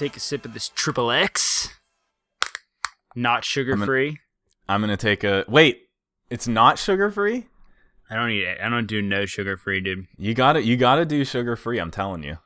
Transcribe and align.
take 0.00 0.16
a 0.16 0.20
sip 0.20 0.46
of 0.46 0.54
this 0.54 0.70
triple 0.70 1.10
X. 1.10 1.68
Not 3.14 3.44
sugar 3.44 3.76
free. 3.76 4.18
I'm 4.68 4.80
gonna 4.80 4.96
take 4.96 5.24
a 5.24 5.44
wait. 5.46 5.88
It's 6.30 6.48
not 6.48 6.78
sugar 6.78 7.10
free. 7.10 7.46
I 8.08 8.16
don't 8.16 8.30
eat 8.30 8.44
it. 8.44 8.58
I 8.62 8.68
don't 8.68 8.86
do 8.86 9.02
no 9.02 9.26
sugar 9.26 9.56
free, 9.56 9.80
dude. 9.80 10.06
You 10.16 10.32
got 10.34 10.54
to 10.54 10.62
You 10.62 10.76
got 10.76 10.96
to 10.96 11.04
do 11.04 11.24
sugar 11.24 11.54
free. 11.54 11.78
I'm 11.78 11.90
telling 11.90 12.22
you. 12.22 12.38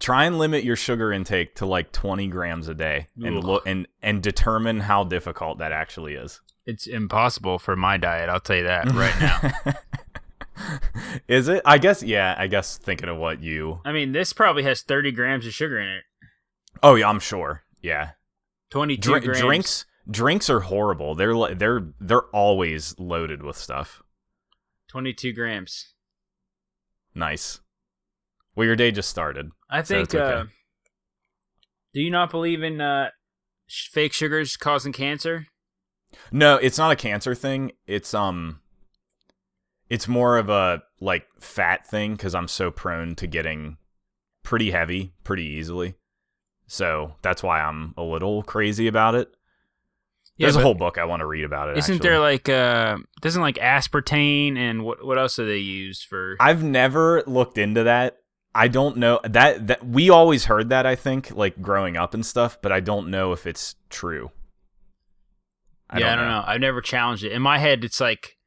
Try 0.00 0.24
and 0.24 0.38
limit 0.38 0.62
your 0.64 0.76
sugar 0.76 1.12
intake 1.12 1.54
to 1.56 1.66
like 1.66 1.92
20 1.92 2.26
grams 2.28 2.68
a 2.68 2.74
day, 2.74 3.08
and 3.22 3.38
Ugh. 3.38 3.44
look 3.44 3.66
and 3.66 3.86
and 4.02 4.22
determine 4.22 4.80
how 4.80 5.04
difficult 5.04 5.58
that 5.58 5.72
actually 5.72 6.14
is. 6.14 6.40
It's 6.66 6.86
impossible 6.86 7.58
for 7.58 7.74
my 7.74 7.96
diet. 7.96 8.28
I'll 8.28 8.38
tell 8.40 8.56
you 8.56 8.64
that 8.64 8.86
right 8.92 9.20
now. 9.20 9.72
is 11.26 11.48
it? 11.48 11.62
I 11.64 11.78
guess. 11.78 12.02
Yeah. 12.02 12.34
I 12.36 12.48
guess 12.48 12.76
thinking 12.76 13.08
of 13.08 13.16
what 13.16 13.42
you. 13.42 13.80
I 13.84 13.92
mean, 13.92 14.12
this 14.12 14.32
probably 14.32 14.62
has 14.64 14.82
30 14.82 15.12
grams 15.12 15.46
of 15.46 15.54
sugar 15.54 15.78
in 15.78 15.88
it. 15.88 16.04
Oh 16.82 16.94
yeah, 16.94 17.08
I'm 17.08 17.20
sure. 17.20 17.62
Yeah. 17.82 18.10
22 18.70 19.00
Drink, 19.10 19.24
grams. 19.24 19.40
drinks 19.40 19.86
drinks 20.10 20.50
are 20.50 20.60
horrible. 20.60 21.14
They're 21.14 21.54
they're 21.54 21.92
they're 22.00 22.28
always 22.32 22.98
loaded 22.98 23.42
with 23.42 23.56
stuff. 23.56 24.02
22 24.88 25.32
grams. 25.32 25.94
Nice. 27.14 27.60
Well, 28.54 28.66
your 28.66 28.76
day 28.76 28.90
just 28.90 29.08
started. 29.08 29.50
I 29.68 29.82
think. 29.82 30.04
it's 30.04 30.14
okay. 30.14 30.40
uh, 30.40 30.44
do 31.94 32.00
you 32.00 32.10
not 32.10 32.30
believe 32.30 32.62
in 32.62 32.80
uh, 32.80 33.10
sh- 33.66 33.88
fake 33.88 34.12
sugars 34.12 34.56
causing 34.56 34.92
cancer? 34.92 35.46
No, 36.32 36.56
it's 36.56 36.78
not 36.78 36.92
a 36.92 36.96
cancer 36.96 37.34
thing. 37.34 37.72
It's 37.86 38.14
um 38.14 38.60
it's 39.88 40.08
more 40.08 40.38
of 40.38 40.48
a 40.48 40.82
like 41.00 41.26
fat 41.40 41.86
thing 41.86 42.16
cuz 42.16 42.34
I'm 42.34 42.48
so 42.48 42.70
prone 42.70 43.14
to 43.16 43.26
getting 43.26 43.76
pretty 44.42 44.72
heavy 44.72 45.12
pretty 45.24 45.44
easily. 45.44 45.94
So, 46.72 47.14
that's 47.20 47.42
why 47.42 47.60
I'm 47.60 47.94
a 47.96 48.02
little 48.02 48.44
crazy 48.44 48.86
about 48.86 49.16
it. 49.16 49.34
There's 50.38 50.54
a 50.54 50.62
whole 50.62 50.74
book 50.74 50.98
I 50.98 51.04
want 51.04 51.18
to 51.20 51.26
read 51.26 51.44
about 51.44 51.68
it. 51.68 51.76
Isn't 51.78 51.96
actually. 51.96 52.08
there 52.08 52.18
like 52.20 52.48
uh 52.48 52.98
doesn't 53.20 53.42
like 53.42 53.56
aspartame 53.56 54.56
and 54.56 54.84
what 54.84 55.04
what 55.04 55.18
else 55.18 55.34
do 55.36 55.44
they 55.46 55.58
use 55.58 56.00
for 56.02 56.36
I've 56.40 56.62
never 56.62 57.22
looked 57.26 57.58
into 57.58 57.82
that. 57.82 58.18
I 58.54 58.68
don't 58.68 58.96
know 58.98 59.20
that 59.24 59.66
that 59.66 59.84
we 59.84 60.08
always 60.10 60.46
heard 60.46 60.70
that 60.70 60.86
I 60.86 60.94
think 60.94 61.32
like 61.32 61.60
growing 61.60 61.96
up 61.96 62.14
and 62.14 62.24
stuff, 62.24 62.56
but 62.62 62.72
I 62.72 62.80
don't 62.80 63.10
know 63.10 63.32
if 63.32 63.46
it's 63.46 63.74
true. 63.90 64.30
Yeah, 65.94 66.12
I 66.12 66.16
don't 66.16 66.28
know. 66.28 66.44
I've 66.46 66.60
never 66.60 66.80
challenged 66.80 67.24
it. 67.24 67.32
In 67.32 67.42
my 67.42 67.58
head 67.58 67.84
it's 67.84 68.00
like 68.00 68.38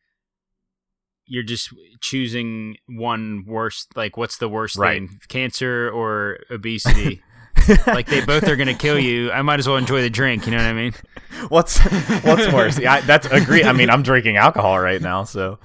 you're 1.26 1.44
just 1.44 1.70
choosing 2.02 2.78
one 2.88 3.44
worst 3.46 3.96
like 3.96 4.18
what's 4.18 4.38
the 4.38 4.50
worst 4.50 4.78
Right. 4.78 5.08
thing? 5.08 5.20
Cancer 5.28 5.92
or 5.92 6.40
obesity? 6.50 7.22
like 7.88 8.08
they 8.08 8.26
both 8.26 8.48
are 8.48 8.56
gonna 8.56 8.74
kill 8.74 9.00
you. 9.00 9.32
I 9.32 9.42
might 9.42 9.60
as 9.60 9.68
well 9.68 9.78
enjoy 9.78 10.02
the 10.02 10.10
drink, 10.10 10.46
you 10.46 10.52
know 10.52 10.58
what 10.58 10.66
I 10.66 10.74
mean? 10.74 10.94
What's 11.50 11.80
what's 12.24 12.52
worse? 12.54 12.80
Yeah, 12.80 13.02
that's 13.02 13.26
agree. 13.28 13.64
I 13.64 13.74
mean, 13.74 13.90
I'm 13.90 14.04
drinking 14.04 14.38
alcohol 14.38 14.80
right 14.80 15.02
now, 15.02 15.24
so, 15.24 15.60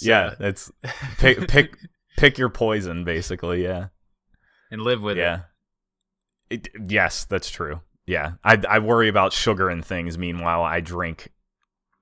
yeah, 0.00 0.34
that's 0.38 0.70
pick 1.18 1.48
pick 1.48 1.76
pick 2.18 2.38
your 2.38 2.48
poison, 2.50 3.04
basically. 3.04 3.62
Yeah, 3.62 3.86
And 4.70 4.82
live 4.82 5.02
with 5.02 5.16
it. 5.16 5.20
yeah. 5.20 5.40
It, 6.50 6.68
yes, 6.86 7.24
that's 7.24 7.48
true. 7.48 7.80
Yeah, 8.06 8.32
I 8.44 8.60
I 8.68 8.78
worry 8.80 9.08
about 9.08 9.32
sugar 9.32 9.68
and 9.70 9.84
things. 9.84 10.18
Meanwhile, 10.18 10.62
I 10.62 10.80
drink 10.80 11.32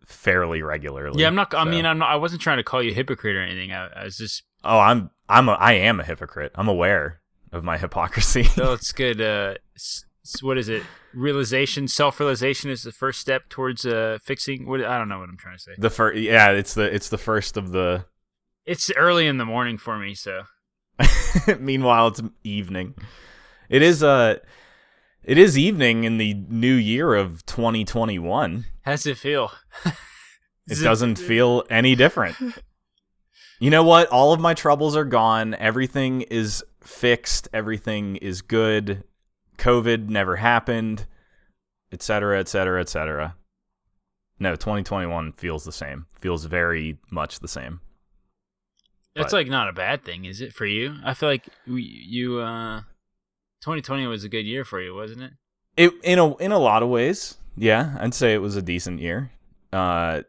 fairly 0.06 0.62
regularly. 0.62 1.20
Yeah, 1.22 1.28
I'm 1.28 1.34
not. 1.34 1.54
I 1.54 1.65
mean, 1.65 1.87
I'm 1.87 1.99
not. 1.99 2.10
I 2.10 2.16
wasn't 2.16 2.43
trying 2.43 2.56
to 2.59 2.65
call 2.65 2.82
you 2.82 2.91
a 2.91 2.94
hypocrite 2.94 3.37
or 3.37 3.43
anything. 3.43 3.72
I, 3.72 3.87
I 3.88 4.04
was 4.04 4.16
just. 4.19 4.43
Oh, 4.65 4.78
I'm 4.78 5.10
I'm 5.28 5.49
a, 5.49 5.53
I 5.53 5.75
am 5.75 6.00
a 6.00 6.04
hypocrite. 6.04 6.53
I'm 6.56 6.69
aware 6.69 7.20
of 7.54 7.65
my 7.65 7.78
hypocrisy. 7.78 8.48
Oh, 8.59 8.72
it's 8.75 8.92
good. 8.92 9.20
Uh, 9.20 9.54
s- 9.76 10.04
what 10.42 10.59
is 10.59 10.69
it? 10.69 10.82
Realization, 11.12 11.87
self-realization 11.87 12.70
is 12.70 12.82
the 12.82 12.91
first 12.92 13.20
step 13.20 13.48
towards 13.48 13.87
uh 13.87 14.19
fixing. 14.25 14.66
What 14.66 14.84
I 14.84 14.98
don't 14.98 15.09
know 15.09 15.20
what 15.20 15.28
I'm 15.28 15.37
trying 15.38 15.56
to 15.56 15.62
say. 15.62 15.72
the 15.78 15.91
first, 15.91 16.19
yeah, 16.19 16.50
it's 16.50 16.75
the 16.75 16.93
it's 16.94 17.09
the 17.09 17.19
first 17.19 17.56
of 17.56 17.70
the. 17.70 18.06
It's 18.66 18.91
early 18.97 19.26
in 19.26 19.38
the 19.38 19.44
morning 19.44 19.78
for 19.78 19.98
me, 19.98 20.14
so 20.14 20.43
Meanwhile, 21.59 22.09
it's 22.09 22.22
evening. 22.43 22.94
It 23.69 23.82
is 23.82 24.03
uh 24.03 24.38
it 25.22 25.38
is 25.38 25.56
evening 25.56 26.04
in 26.04 26.19
the 26.19 26.34
new 26.34 26.75
year 26.75 27.14
of 27.14 27.44
2021. 27.47 28.64
How's 28.82 29.06
it 29.06 29.16
feel? 29.19 29.53
It 30.66 30.82
doesn't 30.82 31.16
feel 31.16 31.64
any 31.69 31.94
different. 31.94 32.37
You 33.60 33.69
know 33.69 33.84
what? 33.84 34.09
All 34.09 34.32
of 34.32 34.41
my 34.41 34.54
troubles 34.54 34.97
are 34.97 35.04
gone. 35.04 35.53
Everything 35.54 36.22
is 36.22 36.64
fixed. 36.84 37.49
Everything 37.53 38.17
is 38.17 38.43
good. 38.43 39.05
COVID 39.59 40.09
never 40.09 40.37
happened, 40.37 41.06
etc., 41.93 42.39
etc., 42.41 42.81
etc. 42.81 43.37
No, 44.39 44.55
2021 44.56 45.33
feels 45.33 45.65
the 45.65 45.73
same. 45.73 46.06
Feels 46.12 46.44
very 46.47 46.99
much 47.11 47.39
the 47.41 47.49
same. 47.49 47.81
That's 49.15 49.33
but- 49.33 49.39
like 49.39 49.47
not 49.49 49.69
a 49.69 49.73
bad 49.73 50.03
thing, 50.05 50.25
is 50.25 50.41
it 50.41 50.53
for 50.53 50.67
you? 50.67 50.97
I 51.05 51.15
feel 51.15 51.28
like 51.28 51.47
you. 51.67 52.41
uh 52.41 52.81
2020 53.62 54.06
was 54.09 54.25
a 54.25 54.28
good 54.28 54.44
year 54.44 54.62
for 54.65 54.78
you, 54.81 54.94
wasn't 54.94 55.23
it? 55.23 55.33
It 55.77 55.93
in 56.03 56.19
a 56.19 56.37
in 56.37 56.53
a 56.53 56.59
lot 56.59 56.83
of 56.83 56.89
ways, 56.91 57.39
yeah, 57.56 57.97
I'd 57.99 58.12
say 58.12 58.34
it 58.34 58.39
was 58.43 58.56
a 58.56 58.62
decent 58.62 59.00
year. 59.00 59.31
Uh, 59.73 60.23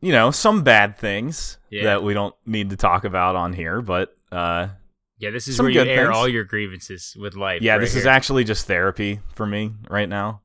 you 0.00 0.12
know, 0.12 0.30
some 0.30 0.62
bad 0.62 0.98
things 0.98 1.56
Yeah. 1.70 1.84
that 1.84 2.02
we 2.02 2.12
don't 2.14 2.34
need 2.44 2.70
to 2.70 2.76
talk 2.76 3.04
about 3.04 3.34
on 3.34 3.52
here, 3.54 3.80
but 3.80 4.14
uh, 4.30 4.68
Yeah, 5.18 5.30
this 5.30 5.48
is 5.48 5.56
Some 5.56 5.64
where 5.64 5.72
you 5.72 5.80
air 5.80 6.06
things. 6.06 6.16
all 6.16 6.28
your 6.28 6.44
grievances 6.44 7.16
with 7.18 7.36
life. 7.36 7.62
yeah, 7.62 7.72
right 7.72 7.80
this 7.80 7.94
is 7.94 8.04
actually 8.06 8.44
just 8.44 8.66
therapy 8.66 9.20
for 9.34 9.46
me 9.46 9.72
right 9.88 10.08
now. 10.08 10.42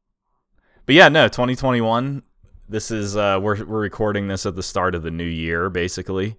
But 0.85 0.95
yeah, 0.95 1.09
no, 1.09 1.27
2021. 1.27 2.23
This 2.69 2.89
is 2.89 3.17
uh, 3.17 3.37
we're 3.41 3.63
we're 3.65 3.81
recording 3.81 4.27
this 4.29 4.45
at 4.45 4.55
the 4.55 4.63
start 4.63 4.95
of 4.95 5.03
the 5.03 5.11
new 5.11 5.25
year, 5.25 5.69
basically, 5.69 6.37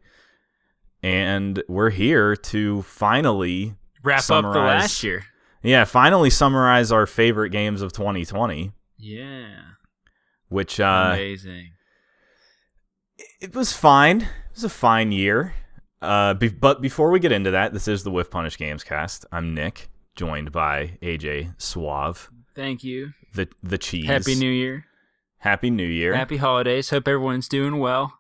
and 1.03 1.62
we're 1.69 1.91
here 1.91 2.34
to 2.37 2.81
finally, 2.82 3.75
wrap 4.03 4.28
up 4.31 4.42
the 4.42 4.48
last 4.60 5.03
year. 5.03 5.25
yeah, 5.62 5.84
finally 5.84 6.31
summarize 6.31 6.91
our 6.91 7.06
favorite 7.06 7.50
games 7.50 7.82
of 7.82 7.92
2020, 7.92 8.72
Yeah, 8.97 9.56
which 10.48 10.81
uh, 10.81 11.10
amazing. 11.12 11.72
it 13.41 13.54
was 13.54 13.75
fine. 13.75 14.22
It 14.22 14.54
was 14.54 14.65
a 14.65 14.69
fine 14.71 15.12
year. 15.12 15.54
Uh, 16.02 16.34
be- 16.34 16.48
but 16.48 16.82
before 16.82 17.10
we 17.10 17.20
get 17.20 17.32
into 17.32 17.52
that, 17.52 17.72
this 17.72 17.86
is 17.86 18.02
the 18.02 18.10
Whiff 18.10 18.30
Punish 18.30 18.58
Games 18.58 18.82
cast. 18.82 19.24
I'm 19.30 19.54
Nick, 19.54 19.88
joined 20.16 20.50
by 20.52 20.98
AJ 21.00 21.54
Swauve, 21.58 22.28
Thank 22.54 22.82
you. 22.82 23.12
the 23.34 23.48
the 23.62 23.78
cheese. 23.78 24.06
Happy 24.06 24.34
New 24.34 24.50
Year. 24.50 24.84
Happy 25.38 25.70
New 25.70 25.86
Year. 25.86 26.14
Happy 26.14 26.36
holidays. 26.36 26.91
Hope 26.91 27.06
everyone's 27.08 27.48
doing 27.48 27.78
well. 27.78 28.18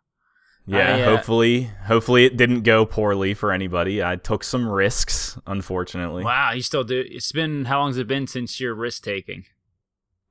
yeah, 0.66 0.96
I, 0.96 1.02
uh, 1.02 1.04
hopefully, 1.04 1.70
hopefully 1.86 2.24
it 2.24 2.36
didn't 2.36 2.62
go 2.62 2.86
poorly 2.86 3.34
for 3.34 3.50
anybody. 3.52 4.02
I 4.02 4.16
took 4.16 4.44
some 4.44 4.68
risks, 4.68 5.36
unfortunately. 5.46 6.22
Wow, 6.24 6.52
you 6.52 6.62
still 6.62 6.84
do. 6.84 7.04
It's 7.08 7.32
been 7.32 7.64
how 7.64 7.80
long's 7.80 7.98
it 7.98 8.06
been 8.06 8.28
since 8.28 8.60
your 8.60 8.74
risk 8.74 9.02
taking? 9.02 9.44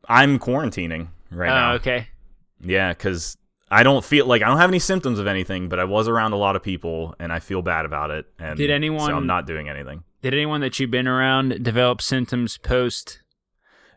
I'm 0.08 0.40
quarantining 0.40 1.10
right 1.30 1.52
oh, 1.52 1.54
now. 1.54 1.74
okay. 1.74 2.08
Yeah, 2.64 2.94
because 2.94 3.38
I 3.74 3.84
don't 3.84 4.04
feel 4.04 4.26
like 4.26 4.42
I 4.42 4.48
don't 4.48 4.58
have 4.58 4.70
any 4.70 4.80
symptoms 4.80 5.18
of 5.18 5.28
anything, 5.28 5.70
but 5.70 5.80
I 5.80 5.86
was 5.86 6.08
around 6.10 6.34
a 6.34 6.36
lot 6.36 6.56
of 6.58 6.62
people 6.64 7.16
and 7.20 7.32
I 7.32 7.40
feel 7.40 7.62
bad 7.62 7.86
about 7.86 8.12
it. 8.12 8.26
And 8.38 8.58
Did 8.58 8.70
anyone- 8.70 9.08
So 9.08 9.16
I'm 9.16 9.26
not 9.26 9.48
doing 9.48 9.70
anything. 9.70 10.04
Did 10.22 10.34
anyone 10.34 10.60
that 10.62 10.78
you've 10.80 10.92
been 10.92 11.08
around 11.08 11.64
develop 11.64 12.02
symptoms 12.02 12.58
post 12.58 13.22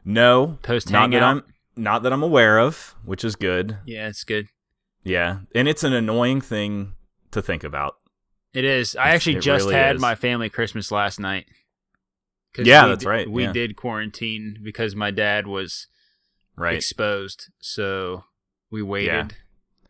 No, 0.04 0.58
post 0.62 0.90
not 0.90 1.10
that 1.10 1.16
hangout? 1.22 1.44
I'm 1.46 1.54
not 1.76 2.02
that 2.04 2.12
I'm 2.12 2.22
aware 2.22 2.58
of, 2.60 2.94
which 3.04 3.24
is 3.24 3.34
good. 3.36 3.78
Yeah, 3.84 4.06
it's 4.08 4.22
good. 4.24 4.46
Yeah, 5.02 5.38
and 5.54 5.66
it's 5.68 5.82
an 5.84 5.92
annoying 5.92 6.40
thing 6.40 6.94
to 7.32 7.42
think 7.42 7.64
about. 7.64 7.96
It 8.54 8.64
is. 8.64 8.94
I 8.96 9.00
It's- 9.08 9.14
actually 9.16 9.40
just 9.40 9.64
really 9.66 9.74
had 9.74 9.96
is. 9.96 10.00
my 10.00 10.14
family 10.14 10.48
Christmas 10.48 10.92
last 10.92 11.18
night. 11.18 11.46
Yeah, 12.56 12.86
that's 12.86 13.04
right, 13.04 13.28
We 13.28 13.42
yeah. 13.42 13.52
did 13.52 13.74
quarantine 13.74 14.60
because 14.62 14.94
my 14.94 15.10
dad 15.10 15.48
was 15.48 15.88
Right? 16.56 16.76
exposed, 16.76 17.50
so 17.60 18.24
we 18.70 18.80
waited 18.80 19.34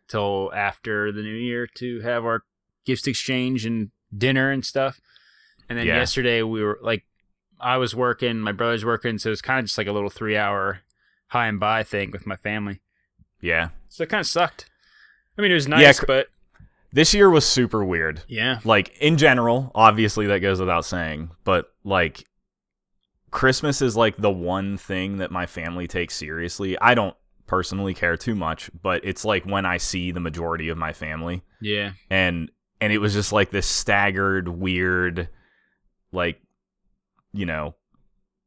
till 0.07 0.51
after 0.55 1.11
the 1.11 1.21
new 1.21 1.33
year 1.35 1.67
to 1.75 2.01
have 2.01 2.25
our 2.25 2.43
gifts 2.85 3.07
exchange 3.07 3.65
and 3.65 3.91
dinner 4.15 4.51
and 4.51 4.63
stuff. 4.65 4.99
And 5.69 5.77
then 5.79 5.87
Yeah. 5.87 5.95
yesterday 5.97 6.41
we 6.43 6.63
were 6.63 6.79
like, 6.81 7.05
I 7.59 7.77
was 7.77 7.95
working, 7.95 8.39
my 8.39 8.51
brother's 8.51 8.85
working, 8.85 9.17
so 9.17 9.29
it 9.29 9.31
was 9.31 9.41
kind 9.41 9.59
of 9.59 9.65
just 9.65 9.77
like 9.77 9.87
a 9.87 9.91
little 9.91 10.09
three 10.09 10.37
hour 10.37 10.81
hi 11.29 11.47
and 11.47 11.59
bye 11.59 11.83
thing 11.83 12.11
with 12.11 12.27
my 12.27 12.35
family. 12.35 12.81
Yeah. 13.41 13.69
So 13.89 14.03
it 14.03 14.09
kind 14.09 14.21
of 14.21 14.27
sucked. 14.27 14.69
I 15.37 15.41
mean, 15.41 15.51
it 15.51 15.55
was 15.55 15.67
nice, 15.67 15.81
Yeah, 15.81 15.93
cr- 15.93 16.05
but 16.05 16.27
This 16.93 17.13
year 17.13 17.29
was 17.29 17.45
super 17.45 17.83
weird. 17.83 18.21
yeah, 18.27 18.59
Like 18.63 18.95
in 18.99 19.17
general, 19.17 19.71
obviously 19.75 20.27
that 20.27 20.39
goes 20.39 20.59
without 20.59 20.85
saying, 20.85 21.31
but 21.43 21.73
like 21.83 22.23
Christmas 23.31 23.81
is 23.81 23.97
like 23.97 24.15
the 24.17 24.31
one 24.31 24.77
thing 24.77 25.17
that 25.17 25.31
my 25.31 25.45
family 25.45 25.87
takes 25.87 26.15
seriously. 26.15 26.77
I 26.79 26.93
don't 26.93 27.15
personally 27.47 27.93
care 27.93 28.17
too 28.17 28.35
much, 28.35 28.69
but 28.81 29.03
it's 29.05 29.23
like 29.25 29.45
when 29.45 29.65
I 29.65 29.77
see 29.77 30.11
the 30.11 30.19
majority 30.19 30.69
of 30.69 30.77
my 30.77 30.93
family 30.93 31.43
yeah, 31.61 31.91
and 32.09 32.51
and 32.81 32.91
it 32.91 32.97
was 32.99 33.13
just 33.13 33.31
like 33.31 33.51
this 33.51 33.67
staggered 33.67 34.47
weird 34.49 35.29
like 36.11 36.39
you 37.33 37.45
know, 37.45 37.75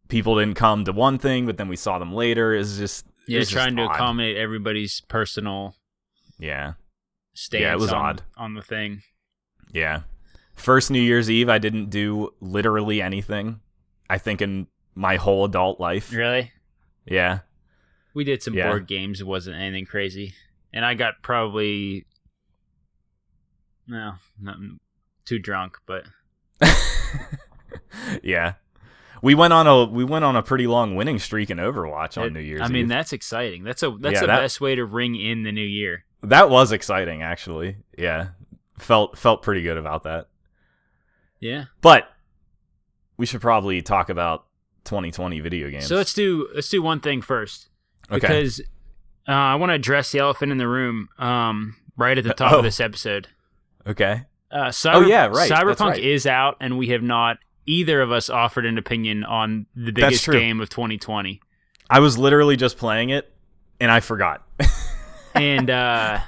people 0.09 0.37
didn't 0.39 0.55
come 0.57 0.85
to 0.87 0.93
one 0.93 1.19
thing, 1.19 1.45
but 1.47 1.59
then 1.59 1.69
we 1.69 1.77
saw 1.77 1.99
them 1.99 2.13
later. 2.15 2.55
Is 2.55 2.79
just 2.79 3.07
yeah, 3.27 3.41
it's 3.41 3.51
trying 3.51 3.77
just 3.77 3.89
to 3.91 3.95
accommodate 3.95 4.37
everybody's 4.39 5.01
personal 5.03 5.75
Yeah, 6.39 6.75
stance. 7.35 7.61
Yeah, 7.63 7.73
it 7.75 7.79
was 7.79 7.93
on, 7.93 8.05
odd. 8.05 8.23
on 8.37 8.55
the 8.55 8.63
thing. 8.63 9.03
yeah. 9.73 10.01
First 10.55 10.91
New 10.91 11.01
Year's 11.01 11.31
Eve, 11.31 11.49
I 11.49 11.59
didn't 11.59 11.91
do 11.91 12.33
literally 12.41 13.01
anything. 13.01 13.61
I 14.11 14.19
think 14.19 14.43
in 14.43 14.67
my 14.95 15.15
whole 15.17 15.45
adult 15.45 15.79
life. 15.79 16.11
Really, 16.13 16.51
Yeah. 17.07 17.41
We 18.19 18.25
did 18.25 18.43
some 18.43 18.55
Yeah. 18.55 18.69
board 18.69 18.89
games. 18.89 19.21
It 19.21 19.27
wasn't 19.29 19.57
anything 19.57 19.87
crazy, 19.87 20.35
and 20.73 20.85
I 20.85 20.95
got 20.95 21.23
probably 21.23 22.05
no, 23.87 24.15
not 24.41 24.57
too 25.25 25.39
drunk, 25.39 25.79
but 25.87 26.05
yeah. 28.23 28.55
We 29.23 29.35
went 29.35 29.53
on 29.53 29.67
a 29.67 29.85
we 29.85 30.05
went 30.05 30.25
on 30.25 30.37
a 30.37 30.43
pretty 30.43 30.67
long 30.67 30.95
winning 30.97 31.19
streak 31.19 31.51
in 31.51 31.59
Overwatch 31.59 32.19
on 32.19 32.27
it- 32.27 32.33
New 32.33 32.41
Year's 32.41 32.61
I 32.63 32.69
mean, 32.69 32.83
Eve. 32.83 32.89
that's 32.89 33.13
exciting. 33.13 33.65
That's 33.65 33.83
a 33.83 33.91
that's 33.99 34.15
Yeah, 34.15 34.21
the 34.23 34.27
that- 34.29 34.41
best 34.41 34.61
way 34.61 34.75
to 34.75 34.85
ring 34.85 35.15
in 35.17 35.43
the 35.43 35.53
new 35.53 35.61
year. 35.61 36.05
that 36.23 36.51
was 36.51 36.73
exciting 36.73 37.23
actually. 37.23 37.77
Yeah. 37.97 38.29
Felt 38.79 39.17
felt 39.19 39.43
pretty 39.43 39.63
good 39.63 39.77
about 39.77 40.03
that. 40.05 40.29
Yeah. 41.41 41.65
But 41.81 42.09
we 43.17 43.27
should 43.27 43.41
probably 43.41 43.81
talk 43.83 44.09
about 44.09 44.47
2020 44.85 45.41
video 45.41 45.71
games. 45.71 45.87
So 45.87 45.97
let's 45.97 46.15
do 46.15 46.49
let's 46.55 46.69
do 46.69 46.81
one 46.83 47.01
thing 47.01 47.21
first 47.23 47.68
okay. 48.11 48.21
because 48.21 48.61
uh, 49.29 49.33
I 49.33 49.55
want 49.57 49.71
to 49.71 49.75
address 49.75 50.13
the 50.13 50.19
elephant 50.21 50.53
in 50.53 50.59
the 50.59 50.69
room 50.69 51.09
um, 51.19 51.77
right 51.97 52.17
at 52.17 52.25
the 52.25 52.35
top 52.35 52.53
Oh. 52.55 52.59
of 52.59 52.65
this 52.65 52.81
episode. 52.81 53.29
okay. 53.87 54.23
Uh, 54.51 54.69
Cyber- 54.69 54.95
Oh, 54.95 55.01
yeah, 55.07 55.27
right. 55.27 55.51
Cyberpunk 55.51 55.91
right. 55.91 56.03
is 56.03 56.27
out, 56.27 56.57
and 56.61 56.79
we 56.79 56.89
have 56.89 57.03
not 57.03 57.37
either 57.67 58.01
of 58.01 58.11
us 58.11 58.31
offered 58.31 58.65
an 58.65 58.79
opinion 58.79 59.23
on 59.25 59.67
the 59.77 59.93
biggest 59.93 60.27
game 60.27 60.59
of 60.63 60.71
2020. 60.71 61.41
I 61.91 62.01
was 62.01 62.17
literally 62.17 62.57
just 62.57 62.79
playing 62.79 63.11
it 63.11 63.31
and 63.79 63.91
I 63.93 64.01
forgot. 64.01 64.43
and 65.35 65.69
uh, 65.69 66.21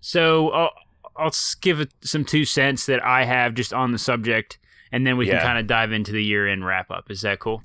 so 0.00 0.50
I'll, 0.50 0.70
I'll 1.16 1.32
give 1.60 1.80
it 1.80 1.92
some 2.02 2.24
two 2.24 2.44
cents 2.44 2.86
that 2.86 3.04
I 3.04 3.24
have 3.24 3.54
just 3.54 3.72
on 3.72 3.92
the 3.92 3.98
subject, 3.98 4.58
and 4.92 5.06
then 5.06 5.16
we 5.16 5.26
Yeah. 5.26 5.38
can 5.38 5.46
kind 5.46 5.58
of 5.58 5.66
dive 5.66 5.92
into 5.92 6.12
the 6.12 6.22
year 6.22 6.46
end 6.48 6.64
wrap 6.64 6.90
up. 6.90 7.10
Is 7.10 7.22
that 7.22 7.38
cool? 7.40 7.62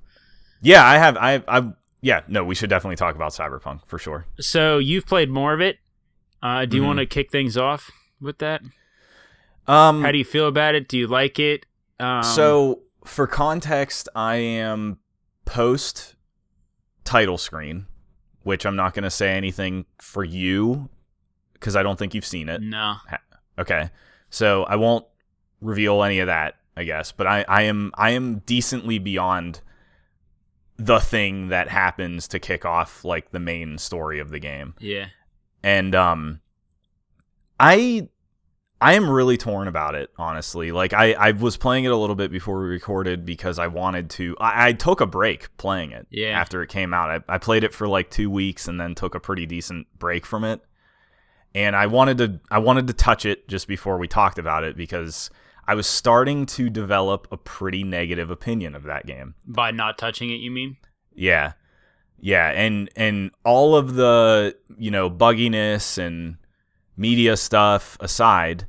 yeah, 0.62 0.84
I 0.86 0.98
have 0.98 1.18
I 1.18 1.44
I 1.48 1.72
yeah, 2.04 2.22
no, 2.28 2.44
we 2.44 2.54
should 2.54 2.70
definitely 2.70 2.98
talk 2.98 3.16
about 3.16 3.32
Cyberpunk 3.32 3.88
for 3.88 3.98
sure. 3.98 4.26
So 4.40 4.78
you've 4.78 5.06
played 5.08 5.30
more 5.32 5.54
of 5.54 5.62
it. 5.62 5.80
Uh, 6.44 6.66
do 6.66 6.78
you 6.78 6.84
Mhm. 6.84 6.88
want 6.88 7.00
to 7.00 7.06
kick 7.08 7.32
things 7.32 7.58
off 7.58 7.90
with 8.22 8.38
that? 8.40 8.62
Um 9.68 10.04
How 10.04 10.12
do 10.12 10.18
you 10.18 10.26
feel 10.26 10.48
about 10.48 10.76
it? 10.76 10.88
Do 10.90 10.98
you 10.98 11.08
like 11.08 11.40
it? 11.40 11.66
Um, 12.00 12.22
so 12.24 12.82
for 13.06 13.26
context, 13.28 14.10
I 14.16 14.36
am 14.36 14.98
post 15.46 16.16
title 17.06 17.38
screen, 17.38 17.86
which 18.44 18.66
I'm 18.66 18.76
not 18.76 18.94
going 18.94 19.04
to 19.04 19.10
say 19.10 19.32
anything 19.32 19.86
for 20.02 20.24
you 20.24 20.90
because 21.54 21.76
I 21.76 21.84
don't 21.84 21.98
think 21.98 22.14
you've 22.14 22.26
seen 22.26 22.50
it. 22.50 22.62
no, 22.62 22.96
Okay. 23.58 23.90
So 24.30 24.64
I 24.64 24.76
won't 24.76 25.06
reveal 25.62 26.04
any 26.04 26.20
of 26.20 26.28
that, 26.28 26.56
I 26.76 26.84
guess, 26.84 27.12
but 27.14 27.28
I, 27.28 27.46
I 27.48 27.62
am 27.64 27.92
I 27.96 28.10
am 28.12 28.40
decently 28.40 29.00
beyond 29.00 29.62
the 30.86 31.00
thing 31.00 31.50
that 31.50 31.68
happens 31.70 32.28
to 32.30 32.40
kick 32.40 32.66
off 32.66 33.06
like 33.06 33.32
the 33.32 33.40
main 33.40 33.78
story 33.78 34.20
of 34.20 34.30
the 34.30 34.40
game. 34.40 34.74
yeah, 34.80 35.08
And 35.64 35.94
um 35.96 36.42
I 37.60 38.08
I 38.82 38.96
am 38.96 39.10
really 39.10 39.38
torn 39.38 39.70
about 39.70 39.96
it, 39.96 40.10
honestly. 40.18 40.74
Like 40.74 40.92
I, 40.92 41.14
I 41.14 41.32
was 41.32 41.56
playing 41.56 41.86
it 41.86 41.92
a 41.92 41.96
little 41.96 42.18
bit 42.18 42.32
before 42.32 42.62
we 42.62 42.68
recorded 42.68 43.26
because 43.26 43.58
I 43.58 43.68
wanted 43.68 44.10
to 44.12 44.36
I, 44.42 44.70
I 44.70 44.74
took 44.74 45.00
a 45.00 45.06
break 45.06 45.56
playing 45.58 45.92
it 45.92 46.06
Yeah. 46.10 46.38
after 46.40 46.62
it 46.62 46.68
came 46.70 46.94
out. 46.94 47.10
I, 47.10 47.36
I 47.36 47.38
played 47.38 47.64
it 47.64 47.74
for 47.74 47.88
like 47.88 48.10
two 48.10 48.30
weeks 48.30 48.68
and 48.68 48.80
then 48.80 48.94
took 48.96 49.16
a 49.16 49.20
pretty 49.22 49.46
decent 49.46 49.88
break 49.98 50.26
from 50.26 50.44
it 50.44 50.60
and 51.56 51.76
I 51.76 51.86
wanted 51.88 52.18
to 52.18 52.40
I 52.52 52.60
wanted 52.60 52.88
to 52.88 52.94
touch 52.94 53.26
it 53.26 53.48
just 53.48 53.68
before 53.68 53.98
we 53.98 54.08
talked 54.08 54.38
about 54.40 54.64
it 54.66 54.76
because 54.76 55.30
I 55.68 55.76
was 55.76 55.88
starting 55.88 56.46
to 56.48 56.70
develop 56.70 57.28
a 57.32 57.38
pretty 57.38 57.84
negative 57.84 58.30
opinion 58.30 58.76
of 58.76 58.84
that 58.84 59.06
game. 59.06 59.36
by 59.46 59.72
not 59.72 59.98
touching 59.98 60.30
it, 60.30 60.36
you 60.36 60.52
mean? 60.52 60.78
Yeah. 61.14 61.54
Yeah, 62.20 62.50
and 62.52 62.90
and 62.96 63.32
all 63.44 63.76
of 63.76 63.96
the, 63.96 64.56
you 64.78 64.92
know, 64.92 65.10
bugginess 65.10 65.98
and 65.98 66.38
media 66.96 67.36
stuff 67.36 67.98
aside, 68.00 68.66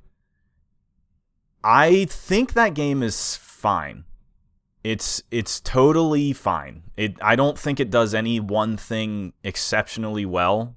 I 1.62 2.06
think 2.06 2.54
that 2.54 2.74
game 2.74 3.02
is 3.02 3.36
fine. 3.36 4.04
It's 4.82 5.22
it's 5.30 5.60
totally 5.60 6.32
fine. 6.32 6.82
It 6.96 7.16
I 7.22 7.36
don't 7.36 7.58
think 7.58 7.78
it 7.80 7.90
does 7.90 8.12
any 8.12 8.40
one 8.40 8.76
thing 8.76 9.32
exceptionally 9.44 10.26
well. 10.26 10.74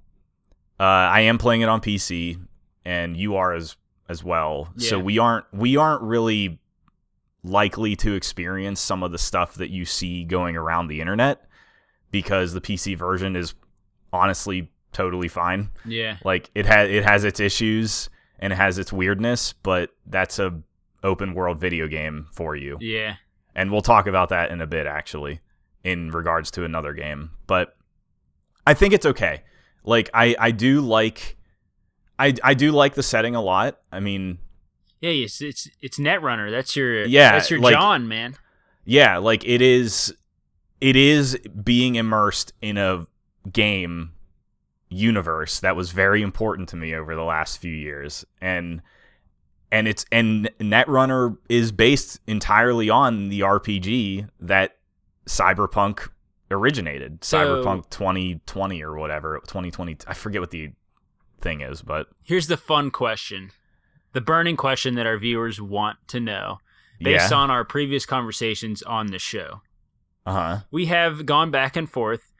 Uh, 0.79 0.83
I 0.83 1.21
am 1.21 1.39
playing 1.39 1.61
it 1.61 1.69
on 1.69 1.81
PC, 1.81 2.39
and 2.85 3.17
you 3.17 3.35
are 3.35 3.53
as 3.53 3.75
as 4.09 4.24
well. 4.24 4.69
So 4.77 5.00
we 5.00 5.19
aren't 5.19 5.45
we 5.54 5.77
aren't 5.77 6.01
really 6.01 6.59
likely 7.44 7.95
to 7.95 8.13
experience 8.13 8.80
some 8.81 9.04
of 9.04 9.12
the 9.12 9.18
stuff 9.18 9.56
that 9.56 9.69
you 9.69 9.86
see 9.86 10.24
going 10.24 10.56
around 10.57 10.88
the 10.88 11.00
internet 11.01 11.45
because 12.12 12.54
the 12.54 12.62
PC 12.62 12.98
version 12.98 13.36
is 13.36 13.54
honestly 14.12 14.71
totally 14.92 15.27
fine. 15.27 15.69
Yeah, 15.86 16.18
Like 16.25 16.50
it 16.56 16.65
has 16.65 16.89
it 16.89 17.04
has 17.04 17.24
its 17.24 17.39
issues 17.39 18.09
and 18.39 18.51
it 18.54 18.56
has 18.56 18.77
its 18.77 18.92
weirdness, 18.92 19.54
but 19.54 19.92
that's 20.06 20.39
a 20.39 20.62
open 21.03 21.33
world 21.33 21.60
video 21.60 21.88
game 21.88 22.27
for 22.31 22.56
you. 22.56 22.77
yeah, 22.81 23.15
And 23.56 23.71
we'll 23.71 23.81
talk 23.81 24.07
about 24.07 24.30
that 24.30 24.51
in 24.51 24.62
a 24.62 24.68
bit 24.68 24.88
actually 24.88 25.41
in 25.84 26.10
regards 26.12 26.51
to 26.51 26.63
another 26.65 26.93
game. 26.93 27.31
But 27.46 27.75
I 28.65 28.74
think 28.74 28.93
it's 28.93 29.05
okay. 29.05 29.43
Like 29.84 30.10
I 30.13 30.36
I 30.39 30.51
do 30.51 30.81
like 30.81 31.37
I 32.19 32.33
I 32.43 32.53
do 32.53 32.71
like 32.71 32.95
the 32.95 33.03
setting 33.03 33.36
a 33.36 33.41
lot. 33.41 33.79
I 33.91 34.00
mean, 34.00 34.39
yeah. 35.01 35.12
It's 35.12 35.41
it's 35.41 35.69
it's 35.81 36.00
Netrunner. 36.00 36.50
That's 36.51 36.75
your 36.75 37.05
Yeah, 37.05 37.33
That's 37.33 37.50
your 37.50 37.59
like- 37.59 37.74
John, 37.74 38.07
man. 38.07 38.36
yeah, 38.86 39.17
like 39.17 39.45
it 39.45 39.62
is 39.62 40.15
it 40.81 40.95
is 40.95 41.38
being 41.63 41.95
immersed 41.95 42.53
in 42.62 42.77
a 42.77 43.07
game 43.51 44.12
universe 44.89 45.59
that 45.59 45.75
was 45.75 45.91
very 45.91 46.21
important 46.21 46.69
to 46.69 46.75
me 46.75 46.93
over 46.95 47.13
the 47.15 47.24
last 47.24 47.57
few 47.59 47.71
years 47.74 48.25
and 48.39 48.81
and 49.69 49.86
it's 49.88 50.05
and 50.13 50.50
Netrunner 50.59 51.38
is 51.50 51.71
based 51.74 52.21
entirely 52.25 52.89
on 52.89 53.27
the 53.27 53.41
RPG 53.41 54.29
that 54.39 54.77
Cyberpunk 55.25 56.07
originated. 56.50 57.24
So- 57.25 57.63
Cyberpunk 57.63 57.89
2020 57.89 58.81
or 58.81 58.95
whatever, 58.97 59.39
2020 59.45 59.97
I 60.07 60.13
forget 60.13 60.39
what 60.41 60.51
the 60.51 60.71
thing 61.41 61.62
is, 61.62 61.82
but 61.82 62.08
Here's 62.24 62.48
the 62.48 62.58
fun 62.58 62.91
question, 62.91 63.51
the 64.13 64.22
burning 64.22 64.58
question 64.58 64.96
that 64.96 65.06
our 65.06 65.17
viewers 65.17 65.62
want 65.62 65.98
to 66.08 66.20
know, 66.20 66.60
based 67.00 67.32
yeah. 67.32 67.38
on 67.38 67.51
our 67.51 67.63
previous 67.63 68.06
conversations 68.06 68.82
on 68.84 69.08
the 69.08 69.20
show. 69.20 69.62
uh-huh. 70.25 70.60
We 70.72 70.88
have 70.88 71.25
gone 71.25 71.51
back 71.51 71.75
and 71.77 71.89
forth 71.89 72.34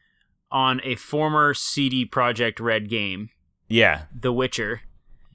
on 0.52 0.82
a 0.84 0.96
former 0.96 1.54
CD 1.54 2.06
Projekt 2.06 2.60
Red 2.60 2.90
game, 2.90 3.30
Yeah. 3.70 4.04
The 4.14 4.32
Witcher, 4.34 4.82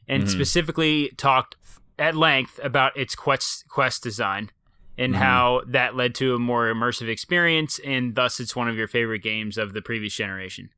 and 0.08 0.24
Mhm. 0.24 0.28
specifically 0.28 1.10
talked 1.16 1.56
at 1.98 2.14
length 2.16 2.58
about 2.62 2.96
its 2.96 3.14
quest 3.14 3.68
quest 3.68 4.02
design 4.02 4.50
and 4.98 5.14
Mhm. 5.14 5.18
how 5.18 5.62
that 5.66 5.94
led 5.96 6.14
to 6.16 6.34
a 6.34 6.38
more 6.38 6.70
immersive 6.72 7.08
experience, 7.08 7.78
and 7.84 8.14
thus 8.14 8.40
it's 8.40 8.56
one 8.56 8.68
of 8.68 8.76
your 8.76 8.88
favorite 8.88 9.22
games 9.22 9.56
of 9.56 9.72
the 9.74 9.80
previous 9.82 10.14
generation. 10.14 10.70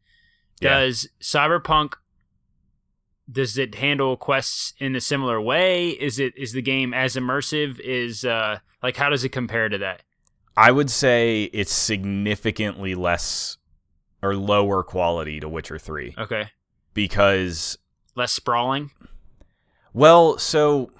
Yeah. 0.61 0.79
Does 0.81 1.09
Cyberpunk 1.21 1.95
does 3.31 3.57
it 3.57 3.76
handle 3.76 4.16
quests 4.16 4.75
in 4.78 4.95
a 4.95 5.00
similar 5.00 5.40
way? 5.40 5.90
Is 5.90 6.19
it 6.19 6.37
is 6.37 6.52
the 6.52 6.62
game 6.62 6.93
as 6.93 7.14
immersive? 7.16 7.81
Is 7.81 8.25
uh 8.25 8.59
like 8.83 8.97
how 8.97 9.09
does 9.11 9.25
it 9.25 9.31
compare 9.31 9.69
to 9.69 9.78
that? 9.78 10.02
I 10.57 10.71
would 10.71 10.90
say 10.90 11.45
it's 11.52 11.73
significantly 11.73 12.95
less 12.95 13.57
or 14.23 14.37
lower 14.37 14.83
quality 14.83 15.40
to 15.40 15.49
Witcher 15.49 15.78
3 15.78 16.14
Okay, 16.19 16.49
because 16.93 17.76
less 18.14 18.33
sprawling. 18.33 18.90
well, 19.93 20.38
so 20.38 20.90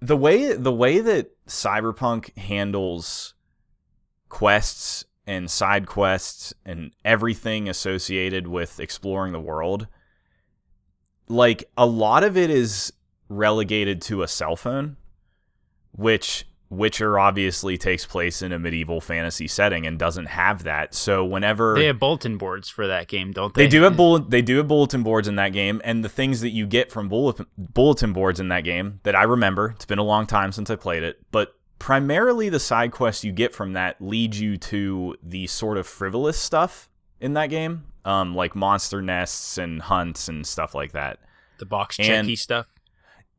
the 0.00 0.16
way 0.16 0.52
the 0.54 0.72
way 0.72 1.00
that 1.00 1.30
Cyberpunk 1.46 2.36
handles 2.36 3.34
quests 4.28 5.04
and 5.26 5.50
side 5.50 5.86
quests 5.86 6.54
and 6.64 6.92
everything 7.04 7.68
associated 7.68 8.46
with 8.46 8.80
exploring 8.80 9.32
the 9.32 9.40
world 9.40 9.86
like 11.28 11.64
a 11.76 11.86
lot 11.86 12.24
of 12.24 12.36
it 12.36 12.50
is 12.50 12.92
relegated 13.28 14.00
to 14.00 14.22
a 14.22 14.28
cell 14.28 14.56
phone 14.56 14.96
which 15.92 16.46
Witcher 16.70 17.18
obviously 17.18 17.78
takes 17.78 18.04
place 18.04 18.42
in 18.42 18.52
a 18.52 18.58
medieval 18.58 19.00
fantasy 19.00 19.48
setting 19.48 19.86
and 19.86 19.98
doesn't 19.98 20.26
have 20.26 20.64
that. 20.64 20.94
So 20.94 21.24
whenever 21.24 21.74
They 21.74 21.86
have 21.86 21.98
bulletin 21.98 22.36
boards 22.36 22.68
for 22.68 22.86
that 22.86 23.08
game, 23.08 23.32
don't 23.32 23.54
they? 23.54 23.64
they 23.64 23.68
do 23.68 23.82
have 23.82 23.92
hmm. 23.92 23.96
bullet, 23.96 24.30
they 24.30 24.42
do 24.42 24.58
have 24.58 24.68
bulletin 24.68 25.02
boards 25.02 25.28
in 25.28 25.36
that 25.36 25.52
game, 25.52 25.80
and 25.84 26.04
the 26.04 26.08
things 26.08 26.40
that 26.42 26.50
you 26.50 26.66
get 26.66 26.92
from 26.92 27.08
bulletin 27.08 27.46
bulletin 27.56 28.12
boards 28.12 28.38
in 28.38 28.48
that 28.48 28.64
game 28.64 29.00
that 29.04 29.16
I 29.16 29.22
remember. 29.22 29.70
It's 29.70 29.86
been 29.86 29.98
a 29.98 30.04
long 30.04 30.26
time 30.26 30.52
since 30.52 30.70
I 30.70 30.76
played 30.76 31.02
it, 31.02 31.18
but 31.30 31.54
primarily 31.78 32.48
the 32.48 32.60
side 32.60 32.92
quests 32.92 33.24
you 33.24 33.32
get 33.32 33.54
from 33.54 33.72
that 33.72 33.96
lead 34.00 34.34
you 34.34 34.56
to 34.56 35.16
the 35.22 35.46
sort 35.46 35.78
of 35.78 35.86
frivolous 35.86 36.38
stuff 36.38 36.90
in 37.20 37.32
that 37.34 37.48
game, 37.48 37.84
um, 38.08 38.34
like 38.34 38.56
monster 38.56 39.02
nests 39.02 39.58
and 39.58 39.82
hunts 39.82 40.28
and 40.28 40.46
stuff 40.46 40.74
like 40.74 40.92
that. 40.92 41.18
The 41.58 41.66
box 41.66 41.96
checky 41.98 42.08
And- 42.30 42.38
stuff. 42.38 42.66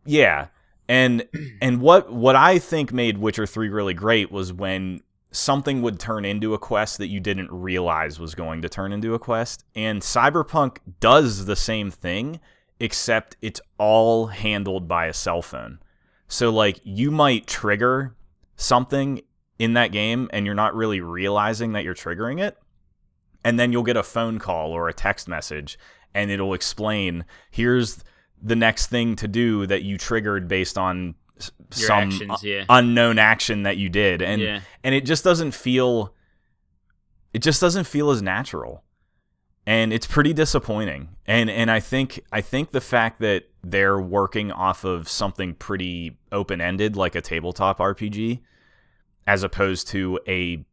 Yeah. 0.06 0.48
And 0.88 1.28
and 1.62 1.82
what 1.82 2.12
what 2.14 2.36
I 2.36 2.60
think 2.60 2.94
made 2.94 3.18
Witcher 3.18 3.46
3 3.48 3.70
really 3.70 3.94
great 3.94 4.32
was 4.32 4.54
when 4.54 5.02
something 5.32 5.82
would 5.82 6.00
turn 6.00 6.26
into 6.26 6.54
a 6.54 6.58
quest 6.60 6.98
that 7.00 7.08
you 7.08 7.20
didn't 7.20 7.52
realize 7.52 8.20
was 8.20 8.34
going 8.36 8.62
to 8.62 8.70
turn 8.70 8.92
into 8.92 9.14
a 9.14 9.20
quest. 9.20 9.64
And 9.76 10.02
Cyberpunk 10.02 10.78
does 11.00 11.46
the 11.46 11.56
same 11.56 11.92
thing 11.92 12.40
except 12.80 13.36
it's 13.42 13.60
all 13.78 14.28
handled 14.28 14.88
by 14.88 15.06
a 15.08 15.14
cell 15.14 15.42
phone. 15.42 15.80
So 16.28 16.50
like 16.50 16.80
you 16.84 17.12
might 17.12 17.46
trigger 17.48 18.16
something 18.56 19.22
in 19.58 19.74
that 19.74 19.92
game 19.92 20.30
and 20.32 20.46
you're 20.46 20.56
not 20.56 20.76
really 20.76 21.02
realizing 21.02 21.74
that 21.74 21.84
you're 21.84 21.94
triggering 21.96 22.40
it. 22.42 22.58
And 23.44 23.60
then 23.60 23.72
you'll 23.72 23.84
get 23.84 23.98
a 23.98 24.04
phone 24.04 24.38
call 24.38 24.72
or 24.72 24.90
a 24.90 24.94
text 24.94 25.28
message 25.28 25.78
and 26.14 26.32
it'll 26.32 26.54
explain 26.54 27.26
here's 27.52 28.04
the 28.42 28.56
next 28.56 28.88
thing 28.88 29.16
to 29.18 29.28
do 29.28 29.66
that 29.68 29.84
you 29.84 29.98
triggered 29.98 30.48
based 30.48 30.78
on 30.78 31.16
s- 31.38 31.52
some 31.70 32.10
actions, 32.10 32.44
yeah. 32.44 32.66
unknown 32.70 33.20
action 33.20 33.64
that 33.64 33.78
you 33.78 33.90
did 33.90 34.22
and 34.22 34.42
yeah. 34.42 34.62
and 34.84 34.96
it 34.96 35.06
just 35.06 35.24
doesn't 35.24 35.52
feel 35.52 36.14
it 37.34 37.42
just 37.42 37.62
doesn't 37.62 37.86
feel 37.86 38.10
as 38.10 38.22
natural 38.22 38.84
and 39.66 39.94
it's 39.94 40.08
pretty 40.08 40.34
disappointing 40.34 41.10
and 41.26 41.50
and 41.50 41.70
i 41.70 41.80
think 41.80 42.20
i 42.32 42.42
think 42.42 42.72
the 42.72 42.82
fact 42.82 43.20
that 43.20 43.44
they're 43.62 44.00
working 44.00 44.52
off 44.52 44.86
of 44.86 45.10
something 45.10 45.54
pretty 45.54 46.18
open-ended 46.32 46.96
like 46.96 47.14
a 47.14 47.22
tabletop 47.22 47.80
rpg 47.80 48.40
as 49.28 49.44
opposed 49.44 49.88
to 49.88 50.20
a 50.28 50.66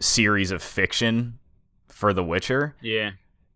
series 0.00 0.50
of 0.50 0.62
fiction 0.62 1.38
for 1.96 2.12
the 2.12 2.22
witcher 2.22 2.76
Yeah. 2.82 3.12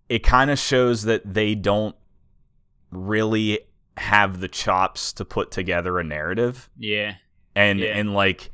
it 0.08 0.20
kind 0.20 0.50
of 0.50 0.58
shows 0.58 1.02
that 1.02 1.20
they 1.34 1.54
don't 1.54 1.94
really 2.90 3.60
have 3.98 4.40
the 4.40 4.48
chops 4.48 5.12
to 5.12 5.24
put 5.26 5.50
together 5.50 5.98
a 5.98 6.04
narrative 6.04 6.70
Yeah. 6.78 7.16
and 7.54 7.78
Yeah. 7.78 7.96
and 7.98 8.14
like 8.14 8.50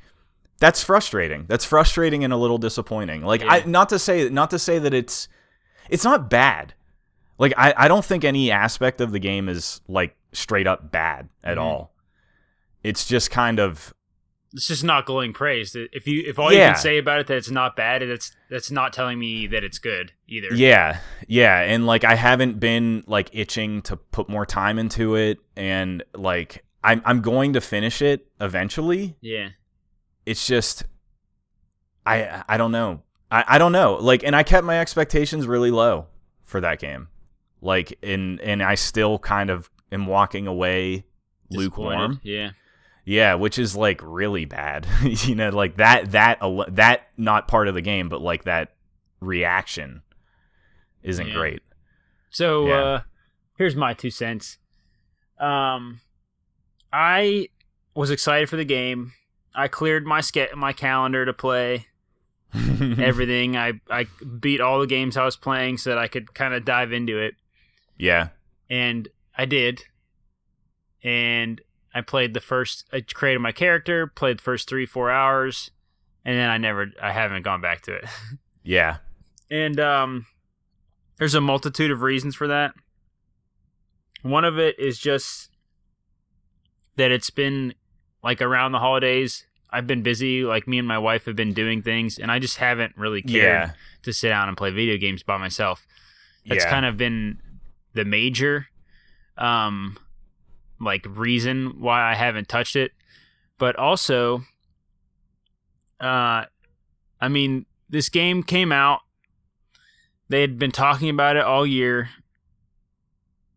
that's 0.59 0.83
frustrating 0.83 1.45
that's 1.47 1.65
frustrating 1.65 2.25
and 2.25 2.33
a 2.33 2.37
little 2.37 2.59
disappointing 2.59 3.23
like 3.23 3.43
i 3.45 3.63
not 3.65 3.89
to 3.91 3.99
say 4.01 4.29
not 4.29 4.51
to 4.51 4.59
say 4.59 4.79
that 4.81 4.93
it's 4.93 5.29
it's 5.89 6.03
not 6.03 6.29
bad 6.29 6.75
like 7.39 7.53
i 7.57 7.73
i 7.77 7.87
don't 7.89 8.05
think 8.05 8.25
any 8.25 8.51
aspect 8.51 9.01
of 9.01 9.13
the 9.13 9.19
game 9.21 9.49
is 9.49 9.81
like 9.87 10.17
straight 10.33 10.67
up 10.67 10.91
bad 10.91 11.29
at 11.45 11.59
Mhm. 11.59 11.63
all 11.63 11.95
it's 12.83 13.07
just 13.07 13.31
kind 13.31 13.61
of 13.61 13.95
It's 14.57 14.67
just 14.69 14.83
not 14.85 15.07
glowing 15.07 15.33
praise. 15.33 15.77
If 15.77 16.09
you 16.09 16.25
if 16.27 16.39
all 16.39 16.51
you 16.51 16.59
can 16.59 16.77
say 16.77 16.99
about 16.99 17.21
it 17.21 17.27
that 17.29 17.37
it's 17.37 17.51
not 17.51 17.77
bad, 17.77 18.03
that's 18.03 18.35
that's 18.51 18.71
not 18.71 18.93
telling 18.93 19.19
me 19.19 19.47
that 19.49 19.63
it's 19.63 19.79
good 19.79 20.13
either. 20.27 20.49
yeah 20.55 20.99
yeah 21.29 21.61
and 21.61 21.87
like 21.87 22.05
i 22.05 22.15
haven't 22.15 22.59
been 22.59 23.05
like 23.07 23.29
itching 23.33 23.83
to 23.83 23.97
put 23.97 24.29
more 24.29 24.47
time 24.47 24.79
into 24.79 25.15
it 25.17 25.39
and 25.57 26.03
like 26.15 26.65
i'm 26.85 27.03
i'm 27.05 27.21
going 27.21 27.53
to 27.55 27.61
finish 27.61 28.01
it 28.03 28.27
eventually 28.41 29.17
Yeah. 29.21 29.49
it's 30.25 30.47
just 30.47 30.85
I 32.05 32.43
I 32.49 32.57
don't 32.57 32.71
know. 32.73 33.03
I, 33.31 33.45
I 33.49 33.59
don't 33.59 33.73
know. 33.73 33.97
Like 33.97 34.23
and 34.23 34.37
I 34.37 34.43
kept 34.45 34.65
my 34.65 34.79
expectations 34.79 35.47
really 35.47 35.71
low 35.73 36.07
for 36.45 36.61
that 36.61 36.79
game. 36.79 37.09
Like 37.61 37.99
and 38.03 38.41
and 38.41 38.63
I 38.63 38.77
still 38.77 39.19
kind 39.19 39.51
of 39.51 39.69
am 39.91 40.07
walking 40.07 40.47
away 40.47 41.05
lukewarm. 41.51 42.21
Yeah. 42.23 42.51
Yeah, 43.09 43.35
which 43.35 43.57
is 43.59 43.77
like 43.77 44.01
really 44.03 44.45
bad. 44.47 44.85
you 45.03 45.35
know, 45.37 45.51
like 45.51 45.77
that 45.77 46.11
that 46.11 46.41
that 46.71 47.03
not 47.17 47.47
part 47.49 47.69
of 47.69 47.75
the 47.75 47.81
game, 47.81 48.09
but 48.09 48.21
like 48.21 48.45
that 48.45 48.75
reaction 49.21 50.03
isn't 51.05 51.29
Yeah. 51.29 51.35
great. 51.35 51.63
So 52.31 52.67
Yeah. 52.67 52.75
uh 52.75 53.01
here's 53.57 53.77
my 53.77 53.95
two 53.95 54.11
cents. 54.11 54.59
Um 55.39 56.01
I 56.93 57.49
was 57.95 58.11
excited 58.11 58.49
for 58.49 58.57
the 58.57 58.65
game. 58.65 59.13
I 59.55 59.69
cleared 59.69 60.05
my 60.05 60.21
ske- 60.21 60.55
my 60.57 60.73
calendar 60.73 61.25
to 61.25 61.33
play 61.33 61.87
everything. 62.55 63.57
I 63.57 63.75
I 63.89 64.07
beat 64.41 64.61
all 64.61 64.81
the 64.81 64.87
games 64.89 65.17
I 65.17 65.25
was 65.25 65.37
playing 65.37 65.79
so 65.79 65.91
that 65.91 65.99
I 65.99 66.09
could 66.09 66.35
kind 66.35 66.55
of 66.55 66.65
dive 66.65 66.93
into 66.93 67.19
it. 67.19 67.35
yeah. 67.97 68.29
and 68.69 69.09
I 69.39 69.45
did. 69.45 69.85
And 71.05 71.61
I 71.97 72.03
played 72.03 72.35
the 72.35 72.41
first. 72.41 72.87
I 72.93 73.01
created 73.01 73.39
my 73.41 73.53
character, 73.53 74.07
played 74.07 74.39
the 74.39 74.43
first 74.43 74.69
three 74.69 74.85
four 74.87 75.11
hours, 75.11 75.71
and 76.25 76.37
then 76.39 76.51
I 76.51 76.59
never. 76.59 76.89
I 77.03 77.11
haven't 77.13 77.43
gone 77.43 77.61
back 77.61 77.81
to 77.83 77.95
it. 77.95 78.05
Yeah. 78.69 78.97
And 79.49 79.79
um, 79.79 80.27
there's 81.19 81.37
a 81.37 81.41
multitude 81.41 81.93
of 81.93 82.03
reasons 82.03 82.35
for 82.35 82.49
that. 82.49 82.75
One 84.23 84.45
of 84.45 84.59
it 84.59 84.77
is 84.77 84.99
just 84.99 85.51
that 86.97 87.13
it's 87.13 87.31
been 87.31 87.75
like 88.25 88.43
around 88.43 88.73
the 88.73 88.81
holidays. 88.81 89.47
I've 89.71 89.87
been 89.87 90.03
busy, 90.03 90.43
like 90.43 90.67
me 90.67 90.79
and 90.81 90.89
my 90.89 90.99
wife 90.99 91.27
have 91.27 91.37
been 91.37 91.53
doing 91.53 91.81
things, 91.81 92.19
and 92.19 92.29
I 92.33 92.41
just 92.41 92.57
haven't 92.57 92.97
really 92.97 93.23
cared 93.23 93.45
Yeah. 93.45 93.71
to 94.03 94.13
sit 94.13 94.31
down 94.31 94.49
and 94.49 94.57
play 94.57 94.71
video 94.71 94.97
games 94.97 95.23
by 95.23 95.37
myself. 95.37 95.87
That's 96.45 96.65
yeah. 96.65 96.71
kind 96.71 96.87
of 96.87 96.97
been 96.97 97.39
the 97.95 98.05
major 98.05 98.67
um 99.39 99.97
like 100.81 101.07
reason 101.09 101.81
why 101.81 102.11
I 102.11 102.15
haven't 102.15 102.49
touched 102.49 102.77
it. 102.77 102.93
But 103.59 103.77
also 103.77 104.43
uh 106.01 106.45
I 107.21 107.29
mean, 107.29 107.65
this 107.89 108.09
game 108.11 108.43
came 108.43 108.73
out. 108.73 109.01
They 110.29 110.41
had 110.43 110.59
been 110.59 110.73
talking 110.73 111.09
about 111.09 111.37
it 111.37 111.43
all 111.45 111.67
year. 111.67 112.11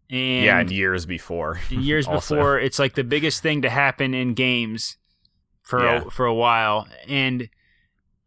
And 0.09 0.45
yeah, 0.45 0.59
and 0.59 0.71
years 0.71 1.05
before. 1.05 1.59
years 1.69 2.07
before 2.07 2.59
it's 2.59 2.79
like 2.79 2.95
the 2.95 3.03
biggest 3.03 3.43
thing 3.43 3.61
to 3.63 3.69
happen 3.69 4.13
in 4.13 4.33
games 4.33 4.97
for 5.61 5.83
Yeah. 5.83 6.03
a, 6.05 6.09
for 6.09 6.25
a 6.25 6.33
while 6.33 6.87
and 7.07 7.49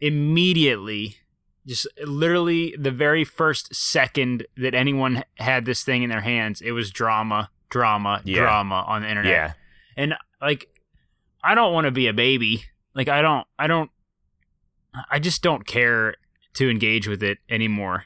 immediately 0.00 1.16
just 1.66 1.86
literally 2.04 2.74
the 2.78 2.90
very 2.90 3.24
first 3.24 3.72
second 3.74 4.44
that 4.56 4.74
anyone 4.74 5.22
had 5.38 5.64
this 5.64 5.84
thing 5.84 6.02
in 6.02 6.10
their 6.10 6.20
hands 6.20 6.60
it 6.60 6.72
was 6.72 6.90
drama 6.90 7.48
drama 7.72 8.20
Yeah. 8.24 8.40
drama 8.40 8.84
on 8.86 9.02
the 9.02 9.08
internet. 9.08 9.32
Yeah. 9.32 9.52
and 9.96 10.14
like 10.40 10.68
i 11.42 11.54
don't 11.54 11.72
want 11.72 11.86
to 11.86 11.90
be 11.90 12.06
a 12.06 12.12
baby. 12.12 12.64
Like 12.94 13.08
i 13.08 13.22
don't 13.22 13.46
i 13.58 13.66
don't 13.66 13.90
i 15.10 15.18
just 15.18 15.42
don't 15.42 15.66
care 15.66 16.14
to 16.54 16.70
engage 16.70 17.08
with 17.08 17.22
it 17.22 17.38
anymore. 17.48 18.04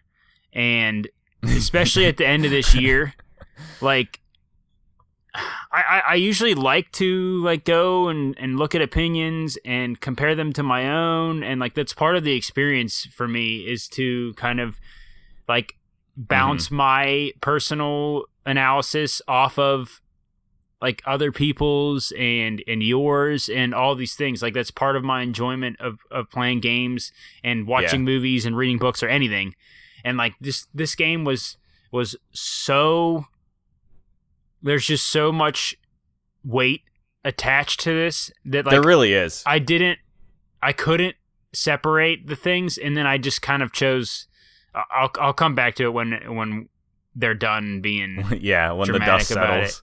And 0.52 1.08
especially 1.42 2.06
at 2.06 2.16
the 2.16 2.26
end 2.26 2.44
of 2.44 2.50
this 2.50 2.75
year 2.75 3.14
like 3.80 4.20
I, 5.35 5.82
I, 5.82 6.02
I 6.11 6.14
usually 6.14 6.54
like 6.54 6.90
to 6.92 7.42
like 7.42 7.64
go 7.64 8.08
and, 8.08 8.35
and 8.38 8.58
look 8.58 8.75
at 8.75 8.80
opinions 8.80 9.58
and 9.64 10.00
compare 10.00 10.35
them 10.35 10.52
to 10.54 10.62
my 10.62 10.88
own. 10.88 11.42
And 11.42 11.61
like 11.61 11.75
that's 11.75 11.92
part 11.92 12.16
of 12.16 12.25
the 12.25 12.35
experience 12.35 13.06
for 13.12 13.28
me 13.28 13.58
is 13.58 13.88
to 13.88 14.32
kind 14.35 14.61
of 14.61 14.80
like 15.49 15.75
mm-hmm. 16.12 16.23
bounce 16.23 16.70
my 16.70 17.32
personal 17.40 18.25
analysis 18.46 19.20
off 19.26 19.58
of 19.58 20.00
like 20.80 21.02
other 21.04 21.32
people's 21.32 22.12
and 22.18 22.62
and 22.66 22.82
yours 22.82 23.48
and 23.48 23.74
all 23.74 23.94
these 23.94 24.14
things. 24.14 24.42
Like 24.42 24.54
that's 24.54 24.70
part 24.70 24.96
of 24.96 25.04
my 25.04 25.22
enjoyment 25.22 25.80
of 25.80 25.98
of 26.10 26.30
playing 26.30 26.60
games 26.60 27.12
and 27.42 27.66
watching 27.66 28.04
movies 28.04 28.46
and 28.46 28.56
reading 28.56 28.78
books 28.78 29.02
or 29.02 29.08
anything. 29.08 29.54
And 30.04 30.16
like 30.16 30.34
this 30.40 30.66
this 30.72 30.94
game 30.94 31.24
was 31.24 31.56
was 31.92 32.16
so 32.32 33.26
there's 34.62 34.86
just 34.86 35.06
so 35.06 35.32
much 35.32 35.76
weight 36.44 36.82
attached 37.24 37.80
to 37.80 37.90
this 37.90 38.30
that 38.44 38.66
like 38.66 38.72
there 38.72 38.82
really 38.82 39.12
is. 39.12 39.42
I 39.46 39.58
didn't 39.58 39.98
I 40.62 40.72
couldn't 40.72 41.16
separate 41.52 42.26
the 42.26 42.36
things. 42.36 42.76
And 42.78 42.96
then 42.96 43.06
I 43.06 43.18
just 43.18 43.42
kind 43.42 43.62
of 43.62 43.72
chose 43.72 44.28
I'll 44.74 45.10
I'll 45.18 45.32
come 45.32 45.54
back 45.54 45.74
to 45.76 45.84
it 45.84 45.92
when 45.92 46.12
when 46.34 46.68
they're 47.18 47.35
done 47.35 47.80
being 47.80 48.23
yeah, 48.40 48.70
when 48.73 48.92
the 48.92 48.99
dust 48.99 49.28
settles. 49.28 49.82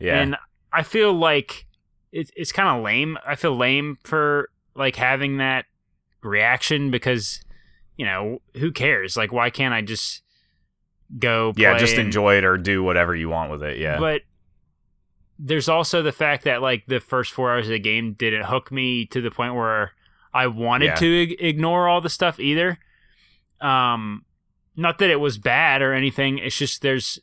Yeah. 0.00 0.18
and 0.20 0.36
I 0.72 0.82
feel 0.82 1.12
like 1.12 1.66
it, 2.10 2.30
it's 2.34 2.50
kind 2.52 2.68
of 2.76 2.82
lame. 2.82 3.18
I 3.26 3.34
feel 3.36 3.54
lame 3.54 3.98
for 4.02 4.48
like 4.74 4.96
having 4.96 5.36
that 5.36 5.66
reaction 6.22 6.90
because 6.90 7.44
you 7.96 8.06
know 8.06 8.40
who 8.56 8.72
cares? 8.72 9.16
Like, 9.16 9.30
why 9.32 9.50
can't 9.50 9.74
I 9.74 9.82
just 9.82 10.22
go? 11.18 11.52
yeah, 11.56 11.76
just 11.78 11.92
and- 11.94 12.06
enjoy 12.06 12.36
it 12.38 12.44
or 12.44 12.56
do 12.56 12.82
whatever 12.82 13.14
you 13.14 13.28
want 13.28 13.50
with 13.50 13.62
it. 13.62 13.78
Yeah. 13.78 13.98
But 13.98 14.22
there's 15.38 15.68
also 15.68 16.02
the 16.02 16.12
fact 16.12 16.44
that 16.44 16.62
like 16.62 16.84
the 16.86 17.00
first 17.00 17.32
four 17.32 17.50
hours 17.52 17.66
of 17.66 17.72
the 17.72 17.78
game 17.78 18.14
didn't 18.14 18.44
hook 18.44 18.70
me 18.72 19.06
to 19.06 19.20
the 19.20 19.30
point 19.30 19.54
where 19.54 19.92
I 20.32 20.46
wanted 20.46 20.86
Yeah. 20.86 20.94
to 20.96 21.22
ig- 21.22 21.36
ignore 21.40 21.88
all 21.88 22.00
the 22.00 22.10
stuff 22.10 22.38
either. 22.40 22.78
Um, 23.60 24.24
not 24.76 24.98
that 24.98 25.10
it 25.10 25.20
was 25.20 25.38
bad 25.38 25.82
or 25.82 25.92
anything. 25.92 26.38
It's 26.38 26.56
just 26.56 26.82
there's 26.82 27.18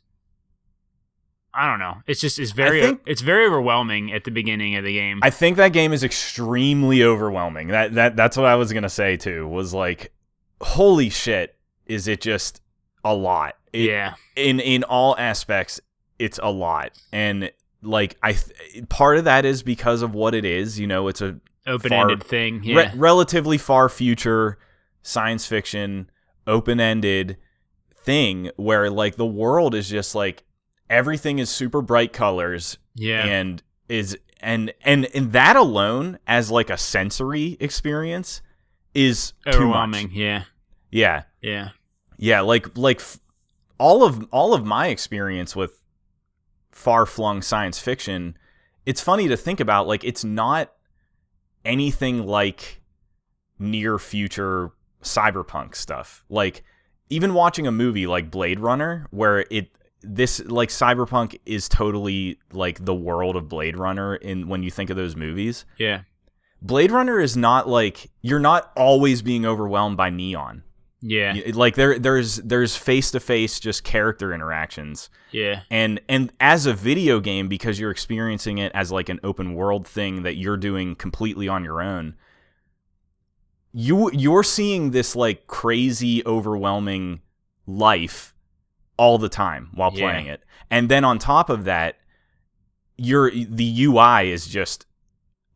I 1.54 1.68
don't 1.68 1.78
know. 1.80 1.96
It's 2.06 2.20
just 2.20 2.38
it's 2.38 2.52
very 2.52 2.82
think- 2.82 3.00
it's 3.06 3.20
very 3.22 3.46
overwhelming 3.46 4.12
at 4.12 4.24
the 4.24 4.30
beginning 4.30 4.76
of 4.76 4.84
the 4.84 4.92
game. 4.92 5.18
I 5.22 5.30
think 5.30 5.56
that 5.56 5.72
game 5.72 5.92
is 5.92 6.04
extremely 6.04 7.02
overwhelming. 7.02 7.68
That 7.68 7.94
that 7.94 8.16
that's 8.16 8.36
what 8.36 8.46
I 8.46 8.54
was 8.56 8.72
gonna 8.72 8.88
say 8.90 9.16
too. 9.16 9.48
Was 9.48 9.74
like, 9.74 10.12
holy 10.60 11.08
shit, 11.10 11.56
is 11.86 12.06
it 12.06 12.20
just 12.20 12.60
a 13.04 13.14
lot? 13.14 13.56
It, 13.72 13.88
yeah, 13.90 14.14
In 14.36 14.60
in 14.60 14.84
all 14.84 15.16
aspects, 15.18 15.80
it's 16.18 16.38
a 16.42 16.50
lot, 16.50 16.92
and 17.12 17.50
like 17.82 18.16
I, 18.22 18.32
th- 18.32 18.88
part 18.88 19.18
of 19.18 19.24
that 19.24 19.44
is 19.44 19.62
because 19.62 20.02
of 20.02 20.14
what 20.14 20.34
it 20.34 20.44
is. 20.44 20.78
You 20.78 20.86
know, 20.86 21.08
it's 21.08 21.20
a 21.22 21.38
open-ended 21.66 22.22
far- 22.22 22.28
thing. 22.28 22.60
re- 22.60 22.72
Yeah, 22.74 22.92
relatively 22.96 23.58
far 23.58 23.88
future 23.88 24.58
science 25.02 25.46
fiction, 25.46 26.10
open 26.48 26.80
ended 26.80 27.36
thing 27.94 28.50
where 28.56 28.90
like 28.90 29.16
the 29.16 29.26
world 29.26 29.74
is 29.74 29.88
just 29.88 30.14
like 30.14 30.42
everything 30.90 31.38
is 31.38 31.50
super 31.50 31.82
bright 31.82 32.12
colors 32.12 32.78
yeah, 32.94 33.24
and 33.24 33.62
is 33.88 34.18
and 34.40 34.72
and 34.82 35.06
and 35.14 35.32
that 35.32 35.56
alone 35.56 36.18
as 36.26 36.50
like 36.50 36.70
a 36.70 36.76
sensory 36.76 37.56
experience 37.60 38.42
is 38.94 39.32
overwhelming. 39.46 40.10
Yeah, 40.12 40.44
Yeah, 40.90 41.22
yeah, 41.40 41.68
yeah. 42.16 42.40
Like 42.40 42.76
like 42.76 43.00
f- 43.00 43.20
all 43.78 44.04
of 44.04 44.26
all 44.32 44.54
of 44.54 44.64
my 44.64 44.88
experience 44.88 45.54
with 45.54 45.80
far 46.72 47.06
flung 47.06 47.42
science 47.42 47.78
fiction, 47.78 48.36
it's 48.86 49.00
funny 49.00 49.28
to 49.28 49.36
think 49.36 49.60
about. 49.60 49.86
Like 49.86 50.04
it's 50.04 50.24
not 50.24 50.72
anything 51.64 52.26
like 52.26 52.80
near 53.58 53.98
future 53.98 54.72
cyberpunk 55.02 55.74
stuff. 55.74 56.24
Like 56.28 56.62
even 57.10 57.34
watching 57.34 57.66
a 57.66 57.72
movie 57.72 58.06
like 58.06 58.30
Blade 58.30 58.60
Runner, 58.60 59.06
where 59.10 59.44
it 59.50 59.68
this 60.02 60.40
like 60.46 60.68
cyberpunk 60.68 61.38
is 61.44 61.68
totally 61.68 62.38
like 62.52 62.84
the 62.84 62.94
world 62.94 63.34
of 63.36 63.48
Blade 63.48 63.76
Runner 63.78 64.14
in 64.16 64.48
when 64.48 64.62
you 64.62 64.70
think 64.70 64.90
of 64.90 64.96
those 64.96 65.16
movies. 65.16 65.64
yeah, 65.76 66.02
Blade 66.62 66.90
Runner 66.92 67.18
is 67.20 67.36
not 67.36 67.68
like 67.68 68.10
you're 68.22 68.38
not 68.38 68.70
always 68.76 69.22
being 69.22 69.44
overwhelmed 69.46 69.96
by 69.96 70.10
neon. 70.10 70.62
yeah, 71.00 71.34
Like 71.52 71.74
there 71.76 71.98
there's 71.98 72.36
there's 72.36 72.76
face 72.76 73.10
to 73.12 73.20
face 73.20 73.58
just 73.60 73.84
character 73.84 74.32
interactions. 74.34 75.10
yeah, 75.30 75.62
And 75.70 76.00
and 76.08 76.32
as 76.40 76.66
a 76.66 76.74
video 76.74 77.20
game 77.20 77.48
because 77.48 77.78
you're 77.80 77.90
experiencing 77.90 78.58
it 78.58 78.70
as 78.74 78.92
like 78.92 79.08
an 79.08 79.20
open 79.24 79.54
world 79.54 79.86
thing 79.86 80.22
that 80.24 80.36
you're 80.36 80.56
doing 80.56 80.94
completely 80.96 81.48
on 81.48 81.64
your 81.64 81.80
own. 81.82 82.14
You 83.72 84.10
you're 84.12 84.42
seeing 84.42 84.90
this 84.90 85.14
like 85.14 85.46
crazy 85.46 86.24
overwhelming 86.26 87.20
life 87.66 88.34
all 88.96 89.18
the 89.18 89.28
time 89.28 89.70
while 89.74 89.92
Yeah. 89.92 90.10
playing 90.10 90.26
it. 90.26 90.42
And 90.70 90.88
then 90.88 91.04
on 91.04 91.18
top 91.18 91.50
of 91.50 91.64
that 91.64 91.96
your 92.96 93.30
the 93.30 93.84
UI 93.84 94.30
is 94.30 94.46
just 94.46 94.86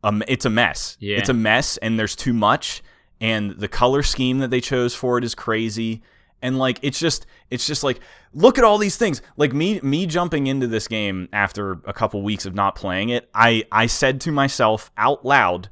um 0.03 0.23
it's 0.27 0.45
a 0.45 0.49
mess. 0.49 0.97
Yeah. 0.99 1.17
It's 1.17 1.29
a 1.29 1.33
mess 1.33 1.77
and 1.77 1.99
there's 1.99 2.15
too 2.15 2.33
much 2.33 2.81
and 3.19 3.51
the 3.51 3.67
color 3.67 4.03
scheme 4.03 4.39
that 4.39 4.49
they 4.49 4.61
chose 4.61 4.95
for 4.95 5.17
it 5.17 5.23
is 5.23 5.35
crazy 5.35 6.01
and 6.41 6.57
like 6.59 6.79
it's 6.81 6.99
just 6.99 7.25
it's 7.49 7.65
just 7.67 7.83
like 7.83 7.99
look 8.33 8.57
at 8.57 8.63
all 8.63 8.77
these 8.77 8.97
things 8.97 9.21
like 9.37 9.53
me 9.53 9.79
me 9.81 10.05
jumping 10.05 10.47
into 10.47 10.67
this 10.67 10.87
game 10.87 11.29
after 11.31 11.79
a 11.85 11.93
couple 11.93 12.21
weeks 12.21 12.45
of 12.45 12.53
not 12.53 12.75
playing 12.75 13.09
it 13.09 13.29
i 13.33 13.63
i 13.71 13.85
said 13.85 14.19
to 14.19 14.29
myself 14.31 14.91
out 14.97 15.23
loud 15.23 15.69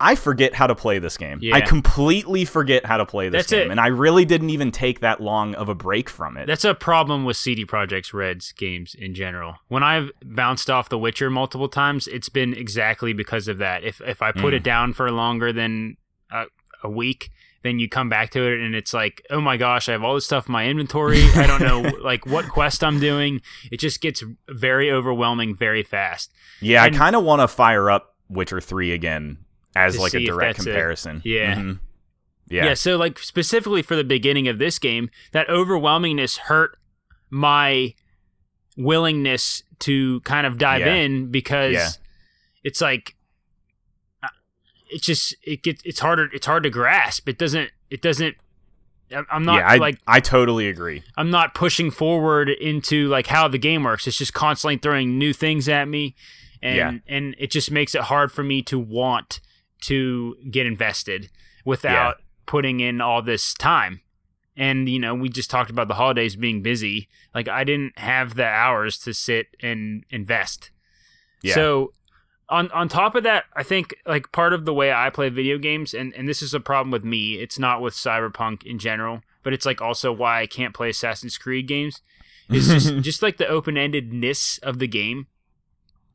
i 0.00 0.14
forget 0.14 0.54
how 0.54 0.66
to 0.66 0.74
play 0.74 0.98
this 0.98 1.16
game 1.16 1.40
i 1.52 1.60
completely 1.60 2.44
forget 2.44 2.84
how 2.84 2.96
to 2.96 3.06
play 3.06 3.28
this 3.28 3.40
That's 3.44 3.50
game 3.52 3.68
it. 3.68 3.70
and 3.70 3.80
i 3.80 3.86
really 3.86 4.24
didn't 4.24 4.50
even 4.50 4.70
take 4.72 5.00
that 5.00 5.20
long 5.20 5.54
of 5.54 5.68
a 5.68 5.74
break 5.74 6.08
from 6.10 6.36
it 6.36 6.46
That's 6.46 6.64
a 6.64 6.74
problem 6.74 7.24
with 7.24 7.36
CD 7.36 7.64
Projekt 7.64 8.12
Red's 8.12 8.52
games 8.52 8.94
in 8.98 9.14
general. 9.14 9.56
When 9.68 9.82
I've 9.82 10.10
bounced 10.24 10.68
off 10.70 10.88
The 10.88 10.98
Witcher 10.98 11.30
multiple 11.30 11.68
times, 11.68 12.06
it's 12.08 12.28
been 12.28 12.54
exactly 12.54 13.12
because 13.12 13.48
of 13.48 13.58
that. 13.58 13.84
If 13.84 14.00
if 14.00 14.20
I 14.22 14.32
put 14.32 14.52
Mm. 14.52 14.56
it 14.56 14.62
down 14.62 14.92
for 14.92 15.10
longer 15.10 15.52
than 15.52 15.96
a, 16.30 16.44
a 16.82 16.90
week, 16.90 17.30
then 17.62 17.78
you 17.78 17.88
come 17.88 18.08
back 18.08 18.30
to 18.32 18.42
it 18.42 18.60
and 18.60 18.74
it's 18.74 18.92
like, 18.92 19.22
oh 19.30 19.40
my 19.40 19.56
gosh, 19.56 19.88
I 19.88 19.92
have 19.92 20.02
all 20.04 20.14
this 20.14 20.26
stuff 20.26 20.48
in 20.48 20.52
my 20.52 20.66
inventory. 20.66 21.22
I 21.34 21.46
don't 21.46 21.62
know 21.62 21.80
like 22.02 22.26
what 22.26 22.48
quest 22.48 22.82
I'm 22.84 23.00
doing. 23.00 23.40
It 23.70 23.78
just 23.80 24.00
gets 24.00 24.22
very 24.48 24.90
overwhelming 24.90 25.54
very 25.56 25.82
fast. 25.82 26.32
yeah 26.60 26.84
and- 26.84 26.94
i 26.94 26.98
kind 26.98 27.16
of 27.16 27.22
want 27.24 27.40
to 27.42 27.48
fire 27.48 27.90
up 27.90 28.14
witcher 28.28 28.60
3 28.60 28.92
again 28.92 29.38
as 29.76 29.98
like 29.98 30.14
a 30.14 30.24
direct 30.24 30.58
comparison 30.58 31.20
yeah. 31.24 31.54
Mhm. 31.56 31.78
Yeah. 32.48 32.66
yeah 32.66 32.74
So 32.74 32.96
like 32.96 33.18
specifically 33.18 33.82
for 33.82 33.96
the 33.96 34.04
beginning 34.04 34.48
of 34.48 34.58
this 34.58 34.78
game, 34.78 35.10
that 35.32 35.48
overwhelmingness 35.48 36.38
hurt 36.38 36.78
my 37.30 37.94
willingness 38.76 39.62
to 39.80 40.20
kind 40.20 40.46
of 40.46 40.58
dive 40.58 40.80
Yeah. 40.80 40.94
in 40.94 41.30
because 41.30 41.72
Yeah. 41.74 41.88
it's 42.64 42.80
like 42.80 43.16
uh, 44.22 44.28
it's 44.90 45.04
just 45.06 45.34
it 45.42 45.62
gets 45.62 45.82
it's 45.84 46.00
harder 46.00 46.28
it's 46.32 46.46
hard 46.46 46.62
to 46.64 46.70
grasp. 46.70 47.28
It 47.28 47.38
doesn't 47.38 47.70
it 47.90 48.02
doesn't 48.02 48.36
I'm- 49.12 49.26
I'm 49.30 49.44
not 49.44 49.56
yeah 49.60 49.68
I, 49.68 49.76
like 49.76 49.98
I 50.06 50.20
totally 50.20 50.68
agree 50.68 51.02
I'm 51.16 51.30
not 51.30 51.54
pushing 51.54 51.90
forward 51.90 52.48
into 52.48 53.08
like 53.08 53.28
how 53.28 53.48
the 53.48 53.58
game 53.58 53.84
works. 53.84 54.06
It's 54.06 54.18
just 54.18 54.34
constantly 54.34 54.78
throwing 54.78 55.18
new 55.18 55.32
things 55.32 55.68
at 55.68 55.86
me, 55.88 56.14
and 56.62 56.76
Yeah. 56.76 56.92
and 57.16 57.34
it 57.38 57.50
just 57.50 57.70
makes 57.70 57.94
it 57.94 58.02
hard 58.02 58.32
for 58.32 58.42
me 58.42 58.62
to 58.62 58.78
want 58.78 59.40
to 59.82 60.36
get 60.50 60.66
invested 60.66 61.30
without 61.64 62.16
putting 62.46 62.80
in 62.80 63.00
all 63.00 63.22
this 63.22 63.54
time. 63.54 64.00
And 64.56 64.88
you 64.88 64.98
know, 64.98 65.14
we 65.14 65.28
just 65.28 65.50
talked 65.50 65.70
about 65.70 65.88
the 65.88 65.94
holidays 65.94 66.36
being 66.36 66.62
busy. 66.62 67.08
Like 67.34 67.48
I 67.48 67.64
didn't 67.64 67.98
have 67.98 68.34
the 68.36 68.46
hours 68.46 68.98
to 69.00 69.12
sit 69.12 69.48
and 69.60 70.04
invest. 70.10 70.70
yeah 71.42 71.54
So 71.54 71.92
on 72.48 72.70
on 72.70 72.88
top 72.88 73.14
of 73.14 73.22
that, 73.24 73.44
I 73.56 73.62
think 73.62 73.94
like 74.06 74.30
part 74.32 74.52
of 74.52 74.64
the 74.64 74.74
way 74.74 74.92
I 74.92 75.10
play 75.10 75.28
video 75.28 75.58
games, 75.58 75.94
and, 75.94 76.12
and 76.14 76.28
this 76.28 76.42
is 76.42 76.54
a 76.54 76.60
problem 76.60 76.90
with 76.90 77.04
me, 77.04 77.34
it's 77.34 77.58
not 77.58 77.80
with 77.80 77.94
Cyberpunk 77.94 78.62
in 78.64 78.78
general, 78.78 79.22
but 79.42 79.52
it's 79.52 79.66
like 79.66 79.80
also 79.80 80.12
why 80.12 80.42
I 80.42 80.46
can't 80.46 80.74
play 80.74 80.90
Assassin's 80.90 81.38
Creed 81.38 81.66
games. 81.66 82.00
Is 82.50 82.68
just 82.68 82.94
just 83.00 83.22
like 83.22 83.38
the 83.38 83.48
open 83.48 83.74
endedness 83.76 84.62
of 84.62 84.78
the 84.78 84.86
game. 84.86 85.26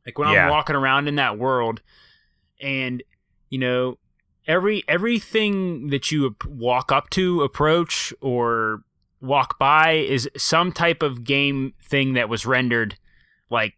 Like 0.06 0.16
when 0.18 0.28
Yeah. 0.30 0.44
I'm 0.44 0.50
walking 0.50 0.76
around 0.76 1.08
in 1.08 1.16
that 1.16 1.36
world, 1.36 1.82
and 2.60 3.02
you 3.50 3.58
know 3.58 3.98
every 4.46 4.82
everything 4.88 5.88
that 5.88 6.10
you 6.10 6.34
walk 6.46 6.90
up 6.90 7.10
to, 7.10 7.42
approach, 7.42 8.14
or 8.22 8.82
walk 9.20 9.58
by 9.58 9.92
is 9.92 10.28
some 10.36 10.72
type 10.72 11.02
of 11.02 11.24
game 11.24 11.74
thing 11.82 12.14
that 12.14 12.28
was 12.30 12.46
rendered 12.46 12.96
like 13.50 13.74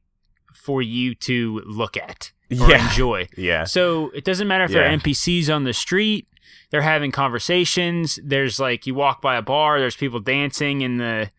for 0.54 0.80
you 0.82 1.14
to 1.16 1.60
look 1.66 1.96
at 1.96 2.30
or 2.50 2.70
Yeah. 2.70 2.88
enjoy. 2.88 3.26
yeah 3.36 3.64
So 3.64 4.10
it 4.10 4.24
doesn't 4.24 4.46
matter 4.46 4.62
if 4.64 4.70
Yeah. 4.70 4.82
they're 4.82 4.98
NPCs 4.98 5.52
on 5.52 5.64
the 5.64 5.72
street, 5.72 6.28
they're 6.70 6.82
having 6.82 7.10
conversations. 7.10 8.20
There's 8.22 8.60
like 8.60 8.86
you 8.86 8.94
walk 8.94 9.20
by 9.20 9.34
a 9.36 9.42
bar, 9.42 9.80
there's 9.80 9.96
people 9.96 10.20
dancing 10.20 10.82
in 10.82 10.98
the 10.98 11.30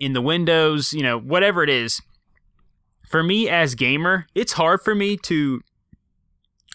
in 0.00 0.14
the 0.14 0.22
windows, 0.22 0.92
you 0.94 1.02
know, 1.02 1.18
whatever 1.18 1.62
it 1.62 1.68
is. 1.70 2.00
For 3.08 3.22
me 3.22 3.48
as 3.48 3.74
gamer, 3.74 4.26
it's 4.34 4.54
hard 4.54 4.80
for 4.80 4.94
me 4.94 5.16
to 5.18 5.60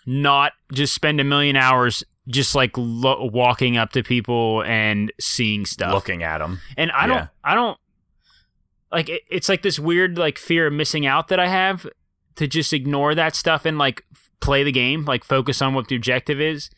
not 0.08 0.54
just 0.72 0.96
spend 0.96 1.20
a 1.20 1.24
million 1.24 1.56
hours 1.56 2.04
just 2.28 2.56
like 2.56 2.72
lo- 2.76 3.30
walking 3.32 3.78
up 3.78 3.91
to 3.91 4.02
people 4.02 4.63
and 4.63 5.12
seeing 5.20 5.65
stuff 5.65 5.93
looking 5.93 6.24
at 6.24 6.39
them 6.39 6.60
and 6.78 6.91
I 6.91 7.06
don't, 7.08 7.30
I 7.43 7.56
don't 7.56 7.78
like 8.91 9.10
it, 9.10 9.22
it's 9.30 9.50
like 9.50 9.62
this 9.62 9.78
weird 9.78 10.17
like 10.17 10.38
fear 10.38 10.67
of 10.67 10.74
missing 10.74 11.06
out 11.06 11.28
that 11.28 11.39
I 11.39 11.48
have 11.48 11.86
to 12.36 12.48
just 12.48 12.74
ignore 12.74 13.15
that 13.15 13.36
stuff 13.36 13.65
and 13.65 13.78
like 13.78 14.04
play 14.39 14.63
the 14.63 14.72
game, 14.72 15.06
like 15.06 15.24
focus 15.24 15.62
on 15.62 15.74
what 15.74 15.88
the 15.88 15.96
objective 15.96 16.39
is. 16.39 16.70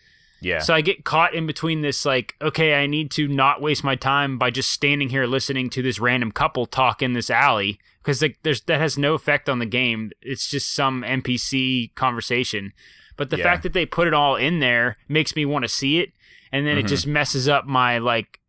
yeah 0.42 0.60
So 0.60 0.74
I 0.74 0.82
get 0.82 1.04
caught 1.04 1.34
in 1.34 1.46
between 1.46 1.82
this 1.82 2.06
like, 2.06 2.36
okay, 2.42 2.82
I 2.82 2.88
need 2.88 3.12
to 3.12 3.28
not 3.28 3.62
waste 3.62 3.84
my 3.84 3.96
time 3.96 4.38
by 4.38 4.50
just 4.50 4.72
standing 4.72 5.10
here 5.10 5.26
listening 5.26 5.70
to 5.72 5.82
this 5.82 6.00
random 6.00 6.32
couple 6.32 6.66
talk 6.66 7.02
in 7.02 7.14
this 7.14 7.30
alley 7.30 7.80
because 8.00 8.22
like 8.22 8.38
there's 8.44 8.62
that 8.62 8.80
has 8.80 8.98
no 8.98 9.14
effect 9.14 9.50
on 9.50 9.60
the 9.60 9.66
game. 9.66 10.12
It's 10.22 10.50
just 10.50 10.74
some 10.74 11.04
NPC 11.04 11.94
conversation. 11.96 12.74
But 13.20 13.30
the 13.30 13.38
Yeah. 13.38 13.44
fact 13.44 13.62
that 13.64 13.74
they 13.74 13.86
put 13.86 14.08
it 14.08 14.14
all 14.16 14.36
in 14.36 14.60
there 14.60 14.98
makes 15.08 15.36
me 15.36 15.46
want 15.46 15.64
to 15.64 15.70
see 15.70 16.00
it, 16.00 16.14
and 16.52 16.66
then 16.66 16.78
it 16.80 16.86
Mhm. 16.86 16.90
just 16.90 17.06
messes 17.06 17.48
up 17.48 17.66
my 17.68 18.00
like 18.00 18.40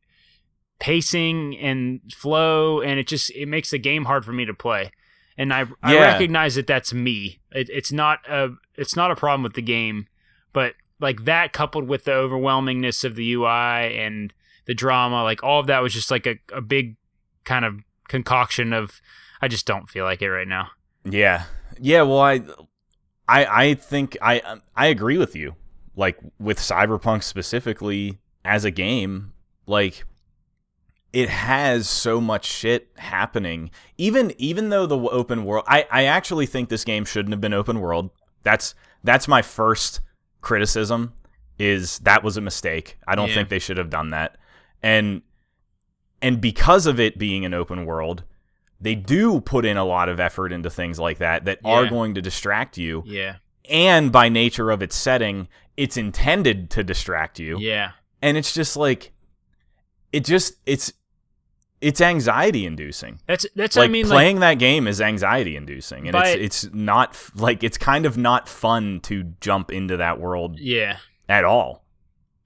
pacing 0.79 1.59
and 1.59 2.01
flow, 2.15 2.81
and 2.81 2.99
it 2.99 3.07
just 3.07 3.31
it 3.33 3.47
makes 3.47 3.71
the 3.71 3.79
game 3.79 4.05
hard 4.07 4.25
for 4.25 4.33
me 4.33 4.45
to 4.45 4.55
play. 4.55 4.91
And 5.37 5.53
I 5.53 5.67
I 5.83 5.95
recognize 6.01 6.55
that 6.55 6.67
that's 6.67 6.93
me. 6.95 7.41
It, 7.53 7.69
it's 7.71 7.93
not 7.93 8.21
a 8.29 8.51
it's 8.77 8.97
not 8.97 9.11
a 9.11 9.17
problem 9.17 9.43
with 9.43 9.55
the 9.55 9.63
game, 9.63 10.07
but 10.53 10.75
like 11.01 11.25
that 11.25 11.53
coupled 11.53 11.89
with 11.89 12.05
the 12.05 12.13
overwhelmingness 12.13 13.05
of 13.05 13.15
the 13.15 13.33
UI 13.33 13.95
and 13.97 14.33
the 14.67 14.75
drama, 14.75 15.23
like 15.25 15.43
all 15.43 15.61
of 15.61 15.67
that 15.67 15.83
was 15.83 15.93
just 15.95 16.11
like 16.11 16.27
a, 16.27 16.37
a 16.53 16.61
big 16.61 16.97
kind 17.45 17.65
of 17.65 17.81
concoction 18.09 18.73
of 18.73 19.01
I 19.43 19.49
just 19.49 19.67
don't 19.67 19.89
feel 19.89 20.05
like 20.05 20.23
it 20.23 20.31
right 20.31 20.49
now. 20.49 20.69
Yeah, 21.05 21.45
yeah. 21.81 22.03
Well, 22.03 22.21
I, 22.21 22.43
I, 23.31 23.63
I 23.65 23.75
think 23.75 24.17
I, 24.21 24.41
um, 24.41 24.63
I 24.77 24.87
agree 24.87 25.19
with 25.19 25.37
you. 25.37 25.55
Like 25.97 26.19
with 26.39 26.59
Cyberpunk 26.59 27.23
specifically 27.23 28.19
as 28.45 28.65
a 28.65 28.71
game, 28.71 29.33
like 29.67 30.05
it 31.13 31.29
has 31.29 31.89
so 31.89 32.21
much 32.21 32.45
shit 32.47 32.89
happening. 32.97 33.71
Even 33.99 34.33
even 34.39 34.69
though 34.71 34.87
the 34.87 34.97
open 34.97 35.45
world, 35.45 35.65
I 35.69 35.87
I 35.91 36.05
actually 36.05 36.47
think 36.47 36.69
this 36.69 36.85
game 36.85 37.05
shouldn't 37.05 37.33
have 37.33 37.41
been 37.41 37.53
open 37.53 37.81
world. 37.81 38.11
That's 38.45 38.75
that's 39.05 39.29
my 39.29 39.43
first 39.43 40.01
criticism. 40.41 41.13
Is 41.59 41.99
that 42.01 42.23
was 42.23 42.37
a 42.37 42.41
mistake. 42.41 42.97
I 43.07 43.15
don't 43.17 43.29
Yeah. 43.29 43.35
think 43.35 43.49
they 43.49 43.59
should 43.59 43.77
have 43.77 43.91
done 43.91 44.11
that. 44.11 44.39
And 44.83 45.23
and 46.23 46.41
because 46.41 46.87
of 46.87 46.99
it 47.01 47.19
being 47.19 47.45
an 47.45 47.53
open 47.53 47.85
world, 47.85 48.23
they 48.81 48.95
do 48.95 49.41
put 49.41 49.65
in 49.65 49.77
a 49.77 49.85
lot 49.85 50.09
of 50.09 50.19
effort 50.19 50.53
into 50.53 50.71
things 50.71 50.99
like 50.99 51.19
that 51.19 51.45
that 51.45 51.59
are 51.65 51.87
going 51.87 52.15
to 52.15 52.23
distract 52.23 52.79
you. 52.79 53.03
Yeah. 53.05 53.37
And 53.69 54.11
by 54.11 54.29
nature 54.29 54.71
of 54.71 54.83
its 54.83 54.97
setting, 54.97 55.49
it's 55.77 55.97
intended 55.97 56.71
to 56.71 56.83
distract 56.83 57.39
you 57.39 57.59
Yeah. 57.59 57.93
and 58.21 58.37
it's 58.37 58.53
just 58.53 58.77
like 58.77 59.13
it 60.13 60.25
just 60.25 60.55
it's 60.67 60.93
it's 61.81 62.01
anxiety 62.01 62.67
inducing 62.67 63.21
That's 63.27 63.47
that's 63.57 63.77
like 63.77 63.85
what 63.85 63.89
I 63.89 63.93
mean. 63.93 64.09
Like, 64.09 64.15
playing 64.15 64.41
that 64.41 64.55
game 64.59 64.87
is 64.87 65.01
anxiety 65.01 65.57
inducing 65.57 66.09
and 66.09 66.17
it's 66.17 66.67
it's 66.67 66.75
not 66.75 67.17
like 67.35 67.63
it's 67.65 67.79
kind 67.79 68.05
of 68.07 68.19
not 68.19 68.49
fun 68.49 69.01
to 69.05 69.33
jump 69.41 69.71
into 69.71 69.97
that 69.99 70.21
world 70.21 70.59
yeah. 70.59 70.99
at 71.29 71.45
all 71.45 71.85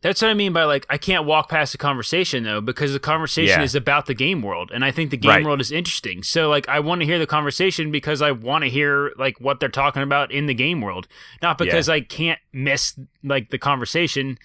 That's 0.04 0.20
what 0.20 0.30
I 0.30 0.34
mean 0.34 0.52
by 0.52 0.64
like 0.64 0.84
I 0.90 0.98
can't 0.98 1.24
walk 1.24 1.48
past 1.48 1.74
a 1.74 1.78
conversation 1.78 2.44
though 2.44 2.60
because 2.60 2.92
the 2.92 3.00
conversation 3.00 3.58
Yeah. 3.60 3.64
is 3.64 3.74
about 3.74 4.04
the 4.04 4.12
game 4.12 4.42
world 4.42 4.70
and 4.72 4.84
I 4.84 4.90
think 4.90 5.10
the 5.10 5.16
game 5.16 5.30
Right. 5.30 5.44
world 5.44 5.62
is 5.62 5.72
interesting. 5.72 6.22
So 6.22 6.50
like 6.50 6.68
I 6.68 6.78
want 6.80 7.00
to 7.00 7.06
hear 7.06 7.18
the 7.18 7.26
conversation 7.26 7.90
because 7.90 8.20
I 8.20 8.30
want 8.30 8.64
to 8.64 8.70
hear 8.70 9.12
like 9.16 9.40
what 9.40 9.60
they're 9.60 9.70
talking 9.70 10.02
about 10.02 10.30
in 10.30 10.44
the 10.44 10.52
game 10.52 10.82
world, 10.82 11.08
not 11.40 11.56
because 11.56 11.88
I 11.88 12.00
can't 12.02 12.38
miss 12.52 12.98
like 13.22 13.48
the 13.48 13.56
conversation. 13.58 14.36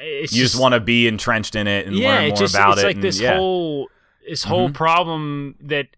It's 0.00 0.32
you 0.32 0.44
just, 0.44 0.60
want 0.60 0.74
to 0.74 0.80
be 0.80 1.08
entrenched 1.08 1.56
in 1.56 1.66
it 1.66 1.88
and 1.88 1.96
yeah, 1.96 2.14
learn 2.14 2.28
more 2.28 2.36
just, 2.36 2.54
about 2.54 2.74
it's 2.74 2.82
it 2.82 2.86
like 2.86 2.94
and- 2.96 3.02
this 3.04 3.18
yeah. 3.20 3.34
whole 3.34 3.88
this 4.28 4.44
whole 4.44 4.68
Mhm. 4.70 4.74
problem 4.74 5.56
that 5.60 5.88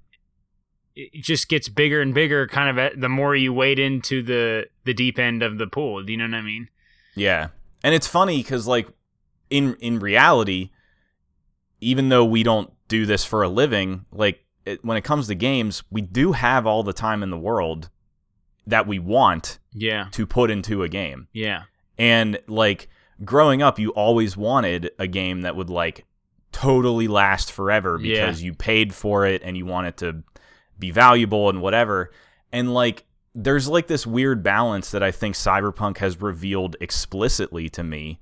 it 0.96 1.22
just 1.22 1.50
gets 1.50 1.68
bigger 1.68 2.00
and 2.00 2.14
bigger 2.14 2.46
kind 2.46 2.70
of 2.70 2.78
at, 2.78 2.98
the 3.00 3.08
more 3.10 3.36
you 3.36 3.52
wade 3.52 3.78
into 3.78 4.22
the 4.22 4.68
the 4.84 4.94
deep 4.94 5.18
end 5.18 5.42
of 5.42 5.58
the 5.58 5.66
pool. 5.66 6.02
Do 6.02 6.12
you 6.12 6.16
know 6.18 6.24
what 6.24 6.34
I 6.34 6.40
mean? 6.40 6.68
Yeah. 7.14 7.48
And 7.82 7.94
it's 7.94 8.06
funny 8.06 8.38
because 8.38 8.66
like 8.66 8.88
in 9.48 9.74
in 9.80 9.98
reality, 9.98 10.70
even 11.80 12.08
though 12.08 12.24
we 12.24 12.42
don't 12.42 12.72
do 12.88 13.06
this 13.06 13.24
for 13.24 13.42
a 13.42 13.48
living, 13.48 14.04
like 14.12 14.44
it, 14.66 14.84
when 14.84 14.96
it 14.96 15.02
comes 15.04 15.26
to 15.28 15.34
games, 15.34 15.82
we 15.90 16.00
do 16.02 16.32
have 16.32 16.66
all 16.66 16.82
the 16.82 16.92
time 16.92 17.22
in 17.22 17.30
the 17.30 17.38
world 17.38 17.88
that 18.66 18.86
we 18.86 18.98
want 18.98 19.58
Yeah, 19.72 20.08
to 20.12 20.26
put 20.26 20.50
into 20.50 20.82
a 20.82 20.88
game. 20.88 21.28
yeah, 21.32 21.62
And 21.98 22.38
like 22.46 22.88
growing 23.24 23.62
up, 23.62 23.78
you 23.78 23.90
always 23.90 24.36
wanted 24.36 24.90
a 24.98 25.06
game 25.06 25.40
that 25.42 25.56
would 25.56 25.70
like 25.70 26.04
totally 26.52 27.08
last 27.08 27.50
forever 27.50 27.98
Yeah. 28.00 28.26
because 28.26 28.42
you 28.42 28.52
paid 28.54 28.94
for 28.94 29.24
it 29.26 29.42
and 29.42 29.56
you 29.56 29.64
want 29.66 29.86
it 29.86 29.96
to 29.98 30.22
be 30.78 30.90
valuable 30.90 31.48
and 31.48 31.62
whatever. 31.62 32.10
And 32.52 32.74
like 32.74 33.04
there's 33.34 33.68
like 33.68 33.86
this 33.86 34.06
weird 34.06 34.42
balance 34.42 34.90
that 34.90 35.02
I 35.02 35.10
think 35.10 35.34
Cyberpunk 35.34 35.98
has 35.98 36.20
revealed 36.20 36.76
explicitly 36.80 37.68
to 37.70 37.84
me 37.84 38.18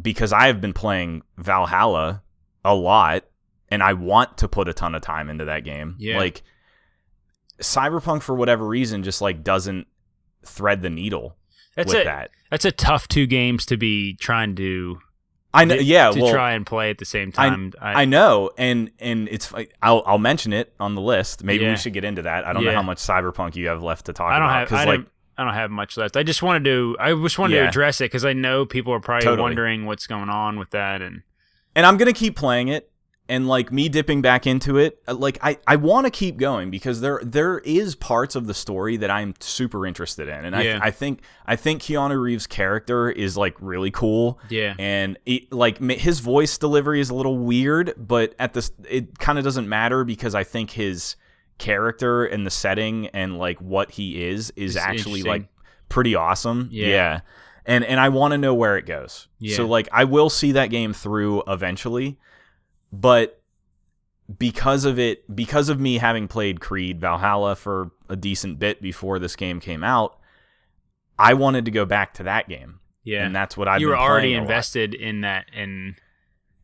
because 0.00 0.32
I 0.32 0.46
have 0.46 0.60
been 0.60 0.72
playing 0.72 1.22
Valhalla 1.36 2.22
a 2.64 2.74
lot 2.74 3.24
and 3.70 3.82
I 3.82 3.94
want 3.94 4.38
to 4.38 4.48
put 4.48 4.68
a 4.68 4.72
ton 4.72 4.94
of 4.94 5.02
time 5.02 5.30
into 5.30 5.46
that 5.46 5.64
game. 5.64 5.96
Yeah. 5.98 6.18
Like 6.18 6.42
Cyberpunk 7.60 8.22
for 8.22 8.34
whatever 8.34 8.66
reason 8.66 9.02
just 9.02 9.20
like 9.20 9.42
doesn't 9.42 9.86
thread 10.44 10.82
the 10.82 10.90
needle 10.90 11.36
that's 11.74 11.92
with 11.92 12.02
a 12.02 12.04
that. 12.04 12.30
that's 12.50 12.64
a 12.64 12.72
tough 12.72 13.08
two 13.08 13.26
games 13.26 13.66
to 13.66 13.76
be 13.76 14.14
trying 14.14 14.54
to 14.56 14.98
I 15.54 15.64
know 15.64 15.76
to- 15.76 15.82
yeah, 15.82 16.10
to 16.10 16.20
well 16.20 16.32
try 16.32 16.52
and 16.52 16.66
play 16.66 16.90
at 16.90 16.98
the 16.98 17.04
same 17.04 17.32
I- 17.36 17.48
time. 17.48 17.72
I 17.80 18.04
know, 18.04 18.50
and 18.58 18.90
and 18.98 19.28
it's 19.30 19.52
I'll 19.82 20.02
I'll 20.06 20.18
mention 20.18 20.52
it 20.52 20.72
on 20.78 20.94
the 20.94 21.00
list. 21.00 21.42
Maybe 21.42 21.64
Yeah. 21.64 21.70
we 21.70 21.76
should 21.76 21.94
get 21.94 22.04
into 22.04 22.22
that. 22.22 22.46
I 22.46 22.52
don't 22.52 22.64
know 22.64 22.72
how 22.74 22.82
much 22.82 22.98
cyberpunk 22.98 23.56
you 23.56 23.68
have 23.68 23.82
left 23.82 24.06
to 24.06 24.12
talk 24.12 24.30
I 24.30 24.38
don't 24.38 24.48
about 24.48 24.68
have. 24.68 24.72
I 24.78 24.84
like 24.84 25.00
don't. 25.00 25.08
I 25.38 25.44
don't 25.44 25.54
have 25.54 25.70
much 25.70 25.96
left. 25.96 26.16
I 26.16 26.22
just 26.22 26.42
wanted 26.42 26.64
to. 26.64 26.96
I 27.00 27.14
just 27.14 27.38
wanted 27.38 27.56
to 27.56 27.68
address 27.68 28.00
it 28.00 28.06
because 28.06 28.24
I 28.24 28.32
know 28.32 28.66
people 28.66 28.92
are 28.92 29.00
probably 29.00 29.24
Totally. 29.24 29.42
wondering 29.42 29.86
what's 29.86 30.06
going 30.06 30.28
on 30.28 30.58
with 30.58 30.70
that. 30.70 31.00
And 31.00 31.22
and 31.74 31.86
I'm 31.86 31.96
gonna 31.96 32.12
keep 32.12 32.36
playing 32.36 32.68
it. 32.68 32.90
And 33.30 33.46
like 33.46 33.70
me 33.70 33.90
dipping 33.90 34.22
back 34.22 34.46
into 34.46 34.78
it, 34.78 35.02
uh, 35.06 35.14
like 35.14 35.38
I, 35.42 35.58
I 35.66 35.76
want 35.76 36.06
to 36.06 36.10
keep 36.10 36.38
going 36.38 36.70
because 36.70 37.02
there 37.02 37.20
there 37.22 37.58
is 37.58 37.94
parts 37.94 38.34
of 38.34 38.46
the 38.46 38.54
story 38.54 38.96
that 38.96 39.10
I'm 39.10 39.34
super 39.38 39.86
interested 39.86 40.28
in, 40.28 40.46
and 40.46 40.56
Yeah. 40.56 40.80
I 40.82 40.86
I 40.86 40.90
think 40.90 41.20
I 41.44 41.54
think 41.56 41.82
Keanu 41.82 42.18
Reeves' 42.18 42.46
character 42.46 43.10
is 43.10 43.36
like 43.36 43.54
really 43.60 43.90
cool, 43.90 44.40
yeah, 44.48 44.74
and 44.78 45.18
it, 45.26 45.52
like 45.52 45.78
his 45.78 46.20
voice 46.20 46.56
delivery 46.56 47.00
is 47.00 47.10
a 47.10 47.14
little 47.14 47.36
weird, 47.36 47.92
but 47.98 48.34
at 48.38 48.54
this 48.54 48.72
it 48.88 49.18
kind 49.18 49.36
of 49.38 49.44
doesn't 49.44 49.68
matter 49.68 50.04
because 50.04 50.34
I 50.34 50.44
think 50.44 50.70
his 50.70 51.16
character 51.58 52.24
and 52.24 52.46
the 52.46 52.50
setting 52.50 53.08
and 53.08 53.36
like 53.38 53.58
what 53.58 53.90
he 53.90 54.24
is 54.24 54.50
is 54.56 54.76
It's 54.76 54.84
actually 54.84 55.22
like 55.22 55.48
pretty 55.88 56.14
awesome. 56.14 56.68
Yeah. 56.72 57.20
And 57.66 57.84
and 57.84 58.00
I 58.00 58.08
want 58.08 58.32
to 58.32 58.38
know 58.38 58.54
where 58.54 58.78
it 58.78 58.86
goes. 58.86 59.28
Yeah. 59.38 59.56
So 59.56 59.66
like 59.66 59.88
I 59.92 60.04
will 60.04 60.30
see 60.30 60.52
that 60.52 60.68
game 60.70 60.92
through 60.94 61.42
eventually, 61.46 62.18
but 62.92 63.42
because 64.38 64.84
of 64.84 64.98
it 64.98 65.34
because 65.34 65.68
of 65.68 65.80
me 65.80 65.98
having 65.98 66.28
played 66.28 66.60
Creed 66.60 67.00
Valhalla 67.00 67.56
for 67.56 67.90
a 68.08 68.16
decent 68.16 68.58
bit 68.58 68.82
before 68.82 69.18
this 69.18 69.36
game 69.36 69.60
came 69.60 69.82
out, 69.82 70.18
I 71.18 71.34
wanted 71.34 71.64
to 71.64 71.70
go 71.70 71.84
back 71.84 72.14
to 72.14 72.22
that 72.24 72.48
game. 72.48 72.80
yeah. 73.04 73.24
And 73.24 73.34
that's 73.34 73.56
what 73.56 73.68
I've 73.68 73.80
you 73.80 73.88
been 73.88 73.96
were 73.96 74.02
already 74.02 74.28
playing 74.28 74.36
a 74.36 74.40
lot. 74.40 74.44
invested 74.44 74.94
in 74.94 75.22
that, 75.22 75.46
and 75.54 75.94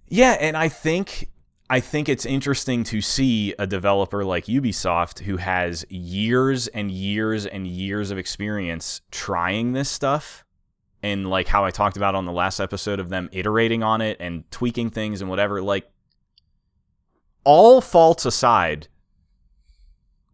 Yeah, 0.09 0.37
and 0.39 0.57
I 0.57 0.69
think 0.69 1.31
I 1.71 1.81
think 1.81 2.09
it's 2.09 2.27
interesting 2.27 2.85
to 2.85 3.01
see 3.01 3.55
a 3.59 3.67
developer 3.67 4.25
like 4.25 4.45
Ubisoft 4.47 5.21
who 5.21 5.39
has 5.39 5.87
years 5.89 6.67
and 6.69 6.91
years 6.91 7.47
and 7.47 7.67
years 7.67 8.11
of 8.11 8.19
experience 8.19 9.01
trying 9.11 9.73
this 9.73 9.89
stuff 9.89 10.45
and 11.03 11.29
like 11.29 11.49
how 11.49 11.65
I 11.65 11.71
talked 11.71 11.97
about 11.97 12.15
on 12.15 12.27
the 12.27 12.33
last 12.33 12.61
episode 12.61 13.01
of 13.01 13.09
them 13.09 13.31
iterating 13.33 13.83
on 13.83 14.03
it 14.03 14.19
and 14.21 14.51
tweaking 14.51 14.91
things 14.91 15.23
and 15.23 15.31
whatever 15.31 15.63
like 15.63 15.91
all 17.45 17.81
faults 17.81 18.25
aside 18.25 18.89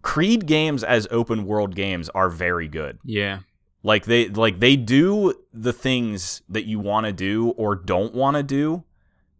Creed 0.02 0.46
games 0.46 0.82
as 0.82 1.06
open 1.10 1.44
world 1.44 1.74
games 1.74 2.08
are 2.10 2.30
very 2.30 2.68
good. 2.68 2.98
yeah, 3.04 3.40
Like 3.82 4.06
they 4.06 4.28
like 4.28 4.58
they 4.58 4.76
do 4.76 5.34
the 5.52 5.74
things 5.74 6.40
that 6.48 6.64
you 6.64 6.78
want 6.78 7.04
to 7.04 7.12
do 7.12 7.50
or 7.50 7.76
don't 7.76 8.14
want 8.14 8.36
to 8.36 8.42
do 8.42 8.84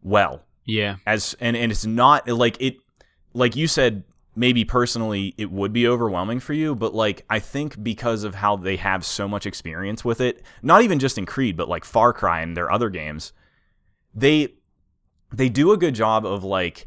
well. 0.02 0.42
Yeah, 0.66 0.96
as 1.06 1.34
and, 1.40 1.56
and 1.56 1.72
it's 1.72 1.86
not 1.86 2.28
like 2.28 2.60
it 2.60 2.76
like 3.32 3.56
you 3.56 3.66
said 3.66 4.04
maybe 4.36 4.64
personally 4.64 5.34
it 5.38 5.50
would 5.50 5.72
be 5.72 5.88
overwhelming 5.88 6.38
for 6.38 6.52
you 6.52 6.74
but 6.74 6.94
like 6.94 7.24
i 7.28 7.38
think 7.40 7.82
because 7.82 8.22
of 8.22 8.36
how 8.36 8.54
they 8.54 8.76
have 8.76 9.04
so 9.04 9.26
much 9.26 9.44
experience 9.44 10.04
with 10.04 10.20
it 10.20 10.40
not 10.62 10.82
even 10.82 11.00
just 11.00 11.18
in 11.18 11.26
creed 11.26 11.56
but 11.56 11.68
like 11.68 11.84
far 11.84 12.12
cry 12.12 12.40
and 12.40 12.56
their 12.56 12.70
other 12.70 12.88
games 12.88 13.32
they 14.14 14.48
they 15.32 15.48
do 15.48 15.72
a 15.72 15.76
good 15.76 15.96
job 15.96 16.24
of 16.24 16.44
like 16.44 16.86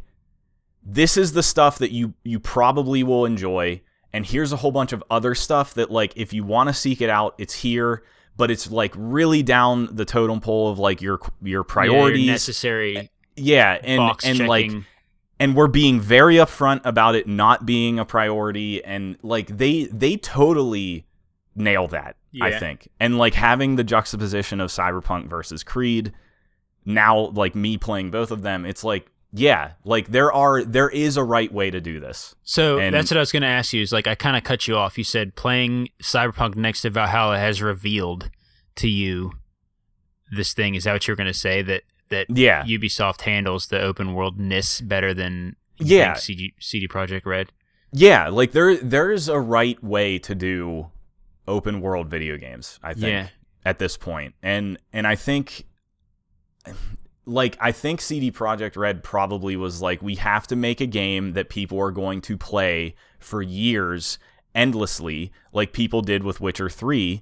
this 0.85 1.17
is 1.17 1.33
the 1.33 1.43
stuff 1.43 1.77
that 1.79 1.91
you 1.91 2.13
you 2.23 2.39
probably 2.39 3.03
will 3.03 3.25
enjoy. 3.25 3.81
And 4.11 4.25
here's 4.25 4.51
a 4.51 4.57
whole 4.57 4.71
bunch 4.71 4.93
of 4.93 5.03
other 5.09 5.33
stuff 5.33 5.73
that 5.75 5.89
like 5.89 6.13
if 6.15 6.33
you 6.33 6.43
want 6.43 6.69
to 6.69 6.73
seek 6.73 7.01
it 7.01 7.09
out 7.09 7.33
it's 7.37 7.53
here 7.55 8.03
but 8.35 8.49
it's 8.51 8.69
like 8.71 8.93
really 8.95 9.43
down 9.43 9.95
the 9.95 10.05
totem 10.05 10.39
pole 10.39 10.69
of 10.69 10.79
like 10.79 11.01
your 11.01 11.19
your 11.19 11.29
Yeah, 11.41 11.47
your 11.53 11.63
priorities. 11.63 12.27
necessary 12.27 13.09
yeah 13.35 13.79
and 13.83 13.97
box 13.97 14.25
and 14.25 14.37
checking. 14.37 14.47
like 14.47 14.71
and 15.39 15.55
we're 15.55 15.67
being 15.67 15.99
very 15.99 16.35
upfront 16.35 16.81
about 16.85 17.15
it 17.15 17.27
not 17.27 17.65
being 17.65 17.97
a 17.99 18.05
priority 18.05 18.83
and 18.83 19.17
like 19.23 19.47
they 19.57 19.85
they 19.85 20.15
totally 20.17 21.05
nail 21.55 21.87
that 21.87 22.15
i 22.41 22.51
think. 22.51 22.87
And 22.99 23.17
like 23.17 23.33
having 23.35 23.75
the 23.77 23.83
juxtaposition 23.83 24.59
of 24.61 24.69
cyberpunk 24.69 25.27
versus 25.27 25.63
creed 25.63 26.13
now 26.85 27.17
like 27.29 27.55
me 27.55 27.77
playing 27.77 28.11
both 28.11 28.29
of 28.31 28.41
them 28.41 28.65
it's 28.65 28.83
like 28.83 29.09
yeah 29.35 29.71
like 29.83 30.07
there 30.09 30.31
are 30.31 30.63
there 30.63 30.89
is 30.89 31.17
a 31.17 31.23
right 31.23 31.51
way 31.51 31.71
to 31.71 31.81
do 31.81 31.99
this 31.99 32.35
So 32.43 32.77
And- 32.77 32.93
that's 32.93 33.09
what 33.09 33.17
I 33.17 33.19
was 33.21 33.31
going 33.31 33.41
to 33.41 33.47
ask 33.47 33.73
you. 33.73 33.81
Is 33.81 33.91
like 33.91 34.05
I 34.07 34.13
kind 34.15 34.37
of 34.37 34.43
cut 34.43 34.67
you 34.67 34.75
off. 34.77 34.97
You 34.97 35.03
said 35.03 35.35
playing 35.35 35.89
Cyberpunk 36.01 36.55
next 36.55 36.81
to 36.81 36.89
Valhalla 36.91 37.39
has 37.39 37.61
revealed 37.61 38.29
to 38.75 38.87
you 38.87 39.31
this 40.31 40.53
thing. 40.53 40.75
Is 40.75 40.83
that 40.83 40.93
what 40.93 41.07
you're 41.07 41.17
going 41.17 41.27
to 41.27 41.33
say? 41.33 41.61
That 41.63 41.81
that 42.09 42.27
yeah 42.29 42.63
Ubisoft 42.65 43.21
handles 43.21 43.67
the 43.67 43.81
open 43.81 44.13
worldness 44.13 44.81
better 44.81 45.13
than 45.15 45.55
Yeah. 45.79 46.13
CD 46.13 46.53
CD 46.59 46.87
Projekt 46.87 47.25
Red. 47.25 47.51
yeah 47.91 48.27
like 48.29 48.51
there 48.51 48.75
there's 48.77 49.27
a 49.29 49.39
right 49.39 49.83
way 49.83 50.19
to 50.19 50.35
do 50.35 50.91
open 51.47 51.81
world 51.81 52.07
video 52.09 52.37
games 52.37 52.79
i 52.83 52.93
think 52.93 53.05
Yeah, 53.07 53.27
at 53.65 53.79
this. 53.79 53.97
And 54.43 54.77
and 54.93 55.05
I 55.07 55.15
think 55.15 55.65
like 57.25 57.57
I 57.61 57.71
think 57.71 58.01
CD 58.01 58.31
Projekt 58.31 58.75
Red 58.75 59.03
probably 59.03 59.55
was 59.55 59.81
like 59.81 60.01
we 60.01 60.15
have 60.15 60.45
to 60.47 60.55
make 60.55 60.81
a 60.81 60.85
game 60.85 61.33
that 61.33 61.49
people 61.49 61.79
are 61.79 61.91
going 61.91 62.21
to 62.21 62.37
play 62.37 62.95
for 63.19 63.41
years 63.41 64.19
endlessly 64.53 65.31
like 65.51 65.73
people 65.73 66.01
did 66.01 66.23
with 66.23 66.39
Witcher 66.41 66.69
3. 66.69 67.21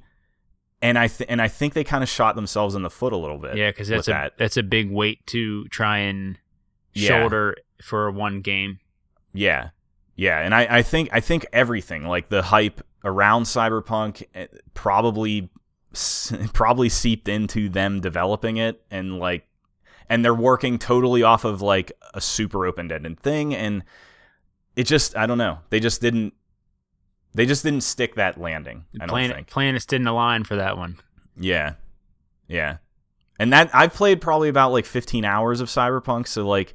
And 0.81 0.97
I 0.97 1.07
th- 1.07 1.29
and 1.29 1.39
I 1.41 1.47
think 1.47 1.73
they 1.73 1.83
kind 1.83 2.01
of 2.03 2.09
shot 2.09 2.35
themselves 2.35 2.73
in 2.73 2.81
the 2.81 2.89
foot 2.89 3.13
a 3.13 3.17
little 3.17 3.37
bit. 3.37 3.55
yeah, 3.55 3.69
because 3.69 3.87
that's 3.87 4.07
a 4.07 4.11
that. 4.11 4.37
that's 4.37 4.57
a 4.57 4.63
big 4.63 4.89
weight 4.91 5.25
to 5.27 5.65
try 5.67 5.99
and 5.99 6.39
Yeah. 6.93 7.07
shoulder 7.19 7.55
for 7.83 8.09
one 8.09 8.41
game. 8.41 8.79
Yeah, 9.33 9.69
yeah, 10.15 10.39
and 10.39 10.53
I, 10.55 10.77
I 10.77 10.81
think 10.81 11.09
I 11.13 11.19
think 11.19 11.45
everything 11.53 12.05
like 12.05 12.29
the 12.29 12.41
hype 12.41 12.81
around 13.03 13.43
Cyberpunk 13.43 14.23
eh, 14.33 14.47
probably 14.73 15.51
probably 16.53 16.89
seeped 16.89 17.27
into 17.27 17.69
them 17.69 18.01
developing 18.01 18.57
it 18.57 18.81
and 18.89 19.19
like 19.19 19.45
and 20.11 20.25
they're 20.25 20.35
working 20.35 20.77
totally 20.77 21.23
off 21.23 21.45
of 21.45 21.61
like 21.61 21.91
a 22.13 22.19
super 22.19 22.65
open-ended 22.65 23.19
thing 23.21 23.55
and 23.55 23.83
it 24.75 24.83
just 24.83 25.15
I 25.15 25.25
don't 25.25 25.37
know 25.37 25.59
they 25.69 25.79
just 25.79 26.01
didn't 26.01 26.33
they 27.33 27.45
just 27.45 27.63
didn't 27.63 27.81
stick 27.81 28.15
that 28.15 28.37
landing. 28.39 28.83
I 28.95 29.05
don't 29.05 29.09
Plan- 29.09 29.33
think. 29.33 29.47
planets 29.47 29.85
didn't 29.85 30.07
align 30.07 30.43
for 30.43 30.57
that 30.57 30.75
one. 30.77 30.97
Yeah. 31.39 31.75
Yeah. 32.49 32.77
And 33.39 33.53
that 33.53 33.69
I've 33.73 33.93
played 33.93 34.19
probably 34.19 34.49
about 34.49 34.73
like 34.73 34.85
15 34.85 35.23
hours 35.23 35.61
of 35.61 35.69
Cyberpunk, 35.69 36.27
so 36.27 36.45
like 36.47 36.73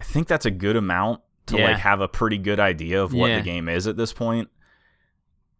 I 0.00 0.04
think 0.04 0.28
that's 0.28 0.46
a 0.46 0.50
good 0.52 0.76
amount 0.76 1.22
to 1.46 1.58
Yeah. 1.58 1.70
like 1.70 1.78
have 1.78 2.00
a 2.00 2.08
pretty 2.08 2.38
good 2.38 2.60
idea 2.60 3.02
of 3.02 3.12
what 3.12 3.30
Yeah. 3.30 3.38
the 3.38 3.42
game 3.42 3.68
is 3.68 3.86
at 3.88 3.96
this 3.96 4.12
point. 4.12 4.48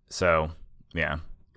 So, 0.08 0.50
yeah. 0.94 1.16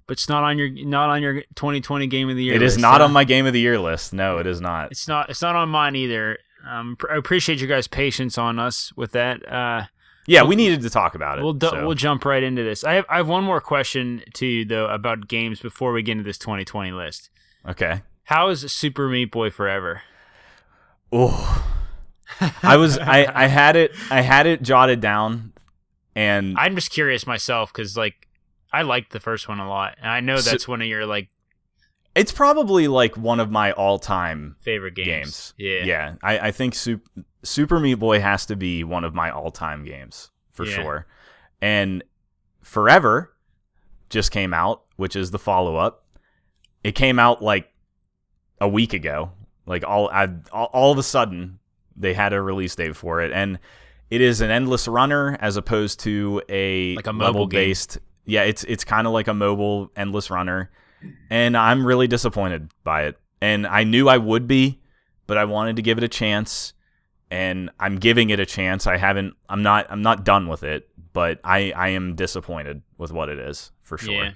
But 0.09 0.13
it's 0.13 0.27
not 0.27 0.43
on 0.43 0.57
your 0.57 0.69
not 0.69 1.09
on 1.09 1.21
your 1.21 1.41
2020 1.55 2.07
game 2.07 2.29
of 2.31 2.35
the 2.35 2.43
year. 2.43 2.55
It 2.55 2.63
is 2.63 2.73
list, 2.73 2.81
not 2.81 2.99
huh? 2.99 3.05
on 3.05 3.13
my 3.13 3.23
game 3.23 3.45
of 3.45 3.53
the 3.53 3.59
year 3.59 3.77
list. 3.77 4.11
No, 4.11 4.39
it 4.39 4.47
is 4.47 4.59
not. 4.59 4.89
It's 4.91 5.07
not. 5.07 5.29
It's 5.29 5.41
not 5.43 5.55
on 5.55 5.69
mine 5.69 5.95
either. 5.95 6.39
Um, 6.67 6.97
I 7.09 7.15
appreciate 7.15 7.61
you 7.61 7.67
guys' 7.67 7.87
patience 7.87 8.35
on 8.37 8.57
us 8.57 8.91
with 8.95 9.11
that. 9.11 9.47
Uh, 9.47 9.83
Yeah, 10.25 10.43
we 10.43 10.55
needed 10.55 10.81
to 10.81 10.89
talk 10.89 11.13
about 11.13 11.37
it. 11.37 11.43
we'll 11.43 11.59
so- 11.59 11.85
we'll 11.85 11.93
jump 11.95 12.25
right 12.25 12.41
into 12.41 12.63
this. 12.63 12.83
I 12.83 12.93
have 12.93 13.05
I 13.07 13.17
have 13.17 13.27
one 13.29 13.43
more 13.43 13.61
question 13.61 14.23
to 14.33 14.47
you 14.47 14.65
though 14.65 14.87
about 14.87 15.27
games 15.27 15.59
before 15.59 15.93
we 15.93 16.01
get 16.01 16.13
into 16.13 16.23
this 16.23 16.39
2020 16.39 16.91
list. 16.91 17.29
Okay. 17.67 18.01
How 18.23 18.49
is 18.49 18.61
Super 18.71 19.07
Meat 19.07 19.31
Boy 19.31 19.51
Forever? 19.51 20.01
Oh. 21.11 21.65
I 22.63 22.77
was 22.77 22.97
I 22.97 23.27
I 23.43 23.47
had 23.47 23.75
it 23.75 23.91
I 24.09 24.21
had 24.21 24.45
it 24.47 24.61
jotted 24.61 25.01
down 25.01 25.53
and 26.15 26.55
I'm 26.59 26.75
just 26.75 26.91
curious 26.91 27.25
myself 27.27 27.71
because 27.73 27.97
like 27.97 28.27
I 28.71 28.83
liked 28.83 29.11
the 29.11 29.19
first 29.19 29.47
one 29.47 29.59
a 29.59 29.67
lot, 29.67 29.95
and 30.01 30.09
I 30.09 30.19
know 30.19 30.37
So- 30.37 30.51
that's 30.51 30.67
one 30.67 30.81
of 30.81 30.87
your 30.87 31.05
like 31.05 31.29
it's 32.15 32.31
probably 32.31 32.87
like 32.87 33.15
one 33.15 33.39
of 33.39 33.51
my 33.51 33.71
all-time 33.71 34.55
favorite 34.61 34.95
games. 34.95 35.05
games. 35.05 35.53
Yeah. 35.57 35.83
Yeah, 35.85 36.15
I, 36.23 36.39
I 36.47 36.51
think 36.51 36.73
Super, 36.75 37.23
Super 37.43 37.79
Meat 37.79 37.93
Boy 37.95 38.19
has 38.19 38.47
to 38.47 38.55
be 38.55 38.83
one 38.83 39.03
of 39.03 39.13
my 39.13 39.29
all 39.29 39.51
time 39.51 39.85
games 39.85 40.31
for 40.51 40.65
Yeah. 40.65 40.75
sure. 40.75 41.07
And 41.61 42.03
Forever 42.61 43.33
just 44.09 44.31
came 44.31 44.53
out, 44.53 44.83
which 44.97 45.15
is 45.15 45.31
the 45.31 45.39
follow 45.39 45.75
up. 45.77 46.03
It 46.83 46.93
came 46.93 47.19
out 47.19 47.41
like 47.41 47.71
a 48.59 48.67
week 48.67 48.93
ago. 48.93 49.31
Like 49.65 49.83
all, 49.85 50.09
I, 50.09 50.29
all, 50.51 50.65
all 50.73 50.91
of 50.91 50.97
a 50.97 51.03
sudden, 51.03 51.59
they 51.95 52.13
had 52.15 52.33
a 52.33 52.41
release 52.41 52.75
date 52.75 52.95
for 52.95 53.21
it, 53.21 53.31
and 53.31 53.59
it 54.09 54.19
is 54.21 54.41
an 54.41 54.49
endless 54.49 54.87
runner 54.87 55.37
as 55.39 55.57
opposed 55.57 55.99
to 56.01 56.41
a 56.49 56.95
Like 56.95 57.07
a 57.07 57.13
mobile 57.13 57.47
game. 57.47 57.59
based. 57.69 57.99
Yeah, 58.25 58.43
it's 58.43 58.63
it's 58.65 58.83
kind 58.83 59.07
of 59.07 59.13
like 59.13 59.27
a 59.27 59.33
mobile 59.33 59.91
endless 59.95 60.29
runner, 60.29 60.71
and 61.29 61.57
I'm 61.57 61.85
really 61.85 62.07
disappointed 62.07 62.71
by 62.83 63.05
it. 63.05 63.19
And 63.41 63.65
I 63.65 63.83
knew 63.83 64.09
I 64.09 64.17
would 64.17 64.47
be, 64.47 64.81
but 65.27 65.37
I 65.37 65.45
wanted 65.45 65.77
to 65.77 65.81
give 65.81 65.97
it 65.97 66.03
a 66.03 66.09
chance, 66.09 66.73
and 67.31 67.69
I'm 67.79 67.97
giving 67.97 68.29
it 68.29 68.39
a 68.39 68.45
chance. 68.45 68.85
I 68.87 68.97
haven't. 68.97 69.35
I'm 69.47 69.63
not. 69.63 69.87
I'm 69.89 70.01
not 70.01 70.23
done 70.23 70.47
with 70.47 70.63
it, 70.63 70.89
but 71.13 71.39
I 71.43 71.71
I 71.71 71.89
am 71.89 72.15
disappointed 72.15 72.81
with 72.97 73.11
what 73.11 73.29
it 73.29 73.39
is 73.39 73.71
for 73.81 73.97
sure. 73.97 74.13
Yeah. 74.13 74.31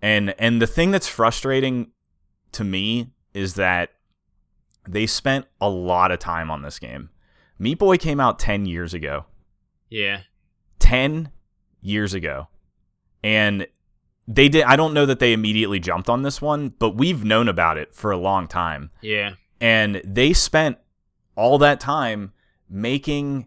And 0.00 0.34
and 0.38 0.62
the 0.62 0.66
thing 0.66 0.90
that's 0.90 1.08
frustrating 1.08 1.90
to 2.52 2.64
me 2.64 3.10
is 3.34 3.54
that 3.54 3.90
they 4.88 5.06
spent 5.06 5.46
a 5.60 5.68
lot 5.68 6.10
of 6.10 6.18
time 6.18 6.50
on 6.50 6.62
this 6.62 6.78
game. 6.78 7.10
Meat 7.58 7.78
Boy 7.78 7.98
came 7.98 8.20
out 8.20 8.38
10 8.38 8.66
years 8.66 8.94
ago. 8.94 9.26
Yeah. 9.90 10.20
10 10.78 11.30
years 11.80 12.14
ago. 12.14 12.48
And 13.22 13.66
they 14.26 14.48
did 14.48 14.64
I 14.64 14.76
don't 14.76 14.94
know 14.94 15.06
that 15.06 15.18
they 15.18 15.32
immediately 15.32 15.80
jumped 15.80 16.08
on 16.08 16.22
this 16.22 16.40
one, 16.40 16.68
but 16.78 16.96
we've 16.96 17.24
known 17.24 17.48
about 17.48 17.78
it 17.78 17.94
for 17.94 18.10
a 18.10 18.18
long 18.18 18.46
time. 18.46 18.90
Yeah. 19.00 19.34
And 19.60 20.00
they 20.04 20.32
spent 20.32 20.78
all 21.34 21.58
that 21.58 21.80
time 21.80 22.32
making 22.68 23.46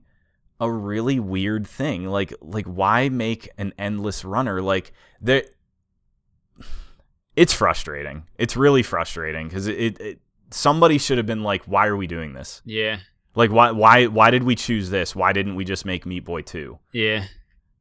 a 0.59 0.71
really 0.71 1.19
weird 1.19 1.67
thing. 1.67 2.05
Like 2.05 2.33
like 2.41 2.65
why 2.65 3.09
make 3.09 3.49
an 3.57 3.73
endless 3.77 4.25
runner? 4.25 4.61
Like 4.61 4.91
there 5.21 5.43
it's 7.35 7.53
frustrating. 7.53 8.23
It's 8.37 8.57
really 8.57 8.83
frustrating 8.83 9.47
because 9.47 9.67
it, 9.67 9.79
it, 9.79 10.01
it 10.01 10.19
somebody 10.49 10.97
should 10.97 11.17
have 11.17 11.27
been 11.27 11.43
like, 11.43 11.63
why 11.65 11.87
are 11.87 11.95
we 11.95 12.07
doing 12.07 12.33
this? 12.33 12.61
Yeah. 12.65 12.97
Like 13.35 13.51
why 13.51 13.71
why 13.71 14.07
why 14.07 14.31
did 14.31 14.43
we 14.43 14.55
choose 14.55 14.89
this? 14.89 15.15
Why 15.15 15.31
didn't 15.31 15.55
we 15.55 15.63
just 15.63 15.85
make 15.85 16.05
Meat 16.05 16.25
Boy 16.25 16.41
2? 16.41 16.77
Yeah. 16.91 17.25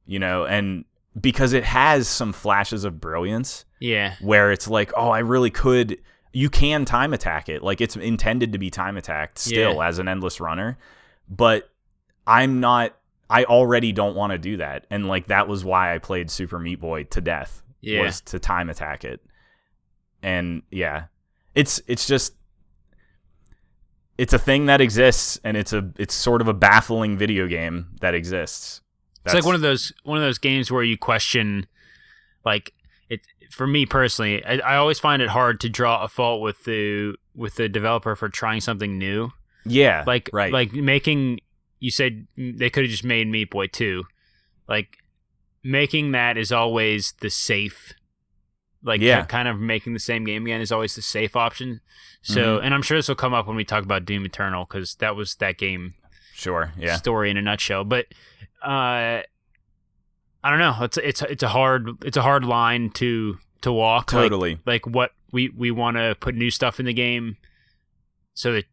You 0.07 0.19
know, 0.19 0.45
and 0.45 0.85
because 1.19 1.53
it 1.53 1.65
has 1.65 2.07
some 2.09 2.33
flashes 2.33 2.85
of 2.85 3.01
brilliance 3.01 3.65
Yeah. 3.81 4.15
where 4.21 4.53
it's 4.53 4.69
like, 4.69 4.93
oh, 4.97 5.09
I 5.11 5.21
really 5.21 5.51
could. 5.51 5.99
You 6.33 6.49
can 6.51 6.85
time 6.85 7.13
attack 7.13 7.49
it. 7.49 7.63
Like 7.63 7.81
it's 7.81 7.97
intended 7.97 8.53
to 8.53 8.59
be 8.59 8.71
time 8.71 8.97
attacked 8.97 9.39
still 9.39 9.75
Yeah. 9.77 9.89
as 9.89 9.99
an 9.99 10.07
endless 10.09 10.41
runner. 10.41 10.79
But 11.29 11.69
I'm 12.27 12.61
not, 12.61 12.97
I 13.29 13.45
already 13.45 13.91
don't 13.93 14.15
want 14.15 14.33
to 14.33 14.39
do 14.39 14.57
that. 14.59 14.87
And 14.91 15.07
like 15.09 15.27
that 15.29 15.49
was 15.49 15.65
why 15.65 15.95
I 15.95 15.99
played 15.99 16.31
Super 16.31 16.59
Meat 16.61 16.81
Boy 16.81 17.05
to 17.05 17.21
death 17.21 17.63
Yeah. 17.81 18.03
was 18.03 18.21
to 18.23 18.39
time 18.39 18.71
attack 18.71 19.05
it. 19.05 19.21
And 20.23 20.63
yeah, 20.71 21.05
it's, 21.55 21.81
it's 21.89 22.07
just, 22.07 22.35
it's 24.19 24.33
a 24.33 24.39
thing 24.39 24.67
that 24.67 24.81
exists 24.81 25.41
and 25.43 25.57
it's 25.57 25.73
a, 25.73 25.91
it's 25.99 26.15
sort 26.15 26.41
of 26.43 26.49
a 26.49 26.53
baffling 26.55 27.17
video 27.17 27.47
game 27.49 27.89
that 28.01 28.15
exists. 28.15 28.83
It's 29.25 29.35
like 29.35 29.45
one 29.45 29.55
of 29.55 29.61
those 29.61 29.93
one 30.05 30.17
of 30.19 30.25
those 30.25 30.39
games 30.39 30.71
where 30.71 30.83
you 30.83 30.97
question, 30.97 31.67
like 32.45 32.73
it. 33.09 33.21
For 33.51 33.67
me 33.67 33.85
personally, 33.87 34.45
I, 34.45 34.59
I 34.59 34.77
always 34.77 34.99
find 34.99 35.21
it 35.21 35.29
hard 35.29 35.61
to 35.61 35.69
draw 35.69 36.03
a 36.03 36.09
fault 36.09 36.41
with 36.41 36.65
the 36.65 37.15
with 37.35 37.57
the 37.57 37.69
developer 37.69 38.15
for 38.17 38.29
trying 38.29 38.61
something 38.61 38.97
new. 38.99 39.31
yeah, 39.65 40.05
Like 40.07 40.31
right. 40.33 40.53
like 40.53 40.73
making. 40.73 41.41
You 41.81 41.91
said 41.91 42.27
they 42.37 42.69
could 42.71 42.85
have 42.85 42.91
just 42.91 43.05
made 43.05 43.27
Meat 43.29 43.51
Boy 43.51 43.67
two, 43.67 44.05
like 44.69 44.99
making 45.63 46.13
that 46.13 46.37
is 46.37 46.53
always 46.53 47.13
the 47.21 47.31
safe. 47.31 47.93
Like 48.83 49.01
Yeah. 49.03 49.25
kind 49.25 49.47
of 49.49 49.61
making 49.61 49.93
the 49.95 49.99
same 50.01 50.25
game 50.25 50.45
again 50.47 50.61
is 50.63 50.73
always 50.73 50.95
the 50.95 51.03
safe 51.03 51.37
option. 51.37 51.81
So, 52.23 52.57
Mm-hmm. 52.57 52.65
and 52.65 52.75
I'm 52.75 52.83
sure 52.83 52.97
this 52.99 53.09
will 53.09 53.15
come 53.15 53.35
up 53.35 53.47
when 53.47 53.57
we 53.57 53.65
talk 53.65 53.83
about 53.85 54.05
Doom 54.07 54.25
Eternal 54.25 54.65
because 54.65 54.95
that 54.97 55.17
was 55.17 55.35
that 55.37 55.59
game 55.59 55.95
sure. 56.35 56.73
Yeah. 56.79 56.97
story 56.97 57.31
in 57.31 57.37
a 57.37 57.43
nutshell. 57.43 57.85
But 57.85 58.07
uh, 58.63 59.23
I 60.43 60.51
don't 60.51 60.59
know. 60.59 60.77
It's 60.81 60.97
it's 60.99 61.23
it's 61.23 61.43
a 61.43 61.49
hard 61.49 61.89
it's 62.05 62.17
a 62.17 62.23
hard 62.23 62.45
line 62.45 62.91
to 62.95 63.39
to 63.63 63.73
walk. 63.73 64.07
Totally. 64.09 64.59
Like, 64.67 64.87
what 64.87 65.13
we 65.33 65.49
we 65.51 65.71
want 65.71 65.97
to 65.97 66.17
put 66.19 66.35
new 66.35 66.51
stuff 66.51 66.81
in 66.81 66.87
the 66.87 66.93
game, 66.95 67.37
so 68.35 68.53
that 68.55 68.65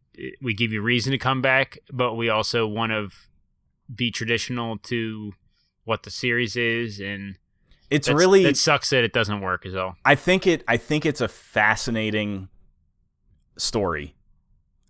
we 0.42 0.54
give 0.54 0.72
you 0.72 0.80
reason 0.82 1.12
to 1.12 1.18
come 1.18 1.40
back, 1.42 1.78
but 1.92 2.14
we 2.14 2.28
also 2.28 2.66
want 2.66 2.90
to 2.92 3.08
be 3.94 4.10
traditional 4.10 4.78
to 4.78 5.32
what 5.84 6.02
the 6.02 6.10
series 6.10 6.56
is, 6.56 7.00
and 7.00 7.36
It's 7.90 8.06
that's- 8.08 8.18
really 8.18 8.44
it 8.44 8.56
sucks 8.56 8.90
that 8.90 9.04
it 9.04 9.12
doesn't 9.12 9.40
work 9.40 9.64
as 9.64 9.74
all. 9.74 9.96
I 10.04 10.14
think 10.14 10.46
it. 10.46 10.64
I 10.66 10.76
think 10.76 11.06
it's 11.06 11.20
a 11.20 11.28
fascinating 11.28 12.48
story, 13.56 14.14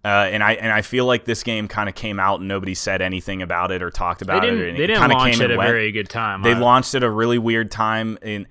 uh, 0.04 0.08
and 0.08 0.42
I 0.42 0.52
and 0.54 0.72
I 0.72 0.82
feel 0.82 1.04
like 1.06 1.24
this 1.24 1.42
game 1.42 1.68
kind 1.68 1.88
of 1.88 1.94
came 1.94 2.20
out 2.20 2.40
and 2.40 2.48
nobody 2.48 2.74
said 2.74 3.02
anything 3.02 3.42
about 3.42 3.70
it 3.72 3.82
or 3.82 3.90
talked 3.90 4.20
They 4.20 4.24
about 4.24 4.42
didn't 4.42 4.60
it. 4.60 4.76
They 4.76 4.86
didn't 4.86 5.08
launch 5.10 5.34
came 5.34 5.42
at 5.42 5.50
a 5.50 5.56
went. 5.56 5.68
very 5.68 5.92
good 5.92 6.08
time. 6.08 6.42
They 6.42 6.54
launched 6.54 6.94
at 6.94 7.02
a 7.02 7.10
really 7.10 7.38
weird 7.38 7.70
time, 7.70 8.16
and 8.22 8.46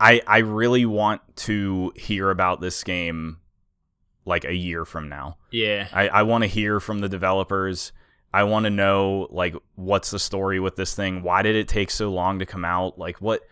I 0.00 0.20
I 0.26 0.38
really 0.38 0.84
want 0.86 1.20
to 1.36 1.92
hear 1.96 2.30
about 2.30 2.60
this 2.60 2.82
game 2.82 3.38
like 4.24 4.44
a 4.44 4.54
year 4.54 4.84
from 4.84 5.08
now. 5.08 5.36
yeah 5.50 5.88
I, 5.92 6.08
I 6.08 6.22
want 6.22 6.42
to 6.42 6.48
hear 6.48 6.78
from 6.80 7.00
the 7.00 7.08
developers. 7.08 7.92
I 8.34 8.44
want 8.44 8.64
to 8.64 8.70
know 8.70 9.26
like 9.30 9.54
what's 9.74 10.10
the 10.10 10.18
story 10.18 10.58
with 10.60 10.76
this 10.76 10.94
thing? 10.94 11.22
Why 11.22 11.42
did 11.42 11.54
it 11.56 11.68
take 11.68 11.90
so 11.90 12.10
long 12.10 12.38
to 12.38 12.46
come 12.46 12.64
out? 12.64 12.98
Like 12.98 13.20
what? 13.20 13.42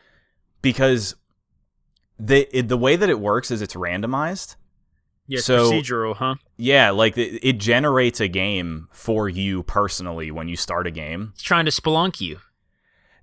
Because 0.63 1.17
the 2.19 2.49
it, 2.57 2.69
the 2.69 2.77
way 2.79 2.97
that 2.97 3.09
it 3.11 3.19
works 3.21 3.51
is 3.51 3.63
it's 3.63 3.75
randomized. 3.75 4.57
Yeah 5.31 5.41
so- 5.41 5.71
procedural, 5.71 6.17
huh? 6.17 6.35
Yeah, 6.59 6.91
like 6.91 7.17
it, 7.17 7.39
it 7.43 7.59
generates 7.59 8.21
a 8.21 8.29
game 8.29 8.89
for 8.93 9.29
you 9.29 9.63
personally 9.63 10.31
when 10.31 10.49
you 10.49 10.57
start 10.57 10.87
a 10.87 10.91
game. 10.91 11.31
It's 11.35 11.43
trying 11.43 11.65
to 11.65 11.71
spelunk 11.71 12.21
you. 12.21 12.39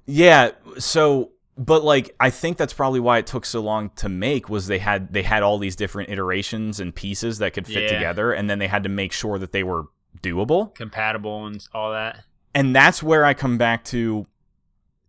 Yeah, 0.05 0.51
so 0.79 1.31
but 1.57 1.83
like 1.83 2.15
I 2.19 2.29
think 2.29 2.57
that's 2.57 2.73
probably 2.73 2.99
why 2.99 3.17
it 3.17 3.27
took 3.27 3.45
so 3.45 3.59
long 3.61 3.89
to 3.97 4.09
make 4.09 4.47
was 4.49 4.67
they 4.67 4.79
had 4.79 5.11
they 5.13 5.23
had 5.23 5.43
all 5.43 5.57
these 5.57 5.75
different 5.75 6.09
iterations 6.09 6.79
and 6.79 6.95
pieces 6.95 7.39
that 7.39 7.53
could 7.53 7.67
fit 7.67 7.83
Yeah. 7.83 7.93
together 7.93 8.31
and 8.31 8.49
then 8.49 8.59
they 8.59 8.67
had 8.67 8.83
to 8.83 8.89
make 8.89 9.11
sure 9.11 9.37
that 9.39 9.51
they 9.51 9.63
were 9.63 9.85
doable. 10.21 10.73
compatible 10.75 11.45
and 11.45 11.67
all 11.73 11.91
that. 11.91 12.23
And 12.55 12.75
that's 12.75 13.03
where 13.03 13.25
I 13.25 13.33
come 13.33 13.57
back 13.57 13.83
to 13.85 14.25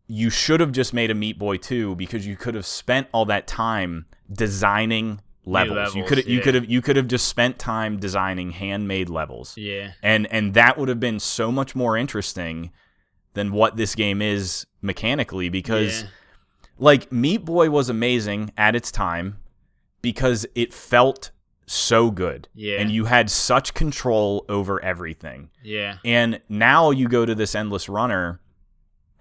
you 0.06 0.30
should 0.30 0.60
have 0.60 0.72
just 0.72 0.92
made 0.94 1.10
a 1.10 1.14
Meat 1.14 1.38
Boy 1.38 1.58
2 1.58 1.94
because 1.96 2.26
you 2.26 2.34
could 2.36 2.54
have 2.54 2.66
spent 2.66 3.08
all 3.12 3.24
that 3.26 3.46
time 3.46 4.06
designing 4.32 5.20
levels. 5.48 5.76
levels, 5.76 5.96
you 5.96 6.04
could 6.04 6.26
you 6.26 6.40
could 6.40 6.54
have 6.54 6.70
you 6.70 6.82
could 6.82 6.96
have 6.96 7.08
just 7.08 7.28
spent 7.28 7.58
time 7.58 7.98
designing 7.98 8.50
handmade 8.50 9.08
levels. 9.08 9.56
Yeah. 9.56 9.92
And 10.02 10.26
and 10.32 10.54
that 10.54 10.78
would 10.78 10.88
have 10.88 11.00
been 11.00 11.20
so 11.20 11.50
much 11.50 11.74
more 11.74 11.96
interesting 11.96 12.70
than 13.34 13.52
what 13.52 13.76
this 13.76 13.94
game 13.94 14.20
is 14.22 14.66
mechanically 14.82 15.48
because 15.48 16.02
yeah. 16.02 16.08
like 16.78 17.10
Meat 17.12 17.44
Boy 17.44 17.70
was 17.70 17.88
amazing 17.88 18.52
at 18.56 18.74
its 18.76 18.90
time 18.90 19.38
because 20.02 20.46
it 20.54 20.72
felt 20.72 21.30
so 21.66 22.10
good. 22.10 22.48
Yeah. 22.54 22.80
And 22.80 22.90
you 22.90 23.04
had 23.04 23.30
such 23.30 23.74
control 23.74 24.44
over 24.48 24.82
everything. 24.82 25.50
Yeah. 25.62 25.98
And 26.04 26.40
now 26.48 26.90
you 26.90 27.08
go 27.08 27.26
to 27.26 27.34
this 27.34 27.54
endless 27.54 27.88
runner 27.88 28.40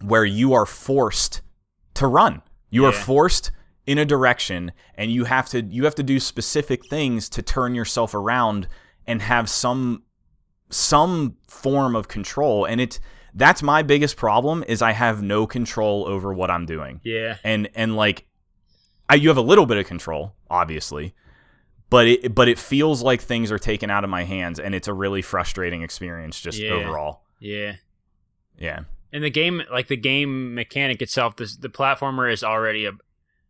where 0.01 0.25
you 0.25 0.53
are 0.53 0.65
forced 0.65 1.41
to 1.95 2.07
run. 2.07 2.41
You 2.69 2.85
are 2.85 2.93
Yeah. 2.93 3.03
forced 3.03 3.51
in 3.87 3.97
a 3.97 4.05
direction 4.05 4.71
and 4.95 5.11
you 5.11 5.23
have 5.23 5.47
to 5.49 5.63
you 5.63 5.85
have 5.85 5.95
to 5.95 6.03
do 6.03 6.19
specific 6.19 6.85
things 6.85 7.27
to 7.29 7.41
turn 7.41 7.73
yourself 7.73 8.13
around 8.13 8.67
and 9.07 9.21
have 9.23 9.49
some 9.49 10.03
some 10.69 11.37
form 11.47 11.95
of 11.95 12.07
control 12.07 12.65
and 12.65 12.79
it's 12.81 12.99
that's 13.33 13.63
my 13.63 13.81
biggest 13.83 14.17
problem 14.17 14.63
is 14.67 14.81
I 14.81 14.91
have 14.91 15.21
no 15.23 15.45
control 15.47 16.07
over 16.07 16.33
what 16.33 16.49
I'm 16.49 16.65
doing. 16.65 17.01
Yeah. 17.03 17.37
And 17.43 17.69
and 17.75 17.95
like 17.95 18.25
I, 19.09 19.15
you 19.15 19.29
have 19.29 19.37
a 19.37 19.41
little 19.41 19.65
bit 19.67 19.77
of 19.77 19.85
control, 19.85 20.33
obviously, 20.49 21.13
but 21.89 22.07
it 22.07 22.33
but 22.35 22.47
it 22.49 22.57
feels 22.59 23.01
like 23.03 23.21
things 23.21 23.51
are 23.51 23.59
taken 23.59 23.89
out 23.89 24.03
of 24.03 24.09
my 24.09 24.23
hands 24.23 24.59
and 24.59 24.73
it's 24.75 24.87
a 24.87 24.93
really 24.93 25.21
frustrating 25.21 25.83
experience 25.83 26.41
just 26.41 26.57
Yeah. 26.59 26.71
overall. 26.71 27.21
Yeah. 27.39 27.75
Yeah. 28.57 28.81
And 29.13 29.23
the 29.23 29.29
game, 29.29 29.61
like 29.71 29.87
the 29.87 29.95
game 29.95 30.53
mechanic 30.53 31.01
itself, 31.01 31.37
this, 31.37 31.55
the 31.55 31.69
platformer 31.69 32.31
is 32.31 32.43
already 32.43 32.85
a, 32.85 32.91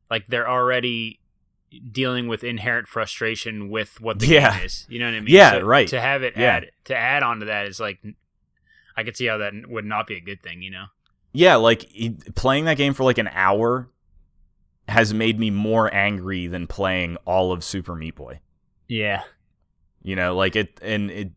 like 0.09 0.27
they're 0.27 0.49
already 0.49 1.19
dealing 1.91 2.27
with 2.27 2.43
inherent 2.43 2.87
frustration 2.87 3.69
with 3.69 3.99
what 3.99 4.19
the 4.19 4.27
Yeah. 4.27 4.57
game 4.57 4.65
is. 4.65 4.85
You 4.89 4.99
know 4.99 5.05
what 5.05 5.15
I 5.15 5.19
mean? 5.19 5.33
Yeah, 5.35 5.57
right. 5.57 5.87
To 5.89 5.99
have 5.99 6.23
it 6.23 6.33
Yeah. 6.37 6.43
add 6.57 6.71
to 6.85 6.95
add 6.95 7.23
on 7.23 7.39
to 7.41 7.45
that 7.47 7.67
is 7.67 7.79
like, 7.79 7.99
I 8.95 9.03
could 9.03 9.17
see 9.17 9.25
how 9.25 9.37
that 9.37 9.53
would 9.67 9.85
not 9.85 10.07
be 10.07 10.15
a 10.15 10.21
good 10.21 10.41
thing. 10.41 10.61
You 10.61 10.71
know? 10.71 10.85
Yeah, 11.33 11.55
like 11.55 11.85
playing 12.35 12.65
that 12.65 12.77
game 12.77 12.93
for 12.93 13.03
like 13.03 13.17
an 13.17 13.29
hour 13.33 13.89
has 14.87 15.13
made 15.13 15.37
me 15.37 15.49
more 15.51 15.93
angry 15.93 16.47
than 16.47 16.65
playing 16.67 17.17
all 17.25 17.51
of 17.51 17.63
Super 17.63 17.93
Meat 17.95 18.15
Boy. 18.15 18.39
Yeah. 18.87 19.23
You 20.01 20.15
know, 20.15 20.35
like 20.35 20.55
it 20.55 20.79
and 20.81 21.11
it 21.11 21.31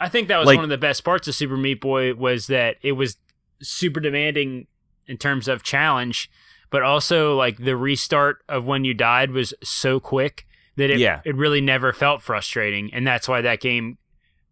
I 0.00 0.08
think 0.08 0.28
that 0.28 0.38
was 0.38 0.46
Like- 0.46 0.56
one 0.56 0.64
of 0.64 0.70
the 0.70 0.78
best 0.78 1.04
parts 1.04 1.28
of 1.28 1.34
Super 1.34 1.58
Meat 1.58 1.82
Boy 1.82 2.14
was 2.14 2.46
that 2.46 2.76
it 2.80 2.92
was 2.92 3.18
super 3.60 4.00
demanding 4.00 4.66
in 5.06 5.18
terms 5.18 5.46
of 5.48 5.62
challenge, 5.62 6.30
but 6.70 6.82
also 6.82 7.36
like 7.36 7.58
the 7.58 7.76
restart 7.76 8.38
of 8.48 8.64
when 8.64 8.84
you 8.84 8.94
died 8.94 9.30
was 9.32 9.52
so 9.62 10.00
quick 10.00 10.46
that 10.76 10.90
it 10.90 10.98
Yeah. 10.98 11.20
it 11.24 11.34
really 11.36 11.60
never 11.60 11.92
felt 11.92 12.22
frustrating, 12.22 12.92
and 12.94 13.06
that's 13.06 13.28
why 13.28 13.40
that 13.42 13.60
game 13.60 13.98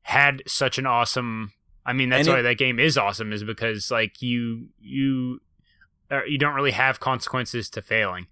had 0.02 0.42
such 0.46 0.78
an 0.78 0.87
awesome. 0.87 1.52
I 1.87 1.92
mean, 1.92 2.09
that's 2.11 2.26
And 2.28 2.35
why 2.35 2.40
it- 2.40 2.42
that 2.44 2.59
game 2.59 2.78
is 2.78 2.98
awesome, 2.98 3.33
is 3.33 3.44
because 3.44 3.90
like 3.90 4.20
you 4.20 4.68
you 4.81 5.40
uh, 6.11 6.24
you 6.24 6.38
don't 6.38 6.54
really 6.54 6.70
have 6.72 7.00
consequences 7.00 7.68
to 7.70 7.83
failing. 7.83 8.26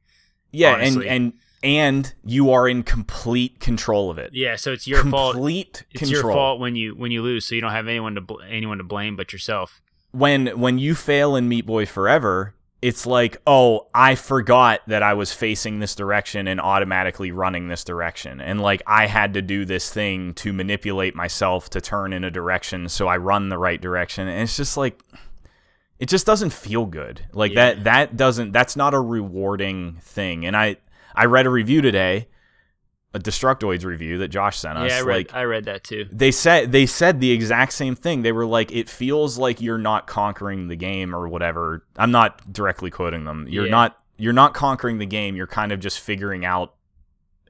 yeah, 0.51 0.75
Honestly. 0.75 1.09
and 1.09 1.25
and 1.25 1.33
and 1.63 2.15
you 2.25 2.51
are 2.51 2.69
in 2.69 2.83
complete 2.83 3.61
control 3.61 4.11
of 4.11 4.19
it. 4.19 4.31
Yeah, 4.35 4.57
so 4.57 4.73
it's 4.73 4.87
your 4.87 5.03
fault. 5.05 5.35
complete 5.35 5.85
It's 5.91 6.01
control. 6.01 6.23
your 6.23 6.33
fault 6.33 6.61
when 6.61 6.77
you 6.77 6.95
when 6.95 7.11
you 7.11 7.23
lose, 7.23 7.45
so 7.47 7.55
you 7.55 7.61
don't 7.61 7.73
have 7.73 7.89
anyone 7.89 8.15
to 8.15 8.21
bl- 8.21 8.41
anyone 8.49 8.79
to 8.79 8.85
blame 8.85 9.17
but 9.17 9.33
yourself. 9.33 9.81
when 10.13 10.59
when 10.59 10.79
you 10.79 10.95
fail 10.95 11.35
in 11.37 11.49
Meat 11.49 11.67
Boy 11.67 11.87
Forever, 11.87 12.55
it's 12.83 13.07
like, 13.07 13.41
oh, 13.47 13.89
I 13.95 14.15
forgot 14.15 14.81
that 14.87 15.03
I 15.03 15.15
was 15.15 15.33
facing 15.33 15.79
this 15.81 15.95
direction 15.95 16.47
and 16.47 16.61
automatically 16.61 17.31
running 17.33 17.69
this 17.69 17.85
direction, 17.85 18.41
and 18.41 18.61
like 18.61 18.83
I 18.87 19.07
had 19.07 19.35
to 19.35 19.43
do 19.43 19.65
this 19.65 19.91
thing 19.93 20.35
to 20.35 20.53
manipulate 20.53 21.15
myself 21.15 21.71
to 21.71 21.81
turn 21.81 22.13
in 22.13 22.23
a 22.23 22.31
direction 22.31 22.89
so 22.89 23.09
I 23.09 23.17
run 23.17 23.49
the 23.49 23.59
right 23.59 23.81
direction, 23.81 24.29
and 24.29 24.43
it's 24.43 24.57
just 24.57 24.77
like. 24.77 25.01
It 25.99 26.11
just 26.11 26.27
doesn't 26.27 26.51
feel 26.53 26.85
good. 26.85 27.25
Like 27.33 27.53
Yeah. 27.53 27.73
that 27.73 27.85
that 27.85 28.17
doesn't 28.19 28.53
that's 28.53 28.77
not 28.77 28.93
a 28.93 29.01
rewarding 29.01 29.97
thing. 30.03 30.45
And 30.45 30.55
I 30.55 30.77
I 31.15 31.25
read 31.25 31.47
a 31.47 31.51
review 31.51 31.81
today, 31.81 32.29
a 33.17 33.19
Destructoid's 33.19 33.85
review 33.85 34.19
that 34.19 34.29
Josh 34.29 34.59
sent 34.59 34.79
us. 34.79 34.91
yeah, 34.91 34.99
I 34.99 35.01
read 35.03 35.17
like 35.17 35.35
I 35.35 35.43
read 35.45 35.65
that 35.65 35.83
too. 35.85 36.07
they 36.13 36.31
said 36.31 36.71
they 36.73 36.87
said 36.87 37.21
the 37.21 37.31
exact 37.33 37.73
same 37.73 37.95
thing. 37.97 38.23
They 38.23 38.33
were 38.33 38.47
like, 38.47 38.71
it 38.73 38.89
feels 38.89 39.39
like 39.39 39.61
you're 39.61 39.79
not 39.79 40.07
conquering 40.07 40.69
the 40.69 40.77
game 40.77 41.15
or 41.15 41.27
whatever. 41.29 41.85
I'm 41.97 42.11
not 42.11 42.53
directly 42.53 42.91
quoting 42.91 43.25
them. 43.25 43.47
You're 43.49 43.65
Yeah. 43.67 43.71
not 43.71 43.99
you're 44.19 44.33
not 44.33 44.55
conquering 44.55 44.99
the 44.99 45.07
game. 45.07 45.37
You're 45.37 45.47
kind 45.47 45.73
of 45.73 45.81
just 45.81 46.01
figuring 46.01 46.45
out 46.45 46.75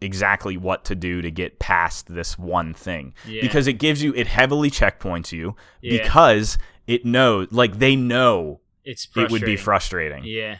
exactly 0.02 0.56
what 0.56 0.84
to 0.84 0.94
do 0.94 1.22
to 1.22 1.30
get 1.30 1.58
past 1.58 2.12
this 2.14 2.36
one 2.38 2.74
thing 2.74 3.14
Yeah. 3.26 3.40
because 3.40 3.66
it 3.66 3.74
gives 3.74 4.02
you 4.02 4.12
it 4.14 4.26
heavily 4.26 4.70
checkpoints 4.70 5.32
you 5.32 5.56
Yeah. 5.80 6.02
because 6.02 6.58
it 6.86 7.04
knows 7.06 7.48
like 7.50 7.78
they 7.78 7.96
know 7.96 8.60
It's 8.84 9.08
it 9.16 9.30
would 9.30 9.42
be 9.42 9.56
frustrating. 9.56 10.24
Yeah. 10.24 10.58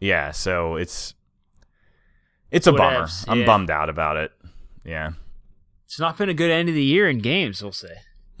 Yeah, 0.00 0.32
so 0.32 0.76
it's 0.76 1.14
it's 2.50 2.66
a 2.68 2.72
bummer. 2.72 3.04
Whatevs, 3.06 3.24
I'm 3.26 3.40
yeah. 3.40 3.46
bummed 3.46 3.70
out 3.70 3.88
about 3.88 4.16
it. 4.16 4.30
Yeah. 4.84 5.12
It's 5.86 5.98
not 6.00 6.16
been 6.18 6.28
a 6.28 6.34
good 6.34 6.50
end 6.50 6.68
of 6.68 6.74
the 6.74 6.82
year 6.84 7.08
in 7.08 7.18
games, 7.18 7.62
we'll 7.62 7.72
say. 7.72 7.96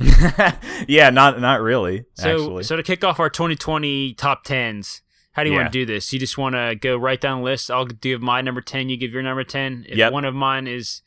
yeah, 0.88 1.10
not 1.10 1.40
not 1.40 1.60
really. 1.60 2.04
So 2.14 2.30
actually. 2.34 2.62
so 2.64 2.76
to 2.76 2.82
kick 2.82 3.04
off 3.04 3.20
our 3.20 3.30
2020 3.30 4.14
top 4.14 4.44
10s, 4.44 5.00
how 5.32 5.44
do 5.44 5.50
you 5.50 5.54
Yeah. 5.56 5.62
want 5.62 5.72
to 5.72 5.78
do 5.78 5.86
this? 5.86 6.12
You 6.12 6.18
just 6.18 6.36
want 6.36 6.54
to 6.56 6.74
go 6.74 6.96
right 6.96 7.20
down 7.20 7.38
the 7.38 7.44
list. 7.44 7.70
I'll 7.70 7.84
give 7.86 8.20
my 8.20 8.40
number 8.40 8.60
10, 8.60 8.88
you 8.88 8.96
give 8.96 9.12
your 9.12 9.22
number 9.22 9.44
10. 9.44 9.86
If 9.88 9.96
Yep. 9.96 10.12
one 10.12 10.24
of 10.24 10.34
mine 10.34 10.66
is 10.66 11.02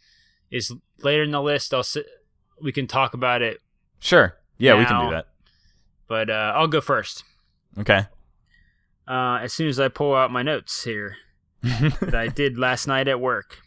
is 0.49 0.73
later 0.99 1.23
in 1.23 1.31
the 1.31 1.41
list, 1.41 1.73
I'll 1.73 1.83
sit, 1.83 2.05
we 2.61 2.71
can 2.71 2.87
talk 2.87 3.13
about 3.13 3.41
it, 3.41 3.59
Sure. 3.99 4.37
Yeah, 4.57 4.75
we 4.79 4.85
can 4.85 5.05
do 5.05 5.11
that. 5.11 5.27
but 6.07 6.29
uh, 6.29 6.53
I'll 6.55 6.67
go 6.67 6.79
first. 6.81 7.23
Okay. 7.77 8.05
Uh, 9.07 9.39
as 9.41 9.51
soon 9.53 9.67
as 9.67 9.79
I 9.79 9.89
pull 9.89 10.15
out 10.15 10.31
my 10.31 10.41
notes 10.43 10.83
here 10.85 11.17
that 11.61 12.15
I 12.15 12.27
did 12.29 12.57
last 12.57 12.87
night 12.87 13.07
at 13.09 13.19
work. 13.19 13.59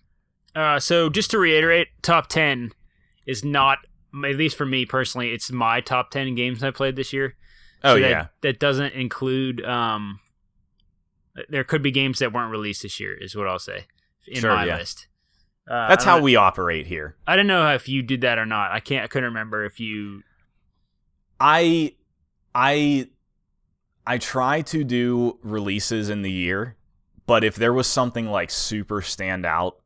Uh, 0.55 0.81
so 0.81 1.09
just 1.09 1.31
to 1.31 1.39
reiterate, 1.39 1.89
top 2.03 2.29
10 2.29 2.73
is 3.27 3.45
not 3.45 3.79
at 4.13 4.37
least 4.37 4.57
for 4.57 4.67
me 4.67 4.85
personally, 4.85 5.33
it's 5.33 5.53
my 5.53 5.81
top 5.81 6.11
10 6.11 6.35
games 6.35 6.63
I 6.63 6.71
played 6.71 6.97
this 6.97 7.13
year. 7.13 7.37
oh 7.85 7.95
So 7.95 8.01
that, 8.01 8.11
yeah. 8.11 8.27
that 8.43 8.59
doesn't 8.59 8.93
include. 8.95 9.65
Um, 9.65 10.21
there 11.49 11.65
could 11.65 11.83
be 11.83 11.91
games 11.91 12.19
that 12.19 12.33
weren't 12.33 12.51
released 12.51 12.83
this 12.83 12.99
year, 12.99 13.15
is 13.15 13.37
what 13.37 13.47
I'll 13.47 13.59
say 13.59 13.87
in 14.27 14.41
Sure, 14.41 14.55
my 14.55 14.65
yeah. 14.65 14.79
list. 14.79 15.07
Uh, 15.69 15.89
That's 15.89 16.05
how 16.05 16.21
we 16.21 16.35
operate 16.35 16.87
here. 16.87 17.17
I 17.27 17.37
don't 17.37 17.47
know 17.47 17.73
if 17.73 17.89
you 17.89 18.03
did 18.03 18.23
that 18.23 18.39
or 18.39 18.47
not. 18.47 18.73
I 18.73 18.81
can't. 18.81 19.05
I 19.05 19.07
couldn't 19.07 19.29
remember 19.29 19.65
if 19.65 19.79
you. 19.79 20.23
I 21.39 21.95
I 22.55 23.09
I 24.07 24.19
try 24.19 24.63
to 24.63 24.83
do 24.83 25.39
releases 25.43 26.11
in 26.11 26.23
the 26.23 26.31
year, 26.31 26.77
but 27.27 27.45
if 27.45 27.55
there 27.55 27.73
was 27.73 27.87
something 27.87 28.27
like 28.27 28.51
super 28.51 29.01
stand 29.01 29.47
out 29.47 29.80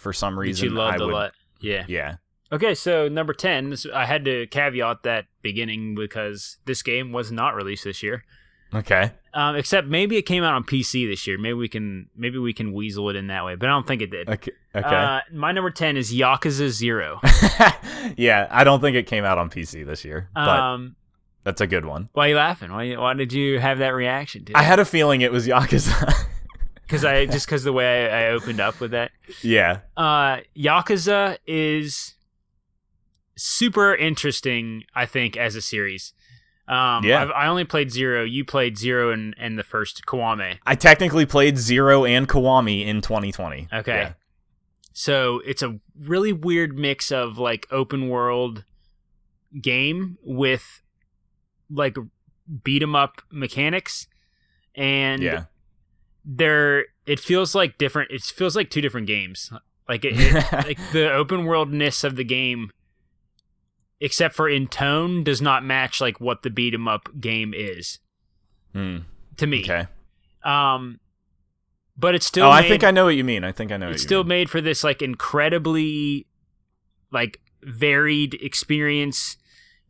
for 0.00 0.12
some 0.12 0.34
That 0.34 0.40
reason, 0.40 0.70
you 0.70 0.74
loved 0.74 1.00
I 1.00 1.04
a 1.04 1.06
would 1.06 1.12
lot. 1.14 1.32
Yeah. 1.60 1.84
Yeah. 1.88 2.16
Okay, 2.52 2.74
so 2.74 3.06
number 3.08 3.32
ten. 3.32 3.70
This, 3.70 3.86
I 3.94 4.06
had 4.06 4.24
to 4.24 4.46
caveat 4.48 5.04
that 5.04 5.26
beginning 5.42 5.94
because 5.94 6.58
this 6.64 6.82
game 6.82 7.12
was 7.12 7.30
not 7.30 7.54
released 7.54 7.84
this 7.84 8.02
year. 8.02 8.24
Okay. 8.74 9.12
Um, 9.34 9.56
except 9.56 9.86
maybe 9.88 10.16
it 10.16 10.22
came 10.22 10.42
out 10.44 10.54
on 10.54 10.64
PC 10.64 11.08
this 11.08 11.26
year. 11.26 11.38
Maybe 11.38 11.54
we 11.54 11.68
can 11.68 12.08
maybe 12.16 12.38
we 12.38 12.52
can 12.52 12.72
weasel 12.72 13.08
it 13.10 13.16
in 13.16 13.28
that 13.28 13.44
way, 13.44 13.54
but 13.56 13.68
I 13.68 13.72
don't 13.72 13.86
think 13.86 14.02
it 14.02 14.10
did. 14.10 14.28
Okay. 14.28 14.52
Okay. 14.74 14.88
Uh, 14.88 15.20
my 15.32 15.52
number 15.52 15.70
ten 15.70 15.96
is 15.96 16.12
Yakuza 16.12 16.68
Zero. 16.70 17.20
yeah, 18.16 18.46
I 18.50 18.64
don't 18.64 18.80
think 18.80 18.96
it 18.96 19.06
came 19.06 19.24
out 19.24 19.38
on 19.38 19.50
PC 19.50 19.84
this 19.86 20.04
year, 20.04 20.28
but 20.34 20.48
Um, 20.48 20.96
that's 21.44 21.60
a 21.60 21.66
good 21.66 21.84
one. 21.84 22.08
why 22.12 22.26
are 22.26 22.28
you 22.30 22.36
laughing? 22.36 22.70
Why 22.72 22.94
why 22.96 23.14
did 23.14 23.32
you 23.32 23.58
have 23.60 23.78
that 23.78 23.90
reaction? 23.94 24.44
To 24.46 24.52
it? 24.52 24.56
I 24.56 24.62
had 24.62 24.78
a 24.78 24.84
feeling 24.84 25.20
it 25.20 25.32
was 25.32 25.46
Yakuza. 25.46 26.12
because 26.90 27.04
I 27.04 27.26
just 27.26 27.46
because 27.46 27.62
the 27.62 27.72
way 27.72 28.10
I, 28.10 28.24
I 28.24 28.30
opened 28.32 28.58
up 28.60 28.80
with 28.80 28.90
that. 28.90 29.12
yeah. 29.42 29.80
Uh, 29.96 30.38
Yakuza 30.56 31.38
is 31.46 32.14
super 33.36 33.94
interesting. 33.94 34.82
I 34.94 35.06
think 35.06 35.36
as 35.36 35.54
a 35.54 35.62
series. 35.62 36.12
Um, 36.68 37.04
Yeah. 37.04 37.22
I've, 37.22 37.30
I 37.30 37.46
only 37.46 37.64
played 37.64 37.90
zero. 37.90 38.24
You 38.24 38.44
played 38.44 38.76
zero 38.78 39.10
and 39.12 39.34
and 39.38 39.58
the 39.58 39.62
first 39.62 40.04
Kiwami. 40.06 40.58
I 40.66 40.74
technically 40.74 41.26
played 41.26 41.58
Zero 41.58 42.04
and 42.04 42.28
Kiwami 42.28 42.86
in 42.86 43.00
2020. 43.00 43.68
Okay. 43.72 43.92
Yeah. 43.92 44.12
So 44.92 45.40
it's 45.46 45.62
a 45.62 45.78
really 45.98 46.32
weird 46.32 46.76
mix 46.78 47.10
of 47.12 47.38
like 47.38 47.66
open 47.70 48.08
world 48.08 48.64
game 49.60 50.18
with 50.24 50.80
like 51.70 51.96
beat 52.64 52.82
'em 52.82 52.94
up 52.96 53.22
mechanics 53.30 54.06
and 54.74 55.22
Yeah. 55.22 55.44
There 56.24 56.84
it 57.06 57.18
feels 57.20 57.54
like 57.54 57.78
different 57.78 58.10
it 58.10 58.22
feels 58.22 58.54
like 58.56 58.70
two 58.70 58.80
different 58.80 59.06
games 59.06 59.50
like 59.88 60.04
it, 60.04 60.14
it 60.16 60.34
like 60.52 60.78
the 60.92 61.10
open 61.12 61.44
worldness 61.44 62.04
of 62.04 62.16
the 62.16 62.24
game 62.24 62.70
except 64.00 64.34
for 64.34 64.48
in 64.48 64.66
tone 64.66 65.22
does 65.24 65.40
not 65.42 65.64
match 65.64 66.00
like 66.00 66.20
what 66.20 66.42
the 66.42 66.50
beat 66.50 66.74
'em 66.74 66.86
up 66.88 67.08
game 67.20 67.52
is 67.56 67.98
Hmm. 68.74 68.98
to 69.36 69.46
me 69.46 69.62
Okay. 69.62 69.86
um 70.44 71.00
but 71.96 72.14
it's 72.14 72.24
still. 72.24 72.46
oh, 72.46 72.50
made, 72.50 72.64
I 72.64 72.68
think 72.68 72.82
I 72.84 72.90
know 72.92 73.04
what 73.04 73.16
you 73.16 73.24
mean. 73.24 73.44
I 73.44 73.52
think 73.52 73.70
I 73.72 73.76
know. 73.76 73.86
It's 73.88 73.96
what 73.96 74.00
you 74.00 74.06
still 74.08 74.22
mean. 74.24 74.28
made 74.28 74.50
for 74.50 74.62
this 74.62 74.82
like 74.82 75.02
incredibly, 75.02 76.26
like 77.12 77.40
varied 77.62 78.34
experience. 78.40 79.36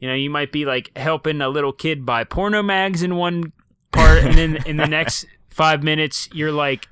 You 0.00 0.08
know, 0.08 0.14
you 0.14 0.28
might 0.28 0.50
be 0.50 0.64
like 0.64 0.90
helping 0.98 1.40
a 1.40 1.48
little 1.48 1.72
kid 1.72 2.04
buy 2.04 2.24
porno 2.24 2.64
mags 2.64 3.04
in 3.04 3.14
one 3.14 3.52
part, 3.92 4.24
and 4.24 4.34
then 4.36 4.56
in 4.66 4.76
the 4.76 4.86
next 4.88 5.24
five 5.60 5.82
minutes, 5.82 6.28
you're 6.32 6.52
like 6.52 6.88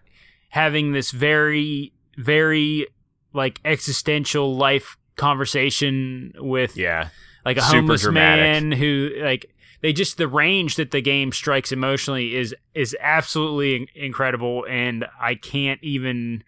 having 0.50 0.92
this 0.92 1.10
very, 1.10 1.92
very 2.16 2.86
like 3.32 3.60
existential 3.64 4.56
life 4.56 4.96
conversation 5.16 6.32
with 6.38 6.76
Yeah. 6.76 7.08
like 7.44 7.56
a 7.56 7.62
Super 7.62 7.76
homeless 7.78 8.02
dramatic. 8.02 8.42
man 8.42 8.72
who 8.72 9.10
like 9.20 9.46
they 9.80 9.92
just 9.92 10.16
the 10.16 10.26
range 10.28 10.76
that 10.76 10.90
the 10.90 11.00
game 11.00 11.32
strikes 11.32 11.70
emotionally 11.72 12.34
is 12.34 12.54
is 12.74 12.96
absolutely 13.00 13.88
incredible 13.94 14.64
and 14.68 15.04
i 15.20 15.34
can't 15.34 15.80
even 15.82 16.42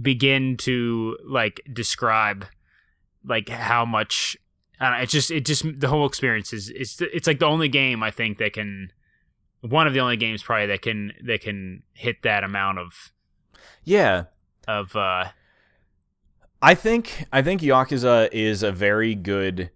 begin 0.00 0.56
to 0.56 1.16
like 1.28 1.60
describe 1.72 2.46
like 3.24 3.48
how 3.48 3.84
much 3.84 4.36
I 4.80 4.84
don't 4.88 4.98
know, 4.98 5.02
it's 5.02 5.12
just 5.12 5.30
it 5.30 5.44
just 5.44 5.64
the 5.78 5.88
whole 5.88 6.06
experience 6.06 6.52
is 6.52 6.70
it's 6.70 7.00
it's 7.00 7.26
like 7.26 7.38
the 7.38 7.46
only 7.46 7.68
game 7.68 8.02
i 8.02 8.10
think 8.10 8.38
that 8.38 8.52
can 8.54 8.90
one 9.62 9.86
of 9.86 9.94
the 9.94 10.00
only 10.00 10.16
games 10.16 10.42
probably 10.42 10.66
that 10.66 10.82
can 10.82 11.12
that 11.24 11.40
can 11.40 11.82
hit 11.94 12.22
that 12.22 12.44
amount 12.44 12.78
of 12.78 13.10
Yeah. 13.84 14.24
of 14.68 14.94
uh 14.94 15.28
I 16.60 16.74
think 16.74 17.24
I 17.32 17.42
think 17.42 17.60
Yakuza 17.60 18.28
is 18.32 18.62
a 18.62 18.70
very 18.70 19.14
good 19.14 19.70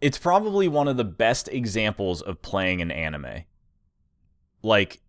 it's 0.00 0.18
probably 0.18 0.68
one 0.68 0.86
of 0.86 0.96
the 0.96 1.04
best 1.04 1.48
examples 1.48 2.20
of 2.20 2.42
playing 2.42 2.82
an 2.82 2.90
anime. 2.90 3.44
Like 4.62 5.00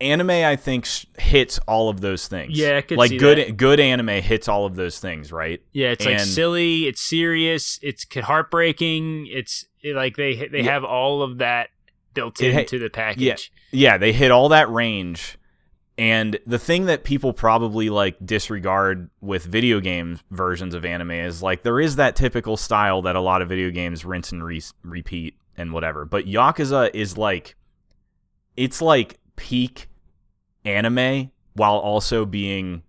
anime 0.00 0.30
I 0.30 0.56
think 0.56 0.84
sh- 0.86 1.06
hits 1.18 1.58
all 1.66 1.88
of 1.88 2.00
those 2.00 2.26
things. 2.28 2.58
Yeah, 2.58 2.76
I 2.78 2.80
could 2.82 2.98
like 2.98 3.10
see 3.10 3.18
good 3.18 3.38
that. 3.38 3.56
good 3.56 3.80
anime 3.80 4.22
hits 4.22 4.48
all 4.48 4.64
of 4.64 4.74
those 4.76 4.98
things, 4.98 5.32
right? 5.32 5.60
Yeah, 5.72 5.88
it's 5.90 6.04
like 6.06 6.20
silly, 6.20 6.86
it's 6.86 7.00
serious, 7.00 7.78
it's 7.82 8.06
heartbreaking. 8.14 9.26
It's 9.30 9.66
it, 9.82 9.94
like 9.96 10.16
they 10.16 10.48
they 10.48 10.58
Yeah. 10.62 10.72
have 10.72 10.84
all 10.84 11.22
of 11.22 11.38
that 11.38 11.68
built 12.14 12.40
It 12.40 12.56
into 12.56 12.78
the 12.78 12.90
package. 12.90 13.52
Yeah, 13.70 13.98
they 13.98 14.12
hit 14.12 14.30
all 14.30 14.48
that 14.50 14.70
range. 14.70 15.38
And 15.98 16.38
the 16.46 16.58
thing 16.58 16.86
that 16.86 17.04
people 17.04 17.34
probably 17.34 17.90
like 17.90 18.16
disregard 18.24 19.10
with 19.20 19.44
video 19.44 19.80
game 19.80 20.18
versions 20.30 20.74
of 20.74 20.84
anime 20.84 21.10
is 21.10 21.42
like 21.42 21.62
there 21.62 21.78
is 21.78 21.96
that 21.96 22.16
typical 22.16 22.56
style 22.56 23.02
that 23.02 23.16
a 23.16 23.20
lot 23.20 23.42
of 23.42 23.48
video 23.50 23.70
games 23.70 24.04
rinse 24.04 24.32
and 24.32 24.42
re- 24.42 24.62
repeat 24.82 25.34
and 25.58 25.72
whatever. 25.72 26.06
But 26.06 26.24
Yakuza 26.24 26.90
is 26.94 27.18
like 27.18 27.54
it's 28.56 28.80
like 28.80 29.18
peak 29.36 29.88
anime 30.64 31.30
while 31.52 31.76
also 31.76 32.24
being 32.24 32.82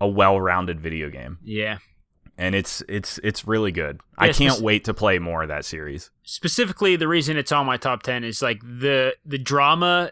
a 0.00 0.08
well-rounded 0.08 0.80
video 0.80 1.10
game. 1.10 1.38
Yeah. 1.44 1.78
And 2.36 2.54
it's 2.54 2.82
it's 2.88 3.20
it's 3.22 3.46
really 3.46 3.70
good. 3.70 4.00
I 4.18 4.32
can't 4.32 4.60
wait 4.60 4.84
to 4.84 4.94
play 4.94 5.18
more 5.20 5.42
of 5.42 5.48
that 5.48 5.64
series. 5.64 6.10
Specifically, 6.24 6.96
the 6.96 7.06
reason 7.08 7.36
it's 7.36 7.52
on 7.52 7.64
my 7.66 7.76
top 7.76 8.02
ten 8.02 8.24
is 8.24 8.42
like 8.42 8.60
the 8.62 9.14
the 9.24 9.38
drama, 9.38 10.10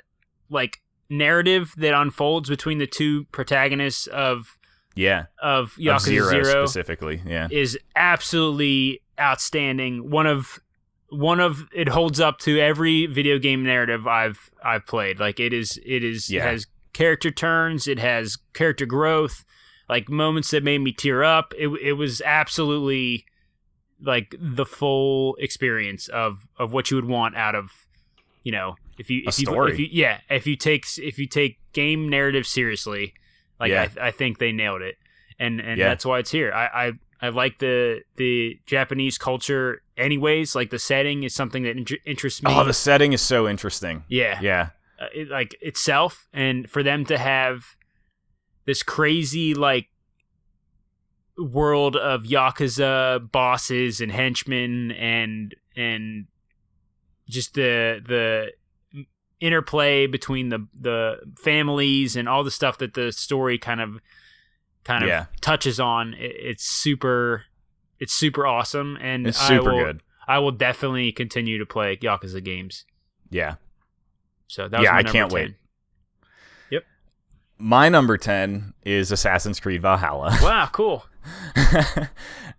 like 0.49 0.81
narrative 1.11 1.73
that 1.79 1.95
unfolds 1.95 2.49
between 2.49 2.79
the 2.79 2.87
two 2.87 3.25
protagonists 3.33 4.07
of 4.07 4.57
Yeah. 4.95 5.25
of 5.43 5.73
Of 5.73 5.73
Yakuza 5.79 6.01
Zero, 6.01 6.31
Zero, 6.31 6.67
specifically. 6.67 7.23
Yeah. 7.27 7.49
is 7.51 7.77
absolutely 7.97 9.01
outstanding. 9.21 10.11
One 10.11 10.27
of 10.27 10.61
one 11.09 11.41
of 11.41 11.67
it 11.75 11.89
holds 11.89 12.21
up 12.21 12.39
to 12.39 12.59
every 12.61 13.07
video 13.07 13.39
game 13.39 13.65
narrative 13.65 14.07
I've 14.07 14.51
I've 14.65 14.87
played. 14.87 15.19
Like 15.19 15.41
it 15.41 15.53
is 15.53 15.79
it 15.85 16.05
is 16.05 16.31
Yeah. 16.31 16.45
it 16.47 16.51
has 16.53 16.67
character 16.93 17.31
turns, 17.31 17.87
it 17.89 17.99
has 17.99 18.39
character 18.55 18.87
growth, 18.87 19.45
like 19.95 20.09
moments 20.09 20.51
that 20.53 20.63
made 20.65 20.79
me 20.87 20.93
tear 20.93 21.23
up. 21.37 21.53
It 21.59 21.69
it 21.91 21.93
was 22.03 22.21
absolutely 22.25 23.25
like 24.01 24.35
the 24.41 24.67
full 24.67 25.37
experience 25.47 26.09
of 26.09 26.47
of 26.59 26.73
what 26.73 26.91
you 26.91 26.97
would 26.97 27.05
want 27.19 27.37
out 27.37 27.55
of 27.55 27.71
you 28.43 28.53
know 28.53 28.75
if 28.99 29.09
you 29.11 29.19
A 29.27 29.29
if 29.29 29.39
you 29.39 29.47
story. 29.47 29.73
if 29.73 29.79
you 29.79 29.89
yeah 29.91 30.17
if 30.29 30.47
you 30.47 30.57
take 30.57 30.85
if 30.99 31.19
you 31.21 31.27
take 31.27 31.59
game 31.73 32.09
narrative 32.09 32.47
seriously 32.47 33.15
like 33.61 33.71
Yeah. 33.71 33.89
I, 34.01 34.09
I 34.09 34.11
think 34.11 34.39
they 34.39 34.51
nailed 34.53 34.83
it 34.83 34.97
and 35.39 35.61
and 35.61 35.79
Yeah. 35.79 35.89
that's 35.91 36.05
why 36.05 36.19
it's 36.19 36.33
here 36.33 36.53
I, 36.53 36.67
I 36.87 36.93
I 37.27 37.29
like 37.29 37.59
the 37.59 38.03
the 38.17 38.59
Japanese 38.67 39.17
culture 39.19 39.83
anyways 39.97 40.57
like 40.57 40.71
the 40.71 40.79
setting 40.81 41.23
is 41.23 41.33
something 41.35 41.63
that 41.63 41.77
inter- 41.77 42.03
interests 42.05 42.43
me 42.43 42.51
Oh, 42.53 42.65
the 42.65 42.73
setting 42.73 43.13
is 43.13 43.23
so 43.23 43.47
interesting. 43.49 44.03
yeah 44.09 44.41
Yeah. 44.43 44.71
uh, 45.01 45.07
it, 45.15 45.29
like 45.29 45.55
itself 45.61 46.27
and 46.33 46.69
for 46.69 46.83
them 46.83 47.05
to 47.07 47.17
have 47.19 47.77
this 48.65 48.83
crazy 48.83 49.55
like 49.55 49.89
world 51.39 51.97
of 51.97 52.23
yakuza 52.25 53.31
bosses 53.33 54.01
and 54.01 54.13
henchmen 54.13 54.93
and 54.93 55.55
and 55.77 56.27
just 57.29 57.55
the 57.55 58.01
the 58.07 58.53
interplay 59.41 60.07
between 60.07 60.51
the 60.51 60.67
the 60.79 61.17
families 61.43 62.15
and 62.17 62.29
all 62.29 62.45
the 62.45 62.51
stuff 62.51 62.79
that 62.79 62.95
the 62.95 63.11
story 63.11 63.59
kind 63.59 63.81
of 63.81 63.99
kind 64.85 65.03
of 65.03 65.09
Yeah. 65.09 65.27
touches 65.41 65.81
on 65.81 66.15
it, 66.15 66.33
it's 66.39 66.65
super 66.65 67.45
it's 67.99 68.13
super 68.13 68.47
awesome 68.47 68.99
and 69.01 69.27
It's 69.27 69.41
I 69.41 69.49
super 69.57 69.73
will- 69.75 69.85
good. 69.85 70.03
I 70.29 70.39
will 70.39 70.53
definitely 70.53 71.11
continue 71.13 71.59
to 71.59 71.67
play 71.67 71.97
Yakuza 71.97 72.43
games. 72.45 72.85
Yeah. 73.31 73.57
So 74.47 74.69
that 74.69 74.79
was 74.79 74.85
Yeah, 74.85 74.93
my 74.93 74.99
I 74.99 75.03
can't 75.03 75.31
10. 75.31 75.35
wait. 75.35 75.55
My 77.63 77.89
number 77.89 78.17
10 78.17 78.75
is 78.85 79.13
Assassin's 79.13 79.61
Creed 79.61 79.83
Valhalla. 79.83 80.37
Wow, 80.43 80.69
cool. 80.73 81.07
uh, 81.57 82.07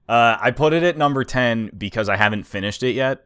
I 0.07 0.51
put 0.55 0.71
it 0.71 0.81
at 0.83 0.97
number 0.97 1.25
10 1.25 1.71
because 1.77 2.07
I 2.07 2.15
haven't 2.15 2.43
finished 2.43 2.83
it 2.83 2.93
yet. 2.93 3.25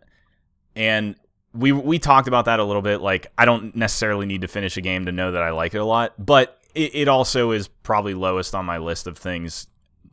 And 0.76 1.16
we 1.54 1.72
we 1.72 2.00
talked 2.00 2.28
about 2.28 2.46
that 2.46 2.60
a 2.60 2.64
little 2.64 2.82
bit. 2.82 3.02
Like, 3.02 3.28
I 3.38 3.46
don't 3.46 3.76
necessarily 3.76 4.26
need 4.26 4.42
to 4.42 4.48
finish 4.48 4.76
a 4.78 4.82
game 4.82 5.06
to 5.06 5.12
know 5.12 5.32
that 5.32 5.44
I 5.44 5.52
like 5.52 5.76
it 5.76 5.78
a 5.78 5.86
lot, 5.86 6.14
but 6.18 6.60
it, 6.74 6.96
it 6.96 7.08
also 7.08 7.52
is 7.52 7.68
probably 7.68 8.16
lowest 8.16 8.56
on 8.56 8.66
my 8.66 8.80
list 8.80 9.06
of 9.06 9.16
things 9.16 9.68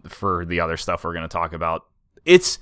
for 0.07 0.45
the 0.45 0.61
other 0.61 0.77
stuff 0.77 1.03
we're 1.03 1.15
going 1.15 1.27
to 1.27 1.33
talk 1.33 1.55
about. 1.55 1.87
It's 2.27 2.59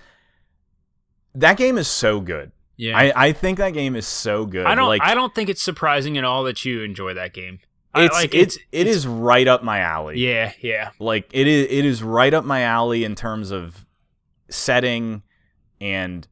that 1.34 1.56
game 1.56 1.76
is 1.76 1.88
so 1.88 2.20
good. 2.20 2.52
Yeah. 2.76 2.96
I, 2.96 3.12
I 3.16 3.32
think 3.32 3.58
that 3.58 3.70
game 3.70 3.96
is 3.96 4.06
so 4.06 4.46
good. 4.46 4.66
I 4.66 4.76
don't 4.76 4.86
like 4.86 5.02
I 5.02 5.14
don't 5.14 5.34
think 5.34 5.48
it's 5.48 5.62
surprising 5.62 6.16
at 6.18 6.24
all 6.24 6.44
that 6.44 6.64
you 6.64 6.82
enjoy 6.82 7.14
that 7.14 7.34
game. 7.34 7.58
It's, 7.94 8.14
like 8.14 8.34
it's 8.34 8.58
it 8.72 8.86
is 8.86 9.06
right 9.06 9.46
up 9.46 9.62
my 9.62 9.80
alley. 9.80 10.18
Yeah, 10.18 10.52
yeah. 10.60 10.90
like 10.98 11.28
it 11.32 11.46
is 11.46 11.66
it 11.70 11.84
is 11.84 12.02
right 12.02 12.32
up 12.32 12.44
my 12.44 12.62
alley 12.62 13.04
in 13.04 13.14
terms 13.14 13.50
of 13.50 13.84
setting 14.48 15.22
and 15.80 16.26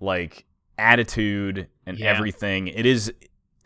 like 0.00 0.44
attitude 0.76 1.68
and 1.86 1.98
Yeah. 1.98 2.06
everything 2.14 2.68
it 2.68 2.86
is 2.86 3.12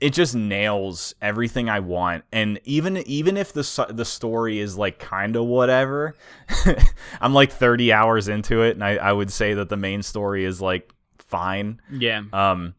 it 0.00 0.10
just 0.12 0.34
nails 0.34 1.14
everything 1.20 1.68
i 1.68 1.78
want 1.78 2.24
and 2.32 2.58
even 2.64 2.96
even 3.06 3.36
if 3.36 3.52
the 3.52 3.86
the 3.90 4.04
story 4.04 4.58
is 4.58 4.76
like 4.78 4.98
kind 4.98 5.36
of 5.36 5.44
whatever 5.44 6.14
i'm 7.20 7.34
like 7.34 7.52
30 7.52 7.92
hours 7.92 8.28
into 8.28 8.62
it 8.62 8.72
and 8.72 8.82
I, 8.82 8.96
I 8.96 9.12
would 9.12 9.30
say 9.30 9.54
that 9.54 9.68
the 9.68 9.76
main 9.76 10.02
story 10.02 10.44
is 10.44 10.60
like 10.60 10.92
fine 11.18 11.80
Yeah. 11.90 12.22
um 12.32 12.74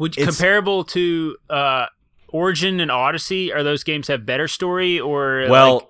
Would 0.00 0.18
it's- 0.18 0.36
comparable 0.36 0.84
to 0.84 1.36
uh 1.48 1.86
Origin 2.34 2.80
and 2.80 2.90
Odyssey, 2.90 3.52
are 3.52 3.62
those 3.62 3.84
games 3.84 4.08
have 4.08 4.26
better 4.26 4.48
story 4.48 4.98
or 4.98 5.46
well 5.48 5.74
like, 5.76 5.88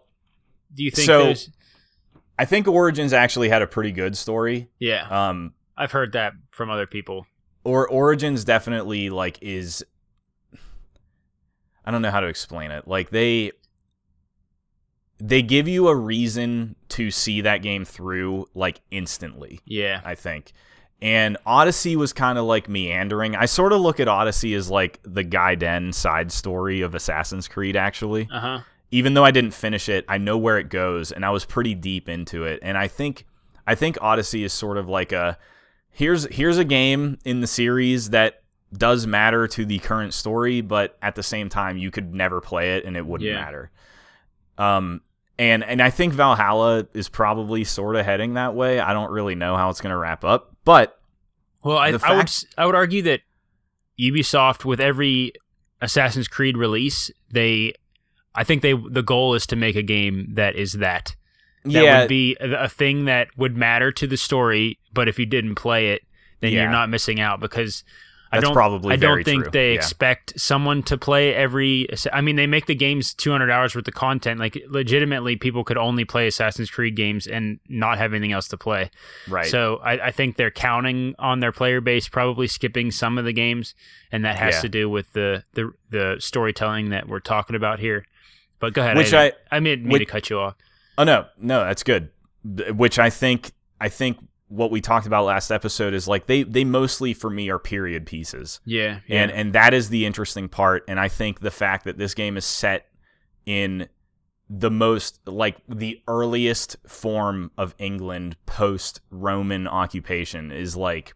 do 0.74 0.84
you 0.84 0.90
think 0.90 1.06
so- 1.06 1.24
those 1.24 1.50
i 2.38 2.44
think 2.44 2.68
origins 2.68 3.12
actually 3.12 3.48
had 3.48 3.62
a 3.62 3.66
pretty 3.66 3.92
good 3.92 4.16
story 4.16 4.68
Yeah. 4.78 5.06
um 5.28 5.54
I've 5.76 5.92
heard 5.92 6.12
that 6.12 6.32
from 6.50 6.68
other 6.68 6.86
people. 6.86 7.26
or 7.64 7.88
origins 7.88 8.44
definitely 8.44 9.08
like 9.08 9.38
is 9.40 9.84
i 11.84 11.90
don't 11.90 12.02
know 12.02 12.10
how 12.10 12.20
to 12.20 12.26
explain 12.26 12.70
it 12.72 12.86
like 12.88 13.10
they 13.10 13.52
they 15.18 15.42
give 15.42 15.68
you 15.68 15.88
a 15.88 15.94
reason 15.96 16.74
to 16.88 17.10
see 17.10 17.40
that 17.42 17.62
game 17.62 17.84
through 17.84 18.46
like 18.54 18.80
instantly 18.90 19.60
Yeah. 19.64 20.00
i 20.04 20.14
think 20.14 20.52
and 21.02 21.36
odyssey 21.44 21.96
was 21.96 22.12
kind 22.12 22.38
of 22.38 22.44
like 22.44 22.68
meandering 22.68 23.34
i 23.36 23.44
sort 23.46 23.72
of 23.72 23.80
look 23.80 23.98
at 24.00 24.08
odyssey 24.08 24.54
as 24.54 24.70
like 24.70 24.98
the 25.02 25.24
gaiden 25.24 25.92
side 25.92 26.30
story 26.32 26.80
of 26.80 26.94
assassin's 26.94 27.48
creed 27.48 27.76
actually 27.76 28.28
Uh-huh. 28.30 28.60
even 28.90 29.14
though 29.14 29.24
I 29.24 29.30
didn't 29.32 29.54
finish 29.54 29.88
it, 29.88 30.04
I 30.08 30.18
know 30.18 30.38
where 30.38 30.56
it 30.58 30.68
goes, 30.68 31.10
and 31.10 31.24
I 31.24 31.30
was 31.30 31.44
pretty 31.44 31.74
deep 31.74 32.08
into 32.08 32.44
it. 32.44 32.60
And 32.62 32.78
I 32.78 32.86
think, 32.86 33.26
I 33.66 33.74
think 33.74 33.98
Odyssey 34.00 34.44
is 34.44 34.52
sort 34.52 34.76
of 34.78 34.88
like 34.88 35.10
a 35.10 35.36
here's 35.90 36.26
here's 36.26 36.58
a 36.58 36.64
game 36.64 37.18
in 37.24 37.40
the 37.40 37.48
series 37.48 38.10
that 38.10 38.42
does 38.72 39.04
matter 39.06 39.48
to 39.48 39.64
the 39.64 39.80
current 39.80 40.14
story, 40.14 40.60
but 40.60 40.96
at 41.02 41.16
the 41.16 41.24
same 41.24 41.48
time, 41.48 41.76
you 41.76 41.90
could 41.90 42.14
never 42.14 42.40
play 42.40 42.76
it 42.76 42.84
and 42.84 42.96
it 42.96 43.04
wouldn't 43.04 43.28
Yeah. 43.28 43.40
matter. 43.40 43.70
Um, 44.58 45.00
and 45.38 45.64
and 45.64 45.82
I 45.82 45.90
think 45.90 46.12
Valhalla 46.14 46.86
is 46.94 47.08
probably 47.08 47.64
sort 47.64 47.96
of 47.96 48.04
heading 48.06 48.34
that 48.34 48.54
way. 48.54 48.78
I 48.78 48.92
don't 48.92 49.10
really 49.10 49.34
know 49.34 49.56
how 49.56 49.70
it's 49.70 49.80
going 49.80 49.90
to 49.92 49.96
wrap 49.98 50.24
up, 50.24 50.53
but 50.64 50.98
Well, 51.62 51.78
I, 51.78 51.92
The 51.92 52.00
I 52.06 52.16
would 52.16 52.28
fact- 52.30 52.46
I 52.58 52.66
would 52.66 52.74
argue 52.74 53.02
that 53.02 53.20
Ubisoft 54.00 54.64
with 54.64 54.80
every 54.80 55.32
Assassin's 55.80 56.28
Creed 56.28 56.56
release, 56.56 57.10
they 57.30 57.74
I 58.34 58.44
think 58.44 58.62
they 58.62 58.72
the 58.72 59.02
goal 59.02 59.34
is 59.34 59.46
to 59.48 59.56
make 59.56 59.76
a 59.76 59.82
game 59.82 60.28
that 60.34 60.56
is 60.56 60.74
that. 60.74 61.14
That 61.64 61.72
yeah, 61.72 62.00
would 62.00 62.08
be 62.08 62.36
a, 62.40 62.64
a 62.64 62.68
thing 62.68 63.04
that 63.06 63.28
would 63.38 63.56
matter 63.56 63.90
to 63.92 64.06
the 64.06 64.16
story, 64.16 64.78
but 64.92 65.08
if 65.08 65.18
you 65.18 65.24
didn't 65.26 65.54
play 65.54 65.92
it, 65.92 66.02
then 66.40 66.52
Yeah. 66.52 66.62
you're 66.62 66.70
not 66.70 66.90
missing 66.90 67.20
out 67.20 67.40
because 67.40 67.84
I 68.38 68.40
don't 68.40 68.52
probably 68.52 68.92
I 68.92 68.96
don't 68.96 69.24
think 69.24 69.44
true. 69.44 69.50
they 69.50 69.70
Yeah. 69.72 69.76
expect 69.78 70.38
someone 70.40 70.82
to 70.84 70.96
play 70.98 71.34
every 71.34 71.86
I 72.12 72.20
mean 72.20 72.36
they 72.36 72.46
make 72.46 72.66
the 72.66 72.74
games 72.74 73.14
200 73.14 73.50
hours 73.50 73.74
worth 73.74 73.88
of 73.88 73.94
content 73.94 74.38
like 74.40 74.62
legitimately 74.68 75.36
people 75.36 75.64
could 75.64 75.76
only 75.78 76.04
play 76.04 76.26
Assassin's 76.26 76.70
Creed 76.70 76.96
games 76.96 77.26
and 77.26 77.58
not 77.68 77.98
have 77.98 78.12
anything 78.12 78.32
else 78.32 78.48
to 78.48 78.56
play. 78.56 78.90
right. 79.28 79.46
So 79.46 79.76
I, 79.84 80.06
I 80.06 80.10
think 80.10 80.36
they're 80.36 80.50
counting 80.50 81.14
on 81.18 81.40
their 81.40 81.52
player 81.52 81.80
base, 81.80 82.08
probably 82.08 82.46
skipping 82.46 82.90
some 82.90 83.18
of 83.18 83.24
the 83.24 83.32
games, 83.32 83.74
and 84.12 84.24
that 84.24 84.36
has 84.36 84.54
Yeah. 84.56 84.60
to 84.62 84.68
do 84.68 84.88
with 84.90 85.12
the, 85.12 85.44
the 85.54 85.72
the 85.90 86.16
storytelling 86.18 86.90
that 86.90 87.08
we're 87.08 87.20
talking 87.20 87.56
about 87.56 87.78
here. 87.80 88.04
But 88.60 88.72
go 88.72 88.82
ahead. 88.82 88.96
Which 88.96 89.12
I 89.14 89.26
I- 89.26 89.32
I 89.52 89.60
mean 89.60 89.88
which- 89.88 90.00
to 90.00 90.06
cut 90.06 90.30
you 90.30 90.38
off. 90.38 90.54
Oh 90.96 91.04
no, 91.04 91.26
no, 91.38 91.64
that's 91.64 91.82
good. 91.82 92.10
Which 92.44 92.98
I 92.98 93.10
think 93.10 93.52
I 93.80 93.88
think 93.88 94.18
what 94.48 94.70
we 94.70 94.80
talked 94.80 95.06
about 95.06 95.24
last 95.24 95.50
episode 95.50 95.94
is 95.94 96.06
like 96.06 96.26
they 96.26 96.42
they 96.42 96.64
mostly 96.64 97.14
for 97.14 97.30
me 97.30 97.48
are 97.50 97.58
period 97.58 98.06
pieces. 98.06 98.60
Yeah, 98.64 99.00
yeah, 99.06 99.22
And 99.22 99.32
and 99.32 99.52
that 99.54 99.74
is 99.74 99.88
the 99.88 100.06
interesting 100.06 100.48
part 100.48 100.84
and 100.86 101.00
I 101.00 101.08
think 101.08 101.40
the 101.40 101.50
fact 101.50 101.84
that 101.84 101.98
this 101.98 102.14
game 102.14 102.36
is 102.36 102.44
set 102.44 102.86
in 103.46 103.88
the 104.50 104.70
most 104.70 105.20
like 105.26 105.56
the 105.68 106.02
earliest 106.06 106.76
form 106.86 107.50
of 107.56 107.74
England 107.78 108.36
post 108.46 109.00
Roman 109.10 109.66
occupation 109.66 110.52
is 110.52 110.76
like 110.76 111.14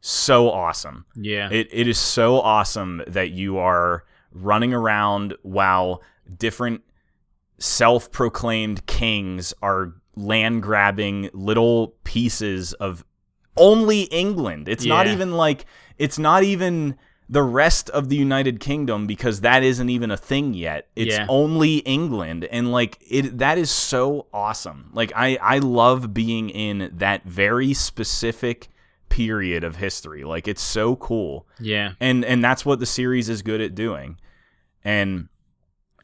so 0.00 0.50
awesome. 0.50 1.04
yeah, 1.16 1.50
It 1.50 1.68
it 1.72 1.88
is 1.88 1.98
so 1.98 2.40
awesome 2.40 3.02
that 3.06 3.30
you 3.30 3.58
are 3.58 4.04
running 4.32 4.72
around 4.72 5.34
while 5.42 6.02
different 6.38 6.82
self-proclaimed 7.58 8.86
kings 8.86 9.52
are 9.60 9.94
land 10.16 10.62
grabbing 10.62 11.30
little 11.32 11.94
pieces 12.04 12.72
of 12.74 13.04
only 13.56 14.02
England. 14.04 14.68
It's 14.68 14.84
not 14.84 15.06
even 15.06 15.32
like 15.32 15.66
it's 15.98 16.18
not 16.18 16.42
even 16.44 16.96
the 17.28 17.42
rest 17.42 17.88
of 17.90 18.08
the 18.08 18.16
United 18.16 18.58
Kingdom 18.58 19.06
because 19.06 19.42
that 19.42 19.62
isn't 19.62 19.88
even 19.88 20.10
a 20.10 20.16
thing 20.16 20.52
yet. 20.54 20.88
It's 20.96 21.14
Yeah. 21.16 21.26
only 21.28 21.76
England 21.78 22.44
and 22.44 22.72
like 22.72 22.98
it 23.08 23.38
that 23.38 23.56
is 23.58 23.70
so 23.70 24.26
awesome. 24.32 24.90
Like 24.92 25.12
I 25.14 25.36
I 25.40 25.58
love 25.58 26.12
being 26.12 26.50
in 26.50 26.90
that 26.94 27.24
very 27.24 27.72
specific 27.74 28.68
period 29.08 29.62
of 29.64 29.76
history. 29.76 30.24
Like 30.24 30.48
it's 30.48 30.62
so 30.62 30.96
cool. 30.96 31.46
yeah, 31.60 31.92
And 32.00 32.24
and 32.24 32.42
that's 32.42 32.64
what 32.64 32.78
the 32.80 32.86
series 32.86 33.28
is 33.28 33.42
good 33.42 33.60
at 33.60 33.74
doing. 33.74 34.18
And 34.84 35.28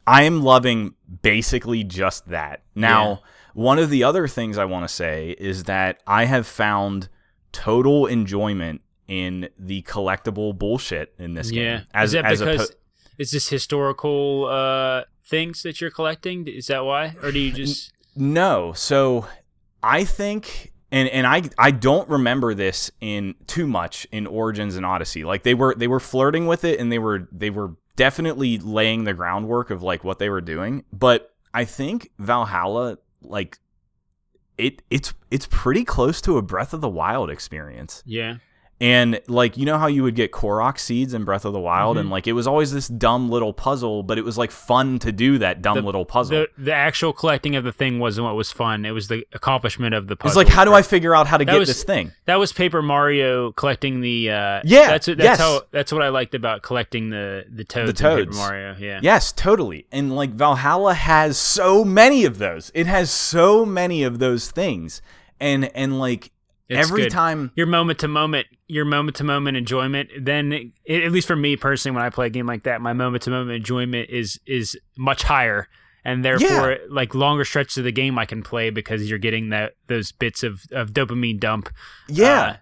I 0.05 0.23
am 0.23 0.41
loving 0.43 0.93
basically 1.21 1.83
just 1.83 2.27
that. 2.29 2.63
Now, 2.75 3.09
Yeah. 3.09 3.15
One 3.57 3.79
of 3.79 3.89
the 3.89 4.03
other 4.03 4.27
things 4.27 4.59
I 4.59 4.65
want 4.65 4.87
to 4.87 4.93
say 4.93 5.35
is 5.39 5.63
that 5.63 5.99
I 6.05 6.25
have 6.25 6.45
found 6.45 7.09
total 7.51 8.05
enjoyment 8.05 8.81
in 9.07 9.49
the 9.57 9.81
collectible 9.81 10.55
bullshit 10.55 11.15
in 11.17 11.33
this 11.33 11.51
yeah. 11.51 11.77
game. 11.77 11.85
As 11.91 12.09
is 12.09 12.13
that 12.13 12.25
as 12.25 12.39
because 12.39 12.69
oppo- 12.69 12.75
is 13.17 13.31
this 13.31 13.49
historical 13.49 14.45
uh, 14.45 15.05
things 15.25 15.63
that 15.63 15.81
you're 15.81 15.89
collecting? 15.89 16.47
Is 16.47 16.67
that 16.67 16.85
why, 16.85 17.15
or 17.23 17.31
do 17.31 17.39
you 17.39 17.51
just? 17.51 17.91
No. 18.15 18.73
So 18.73 19.25
I 19.81 20.03
think 20.03 20.71
and 20.91 21.09
and 21.09 21.25
I 21.25 21.41
I 21.57 21.71
don't 21.71 22.07
remember 22.09 22.53
this 22.53 22.91
in 23.01 23.33
too 23.47 23.65
much 23.65 24.05
in 24.11 24.27
Origins 24.27 24.75
and 24.75 24.85
Odyssey. 24.85 25.23
Like 25.23 25.41
they 25.41 25.55
were 25.55 25.73
they 25.73 25.87
were 25.87 25.99
flirting 25.99 26.45
with 26.45 26.63
it 26.63 26.79
and 26.79 26.91
they 26.91 26.99
were 26.99 27.27
they 27.31 27.49
were 27.49 27.73
definitely 27.95 28.59
laying 28.59 29.05
the 29.05 29.15
groundwork 29.15 29.71
of 29.71 29.81
like 29.81 30.03
what 30.03 30.19
they 30.19 30.29
were 30.29 30.41
doing. 30.41 30.85
But 30.93 31.31
I 31.55 31.65
think 31.65 32.11
Valhalla 32.19 32.99
like 33.21 33.59
it 34.57 34.81
it's 34.89 35.13
it's 35.31 35.47
pretty 35.49 35.83
close 35.83 36.21
to 36.21 36.37
a 36.37 36.41
Breath 36.41 36.73
of 36.73 36.81
the 36.81 36.89
Wild 36.89 37.29
experience. 37.29 38.03
Yeah, 38.05 38.37
And 38.79 39.19
like 39.27 39.57
you 39.57 39.65
know 39.65 39.79
how 39.79 39.87
you 39.87 40.03
would 40.03 40.13
get 40.13 40.31
Korok 40.31 40.77
seeds 40.77 41.15
in 41.15 41.23
Breath 41.23 41.45
of 41.45 41.53
the 41.53 41.59
Wild 41.59 41.97
Mhm. 41.97 42.01
and 42.01 42.09
like 42.11 42.27
it 42.27 42.33
was 42.33 42.45
always 42.45 42.71
this 42.71 42.87
dumb 42.87 43.27
little 43.27 43.51
puzzle, 43.51 44.03
but 44.03 44.19
it 44.19 44.23
was 44.23 44.37
like 44.37 44.51
fun 44.51 44.99
to 44.99 45.11
do 45.11 45.39
that 45.39 45.63
dumb 45.63 45.77
The- 45.77 45.81
little 45.81 46.05
puzzle. 46.05 46.45
the 46.57 46.63
the 46.63 46.73
actual 46.73 47.11
collecting 47.11 47.55
of 47.55 47.63
the 47.63 47.71
thing 47.71 47.97
wasn't 47.97 48.25
what 48.25 48.35
was 48.35 48.51
fun. 48.51 48.85
It 48.85 48.91
was 48.91 49.07
the 49.07 49.25
accomplishment 49.33 49.95
of 49.95 50.05
the 50.05 50.15
puzzle. 50.15 50.39
it's 50.39 50.47
like 50.47 50.55
how 50.55 50.63
do 50.63 50.75
I 50.75 50.83
figure 50.83 51.15
out 51.15 51.25
how 51.25 51.37
to 51.37 51.45
That 51.45 51.53
get 51.53 51.57
was- 51.59 51.69
this 51.69 51.83
thing? 51.83 52.11
That 52.25 52.37
was 52.37 52.53
Paper 52.53 52.83
Mario 52.83 53.51
collecting 53.53 54.01
the. 54.01 54.29
Uh, 54.29 54.61
Yeah, 54.63 54.87
that's 54.89 55.07
that's 55.07 55.19
yes. 55.23 55.39
how 55.39 55.63
that's 55.71 55.91
what 55.91 56.03
I 56.03 56.09
liked 56.09 56.35
about 56.35 56.61
collecting 56.61 57.09
the 57.09 57.45
the 57.49 57.63
toads. 57.63 57.87
The 57.93 57.93
toads. 57.93 58.37
Mario. 58.37 58.75
Yeah. 58.77 58.99
Yes, 59.01 59.31
totally. 59.31 59.87
And 59.91 60.15
like 60.15 60.29
Valhalla 60.35 60.93
has 60.93 61.35
so 61.39 61.83
many 61.83 62.25
of 62.25 62.37
those. 62.37 62.71
It 62.75 62.85
has 62.85 63.09
so 63.09 63.65
many 63.65 64.03
of 64.03 64.19
those 64.19 64.51
things. 64.51 65.01
And 65.39 65.65
and 65.75 65.97
like 65.99 66.29
It's 66.69 66.79
every 66.87 67.03
good. 67.03 67.11
time 67.11 67.51
your 67.55 67.67
moment 67.67 67.99
to 67.99 68.07
moment, 68.07 68.47
your 68.67 68.83
moment 68.85 69.15
to 69.17 69.23
moment 69.23 69.55
enjoyment. 69.57 70.09
Then, 70.19 70.71
it, 70.85 71.03
at 71.03 71.11
least 71.11 71.27
for 71.27 71.35
me 71.35 71.55
personally, 71.55 71.95
when 71.95 72.03
I 72.05 72.09
play 72.09 72.27
a 72.27 72.29
game 72.29 72.45
like 72.45 72.63
that, 72.63 72.81
my 72.81 72.93
moment 72.93 73.23
to 73.23 73.29
moment 73.29 73.55
enjoyment 73.55 74.09
is 74.09 74.39
is 74.45 74.77
much 74.97 75.23
higher, 75.23 75.67
and 76.03 76.25
therefore, 76.25 76.77
like 76.89 77.15
longer 77.15 77.45
stretches 77.45 77.77
of 77.77 77.83
the 77.85 77.91
game 77.91 78.17
I 78.19 78.25
can 78.25 78.43
play 78.43 78.69
because 78.69 79.09
you're 79.09 79.19
getting 79.19 79.49
that 79.49 79.73
those 79.87 80.11
bits 80.11 80.43
of, 80.43 80.61
of 80.71 80.91
dopamine 80.91 81.39
dump. 81.39 81.69
yeah. 82.07 82.41
uh, 82.41 82.55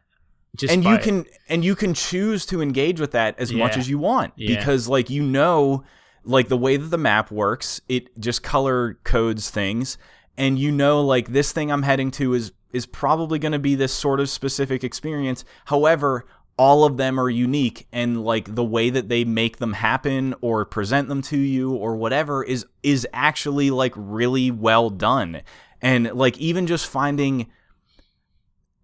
just 0.55 0.73
and 0.73 0.85
you 0.85 0.97
can 0.99 1.25
and 1.49 1.65
you 1.65 1.75
can 1.75 1.93
choose 1.93 2.45
to 2.45 2.61
engage 2.61 3.01
with 3.01 3.11
that 3.11 3.37
as 3.37 3.51
much 3.51 3.75
as 3.75 3.89
you 3.89 3.99
want 3.99 4.31
Yeah. 4.37 4.55
because 4.57 4.87
like 4.87 5.09
you 5.09 5.21
know 5.21 5.83
like 6.23 6.47
the 6.47 6.55
way 6.55 6.77
that 6.77 6.85
the 6.87 6.97
map 6.97 7.29
works 7.29 7.81
it 7.89 8.17
just 8.21 8.41
color 8.41 8.97
codes 9.03 9.49
things 9.49 9.97
and 10.37 10.57
you 10.57 10.71
know 10.71 11.01
like 11.03 11.27
this 11.33 11.51
thing 11.51 11.73
i'm 11.73 11.83
heading 11.83 12.09
to 12.11 12.33
is 12.33 12.53
is 12.75 12.85
probably 12.85 13.39
going 13.39 13.51
to 13.53 13.59
be 13.59 13.73
this 13.75 13.93
sort 13.93 14.19
of 14.19 14.29
specific 14.29 14.83
experience. 14.83 15.43
However 15.65 16.25
all 16.57 16.85
of 16.85 16.95
them 16.95 17.19
are 17.19 17.29
unique 17.29 17.85
and 17.91 18.23
like 18.23 18.55
the 18.55 18.63
way 18.63 18.89
that 18.89 19.09
they 19.09 19.25
make 19.25 19.57
them 19.57 19.73
happen 19.73 20.33
or 20.39 20.63
present 20.63 21.09
them 21.09 21.21
to 21.21 21.37
you 21.37 21.73
or 21.73 21.97
whatever 21.97 22.43
is 22.43 22.65
is 22.81 23.05
actually 23.11 23.69
like 23.71 23.91
really 23.95 24.51
well 24.51 24.89
done. 24.89 25.41
And 25.81 26.11
like 26.13 26.37
even 26.37 26.65
just 26.65 26.87
finding 26.87 27.47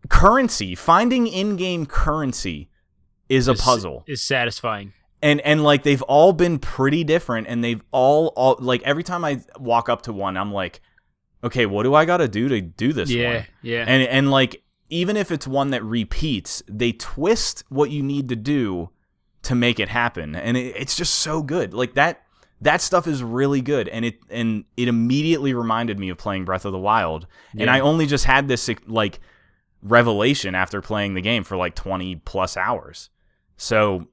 currency 0.09 0.75
finding 0.75 1.27
in-game 1.27 1.85
currency 1.85 2.69
is 3.29 3.47
a 3.47 3.51
is- 3.51 3.61
puzzle. 3.61 4.03
is 4.07 4.21
satisfying. 4.21 4.93
and 5.21 5.39
and 5.41 5.63
like 5.63 5.83
they've 5.83 6.01
all 6.03 6.33
been 6.33 6.59
pretty 6.59 7.03
different 7.03 7.47
and 7.47 7.63
they've 7.63 7.81
all 7.91 8.33
all 8.35 8.57
like 8.59 8.81
every 8.83 9.03
time 9.03 9.23
i 9.23 9.39
walk 9.59 9.87
up 9.87 10.01
to 10.01 10.11
one 10.11 10.35
i'm 10.35 10.51
like 10.51 10.81
okay 11.43 11.65
what 11.65 11.83
do 11.83 11.93
i 11.93 12.05
gotta 12.05 12.27
do 12.27 12.47
to 12.49 12.61
do 12.61 12.93
this 12.93 13.09
Yeah, 13.09 13.33
one? 13.35 13.45
yeah, 13.61 13.85
and 13.87 14.03
and 14.03 14.31
like 14.31 14.63
even 14.89 15.15
if 15.17 15.31
it's 15.31 15.47
one 15.47 15.69
that 15.71 15.83
repeats 15.83 16.61
they 16.67 16.91
twist 16.91 17.63
what 17.69 17.91
you 17.91 18.03
need 18.03 18.29
to 18.29 18.35
do 18.35 18.89
to 19.43 19.55
make 19.55 19.79
it 19.79 19.89
happen. 19.89 20.35
And 20.35 20.55
it, 20.55 20.75
it's 20.77 20.95
just 20.95 21.15
so 21.15 21.41
good. 21.41 21.73
Like 21.73 21.95
that 21.95 22.21
that 22.61 22.79
stuff 22.81 23.07
is 23.07 23.23
really 23.23 23.61
good. 23.61 23.87
And 23.89 24.05
it 24.05 24.19
and 24.29 24.65
it 24.77 24.87
immediately 24.87 25.53
reminded 25.53 25.97
me 25.97 26.09
of 26.09 26.17
playing 26.17 26.45
breath 26.45 26.63
of 26.65 26.71
the 26.73 26.77
wild. 26.77 27.25
And 27.57 27.69
i 27.69 27.79
only 27.79 28.05
just 28.05 28.25
had 28.25 28.47
this 28.47 28.69
like 28.87 29.19
revelation 29.81 30.53
after 30.53 30.81
playing 30.81 31.15
the 31.15 31.21
game 31.21 31.43
for 31.43 31.57
like 31.57 31.73
20 31.73 32.17
plus 32.17 32.55
hours. 32.55 33.09
So 33.57 34.07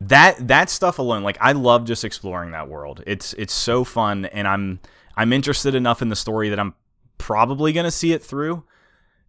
that 0.00 0.46
that 0.46 0.70
stuff 0.70 0.98
alone 0.98 1.22
like 1.22 1.36
i 1.40 1.52
love 1.52 1.84
just 1.84 2.04
exploring 2.04 2.52
that 2.52 2.68
world. 2.68 3.02
It's 3.06 3.32
it's 3.34 3.52
so 3.52 3.82
fun 3.84 4.26
and 4.26 4.46
i'm 4.46 4.80
i'm 5.20 5.32
interested 5.32 5.74
enough 5.74 6.00
in 6.02 6.08
the 6.08 6.16
story 6.16 6.48
that 6.48 6.58
i'm 6.58 6.74
probably 7.18 7.72
going 7.72 7.84
to 7.84 7.90
see 7.90 8.12
it 8.12 8.22
through 8.22 8.64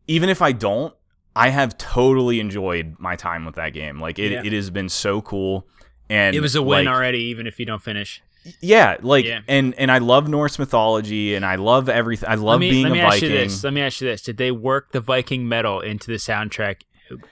even 0.08 0.30
if 0.30 0.42
i 0.42 0.52
don't 0.52 0.94
i 1.36 1.50
have 1.50 1.78
totally 1.78 2.40
enjoyed 2.40 2.96
my 3.00 3.16
time 3.16 3.46
with 3.46 3.56
that 3.56 3.70
game 3.74 4.00
like 4.00 4.18
it, 4.20 4.32
Yeah. 4.32 4.44
it 4.44 4.54
has 4.54 4.70
been 4.70 4.90
so 4.90 5.22
cool 5.22 5.68
and 6.10 6.36
it 6.36 6.42
was 6.42 6.56
a 6.56 6.62
win 6.62 6.86
like, 6.86 6.94
already, 6.96 7.20
even 7.20 7.48
if 7.48 7.60
you 7.60 7.66
don't 7.66 7.82
finish. 7.82 8.22
yeah 8.62 8.98
like 9.02 9.26
Yeah. 9.26 9.42
and 9.48 9.74
and 9.76 9.92
i 9.92 9.98
love 10.00 10.28
norse 10.28 10.58
mythology 10.60 11.36
and 11.36 11.46
i 11.46 11.56
love 11.56 11.88
everything 11.90 12.30
i 12.30 12.36
love 12.36 12.60
me, 12.60 12.70
being 12.72 12.84
let 12.84 12.92
me 12.94 13.00
a 13.00 13.04
ask 13.04 13.14
viking 13.16 13.32
you 13.32 13.38
this. 13.38 13.64
Let 13.64 13.74
me 13.74 13.82
ask 13.82 14.02
you 14.02 14.08
this: 14.08 14.22
Did 14.22 14.38
they 14.38 14.52
work 14.52 14.92
the 14.94 15.00
Viking 15.00 15.48
metal 15.48 15.80
into 15.80 16.08
the 16.08 16.18
soundtrack 16.18 16.82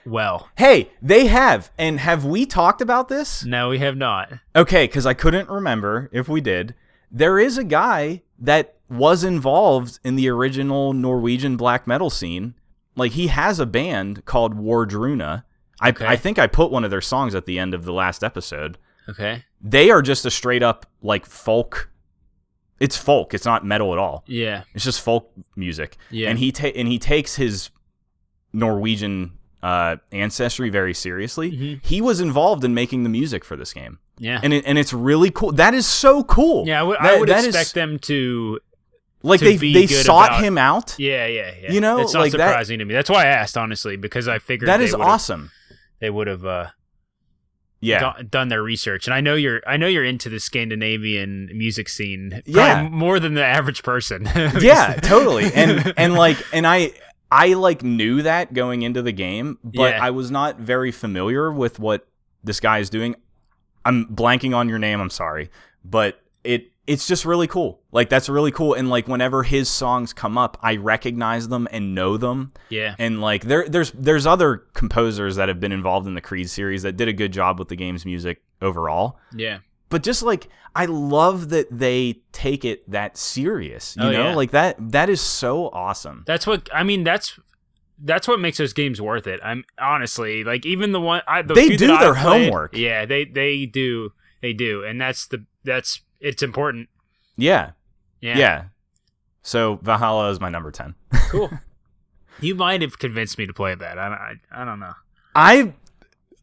well? 0.06 0.48
hey 0.56 0.90
they 1.02 1.26
have 1.26 1.70
and 1.78 1.98
have 2.00 2.24
we 2.24 2.46
talked 2.46 2.80
about 2.80 3.08
this 3.08 3.44
No, 3.44 3.70
we 3.70 3.78
have 3.78 3.96
not. 3.96 4.32
Okay, 4.54 4.84
because 4.86 5.04
I 5.06 5.14
couldn't 5.14 5.48
remember 5.48 6.08
if 6.12 6.28
we 6.28 6.40
did. 6.40 6.74
There 7.10 7.38
is 7.40 7.58
a 7.58 7.64
guy 7.64 8.22
that 8.40 8.76
was 8.88 9.22
involved 9.22 10.00
in 10.02 10.16
the 10.16 10.28
original 10.28 10.92
Norwegian 10.92 11.56
black 11.56 11.86
metal 11.86 12.10
scene. 12.10 12.54
Like 12.96 13.12
he 13.12 13.28
has 13.28 13.60
a 13.60 13.66
band 13.66 14.24
called 14.24 14.54
Wardruna. 14.56 15.44
I, 15.80 15.90
Okay. 15.90 16.06
I 16.06 16.16
think 16.16 16.38
I 16.38 16.46
put 16.46 16.70
one 16.70 16.84
of 16.84 16.90
their 16.90 17.00
songs 17.00 17.34
at 17.34 17.46
the 17.46 17.58
end 17.58 17.72
of 17.74 17.84
the 17.84 17.92
last 17.92 18.22
episode. 18.24 18.76
Okay. 19.08 19.44
They 19.62 19.90
are 19.90 20.02
just 20.02 20.24
a 20.26 20.30
straight 20.30 20.62
up 20.62 20.86
like 21.02 21.24
folk. 21.26 21.90
It's 22.80 22.96
folk. 22.96 23.32
It's 23.34 23.44
not 23.44 23.64
metal 23.64 23.92
at 23.92 23.98
all. 23.98 24.24
Yeah. 24.26 24.64
It's 24.74 24.84
just 24.84 25.00
folk 25.00 25.30
music. 25.56 25.96
Yeah. 26.10 26.28
And 26.30 26.38
he 26.38 26.50
ta- 26.52 26.68
and 26.74 26.88
he 26.88 26.98
takes 26.98 27.36
his 27.36 27.70
Norwegian 28.52 29.32
uh, 29.62 29.96
ancestry 30.12 30.70
very 30.70 30.94
seriously. 30.94 31.52
Mhm. 31.52 31.84
He 31.84 32.00
was 32.00 32.20
involved 32.20 32.64
in 32.64 32.72
making 32.74 33.02
the 33.02 33.08
music 33.10 33.44
for 33.44 33.56
this 33.56 33.72
game. 33.72 33.98
Yeah. 34.22 34.38
and 34.42 34.52
it, 34.52 34.64
and 34.66 34.76
it's 34.78 34.92
really 34.92 35.30
cool. 35.30 35.50
That 35.52 35.72
is 35.74 35.86
so 35.86 36.22
cool. 36.22 36.66
yeah, 36.68 36.78
I 36.80 36.82
would, 36.84 36.98
I 36.98 37.18
would 37.18 37.28
that 37.30 37.40
is- 37.40 37.46
expect 37.56 37.74
them 37.74 37.98
to. 38.00 38.60
like 39.22 39.40
to 39.40 39.46
they 39.46 39.72
they 39.72 39.86
sought 39.86 40.28
about- 40.30 40.44
him 40.44 40.56
out. 40.58 40.94
Yeah, 40.98 41.26
yeah, 41.26 41.52
yeah. 41.62 41.72
You 41.72 41.80
know, 41.80 42.00
it's 42.00 42.12
not 42.14 42.20
like 42.20 42.32
that- 42.32 42.48
surprising 42.48 42.78
to 42.80 42.84
me. 42.84 42.92
That's 42.94 43.08
why 43.10 43.22
I 43.24 43.28
asked, 43.28 43.56
honestly, 43.56 43.96
because 43.96 44.28
I 44.28 44.38
figured 44.38 44.68
That 44.68 44.80
is 44.82 44.94
awesome. 44.94 45.50
They 46.00 46.10
would 46.10 46.26
have 46.26 46.44
uh, 46.46 46.66
Yeah, 47.80 48.14
do- 48.18 48.24
done 48.24 48.48
their 48.48 48.62
research, 48.62 49.06
and 49.06 49.14
I 49.14 49.20
know 49.22 49.34
you're. 49.34 49.62
I 49.66 49.76
know 49.78 49.86
you're 49.86 50.04
into 50.04 50.28
the 50.28 50.38
Scandinavian 50.40 51.48
music 51.56 51.88
scene. 51.88 52.42
Yeah. 52.44 52.88
more 52.90 53.18
than 53.20 53.32
the 53.34 53.44
average 53.44 53.82
person. 53.82 54.28
yeah, 54.60 54.96
totally. 55.02 55.50
And 55.54 55.94
and 55.96 56.14
like 56.14 56.36
and 56.52 56.66
I 56.66 56.92
I 57.30 57.54
like 57.54 57.82
knew 57.82 58.22
that 58.22 58.52
going 58.52 58.82
into 58.82 59.00
the 59.02 59.12
game, 59.12 59.58
but 59.64 59.94
Yeah. 59.94 60.04
I 60.04 60.10
was 60.10 60.30
not 60.30 60.58
very 60.58 60.92
familiar 60.92 61.50
with 61.50 61.78
what 61.78 62.06
this 62.44 62.60
guy 62.60 62.78
is 62.80 62.90
doing. 62.90 63.14
I'm 63.84 64.06
blanking 64.06 64.54
on 64.54 64.68
your 64.68 64.78
name, 64.78 65.00
I'm 65.00 65.10
sorry, 65.10 65.50
but 65.84 66.20
it 66.44 66.70
it's 66.86 67.06
just 67.06 67.24
really 67.24 67.46
cool. 67.46 67.80
Like 67.92 68.08
that's 68.08 68.28
really 68.28 68.50
cool 68.50 68.74
and 68.74 68.90
like 68.90 69.06
whenever 69.06 69.42
his 69.44 69.68
songs 69.68 70.12
come 70.12 70.36
up, 70.36 70.58
I 70.60 70.76
recognize 70.76 71.46
them 71.48 71.68
and 71.70 71.94
know 71.94 72.16
them. 72.16 72.52
yeah, 72.68 72.96
And 72.98 73.20
like 73.20 73.44
there 73.44 73.68
there's 73.68 73.92
there's 73.92 74.26
other 74.26 74.64
composers 74.74 75.36
that 75.36 75.48
have 75.48 75.60
been 75.60 75.72
involved 75.72 76.06
in 76.08 76.14
the 76.14 76.20
Creed 76.20 76.50
series 76.50 76.82
that 76.82 76.96
did 76.96 77.06
a 77.06 77.12
good 77.12 77.32
job 77.32 77.58
with 77.58 77.68
the 77.68 77.76
game's 77.76 78.04
music 78.04 78.42
overall. 78.60 79.18
yeah. 79.34 79.58
But 79.88 80.02
just 80.04 80.22
like 80.22 80.48
I 80.74 80.86
love 80.86 81.48
that 81.50 81.66
they 81.70 82.22
take 82.32 82.64
it 82.64 82.88
that 82.90 83.16
serious, 83.16 83.96
you 83.96 84.04
Oh, 84.04 84.10
know? 84.12 84.28
yeah. 84.30 84.34
Like 84.34 84.50
that 84.52 84.76
that 84.92 85.08
is 85.10 85.20
so 85.20 85.68
awesome. 85.70 86.22
That's 86.26 86.46
what 86.46 86.68
I 86.74 86.82
mean. 86.84 87.02
That's 87.04 87.38
that's 88.02 88.26
what 88.28 88.40
makes 88.40 88.58
those 88.58 88.72
games 88.72 89.00
worth 89.00 89.26
it. 89.26 89.40
I'm 89.42 89.64
honestly 89.78 90.44
like 90.44 90.64
even 90.66 90.92
the 90.92 91.00
one 91.00 91.22
I, 91.26 91.42
the 91.42 91.54
They 91.54 91.76
do 91.76 91.86
their 91.86 92.14
played- 92.14 92.16
homework. 92.46 92.76
Yeah, 92.76 93.04
they 93.06 93.24
they 93.24 93.66
do 93.66 94.12
they 94.40 94.52
do, 94.52 94.84
and 94.84 95.00
that's 95.00 95.26
the 95.26 95.44
that's 95.64 96.00
it's 96.20 96.42
important. 96.42 96.88
Yeah. 97.36 97.72
Yeah, 98.20 98.36
Yeah. 98.38 98.64
So 99.42 99.78
Valhalla 99.82 100.30
is 100.30 100.40
my 100.40 100.50
number 100.50 100.70
10. 100.70 100.94
cool. 101.30 101.50
you 102.40 102.54
might 102.54 102.82
have 102.82 102.98
convinced 102.98 103.38
me 103.38 103.46
to 103.46 103.52
play 103.54 103.74
that. 103.74 103.98
I 103.98 104.34
I, 104.52 104.62
I 104.62 104.64
don't 104.64 104.80
know. 104.80 104.92
I 105.34 105.72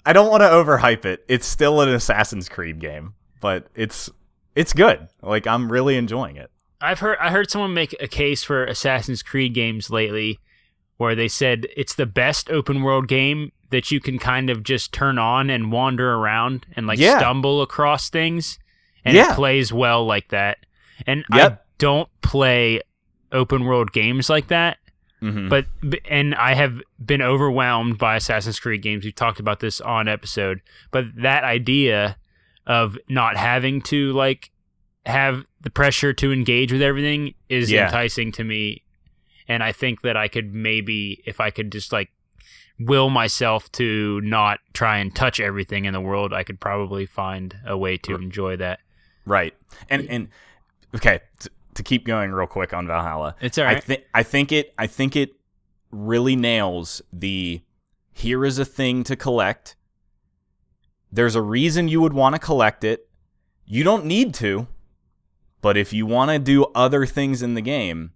I 0.05 0.13
don't 0.13 0.29
want 0.31 0.41
to 0.41 0.47
overhype 0.47 1.05
it. 1.05 1.23
It's 1.27 1.45
still 1.45 1.81
an 1.81 1.89
Assassin's 1.89 2.49
Creed 2.49 2.79
game, 2.79 3.13
but 3.41 3.67
it's 3.75 4.09
it's 4.55 4.73
good. 4.73 5.07
Like 5.21 5.45
I'm 5.45 5.71
really 5.71 5.97
enjoying 5.97 6.37
it. 6.37 6.49
I've 6.81 6.99
heard 6.99 7.17
I 7.19 7.29
heard 7.31 7.49
someone 7.51 7.73
make 7.73 7.95
a 7.99 8.07
case 8.07 8.43
for 8.43 8.63
Assassin's 8.63 9.21
Creed 9.23 9.53
games 9.53 9.89
lately 9.89 10.39
where 10.97 11.15
they 11.15 11.27
said 11.27 11.67
it's 11.75 11.95
the 11.95 12.05
best 12.05 12.49
open 12.49 12.81
world 12.83 13.07
game 13.07 13.51
that 13.69 13.91
you 13.91 13.99
can 13.99 14.17
kind 14.17 14.49
of 14.49 14.63
just 14.63 14.91
turn 14.93 15.17
on 15.19 15.49
and 15.49 15.71
wander 15.71 16.13
around 16.15 16.65
and 16.75 16.87
like 16.87 16.99
Yeah. 16.99 17.17
stumble 17.19 17.61
across 17.61 18.09
things 18.09 18.59
and 19.05 19.15
Yeah. 19.15 19.31
it 19.31 19.35
plays 19.35 19.71
well 19.73 20.05
like 20.05 20.29
that. 20.29 20.57
And 21.05 21.23
I 21.31 21.57
don't 21.77 22.09
play 22.21 22.81
open 23.31 23.65
world 23.65 23.91
games 23.91 24.29
like 24.29 24.47
that, 24.47 24.77
Mhm. 25.21 25.49
but 25.49 25.65
and 26.09 26.33
I 26.35 26.53
have 26.53 26.81
been 27.05 27.21
overwhelmed 27.21 27.97
by 27.97 28.15
Assassin's 28.15 28.59
Creed 28.59 28.81
games. 28.81 29.03
We've 29.05 29.13
talked 29.13 29.39
about 29.39 29.59
this 29.59 29.79
on 29.81 30.07
episode, 30.07 30.61
but 30.91 31.05
that 31.17 31.43
idea 31.43 32.17
of 32.65 32.97
not 33.09 33.37
having 33.37 33.81
to 33.81 34.11
like 34.13 34.49
have 35.05 35.45
the 35.61 35.69
pressure 35.69 36.13
to 36.13 36.31
engage 36.33 36.71
with 36.71 36.81
everything 36.81 37.33
is 37.49 37.69
Yeah. 37.71 37.85
enticing 37.85 38.31
to 38.33 38.43
me 38.43 38.83
and 39.47 39.63
I 39.63 39.71
think 39.71 40.01
that 40.01 40.17
I 40.17 40.27
could 40.27 40.53
maybe 40.53 41.21
if 41.25 41.39
I 41.39 41.49
could 41.49 41.71
just 41.71 41.91
like 41.91 42.09
will 42.79 43.09
myself 43.09 43.71
to 43.73 44.21
not 44.21 44.59
try 44.73 44.97
and 44.97 45.15
touch 45.15 45.39
everything 45.39 45.85
in 45.85 45.93
the 45.93 46.01
world, 46.01 46.33
I 46.33 46.43
could 46.43 46.59
probably 46.59 47.05
find 47.05 47.55
a 47.65 47.77
way 47.77 47.97
to 47.97 48.15
enjoy 48.15 48.57
that. 48.57 48.79
right. 49.25 49.53
And 49.89 50.07
and 50.09 50.27
okay, 50.95 51.21
t- 51.39 51.49
to 51.75 51.83
keep 51.83 52.05
going 52.05 52.31
real 52.31 52.47
quick 52.47 52.73
on 52.73 52.87
Valhalla. 52.87 53.35
It's 53.41 53.57
all 53.57 53.65
right. 53.65 53.71
I 53.71 53.73
right. 53.75 53.83
think 53.83 54.03
I 54.13 54.23
think 54.23 54.51
it 54.51 54.73
I 54.77 54.87
think 54.87 55.15
it 55.15 55.33
really 55.91 56.35
nails 56.35 57.01
the 57.13 57.61
here 58.13 58.45
is 58.45 58.59
a 58.59 58.65
thing 58.65 59.03
to 59.05 59.15
collect. 59.15 59.75
There's 61.11 61.35
a 61.35 61.41
reason 61.41 61.87
you 61.87 62.01
would 62.01 62.13
want 62.13 62.35
to 62.35 62.39
collect 62.39 62.83
it. 62.83 63.07
You 63.65 63.83
don't 63.83 64.05
need 64.05 64.33
to, 64.35 64.67
but 65.61 65.77
if 65.77 65.93
you 65.93 66.05
want 66.05 66.31
to 66.31 66.39
do 66.39 66.65
other 66.75 67.05
things 67.05 67.41
in 67.41 67.53
the 67.53 67.61
game, 67.61 68.11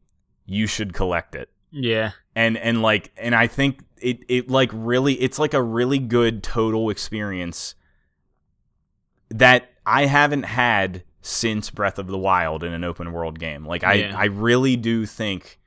you 0.46 0.68
should 0.68 0.94
collect 0.94 1.36
it. 1.36 1.50
yeah. 1.72 2.12
And 2.36 2.58
and 2.58 2.82
like 2.82 3.12
and 3.18 3.36
I 3.36 3.48
think 3.48 3.84
it 3.98 4.20
it 4.28 4.50
like 4.50 4.70
really 4.74 5.14
it's 5.22 5.40
like 5.40 5.54
a 5.54 5.62
really 5.62 6.00
good 6.00 6.44
total 6.44 6.90
experience 6.90 7.76
that 9.30 9.70
I 9.86 10.06
haven't 10.06 10.44
had 10.44 11.04
since 11.22 11.70
Breath 11.70 12.00
of 12.00 12.08
the 12.08 12.18
Wild 12.18 12.64
in 12.64 12.74
an 12.74 12.84
open 12.84 13.12
world 13.12 13.40
game. 13.40 13.66
Like 13.66 13.84
I 13.84 13.94
Yeah. 13.94 14.18
I 14.18 14.26
really 14.26 14.76
do 14.76 15.06
think 15.06 15.60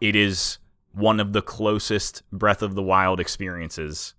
it 0.00 0.14
is 0.14 0.58
one 0.92 1.20
of 1.20 1.32
the 1.32 1.42
closest 1.42 2.22
Breath 2.30 2.62
of 2.62 2.74
the 2.74 2.82
Wild 2.82 3.20
experiences 3.20 4.14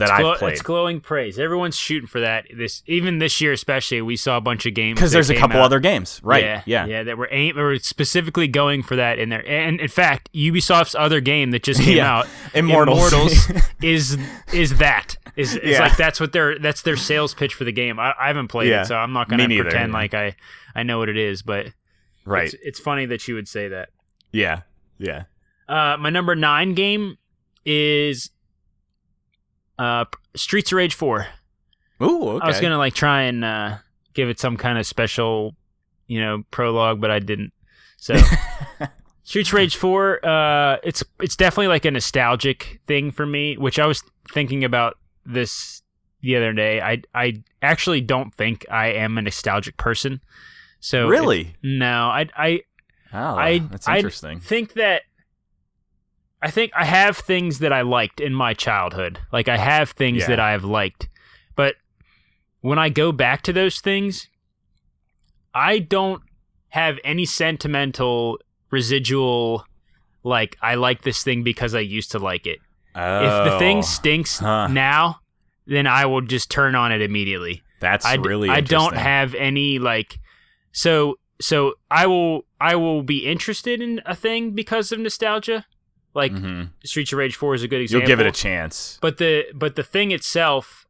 that 0.00 0.06
It's, 0.06 0.12
I've 0.12 0.20
glo- 0.20 0.34
played. 0.36 0.52
it's 0.52 0.62
glowing 0.62 1.00
praise. 1.00 1.38
Everyone's 1.38 1.76
shooting 1.76 2.06
for 2.08 2.20
that. 2.20 2.46
This 2.54 2.82
even 2.86 3.18
this 3.20 3.40
year, 3.40 3.52
especially, 3.52 4.02
we 4.02 4.16
saw 4.16 4.36
a 4.36 4.40
bunch 4.40 4.66
of 4.66 4.74
games 4.74 4.96
Because 4.98 5.12
there's 5.12 5.30
a 5.30 5.34
couple 5.36 5.58
out- 5.60 5.64
other 5.66 5.78
games, 5.80 6.20
right? 6.22 6.42
Yeah, 6.44 6.62
Yeah, 6.66 6.86
yeah, 6.86 7.02
that 7.04 7.16
were 7.16 7.28
aim 7.30 7.56
or 7.58 7.78
specifically 7.78 8.48
going 8.48 8.82
for 8.82 8.96
that 8.96 9.18
in 9.18 9.28
there. 9.28 9.46
And 9.48 9.80
in 9.80 9.88
fact, 9.88 10.28
Ubisoft's 10.34 10.94
other 10.94 11.20
game 11.20 11.52
that 11.52 11.62
just 11.62 11.80
came 11.80 11.96
Yeah. 11.98 12.18
out, 12.18 12.28
Immortals. 12.54 12.98
Immortals, 13.12 13.62
is 13.82 14.18
is 14.52 14.76
that 14.78 15.16
is 15.36 15.54
it's 15.54 15.64
Yeah. 15.64 15.80
like 15.80 15.96
that's 15.96 16.18
what 16.20 16.32
their 16.32 16.58
that's 16.58 16.82
their 16.82 16.96
sales 16.96 17.32
pitch 17.34 17.54
for 17.54 17.64
the 17.64 17.72
game. 17.72 17.98
I, 18.00 18.12
I 18.20 18.26
haven't 18.26 18.48
played 18.48 18.68
Yeah. 18.68 18.82
it, 18.82 18.86
so 18.86 18.96
I'm 18.96 19.12
not 19.12 19.28
gonna 19.28 19.46
pretend 19.46 19.92
like 19.92 20.12
I 20.14 20.34
I 20.74 20.82
know 20.82 20.98
what 20.98 21.08
it 21.08 21.16
is. 21.16 21.42
But 21.42 21.68
right. 22.24 22.44
it's, 22.52 22.54
it's 22.62 22.80
funny 22.80 23.06
that 23.06 23.28
you 23.28 23.34
would 23.36 23.46
say 23.48 23.68
that. 23.68 23.90
Yeah, 24.32 24.62
yeah. 24.98 25.24
Uh, 25.68 25.96
my 25.98 26.10
number 26.10 26.34
nine 26.34 26.74
game 26.74 27.16
is 27.64 28.30
uh 29.80 30.04
Streets 30.36 30.70
of 30.72 30.76
Rage 30.76 30.94
Four. 30.94 31.26
Ooh, 32.02 32.28
okay. 32.30 32.44
I 32.44 32.48
was 32.48 32.60
gonna 32.60 32.78
like 32.78 32.94
try 32.94 33.22
and 33.22 33.44
uh, 33.44 33.76
give 34.14 34.28
it 34.28 34.38
some 34.38 34.56
kind 34.56 34.78
of 34.78 34.86
special, 34.86 35.54
you 36.06 36.20
know, 36.20 36.44
prologue, 36.50 37.00
but 37.00 37.10
I 37.10 37.18
didn't. 37.18 37.52
So, 37.96 38.14
Streets 39.22 39.50
of 39.50 39.54
Rage 39.54 39.76
Four, 39.76 40.24
uh, 40.24 40.78
it's 40.82 41.04
it's 41.20 41.36
definitely 41.36 41.68
like 41.68 41.84
a 41.84 41.90
nostalgic 41.90 42.80
thing 42.86 43.10
for 43.10 43.26
me, 43.26 43.56
which 43.56 43.78
I 43.78 43.86
was 43.86 44.02
thinking 44.32 44.64
about 44.64 44.96
this 45.26 45.82
the 46.22 46.36
other 46.36 46.52
day. 46.52 46.80
I 46.80 47.02
I 47.14 47.42
actually 47.62 48.00
don't 48.00 48.34
think 48.34 48.64
I 48.70 48.88
am 48.92 49.18
a 49.18 49.22
nostalgic 49.22 49.76
person. 49.76 50.20
So 50.80 51.06
it- 51.06 51.10
really? 51.10 51.54
no, 51.62 52.04
I 52.08 52.28
I 52.36 52.60
Oh, 53.12 53.34
I 53.36 53.58
that's 53.58 53.88
I 53.88 53.96
interesting. 53.96 54.40
think 54.40 54.74
that 54.74 55.02
I 56.42 56.50
think 56.50 56.72
I 56.74 56.84
have 56.84 57.16
things 57.18 57.58
that 57.58 57.72
I 57.72 57.82
liked 57.82 58.20
in 58.20 58.34
my 58.34 58.54
childhood. 58.54 59.18
Like 59.32 59.48
I 59.48 59.56
have 59.58 59.90
things 59.90 60.20
Yeah. 60.22 60.28
that 60.28 60.40
I 60.40 60.52
have 60.52 60.64
liked. 60.64 61.08
But 61.54 61.74
when 62.60 62.78
I 62.78 62.88
go 62.88 63.12
back 63.12 63.42
to 63.42 63.52
those 63.52 63.80
things, 63.80 64.28
I 65.54 65.78
don't 65.78 66.22
have 66.68 66.98
any 67.04 67.26
sentimental 67.26 68.38
residual 68.70 69.66
like 70.22 70.56
I 70.62 70.74
like 70.76 71.02
this 71.02 71.22
thing 71.22 71.42
because 71.42 71.74
I 71.74 71.80
used 71.80 72.10
to 72.12 72.18
like 72.18 72.46
it. 72.46 72.58
If 72.94 72.94
the 72.94 73.54
Oh, 73.56 73.58
thing 73.58 73.82
stinks 73.82 74.38
huh. 74.38 74.66
now, 74.68 75.20
then 75.66 75.86
I 75.86 76.06
will 76.06 76.20
just 76.20 76.50
turn 76.50 76.74
on 76.74 76.92
it 76.92 77.00
immediately. 77.00 77.62
that's 77.80 78.04
I, 78.04 78.14
really. 78.16 78.48
I 78.50 78.60
don't 78.60 78.96
have 78.96 79.34
any 79.34 79.78
like 79.78 80.18
so 80.72 81.18
so 81.40 81.74
I 81.90 82.06
will 82.06 82.44
I 82.60 82.76
will 82.76 83.02
be 83.02 83.26
interested 83.26 83.80
in 83.80 84.00
a 84.06 84.14
thing 84.14 84.50
because 84.52 84.92
of 84.92 84.98
nostalgia. 85.00 85.64
Like 86.14 86.32
Mhm. 86.32 86.70
Streets 86.84 87.12
of 87.12 87.18
Rage 87.18 87.36
4 87.36 87.54
is 87.54 87.62
a 87.62 87.68
good 87.68 87.80
example. 87.80 88.00
You'll 88.08 88.16
give 88.16 88.20
it 88.20 88.26
a 88.28 88.32
chance. 88.32 88.98
But 89.00 89.18
the 89.18 89.46
but 89.54 89.76
the 89.76 89.82
thing 89.84 90.10
itself 90.10 90.86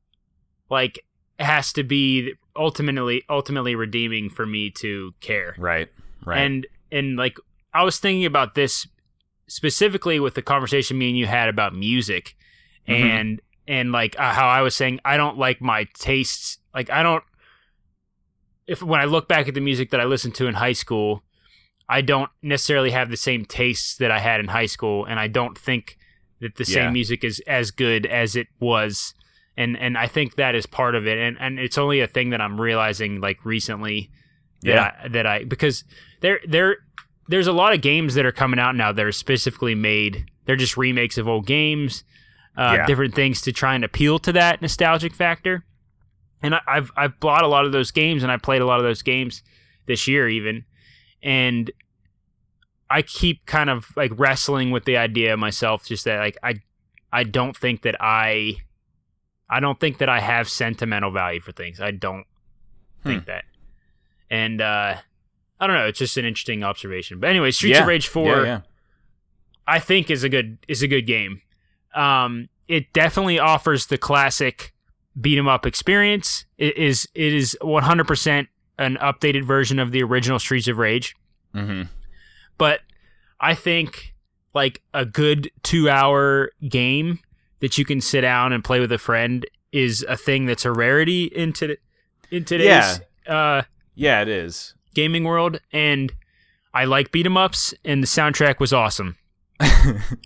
like 0.71 1.05
has 1.39 1.73
to 1.75 1.83
be 1.83 2.35
ultimately 2.57 3.23
ultimately 3.29 3.75
redeeming 3.75 4.31
for 4.31 4.47
me 4.47 4.71
to 4.71 5.15
care. 5.21 5.55
Right. 5.59 5.89
Right. 6.25 6.39
And 6.39 6.67
and 6.91 7.17
like 7.17 7.37
I 7.75 7.83
was 7.85 7.99
thinking 7.99 8.25
about 8.25 8.55
this 8.55 8.87
specifically 9.47 10.19
with 10.21 10.35
the 10.35 10.43
conversation 10.43 10.97
me 10.97 11.09
and 11.11 11.19
you 11.19 11.27
had 11.27 11.49
about 11.49 11.75
music 11.75 12.37
Mhm. 12.89 12.95
and 12.95 13.41
and 13.69 13.93
like 13.93 14.19
uh, 14.19 14.33
how 14.33 14.47
I 14.49 14.63
was 14.63 14.75
saying 14.75 15.01
I 15.05 15.17
don't 15.17 15.37
like 15.39 15.61
my 15.61 15.87
tastes 15.95 16.59
like 16.75 16.89
I 16.91 17.03
don't 17.03 17.25
if 18.67 18.83
when 18.83 19.01
I 19.01 19.05
look 19.05 19.29
back 19.29 19.49
at 19.49 19.55
the 19.55 19.61
music 19.61 19.91
that 19.91 20.01
I 20.01 20.05
listened 20.05 20.35
to 20.37 20.47
in 20.47 20.55
high 20.55 20.73
school 20.73 21.23
I 21.91 22.01
don't 22.03 22.31
necessarily 22.43 22.91
have 22.93 23.11
the 23.11 23.17
same 23.17 23.45
tastes 23.45 23.97
that 23.97 24.11
I 24.11 24.19
had 24.21 24.39
in 24.41 24.47
high 24.49 24.67
school 24.67 25.05
and 25.05 25.19
I 25.19 25.27
don't 25.27 25.59
think 25.59 25.99
that 26.41 26.55
the 26.57 26.65
Yeah. 26.65 26.75
same 26.85 26.93
music 26.93 27.25
is 27.25 27.41
as 27.47 27.71
good 27.71 28.07
as 28.07 28.37
it 28.37 28.47
was 28.61 29.13
and 29.57 29.77
and 29.77 29.99
I 29.99 30.07
think 30.07 30.37
that 30.37 30.55
is 30.55 30.67
part 30.67 30.95
of 30.95 31.07
it 31.07 31.19
and 31.19 31.37
and 31.41 31.59
it's 31.59 31.77
only 31.77 32.01
a 32.01 32.07
thing 32.07 32.31
that 32.31 32.41
I'm 32.41 32.61
realizing 32.61 33.21
like 33.21 33.45
recently 33.45 34.11
that 34.63 34.75
Yeah. 34.75 34.93
I, 35.05 35.09
that 35.09 35.27
I 35.27 35.45
because 35.45 35.85
there 36.21 36.39
there 36.47 36.77
there's 37.29 37.47
a 37.49 37.53
lot 37.53 37.73
of 37.75 37.81
games 37.81 38.15
that 38.15 38.25
are 38.27 38.33
coming 38.33 38.59
out 38.61 38.75
now 38.77 38.93
that 38.93 39.05
are 39.05 39.13
specifically 39.13 39.75
made. 39.75 40.25
They're 40.47 40.57
just 40.57 40.77
remakes 40.77 41.17
of 41.19 41.29
old 41.29 41.47
games, 41.47 42.03
uh, 42.59 42.75
Yeah. 42.79 42.87
different 42.87 43.15
things 43.15 43.41
to 43.43 43.53
try 43.53 43.75
and 43.75 43.85
appeal 43.85 44.19
to 44.21 44.33
that 44.33 44.61
nostalgic 44.63 45.15
factor. 45.15 45.65
and 46.43 46.55
I, 46.55 46.61
I've 46.67 46.91
I've 46.97 47.21
bought 47.21 47.43
a 47.45 47.49
lot 47.49 47.67
of 47.67 47.73
those 47.73 47.91
games, 47.91 48.23
and 48.23 48.33
I 48.33 48.37
played 48.39 48.63
a 48.63 48.67
lot 48.67 48.79
of 48.79 48.85
those 48.85 49.03
games 49.03 49.43
this 49.87 50.09
year 50.09 50.27
even, 50.29 50.65
and 51.23 51.71
I 52.91 53.03
keep 53.03 53.47
kind 53.47 53.71
of 53.71 53.87
like 53.97 54.11
wrestling 54.19 54.71
with 54.73 54.85
the 54.85 54.97
idea 54.97 55.37
myself, 55.37 55.85
just 55.87 56.05
that 56.07 56.19
like 56.19 56.37
I 56.43 56.57
I 57.13 57.23
don't 57.25 57.57
think 57.57 57.83
that 57.83 57.97
I 58.01 58.57
I 59.49 59.61
don't 59.61 59.79
think 59.81 59.99
that 59.99 60.09
I 60.09 60.21
have 60.21 60.49
sentimental 60.49 61.11
value 61.11 61.41
for 61.41 61.53
things. 61.53 61.81
I 61.81 61.91
don't 61.93 62.27
think 63.05 63.27
that, 63.27 63.45
and 64.31 64.61
uh 64.61 64.97
I 65.61 65.67
don't 65.67 65.77
know. 65.77 65.87
It's 65.87 65.99
just 65.99 66.17
an 66.17 66.25
interesting 66.25 66.65
observation. 66.65 67.21
But 67.21 67.31
anyway, 67.31 67.51
Streets 67.51 67.77
Yeah. 67.77 67.83
of 67.83 67.89
Rage 67.89 68.09
Four. 68.09 68.27
Yeah, 68.27 68.43
yeah. 68.45 68.61
I 69.67 69.79
think 69.79 70.11
is 70.11 70.25
a 70.25 70.29
good 70.29 70.59
is 70.69 70.83
a 70.83 70.89
good 70.89 71.07
game. 71.07 71.43
Um, 71.95 72.49
it 72.67 72.93
definitely 72.93 73.39
offers 73.39 73.87
the 73.87 73.99
classic 73.99 74.73
beat 75.21 75.39
'em 75.39 75.49
up 75.49 75.67
experience. 75.67 76.45
It 76.59 76.77
is 76.77 77.07
it 77.15 77.33
is 77.33 77.57
100% 77.63 78.49
an 78.79 78.97
updated 78.97 79.45
version 79.45 79.79
of 79.79 79.91
the 79.93 80.03
original 80.03 80.39
Streets 80.39 80.67
of 80.69 80.79
Rage, 80.79 81.15
Mm-hmm. 81.55 81.83
But 82.61 82.83
I 83.41 83.55
think 83.55 84.15
like 84.55 84.83
a 84.95 85.05
good 85.05 85.51
2-hour 85.63 86.51
game 86.69 87.19
that 87.61 87.79
you 87.79 87.85
can 87.85 88.01
sit 88.01 88.21
down 88.21 88.53
and 88.53 88.63
play 88.63 88.81
with 88.81 88.93
a 88.93 88.99
friend 88.99 89.47
is 89.73 90.05
a 90.09 90.17
thing 90.17 90.47
that's 90.47 90.65
a 90.65 90.73
rarity 90.73 91.25
in, 91.25 91.53
to, 91.55 91.77
in 92.31 92.45
today's 92.45 93.01
uh, 93.27 93.63
Yeah, 93.95 94.21
it 94.23 94.29
is. 94.29 94.75
gaming 94.95 95.25
world 95.25 95.61
and 95.73 96.13
I 96.75 96.85
like 96.85 97.11
beat 97.13 97.27
'em 97.27 97.37
ups 97.37 97.73
and 97.85 98.03
the 98.03 98.07
soundtrack 98.07 98.61
was 98.61 98.73
awesome. 98.73 99.17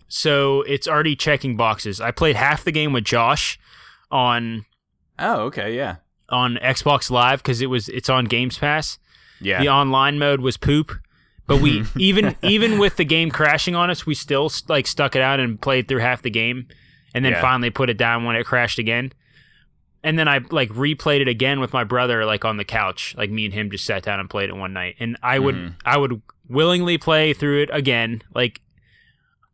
So 0.09 0.63
it's 0.63 0.89
already 0.89 1.17
checking 1.17 1.57
boxes. 1.57 2.01
I 2.01 2.11
played 2.11 2.37
half 2.37 2.65
the 2.65 2.73
game 2.73 2.93
with 2.93 3.05
Josh 3.05 3.59
on 4.11 4.65
oh, 5.19 5.43
okay, 5.43 5.77
yeah. 5.77 5.97
on 6.29 6.57
Xbox 6.57 7.11
Live 7.11 7.43
because 7.43 7.61
it 7.61 7.67
was 7.67 7.89
it's 7.89 8.09
on 8.09 8.25
Games 8.27 8.59
Pass. 8.59 8.99
Yeah. 9.41 9.61
The 9.61 9.69
online 9.69 10.19
mode 10.19 10.41
was 10.41 10.57
poop, 10.57 10.93
but 11.47 11.61
we 11.61 11.85
even 11.97 12.37
even 12.43 12.79
with 12.79 12.97
the 12.97 13.05
game 13.05 13.31
crashing 13.31 13.75
on 13.75 13.91
us, 13.91 14.07
we 14.07 14.15
still 14.15 14.51
like 14.69 14.87
stuck 14.87 15.15
it 15.17 15.23
out 15.23 15.41
and 15.41 15.61
played 15.61 15.89
through 15.89 16.01
half 16.01 16.23
the 16.23 16.31
game, 16.31 16.67
and 17.15 17.25
then 17.25 17.33
Yeah. 17.33 17.41
finally 17.41 17.71
put 17.71 17.91
it 17.91 17.97
down 17.99 18.25
when 18.25 18.37
it 18.37 18.45
crashed 18.47 18.79
again. 18.79 19.13
And 20.03 20.19
then 20.19 20.29
I 20.29 20.41
like 20.51 20.69
replayed 20.71 21.21
it 21.21 21.29
again 21.29 21.61
with 21.61 21.73
my 21.73 21.83
brother, 21.85 22.25
like 22.27 22.45
on 22.45 22.59
the 22.59 22.65
couch. 22.65 23.15
Like 23.17 23.31
me 23.31 23.47
and 23.47 23.55
him 23.55 23.71
just 23.71 23.87
sat 23.87 24.03
down 24.03 24.21
and 24.21 24.29
played 24.29 24.51
it 24.51 24.57
one 24.57 24.73
night. 24.75 24.97
And 25.01 25.17
I 25.23 25.39
would 25.39 25.55
Mhm. 25.55 25.75
I 25.85 25.97
would 25.97 26.21
willingly 26.49 26.99
play 26.99 27.33
through 27.33 27.63
it 27.63 27.71
again. 27.73 28.23
Like 28.35 28.61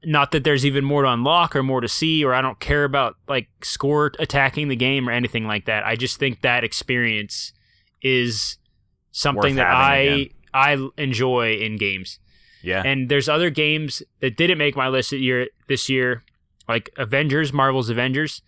not 0.03 0.33
that 0.33 0.45
there's 0.45 0.65
even 0.65 0.83
more 0.85 1.03
to 1.03 1.09
unlock 1.11 1.55
or 1.55 1.63
more 1.63 1.81
to 1.83 1.87
see, 1.89 2.25
or 2.25 2.33
I 2.35 2.41
don't 2.41 2.59
care 2.59 2.85
about 2.85 3.17
like 3.29 3.49
score 3.63 4.11
attacking 4.19 4.69
the 4.69 4.75
game 4.77 5.09
or 5.09 5.13
anything 5.13 5.47
like 5.47 5.67
that. 5.67 5.85
I 5.87 5.95
just 5.95 6.19
think 6.19 6.41
that 6.41 6.65
experience 6.65 7.53
is 8.03 8.57
something 9.13 9.55
Worth 9.55 9.57
that 9.57 9.67
I 9.67 9.97
again. 9.99 10.29
I 10.55 10.77
enjoy 10.97 11.55
in 11.57 11.77
games. 11.77 12.19
yeah. 12.63 12.83
And 12.85 13.09
there's 13.09 13.29
other 13.29 13.51
games 13.51 14.03
that 14.21 14.37
didn't 14.37 14.59
make 14.59 14.77
my 14.77 14.89
list 14.89 15.11
this 15.11 15.21
year 15.21 15.49
this 15.69 15.89
year, 15.89 16.23
like 16.69 16.91
Avengers, 16.97 17.53
Marvel's 17.53 17.89
Avengers. 17.91 18.43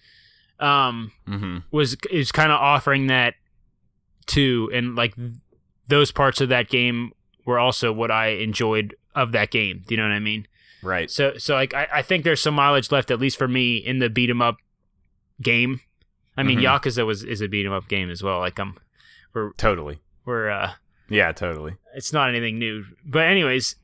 Um, 0.60 1.10
mm-hmm. 1.26 1.58
was 1.72 1.96
is 2.10 2.30
kind 2.30 2.52
of 2.52 2.60
offering 2.60 3.08
that 3.08 3.34
too, 4.26 4.70
and 4.72 4.94
like 4.94 5.14
those 5.88 6.12
parts 6.12 6.40
of 6.40 6.48
that 6.50 6.68
game 6.68 7.12
were 7.44 7.58
also 7.58 7.92
what 7.92 8.10
I 8.12 8.28
enjoyed 8.28 8.94
of 9.14 9.32
that 9.32 9.50
game. 9.50 9.82
Do 9.86 9.94
you 9.94 10.00
know 10.00 10.06
what 10.06 10.14
I 10.14 10.20
mean? 10.20 10.46
Right. 10.82 11.10
So 11.10 11.36
so 11.38 11.54
like 11.54 11.74
I, 11.74 11.88
I 11.94 12.02
think 12.02 12.22
there's 12.24 12.40
some 12.40 12.54
mileage 12.54 12.92
left 12.92 13.10
at 13.10 13.18
least 13.18 13.36
for 13.38 13.48
me 13.48 13.76
in 13.76 13.98
the 13.98 14.08
beat 14.08 14.30
'em 14.30 14.40
up 14.42 14.56
game. 15.40 15.80
I 16.36 16.42
mean, 16.44 16.58
Mhm. 16.60 16.80
Yakuza 16.80 17.04
was 17.06 17.24
is 17.24 17.40
a 17.40 17.48
beat 17.48 17.66
'em 17.66 17.72
up 17.72 17.88
game 17.88 18.10
as 18.10 18.22
well. 18.22 18.38
Like 18.38 18.58
I'm 18.60 18.76
we're 19.34 19.52
Totally. 19.54 19.98
we're 20.24 20.48
uh 20.50 20.72
Yeah, 21.12 21.32
totally. 21.32 21.76
it's 21.94 22.12
not 22.12 22.28
anything 22.30 22.58
new. 22.58 22.84
But 23.04 23.26
anyways, 23.26 23.76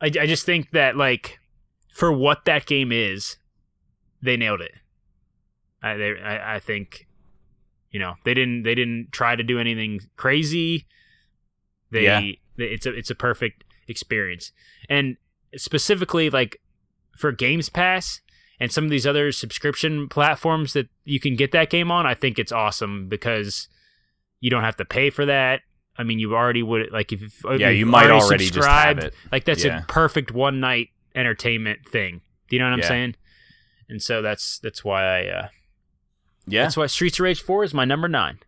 I, 0.00 0.06
I 0.06 0.26
just 0.26 0.44
think 0.44 0.70
that 0.72 0.96
like 0.96 1.38
for 1.94 2.10
what 2.12 2.44
that 2.46 2.66
game 2.66 2.90
is, 2.92 3.36
they 4.22 4.36
nailed 4.36 4.60
it. 4.60 4.72
I 5.82 5.96
they 5.96 6.14
I, 6.22 6.56
I 6.56 6.58
think 6.60 7.06
you 7.90 8.00
know 8.00 8.14
they 8.24 8.34
didn't 8.34 8.62
they 8.64 8.74
didn't 8.74 9.08
try 9.12 9.36
to 9.36 9.42
do 9.42 9.58
anything 9.58 10.00
crazy. 10.16 10.86
They, 11.90 12.04
Yeah. 12.04 12.20
they 12.56 12.64
it's 12.64 12.86
a 12.86 12.92
it's 12.94 13.10
a 13.10 13.14
perfect 13.14 13.64
experience, 13.88 14.52
and 14.88 15.16
specifically 15.56 16.30
like 16.30 16.56
for 17.16 17.30
Games 17.32 17.68
Pass 17.68 18.20
and 18.58 18.72
some 18.72 18.84
of 18.84 18.90
these 18.90 19.06
other 19.06 19.30
subscription 19.32 20.08
platforms 20.08 20.72
that 20.72 20.88
you 21.04 21.20
can 21.20 21.36
get 21.36 21.52
that 21.52 21.68
game 21.70 21.90
on, 21.90 22.06
I 22.06 22.14
think 22.14 22.38
it's 22.38 22.52
awesome 22.52 23.08
because 23.08 23.68
you 24.40 24.50
don't 24.50 24.62
have 24.64 24.76
to 24.76 24.84
pay 24.84 25.10
for 25.10 25.26
that. 25.26 25.60
I 25.96 26.04
mean, 26.04 26.18
you 26.18 26.34
already 26.34 26.62
would 26.62 26.90
like 26.90 27.12
if 27.12 27.22
if 27.22 27.44
Yeah, 27.60 27.68
you've 27.68 27.78
you 27.80 27.86
might 27.86 28.10
already 28.10 28.48
just 28.48 28.66
have 28.68 28.98
it. 28.98 29.14
Like 29.30 29.44
that's 29.44 29.64
Yeah. 29.64 29.82
a 29.82 29.86
perfect 29.86 30.32
one 30.32 30.60
night 30.60 30.88
entertainment 31.14 31.86
thing. 31.88 32.22
Do 32.48 32.56
you 32.56 32.60
know 32.60 32.66
what 32.66 32.74
I'm 32.74 32.78
Yeah. 32.80 32.88
saying? 32.88 33.14
And 33.88 34.02
so 34.02 34.22
that's 34.22 34.58
that's 34.58 34.82
why 34.84 35.04
I 35.04 35.26
uh, 35.26 35.48
Yeah. 36.46 36.62
that's 36.62 36.76
why 36.76 36.86
Streets 36.86 37.18
of 37.18 37.24
Rage 37.24 37.40
Four 37.42 37.62
is 37.64 37.74
my 37.74 37.84
number 37.84 38.08
nine. 38.08 38.38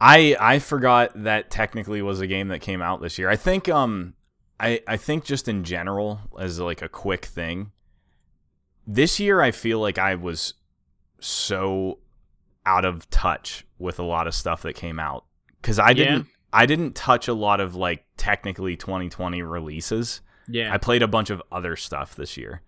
I 0.00 0.36
I 0.38 0.58
forgot 0.58 1.10
that 1.24 1.50
technically 1.50 2.02
was 2.02 2.20
a 2.20 2.26
game 2.26 2.48
that 2.48 2.60
came 2.60 2.80
out 2.80 3.00
this 3.02 3.18
year. 3.18 3.28
I 3.28 3.36
think 3.36 3.68
um 3.68 4.14
I 4.60 4.80
I 4.86 4.96
think 4.96 5.24
just 5.24 5.48
in 5.48 5.64
general 5.64 6.20
as 6.38 6.58
like 6.60 6.82
a 6.82 6.88
quick 6.88 7.24
thing. 7.24 7.72
This 8.86 9.20
year 9.20 9.40
I 9.40 9.50
feel 9.50 9.80
like 9.80 9.98
I 9.98 10.14
was 10.14 10.54
so 11.20 11.98
out 12.64 12.84
of 12.84 13.08
touch 13.10 13.64
with 13.78 13.98
a 13.98 14.02
lot 14.02 14.26
of 14.26 14.34
stuff 14.34 14.62
that 14.62 14.74
came 14.74 14.98
out 14.98 15.24
cuz 15.62 15.78
I 15.78 15.92
didn't 15.92 16.26
I 16.52 16.66
didn't 16.66 16.94
touch 16.94 17.28
a 17.28 17.34
lot 17.34 17.60
of 17.60 17.74
like 17.74 18.04
technically 18.16 18.76
2020 18.76 19.42
releases. 19.42 20.20
Yeah. 20.48 20.72
I 20.72 20.78
played 20.78 21.02
a 21.02 21.08
bunch 21.08 21.30
of 21.30 21.42
other 21.52 21.76
stuff 21.76 22.14
this 22.14 22.36
year. 22.36 22.62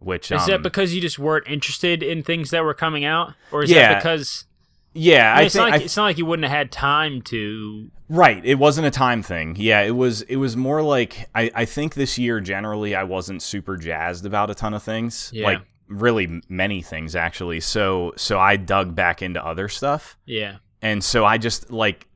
Which 0.00 0.30
is 0.30 0.42
um, 0.42 0.48
that 0.48 0.62
because 0.62 0.94
you 0.94 1.00
just 1.00 1.18
weren't 1.18 1.46
interested 1.46 2.02
in 2.02 2.22
things 2.22 2.50
that 2.50 2.62
were 2.62 2.74
coming 2.74 3.04
out, 3.04 3.34
or 3.50 3.62
is 3.62 3.70
Yeah, 3.70 3.94
that 3.94 4.02
because 4.02 4.44
yeah, 4.92 5.32
I 5.32 5.36
mean, 5.36 5.42
I 5.42 5.46
it's 5.46 5.54
think 5.54 5.62
not 5.64 5.70
like 5.72 5.82
it's 5.82 5.96
not 5.96 6.04
like 6.04 6.18
you 6.18 6.26
wouldn't 6.26 6.46
have 6.48 6.56
had 6.56 6.72
time 6.72 7.22
to? 7.22 7.90
Right. 8.08 8.44
It 8.44 8.56
wasn't 8.56 8.86
a 8.86 8.90
time 8.90 9.22
thing. 9.22 9.56
Yeah, 9.58 9.80
it 9.80 9.92
was 9.92 10.22
it 10.22 10.36
was 10.36 10.56
more 10.56 10.82
like 10.82 11.28
I, 11.34 11.50
I 11.54 11.64
think 11.64 11.94
this 11.94 12.18
year 12.18 12.40
generally 12.40 12.94
I 12.94 13.04
wasn't 13.04 13.42
super 13.42 13.76
jazzed 13.76 14.26
about 14.26 14.50
a 14.50 14.54
ton 14.54 14.74
of 14.74 14.82
things. 14.82 15.30
Yeah. 15.32 15.46
Like 15.46 15.62
really 16.00 16.40
many 16.48 16.82
things 16.82 17.14
actually. 17.16 17.60
So 17.60 18.12
so 18.16 18.38
I 18.38 18.56
dug 18.56 18.94
back 18.94 19.22
into 19.22 19.44
other 19.44 19.68
stuff. 19.68 20.16
Yeah, 20.26 20.56
And 20.82 21.02
so 21.02 21.24
I 21.24 21.38
just 21.38 21.70
like 21.70 22.06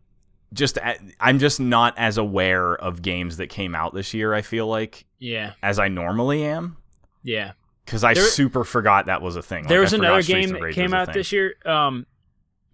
just 0.53 0.79
I'm 1.21 1.39
just 1.39 1.61
not 1.61 1.95
as 1.99 2.17
aware 2.19 2.75
of 2.75 3.03
games 3.03 3.37
that 3.37 3.49
came 3.49 3.75
out 3.75 3.95
this 3.95 4.15
year, 4.15 4.33
I 4.35 4.43
feel 4.43 4.67
like, 4.67 5.05
yeah, 5.19 5.53
as 5.63 5.79
I 5.79 5.89
normally 5.89 6.45
am. 6.45 6.77
yeah. 7.23 7.53
Because 7.85 8.05
I 8.05 8.13
There- 8.13 8.23
super 8.25 8.65
forgot 8.65 9.07
that 9.07 9.23
was 9.23 9.37
a 9.37 9.43
thing. 9.43 9.67
there 9.67 9.79
Like, 9.79 9.87
was 9.87 9.93
another 9.95 10.23
game 10.23 10.51
that 10.51 10.73
came 10.75 10.93
out 10.93 11.13
this 11.15 11.33
year. 11.33 11.55
Um, 11.65 12.05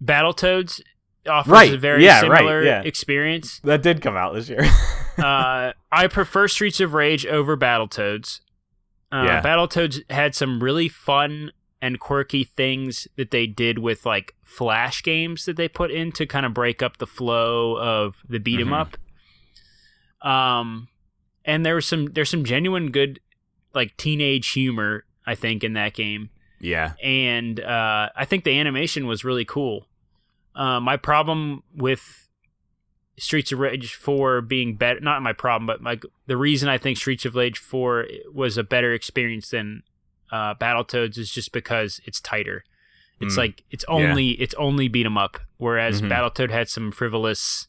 Battletoads 0.03 0.81
offers 1.27 1.51
Right, 1.51 1.73
a 1.73 1.77
very 1.77 2.03
yeah, 2.03 2.21
right, 2.27 2.37
similar 2.39 2.63
yeah. 2.63 2.81
experience. 2.83 3.59
That 3.63 3.81
did 3.81 4.01
come 4.01 4.15
out 4.17 4.33
this 4.33 4.49
year. 4.49 4.63
uh, 5.17 5.71
I 5.91 6.07
prefer 6.07 6.47
Streets 6.49 6.79
of 6.81 6.93
Rage 6.93 7.25
over 7.25 7.55
Battletoads. 7.57 8.41
Uh, 9.11 9.23
Yeah. 9.25 9.41
Battletoads 9.41 10.09
had 10.11 10.35
some 10.35 10.61
really 10.63 10.89
fun 10.89 11.51
and 11.81 11.99
quirky 11.99 12.43
things 12.43 13.07
that 13.15 13.31
they 13.31 13.45
did 13.45 13.77
with 13.79 14.05
like 14.05 14.33
flash 14.43 15.03
games 15.03 15.45
that 15.45 15.55
they 15.57 15.67
put 15.67 15.91
in 15.91 16.11
to 16.13 16.25
kind 16.25 16.45
of 16.45 16.53
break 16.53 16.81
up 16.81 16.97
the 16.97 17.05
flow 17.07 17.77
of 17.77 18.15
the 18.27 18.39
beat 18.39 18.59
'em 18.59 18.69
Mhm. 18.69 18.73
up. 18.79 18.97
Um, 20.27 20.87
and 21.43 21.65
there 21.65 21.75
was 21.75 21.85
some 21.85 22.07
there's 22.07 22.29
some 22.29 22.43
genuine 22.43 22.91
good 22.91 23.19
like 23.73 23.95
teenage 23.97 24.49
humor 24.51 25.05
I 25.25 25.35
think 25.35 25.63
in 25.63 25.73
that 25.73 25.93
game 25.93 26.29
yeah. 26.59 26.93
and 27.03 27.59
uh, 27.59 28.09
I 28.15 28.25
think 28.25 28.43
the 28.43 28.57
animation 28.59 29.05
was 29.05 29.23
really 29.23 29.45
cool. 29.45 29.87
Uh, 30.55 30.79
my 30.79 30.97
problem 30.97 31.61
with 31.75 32.24
Streets 33.17 33.51
of 33.51 33.59
Rage 33.59 33.93
4 33.93 34.41
being 34.41 34.75
better, 34.75 34.99
not 34.99 35.21
my 35.21 35.31
problem, 35.33 35.65
but 35.65 35.81
like 35.81 36.03
the 36.27 36.35
reason 36.37 36.67
I 36.69 36.77
think 36.77 36.97
Streets 36.97 37.25
of 37.25 37.35
Rage 37.35 37.57
4 37.57 38.07
was 38.33 38.57
a 38.57 38.63
better 38.63 38.93
experience 38.93 39.49
than 39.49 39.83
uh, 40.31 40.53
Battletoads 40.55 41.17
is 41.17 41.31
just 41.31 41.51
because 41.53 42.01
it's 42.05 42.19
tighter. 42.19 42.63
It's 43.21 43.35
Mm. 43.35 43.37
like 43.37 43.63
it's 43.71 43.85
only 43.87 44.29
it's 44.31 44.55
only 44.55 44.87
beat 44.89 45.05
'em 45.05 45.17
up, 45.17 45.39
whereas 45.57 46.01
Mhm. 46.01 46.09
Battletoad 46.09 46.49
had 46.51 46.67
some 46.67 46.91
frivolous, 46.91 47.67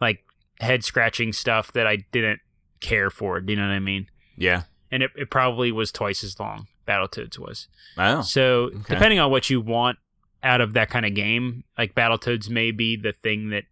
like 0.00 0.24
head 0.60 0.84
scratching 0.84 1.32
stuff 1.32 1.72
that 1.72 1.86
I 1.86 2.04
didn't 2.12 2.40
care 2.80 3.08
for. 3.08 3.40
Do 3.40 3.52
you 3.52 3.58
know 3.58 3.66
what 3.66 3.72
I 3.74 3.78
mean? 3.78 4.08
Yeah. 4.36 4.64
And 4.90 5.02
it, 5.02 5.12
it 5.16 5.30
probably 5.30 5.72
was 5.72 5.90
twice 5.92 6.22
as 6.22 6.38
long. 6.38 6.66
Battletoads 6.86 7.38
was. 7.38 7.68
Oh. 7.96 8.20
So 8.20 8.64
okay. 8.64 8.78
depending 8.88 9.18
on 9.20 9.30
what 9.30 9.48
you 9.48 9.60
want 9.60 9.98
out 10.42 10.60
of 10.60 10.74
that 10.74 10.90
kind 10.90 11.06
of 11.06 11.14
game, 11.14 11.64
like 11.78 11.94
Battletoads 11.94 12.50
may 12.50 12.72
be 12.72 12.96
the 12.96 13.12
thing 13.12 13.48
that 13.50 13.64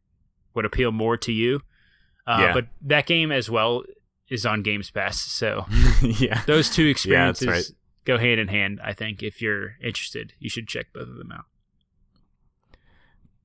would 0.54 0.64
appeal 0.64 0.92
more 0.92 1.16
to 1.18 1.32
you. 1.32 1.62
Uh, 2.26 2.38
Yeah. 2.40 2.52
But 2.54 2.66
that 2.82 3.06
game 3.06 3.32
as 3.32 3.48
well 3.50 3.82
is 4.28 4.46
on 4.46 4.62
Games 4.62 4.90
Pass, 4.90 5.20
so 5.20 5.66
yeah. 6.02 6.42
those 6.46 6.70
two 6.70 6.84
Yeah, 6.84 6.90
experiences 6.90 7.48
right. 7.48 7.64
go 8.04 8.16
hand 8.18 8.38
in 8.40 8.48
hand. 8.48 8.80
I 8.84 8.92
think 8.92 9.22
if 9.22 9.42
you're 9.42 9.76
interested, 9.82 10.34
you 10.38 10.48
should 10.48 10.68
check 10.68 10.86
both 10.92 11.08
of 11.08 11.16
them 11.16 11.32
out. 11.32 11.46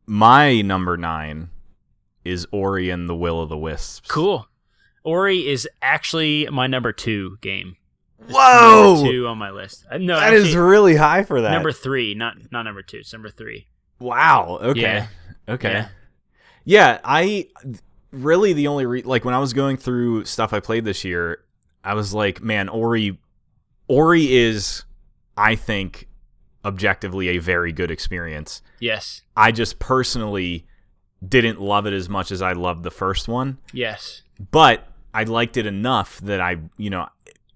my 0.05 0.61
number 0.61 0.97
nine 0.97 1.49
is 2.23 2.47
Ori 2.51 2.89
and 2.89 3.07
the 3.09 3.15
Will 3.15 3.41
of 3.41 3.49
the 3.49 3.57
Wisps. 3.57 4.09
Cool. 4.09 4.47
Ori 5.03 5.47
is 5.47 5.67
actually 5.81 6.47
my 6.51 6.67
number 6.67 6.91
two 6.91 7.37
game. 7.41 7.77
Whoa! 8.27 8.95
Number 8.95 9.11
two 9.11 9.27
on 9.27 9.37
my 9.37 9.51
list. 9.51 9.85
Uh, 9.91 9.97
No, 9.99 10.15
That 10.19 10.33
actually, 10.33 10.49
is 10.49 10.55
really 10.55 10.95
high 10.95 11.23
for 11.23 11.41
that. 11.41 11.51
number 11.51 11.71
three, 11.71 12.15
not 12.15 12.35
not 12.51 12.63
number 12.63 12.81
two. 12.81 12.97
It's 12.97 13.13
number 13.13 13.29
three. 13.29 13.67
Wow. 13.99 14.57
Okay. 14.61 14.81
Yeah. 14.81 15.07
Okay. 15.47 15.71
Yeah. 15.71 15.87
Yeah. 16.65 16.99
I 17.03 17.47
really 18.11 18.53
the 18.53 18.67
only 18.67 18.85
re- 18.85 19.01
like 19.03 19.23
when 19.25 19.33
I 19.33 19.39
was 19.39 19.53
going 19.53 19.77
through 19.77 20.25
stuff 20.25 20.51
I 20.53 20.59
played 20.59 20.83
this 20.85 21.03
year, 21.05 21.43
I 21.83 21.93
was 21.93 22.13
like, 22.13 22.41
man, 22.41 22.67
Ori, 22.69 23.17
Ori 23.87 24.33
is, 24.35 24.83
I 25.37 25.55
think, 25.55 26.07
objectively 26.63 27.29
a 27.29 27.37
very 27.37 27.71
good 27.71 27.91
experience. 27.91 28.61
Yes. 28.79 29.21
I 29.37 29.51
just 29.51 29.77
personally 29.79 30.65
didn't 31.27 31.61
love 31.61 31.85
it 31.85 31.93
as 31.93 32.09
much 32.09 32.31
as 32.31 32.41
I 32.41 32.53
loved 32.53 32.83
the 32.83 32.91
first 32.91 33.27
one, 33.27 33.57
Yes. 33.71 34.23
but 34.51 34.87
I 35.13 35.23
liked 35.23 35.57
it 35.57 35.65
enough 35.65 36.19
that 36.21 36.41
I, 36.41 36.57
you 36.77 36.89
know, 36.89 37.07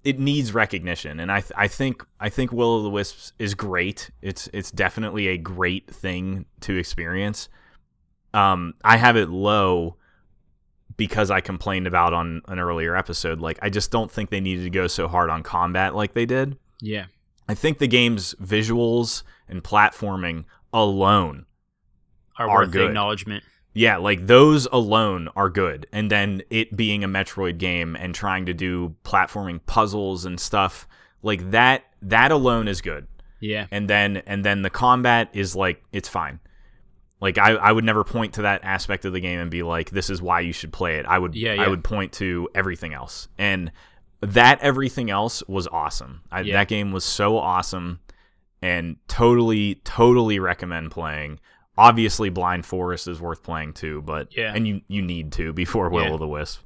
it 0.03 0.17
needs 0.19 0.53
recognition, 0.53 1.19
and 1.19 1.31
I, 1.31 1.41
th- 1.41 1.51
I 1.57 1.67
think, 1.67 2.05
I 2.19 2.29
think 2.29 2.51
Will 2.53 2.77
of 2.77 2.83
the 2.83 2.89
Wisps 2.89 3.33
is 3.37 3.53
great. 3.53 4.11
It's, 4.21 4.47
it's 4.53 4.71
definitely 4.71 5.27
a 5.27 5.37
great 5.37 5.87
thing 5.87 6.45
to 6.61 6.77
experience. 6.77 7.49
Um, 8.33 8.73
I 8.83 8.97
have 8.97 9.17
it 9.17 9.29
low 9.29 9.95
because 10.97 11.31
I 11.31 11.41
complained 11.41 11.87
about 11.87 12.13
on 12.13 12.41
an 12.47 12.59
earlier 12.59 12.95
episode. 12.95 13.39
Like, 13.39 13.57
I 13.61 13.69
just 13.69 13.89
don't 13.91 14.11
think 14.11 14.29
they 14.29 14.41
needed 14.41 14.63
to 14.63 14.69
go 14.69 14.87
so 14.87 15.07
hard 15.07 15.29
on 15.29 15.43
combat 15.43 15.95
like 15.95 16.13
they 16.13 16.25
did. 16.25 16.57
Yeah. 16.81 17.05
I 17.47 17.55
think 17.55 17.79
the 17.79 17.87
game's 17.87 18.35
visuals 18.35 19.23
and 19.47 19.63
platforming 19.63 20.45
alone 20.73 21.45
Are, 22.37 22.49
Are 22.49 22.57
worth 22.59 22.71
the 22.71 22.77
good. 22.79 22.87
acknowledgement. 22.89 23.43
Yeah, 23.73 23.97
like 23.97 24.27
those 24.27 24.67
alone 24.71 25.29
are 25.35 25.49
good. 25.49 25.87
And 25.93 26.11
then 26.11 26.41
it 26.49 26.75
being 26.75 27.03
a 27.03 27.07
Metroid 27.07 27.57
game 27.57 27.95
and 27.95 28.13
trying 28.13 28.45
to 28.47 28.53
do 28.53 28.95
platforming 29.03 29.61
puzzles 29.65 30.25
and 30.25 30.39
stuff, 30.39 30.87
like 31.23 31.51
that 31.51 31.83
that 32.01 32.31
alone 32.31 32.67
is 32.67 32.81
good. 32.81 33.07
Yeah. 33.39 33.67
And 33.71 33.89
then 33.89 34.17
and 34.25 34.43
then 34.43 34.63
the 34.63 34.69
combat 34.69 35.29
is 35.33 35.55
like 35.55 35.83
it's 35.93 36.09
fine. 36.09 36.39
Like 37.21 37.37
I, 37.37 37.51
I 37.51 37.71
would 37.71 37.83
never 37.83 38.03
point 38.03 38.33
to 38.35 38.43
that 38.43 38.63
aspect 38.63 39.03
of 39.05 39.13
the 39.13 39.19
game 39.19 39.39
and 39.39 39.51
be 39.51 39.61
like, 39.63 39.89
this 39.89 40.09
is 40.09 40.21
why 40.21 40.39
you 40.39 40.53
should 40.53 40.71
play 40.71 40.95
it. 40.97 41.05
I 41.05 41.19
would 41.19 41.35
Yeah, 41.35 41.53
I 41.61 41.67
would 41.67 41.83
point 41.83 42.13
to 42.13 42.47
everything 42.55 42.93
else. 42.93 43.27
And 43.37 43.71
that 44.21 44.59
everything 44.61 45.09
else 45.09 45.43
was 45.47 45.67
awesome. 45.67 46.21
I, 46.31 46.41
Yeah. 46.41 46.53
That 46.57 46.67
game 46.69 46.91
was 46.91 47.03
so 47.03 47.37
awesome 47.37 47.99
and 48.61 48.97
totally, 49.07 49.75
totally 49.83 50.39
recommend 50.39 50.91
playing. 50.91 51.39
Obviously, 51.77 52.29
Blind 52.29 52.65
Forest 52.65 53.07
is 53.07 53.21
worth 53.21 53.41
playing 53.43 53.73
too, 53.73 54.01
but 54.01 54.35
Yeah. 54.35 54.53
and 54.55 54.67
you 54.67 54.81
you 54.87 55.01
need 55.01 55.31
to 55.33 55.53
before 55.53 55.89
Will 55.89 56.03
Yeah. 56.05 56.13
of 56.13 56.19
the 56.19 56.27
Wisp. 56.27 56.61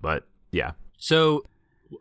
But 0.00 0.26
yeah, 0.52 0.72
So, 0.98 1.44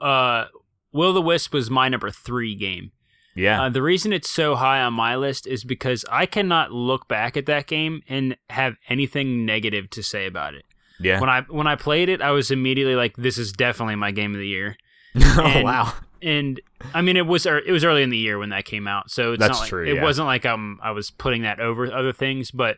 uh, 0.02 0.46
Will 0.92 1.14
the 1.14 1.22
Wisp 1.22 1.54
was 1.54 1.70
my 1.70 1.90
number 1.90 2.10
three 2.12 2.56
game. 2.56 2.92
Yeah, 3.36 3.64
Uh, 3.64 3.70
the 3.70 3.82
reason 3.82 4.12
it's 4.14 4.30
so 4.30 4.56
high 4.56 4.82
on 4.82 4.94
my 4.94 5.16
list 5.16 5.48
is 5.48 5.64
because 5.64 6.04
I 6.12 6.26
cannot 6.26 6.72
look 6.72 7.08
back 7.08 7.38
at 7.38 7.46
that 7.46 7.68
game 7.68 8.02
and 8.10 8.36
have 8.50 8.76
anything 8.90 9.46
negative 9.46 9.90
to 9.92 10.04
say 10.04 10.26
about 10.26 10.54
it. 10.56 10.66
yeah. 11.00 11.20
When 11.20 11.30
I 11.30 11.42
when 11.50 11.68
I 11.68 11.76
played 11.76 12.10
it, 12.10 12.22
I 12.22 12.32
was 12.32 12.52
immediately 12.52 12.96
like, 12.96 13.16
"This 13.18 13.38
is 13.38 13.52
definitely 13.54 13.96
my 13.96 14.12
game 14.12 14.34
of 14.34 14.40
the 14.40 14.48
year." 14.48 14.76
oh 15.16 15.42
and- 15.46 15.64
wow, 15.64 15.94
And 16.22 16.60
I 16.94 17.02
mean, 17.02 17.16
it 17.18 17.26
was 17.26 17.46
it 17.46 17.72
was 17.72 17.84
early 17.86 18.04
in 18.04 18.10
the 18.10 18.18
year 18.18 18.38
when 18.38 18.50
that 18.50 18.66
came 18.66 18.88
out, 18.88 19.10
so 19.10 19.34
it's 19.34 19.40
That's 19.40 19.54
not 19.54 19.60
like, 19.62 19.70
true, 19.70 19.88
It 19.88 19.96
yeah. 19.96 20.04
wasn't 20.04 20.28
like 20.28 20.46
um 20.46 20.80
I 20.84 20.92
was 20.92 21.10
putting 21.12 21.44
that 21.44 21.60
over 21.60 21.92
other 21.92 22.12
things, 22.14 22.52
but 22.52 22.78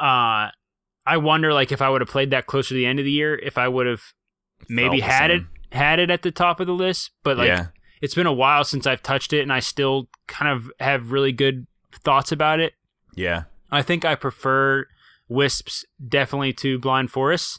uh, 0.00 0.48
I 1.06 1.16
wonder 1.16 1.52
like 1.52 1.72
if 1.72 1.82
I 1.82 1.88
would 1.90 2.00
have 2.00 2.08
played 2.10 2.30
that 2.30 2.46
closer 2.46 2.70
to 2.70 2.74
the 2.74 2.86
end 2.86 2.98
of 2.98 3.04
the 3.04 3.10
year, 3.12 3.34
if 3.36 3.58
I 3.58 3.68
would 3.68 3.86
have 3.86 4.02
maybe 4.68 5.00
had 5.00 5.30
it 5.30 5.42
had 5.72 5.98
it 5.98 6.10
at 6.10 6.22
the 6.22 6.30
top 6.30 6.60
of 6.60 6.66
the 6.66 6.72
list. 6.74 7.10
But 7.22 7.36
like 7.36 7.48
yeah, 7.48 7.66
it's 8.02 8.14
been 8.14 8.26
a 8.26 8.32
while 8.32 8.64
since 8.64 8.86
I've 8.86 9.02
touched 9.02 9.32
it, 9.32 9.40
and 9.40 9.50
I 9.52 9.60
still 9.60 10.08
kind 10.26 10.50
of 10.54 10.70
have 10.80 11.10
really 11.12 11.32
good 11.32 11.66
thoughts 12.04 12.30
about 12.32 12.60
it. 12.60 12.74
yeah. 13.14 13.44
I 13.70 13.80
think 13.80 14.04
I 14.04 14.16
prefer 14.16 14.84
Wisps 15.28 15.86
definitely 16.06 16.52
to 16.54 16.78
Blind 16.78 17.10
Forest. 17.10 17.58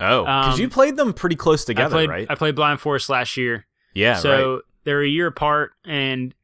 Oh, 0.00 0.22
because 0.22 0.54
Um, 0.54 0.60
you 0.60 0.68
played 0.70 0.96
them 0.96 1.12
pretty 1.12 1.36
close 1.36 1.62
together, 1.66 1.94
I 1.94 1.98
played 1.98 2.08
right? 2.08 2.26
I 2.30 2.34
played 2.36 2.54
Blind 2.54 2.80
Forest 2.80 3.10
last 3.10 3.36
year. 3.36 3.66
yeah, 3.92 4.14
so 4.14 4.54
right. 4.54 4.62
they're 4.84 5.02
a 5.02 5.08
year 5.08 5.26
apart, 5.26 5.72
and 5.84 6.34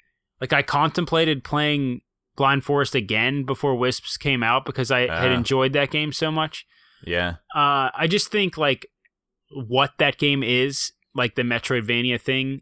like 0.42 0.52
I 0.52 0.60
contemplated 0.62 1.42
playing 1.42 2.02
Blind 2.36 2.64
Forest 2.64 2.94
again 2.94 3.44
before 3.44 3.74
Wisps 3.76 4.18
came 4.18 4.42
out 4.42 4.66
because 4.66 4.90
I 4.90 5.00
had 5.02 5.30
Ah. 5.30 5.34
enjoyed 5.34 5.72
that 5.74 5.90
game 5.90 6.12
so 6.12 6.30
much. 6.30 6.66
Yeah, 7.04 7.36
Uh, 7.54 7.88
I 7.94 8.06
just 8.10 8.30
think 8.30 8.58
like 8.58 8.86
what 9.50 9.92
that 9.98 10.18
game 10.18 10.42
is, 10.42 10.92
like 11.14 11.34
the 11.34 11.42
Metroidvania 11.42 12.20
thing, 12.20 12.60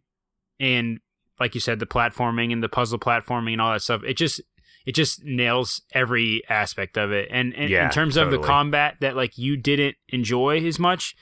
and 0.61 1.01
like 1.41 1.55
you 1.55 1.61
said, 1.61 1.79
the 1.81 1.87
platforming 1.87 2.53
and 2.53 2.63
the 2.63 2.69
puzzle 2.69 2.99
platforming 2.99 3.53
and 3.53 3.61
all 3.63 3.73
that 3.73 3.83
stuff. 3.83 4.03
It 4.05 4.15
just 4.17 4.41
it 4.87 4.95
just 4.95 5.25
nails 5.25 5.83
every 5.93 6.43
aspect 6.49 6.97
of 6.97 7.11
it. 7.13 7.29
And, 7.31 7.55
and 7.55 7.69
Yeah, 7.71 7.87
in 7.87 7.91
terms 7.91 8.17
of 8.17 8.31
the 8.31 8.39
combat 8.39 8.97
that 9.01 9.17
like 9.17 9.37
you 9.39 9.57
didn't 9.57 9.97
enjoy 10.09 10.59
as 10.67 10.79
much, 10.79 11.15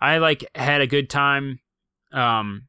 I 0.00 0.18
like 0.18 0.44
had 0.54 0.80
a 0.80 0.86
good 0.86 1.08
time. 1.08 1.60
Um, 2.12 2.68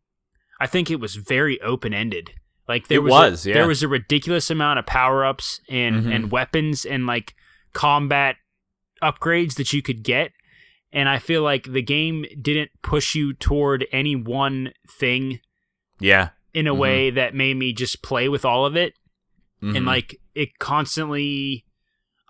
I 0.60 0.68
think 0.68 0.90
it 0.90 1.00
was 1.00 1.16
very 1.16 1.60
open 1.62 1.94
ended. 1.94 2.32
Like 2.68 2.88
there 2.88 2.98
It 3.00 3.04
was, 3.04 3.12
was, 3.12 3.46
a, 3.46 3.50
yeah. 3.50 3.54
there 3.56 3.68
was 3.68 3.84
a 3.84 3.88
ridiculous 3.88 4.50
amount 4.50 4.80
of 4.80 4.86
power 4.86 5.26
ups 5.26 5.60
and 5.70 6.06
Mhm. 6.06 6.16
and 6.16 6.32
weapons 6.32 6.86
and 6.86 7.06
like 7.06 7.34
combat 7.74 8.38
upgrades 9.02 9.56
that 9.56 9.74
you 9.74 9.82
could 9.82 10.04
get. 10.04 10.32
And 10.92 11.10
I 11.10 11.18
feel 11.20 11.42
like 11.42 11.72
the 11.74 11.82
game 11.82 12.26
didn't 12.42 12.72
push 12.84 13.16
you 13.16 13.34
toward 13.34 13.86
any 13.92 14.16
one 14.16 14.74
thing 14.90 15.40
yeah, 16.04 16.30
in 16.54 16.68
a 16.68 16.74
Mhm. 16.76 16.78
way 16.78 17.10
that 17.12 17.34
made 17.34 17.56
me 17.58 17.74
just 17.74 18.02
play 18.04 18.28
with 18.30 18.44
all 18.46 18.66
of 18.66 18.76
it. 18.76 18.94
Mhm. 19.62 19.78
And 19.78 19.86
like 19.86 20.20
it 20.36 20.60
constantly, 20.60 21.66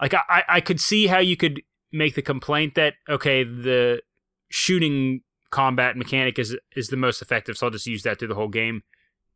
like 0.02 0.14
I, 0.14 0.22
I- 0.30 0.44
I 0.58 0.62
could 0.62 0.80
see 0.80 1.08
how 1.08 1.20
you 1.20 1.36
could 1.36 1.62
make 1.92 2.16
the 2.16 2.22
complaint 2.22 2.76
that 2.76 2.94
okay, 3.10 3.44
the 3.44 4.02
shooting 4.50 5.22
combat 5.50 5.96
mechanic 5.98 6.38
is 6.40 6.56
is 6.76 6.88
the 6.90 6.98
most 6.98 7.22
effective, 7.22 7.58
so 7.58 7.68
I'll 7.68 7.72
just 7.72 7.88
use 7.88 8.04
that 8.04 8.20
through 8.20 8.30
the 8.30 8.36
whole 8.36 8.50
game. 8.62 8.84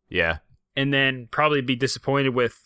yeah, 0.09 0.37
and 0.75 0.93
then 0.93 1.27
probably 1.31 1.61
be 1.61 1.75
disappointed 1.75 2.29
with 2.33 2.63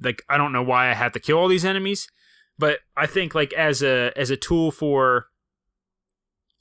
like 0.00 0.22
I 0.28 0.38
don't 0.38 0.52
know 0.52 0.62
why 0.62 0.90
I 0.90 0.94
have 0.94 1.12
to 1.12 1.20
kill 1.20 1.38
all 1.38 1.48
these 1.48 1.64
enemies, 1.64 2.08
but 2.58 2.80
I 2.96 3.06
think 3.06 3.34
like 3.34 3.52
as 3.52 3.82
a 3.82 4.12
as 4.16 4.30
a 4.30 4.36
tool 4.36 4.70
for 4.70 5.26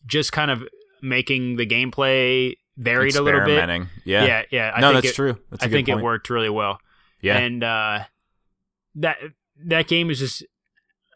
just 0.05 0.31
kind 0.31 0.51
of 0.51 0.63
making 1.01 1.55
the 1.57 1.65
gameplay 1.65 2.55
varied 2.83 3.15
a 3.15 3.21
little 3.21 3.41
bit. 3.45 3.67
Yeah, 4.05 4.25
Yeah, 4.25 4.43
yeah. 4.51 4.71
I 4.75 4.81
no, 4.81 4.91
think 4.91 5.03
that's 5.03 5.13
it, 5.13 5.15
true. 5.15 5.37
That's 5.49 5.63
a 5.63 5.67
I 5.67 5.69
think 5.69 5.87
point. 5.87 5.99
it 5.99 6.03
worked 6.03 6.29
really 6.29 6.49
well. 6.49 6.79
Yeah, 7.21 7.37
And 7.37 7.63
uh 7.63 7.99
that 8.95 9.17
that 9.65 9.87
game 9.87 10.09
is 10.09 10.19
just 10.19 10.43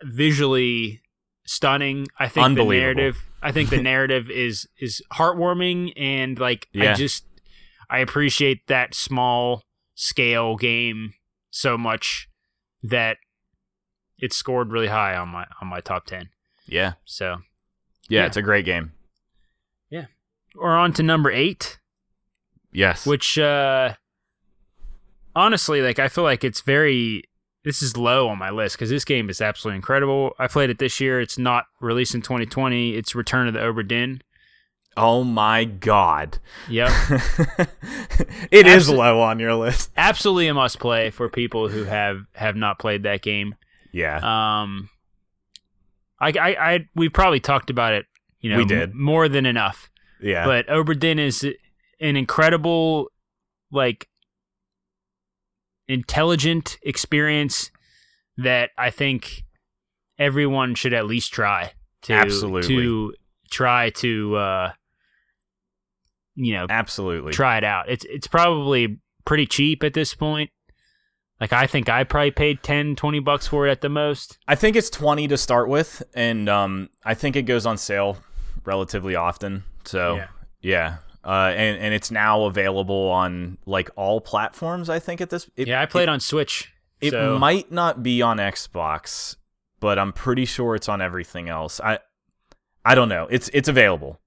visually 0.04 1.02
stunning. 1.46 2.08
I 2.20 2.28
think 2.28 2.58
the 2.58 2.64
narrative 2.66 3.26
I 3.42 3.52
think 3.52 3.70
the 3.70 3.82
narrative 3.82 4.30
is 4.30 4.68
is 4.80 5.02
heartwarming 5.14 5.94
and 5.98 6.40
like 6.40 6.68
I 6.76 6.94
just 6.94 7.26
I 7.90 8.00
appreciate 8.00 8.68
that 8.68 8.94
small 8.96 9.64
scale 9.96 10.56
game 10.56 11.14
so 11.52 11.78
much 11.78 12.28
that 12.84 13.18
it 14.18 14.34
scored 14.34 14.72
really 14.72 14.88
high 14.88 15.16
on 15.16 15.30
my 15.30 15.46
on 15.62 15.68
my 15.68 15.80
top 15.82 16.06
10. 16.06 16.30
yeah, 16.68 16.94
So, 17.06 17.38
yeah, 18.10 18.22
Yeah. 18.22 18.26
It's 18.28 18.38
a 18.38 18.42
great 18.42 18.66
game. 18.66 18.92
We're 20.56 20.76
on 20.76 20.94
to 20.94 21.04
number 21.04 21.32
8. 21.32 21.80
Yes, 22.72 23.06
which 23.06 23.38
uh 23.40 23.94
honestly 25.36 25.82
like 25.82 26.00
i 26.00 26.08
feel 26.08 26.24
like 26.24 26.44
it's 26.46 26.62
very 26.62 27.24
this 27.66 27.82
is 27.82 27.98
low 27.98 28.30
on 28.30 28.38
my 28.38 28.50
list 28.52 28.76
because 28.78 28.90
this 28.90 29.04
game 29.04 29.28
is 29.30 29.42
absolutely 29.42 29.76
incredible. 29.78 30.34
I 30.38 30.48
played 30.48 30.70
it 30.70 30.78
this 30.78 31.00
year. 31.02 31.20
It's 31.20 31.38
not 31.40 31.66
released 31.82 32.14
in 32.16 32.22
2020 32.22 32.96
it's 32.96 33.16
return 33.16 33.48
of 33.48 33.54
the 33.56 33.60
obra 33.60 33.88
Dinn. 33.88 34.22
oh 34.98 35.24
my 35.24 35.64
god, 35.66 36.38
yep. 36.70 36.90
It 38.52 38.68
is 38.68 38.88
Abso- 38.90 38.98
low 38.98 39.20
on 39.22 39.40
your 39.40 39.56
list. 39.56 39.92
absolutely 39.98 40.48
a 40.48 40.54
must 40.54 40.80
play 40.80 41.10
for 41.10 41.28
people 41.30 41.68
who 41.70 41.84
have 41.86 42.22
have 42.34 42.56
not 42.56 42.78
played 42.80 43.04
that 43.04 43.22
game. 43.22 43.56
Yeah, 43.92 44.18
um 44.18 44.90
i 46.20 46.30
i, 46.30 46.74
I 46.76 46.90
we 46.96 47.10
probably 47.10 47.40
talked 47.40 47.70
about 47.70 47.94
it 47.94 48.06
you 48.42 48.50
know 48.52 48.58
We 48.58 48.66
did. 48.66 48.92
m- 48.92 49.02
more 49.02 49.28
than 49.28 49.46
enough 49.46 49.90
yeah, 50.26 50.46
but 50.46 50.68
obra 50.68 51.00
Dinn 51.00 51.20
is 51.20 51.44
an 52.00 52.16
incredible 52.16 53.12
like 53.72 54.10
intelligent 55.88 56.78
experience 56.84 57.72
that 58.38 58.72
i 58.78 58.90
think 58.90 59.44
everyone 60.18 60.76
should 60.76 60.94
at 60.94 61.06
least 61.06 61.32
try 61.32 61.72
to 62.02 62.14
Absolutely. 62.14 62.76
to 62.76 63.14
try 63.52 63.90
to 63.92 64.36
uh 64.36 64.72
you 66.36 66.54
know 66.54 66.66
absolutely. 66.70 67.32
try 67.32 67.58
it 67.58 67.64
out 67.64 67.90
it's 67.90 68.06
it's 68.06 68.28
probably 68.28 69.00
pretty 69.26 69.46
cheap 69.46 69.84
at 69.84 69.94
this 69.94 70.14
point 70.14 70.50
Like 71.40 71.52
I 71.54 71.68
think 71.68 71.90
I 71.90 72.04
probably 72.04 72.32
paid 72.32 72.64
10, 72.64 72.96
20 72.96 73.20
bucks 73.20 73.48
for 73.48 73.68
it 73.68 73.72
at 73.72 73.82
the 73.82 73.90
most. 73.90 74.38
I 74.48 74.56
think 74.56 74.76
it's 74.78 74.90
20 74.90 75.28
to 75.28 75.38
start 75.38 75.68
with 75.68 76.02
and 76.14 76.48
um 76.50 76.90
I 77.04 77.14
think 77.14 77.36
it 77.36 77.44
goes 77.44 77.66
on 77.66 77.78
sale 77.78 78.18
relatively 78.66 79.16
often. 79.16 79.64
So, 79.88 80.16
Yeah. 80.18 80.28
yeah. 80.62 80.98
Uh 81.24 81.52
and 81.56 81.82
and 81.82 81.94
it's 81.94 82.12
now 82.12 82.44
available 82.44 83.10
on 83.10 83.58
like 83.66 83.90
all 83.96 84.22
platforms, 84.22 84.90
I 84.90 85.00
think 85.00 85.22
at 85.22 85.32
this 85.32 85.50
it, 85.56 85.68
yeah, 85.68 85.82
I 85.82 85.86
played 85.88 86.04
it, 86.04 86.10
on 86.10 86.20
Switch. 86.20 86.72
It 87.02 87.12
so 87.12 87.40
might 87.40 87.72
not 87.72 88.04
be 88.04 88.22
on 88.22 88.38
Xbox, 88.38 89.36
but 89.80 89.98
I'm 89.98 90.14
pretty 90.14 90.46
sure 90.46 90.76
it's 90.76 90.88
on 90.88 91.02
everything 91.02 91.50
else. 91.50 91.82
I 91.82 92.00
I 92.86 92.94
don't 92.94 93.10
know. 93.10 93.28
It's 93.32 93.50
it's 93.54 93.68
available. 93.68 94.22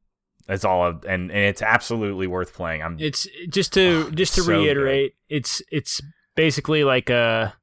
That's 0.49 0.65
all, 0.65 0.83
I've, 0.83 1.05
and 1.05 1.31
and 1.31 1.41
it's 1.41 1.63
absolutely 1.63 2.27
worth 2.27 2.55
playing. 2.55 2.83
I'm 2.83 2.97
it's 2.99 3.29
just 3.49 3.73
to 3.75 4.11
just 4.15 4.35
to 4.35 4.43
so 4.43 4.47
good. 4.53 4.59
reiterate, 4.59 5.15
it's 5.29 5.63
it's 5.71 6.01
basically 6.35 6.83
like 6.85 7.11
a 7.11 7.55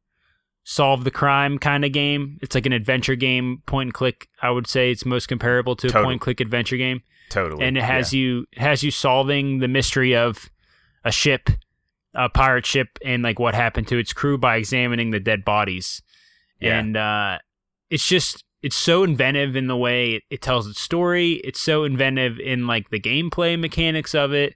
solve 0.63 1.03
the 1.03 1.11
crime 1.11 1.57
kind 1.59 1.83
of 1.83 1.91
game. 1.91 2.37
It's 2.41 2.55
like 2.55 2.65
an 2.65 2.73
adventure 2.73 3.15
game, 3.15 3.63
point 3.65 3.87
and 3.87 3.93
click. 3.93 4.29
I 4.41 4.49
would 4.51 4.67
say 4.67 4.91
it's 4.91 5.05
most 5.05 5.27
comparable 5.27 5.75
to 5.77 5.87
a 5.87 5.91
point 5.91 6.11
and 6.13 6.21
click 6.21 6.39
adventure 6.39 6.77
game. 6.77 7.01
Totally, 7.29 7.65
and 7.65 7.77
it 7.77 7.83
has 7.83 8.13
yeah. 8.13 8.19
you 8.19 8.45
has 8.55 8.83
you 8.83 8.91
solving 8.91 9.59
the 9.59 9.67
mystery 9.67 10.15
of 10.15 10.49
a 11.03 11.11
ship, 11.11 11.49
a 12.13 12.29
pirate 12.29 12.65
ship, 12.65 12.99
and 13.03 13.23
like 13.23 13.39
what 13.39 13.55
happened 13.55 13.87
to 13.89 13.97
its 13.97 14.13
crew 14.13 14.37
by 14.37 14.57
examining 14.57 15.11
the 15.11 15.19
dead 15.19 15.45
bodies. 15.45 16.01
Yeah. 16.59 16.79
And 16.79 16.97
uh, 16.97 17.39
it's 17.89 18.07
just 18.07 18.43
it's 18.61 18.75
so 18.75 19.03
inventive 19.03 19.55
in 19.55 19.67
the 19.67 19.77
way 19.77 20.13
it, 20.13 20.23
it 20.31 20.41
tells 20.41 20.67
its 20.67 20.81
story. 20.81 21.33
It's 21.43 21.61
so 21.61 21.83
inventive 21.83 22.39
in 22.39 22.65
like 22.65 22.89
the 22.89 22.99
gameplay 22.99 23.59
mechanics 23.59 24.15
of 24.15 24.33
it. 24.33 24.55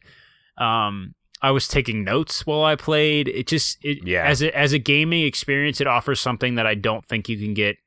Um, 0.58 1.14
I 1.42 1.52
was 1.52 1.68
taking 1.68 2.04
notes 2.04 2.46
while 2.48 2.64
I 2.64 2.76
played. 2.76 3.28
It 3.28 3.46
just 3.46 3.78
it 3.86 4.00
Yeah. 4.06 4.26
as 4.26 4.42
a 4.42 4.58
as 4.58 4.74
a 4.74 4.80
gaming 4.80 5.26
experience, 5.26 5.80
it 5.80 5.86
offers 5.86 6.20
something 6.20 6.56
that 6.56 6.66
I 6.66 6.74
don't 6.74 7.06
think 7.06 7.30
you 7.30 7.38
can 7.38 7.54
get 7.54 7.78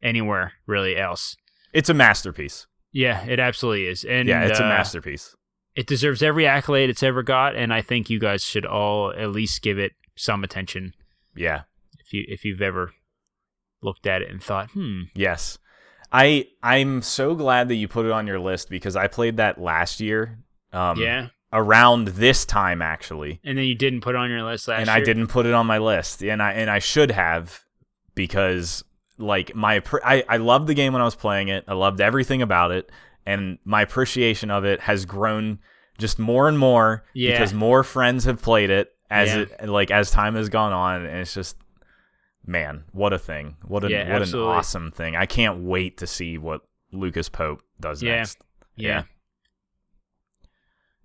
anywhere 0.00 0.52
really 0.64 0.96
else. 0.96 1.36
It's 1.72 1.88
a 1.88 1.94
masterpiece. 1.94 2.67
Yeah, 2.92 3.24
it 3.26 3.38
absolutely 3.40 3.86
is. 3.86 4.04
And 4.04 4.28
yeah, 4.28 4.44
it's 4.44 4.58
a 4.60 4.64
uh, 4.64 4.68
masterpiece. 4.68 5.34
it 5.76 5.86
deserves 5.86 6.22
every 6.22 6.46
accolade 6.46 6.90
it's 6.90 7.02
ever 7.02 7.22
got, 7.22 7.54
and 7.54 7.72
I 7.72 7.82
think 7.82 8.08
you 8.10 8.18
guys 8.18 8.42
should 8.44 8.66
all 8.66 9.12
at 9.16 9.30
least 9.30 9.62
give 9.62 9.78
it 9.78 9.92
some 10.16 10.42
attention 10.42 10.94
Yeah. 11.36 11.62
if 12.00 12.12
you 12.12 12.24
if 12.28 12.44
you've 12.44 12.62
ever 12.62 12.92
looked 13.82 14.06
at 14.06 14.22
it 14.22 14.30
and 14.30 14.42
thought, 14.42 14.70
hmm, 14.72 15.02
Yes. 15.14 15.58
I 16.10 16.46
I'm 16.62 17.02
so 17.02 17.34
glad 17.34 17.68
that 17.68 17.74
you 17.76 17.86
put 17.86 18.06
it 18.06 18.12
on 18.12 18.26
your 18.26 18.40
list 18.40 18.70
because 18.70 18.96
I 18.96 19.06
played 19.08 19.36
that 19.36 19.60
last 19.60 20.00
year. 20.00 20.38
Um, 20.72 20.98
yeah, 20.98 21.28
Around 21.52 22.08
this 22.08 22.44
time, 22.46 22.80
actually. 22.82 23.40
and 23.44 23.56
then 23.58 23.64
you 23.66 23.74
didn't 23.74 24.00
put 24.00 24.14
it 24.14 24.18
on 24.18 24.30
your 24.30 24.42
list 24.42 24.68
last 24.68 24.78
and 24.80 24.86
year. 24.88 24.96
I 24.96 25.00
didn't 25.00 25.26
put 25.28 25.44
it 25.46 25.52
on 25.54 25.66
my 25.66 25.78
list, 25.78 26.22
and 26.22 26.42
I 26.42 26.52
and 26.52 26.68
I 26.70 26.78
should 26.78 27.10
have 27.10 27.60
because 28.14 28.82
like 29.18 29.54
my 29.54 29.82
I 30.04 30.24
I 30.28 30.36
loved 30.38 30.66
the 30.68 30.74
game 30.74 30.92
when 30.92 31.02
I 31.02 31.04
was 31.04 31.14
playing 31.16 31.48
it. 31.48 31.64
I 31.68 31.74
loved 31.74 32.00
everything 32.00 32.40
about 32.42 32.70
it, 32.70 32.90
and 33.26 33.58
my 33.64 33.82
appreciation 33.82 34.50
of 34.50 34.64
it 34.64 34.80
has 34.80 35.04
grown 35.04 35.58
just 35.98 36.18
more 36.18 36.48
and 36.48 36.58
more 36.58 37.04
Yeah. 37.14 37.32
because 37.32 37.52
more 37.52 37.82
friends 37.82 38.24
have 38.24 38.40
played 38.40 38.70
it 38.70 38.92
as 39.10 39.28
Yeah. 39.34 39.44
it 39.60 39.68
like 39.68 39.90
as 39.90 40.10
time 40.10 40.34
has 40.36 40.48
gone 40.48 40.72
on, 40.72 41.04
and 41.04 41.18
it's 41.18 41.34
just 41.34 41.56
man, 42.46 42.84
what 42.92 43.12
a 43.12 43.18
thing! 43.18 43.56
What 43.66 43.84
a 43.84 43.90
Yeah, 43.90 44.10
what 44.12 44.22
absolutely. 44.22 44.52
an 44.52 44.58
awesome 44.58 44.90
thing! 44.92 45.16
I 45.16 45.26
can't 45.26 45.58
wait 45.64 45.98
to 45.98 46.06
see 46.06 46.38
what 46.38 46.62
Lucas 46.92 47.28
Pope 47.28 47.60
does 47.80 48.02
next. 48.02 48.38
Yeah, 48.76 49.02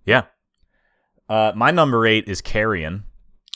Yeah. 0.06 0.22
Uh, 1.28 1.52
my 1.56 1.70
number 1.70 2.06
eight 2.06 2.28
is 2.28 2.40
Carrion. 2.40 3.04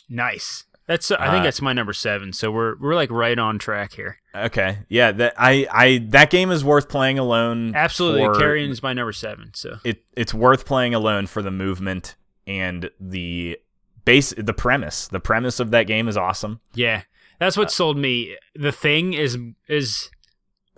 nice. 0.09 0.65
That's 0.89 1.11
I 1.13 1.31
think 1.31 1.41
Uh, 1.41 1.43
that's 1.45 1.63
my 1.63 1.73
number 1.73 1.93
seven. 1.93 2.33
So 2.33 2.51
we're 2.51 2.75
we're 2.81 2.95
like 2.97 3.11
right 3.11 3.39
on 3.39 3.59
track 3.61 3.93
here. 3.93 4.19
Okay. 4.35 4.79
Yeah, 4.89 5.13
that 5.13 5.35
I 5.39 5.67
I 5.71 5.99
that 6.09 6.31
game 6.31 6.51
is 6.51 6.65
worth 6.65 6.89
playing 6.89 7.19
alone. 7.19 7.75
Absolutely, 7.77 8.25
for- 8.25 8.39
Carrion 8.39 8.71
is 8.71 8.83
my 8.83 8.93
number 8.95 9.13
seven. 9.13 9.53
So 9.55 9.77
It 9.85 10.03
it's 10.17 10.35
worth 10.35 10.65
playing 10.65 10.95
alone 10.95 11.27
for 11.29 11.43
the 11.43 11.51
movement 11.53 12.17
and 12.47 12.91
the 12.99 13.59
base 14.05 14.33
the 14.37 14.55
premise. 14.55 15.07
The 15.09 15.21
premise 15.21 15.61
of 15.61 15.71
that 15.73 15.85
game 15.87 16.09
is 16.09 16.17
awesome. 16.17 16.61
yeah, 16.75 17.03
that's 17.39 17.57
Uh, 17.57 17.61
what 17.61 17.71
sold 17.71 17.99
me. 17.99 18.35
The 18.57 18.73
Thing 18.73 19.13
is 19.13 19.37
is 19.69 20.11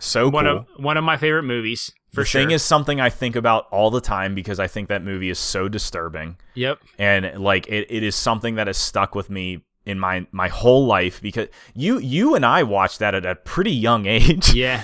So 0.00 0.28
one 0.28 0.44
cool. 0.46 0.56
of 0.58 0.66
one 0.84 0.96
of 0.96 1.04
my 1.04 1.16
favorite 1.18 1.44
movies 1.44 1.92
for 2.12 2.22
the 2.22 2.26
sure. 2.26 2.40
thing 2.40 2.50
is 2.50 2.64
something 2.64 3.00
I 3.00 3.10
think 3.10 3.36
about 3.36 3.68
all 3.70 3.90
the 3.92 4.00
time 4.00 4.34
because 4.34 4.58
I 4.58 4.66
think 4.66 4.88
that 4.88 5.04
movie 5.04 5.30
is 5.30 5.38
so 5.38 5.68
disturbing. 5.68 6.36
yep. 6.54 6.78
and 6.98 7.38
like 7.40 7.68
it, 7.68 7.86
it 7.88 8.02
is 8.02 8.16
something 8.16 8.56
that 8.56 8.66
has 8.66 8.76
stuck 8.76 9.14
with 9.14 9.30
me 9.30 9.62
in 9.86 9.98
my 9.98 10.26
my 10.30 10.48
whole 10.48 10.86
life 10.86 11.20
because 11.22 11.48
you 11.74 11.98
you 11.98 12.34
and 12.34 12.44
I 12.44 12.62
watched 12.62 12.98
that 12.98 13.14
at 13.14 13.24
a 13.24 13.34
pretty 13.34 13.72
young 13.72 14.06
age. 14.06 14.52
Yeah. 14.54 14.82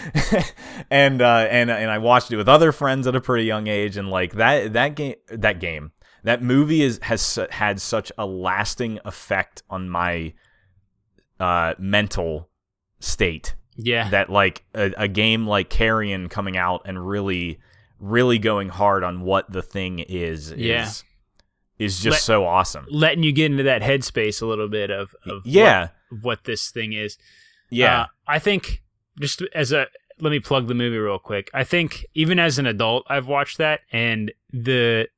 and 0.91 1.21
uh 1.21 1.47
and 1.51 1.71
and 1.71 1.91
I 1.91 1.99
watched 1.99 2.31
it 2.33 2.37
with 2.37 2.49
other 2.49 2.73
friends 2.73 3.07
at 3.07 3.15
a 3.15 3.21
pretty 3.21 3.45
young 3.45 3.67
age 3.67 3.97
and 3.97 4.11
like 4.11 4.33
that 4.35 4.73
that 4.73 4.95
game 4.97 5.17
that 5.29 5.61
game 5.61 5.93
that 6.25 6.43
movie 6.43 6.83
is 6.83 6.99
has 7.03 7.39
had 7.51 7.81
such 7.81 8.11
a 8.19 8.25
lasting 8.27 8.99
effect 9.05 9.63
on 9.71 9.89
my 9.89 10.33
uh 11.39 11.75
mental 11.79 12.49
state 12.99 13.55
Yeah. 13.77 14.09
that 14.11 14.31
like 14.31 14.65
a, 14.75 14.93
a 14.97 15.09
game 15.09 15.47
like 15.47 15.69
Carrion 15.69 16.29
coming 16.29 16.57
out 16.57 16.83
and 16.87 17.07
really 17.07 17.59
really 18.01 18.39
going 18.39 18.69
hard 18.71 19.05
on 19.05 19.21
what 19.21 19.51
the 19.53 19.63
thing 19.63 19.99
is 20.01 20.53
Yeah. 20.53 20.85
is 20.87 21.05
is 21.79 22.01
just 22.01 22.15
Let- 22.15 22.21
so 22.23 22.47
awesome. 22.47 22.87
letting 22.91 23.23
you 23.23 23.33
get 23.33 23.51
into 23.51 23.63
that 23.65 23.83
headspace 23.83 24.41
a 24.43 24.47
little 24.47 24.69
bit 24.69 24.91
of, 24.91 25.15
of 25.27 25.43
Yeah. 25.47 25.89
what, 26.11 26.23
what 26.23 26.45
this 26.45 26.71
thing 26.71 26.93
is. 26.93 27.19
Yeah. 27.71 28.03
Uh, 28.03 28.07
I 28.29 28.39
think 28.39 28.83
just 29.21 29.43
as 29.55 29.73
a 29.73 29.87
let 30.19 30.31
me 30.31 30.41
plug 30.41 30.67
the 30.69 30.75
movie 30.75 30.97
real 30.97 31.19
quick. 31.19 31.51
I 31.53 31.63
think 31.65 32.07
even 32.15 32.39
as 32.39 32.59
an 32.59 32.65
adult, 32.67 33.05
I've 33.09 33.27
watched 33.29 33.59
that, 33.59 33.81
and 33.93 34.33
the 34.51 35.09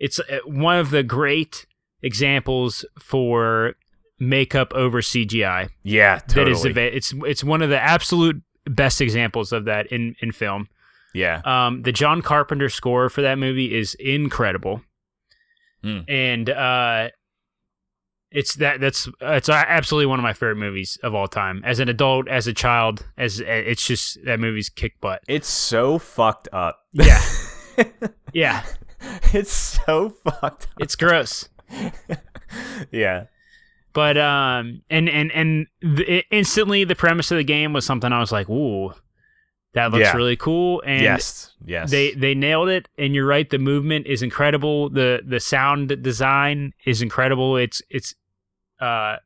it's 0.00 0.18
uh, 0.18 0.38
one 0.44 0.78
of 0.78 0.90
the 0.90 1.02
great 1.04 1.66
examples 2.02 2.84
for 2.98 3.74
makeup 4.18 4.72
over 4.74 5.00
CGI. 5.00 5.68
yeah, 5.84 6.18
totally. 6.26 6.52
That 6.54 6.58
is, 6.58 6.66
ava- 6.66 6.96
it's 6.96 7.14
it's 7.26 7.44
one 7.44 7.62
of 7.62 7.70
the 7.70 7.80
absolute 7.80 8.42
best 8.66 9.00
examples 9.00 9.52
of 9.52 9.66
that 9.66 9.86
in 9.88 10.16
in 10.20 10.32
film. 10.32 10.68
yeah. 11.14 11.40
Um, 11.44 11.82
the 11.82 11.92
John 11.92 12.20
Carpenter 12.22 12.68
score 12.68 13.08
for 13.08 13.22
that 13.22 13.38
movie 13.38 13.76
is 13.76 13.94
incredible, 13.94 14.82
Hmm. 15.82 16.00
and 16.08 16.50
uh, 16.50 17.08
it's 18.30 18.54
that 18.56 18.80
that's 18.80 19.08
it's 19.20 19.48
absolutely 19.48 20.06
one 20.06 20.18
of 20.18 20.22
my 20.22 20.32
favorite 20.32 20.56
movies 20.56 20.98
of 21.02 21.14
all 21.14 21.28
time. 21.28 21.62
As 21.64 21.78
an 21.80 21.88
adult, 21.88 22.28
as 22.28 22.46
a 22.46 22.52
child, 22.52 23.06
as 23.16 23.40
it's 23.40 23.86
just 23.86 24.18
that 24.24 24.40
movie's 24.40 24.68
kick 24.68 25.00
butt. 25.00 25.22
It's 25.28 25.48
so 25.48 25.98
fucked 25.98 26.48
up. 26.52 26.80
Yeah, 26.92 27.22
yeah, 28.32 28.64
it's 29.32 29.52
so 29.52 30.10
fucked 30.10 30.64
up. 30.64 30.68
it's 30.78 30.96
gross. 30.96 31.48
Yeah. 32.90 33.24
But 33.94 34.16
um, 34.18 34.82
and 34.90 35.08
and 35.08 35.32
and 35.32 35.66
the, 35.80 36.22
instantly 36.30 36.84
the 36.84 36.94
premise 36.94 37.30
of 37.30 37.38
the 37.38 37.44
game 37.44 37.72
was 37.72 37.84
something 37.84 38.12
I 38.12 38.20
was 38.20 38.30
like, 38.30 38.48
ooh, 38.48 38.92
that 39.74 39.90
looks 39.92 40.02
Yeah. 40.04 40.16
really 40.16 40.36
cool. 40.36 40.82
And 40.86 41.02
yes. 41.02 41.54
Yes. 41.64 41.90
they 41.90 42.12
they 42.12 42.34
nailed 42.34 42.68
it 42.68 42.88
and 42.96 43.14
you're 43.14 43.26
right 43.26 43.48
the 43.48 43.58
movement 43.58 44.06
is 44.06 44.22
incredible 44.22 44.88
the 44.88 45.20
the 45.26 45.40
sound 45.40 46.02
design 46.02 46.72
is 46.86 47.02
incredible 47.02 47.56
it's 47.56 47.82
it's 47.90 48.14
uh 48.80 49.16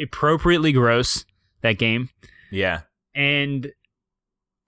appropriately 0.00 0.72
gross 0.72 1.24
that 1.62 1.78
game 1.78 2.10
yeah. 2.52 2.82
and 3.14 3.72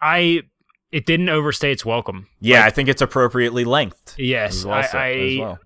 i 0.01 0.43
it 0.91 1.07
didn't 1.07 1.29
overstay 1.29 1.71
its 1.71 1.85
welcome 1.85 2.27
Yeah, 2.41 2.61
Like, 2.61 2.67
I 2.67 2.71
think 2.71 2.89
it's 2.89 3.03
appropriately 3.03 3.65
lengthed. 3.65 4.15
yes 4.19 4.57
as 4.57 4.67
well, 4.67 4.75
I, 4.93 4.99
I, 4.99 5.37
well. 5.39 5.59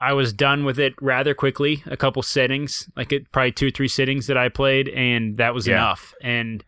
I 0.00 0.12
was 0.14 0.32
done 0.32 0.64
with 0.64 0.80
it 0.80 0.94
rather 1.00 1.32
quickly 1.34 1.82
a 1.86 1.96
couple 1.96 2.22
sittings 2.22 2.88
like 2.96 3.12
it 3.12 3.30
probably 3.30 3.52
two 3.52 3.68
or 3.68 3.70
three 3.70 3.86
sittings 3.88 4.26
that 4.26 4.36
i 4.36 4.48
played 4.48 4.88
and 4.88 5.36
that 5.36 5.54
was 5.54 5.68
Yeah. 5.68 5.74
enough 5.76 6.12
and 6.22 6.64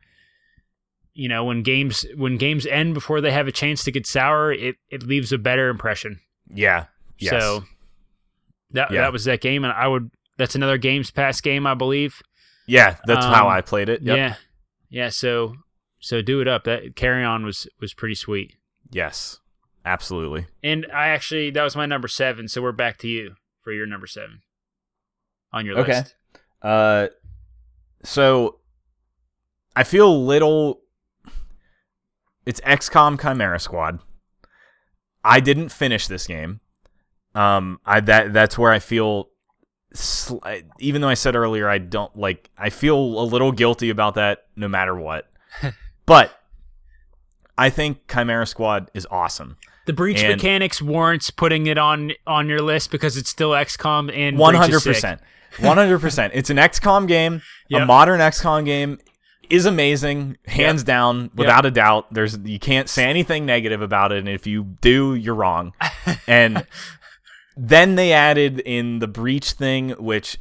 you 1.14 1.28
know 1.28 1.44
when 1.44 1.62
games 1.62 2.06
when 2.16 2.36
games 2.38 2.66
end 2.66 2.94
before 2.94 3.20
they 3.20 3.30
have 3.32 3.46
a 3.46 3.52
chance 3.52 3.84
to 3.84 3.90
get 3.90 4.06
sour 4.06 4.52
it 4.52 4.76
it 4.90 5.02
leaves 5.02 5.32
a 5.32 5.38
better 5.38 5.68
impression 5.68 6.20
Yeah. 6.48 6.86
Yes. 7.18 7.30
So 7.30 7.64
that 8.70 8.90
Yeah. 8.90 9.02
that 9.02 9.12
was 9.12 9.24
that 9.24 9.40
game, 9.40 9.64
and 9.64 9.72
I 9.72 9.86
would. 9.86 10.10
That's 10.38 10.54
another 10.54 10.78
Games 10.78 11.10
Pass 11.10 11.40
game, 11.40 11.66
I 11.66 11.74
believe. 11.74 12.22
yeah, 12.66 12.96
that's 13.06 13.24
how 13.24 13.46
um, 13.46 13.52
I 13.52 13.60
played 13.60 13.88
it. 13.90 14.00
Yep. 14.02 14.16
Yeah, 14.16 14.34
yeah. 14.88 15.08
So 15.10 15.54
so 16.00 16.22
do 16.22 16.40
it 16.40 16.48
up. 16.48 16.64
That 16.64 16.96
Carrion 16.96 17.44
was 17.44 17.68
was 17.80 17.92
pretty 17.94 18.14
sweet, 18.14 18.56
Yes. 18.90 19.38
Absolutely. 19.84 20.46
and 20.62 20.86
I 20.92 21.08
actually 21.08 21.50
that 21.50 21.62
was 21.62 21.76
my 21.76 21.86
number 21.86 22.08
seven. 22.08 22.48
So 22.48 22.62
we're 22.62 22.72
back 22.72 22.96
to 22.98 23.08
you 23.08 23.34
for 23.60 23.72
your 23.72 23.86
number 23.86 24.06
seven 24.06 24.40
on 25.52 25.66
your 25.66 25.78
Okay. 25.80 25.98
list. 25.98 26.14
Uh, 26.62 27.08
so 28.04 28.58
I 29.76 29.84
feel 29.84 30.08
a 30.08 30.16
little. 30.16 30.81
It's 32.46 32.60
XCOM 32.62 33.20
Chimera 33.20 33.60
Squad. 33.60 34.00
I 35.24 35.40
didn't 35.40 35.68
finish 35.70 36.06
this 36.08 36.26
game. 36.26 36.60
Um, 37.34 37.78
I 37.86 38.00
that 38.00 38.32
that's 38.32 38.58
where 38.58 38.72
I 38.72 38.78
feel 38.78 39.28
sl- 39.94 40.38
even 40.80 41.00
though 41.00 41.08
I 41.08 41.14
said 41.14 41.34
earlier 41.36 41.68
I 41.68 41.78
don't 41.78 42.14
like 42.16 42.50
I 42.58 42.68
feel 42.70 42.96
a 42.98 43.24
little 43.24 43.52
guilty 43.52 43.88
about 43.90 44.14
that 44.16 44.46
no 44.56 44.68
matter 44.68 44.94
what. 44.94 45.30
but 46.06 46.38
I 47.56 47.70
think 47.70 48.06
Chimera 48.10 48.46
Squad 48.46 48.90
is 48.94 49.06
awesome. 49.10 49.56
The 49.86 49.92
breach 49.92 50.22
And- 50.22 50.32
mechanics 50.36 50.82
warrants 50.82 51.30
putting 51.30 51.66
it 51.66 51.78
on 51.78 52.12
on 52.26 52.48
your 52.48 52.60
list 52.60 52.90
because 52.90 53.16
it's 53.16 53.30
still 53.30 53.50
XCOM 53.50 54.14
and 54.14 54.36
one 54.36 54.54
hundred 54.54 54.82
percent, 54.82 55.20
One 55.60 55.76
hundred 55.76 56.00
percent. 56.00 56.32
It's 56.34 56.50
an 56.50 56.56
XCOM 56.56 57.06
game. 57.08 57.40
A 57.72 57.86
modern 57.86 58.20
XCOM 58.20 58.64
game 58.64 58.98
is 59.52 59.66
amazing, 59.66 60.38
hands 60.46 60.82
down, 60.82 61.30
without 61.34 61.66
a 61.66 61.70
doubt. 61.70 62.12
There's 62.12 62.38
you 62.38 62.58
can't 62.58 62.88
say 62.88 63.04
anything 63.04 63.44
negative 63.44 63.82
about 63.82 64.10
it, 64.10 64.18
and 64.18 64.28
if 64.28 64.46
you 64.46 64.64
do, 64.80 65.14
you're 65.14 65.34
wrong. 65.34 65.74
and 66.26 66.66
then 67.56 67.94
they 67.96 68.12
added 68.14 68.60
in 68.60 68.98
the 69.00 69.06
breach 69.06 69.52
thing, 69.52 69.90
which 69.90 70.38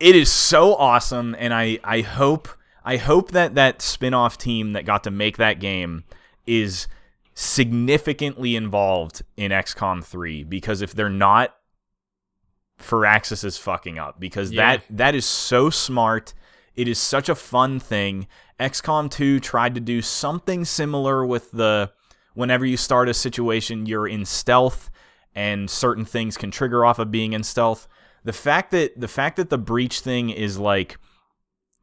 it 0.00 0.16
is 0.16 0.32
so 0.32 0.74
awesome, 0.74 1.36
and 1.38 1.52
I 1.52 1.78
I 1.84 2.00
hope 2.00 2.48
I 2.84 2.96
hope 2.96 3.32
that 3.32 3.54
that 3.54 3.82
spin-off 3.82 4.38
team 4.38 4.72
that 4.72 4.86
got 4.86 5.04
to 5.04 5.10
make 5.10 5.36
that 5.36 5.60
game 5.60 6.04
is 6.46 6.88
significantly 7.34 8.56
involved 8.56 9.22
in 9.36 9.52
XCOM 9.52 10.02
3 10.04 10.42
because 10.44 10.80
if 10.82 10.92
they're 10.94 11.08
not 11.08 11.54
Firaxis 12.80 13.44
is 13.44 13.56
fucking 13.58 13.98
up 13.98 14.18
because 14.18 14.50
Yeah. 14.50 14.76
that 14.78 14.84
that 14.90 15.14
is 15.14 15.24
so 15.26 15.68
smart. 15.70 16.34
It 16.76 16.88
is 16.88 16.98
such 16.98 17.28
a 17.28 17.34
fun 17.34 17.78
thing. 17.80 18.26
XCOM 18.58 19.10
2 19.10 19.40
tried 19.40 19.74
to 19.74 19.80
do 19.80 20.00
something 20.02 20.64
similar 20.64 21.24
with 21.26 21.50
the 21.52 21.92
whenever 22.34 22.64
you 22.64 22.76
start 22.76 23.08
a 23.08 23.14
situation 23.14 23.84
you're 23.86 24.08
in 24.08 24.24
stealth 24.24 24.90
and 25.34 25.68
certain 25.68 26.04
things 26.04 26.36
can 26.36 26.50
trigger 26.50 26.84
off 26.84 26.98
of 26.98 27.10
being 27.10 27.32
in 27.34 27.42
stealth. 27.42 27.86
The 28.24 28.32
fact 28.32 28.70
that 28.70 28.98
the 28.98 29.08
fact 29.08 29.36
that 29.36 29.50
the 29.50 29.58
breach 29.58 30.00
thing 30.00 30.30
is 30.30 30.58
like 30.58 30.96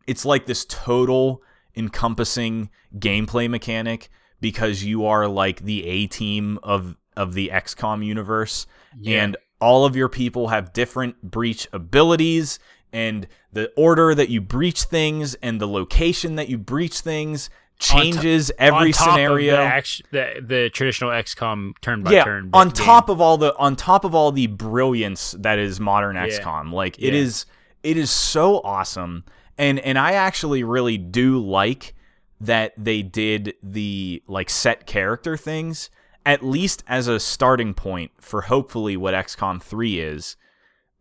it's 0.07 0.25
like 0.25 0.45
this 0.45 0.65
total 0.65 1.43
encompassing 1.75 2.69
gameplay 2.97 3.49
mechanic 3.49 4.09
because 4.41 4.83
you 4.83 5.05
are 5.05 5.27
like 5.27 5.61
the 5.63 5.85
A 5.85 6.07
team 6.07 6.57
of 6.63 6.95
of 7.17 7.33
the 7.33 7.49
XCOM 7.53 8.05
universe 8.05 8.65
Yeah. 8.97 9.23
and 9.23 9.37
all 9.59 9.83
of 9.85 9.95
your 9.95 10.07
people 10.07 10.47
have 10.47 10.71
different 10.71 11.21
breach 11.21 11.67
abilities 11.73 12.59
and 12.91 13.27
the 13.53 13.71
order 13.75 14.13
that 14.15 14.29
you 14.29 14.41
breach 14.41 14.83
things 14.83 15.35
and 15.35 15.59
the 15.61 15.67
location 15.67 16.35
that 16.35 16.49
you 16.49 16.57
breach 16.57 16.99
things 17.01 17.49
changes 17.79 18.51
every 18.59 18.87
on 18.87 18.91
top 18.91 19.09
scenario 19.13 19.55
the, 19.55 19.61
act- 19.61 20.01
the, 20.11 20.43
the 20.45 20.69
traditional 20.73 21.11
XCOM 21.11 21.71
turn 21.81 22.03
by 22.03 22.11
yeah, 22.11 22.23
turn. 22.25 22.49
on 22.53 22.67
game. 22.67 22.73
top 22.85 23.07
of 23.09 23.21
all 23.21 23.37
the 23.37 23.55
on 23.57 23.75
top 23.75 24.03
of 24.03 24.13
all 24.13 24.31
the 24.33 24.47
brilliance 24.47 25.31
that 25.39 25.57
is 25.59 25.79
modern 25.79 26.15
Yeah. 26.15 26.27
XCOM, 26.27 26.73
like 26.73 26.97
it 26.99 27.13
Yeah. 27.13 27.21
is 27.21 27.45
it 27.83 27.95
is 27.95 28.11
so 28.11 28.59
awesome. 28.61 29.23
And 29.57 29.79
and 29.79 29.97
I 29.97 30.13
actually 30.13 30.63
really 30.63 30.97
do 30.97 31.39
like 31.39 31.95
that 32.41 32.73
they 32.77 33.01
did 33.01 33.53
the 33.63 34.23
like 34.27 34.49
set 34.49 34.85
character 34.85 35.37
things 35.37 35.89
at 36.25 36.43
least 36.43 36.83
as 36.87 37.07
a 37.07 37.19
starting 37.19 37.73
point 37.73 38.11
for 38.19 38.41
hopefully 38.41 38.97
what 38.97 39.13
XCOM 39.13 39.61
3 39.61 39.99
is 40.01 40.35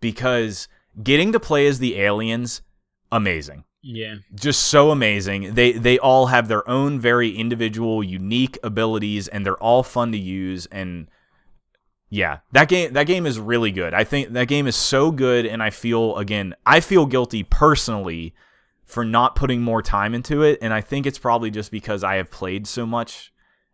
because 0.00 0.68
getting 1.02 1.32
to 1.32 1.40
play 1.40 1.66
as 1.66 1.78
the 1.78 1.98
aliens 2.00 2.62
amazing 3.12 3.64
Yeah. 3.82 4.16
just 4.34 4.64
so 4.64 4.90
amazing. 4.90 5.54
They 5.54 5.72
they 5.72 5.98
all 5.98 6.26
have 6.26 6.48
their 6.48 6.68
own 6.68 7.00
very 7.00 7.30
individual, 7.30 8.02
unique 8.02 8.58
abilities, 8.62 9.28
and 9.28 9.46
they're 9.46 9.62
all 9.62 9.82
fun 9.82 10.12
to 10.12 10.18
use. 10.18 10.66
And 10.66 11.08
yeah, 12.10 12.38
that 12.52 12.68
game 12.68 12.92
that 12.94 13.06
game 13.06 13.26
is 13.26 13.38
really 13.38 13.70
good. 13.70 13.94
I 13.94 14.04
think 14.04 14.32
that 14.32 14.48
game 14.48 14.66
is 14.66 14.76
so 14.76 15.10
good, 15.10 15.46
and 15.46 15.62
I 15.62 15.70
feel 15.70 16.16
again, 16.16 16.54
I 16.66 16.80
feel 16.80 17.06
guilty 17.06 17.42
personally 17.44 18.34
for 18.84 19.04
not 19.04 19.36
putting 19.36 19.60
more 19.62 19.82
time 19.82 20.14
into 20.14 20.42
it, 20.42 20.58
and 20.62 20.72
I 20.72 20.80
think 20.80 21.06
it's 21.06 21.18
probably 21.18 21.50
just 21.50 21.70
because 21.70 22.02
I 22.02 22.16
have 22.16 22.30
played 22.30 22.66
so 22.66 22.86
much 22.86 23.32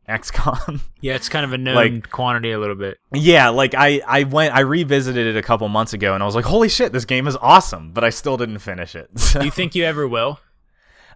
XCOM. 0.08 0.80
Yeah, 1.00 1.14
it's 1.16 1.28
kind 1.28 1.44
of 1.44 1.52
a 1.52 1.58
known 1.58 1.74
Like- 1.74 2.10
quantity 2.10 2.52
a 2.52 2.58
little 2.58 2.76
bit. 2.76 2.98
yeah, 3.12 3.50
like 3.50 3.74
I 3.76 4.00
I 4.06 4.22
went 4.24 4.54
I 4.54 4.60
revisited 4.60 5.26
it 5.26 5.36
a 5.36 5.42
couple 5.42 5.68
months 5.68 5.92
ago, 5.92 6.14
and 6.14 6.22
I 6.22 6.26
was 6.26 6.34
like, 6.34 6.44
holy 6.46 6.68
shit, 6.70 6.92
this 6.92 7.04
game 7.04 7.26
is 7.26 7.36
awesome, 7.36 7.92
but 7.92 8.04
I 8.04 8.10
still 8.10 8.36
didn't 8.36 8.58
finish 8.60 8.94
it. 8.94 9.10
So- 9.18 9.40
Do 9.40 9.44
you 9.44 9.50
think 9.50 9.74
you 9.74 9.84
ever 9.84 10.08
will? 10.08 10.40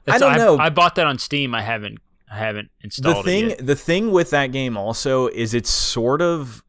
I 0.07 0.18
don't 0.18 0.36
know. 0.39 0.57
I 0.59 0.68
bought 0.70 0.95
that 0.95 1.07
on 1.07 1.18
Steam. 1.18 1.55
I 1.55 1.61
haven't. 1.62 1.99
I 2.30 2.36
haven't 2.36 2.70
the 2.80 2.84
installed 2.84 3.24
thing 3.24 3.45
it 3.45 3.49
yet. 3.51 3.66
the 3.66 3.76
thing 3.76 4.11
with 4.11 4.30
that 4.30 4.53
game 4.53 4.76
also 4.76 5.28
is 5.28 5.55
it's 5.55 5.70
sort 5.70 6.20
of 6.20 6.62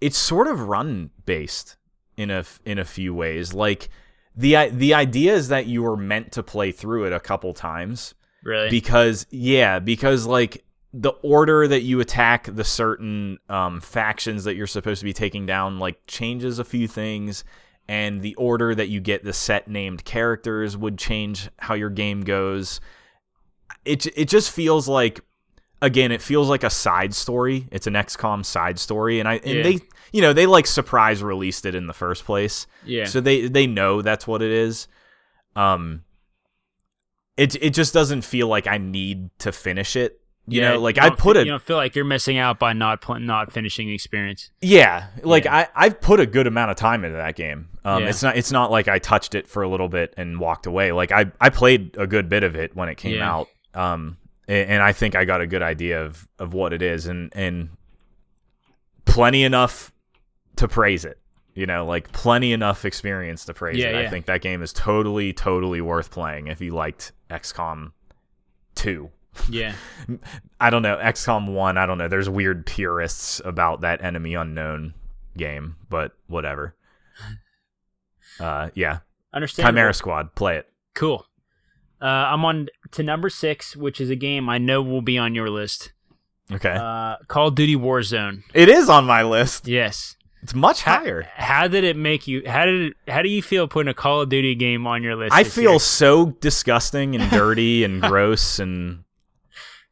it's 0.00 0.18
sort 0.18 0.46
of 0.46 0.60
run 0.68 1.10
based 1.26 1.76
in 2.16 2.30
a 2.30 2.44
in 2.64 2.78
a 2.78 2.84
few 2.84 3.14
ways 3.14 3.54
like 3.54 3.88
the 4.36 4.68
the 4.72 4.92
idea 4.94 5.34
is 5.34 5.48
that 5.48 5.66
you 5.66 5.82
were 5.82 5.96
meant 5.96 6.32
to 6.32 6.42
play 6.42 6.70
through 6.72 7.04
it 7.04 7.12
a 7.14 7.20
couple 7.20 7.52
times 7.54 8.14
Really? 8.42 8.68
because 8.70 9.26
yeah 9.30 9.78
because 9.78 10.26
like 10.26 10.64
the 10.92 11.10
order 11.22 11.68
that 11.68 11.82
you 11.82 12.00
attack 12.00 12.48
the 12.52 12.64
certain 12.64 13.38
um, 13.48 13.80
factions 13.80 14.44
that 14.44 14.56
you're 14.56 14.66
supposed 14.66 14.98
to 15.00 15.04
be 15.04 15.12
taking 15.12 15.46
down 15.46 15.78
like 15.78 16.04
changes 16.06 16.58
a 16.58 16.64
few 16.64 16.88
things 16.88 17.44
and 17.88 18.22
the 18.22 18.34
order 18.34 18.74
that 18.74 18.88
you 18.88 19.00
get 19.00 19.24
the 19.24 19.32
set 19.32 19.68
named 19.68 20.04
characters 20.04 20.76
would 20.76 20.98
change 20.98 21.48
how 21.58 21.74
your 21.74 21.90
game 21.90 22.22
goes 22.22 22.80
it 23.84 24.06
it 24.18 24.28
just 24.28 24.50
feels 24.50 24.88
like 24.88 25.20
again 25.80 26.10
it 26.12 26.20
feels 26.20 26.48
like 26.48 26.64
a 26.64 26.70
side 26.70 27.14
story 27.14 27.68
it's 27.70 27.86
an 27.86 27.94
XCOM 27.94 28.44
side 28.44 28.78
story 28.78 29.20
and 29.20 29.28
I 29.28 29.36
and 29.36 29.46
Yeah. 29.58 29.62
they 29.62 29.78
you 30.12 30.20
know 30.22 30.32
they 30.32 30.46
like 30.46 30.66
surprise 30.66 31.22
released 31.22 31.64
it 31.66 31.74
in 31.76 31.86
the 31.86 31.92
first 31.94 32.24
place 32.24 32.66
yeah. 32.84 33.04
so 33.04 33.20
they 33.20 33.46
they 33.46 33.66
know 33.68 34.02
that's 34.02 34.26
what 34.26 34.42
it 34.42 34.50
is. 34.50 34.88
Um 35.54 36.02
it 37.36 37.54
it 37.62 37.70
just 37.70 37.94
doesn't 37.94 38.22
feel 38.22 38.48
like 38.48 38.66
I 38.66 38.76
need 38.78 39.30
to 39.38 39.52
finish 39.52 39.96
it. 39.96 40.19
You 40.46 40.62
yeah, 40.62 40.70
know, 40.72 40.80
like 40.80 40.98
I 40.98 41.10
put 41.10 41.36
a 41.36 41.40
You 41.40 41.44
don't 41.52 41.62
feel 41.62 41.76
like 41.76 41.94
you're 41.94 42.04
missing 42.04 42.36
out 42.36 42.58
by 42.58 42.72
not 42.72 43.00
pl- 43.02 43.20
not 43.20 43.52
finishing 43.52 43.86
the 43.86 43.94
experience. 43.94 44.50
yeah, 44.60 45.08
like 45.22 45.44
Yeah. 45.44 45.54
I 45.54 45.68
I've 45.86 46.00
put 46.00 46.18
a 46.18 46.26
good 46.26 46.46
amount 46.48 46.70
of 46.72 46.76
time 46.76 47.04
into 47.04 47.16
that 47.18 47.36
game. 47.36 47.68
Um 47.84 48.02
Yeah. 48.02 48.08
it's 48.08 48.22
not 48.22 48.36
it's 48.36 48.50
not 48.50 48.70
like 48.70 48.88
I 48.88 48.98
touched 48.98 49.34
it 49.36 49.46
for 49.46 49.62
a 49.62 49.68
little 49.68 49.88
bit 49.88 50.12
and 50.16 50.40
walked 50.40 50.66
away. 50.66 50.90
Like 50.92 51.12
I 51.12 51.26
I 51.40 51.50
played 51.50 51.96
a 51.98 52.06
good 52.06 52.28
bit 52.28 52.42
of 52.42 52.56
it 52.56 52.74
when 52.74 52.88
it 52.88 52.96
came 52.96 53.16
Yeah. 53.16 53.30
out. 53.32 53.48
Um 53.74 54.16
a- 54.48 54.66
and 54.66 54.82
I 54.82 54.92
think 54.92 55.14
I 55.14 55.24
got 55.24 55.40
a 55.40 55.46
good 55.46 55.62
idea 55.62 56.02
of 56.04 56.26
of 56.40 56.52
what 56.52 56.72
it 56.72 56.82
is 56.82 57.06
and 57.06 57.30
and 57.36 57.68
plenty 59.04 59.44
enough 59.44 59.92
to 60.56 60.66
praise 60.68 61.04
it. 61.04 61.18
You 61.54 61.66
know, 61.66 61.84
like 61.84 62.10
plenty 62.12 62.52
enough 62.52 62.84
experience 62.84 63.44
to 63.44 63.54
praise 63.54 63.82
it. 63.82 63.94
I 63.94 64.08
think 64.08 64.26
that 64.26 64.40
game 64.40 64.62
is 64.62 64.72
totally, 64.72 65.32
totally 65.32 65.80
worth 65.80 66.10
playing 66.10 66.46
if 66.46 66.60
you 66.60 66.72
liked 66.72 67.12
XCOM 67.28 67.92
2. 68.76 69.10
Yeah. 69.48 69.74
I 70.60 70.70
don't 70.70 70.82
know, 70.82 70.96
XCOM 70.96 71.52
1, 71.52 71.78
I 71.78 71.86
don't 71.86 71.98
know. 71.98 72.08
There's 72.08 72.28
weird 72.28 72.66
purists 72.66 73.40
about 73.44 73.80
that 73.82 74.02
enemy 74.02 74.34
unknown 74.34 74.94
game, 75.36 75.76
but 75.88 76.12
whatever. 76.26 76.74
Uh 78.38 78.70
yeah. 78.74 78.98
Understand. 79.32 79.66
Chimera 79.66 79.94
Squad, 79.94 80.34
play 80.34 80.56
it. 80.56 80.66
Cool. 80.94 81.26
Uh, 82.00 82.06
I'm 82.06 82.44
on 82.44 82.68
to 82.92 83.02
number 83.02 83.28
six, 83.28 83.76
which 83.76 84.00
is 84.00 84.08
a 84.10 84.16
game 84.16 84.48
I 84.48 84.56
know 84.58 84.80
will 84.82 85.02
be 85.02 85.18
on 85.18 85.34
your 85.34 85.50
list. 85.50 85.92
Okay. 86.50 86.74
Uh, 86.74 87.16
Call 87.28 87.48
of 87.48 87.54
Duty 87.54 87.76
Warzone. 87.76 88.42
it 88.54 88.68
is 88.70 88.88
on 88.88 89.04
my 89.04 89.22
list. 89.22 89.68
Yes. 89.68 90.16
It's 90.42 90.54
much 90.54 90.82
How, 90.82 91.00
higher. 91.00 91.28
how 91.34 91.68
did 91.68 91.84
it 91.84 91.96
make 91.96 92.26
you? 92.26 92.42
How 92.46 92.64
did? 92.64 92.80
It, 92.92 92.96
how 93.06 93.20
do 93.20 93.28
you 93.28 93.42
feel 93.42 93.68
putting 93.68 93.90
a 93.90 93.94
Call 93.94 94.22
of 94.22 94.30
Duty 94.30 94.54
game 94.54 94.86
on 94.86 95.02
your 95.02 95.14
list? 95.14 95.34
I 95.34 95.44
feel 95.44 95.72
year? 95.72 95.78
so 95.78 96.30
disgusting 96.40 97.14
and 97.14 97.30
dirty 97.30 97.84
and 97.84 98.00
gross 98.10 98.58
and 98.58 99.04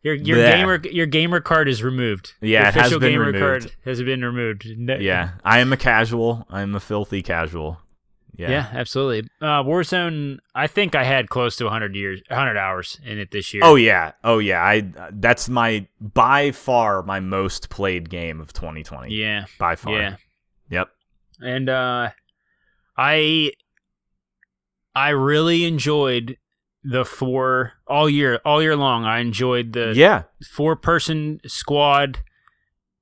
your 0.03 0.15
your 0.15 0.37
gamer 0.39 0.81
your 0.89 1.07
gamer 1.07 1.41
card 1.41 1.69
is 1.69 1.83
removed. 1.83 2.35
Yeah, 2.41 2.61
Your 2.61 2.69
it 2.69 2.75
has 2.75 2.77
official 2.87 3.01
been 3.01 3.13
gamer 3.13 3.25
removed. 3.27 3.43
card 3.43 3.73
has 3.85 4.03
been 4.03 4.25
removed. 4.25 4.65
Yeah, 5.01 5.31
I 5.45 5.59
am 5.61 5.73
a 5.73 5.77
casual. 5.77 6.47
I'm 6.51 6.75
a 6.75 6.81
filthy 6.81 7.23
casual. 7.23 7.81
Yeah. 8.37 8.51
Yeah, 8.51 8.69
absolutely. 8.73 9.29
Uh, 9.41 9.65
Warzone. 9.65 10.39
I 10.55 10.69
think 10.69 10.95
I 10.95 11.03
had 11.03 11.29
close 11.29 11.57
to 11.57 11.65
100 11.65 11.97
years, 11.97 12.23
100 12.29 12.57
hours 12.57 13.01
in 13.05 13.19
it 13.19 13.33
this 13.33 13.53
year. 13.53 13.65
Oh 13.65 13.75
yeah. 13.75 14.13
Oh 14.23 14.39
yeah. 14.39 14.63
I 14.63 14.85
that's 15.11 15.49
my 15.49 15.89
by 16.01 16.53
far 16.53 17.03
my 17.03 17.19
most 17.19 17.69
played 17.69 18.09
game 18.09 18.41
of 18.41 18.53
2020. 18.53 19.13
yeah, 19.13 19.47
By 19.59 19.75
far. 19.75 19.95
yeah. 19.99 20.17
Yep. 20.71 20.89
and 21.41 21.69
uh 21.69 22.11
i 22.97 23.51
i 24.95 25.09
really 25.11 25.65
enjoyed 25.65 26.37
the 26.85 27.05
four 27.05 27.73
all 27.87 28.09
year 28.09 28.41
all 28.45 28.63
year 28.63 28.77
long 28.77 29.05
i 29.05 29.19
enjoyed 29.19 29.73
the 29.73 29.93
yeah. 29.95 30.23
four 30.51 30.77
person 30.77 31.41
squad 31.47 32.21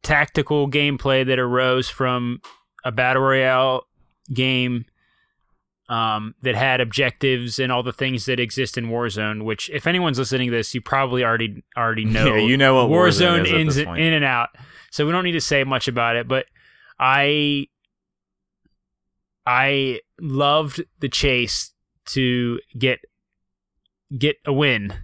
tactical 0.03 0.71
gameplay 0.71 1.27
that 1.27 1.39
arose 1.39 1.89
from 1.89 2.41
a 2.85 2.93
battle 2.93 3.23
royale 3.23 3.87
game 4.33 4.85
um, 5.89 6.35
that 6.43 6.55
had 6.55 6.81
objectives 6.81 7.59
and 7.59 7.71
all 7.71 7.83
the 7.83 7.93
things 7.93 8.27
that 8.27 8.41
exist 8.41 8.77
in 8.77 8.87
Warzone. 8.87 9.45
Which, 9.45 9.71
if 9.71 9.87
anyone's 9.87 10.19
listening 10.19 10.51
to 10.51 10.57
this, 10.57 10.75
you 10.75 10.81
probably 10.81 11.25
already 11.25 11.63
already 11.77 12.05
know. 12.07 12.35
Yeah, 12.35 12.43
you 12.43 12.57
know 12.57 12.75
what 12.75 12.91
Warzone, 12.91 13.47
ins 13.47 13.77
in 13.77 13.89
and 13.89 14.25
out. 14.25 14.51
So 14.91 15.07
we 15.07 15.13
don't 15.13 15.25
need 15.25 15.33
to 15.33 15.41
say 15.41 15.65
much 15.65 15.89
about 15.89 16.17
it, 16.17 16.27
but 16.27 16.47
I 16.99 17.69
I 19.47 20.01
loved 20.21 20.85
the 21.01 21.09
chase 21.09 21.73
to 22.07 22.59
get 22.79 23.01
get 24.17 24.37
a 24.45 24.53
win 24.53 24.95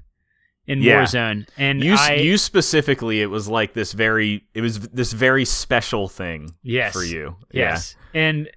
in 0.67 0.81
Yeah. 0.83 1.03
Warzone, 1.03 1.49
and 1.57 1.83
you, 1.83 1.95
I 1.95 2.15
you 2.15 2.39
specifically, 2.39 3.21
it 3.21 3.27
was 3.27 3.49
like 3.49 3.73
this 3.73 3.93
very, 3.93 4.45
it 4.55 4.61
was 4.61 4.81
this 4.91 5.13
very 5.13 5.45
special 5.45 6.09
thing 6.09 6.55
yes 6.63 6.93
for 6.93 7.03
you. 7.05 7.37
Yes. 7.53 7.97
And 8.15 8.49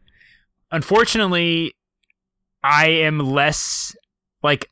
unfortunately, 0.72 1.73
I 2.63 2.88
am 2.88 3.19
less 3.19 3.95
like 4.43 4.69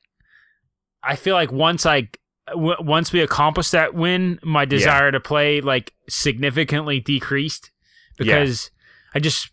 I 1.02 1.16
feel 1.16 1.36
like 1.36 1.52
once 1.52 1.86
I 1.86 2.10
w- 2.48 2.76
once 2.80 3.12
we 3.12 3.22
accomplish 3.22 3.72
that 3.72 3.94
win, 3.94 4.40
my 4.44 4.66
desire 4.66 5.12
to 5.12 5.20
play 5.20 5.62
like 5.62 5.94
significantly 6.10 7.00
decreased 7.00 7.72
because 8.18 8.72
I 9.16 9.20
just 9.20 9.50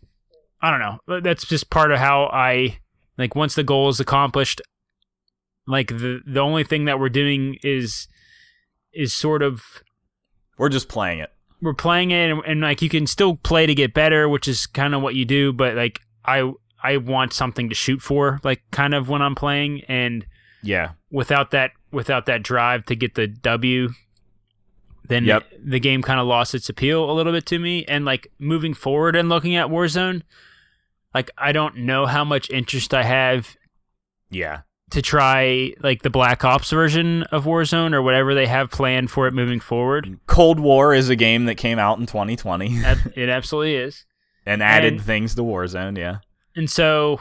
I 0.62 0.70
don't 0.70 0.80
know. 0.80 1.20
That's 1.20 1.47
just 1.47 1.70
part 1.70 1.92
of 1.92 1.98
how 1.98 2.24
I 2.32 2.78
like 3.18 3.34
once 3.34 3.55
the 3.55 3.64
goal 3.64 3.88
is 3.88 4.01
accomplished 4.01 4.60
like 5.70 5.88
the 5.88 6.20
the 6.26 6.40
only 6.40 6.64
thing 6.64 6.84
that 6.86 6.98
we're 7.01 7.09
doing 7.09 7.56
is 7.62 8.09
is 8.92 9.12
sort 9.12 9.42
of 9.42 9.62
We're 10.59 10.68
just 10.68 10.88
playing 10.88 11.20
it. 11.20 11.30
we're 11.62 11.74
playing 11.74 12.10
it 12.10 12.30
and, 12.30 12.40
and 12.47 12.60
like 12.60 12.82
you 12.82 12.88
can 12.88 13.06
still 13.06 13.36
play 13.36 13.66
to 13.66 13.74
get 13.74 13.94
better 13.94 14.28
which 14.28 14.48
is 14.48 14.66
kind 14.66 14.94
of 14.94 15.02
what 15.02 15.14
you 15.14 15.24
do 15.24 15.52
but 15.52 15.74
like 15.76 16.01
i 16.24 16.51
i 16.82 16.97
want 16.97 17.32
something 17.32 17.68
to 17.68 17.74
shoot 17.74 18.01
for 18.02 18.40
like 18.42 18.62
kind 18.72 18.94
of 18.94 19.09
when 19.09 19.22
i'm 19.22 19.34
playing 19.34 19.82
and 19.88 20.26
Yeah. 20.62 20.92
without 21.10 21.51
that 21.52 21.70
without 21.92 22.26
that 22.26 22.42
drive 22.42 22.84
to 22.86 22.97
get 22.97 23.14
the 23.14 23.26
w 23.28 23.90
then 25.06 25.24
Yep. 25.24 25.44
the 25.64 25.80
game 25.80 26.02
kind 26.02 26.20
of 26.20 26.26
lost 26.26 26.55
its 26.55 26.68
appeal 26.68 27.10
a 27.10 27.12
little 27.12 27.32
bit 27.32 27.47
to 27.47 27.59
me 27.59 27.84
and 27.86 28.05
like 28.05 28.28
moving 28.38 28.74
forward 28.74 29.14
and 29.16 29.28
looking 29.28 29.55
at 29.56 29.68
warzone 29.68 30.22
like 31.14 31.30
i 31.38 31.52
don't 31.52 31.76
know 31.76 32.06
how 32.06 32.24
much 32.24 32.48
interest 32.51 32.92
i 32.94 33.02
have 33.05 33.56
Yeah. 34.30 34.60
To 34.91 35.01
try 35.03 35.73
like 35.81 36.03
the 36.03 36.11
black 36.11 36.45
ops 36.45 36.71
version 36.71 37.23
of 37.25 37.45
warzone 37.45 37.95
or 37.95 38.03
whatever 38.03 38.35
they 38.35 38.47
have 38.47 38.71
planned 38.71 39.11
for 39.11 39.27
it 39.27 39.33
moving 39.35 39.61
forward 39.61 40.19
Cold 40.27 40.59
War 40.61 40.93
is 40.95 41.09
a 41.09 41.17
game 41.17 41.45
that 41.47 41.55
came 41.57 41.79
out 41.79 41.99
in 41.99 42.07
2020 42.07 42.77
it 43.17 43.29
absolutely 43.29 43.77
is 43.77 44.05
and 44.47 44.62
added 44.62 44.95
And- 44.95 45.03
things 45.03 45.35
to 45.37 45.43
Warzone. 45.43 45.97
Yeah. 45.99 46.19
And 46.57 46.69
so, 46.69 47.21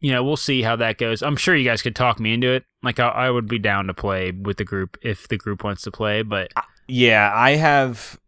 you 0.00 0.12
know, 0.12 0.22
we'll 0.22 0.36
see 0.36 0.62
how 0.62 0.76
that 0.76 0.98
goes. 0.98 1.22
I'm 1.22 1.36
sure 1.36 1.54
you 1.56 1.64
guys 1.64 1.80
could 1.80 1.96
talk 1.96 2.20
me 2.20 2.34
into 2.34 2.48
it. 2.52 2.64
Like, 2.82 3.00
I, 3.00 3.08
I 3.08 3.30
would 3.30 3.48
be 3.48 3.58
down 3.58 3.86
to 3.86 3.94
play 3.94 4.30
with 4.32 4.58
the 4.58 4.64
group 4.64 4.98
if 5.02 5.28
the 5.28 5.36
group 5.38 5.64
wants 5.64 5.82
to 5.82 5.90
play. 5.90 6.22
But 6.22 6.52
Yeah, 6.88 7.30
I 7.34 7.52
have. 7.52 8.18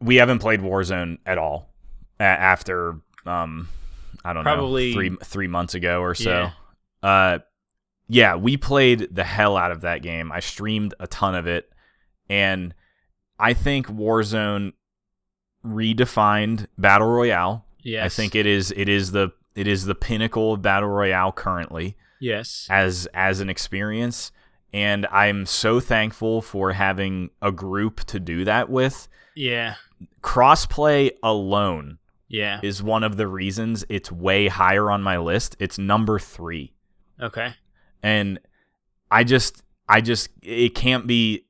We 0.00 0.16
haven't 0.16 0.38
played 0.38 0.60
Warzone 0.60 1.18
at 1.26 1.36
all 1.36 1.68
after 2.18 2.96
um, 3.26 3.68
I 4.24 4.32
don't 4.32 4.44
Probably- 4.44 4.90
know 4.90 4.94
three 4.94 5.16
three 5.22 5.48
months 5.48 5.74
ago 5.74 6.00
or 6.00 6.14
so. 6.14 6.30
Yeah. 6.30 6.50
Uh, 7.02 7.38
yeah, 8.08 8.36
we 8.36 8.56
played 8.56 9.08
the 9.14 9.24
hell 9.24 9.56
out 9.56 9.70
of 9.70 9.82
that 9.82 10.02
game. 10.02 10.32
I 10.32 10.40
streamed 10.40 10.94
a 10.98 11.06
ton 11.06 11.34
of 11.34 11.46
it, 11.46 11.70
and 12.28 12.74
I 13.38 13.52
think 13.52 13.86
Warzone 13.86 14.72
redefined 15.64 16.66
battle 16.76 17.08
royale. 17.08 17.66
yes, 17.82 18.04
I 18.04 18.08
think 18.08 18.34
it 18.34 18.46
is 18.46 18.72
it 18.76 18.88
is 18.88 19.12
the 19.12 19.32
it 19.54 19.66
is 19.66 19.84
the 19.86 19.94
pinnacle 19.94 20.54
of 20.54 20.62
battle 20.62 20.88
royale 20.88 21.32
currently 21.32 21.96
yes, 22.20 22.66
as 22.70 23.08
as 23.12 23.40
an 23.40 23.50
experience 23.50 24.32
and 24.72 25.06
I'm 25.06 25.46
so 25.46 25.80
thankful 25.80 26.42
for 26.42 26.72
having 26.72 27.30
a 27.40 27.50
group 27.50 28.04
to 28.04 28.20
do 28.20 28.44
that 28.44 28.68
with. 28.68 29.08
yeah, 29.34 29.76
Crossplay 30.22 31.12
alone 31.22 31.98
yeah. 32.28 32.60
is 32.62 32.82
one 32.82 33.02
of 33.02 33.16
the 33.16 33.26
reasons 33.26 33.84
it's 33.88 34.12
way 34.12 34.48
higher 34.48 34.90
on 34.90 35.02
my 35.02 35.18
list. 35.18 35.56
It's 35.58 35.78
number 35.78 36.18
3. 36.18 36.72
Okay, 37.20 37.54
And 38.02 38.38
I 39.10 39.24
just 39.24 39.62
I 39.88 40.00
just 40.00 40.28
it 40.42 40.74
can't 40.74 41.06
be 41.06 41.44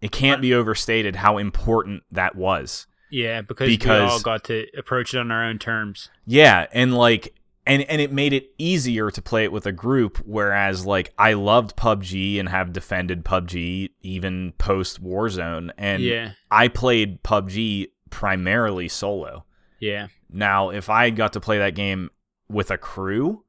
it 0.00 0.12
can't 0.12 0.40
be 0.42 0.52
overstated 0.54 1.16
how 1.16 1.38
important 1.38 2.02
that 2.10 2.34
was. 2.36 2.86
yeah, 3.10 3.40
because, 3.42 3.68
Because- 3.68 4.08
we 4.08 4.12
all 4.12 4.20
got 4.20 4.44
to 4.44 4.66
approach 4.76 5.14
it 5.14 5.18
on 5.18 5.30
our 5.30 5.44
own 5.44 5.58
terms. 5.58 6.10
Yeah, 6.26 6.66
and 6.72 6.94
like 6.94 7.34
and 7.66 7.82
and 7.82 8.00
it 8.00 8.12
made 8.12 8.32
it 8.32 8.50
easier 8.58 9.10
to 9.10 9.22
play 9.22 9.44
it 9.44 9.52
with 9.52 9.66
a 9.66 9.72
group 9.72 10.18
whereas 10.24 10.84
like 10.86 11.12
I 11.18 11.32
loved 11.34 11.76
PUBG 11.76 12.38
and 12.40 12.48
have 12.48 12.72
defended 12.72 13.24
PUBG 13.24 13.90
even 14.02 14.52
post 14.58 15.02
Warzone 15.02 15.70
and 15.78 16.02
yeah, 16.02 16.32
I 16.50 16.68
played 16.68 17.22
PUBG 17.22 17.88
primarily 18.10 18.88
solo. 18.88 19.44
yeah, 19.80 20.06
Now, 20.30 20.70
if 20.70 20.88
I 20.88 21.10
got 21.10 21.32
to 21.34 21.40
play 21.40 21.58
that 21.58 21.74
game 21.74 22.10
with 22.48 22.70
a 22.70 22.78
crew, 22.78 23.42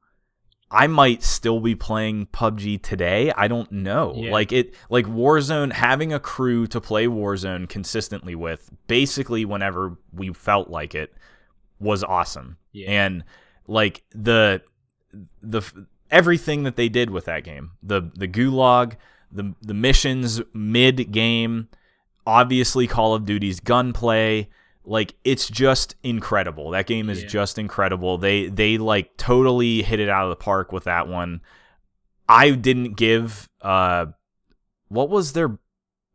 I 0.70 0.86
might 0.86 1.22
still 1.22 1.60
be 1.60 1.74
playing 1.74 2.26
PUBG 2.26 2.82
today. 2.82 3.32
I 3.36 3.48
don't 3.48 3.70
know. 3.72 4.12
Yeah. 4.16 4.32
Like 4.32 4.52
it 4.52 4.74
like 4.90 5.06
Warzone 5.06 5.72
having 5.72 6.12
a 6.12 6.20
crew 6.20 6.66
to 6.66 6.80
play 6.80 7.06
Warzone 7.06 7.68
consistently 7.68 8.34
with 8.34 8.70
basically 8.86 9.44
whenever 9.44 9.96
we 10.12 10.32
felt 10.32 10.68
like 10.68 10.94
it 10.94 11.14
was 11.80 12.04
awesome. 12.04 12.58
yeah, 12.72 12.90
And 12.90 13.24
like 13.66 14.02
the 14.10 14.62
the 15.40 15.62
everything 16.10 16.64
that 16.64 16.76
they 16.76 16.88
did 16.88 17.10
with 17.10 17.24
that 17.26 17.44
game. 17.44 17.72
The 17.82 18.10
the 18.14 18.28
gulag, 18.28 18.96
the 19.32 19.54
the 19.62 19.74
missions 19.74 20.42
mid 20.52 21.12
game, 21.12 21.68
obviously 22.26 22.86
Call 22.86 23.14
of 23.14 23.24
Duty's 23.24 23.60
gunplay, 23.60 24.48
like 24.88 25.14
it's 25.24 25.48
just 25.48 25.94
incredible. 26.02 26.70
That 26.70 26.86
game 26.86 27.10
is 27.10 27.22
Yeah. 27.22 27.28
just 27.28 27.58
incredible. 27.58 28.18
They 28.18 28.46
they 28.48 28.78
like 28.78 29.16
totally 29.16 29.82
hit 29.82 30.00
it 30.00 30.08
out 30.08 30.24
of 30.24 30.30
the 30.30 30.36
park 30.36 30.72
with 30.72 30.84
that 30.84 31.06
one. 31.08 31.40
I 32.28 32.50
didn't 32.50 32.96
give 32.96 33.48
uh 33.62 34.06
what 34.88 35.10
was 35.10 35.32
their 35.34 35.58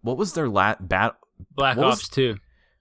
what 0.02 0.18
was 0.18 0.34
their 0.34 0.50
lat 0.50 0.88
bat 0.88 1.16
Black 1.56 1.78
what 1.78 1.86
was- 1.88 2.00
Ops 2.00 2.10
too. 2.10 2.38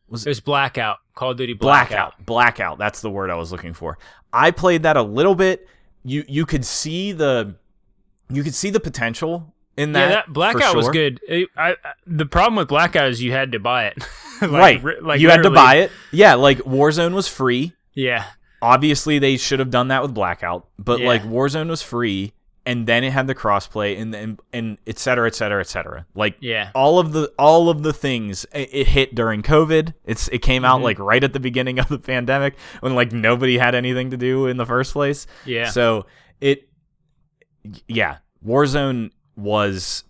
was 0.08 0.24
There's 0.24 0.40
Blackout, 0.40 0.98
Call 1.14 1.30
of 1.32 1.36
Duty 1.36 1.54
Blackout. 1.54 1.88
blackout. 2.18 2.26
blackout 2.26 2.78
that's 2.78 3.00
the 3.00 3.10
word 3.10 3.30
i 3.30 3.34
was 3.34 3.50
looking 3.52 3.72
for 3.72 3.98
i 4.32 4.50
played 4.50 4.82
that 4.84 4.96
a 4.96 5.02
little 5.02 5.34
bit 5.34 5.66
you 6.04 6.24
you 6.28 6.44
could 6.46 6.64
see 6.64 7.12
the 7.12 7.54
you 8.30 8.42
could 8.42 8.54
see 8.54 8.70
the 8.70 8.80
potential 8.80 9.54
in 9.76 9.92
that 9.92 10.00
yeah, 10.08 10.08
that 10.16 10.32
Blackout 10.32 10.76
was 10.76 10.88
good. 10.88 11.20
It- 11.28 11.48
I, 11.56 11.70
I- 11.72 11.92
the 12.06 12.26
problem 12.26 12.56
with 12.56 12.68
Blackout 12.68 13.08
is 13.10 13.22
you 13.22 13.32
had 13.32 13.52
to 13.52 13.58
buy 13.60 13.86
it. 13.86 13.98
Like, 14.42 14.50
right 14.50 14.82
ri- 14.82 15.00
like 15.00 15.20
you 15.20 15.30
had 15.30 15.44
to 15.44 15.50
buy 15.50 15.76
it 15.76 15.92
yeah 16.10 16.34
like 16.34 16.58
warzone 16.62 17.14
was 17.14 17.28
free 17.28 17.74
Yeah, 17.94 18.24
obviously 18.60 19.20
they 19.20 19.36
should 19.36 19.60
have 19.60 19.70
done 19.70 19.86
that 19.88 20.02
with 20.02 20.12
blackout 20.14 20.66
but 20.80 20.98
Yeah. 20.98 21.06
like 21.06 21.22
warzone 21.22 21.68
was 21.68 21.80
free 21.80 22.32
and 22.66 22.84
then 22.88 23.04
it 23.04 23.12
had 23.12 23.28
the 23.28 23.36
crossplay 23.36 24.00
and 24.00 24.12
and 24.16 24.40
and 24.52 24.78
et 24.84 24.98
cetera 24.98 25.28
et 25.28 25.36
cetera 25.36 25.60
et 25.60 25.68
cetera 25.68 26.06
like 26.16 26.38
yeah, 26.40 26.72
all 26.74 26.98
of 26.98 27.12
the 27.12 27.32
all 27.38 27.68
of 27.68 27.84
the 27.84 27.92
things 27.92 28.44
it, 28.52 28.68
it 28.72 28.88
hit 28.88 29.14
during 29.14 29.42
covid 29.44 29.94
it's 30.04 30.26
it 30.28 30.38
came 30.42 30.64
out 30.64 30.80
Mhm. 30.80 30.84
like 30.84 30.98
right 30.98 31.22
at 31.22 31.32
the 31.34 31.38
beginning 31.38 31.78
of 31.78 31.86
the 31.86 32.00
pandemic 32.00 32.56
when 32.80 32.96
like 32.96 33.12
nobody 33.12 33.58
had 33.58 33.76
anything 33.76 34.10
to 34.10 34.16
do 34.16 34.48
in 34.48 34.56
the 34.56 34.66
first 34.66 34.92
place 34.92 35.28
yeah. 35.46 35.70
So 35.70 36.06
it, 36.40 36.68
yeah, 37.86 38.16
Warzone 38.44 39.10
was 39.36 40.04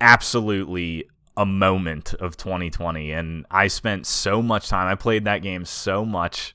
absolutely 0.00 1.08
a 1.36 1.46
moment 1.46 2.14
of 2.14 2.36
2020, 2.36 3.12
and 3.12 3.46
I 3.50 3.66
spent 3.68 4.06
so 4.06 4.40
much 4.42 4.68
time. 4.68 4.86
I 4.86 4.94
played 4.94 5.24
that 5.24 5.42
game 5.42 5.64
so 5.64 6.04
much, 6.04 6.54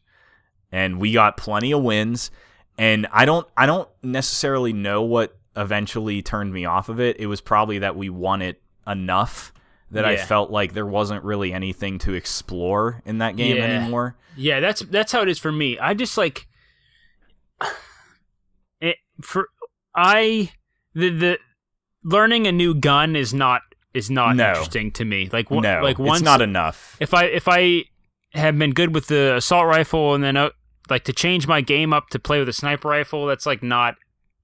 and 0.71 0.99
we 0.99 1.11
got 1.13 1.35
plenty 1.37 1.71
of 1.73 1.81
wins. 1.83 2.31
And 2.77 3.07
I 3.11 3.25
don't, 3.25 3.45
I 3.57 3.65
don't 3.65 3.89
necessarily 4.01 4.71
know 4.71 5.01
what 5.01 5.37
eventually 5.57 6.21
turned 6.21 6.53
me 6.53 6.63
off 6.65 6.87
of 6.87 6.99
it. 7.01 7.19
It 7.19 7.25
was 7.25 7.41
probably 7.41 7.79
that 7.79 7.97
we 7.97 8.09
won 8.09 8.41
it 8.41 8.61
enough 8.87 9.51
that 9.91 10.05
I 10.05 10.15
felt 10.17 10.51
like 10.51 10.73
there 10.73 10.85
wasn't 10.85 11.23
really 11.23 11.51
anything 11.51 11.97
to 11.99 12.13
explore 12.13 13.01
in 13.05 13.17
that 13.17 13.35
game 13.35 13.57
Yeah. 13.57 13.63
anymore. 13.63 14.15
Yeah, 14.37 14.59
that's 14.61 14.81
that's 14.81 15.11
how 15.11 15.23
it 15.23 15.29
is 15.29 15.39
for 15.39 15.51
me. 15.51 15.77
I 15.79 15.93
just 15.95 16.15
like 16.17 16.47
it 18.79 18.97
for 19.21 19.49
I 19.95 20.51
the 20.93 21.09
the 21.09 21.39
learning 22.03 22.47
a 22.47 22.51
new 22.51 22.73
gun 22.73 23.15
is 23.15 23.33
not 23.33 23.61
is 23.93 24.09
not 24.11 24.35
No. 24.35 24.49
interesting 24.49 24.91
to 24.91 25.05
me. 25.05 25.29
Like 25.31 25.49
wha- 25.49 25.61
no, 25.61 25.81
like 25.81 25.97
once 25.99 26.19
it's 26.19 26.25
not 26.25 26.41
enough. 26.41 26.95
if 26.99 27.13
I 27.13 27.25
if 27.25 27.47
I 27.47 27.85
have 28.33 28.57
been 28.57 28.71
good 28.71 28.93
with 28.93 29.07
the 29.07 29.35
assault 29.35 29.65
rifle 29.67 30.13
and 30.13 30.23
then 30.23 30.37
uh, 30.37 30.49
like 30.89 31.03
to 31.05 31.13
change 31.13 31.47
my 31.47 31.61
game 31.61 31.93
up 31.93 32.09
to 32.09 32.19
play 32.19 32.39
with 32.39 32.47
a 32.49 32.53
sniper 32.53 32.87
rifle, 32.89 33.25
that's 33.25 33.45
like 33.45 33.63
not 33.63 33.95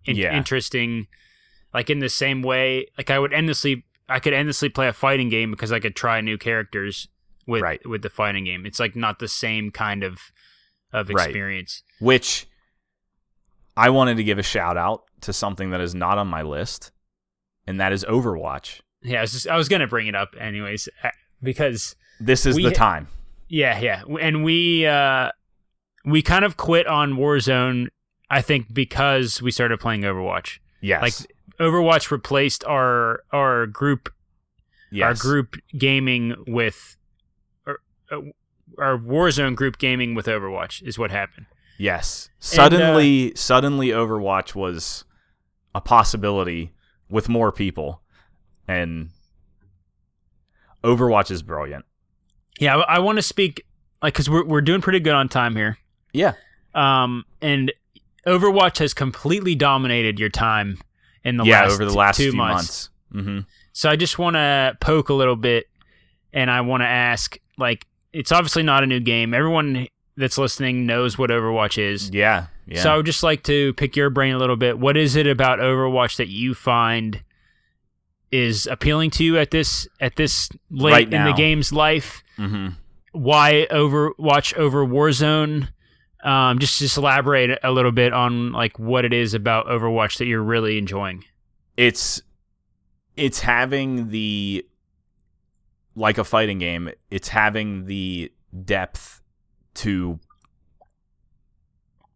in- 0.06 0.16
Yeah. 0.16 0.36
interesting. 0.36 1.08
Like 1.74 1.90
in 1.90 2.00
the 2.00 2.10
same 2.10 2.42
way, 2.42 2.88
like 2.98 3.10
I 3.12 3.20
would 3.20 3.34
endlessly 3.34 3.86
I 4.10 4.20
could 4.20 4.34
endlessly 4.34 4.70
play 4.70 4.88
a 4.88 4.94
fighting 4.94 5.30
game 5.30 5.52
because 5.52 5.72
I 5.72 5.80
could 5.80 5.96
try 5.96 6.22
new 6.22 6.38
characters 6.38 7.08
with 7.48 7.62
Right. 7.62 7.86
with 7.88 8.02
the 8.02 8.10
fighting 8.10 8.46
game. 8.46 8.66
It's 8.66 8.80
like 8.80 8.96
not 8.96 9.20
the 9.20 9.28
same 9.28 9.70
kind 9.72 10.04
of 10.04 10.20
of 10.94 11.10
Right. 11.10 11.28
experience. 11.28 11.84
which 12.00 12.48
I 13.78 13.90
wanted 13.90 14.18
to 14.18 14.24
give 14.24 14.40
a 14.40 14.44
shout 14.44 14.78
out 14.78 15.04
to 15.22 15.34
something 15.34 15.72
that 15.72 15.82
is 15.82 15.94
not 15.94 16.18
on 16.18 16.28
my 16.28 16.42
list, 16.42 16.92
and 17.68 17.80
that 17.80 17.92
is 17.94 18.04
Overwatch. 18.06 18.82
Yeah, 19.02 19.20
I 19.20 19.22
was 19.22 19.32
just 19.34 19.48
I 19.48 19.58
was 19.58 19.70
gonna 19.70 19.88
bring 19.88 20.08
it 20.08 20.16
up 20.16 20.36
anyways 20.40 20.90
uh, 21.04 21.10
because 21.42 21.96
This 22.20 22.46
is 22.46 22.56
We 22.56 22.64
the 22.64 22.72
time. 22.72 23.08
yeah, 23.48 23.80
yeah, 23.80 24.04
and 24.20 24.44
we 24.44 24.86
uh 24.86 25.30
we 26.06 26.22
kind 26.22 26.46
of 26.46 26.58
quit 26.58 26.88
on 26.88 27.14
Warzone. 27.14 27.88
I 28.30 28.42
think 28.42 28.74
because 28.74 29.42
we 29.42 29.52
started 29.52 29.80
playing 29.80 30.02
Overwatch. 30.02 30.60
Yes. 30.82 31.02
Like 31.02 31.14
Overwatch 31.60 32.12
replaced 32.12 32.64
our 32.66 33.22
our 33.32 33.68
group 33.68 34.12
yes. 34.92 35.06
our 35.08 35.14
group 35.14 35.56
gaming 35.78 36.36
with 36.48 36.98
our, 37.68 37.78
uh, 38.12 38.22
our 38.80 38.98
Warzone 38.98 39.56
group 39.56 39.78
gaming 39.78 40.16
with 40.16 40.26
Overwatch 40.26 40.82
is 40.84 40.98
what 40.98 41.12
happened. 41.12 41.46
Yes. 41.78 42.30
uh, 42.30 42.32
Suddenly, 42.40 43.34
suddenly, 43.36 43.90
Overwatch 43.90 44.56
was 44.56 45.06
a 45.74 45.82
possibility 45.82 46.72
with 47.10 47.30
more 47.30 47.52
people, 47.52 48.02
and 48.68 49.10
Overwatch 50.84 51.32
is 51.32 51.42
brilliant. 51.42 51.86
Yeah, 52.60 52.78
I, 52.78 52.96
I 52.96 53.00
want 53.00 53.18
to 53.18 53.22
speak 53.22 53.66
like 54.02 54.14
because 54.14 54.30
we're 54.30 54.46
we're 54.46 54.62
doing 54.62 54.82
pretty 54.82 55.00
good 55.00 55.14
on 55.14 55.30
time 55.30 55.56
here. 55.56 55.78
Yeah. 56.14 56.34
Um, 56.74 57.26
and 57.42 57.72
Overwatch 58.28 58.80
has 58.80 58.94
completely 58.94 59.56
dominated 59.56 60.20
your 60.20 60.30
time 60.30 60.80
in 61.24 61.38
the 61.38 61.44
yeah, 61.44 61.64
last 61.64 61.74
over 61.74 61.86
the 61.86 61.94
last 61.94 62.18
two 62.18 62.32
months. 62.32 62.90
months. 63.12 63.30
hmm 63.30 63.40
So 63.74 63.90
I 63.90 63.96
just 63.96 64.20
want 64.20 64.36
to 64.36 64.78
poke 64.80 65.10
a 65.10 65.14
little 65.14 65.36
bit, 65.36 65.66
and 66.34 66.50
I 66.52 66.62
want 66.62 66.82
to 66.82 66.88
ask, 66.88 67.38
like, 67.58 67.86
it's 68.14 68.32
obviously 68.32 68.64
not 68.64 68.84
a 68.84 68.88
new 68.88 69.00
game. 69.00 69.34
Everyone 69.34 69.88
that's 70.18 70.38
listening 70.38 70.86
knows 70.86 71.18
what 71.18 71.30
Overwatch 71.30 71.78
is. 71.78 72.10
Yeah. 72.12 72.48
Yeah. 72.68 72.82
So 72.82 72.94
I 72.94 72.98
would 72.98 73.06
just 73.06 73.22
like 73.24 73.44
to 73.44 73.74
pick 73.74 73.96
your 73.96 74.10
brain 74.10 74.34
a 74.34 74.38
little 74.38 74.56
bit. 74.56 74.80
What 74.80 74.98
is 74.98 75.16
it 75.16 75.28
about 75.28 75.60
Overwatch 75.60 76.18
that 76.18 76.30
you 76.30 76.54
find 76.54 77.22
is 78.32 78.66
appealing 78.68 79.12
to 79.12 79.24
you 79.24 79.38
at 79.38 79.52
this 79.52 79.88
at 80.00 80.16
this 80.16 80.50
late 80.70 80.92
Right 80.92 81.14
in 81.14 81.24
the 81.26 81.34
game's 81.34 81.72
life? 81.72 82.24
hmm 82.38 82.70
Why 83.12 83.68
Overwatch 83.72 84.54
over 84.56 84.86
Warzone? 84.86 85.70
Um, 86.24 86.58
just 86.58 86.80
just 86.80 86.98
elaborate 86.98 87.60
a 87.64 87.72
little 87.72 87.92
bit 87.92 88.12
on 88.14 88.52
like 88.52 88.80
what 88.80 89.06
it 89.06 89.14
is 89.14 89.36
about 89.36 89.68
Overwatch 89.68 90.18
that 90.18 90.26
you're 90.26 90.42
really 90.44 90.78
enjoying. 90.80 91.24
it's 91.78 92.22
it's 93.16 93.42
having 93.42 94.10
the 94.10 94.66
like 95.96 96.18
a 96.18 96.24
fighting 96.26 96.58
game 96.60 96.90
it's 97.10 97.30
having 97.30 97.86
the 97.86 98.30
depth 98.66 99.22
to 99.76 100.20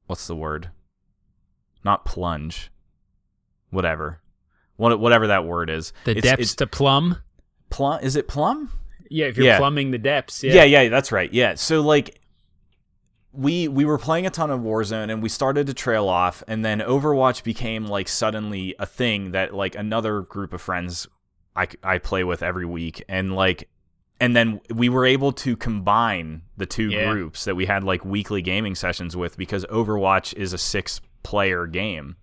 what's 0.08 0.28
the 0.28 0.36
word 0.36 0.70
not 1.84 2.06
plunge 2.06 2.72
whatever 3.70 4.22
what 4.78 5.00
whatever 5.00 5.28
that 5.28 5.46
word 5.46 5.70
is 5.70 5.94
The 6.06 6.12
It's- 6.12 6.24
depths 6.24 6.42
it's 6.44 6.56
to 6.56 6.68
plumb. 6.68 7.18
plum 7.70 8.00
is 8.02 8.16
it 8.16 8.28
plum 8.28 8.72
Yeah, 9.12 9.26
if 9.28 9.38
you're 9.38 9.48
Yeah. 9.48 9.58
plumbing 9.58 9.92
the 9.92 9.98
depths. 9.98 10.44
yeah. 10.44 10.64
yeah 10.64 10.90
that's 10.90 11.12
right 11.12 11.32
yeah 11.34 11.56
so 11.56 11.82
like 11.82 12.20
we 13.32 13.68
we 13.68 13.86
were 13.86 13.98
playing 14.00 14.26
a 14.26 14.30
ton 14.32 14.50
of 14.50 14.60
Warzone 14.62 15.12
and 15.12 15.22
we 15.22 15.30
started 15.30 15.68
to 15.68 15.74
trail 15.74 16.10
off 16.10 16.42
and 16.48 16.66
then 16.66 16.80
Overwatch 16.80 17.44
became 17.44 17.86
like 17.86 18.08
suddenly 18.08 18.76
a 18.80 18.86
thing 18.88 19.32
that 19.32 19.54
like 19.54 19.76
another 19.76 20.22
group 20.22 20.52
of 20.54 20.62
friends 20.62 21.08
I, 21.56 21.68
I 21.84 21.98
play 22.00 22.24
with 22.24 22.42
every 22.42 22.66
week 22.66 23.04
and 23.08 23.36
like 23.36 23.70
and 24.20 24.36
then 24.36 24.60
we 24.74 24.90
were 24.90 25.06
able 25.06 25.32
to 25.32 25.56
combine 25.56 26.42
the 26.58 26.66
two 26.66 26.90
Yeah. 26.90 27.12
groups 27.12 27.46
that 27.46 27.56
we 27.56 27.66
had 27.66 27.84
like 27.84 28.04
weekly 28.04 28.42
gaming 28.42 28.76
sessions 28.76 29.16
with 29.16 29.38
because 29.38 29.66
Overwatch 29.66 30.34
is 30.36 30.54
a 30.54 30.58
six 30.58 31.02
player 31.24 31.66
game 31.68 32.16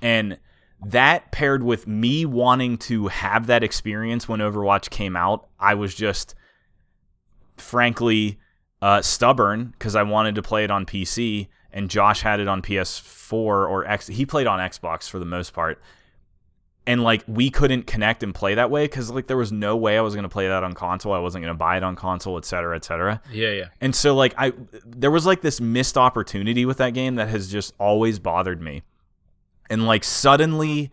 and 0.00 0.38
that 0.86 1.32
paired 1.32 1.62
with 1.62 1.86
me 1.86 2.26
wanting 2.26 2.76
to 2.76 3.08
have 3.08 3.46
that 3.46 3.62
experience 3.62 4.28
when 4.28 4.40
Overwatch 4.40 4.90
came 4.90 5.16
out 5.16 5.48
I 5.58 5.74
was 5.74 5.94
just 5.94 6.34
frankly 7.56 8.38
uh, 8.82 9.00
stubborn 9.02 9.72
because 9.78 9.94
I 9.96 10.02
wanted 10.02 10.34
to 10.34 10.42
play 10.42 10.64
it 10.64 10.70
on 10.70 10.84
PC, 10.84 11.48
and 11.72 11.88
Josh 11.88 12.20
had 12.20 12.38
it 12.40 12.48
on 12.48 12.60
PS4 12.60 13.32
or 13.32 13.86
X. 13.86 14.08
He 14.08 14.26
played 14.26 14.46
on 14.46 14.58
Xbox 14.58 15.08
for 15.08 15.18
the 15.18 15.24
most 15.24 15.54
part, 15.54 15.80
and 16.86 17.02
like 17.02 17.24
we 17.26 17.50
couldn't 17.50 17.86
connect 17.86 18.22
and 18.22 18.34
play 18.34 18.54
that 18.54 18.70
way 18.70 18.84
because 18.84 19.10
like 19.10 19.26
there 19.26 19.36
was 19.36 19.50
no 19.52 19.76
way 19.76 19.96
I 19.96 20.00
was 20.02 20.14
gonna 20.14 20.28
play 20.28 20.48
that 20.48 20.62
on 20.62 20.74
console. 20.74 21.12
I 21.12 21.18
wasn't 21.18 21.42
gonna 21.44 21.54
buy 21.54 21.76
it 21.76 21.82
on 21.82 21.96
console, 21.96 22.36
et 22.36 22.44
cetera, 22.44 22.76
et 22.76 22.84
cetera. 22.84 23.20
yeah, 23.32 23.50
yeah. 23.50 23.68
And 23.80 23.94
so 23.94 24.14
like 24.14 24.34
I 24.36 24.52
there 24.84 25.10
was 25.10 25.24
like 25.24 25.40
this 25.40 25.60
missed 25.60 25.96
opportunity 25.96 26.66
with 26.66 26.78
that 26.78 26.90
game 26.90 27.14
that 27.14 27.28
has 27.28 27.50
just 27.50 27.72
always 27.78 28.18
bothered 28.18 28.60
me. 28.60 28.82
And 29.70 29.86
like 29.86 30.04
suddenly 30.04 30.90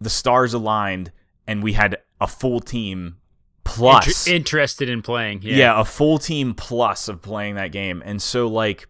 the 0.00 0.10
stars 0.10 0.52
aligned 0.52 1.12
and 1.46 1.62
we 1.62 1.74
had 1.74 1.98
a 2.20 2.26
full 2.26 2.60
team 2.60 3.18
plus 3.62 4.26
Inter- 4.26 4.36
interested 4.36 4.88
in 4.88 5.00
playing. 5.00 5.42
Yeah. 5.42 5.56
yeah. 5.56 5.80
a 5.80 5.84
full 5.84 6.18
team 6.18 6.54
plus 6.54 7.08
of 7.08 7.22
playing 7.22 7.54
that 7.54 7.70
game. 7.70 8.02
And 8.04 8.20
so 8.20 8.48
like 8.48 8.88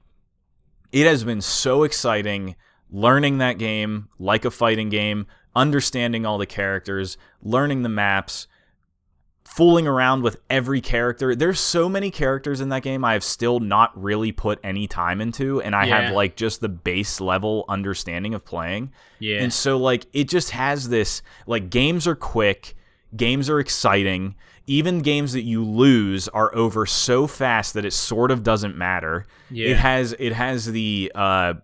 it 0.91 1.07
has 1.07 1.23
been 1.23 1.41
so 1.43 1.83
exciting 1.83 2.57
learning 2.91 3.39
that 3.39 3.59
game 3.59 4.09
like 4.19 4.45
a 4.45 4.51
fighting 4.51 4.89
game, 4.89 5.27
understanding 5.57 6.25
all 6.27 6.39
the 6.39 6.47
characters, 6.47 7.17
learning 7.43 7.83
the 7.83 7.89
maps, 7.89 8.47
fooling 9.45 9.87
around 9.87 10.23
with 10.23 10.39
every 10.51 10.81
character. 10.81 11.35
There's 11.37 11.61
so 11.61 11.89
many 11.89 12.11
characters 12.11 12.61
in 12.61 12.71
that 12.71 12.83
game 12.83 13.05
I 13.05 13.13
have 13.13 13.23
still 13.23 13.61
not 13.61 13.91
really 14.01 14.33
put 14.33 14.59
any 14.65 14.87
time 14.89 15.21
into 15.21 15.61
and 15.61 15.77
I 15.77 15.85
Yeah. 15.85 16.01
have 16.01 16.15
like 16.15 16.35
just 16.35 16.61
the 16.61 16.69
base 16.69 17.21
level 17.21 17.65
understanding 17.69 18.35
of 18.35 18.45
playing. 18.45 18.91
Yeah. 19.21 19.43
And 19.43 19.53
so 19.53 19.77
like 19.77 20.07
it 20.13 20.29
just 20.29 20.51
has 20.51 20.89
this 20.89 21.23
like 21.47 21.71
games 21.71 22.07
are 22.09 22.17
quick, 22.17 22.75
games 23.15 23.49
are 23.51 23.61
exciting. 23.61 24.35
Even 24.67 25.01
games 25.03 25.35
that 25.35 25.43
you 25.43 25.63
lose 25.63 26.27
are 26.29 26.53
over 26.55 26.87
so 26.87 27.27
fast 27.27 27.75
that 27.75 27.85
it 27.85 27.93
sort 27.93 28.31
of 28.31 28.43
doesn't 28.43 28.77
matter. 28.79 29.27
Yeah. 29.51 29.69
It 29.69 29.77
has 29.77 30.17
it 30.19 30.33
has 30.33 30.73
the 30.73 31.13
uh 31.15 31.55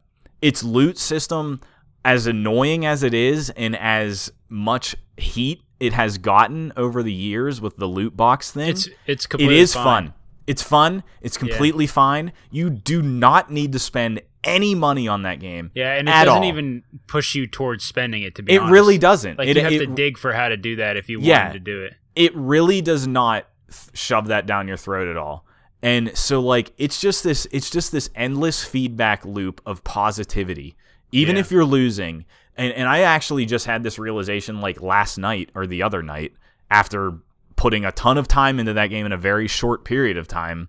its 0.43 0.62
loot 0.62 0.97
system 0.99 1.61
as 2.05 2.27
annoying 2.27 2.85
as 2.86 3.02
it 3.02 3.14
is 3.14 3.51
and 3.51 3.77
as 3.77 4.32
much 4.48 4.97
heat 5.16 5.62
it 5.78 5.93
has 5.94 6.18
gotten 6.18 6.72
over 6.77 7.02
the 7.02 7.12
years 7.12 7.60
with 7.60 7.77
the 7.77 7.86
loot 7.86 8.16
box 8.16 8.51
thing. 8.51 8.68
it's 8.68 8.89
it's 9.06 9.24
it 9.24 9.28
completely 9.28 9.59
is 9.59 9.72
fine. 9.74 9.85
fun. 9.85 10.14
It's 10.47 10.62
fun. 10.62 11.05
It's 11.20 11.36
completely 11.39 11.86
fine. 11.86 12.32
You 12.51 12.70
do 12.70 13.02
not 13.02 13.51
need 13.52 13.72
to 13.72 13.78
spend 13.78 14.20
any 14.43 14.74
money 14.74 15.06
on 15.06 15.22
that 15.22 15.39
game. 15.39 15.70
Yeah, 15.74 15.94
and 15.94 16.09
it 16.09 16.12
doesn't 16.12 16.28
all. 16.28 16.44
even 16.44 16.82
push 17.06 17.35
you 17.35 17.47
towards 17.47 17.85
spending 17.85 18.22
it. 18.22 18.35
To 18.36 18.43
be 18.43 18.55
It 18.55 18.59
honest. 18.59 18.72
really 18.72 18.98
doesn't. 18.98 19.39
Like 19.39 19.48
it, 19.48 19.56
you 19.56 19.62
have 19.62 19.72
it- 19.72 19.78
to 19.78 19.86
dig 19.86 20.18
for 20.18 20.32
how 20.32 20.48
to 20.48 20.56
do 20.56 20.77
that 20.77 20.97
if 20.97 21.09
you 21.09 21.20
Yeah. 21.20 21.44
wanted 21.47 21.52
to 21.64 21.72
do 21.72 21.82
it. 21.85 21.94
it 22.16 22.35
really 22.35 22.81
does 22.82 23.06
not 23.06 23.47
shove 23.94 24.27
that 24.28 24.47
down 24.47 24.66
your 24.66 24.77
throat 24.77 25.06
at 25.09 25.16
all. 25.16 25.47
And 25.82 26.16
so 26.16 26.40
like 26.40 26.72
it's 26.77 27.01
just 27.01 27.22
this 27.24 27.47
it's 27.52 27.70
just 27.70 27.93
this 27.93 28.10
endless 28.14 28.64
feedback 28.64 29.24
loop 29.24 29.60
of 29.64 29.85
positivity. 29.85 30.77
Even 31.12 31.37
Yeah. 31.37 31.41
if 31.41 31.51
you're 31.51 31.65
losing. 31.65 32.24
And 32.57 32.73
and 32.73 32.89
I 32.89 33.01
actually 33.01 33.47
just 33.47 33.66
had 33.66 33.82
this 33.82 33.99
realization 33.99 34.61
like 34.61 34.81
last 34.82 35.19
night 35.19 35.51
or 35.55 35.66
the 35.66 35.82
other 35.82 36.03
night 36.03 36.32
after 36.70 37.15
putting 37.57 37.85
a 37.85 37.93
ton 37.93 38.16
of 38.19 38.27
time 38.28 38.59
into 38.59 38.73
that 38.74 38.89
game 38.89 39.07
in 39.07 39.12
a 39.12 39.16
very 39.19 39.47
short 39.47 39.85
period 39.85 40.16
of 40.16 40.27
time. 40.28 40.69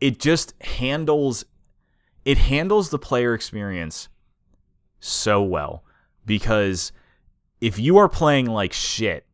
It 0.00 0.18
just 0.18 0.54
handles 0.62 1.44
it 2.24 2.38
handles 2.38 2.90
the 2.90 2.98
player 2.98 3.34
experience 3.34 4.08
so 5.00 5.42
well 5.42 5.84
because 6.24 6.90
if 7.60 7.78
you 7.78 7.96
are 7.98 8.08
playing 8.08 8.46
like 8.46 8.72
shit 8.72 9.26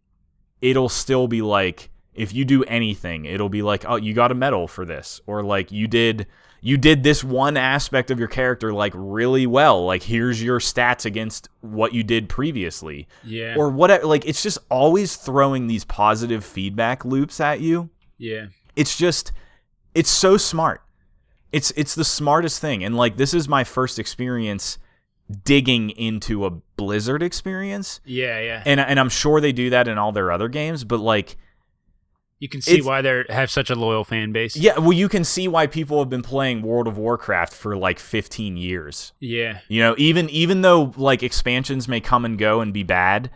it'll 0.60 0.88
still 0.88 1.26
be 1.26 1.40
like 1.42 1.90
if 2.14 2.34
you 2.34 2.44
do 2.44 2.62
anything 2.64 3.24
it'll 3.24 3.48
be 3.48 3.62
like 3.62 3.84
oh 3.88 3.96
you 3.96 4.12
got 4.12 4.30
a 4.30 4.34
medal 4.34 4.68
for 4.68 4.84
this 4.84 5.20
or 5.26 5.42
like 5.42 5.72
you 5.72 5.86
did 5.88 6.26
you 6.64 6.76
did 6.78 7.02
this 7.02 7.24
one 7.24 7.56
aspect 7.56 8.10
of 8.12 8.18
your 8.20 8.28
character 8.28 8.72
like 8.72 8.92
really 8.94 9.46
well 9.46 9.84
like 9.84 10.02
here's 10.04 10.40
your 10.42 10.60
stats 10.60 11.04
against 11.04 11.48
what 11.60 11.92
you 11.92 12.02
did 12.04 12.28
previously 12.28 13.08
Yeah. 13.24 13.56
or 13.56 13.68
whatever 13.68 14.06
like 14.06 14.24
it's 14.26 14.42
just 14.42 14.58
always 14.70 15.16
throwing 15.16 15.66
these 15.66 15.84
positive 15.84 16.44
feedback 16.44 17.04
loops 17.04 17.40
at 17.40 17.60
you 17.60 17.90
yeah. 18.16 18.46
it's 18.76 18.96
just 18.96 19.32
it's 19.94 20.10
so 20.10 20.36
smart 20.36 20.82
it's 21.50 21.72
it's 21.76 21.94
the 21.96 22.04
smartest 22.04 22.60
thing 22.60 22.84
and 22.84 22.96
like 22.96 23.16
this 23.16 23.34
is 23.34 23.48
my 23.48 23.64
first 23.64 23.98
experience 23.98 24.78
digging 25.44 25.90
into 25.90 26.44
a 26.46 26.50
blizzard 26.50 27.22
experience 27.22 28.00
Yeah. 28.04 28.38
Yeah. 28.40 28.62
and 28.66 28.78
and 28.80 29.00
I'm 29.00 29.08
sure 29.08 29.40
they 29.40 29.52
do 29.52 29.70
that 29.70 29.88
in 29.88 29.98
all 29.98 30.12
their 30.12 30.30
other 30.30 30.48
games, 30.48 30.84
but 30.84 30.98
like, 31.00 31.36
You 32.42 32.48
can 32.48 32.60
see 32.60 32.72
it's- 32.72 32.84
why 32.86 33.02
they 33.02 33.22
have 33.28 33.52
such 33.52 33.70
a 33.70 33.76
loyal 33.76 34.02
fan 34.02 34.32
base. 34.32 34.56
yeah, 34.56 34.76
well, 34.76 34.92
you 34.92 35.08
can 35.08 35.22
see 35.22 35.46
why 35.46 35.68
people 35.68 36.00
have 36.00 36.10
been 36.10 36.22
playing 36.22 36.62
World 36.62 36.88
of 36.88 36.98
Warcraft 36.98 37.52
for 37.54 37.76
like 37.76 38.00
15 38.00 38.56
years. 38.56 39.12
Yeah. 39.20 39.60
You 39.68 39.80
know, 39.80 39.94
even 39.96 40.28
even 40.30 40.62
though 40.62 40.92
like 40.96 41.22
expansions 41.22 41.86
may 41.86 42.00
come 42.00 42.24
and 42.24 42.36
go 42.36 42.60
and 42.60 42.72
be 42.72 42.82
bad, 42.82 43.30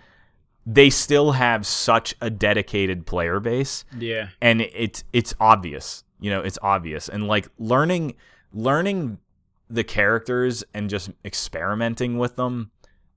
they 0.67 0.91
still 0.91 1.33
have 1.33 1.65
such 1.65 2.17
a 2.21 2.31
dedicated 2.31 3.07
player 3.07 3.39
base, 3.39 3.85
Yeah. 3.97 4.31
and 4.43 4.61
it's 4.63 5.05
it's 5.13 5.35
obvious. 5.39 6.03
You 6.19 6.31
know, 6.31 6.41
it's 6.41 6.59
obvious, 6.61 7.09
and 7.09 7.29
like 7.29 7.47
learning 7.61 8.17
learning 8.53 9.19
the 9.71 9.85
characters 9.85 10.65
and 10.75 10.91
just 10.91 11.11
experimenting 11.25 12.19
with 12.19 12.35
them 12.35 12.73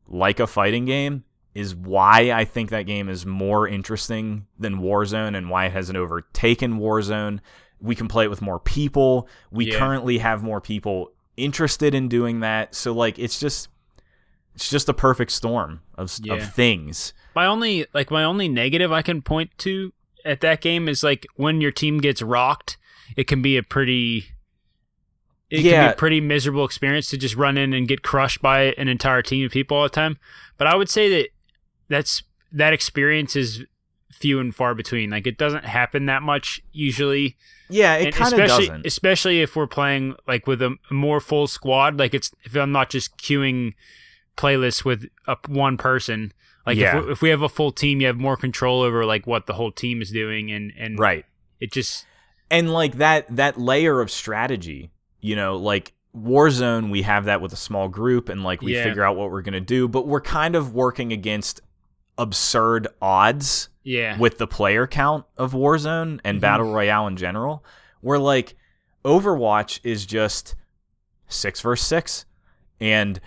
like 0.08 0.40
a 0.40 0.46
fighting 0.46 0.86
game 0.86 1.24
is 1.60 1.76
why 1.76 2.32
I 2.32 2.46
think 2.46 2.70
that 2.70 2.84
game 2.84 3.10
is 3.10 3.26
more 3.26 3.68
interesting 3.68 4.46
than 4.58 4.78
Warzone 4.78 5.36
and 5.38 5.50
why 5.50 5.66
it 5.66 5.72
hasn't 5.74 5.98
overtaken 5.98 6.80
Warzone. 6.80 7.40
We 7.82 7.96
can 7.96 8.08
play 8.08 8.24
it 8.26 8.30
with 8.30 8.42
more 8.42 8.60
people. 8.60 9.28
We 9.52 9.72
Yeah. 9.72 9.78
currently 9.80 10.18
have 10.20 10.42
more 10.44 10.62
people 10.62 11.12
interested 11.38 11.94
in 11.94 12.08
doing 12.10 12.40
that. 12.42 12.76
So 12.76 12.94
like 12.94 13.18
it's 13.20 13.40
just 13.40 13.70
it's 14.56 14.70
just 14.70 14.90
a 14.90 14.94
perfect 14.94 15.32
storm 15.32 15.82
of 15.96 16.12
Yeah. 16.22 16.34
of 16.36 16.54
things. 16.54 17.14
My 17.36 17.46
only 17.46 17.86
like 17.94 18.12
my 18.12 18.24
only 18.24 18.48
negative 18.50 18.92
I 18.92 19.02
can 19.02 19.22
point 19.22 19.52
to 19.60 19.94
at 20.26 20.42
that 20.42 20.60
game 20.62 20.90
is 20.90 21.04
like 21.04 21.26
when 21.36 21.62
your 21.62 21.72
team 21.72 22.00
gets 22.00 22.22
rocked, 22.22 22.78
it 23.16 23.26
can 23.28 23.42
be 23.42 23.56
a 23.58 23.64
pretty 23.64 24.26
it 25.50 25.62
can 25.64 25.88
be 25.88 25.94
a 25.94 25.96
pretty 25.96 26.22
miserable 26.22 26.64
experience 26.66 27.10
to 27.10 27.18
just 27.18 27.36
run 27.36 27.58
in 27.58 27.74
and 27.74 27.88
get 27.88 28.04
crushed 28.04 28.42
by 28.42 28.74
an 28.78 28.88
entire 28.88 29.22
team 29.24 29.46
of 29.46 29.52
people 29.52 29.78
all 29.78 29.84
the 29.84 29.90
time. 29.90 30.18
But 30.58 30.68
I 30.68 30.76
would 30.76 30.90
say 30.90 31.10
that 31.10 31.30
that's 31.90 32.24
that 32.52 32.74
experience 32.74 33.36
is 33.36 33.66
few 34.12 34.40
and 34.40 34.56
far 34.56 34.74
between. 34.74 35.10
Like 35.10 35.28
it 35.28 35.38
doesn't 35.38 35.66
happen 35.66 36.06
that 36.08 36.22
much 36.24 36.62
usually. 36.72 37.36
Yeah, 37.70 37.96
it 37.96 38.16
kind 38.16 38.34
of 38.34 38.40
especially 38.40 38.68
doesn't. 38.68 38.86
especially 38.86 39.42
if 39.42 39.56
we're 39.56 39.68
playing 39.68 40.16
like 40.28 40.48
with 40.48 40.62
a 40.62 40.76
more 40.90 41.20
full 41.20 41.48
squad. 41.48 42.00
Like 42.00 42.14
it's 42.14 42.32
if 42.44 42.56
I'm 42.56 42.72
not 42.72 42.90
just 42.90 43.18
queuing 43.18 43.74
playlists 44.38 44.84
with 44.86 45.06
a, 45.28 45.38
one 45.48 45.78
person. 45.78 46.32
Like 46.66 46.78
Yeah. 46.78 47.00
if, 47.00 47.06
we, 47.06 47.12
if 47.12 47.22
we 47.22 47.30
have 47.30 47.42
a 47.42 47.50
full 47.50 47.72
team, 47.72 48.02
you 48.02 48.08
have 48.08 48.18
more 48.18 48.38
control 48.38 48.82
over 48.82 49.06
like 49.06 49.28
what 49.28 49.46
the 49.48 49.54
whole 49.54 49.72
team 49.72 50.02
is 50.02 50.12
doing, 50.12 50.52
and 50.52 50.72
and 50.78 50.98
Right. 51.00 51.26
it 51.60 51.72
just 51.72 52.06
and 52.52 52.74
like 52.74 52.96
that 52.98 53.26
that 53.36 53.60
layer 53.60 54.02
of 54.02 54.10
strategy 54.10 54.90
you 55.22 55.36
know 55.36 55.56
like 55.56 55.94
warzone 56.18 56.90
we 56.90 57.04
have 57.04 57.26
that 57.26 57.42
with 57.42 57.54
a 57.54 57.56
small 57.58 57.88
group 57.88 58.28
and 58.30 58.44
like 58.44 58.62
we 58.62 58.74
Yeah. 58.74 58.84
figure 58.86 59.04
out 59.04 59.16
what 59.16 59.30
we're 59.30 59.44
going 59.44 59.54
to 59.54 59.60
do 59.60 59.88
but 59.88 60.08
we're 60.08 60.20
kind 60.22 60.56
of 60.56 60.74
working 60.74 61.14
against 61.14 61.62
absurd 62.20 62.88
odds 63.02 63.70
yeah. 63.84 64.16
with 64.20 64.38
the 64.38 64.46
player 64.46 64.86
count 64.86 65.26
of 65.38 65.54
warzone 65.54 66.20
and 66.24 66.38
Mhm. 66.38 66.42
battle 66.42 66.72
royale 66.72 67.08
in 67.08 67.16
general 67.18 67.64
where 68.02 68.20
like 68.20 68.56
overwatch 69.04 69.80
is 69.84 70.06
just 70.06 70.56
6 71.28 71.62
versus 71.62 71.88
6 71.88 72.26
and 72.80 73.20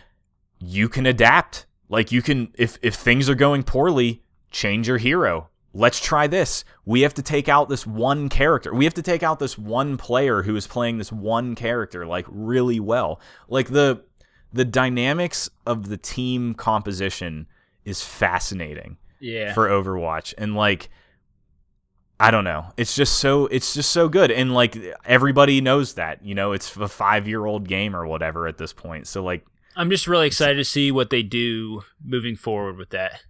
you 0.58 0.88
can 0.88 1.06
adapt. 1.06 1.66
Like 1.88 2.12
you 2.12 2.22
can 2.22 2.52
if 2.56 2.78
if 2.82 2.94
things 2.94 3.28
are 3.28 3.34
going 3.34 3.62
poorly 3.64 4.22
change 4.50 4.88
your 4.88 4.98
hero. 4.98 5.48
Let's 5.74 6.00
try 6.00 6.26
this. 6.26 6.64
We 6.84 7.00
have 7.00 7.14
to 7.14 7.22
take 7.22 7.48
out 7.48 7.68
this 7.70 7.86
one 7.86 8.28
character. 8.28 8.74
We 8.74 8.84
have 8.84 8.94
to 8.94 9.02
take 9.02 9.22
out 9.22 9.38
this 9.38 9.56
one 9.56 9.96
player 9.96 10.42
who 10.42 10.54
is 10.54 10.66
playing 10.66 10.98
this 10.98 11.10
one 11.10 11.54
character 11.54 12.06
like 12.06 12.26
really 12.28 12.78
well. 12.80 13.20
Like 13.48 13.68
the 13.68 14.02
the 14.52 14.64
dynamics 14.66 15.48
of 15.66 15.88
the 15.88 15.96
team 15.96 16.52
composition 16.54 17.46
is 17.84 18.02
fascinating 18.02 18.96
yeah 19.20 19.52
for 19.54 19.68
Overwatch 19.68 20.34
and 20.38 20.54
like 20.54 20.88
I 22.20 22.30
don't 22.30 22.44
know. 22.44 22.66
It's 22.76 22.94
just 22.94 23.18
so 23.18 23.46
it's 23.46 23.74
just 23.74 23.90
so 23.90 24.08
good 24.08 24.30
and 24.30 24.54
like 24.54 24.78
everybody 25.04 25.60
knows 25.60 25.94
that, 25.94 26.24
you 26.24 26.36
know, 26.36 26.52
it's 26.52 26.76
a 26.76 26.80
5-year-old 26.80 27.66
game 27.66 27.96
or 27.96 28.06
whatever 28.06 28.46
at 28.46 28.58
this 28.58 28.72
point. 28.72 29.08
So 29.08 29.24
like 29.24 29.44
I'm 29.74 29.90
just 29.90 30.06
really 30.06 30.28
excited 30.28 30.54
to 30.56 30.64
see 30.64 30.92
what 30.92 31.10
they 31.10 31.24
do 31.24 31.82
moving 32.04 32.36
forward 32.36 32.76
with 32.76 32.90
that. 32.90 33.22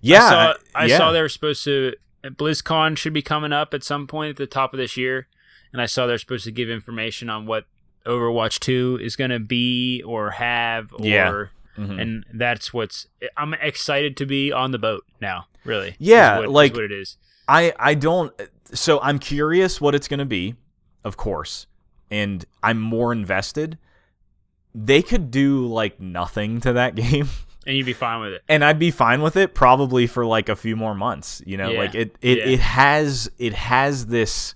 yeah, 0.00 0.24
I 0.24 0.28
saw, 0.28 0.54
I 0.74 0.84
yeah. 0.86 0.96
saw 0.96 1.12
they 1.12 1.20
were 1.20 1.28
supposed 1.28 1.62
to. 1.64 1.94
BlizzCon 2.24 2.96
should 2.96 3.12
be 3.12 3.22
coming 3.22 3.52
up 3.52 3.74
at 3.74 3.82
some 3.84 4.06
point 4.06 4.30
at 4.30 4.36
the 4.36 4.46
top 4.46 4.72
of 4.72 4.78
this 4.78 4.96
year, 4.96 5.26
and 5.72 5.82
I 5.82 5.86
saw 5.86 6.06
they're 6.06 6.18
supposed 6.18 6.44
to 6.44 6.52
give 6.52 6.70
information 6.70 7.28
on 7.28 7.46
what 7.46 7.66
Overwatch 8.06 8.58
Two 8.58 8.98
is 9.02 9.16
going 9.16 9.30
to 9.30 9.40
be 9.40 10.02
or 10.06 10.30
have, 10.30 10.92
or 10.94 11.04
Yeah. 11.04 11.46
Mhm. 11.78 12.00
and 12.00 12.24
that's 12.32 12.72
what's. 12.74 13.06
I'm 13.36 13.54
excited 13.54 14.16
to 14.18 14.26
be 14.26 14.52
on 14.52 14.70
the 14.72 14.78
boat 14.78 15.04
now. 15.20 15.46
Really, 15.64 15.94
Yeah, 15.98 16.40
what- 16.40 16.50
like- 16.50 16.74
what 16.74 16.84
it 16.84 16.92
is. 16.92 17.16
I 17.48 17.72
I 17.78 17.94
don't 17.94 18.32
so 18.72 19.00
I'm 19.00 19.18
curious 19.18 19.80
what 19.80 19.94
it's 19.94 20.08
going 20.08 20.18
to 20.20 20.24
be, 20.24 20.54
of 21.04 21.16
course. 21.16 21.66
And 22.10 22.44
I'm 22.62 22.80
more 22.80 23.12
invested. 23.12 23.78
They 24.74 25.02
could 25.02 25.30
do 25.30 25.66
like 25.66 26.00
nothing 26.00 26.60
to 26.62 26.72
that 26.74 26.94
game. 26.96 27.28
and 27.66 27.76
you'd 27.76 27.86
be 27.86 27.92
fine 27.92 28.20
with 28.20 28.32
it. 28.32 28.42
and 28.48 28.64
I'd 28.64 28.78
be 28.78 28.90
fine 28.90 29.22
with 29.22 29.36
it 29.36 29.54
probably 29.54 30.06
for 30.06 30.24
like 30.26 30.48
a 30.48 30.56
few 30.56 30.74
more 30.76 30.94
months. 30.94 31.42
You 31.46 31.56
know, 31.56 31.70
Yeah. 31.70 31.78
like 31.78 31.94
it 31.94 32.16
it, 32.20 32.38
Yeah. 32.38 32.44
it 32.46 32.60
has 32.60 33.30
it 33.38 33.54
has 33.54 34.06
this 34.06 34.54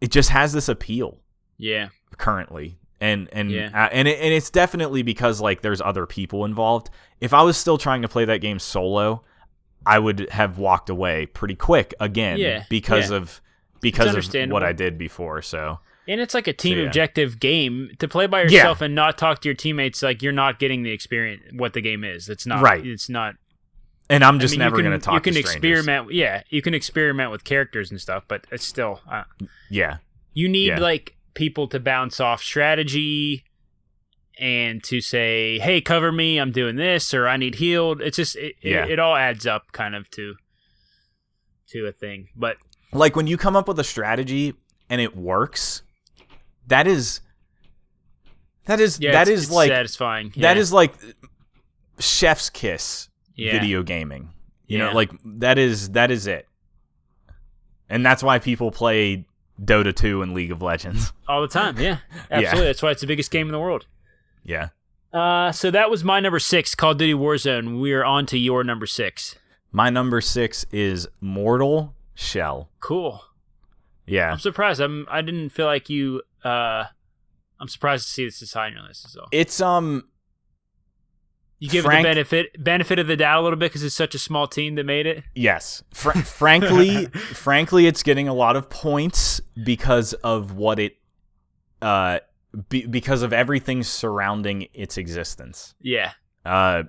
it 0.00 0.10
just 0.10 0.30
has 0.30 0.52
this 0.52 0.68
appeal 0.68 1.18
Yeah, 1.56 1.88
currently. 2.16 2.78
And 3.00 3.28
and 3.32 3.50
Yeah. 3.50 3.88
and 3.92 4.08
it, 4.08 4.18
and 4.20 4.32
it's 4.32 4.50
definitely 4.50 5.02
because 5.02 5.40
like 5.40 5.62
there's 5.62 5.80
other 5.80 6.04
people 6.06 6.44
involved. 6.44 6.90
If 7.20 7.32
I 7.32 7.42
was 7.42 7.56
still 7.56 7.78
trying 7.78 8.02
to 8.02 8.08
play 8.08 8.24
that 8.24 8.40
game 8.40 8.58
solo, 8.58 9.22
I 9.86 9.98
would 9.98 10.28
have 10.30 10.58
walked 10.58 10.90
away 10.90 11.26
pretty 11.26 11.54
quick 11.54 11.94
again 12.00 12.38
Yeah, 12.38 12.64
because 12.68 13.10
yeah. 13.10 13.18
of 13.18 13.40
because 13.80 14.14
of 14.16 14.50
what 14.50 14.64
I 14.64 14.72
did 14.72 14.98
before. 14.98 15.42
So 15.42 15.78
and 16.08 16.20
it's 16.20 16.34
like 16.34 16.48
a 16.48 16.52
team 16.52 16.78
yeah. 16.78 16.84
objective 16.84 17.38
game 17.38 17.90
to 17.98 18.08
play 18.08 18.26
by 18.26 18.42
yourself 18.42 18.80
and 18.80 18.94
not 18.94 19.18
talk 19.18 19.40
to 19.42 19.48
your 19.48 19.54
teammates. 19.54 20.02
Like 20.02 20.22
you're 20.22 20.32
not 20.32 20.58
getting 20.58 20.82
the 20.82 20.90
experience 20.90 21.42
what 21.52 21.74
the 21.74 21.80
game 21.80 22.02
is. 22.02 22.28
It's 22.28 22.46
not 22.46 22.62
Right. 22.62 22.84
It's 22.84 23.08
not 23.08 23.34
and 24.10 24.24
I'm 24.24 24.40
just 24.40 24.52
I 24.54 24.56
mean, 24.56 24.60
never 24.60 24.78
going 24.82 24.92
to 24.92 24.98
talk 24.98 25.14
You 25.14 25.20
can 25.20 25.34
to 25.34 25.40
experiment. 25.40 26.12
Yeah, 26.12 26.42
you 26.48 26.62
can 26.62 26.72
experiment 26.74 27.30
with 27.30 27.44
characters 27.44 27.90
and 27.90 28.00
stuff, 28.00 28.24
but 28.26 28.46
it's 28.50 28.64
still 28.64 29.00
uh, 29.10 29.24
Yeah. 29.70 29.98
you 30.32 30.48
need 30.48 30.78
like 30.78 31.14
people 31.34 31.68
to 31.68 31.78
bounce 31.80 32.20
off 32.20 32.42
strategy 32.42 33.44
and 34.40 34.82
to 34.84 35.00
say, 35.00 35.58
"Hey, 35.58 35.80
cover 35.80 36.12
me. 36.12 36.38
I'm 36.38 36.52
doing 36.52 36.76
this," 36.76 37.12
or 37.14 37.26
"I 37.28 37.36
need 37.36 37.56
healed." 37.56 38.00
It's 38.00 38.16
just 38.16 38.36
it, 38.36 38.54
Yeah. 38.62 38.84
it, 38.84 38.92
it 38.92 38.98
all 38.98 39.16
adds 39.16 39.46
up 39.46 39.72
kind 39.72 39.94
of 39.94 40.08
to 40.12 40.34
to 41.68 41.86
a 41.86 41.92
thing. 41.92 42.28
But 42.36 42.56
like 42.92 43.14
when 43.16 43.26
you 43.26 43.36
come 43.36 43.56
up 43.56 43.68
with 43.68 43.78
a 43.78 43.84
strategy 43.84 44.54
and 44.88 45.00
it 45.00 45.16
works 45.16 45.82
that 46.66 46.86
is 46.86 47.20
that 48.64 48.80
is 48.80 48.98
yeah, 49.00 49.12
that 49.12 49.22
it's- 49.28 49.38
is 49.40 49.44
it's 49.46 49.52
like 49.52 49.68
satisfying. 49.70 50.28
that 50.36 50.56
Yeah. 50.56 50.60
is 50.62 50.72
like 50.72 50.94
chef's 51.98 52.48
kiss 52.48 53.08
video 53.36 53.82
gaming 53.82 54.30
you 54.66 54.78
know 54.78 54.92
like 54.92 55.10
that 55.24 55.58
is 55.58 55.90
that 55.90 56.10
is 56.10 56.26
it 56.26 56.46
and 57.88 58.04
that's 58.06 58.22
why 58.22 58.38
people 58.38 58.70
play 58.70 59.24
dota 59.62 59.94
2 59.94 60.22
and 60.22 60.34
league 60.34 60.50
of 60.52 60.62
legends 60.62 61.12
all 61.28 61.40
the 61.42 61.48
time. 61.48 61.76
Yeah, 61.80 61.98
absolutely. 62.30 62.66
That's 62.66 62.82
why 62.82 62.90
it's 62.90 63.00
the 63.00 63.06
biggest 63.06 63.30
game 63.30 63.46
in 63.48 63.52
the 63.52 63.58
world. 63.60 63.86
yeah 64.44 64.68
Uh, 65.12 65.50
so 65.52 65.70
that 65.70 65.90
was 65.90 66.04
my 66.04 66.20
number 66.20 66.38
six, 66.38 66.74
Call 66.74 66.92
of 66.92 66.98
Duty 66.98 67.14
Warzone. 67.14 67.80
We 67.80 67.92
are 67.92 68.04
on 68.04 68.26
to 68.26 68.38
your 68.38 68.62
number 68.64 68.86
six. 68.86 69.36
my 69.72 69.90
number 69.90 70.20
6 70.20 70.66
is 70.72 71.08
mortal 71.20 71.94
shell 72.14 72.68
Cool. 72.80 73.22
yeah 74.06 74.32
I'm 74.32 74.38
surprised. 74.38 74.80
I'm. 74.80 75.06
I 75.10 75.20
didn't 75.22 75.50
feel 75.50 75.66
like 75.66 75.88
you. 75.90 76.22
Uh, 76.44 76.84
I'm 77.60 77.68
surprised 77.68 78.06
to 78.06 78.12
see 78.12 78.24
this 78.24 78.40
is 78.42 78.52
high 78.52 78.66
on 78.66 78.72
your 78.74 78.82
list. 78.82 79.06
Is 79.06 79.16
all. 79.16 79.28
it's 79.32 79.60
um 79.60 80.04
You 81.60 81.68
give 81.68 81.84
Frank- 81.84 82.00
it 82.06 82.08
the 82.08 82.14
benefit 82.14 82.64
benefit 82.64 82.98
of 83.00 83.06
the 83.08 83.16
doubt 83.16 83.40
a 83.40 83.42
little 83.42 83.58
bit 83.58 83.66
because 83.70 83.82
it's 83.82 83.94
such 83.94 84.14
a 84.14 84.18
small 84.18 84.46
team 84.46 84.76
that 84.76 84.84
made 84.84 85.06
it. 85.06 85.24
Yes. 85.34 85.82
Fr- 85.92 86.12
frankly, 86.12 87.06
frankly, 87.34 87.86
it's 87.86 88.02
getting 88.04 88.28
a 88.28 88.34
lot 88.34 88.54
of 88.56 88.70
points 88.70 89.40
because 89.64 90.12
of 90.14 90.52
what 90.54 90.78
it, 90.78 90.96
uh, 91.82 92.20
be- 92.68 92.86
because 92.86 93.22
of 93.22 93.32
everything 93.32 93.82
surrounding 93.82 94.68
its 94.72 94.96
existence. 94.96 95.74
Yeah. 95.80 96.12
Uh, 96.44 96.84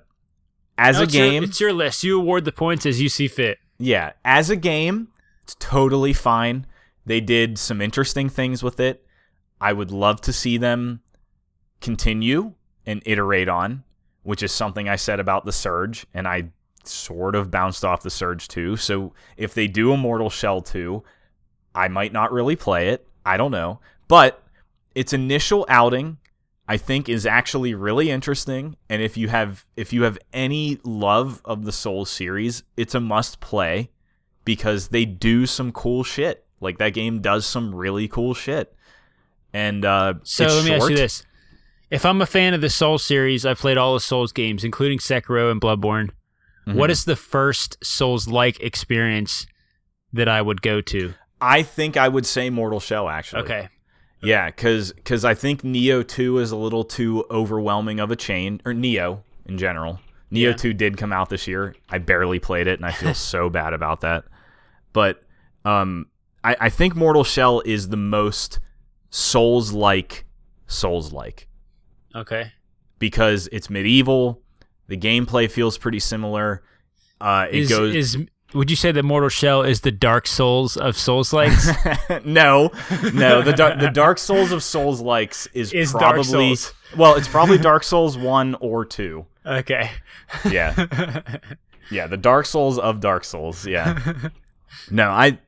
as 0.78 0.96
No, 0.96 1.00
a 1.00 1.04
it's 1.04 1.14
your- 1.14 1.30
game, 1.30 1.42
it's 1.44 1.60
your 1.60 1.72
list. 1.72 2.04
You 2.04 2.18
award 2.20 2.44
the 2.44 2.52
points 2.52 2.86
as 2.86 3.00
you 3.00 3.08
see 3.08 3.26
fit. 3.28 3.58
yeah, 3.78 4.12
as 4.24 4.50
a 4.50 4.56
game, 4.56 5.08
it's 5.42 5.56
totally 5.58 6.12
fine. 6.12 6.64
They 7.04 7.20
did 7.20 7.58
some 7.58 7.80
interesting 7.80 8.28
things 8.28 8.62
with 8.62 8.78
it. 8.78 9.04
I 9.60 9.72
would 9.72 9.90
love 9.90 10.20
to 10.22 10.32
see 10.32 10.58
them 10.58 11.00
continue 11.80 12.54
and 12.86 13.02
iterate 13.04 13.48
on, 13.48 13.84
which 14.22 14.42
is 14.42 14.52
something 14.52 14.88
I 14.88 14.96
said 14.96 15.20
about 15.20 15.44
the 15.44 15.52
Surge, 15.52 16.06
and 16.14 16.28
I 16.28 16.50
sort 16.84 17.34
of 17.34 17.50
bounced 17.50 17.84
off 17.84 18.02
the 18.02 18.10
Surge 18.10 18.48
too. 18.48 18.76
So 18.76 19.12
if 19.36 19.54
they 19.54 19.66
do 19.66 19.92
Immortal 19.92 20.30
Shell 20.30 20.62
2, 20.62 21.02
I 21.74 21.88
might 21.88 22.12
not 22.12 22.32
really 22.32 22.56
play 22.56 22.88
it. 22.88 23.06
I 23.24 23.36
don't 23.36 23.50
know. 23.50 23.80
But 24.08 24.42
its 24.94 25.12
initial 25.12 25.64
outing 25.68 26.18
I 26.66 26.76
think 26.76 27.08
is 27.08 27.26
actually 27.26 27.74
really 27.74 28.10
interesting 28.10 28.76
and 28.88 29.02
if 29.02 29.16
you 29.16 29.28
have 29.28 29.66
if 29.76 29.92
you 29.92 30.04
have 30.04 30.18
any 30.32 30.78
love 30.84 31.42
of 31.44 31.64
the 31.64 31.72
Soul 31.72 32.04
series, 32.04 32.62
it's 32.76 32.94
a 32.94 33.00
must 33.00 33.40
play 33.40 33.90
because 34.44 34.88
they 34.88 35.04
do 35.04 35.46
some 35.46 35.72
cool 35.72 36.04
shit. 36.04 36.46
Like 36.60 36.78
that 36.78 36.90
game 36.90 37.20
does 37.20 37.44
some 37.44 37.74
really 37.74 38.06
cool 38.06 38.34
shit. 38.34 38.72
And 39.52 39.84
uh 39.84 40.14
So 40.22 40.44
it's 40.44 40.54
let 40.54 40.64
me 40.64 40.70
ask 40.72 40.82
short. 40.82 40.90
you 40.92 40.96
this: 40.96 41.24
If 41.90 42.04
I'm 42.06 42.22
a 42.22 42.26
fan 42.26 42.54
of 42.54 42.60
the 42.60 42.70
Souls 42.70 43.02
series, 43.04 43.44
I've 43.44 43.58
played 43.58 43.76
all 43.76 43.94
the 43.94 44.00
Souls 44.00 44.32
games, 44.32 44.62
including 44.64 44.98
Sekiro 44.98 45.50
and 45.50 45.60
Bloodborne. 45.60 46.10
Mhm. 46.68 46.74
What 46.74 46.90
is 46.90 47.04
the 47.04 47.16
first 47.16 47.76
Souls-like 47.84 48.60
experience 48.60 49.46
that 50.12 50.28
I 50.28 50.40
would 50.42 50.62
go 50.62 50.80
to? 50.82 51.14
I 51.40 51.62
think 51.62 51.96
I 51.96 52.08
would 52.08 52.26
say 52.26 52.50
Mortal 52.50 52.80
Shell 52.80 53.08
actually. 53.08 53.42
Okay. 53.42 53.68
Yeah, 54.22 54.50
cuz 54.50 54.92
cuz 55.04 55.24
I 55.24 55.32
think 55.34 55.62
Nioh 55.62 56.06
2 56.06 56.38
is 56.38 56.50
a 56.50 56.56
little 56.56 56.84
too 56.84 57.24
overwhelming 57.30 57.98
of 57.98 58.10
a 58.10 58.16
chain 58.16 58.60
or 58.66 58.72
Nioh 58.72 59.22
in 59.46 59.56
general. 59.56 60.00
Nioh 60.30 60.50
Yeah. 60.50 60.52
2 60.52 60.74
did 60.74 60.98
come 60.98 61.12
out 61.12 61.30
this 61.30 61.48
year. 61.48 61.74
I 61.88 61.96
barely 61.98 62.38
played 62.38 62.66
it 62.66 62.78
and 62.78 62.84
I 62.86 62.92
feel 62.92 63.14
so 63.32 63.48
bad 63.48 63.72
about 63.72 64.02
that. 64.02 64.24
But 64.92 65.22
um 65.64 66.06
I, 66.44 66.56
I 66.60 66.68
think 66.68 66.94
Mortal 66.94 67.24
Shell 67.24 67.62
is 67.64 67.88
the 67.88 67.96
most 67.96 68.60
Souls 69.08 69.72
like 69.72 70.24
Souls 70.66 71.12
like 71.12 71.48
Okay. 72.14 72.52
because 72.98 73.48
it's 73.52 73.70
medieval. 73.70 74.42
The 74.88 74.96
gameplay 74.96 75.50
feels 75.50 75.78
pretty 75.78 76.00
similar. 76.00 76.62
Uh, 77.20 77.46
it 77.50 77.60
Is 77.60 77.68
goes 77.68 77.94
is 77.94 78.16
would 78.52 78.68
you 78.68 78.76
say 78.76 78.90
that 78.90 79.04
Mortal 79.04 79.28
Shell 79.28 79.62
is 79.62 79.82
the 79.82 79.92
Dark 79.92 80.26
Souls 80.26 80.76
of 80.76 80.96
Souls 80.96 81.32
likes? 81.32 81.68
no, 82.24 82.70
no. 83.14 83.42
The 83.42 83.76
the 83.78 83.90
Dark 83.92 84.18
Souls 84.18 84.50
of 84.50 84.62
Souls 84.64 85.00
likes 85.00 85.46
is, 85.52 85.72
Is 85.72 85.92
probably 85.92 86.56
well, 86.96 87.14
it's 87.14 87.28
probably 87.28 87.58
Dark 87.58 87.84
Souls 87.84 88.18
one 88.18 88.56
or 88.56 88.84
two. 88.84 89.26
okay. 89.46 89.90
Yeah, 90.50 90.74
yeah. 91.90 92.06
The 92.08 92.16
Dark 92.16 92.46
Souls 92.46 92.78
of 92.78 93.00
Dark 93.00 93.24
Souls. 93.24 93.66
Yeah. 93.66 93.98
No, 94.90 95.10
I, 95.10 95.38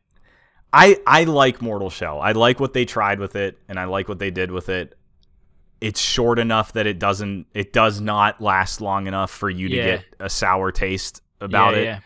I, 0.72 0.98
I 1.06 1.24
like 1.24 1.60
Mortal 1.62 1.90
Shell. 1.90 2.20
I 2.20 2.32
like 2.32 2.58
what 2.60 2.72
they 2.72 2.84
tried 2.84 3.18
with 3.20 3.36
it, 3.36 3.58
and 3.68 3.78
I 3.78 3.84
like 3.84 4.08
what 4.08 4.18
they 4.18 4.30
did 4.30 4.50
with 4.50 4.68
it. 4.68 4.96
It's 5.82 6.00
short 6.00 6.38
enough 6.38 6.72
that 6.74 6.86
it 6.86 6.98
doesn't. 6.98 7.46
It 7.54 7.72
does 7.72 8.00
not 8.00 8.40
last 8.40 8.80
long 8.80 9.06
enough 9.06 9.30
for 9.30 9.50
you 9.50 9.68
to 9.68 9.74
Yeah. 9.74 9.84
get 9.84 10.04
a 10.20 10.30
sour 10.30 10.70
taste 10.72 11.20
about 11.40 11.74
yeah, 11.74 11.80
it. 11.80 11.84
Yeah. 11.84 11.98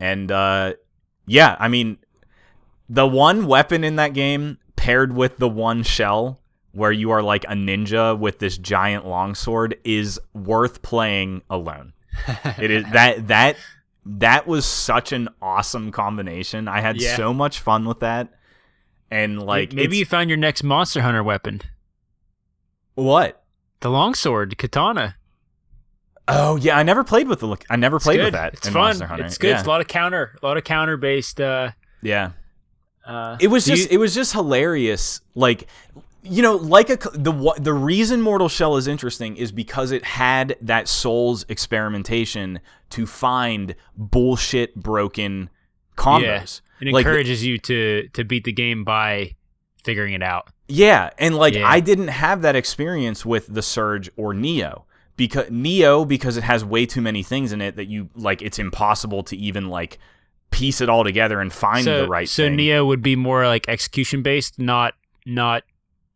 And 0.00 0.32
uh, 0.32 0.72
yeah, 1.26 1.56
I 1.58 1.68
mean, 1.68 1.98
the 2.88 3.06
one 3.06 3.46
weapon 3.46 3.84
in 3.84 3.96
that 3.96 4.12
game 4.14 4.58
paired 4.76 5.14
with 5.14 5.38
the 5.38 5.48
one 5.48 5.82
shell 5.82 6.40
where 6.72 6.92
you 6.92 7.10
are 7.12 7.22
like 7.22 7.44
a 7.44 7.54
ninja 7.54 8.18
with 8.18 8.40
this 8.40 8.58
giant 8.58 9.06
longsword 9.06 9.78
is 9.84 10.20
worth 10.34 10.82
playing 10.82 11.42
alone. 11.48 11.92
it 12.58 12.70
is 12.70 12.84
that 12.92 13.28
that 13.28 13.56
that 14.06 14.46
was 14.46 14.66
such 14.66 15.12
an 15.12 15.28
awesome 15.40 15.92
combination. 15.92 16.68
I 16.68 16.80
had 16.80 17.00
so 17.00 17.32
much 17.32 17.60
fun 17.60 17.84
with 17.84 18.00
that. 18.00 18.28
And 19.10 19.40
like 19.40 19.72
maybe 19.72 19.98
you 19.98 20.04
found 20.04 20.28
your 20.28 20.36
next 20.36 20.62
Monster 20.64 21.00
Hunter 21.02 21.22
weapon, 21.22 21.62
what? 22.94 23.40
the 23.80 23.90
longsword, 23.90 24.56
katana. 24.56 25.16
Oh 26.26 26.56
yeah, 26.56 26.78
I 26.78 26.82
never 26.82 27.04
played 27.04 27.28
with 27.28 27.40
the 27.40 27.46
look. 27.46 27.64
I 27.68 27.76
never 27.76 27.96
It's 27.96 28.04
played 28.06 28.16
good. 28.16 28.24
with 28.26 28.32
that. 28.34 28.54
It's 28.54 28.68
fun. 28.68 28.96
It's 29.20 29.36
good. 29.36 29.48
Yeah. 29.48 29.58
It's 29.58 29.66
a 29.66 29.68
lot 29.68 29.82
of 29.82 29.88
counter, 29.88 30.38
a 30.42 30.46
lot 30.46 30.56
of 30.56 30.64
counter 30.64 30.96
based. 30.96 31.38
Uh, 31.40 31.72
yeah. 32.02 32.30
uh, 33.06 33.36
It 33.40 33.48
was 33.48 33.66
just 33.66 33.90
you- 33.90 33.96
it 33.96 33.98
was 33.98 34.14
just 34.14 34.32
hilarious. 34.32 35.20
Like 35.34 35.66
you 36.22 36.40
know, 36.40 36.56
like 36.56 36.88
a 36.88 36.96
the 37.12 37.54
the 37.58 37.74
reason 37.74 38.22
Mortal 38.22 38.48
Shell 38.48 38.76
is 38.78 38.86
interesting 38.86 39.36
is 39.36 39.52
because 39.52 39.90
it 39.92 40.02
had 40.04 40.56
that 40.62 40.88
Souls 40.88 41.44
experimentation 41.50 42.60
to 42.90 43.04
find 43.06 43.74
bullshit 43.94 44.74
broken 44.76 45.50
combos. 45.98 46.62
Yeah. 46.80 46.88
it 46.88 46.92
Like- 46.94 47.04
encourages 47.04 47.44
you 47.44 47.58
to 47.58 48.08
to 48.14 48.24
beat 48.24 48.44
the 48.44 48.52
game 48.52 48.82
by 48.82 49.34
figuring 49.82 50.14
it 50.14 50.22
out. 50.22 50.48
Yeah, 50.68 51.10
and 51.18 51.36
like 51.36 51.54
Yeah. 51.54 51.68
I 51.68 51.80
didn't 51.80 52.08
have 52.08 52.42
that 52.42 52.56
experience 52.56 53.24
with 53.26 53.52
the 53.52 53.62
Surge 53.62 54.10
or 54.16 54.32
Nioh 54.32 54.82
because 55.16 55.46
Nioh 55.46 56.06
because 56.08 56.36
it 56.36 56.44
has 56.44 56.64
way 56.64 56.86
too 56.86 57.00
many 57.02 57.22
things 57.22 57.52
in 57.52 57.60
it 57.60 57.76
that 57.76 57.86
you 57.86 58.08
like 58.14 58.42
it's 58.42 58.58
impossible 58.58 59.22
to 59.24 59.36
even 59.36 59.68
like 59.68 59.98
piece 60.50 60.80
it 60.80 60.88
all 60.88 61.04
together 61.04 61.40
and 61.40 61.52
find 61.52 61.84
so 61.84 62.02
the 62.02 62.08
right 62.08 62.28
thing. 62.28 62.28
so 62.28 62.48
thing. 62.48 62.58
Nioh 62.58 62.86
would 62.86 63.02
be 63.02 63.16
more 63.16 63.46
like 63.46 63.68
execution 63.68 64.22
based, 64.22 64.58
not 64.58 64.94
not. 65.26 65.64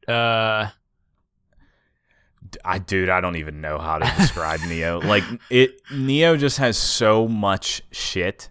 Uh, 0.07 0.69
I 2.65 2.79
dude, 2.79 3.11
I 3.11 3.21
don't 3.21 3.37
even 3.37 3.61
know 3.61 3.79
how 3.79 3.99
to 3.99 4.11
describe 4.17 4.61
Nioh. 4.71 5.05
Like 5.05 5.25
it 5.51 5.85
Nioh 5.91 6.39
just 6.39 6.59
has 6.59 6.79
so 6.79 7.29
much 7.29 7.83
shit. 7.91 8.49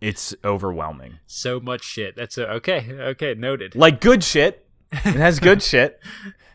It's 0.00 0.34
overwhelming. 0.44 1.20
so 1.28 1.60
much 1.60 1.84
shit. 1.84 2.16
That's 2.16 2.36
a, 2.36 2.50
okay. 2.54 2.92
Okay, 2.92 3.34
noted. 3.34 3.76
Like 3.76 4.00
good 4.00 4.24
shit. 4.24 4.66
It 4.92 5.16
has 5.16 5.40
good 5.40 5.62
shit. 5.62 6.00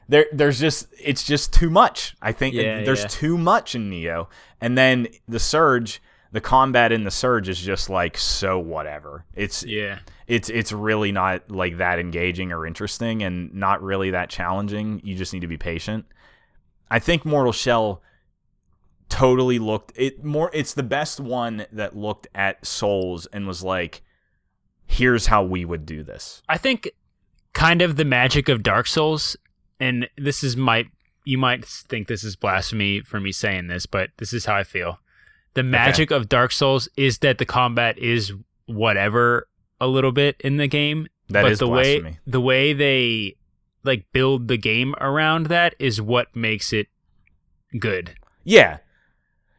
There 0.10 0.26
there's 0.32 0.60
just 0.60 0.88
it's 1.04 1.24
just 1.24 1.52
too 1.54 1.70
much. 1.70 2.16
I 2.22 2.32
think 2.32 2.56
Yeah, 2.56 2.84
there's 2.84 3.02
yeah. 3.02 3.08
too 3.08 3.38
much 3.38 3.76
in 3.76 3.90
Nioh. 3.92 4.28
And 4.62 4.78
then 4.78 5.08
the 5.28 5.40
Surge, 5.40 6.02
the 6.32 6.40
combat 6.42 6.92
in 6.92 7.04
the 7.04 7.12
Surge 7.12 7.50
is 7.50 7.60
just 7.60 7.90
like 7.90 8.18
so 8.18 8.58
whatever. 8.58 9.26
It's 9.36 9.64
Yeah. 9.64 10.00
it's 10.28 10.50
it's 10.50 10.72
really 10.72 11.12
not 11.12 11.52
like 11.52 11.78
that 11.78 12.00
engaging 12.00 12.52
or 12.54 12.66
interesting 12.66 13.22
and 13.24 13.54
not 13.54 13.82
really 13.84 14.12
that 14.12 14.30
challenging. 14.30 15.02
You 15.04 15.16
just 15.16 15.34
need 15.34 15.42
to 15.42 15.48
be 15.48 15.58
patient. 15.58 16.06
I 16.90 17.00
think 17.00 17.26
Mortal 17.26 17.52
Shell 17.52 18.02
totally 19.10 19.58
looked 19.58 19.94
it 19.96 20.24
more 20.24 20.50
it's 20.54 20.74
the 20.74 20.84
best 20.84 21.20
one 21.20 21.66
that 21.72 21.96
looked 21.96 22.28
at 22.36 22.66
Souls 22.66 23.26
and 23.28 23.48
was 23.48 23.64
like 23.64 24.02
here's 24.86 25.28
how 25.28 25.44
we 25.44 25.66
would 25.66 25.86
do 25.86 26.04
this. 26.04 26.42
I 26.48 26.58
think 26.58 26.92
kind 27.54 27.82
of 27.82 27.96
the 27.96 28.06
magic 28.06 28.50
of 28.50 28.64
Dark 28.64 28.88
Souls, 28.88 29.36
and 29.80 30.10
this 30.18 30.44
is 30.44 30.56
my 30.58 30.86
you 31.26 31.38
might 31.38 31.66
think 31.66 32.08
this 32.08 32.24
is 32.24 32.36
blasphemy 32.38 33.02
for 33.02 33.20
me 33.20 33.32
saying 33.32 33.68
this, 33.68 33.86
but 33.86 34.12
this 34.18 34.32
is 34.32 34.46
how 34.46 34.56
I 34.56 34.64
feel. 34.64 35.00
The 35.56 35.64
magic 35.64 36.12
of 36.12 36.30
Dark 36.30 36.52
Souls 36.52 36.88
is 36.96 37.18
that 37.20 37.38
the 37.38 37.46
combat 37.46 37.98
is 37.98 38.32
whatever 38.68 39.48
a 39.82 39.88
little 39.88 40.12
bit 40.12 40.36
in 40.40 40.58
the 40.58 40.68
game, 40.68 41.08
That 41.30 41.42
but 41.42 41.52
is 41.52 41.60
the 41.60 41.68
way 41.68 42.20
the 42.26 42.40
way 42.40 42.74
they 42.74 43.36
like 43.84 44.06
build 44.14 44.48
the 44.48 44.58
game 44.58 44.94
around 45.02 45.48
that 45.48 45.76
is 45.80 46.02
what 46.02 46.36
makes 46.36 46.72
it 46.74 46.88
good. 47.80 48.16
Yeah. 48.44 48.78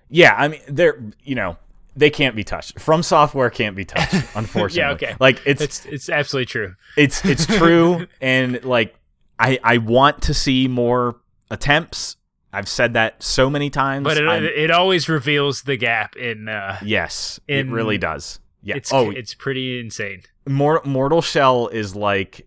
Yeah, 0.08 0.34
I 0.38 0.48
mean 0.48 0.60
they're 0.68 1.02
you 1.22 1.34
know, 1.34 1.56
they 1.96 2.10
can't 2.10 2.36
be 2.36 2.44
touched. 2.44 2.78
From 2.80 3.02
software 3.02 3.50
can't 3.50 3.74
be 3.76 3.84
touched, 3.84 4.14
unfortunately. 4.36 4.78
yeah, 4.78 4.90
okay. 5.10 5.16
Like 5.20 5.40
it's 5.44 5.60
It's 5.62 5.84
it's 5.86 6.08
absolutely 6.08 6.46
true. 6.46 6.74
it's 6.96 7.24
it's 7.24 7.46
true 7.46 8.06
and 8.20 8.62
like 8.64 8.94
I 9.38 9.58
I 9.64 9.78
want 9.78 10.22
to 10.22 10.34
see 10.34 10.68
more 10.68 11.16
attempts. 11.50 12.16
I've 12.52 12.68
said 12.68 12.94
that 12.94 13.22
so 13.22 13.50
many 13.50 13.68
times. 13.70 14.04
But 14.04 14.16
it 14.18 14.26
I'm- 14.26 14.44
it 14.44 14.70
always 14.70 15.08
reveals 15.08 15.62
the 15.62 15.76
gap 15.76 16.16
in 16.16 16.48
uh 16.48 16.78
yes, 16.82 17.40
in- 17.48 17.68
it 17.68 17.72
really 17.72 17.98
does. 17.98 18.40
Yeah. 18.62 18.76
it's 18.76 18.92
oh, 18.92 19.10
it's 19.10 19.34
pretty 19.34 19.78
insane. 19.80 20.22
Mor- 20.46 20.82
Mortal 20.84 21.22
Shell 21.22 21.68
is 21.68 21.94
like 21.94 22.46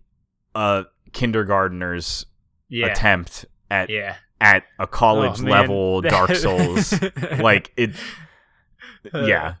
a 0.54 0.84
kindergartner's 1.12 2.26
Yeah. 2.68 2.86
attempt 2.88 3.44
at 3.70 3.90
Yeah. 3.90 4.16
at 4.40 4.64
a 4.78 4.86
college 4.86 5.40
Oh, 5.40 5.44
level 5.44 6.00
Dark 6.02 6.34
Souls. 6.36 6.94
like 7.40 7.72
it 7.76 7.90
yeah. 9.14 9.54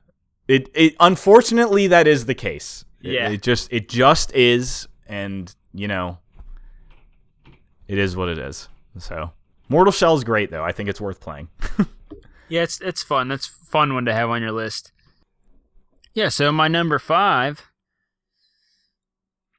It 0.48 0.68
it 0.74 0.94
unfortunately 1.00 1.86
that 1.88 2.06
is 2.06 2.26
the 2.26 2.34
case. 2.34 2.84
Yeah. 3.00 3.30
It, 3.30 3.42
just 3.42 3.72
it 3.72 3.88
just 3.88 4.34
is 4.34 4.88
and 5.06 5.54
you 5.72 5.88
know 5.88 6.18
it 7.88 7.98
is 7.98 8.16
what 8.16 8.28
it 8.28 8.38
is. 8.38 8.68
So 8.98 9.32
Mortal 9.68 9.92
Shell 9.92 10.16
is 10.16 10.24
great 10.24 10.50
though. 10.50 10.64
I 10.64 10.72
think 10.72 10.88
it's 10.88 11.00
worth 11.00 11.20
playing. 11.20 11.48
Yeah, 12.52 12.64
it's 12.64 12.82
it's 12.82 13.02
fun. 13.02 13.28
That's 13.28 13.46
a 13.46 13.64
fun 13.64 13.94
one 13.94 14.04
to 14.04 14.12
have 14.12 14.28
on 14.28 14.42
your 14.42 14.52
list. 14.52 14.92
Yeah, 16.12 16.28
so 16.28 16.52
my 16.52 16.68
number 16.68 16.98
five 16.98 17.64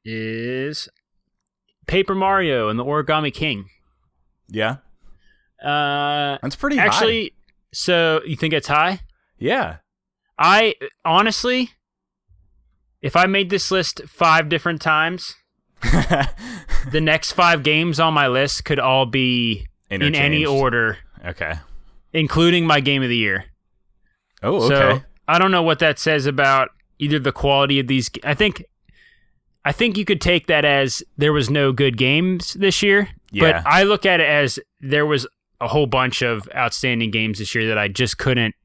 is 0.06 0.88
Paper 1.88 2.14
Mario 2.14 2.70
and 2.70 2.78
the 2.78 2.86
Origami 2.86 3.34
King. 3.34 3.66
Yeah. 4.48 4.76
Uh 5.60 6.38
That's 6.44 6.56
pretty 6.56 6.78
high. 6.78 6.86
actually 6.86 7.34
so 7.74 8.22
you 8.28 8.36
think 8.36 8.54
it's 8.54 8.68
high? 8.68 9.00
Yeah. 9.44 9.78
I 10.40 10.76
honestly 11.06 11.72
if 13.04 13.18
I 13.18 13.26
made 13.26 13.50
this 13.50 13.70
list 13.70 14.02
five 14.08 14.48
different 14.48 14.82
times, 14.82 15.36
the 15.82 17.02
next 17.02 17.34
five 17.34 17.62
games 17.62 18.00
on 18.00 18.14
my 18.14 18.28
list 18.28 18.64
could 18.64 18.80
all 18.80 19.06
be 19.06 19.68
in 19.90 20.16
any 20.16 20.46
order, 20.46 20.98
Okay. 21.24 21.56
including 22.14 22.66
my 22.66 22.80
game 22.80 23.04
of 23.04 23.10
the 23.10 23.18
year. 23.18 23.46
Oh, 24.42 24.64
okay. 24.64 24.68
So. 24.70 25.02
I 25.28 25.38
don't 25.38 25.52
know 25.52 25.62
what 25.64 25.80
that 25.80 26.00
says 26.00 26.26
about 26.26 26.70
either 26.98 27.20
the 27.20 27.34
quality 27.34 27.80
of 27.80 27.88
these. 27.88 28.10
I 28.24 28.34
think, 28.34 28.64
I 29.66 29.74
think 29.74 29.98
you 29.98 30.06
could 30.06 30.22
take 30.22 30.48
that 30.48 30.64
as 30.64 31.04
there 31.18 31.34
was 31.34 31.50
no 31.50 31.74
good 31.74 31.98
games 31.98 32.54
this 32.54 32.82
year. 32.82 33.10
Yeah. 33.32 33.62
But 33.62 33.70
I 33.70 33.84
look 33.84 34.06
at 34.06 34.22
it 34.22 34.28
as 34.30 34.60
there 34.80 35.06
was 35.06 35.28
a 35.60 35.68
whole 35.68 35.88
bunch 35.88 36.22
of 36.22 36.48
outstanding 36.56 37.12
games 37.12 37.40
this 37.40 37.54
year 37.54 37.68
that 37.68 37.78
I 37.78 37.90
just 37.90 38.18
couldn't 38.18 38.56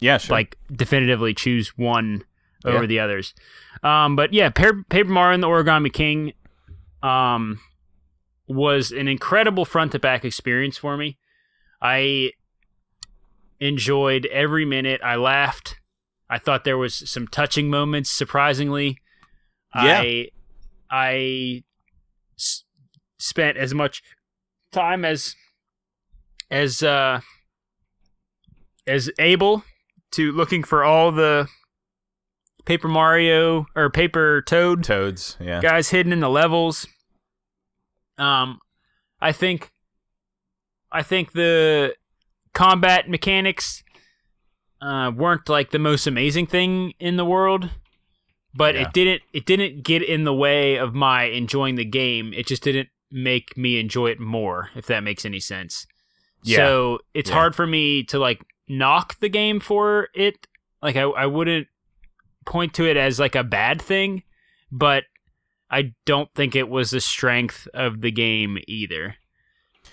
yeah, 0.00 0.18
sure. 0.18 0.36
like 0.36 0.56
definitively 0.74 1.34
choose 1.34 1.68
one 1.76 2.24
over 2.64 2.82
Yeah. 2.82 2.86
the 2.86 3.00
others. 3.00 3.34
Um, 3.82 4.16
but 4.16 4.32
yeah, 4.32 4.50
Paper, 4.50 4.84
Paper 4.88 5.10
Mario 5.10 5.34
and 5.34 5.42
the 5.42 5.46
Origami 5.48 5.92
King, 5.92 6.32
um, 7.02 7.60
was 8.48 8.92
an 8.92 9.08
incredible 9.08 9.64
front 9.64 9.92
to 9.92 9.98
back 9.98 10.24
experience 10.24 10.76
for 10.78 10.96
me. 10.96 11.18
I 11.82 12.32
enjoyed 13.60 14.26
every 14.26 14.64
minute. 14.64 15.00
I 15.04 15.16
laughed. 15.16 15.76
I 16.28 16.38
thought 16.38 16.64
there 16.64 16.78
was 16.78 17.08
some 17.08 17.26
touching 17.28 17.70
moments. 17.70 18.10
Surprisingly, 18.10 18.98
Yeah. 19.74 20.00
I 20.02 20.28
I 20.90 21.64
s- 22.38 22.64
spent 23.18 23.56
as 23.56 23.74
much 23.74 24.02
time 24.72 25.04
as 25.04 25.34
as 26.50 26.82
uh 26.82 27.20
as 28.86 29.10
able 29.18 29.64
to 30.16 30.32
looking 30.32 30.62
for 30.62 30.84
all 30.84 31.12
the 31.12 31.48
Paper 32.64 32.88
Mario 32.88 33.66
or 33.74 33.88
Paper 33.90 34.42
Toad 34.42 34.82
Toads, 34.82 35.36
yeah. 35.40 35.60
guys 35.60 35.90
hidden 35.90 36.12
in 36.12 36.20
the 36.20 36.28
levels. 36.28 36.86
Um, 38.18 38.58
I 39.20 39.32
think 39.32 39.70
I 40.90 41.02
think 41.02 41.32
the 41.32 41.94
combat 42.54 43.08
mechanics 43.08 43.82
uh, 44.80 45.10
weren't 45.14 45.48
like 45.48 45.70
the 45.70 45.78
most 45.78 46.06
amazing 46.06 46.46
thing 46.46 46.92
in 46.98 47.16
the 47.16 47.24
world, 47.24 47.70
but 48.54 48.74
Yeah. 48.74 48.82
it 48.82 48.92
didn't 48.92 49.22
it 49.32 49.46
didn't 49.46 49.82
get 49.84 50.02
in 50.02 50.24
the 50.24 50.34
way 50.34 50.76
of 50.76 50.94
my 50.94 51.24
enjoying 51.24 51.76
the 51.76 51.84
game. 51.84 52.32
It 52.34 52.46
just 52.46 52.62
didn't 52.62 52.88
make 53.10 53.56
me 53.56 53.78
enjoy 53.78 54.08
it 54.08 54.18
more, 54.20 54.70
if 54.74 54.86
that 54.86 55.02
makes 55.04 55.24
any 55.24 55.40
sense. 55.40 55.86
Yeah. 56.42 56.56
So 56.56 56.98
it's 57.14 57.30
Yeah. 57.30 57.36
hard 57.36 57.54
for 57.54 57.66
me 57.66 58.02
to 58.04 58.18
like 58.18 58.42
knock 58.68 59.18
the 59.20 59.28
game 59.28 59.60
for 59.60 60.08
it. 60.14 60.46
Like 60.82 60.96
I, 60.96 61.02
I 61.02 61.26
wouldn't 61.26 61.68
point 62.44 62.74
to 62.74 62.86
it 62.88 62.96
as 62.96 63.18
like 63.18 63.34
a 63.34 63.44
bad 63.44 63.80
thing, 63.82 64.22
but 64.70 65.04
I 65.70 65.94
don't 66.04 66.28
think 66.34 66.54
it 66.54 66.68
was 66.68 66.90
the 66.90 67.00
strength 67.00 67.66
of 67.74 68.00
the 68.00 68.10
game 68.12 68.58
either. 68.68 69.16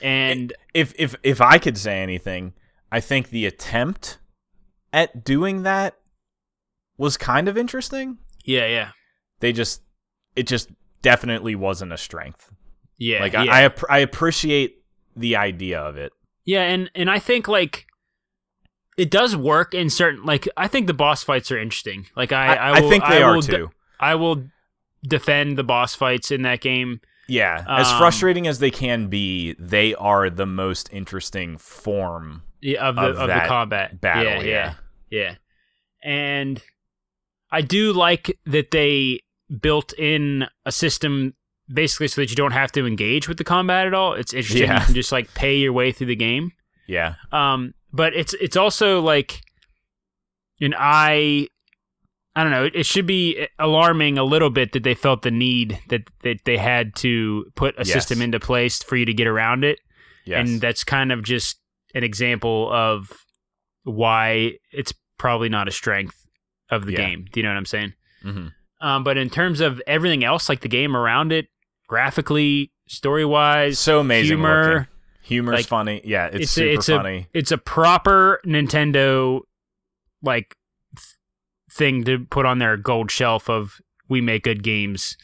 And 0.02 0.54
if 0.74 0.94
if 0.98 1.16
if 1.24 1.40
I 1.42 1.58
could 1.58 1.78
say 1.78 2.02
anything, 2.02 2.54
I 2.92 3.00
think 3.00 3.30
the 3.30 3.46
attempt 3.46 4.20
at 4.92 5.24
doing 5.24 5.64
that 5.64 5.96
was 6.98 7.18
kind 7.18 7.48
of 7.48 7.58
interesting. 7.58 8.18
yeah, 8.46 8.68
yeah, 8.68 8.90
They 9.40 9.52
just 9.54 9.82
it 10.36 10.48
just 10.48 10.70
definitely 11.02 11.56
wasn't 11.56 11.94
a 11.94 11.98
strength. 11.98 12.52
yeah, 12.98 13.22
like 13.22 13.34
yeah. 13.34 13.44
I 13.50 13.66
I, 13.66 13.72
I 13.90 14.00
appreciate 14.00 14.84
the 15.16 15.36
idea 15.36 15.80
of 15.80 15.96
it. 15.98 16.12
Yeah, 16.46 16.64
and 16.64 16.92
and 16.96 17.10
I 17.10 17.20
think 17.20 17.48
like 17.48 17.86
it 18.98 19.10
does 19.12 19.36
work 19.36 19.74
in 19.74 19.90
certain 19.90 20.24
like 20.24 20.48
I 20.58 20.68
think 20.68 20.88
the 20.88 20.94
boss 20.94 21.24
fights 21.24 21.52
are 21.52 21.60
interesting. 21.60 22.08
Like 22.16 22.32
I 22.32 22.56
I, 22.56 22.70
I, 22.78 22.82
will, 22.82 22.90
think 22.90 23.04
they 23.06 23.22
I 23.22 23.24
are 23.24 23.34
will 23.36 23.42
de- 23.42 23.52
too. 23.58 23.72
I 24.00 24.16
will 24.16 24.44
defend 25.04 25.58
the 25.58 25.64
boss 25.64 25.96
fights 25.96 26.32
in 26.32 26.44
that 26.44 26.62
game. 26.62 27.02
yeah, 27.28 27.64
as 27.68 27.88
um, 27.88 27.98
frustrating 27.98 28.48
as 28.48 28.60
they 28.60 28.72
can 28.72 29.08
be, 29.08 29.54
they 29.60 29.96
are 29.96 30.30
the 30.30 30.46
most 30.46 30.90
interesting 30.94 31.58
form 31.58 32.44
Yeah, 32.62 32.88
of 32.88 32.96
the 32.96 33.02
Of 33.02 33.18
of, 33.18 33.28
the 33.28 33.42
combat 33.48 34.00
battle. 34.00 34.24
Yeah, 34.24 34.42
Yeah, 34.42 34.44
yeah, 34.46 34.74
yeah. 35.10 35.36
And 36.04 36.62
I 37.52 37.62
do 37.62 37.94
like 37.94 38.38
that 38.46 38.72
they 38.72 39.22
built 39.62 39.94
in 39.98 40.46
a 40.66 40.72
system 40.72 41.34
basically 41.72 42.08
so 42.08 42.22
that 42.22 42.30
you 42.30 42.36
don't 42.36 42.52
have 42.52 42.72
to 42.74 42.86
engage 42.86 43.28
with 43.30 43.38
the 43.38 43.44
combat 43.44 43.88
at 43.88 43.94
all. 43.94 44.14
It's 44.14 44.34
interesting. 44.34 44.68
Yeah. 44.68 44.80
You 44.82 44.86
can 44.88 44.96
just 44.96 45.12
like 45.12 45.34
pay 45.34 45.56
your 45.58 45.72
way 45.74 45.92
through 45.92 46.08
the 46.08 46.16
game. 46.16 46.52
Yeah, 46.88 47.16
Um, 47.32 47.74
but 47.94 48.14
it's 48.16 48.34
it's 48.36 48.58
also 48.58 49.00
like, 49.02 49.42
and 50.60 50.76
I, 50.78 51.48
I 52.36 52.44
don't 52.44 52.52
know. 52.52 52.70
It, 52.74 52.86
should 52.86 53.06
be 53.06 53.48
alarming 53.60 54.18
a 54.18 54.24
little 54.24 54.50
bit 54.50 54.72
that 54.74 54.84
they 54.84 54.96
felt 54.96 55.22
the 55.22 55.32
need 55.32 55.80
that 55.90 56.02
that 56.24 56.40
they 56.46 56.58
had 56.58 56.96
to 56.98 57.46
put 57.56 57.76
a 57.78 57.86
Yes. 57.86 57.94
system 57.94 58.22
into 58.22 58.40
place 58.40 58.82
for 58.82 58.96
you 58.96 59.06
to 59.06 59.14
get 59.14 59.28
around 59.28 59.64
it, 59.64 59.80
yes, 60.26 60.40
and 60.50 60.60
that's 60.62 60.84
kind 60.84 61.12
of 61.12 61.24
just 61.24 61.60
an 61.96 62.04
example 62.04 62.70
of 62.74 63.12
why 63.84 64.54
it's 64.72 64.94
probably 65.18 65.50
not 65.50 65.68
a 65.68 65.72
strength 65.72 66.16
of 66.70 66.86
the 66.86 66.94
Yeah. 66.94 66.98
game. 67.10 67.26
Do 67.32 67.40
you 67.40 67.44
know 67.44 67.50
what 67.50 67.58
I'm 67.58 67.66
saying? 67.66 67.94
hmm 68.24 68.48
Um, 68.82 69.04
but 69.04 69.18
in 69.18 69.30
terms 69.30 69.60
of 69.62 69.82
everything 69.88 70.24
else, 70.24 70.50
like 70.50 70.62
the 70.62 70.68
game 70.70 70.96
around 70.96 71.32
it, 71.32 71.48
graphically, 71.88 72.72
story 72.88 73.24
wise, 73.26 73.78
so 73.80 74.00
amazing. 74.00 74.38
humor. 74.38 74.74
looking. 74.74 74.88
Humor's 75.24 75.56
like, 75.56 75.66
funny. 75.68 76.02
Yeah, 76.04 76.28
it's, 76.28 76.36
it's 76.36 76.52
a- 76.52 76.54
super 76.54 76.70
it's 76.74 76.90
a- 76.90 76.98
funny. 76.98 77.28
it's 77.34 77.52
a 77.52 77.58
proper 77.58 78.42
Nintendo 78.46 79.42
like 80.22 80.56
th- 80.96 81.16
thing 81.72 82.04
to 82.06 82.20
put 82.26 82.46
on 82.46 82.60
their 82.60 82.78
gold 82.78 83.10
shelf 83.12 83.50
of 83.50 83.82
we 84.10 84.22
make 84.22 84.44
good 84.44 84.64
games 84.64 85.18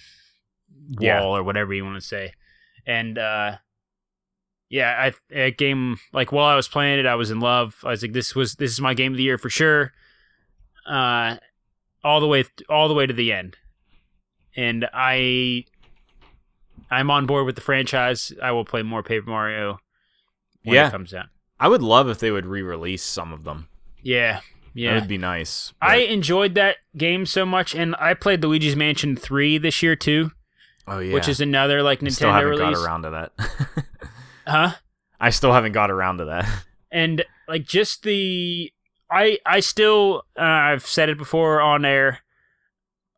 wall 0.98 1.02
Yeah. 1.02 1.24
or 1.24 1.44
whatever 1.44 1.74
you 1.74 1.84
want 1.86 2.02
to 2.02 2.08
say. 2.08 2.34
And 2.88 3.18
uh 3.18 3.58
yeah, 4.70 4.96
I 5.00 5.14
that 5.34 5.58
game 5.58 5.98
like 6.14 6.32
while 6.32 6.46
I 6.48 6.56
was 6.56 6.68
playing 6.68 7.00
it, 7.00 7.06
I 7.06 7.16
was 7.16 7.30
in 7.32 7.40
love. 7.40 7.76
I 7.84 7.90
was 7.90 8.02
like 8.02 8.14
this 8.14 8.36
was 8.36 8.56
this 8.56 8.72
is 8.72 8.80
my 8.82 8.94
game 8.94 9.12
of 9.14 9.18
the 9.18 9.24
year 9.24 9.38
for 9.38 9.50
sure. 9.50 9.92
Uh 10.88 11.38
all 12.04 12.20
the 12.22 12.28
way 12.28 12.46
all 12.70 12.88
the 12.88 12.94
way 12.94 13.06
to 13.06 13.14
the 13.14 13.34
end. 13.34 13.58
And 14.56 14.88
I 14.94 15.66
I'm 16.90 17.12
on 17.12 17.26
board 17.26 17.46
with 17.46 17.56
the 17.56 17.62
franchise. 17.62 18.34
I 18.42 18.52
will 18.52 18.66
play 18.66 18.82
more 18.82 19.04
Paper 19.04 19.30
Mario 19.30 19.80
when 20.70 20.76
Yeah. 20.76 20.88
it 20.88 20.92
comes 20.92 21.14
out. 21.14 21.28
I 21.60 21.68
would 21.68 21.82
love 21.82 22.08
if 22.10 22.20
they 22.20 22.32
would 22.32 22.46
re-release 22.46 23.04
some 23.04 23.34
of 23.34 23.44
them. 23.44 23.68
Yeah, 24.02 24.36
That 24.36 24.44
yeah. 24.74 24.96
would 24.96 25.08
be 25.10 25.18
nice. 25.18 25.74
I 25.82 25.98
enjoyed 25.98 26.56
that 26.56 26.78
game 26.96 27.26
so 27.26 27.46
much, 27.46 27.76
and 27.76 27.96
I 28.00 28.14
played 28.14 28.42
Luigi's 28.42 28.76
Mansion 28.76 29.16
three 29.18 29.58
this 29.58 29.84
year 29.84 29.96
too, 29.98 30.32
oh 30.88 31.00
yeah, 31.00 31.14
which 31.14 31.28
is 31.28 31.42
another 31.42 31.84
like 31.84 32.02
I 32.02 32.08
still 32.10 32.30
Nintendo 32.30 32.34
haven't 32.34 32.50
release, 32.50 32.78
got 32.78 32.86
around 32.86 33.02
to 33.04 33.10
that. 33.10 33.86
huh? 34.48 34.72
I 35.20 35.30
still 35.32 35.52
haven't 35.52 35.74
got 35.74 35.92
around 35.92 36.18
to 36.20 36.26
that. 36.26 36.46
And 36.92 37.24
like 37.48 37.66
just 37.68 38.02
the, 38.02 38.74
I 39.12 39.38
I 39.46 39.60
still 39.60 40.24
uh, 40.36 40.42
I've 40.42 40.88
said 40.88 41.10
it 41.10 41.20
before 41.20 41.62
on 41.62 41.86
air. 41.86 42.22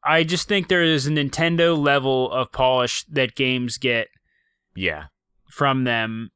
I 0.04 0.24
just 0.26 0.50
think 0.50 0.68
there 0.68 0.84
is 0.84 1.08
a 1.08 1.12
Nintendo 1.12 1.78
level 1.78 2.30
of 2.34 2.52
polish 2.52 3.06
that 3.06 3.34
games 3.36 3.78
get 3.78 4.10
Yeah, 4.76 5.06
from 5.50 5.86
them, 5.86 6.32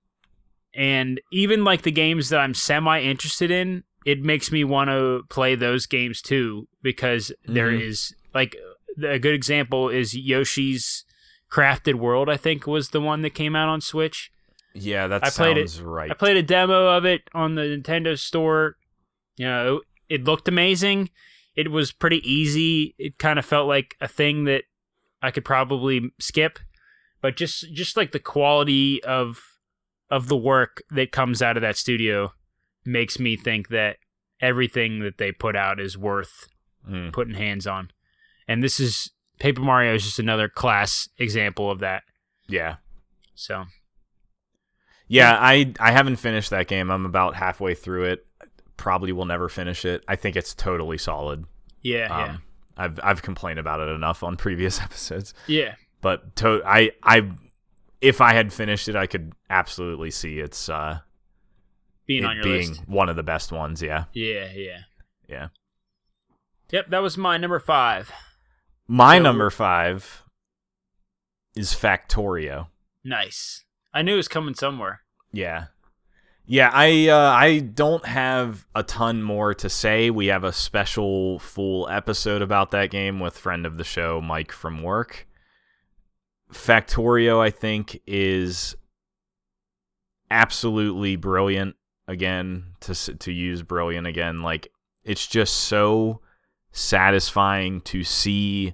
and 0.76 1.20
even 1.32 1.64
like 1.64 1.82
the 1.84 1.92
games 1.92 2.30
that 2.30 2.40
I'm 2.40 2.54
semi 2.54 3.02
interested 3.02 3.50
in, 3.52 3.84
it 4.06 4.22
makes 4.22 4.52
me 4.52 4.64
want 4.64 4.90
to 4.90 5.24
play 5.30 5.56
those 5.56 5.86
games 5.88 6.22
too 6.22 6.68
because 6.84 7.32
there 7.46 7.72
Mhm. 7.72 7.82
is 7.82 8.14
like 8.34 8.56
a 9.04 9.18
good 9.20 9.34
example 9.34 9.90
is 9.90 10.14
Yoshi's 10.16 11.06
Crafted 11.52 11.96
World. 11.96 12.30
I 12.30 12.38
think 12.38 12.68
was 12.68 12.90
the 12.90 13.02
one 13.02 13.22
that 13.22 13.32
came 13.32 13.56
out 13.56 13.70
on 13.70 13.82
Switch. 13.82 14.32
yeah, 14.78 15.08
that 15.08 15.24
I 15.26 15.30
played 15.30 15.58
it- 15.58 15.80
right. 15.82 16.12
I 16.12 16.14
played 16.14 16.36
a 16.36 16.44
demo 16.44 16.88
of 16.98 17.06
it 17.06 17.22
on 17.34 17.56
the 17.56 17.62
Nintendo 17.62 18.20
Store. 18.20 18.76
You 19.38 19.46
know, 19.46 19.82
it 20.10 20.26
looked 20.26 20.50
amazing. 20.50 21.10
It 21.56 21.72
was 21.72 21.94
pretty 21.94 22.20
easy. 22.30 22.94
It 22.98 23.18
kind 23.18 23.40
of 23.40 23.46
felt 23.46 23.70
like 23.70 23.96
a 24.02 24.08
thing 24.10 24.44
that 24.46 24.66
I 25.22 25.32
could 25.32 25.46
probably 25.46 26.12
skip, 26.20 26.60
but 27.22 27.38
just 27.38 27.74
just 27.74 27.96
like 27.96 28.12
the 28.12 28.20
quality 28.20 29.02
of 29.06 29.42
of 30.10 30.28
the 30.28 30.38
work 30.38 30.84
that 30.92 31.12
comes 31.12 31.42
out 31.42 31.58
of 31.58 31.62
that 31.62 31.78
studio 31.78 32.32
makes 32.86 33.20
me 33.20 33.36
think 33.36 33.70
that 33.70 33.98
everything 34.40 35.00
that 35.00 35.18
they 35.18 35.32
put 35.32 35.56
out 35.56 35.80
is 35.80 35.98
worth 35.98 36.48
Mm. 36.88 37.12
putting 37.12 37.34
hands 37.34 37.66
on. 37.66 37.90
And 38.48 38.62
this 38.62 38.80
is 38.80 39.10
Paper 39.40 39.62
Mario 39.62 39.96
is 39.96 40.04
just 40.04 40.20
another 40.20 40.48
class 40.48 41.10
example 41.18 41.72
of 41.72 41.80
that. 41.80 42.04
Yeah, 42.48 42.76
So, 43.34 43.66
yeah. 45.08 45.36
I 45.40 45.74
I 45.80 45.92
haven't 45.92 46.18
finished 46.18 46.52
that 46.52 46.68
game. 46.68 46.92
I'm 46.92 47.06
about 47.08 47.36
halfway 47.36 47.74
through 47.74 48.04
it. 48.06 48.26
Probably 48.78 49.12
will 49.12 49.26
never 49.26 49.50
finish 49.50 49.84
it. 49.86 50.04
I 50.08 50.16
think 50.16 50.36
it's 50.36 50.54
totally 50.54 50.98
solid. 51.00 51.46
yeah, 51.82 52.08
Um, 52.16 52.42
I've 52.78 53.00
I've 53.04 53.22
complained 53.24 53.58
about 53.60 53.80
it 53.80 53.90
enough 53.90 54.22
on 54.24 54.36
previous 54.38 54.80
episodes. 54.88 55.34
yeah. 55.48 55.64
Yeah. 55.66 55.76
But 56.02 56.36
to, 56.38 56.62
I 56.66 56.92
I 57.02 57.32
if 58.06 58.22
I 58.22 58.34
had 58.34 58.54
finished 58.54 58.88
it, 58.88 58.96
I 58.96 59.08
could 59.08 59.34
absolutely 59.50 60.12
see 60.12 60.40
it's 60.40 60.70
uh 60.70 61.00
Being 62.06 62.24
it 62.24 62.28
on 62.28 62.36
your 62.38 62.44
being 62.44 62.70
list. 62.70 62.88
one 62.88 63.10
of 63.10 63.16
the 63.16 63.24
best 63.24 63.52
ones. 63.52 63.82
Yeah, 63.82 64.06
Yeah, 64.14 64.52
yeah. 64.54 64.80
yeah. 65.28 65.48
Yep, 66.72 66.90
that 66.90 67.00
was 67.02 67.18
my 67.18 67.38
number 67.38 67.60
five. 67.60 68.12
My 68.88 69.18
So- 69.18 69.24
number 69.24 69.50
five 69.50 70.24
is 71.56 71.74
Factorio. 71.74 72.68
Nice. 73.04 73.64
I 73.94 74.02
knew 74.02 74.14
it 74.14 74.18
was 74.18 74.28
coming 74.28 74.56
somewhere. 74.56 75.02
Yeah. 75.32 75.66
Yeah, 76.48 76.70
I 76.74 77.08
uh, 77.08 77.32
I 77.32 77.60
don't 77.60 78.06
have 78.06 78.68
a 78.76 78.84
ton 78.84 79.24
more 79.24 79.54
to 79.56 79.68
say. 79.70 80.12
We 80.12 80.28
have 80.28 80.44
a 80.44 80.52
special 80.54 81.40
full 81.40 81.90
episode 81.90 82.44
about 82.44 82.70
that 82.72 82.92
game 82.92 83.20
with 83.20 83.36
friend 83.38 83.66
of 83.66 83.78
the 83.78 83.84
show 83.84 84.22
Mike 84.22 84.52
from 84.52 84.84
work. 84.84 85.28
Factorio 86.54 87.40
I 87.40 87.50
think 87.50 88.02
is 88.06 88.76
absolutely 90.32 91.16
brilliant 91.16 91.76
again 92.08 92.66
to 92.82 92.94
to 92.96 93.32
use 93.32 93.62
brilliant 93.64 94.08
again. 94.08 94.42
Like 94.42 94.68
it's 95.04 95.28
just 95.28 95.56
so 95.56 96.22
satisfying 96.72 97.82
to 97.82 98.04
see 98.04 98.74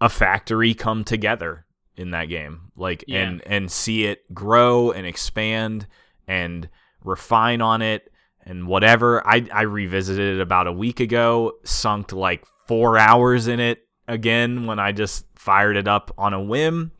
a 0.00 0.08
factory 0.08 0.74
come 0.74 1.04
together 1.04 1.66
in 1.96 2.10
that 2.10 2.26
game. 2.26 2.72
Like 2.76 3.04
Yeah. 3.06 3.20
and 3.22 3.42
and 3.46 3.70
see 3.70 4.04
it 4.06 4.32
grow 4.34 4.90
and 4.90 5.06
expand 5.06 5.86
and 6.26 6.68
refine 7.02 7.60
on 7.60 7.82
it 7.82 8.10
and 8.44 8.66
whatever. 8.66 9.26
I 9.26 9.46
i 9.52 9.62
revisited 9.62 10.36
it 10.36 10.40
about 10.40 10.66
a 10.66 10.72
week 10.72 11.00
ago 11.00 11.52
sunk 11.64 12.12
like 12.12 12.44
4 12.66 12.98
hours 12.98 13.46
in 13.46 13.60
it 13.60 13.83
again 14.08 14.66
when 14.66 14.78
i 14.78 14.92
just 14.92 15.26
fired 15.34 15.76
it 15.76 15.88
up 15.88 16.12
on 16.18 16.34
a 16.34 16.42
whim 16.42 16.92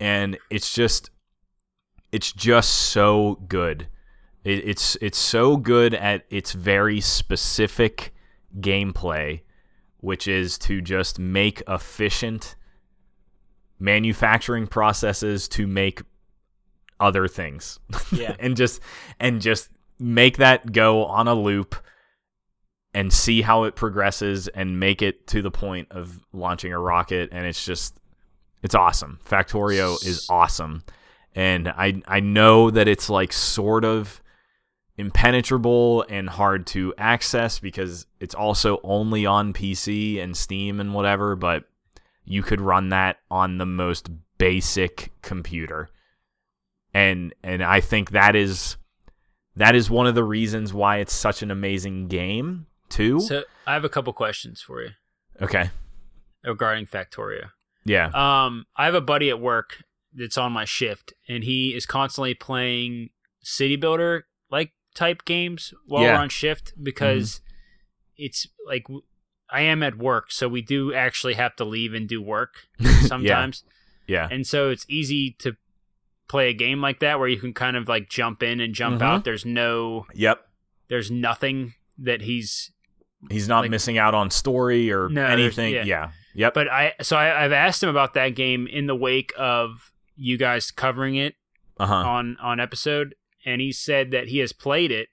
and 0.00 0.36
it's 0.50 0.72
just 0.74 1.10
it's 2.12 2.32
just 2.32 2.70
so 2.70 3.40
good 3.48 3.88
it, 4.44 4.68
it's 4.68 4.96
it's 5.00 5.18
so 5.18 5.56
good 5.56 5.94
at 5.94 6.24
its 6.30 6.52
very 6.52 7.00
specific 7.00 8.14
gameplay 8.60 9.40
which 9.98 10.28
is 10.28 10.58
to 10.58 10.80
just 10.80 11.18
make 11.18 11.62
efficient 11.66 12.56
manufacturing 13.78 14.66
processes 14.66 15.48
to 15.48 15.66
make 15.66 16.02
other 17.00 17.28
things. 17.28 17.78
Yeah. 18.12 18.36
and 18.40 18.56
just 18.56 18.80
and 19.18 19.40
just 19.40 19.70
make 19.98 20.38
that 20.38 20.72
go 20.72 21.04
on 21.04 21.28
a 21.28 21.34
loop 21.34 21.76
and 22.94 23.12
see 23.12 23.42
how 23.42 23.64
it 23.64 23.74
progresses 23.74 24.48
and 24.48 24.78
make 24.78 25.02
it 25.02 25.26
to 25.26 25.42
the 25.42 25.50
point 25.50 25.88
of 25.90 26.20
launching 26.32 26.72
a 26.72 26.78
rocket 26.78 27.28
and 27.32 27.44
it's 27.44 27.64
just 27.64 27.98
it's 28.62 28.74
awesome. 28.74 29.18
Factorio 29.22 29.94
is 30.06 30.26
awesome. 30.30 30.84
And 31.34 31.68
I 31.68 32.00
I 32.06 32.20
know 32.20 32.70
that 32.70 32.88
it's 32.88 33.10
like 33.10 33.32
sort 33.32 33.84
of 33.84 34.22
impenetrable 34.96 36.04
and 36.08 36.28
hard 36.28 36.66
to 36.68 36.94
access 36.96 37.58
because 37.58 38.06
it's 38.20 38.34
also 38.34 38.80
only 38.84 39.26
on 39.26 39.52
PC 39.52 40.22
and 40.22 40.36
Steam 40.36 40.80
and 40.80 40.94
whatever, 40.94 41.34
but 41.34 41.64
you 42.24 42.42
could 42.42 42.60
run 42.60 42.90
that 42.90 43.18
on 43.30 43.58
the 43.58 43.66
most 43.66 44.08
basic 44.38 45.12
computer. 45.20 45.88
And 46.92 47.34
and 47.42 47.62
I 47.62 47.80
think 47.80 48.12
that 48.12 48.36
is 48.36 48.76
that 49.56 49.74
is 49.74 49.90
one 49.90 50.06
of 50.06 50.14
the 50.14 50.24
reasons 50.24 50.72
why 50.72 50.98
it's 50.98 51.12
such 51.12 51.42
an 51.42 51.50
amazing 51.50 52.08
game, 52.08 52.66
too. 52.88 53.20
So 53.20 53.44
I 53.66 53.74
have 53.74 53.84
a 53.84 53.88
couple 53.88 54.12
questions 54.12 54.60
for 54.60 54.82
you 54.82 54.90
okay. 55.42 55.70
regarding 56.44 56.86
Factorio. 56.86 57.50
Yeah. 57.84 58.06
Um, 58.14 58.66
I 58.76 58.84
have 58.86 58.94
a 58.94 59.00
buddy 59.00 59.30
at 59.30 59.40
work 59.40 59.82
that's 60.14 60.38
on 60.38 60.52
my 60.52 60.64
shift, 60.64 61.12
and 61.28 61.44
he 61.44 61.74
is 61.74 61.86
constantly 61.86 62.34
playing 62.34 63.10
city 63.42 63.76
builder 63.76 64.26
like 64.50 64.72
type 64.94 65.24
games 65.24 65.74
while 65.86 66.02
Yeah. 66.02 66.08
Mm-hmm. 66.10 66.16
we're 66.16 66.22
on 66.22 66.28
shift 66.28 66.72
because 66.82 67.40
it's 68.16 68.46
like 68.66 68.86
I 69.50 69.60
am 69.62 69.82
at 69.82 69.98
work, 69.98 70.30
so 70.32 70.48
we 70.48 70.62
do 70.62 70.94
actually 70.94 71.34
have 71.34 71.56
to 71.56 71.64
leave 71.64 71.94
and 71.94 72.08
do 72.08 72.22
work 72.22 72.68
sometimes, 73.06 73.64
yeah. 74.06 74.28
and 74.30 74.46
so 74.46 74.70
it's 74.70 74.86
easy 74.88 75.32
to 75.40 75.56
play 76.28 76.48
a 76.48 76.54
game 76.54 76.80
like 76.80 77.00
that 77.00 77.18
where 77.18 77.28
you 77.28 77.36
can 77.36 77.52
kind 77.52 77.76
of 77.76 77.86
like 77.88 78.08
jump 78.08 78.42
in 78.42 78.58
and 78.60 78.74
jump 78.74 79.00
Mhm. 79.00 79.04
out. 79.04 79.24
There's 79.24 79.44
no, 79.44 80.06
Yep. 80.14 80.40
there's 80.88 81.10
nothing 81.10 81.74
that 81.98 82.22
he's 82.22 82.72
He's 83.30 83.48
not 83.48 83.60
Like- 83.60 83.70
missing 83.70 83.98
out 83.98 84.14
on 84.14 84.30
story 84.30 84.90
or 84.92 85.08
No, 85.08 85.24
anything. 85.26 85.72
yeah. 85.74 85.84
Yeah. 85.84 86.10
Yep. 86.34 86.54
But 86.54 86.68
I 86.68 86.94
so 87.02 87.16
I, 87.16 87.44
I've 87.44 87.52
asked 87.52 87.82
him 87.82 87.88
about 87.88 88.14
that 88.14 88.30
game 88.30 88.66
in 88.66 88.86
the 88.86 88.94
wake 88.96 89.32
of 89.38 89.92
you 90.16 90.36
guys 90.36 90.70
covering 90.70 91.14
it 91.16 91.34
Uh 91.78 91.86
huh. 91.86 91.94
on 91.94 92.36
on 92.42 92.60
episode, 92.60 93.14
and 93.44 93.60
he 93.60 93.72
said 93.72 94.10
that 94.10 94.28
he 94.28 94.38
has 94.38 94.52
played 94.52 94.90
it, 94.90 95.08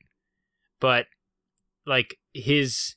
but 0.80 1.06
like 1.86 2.18
his 2.34 2.96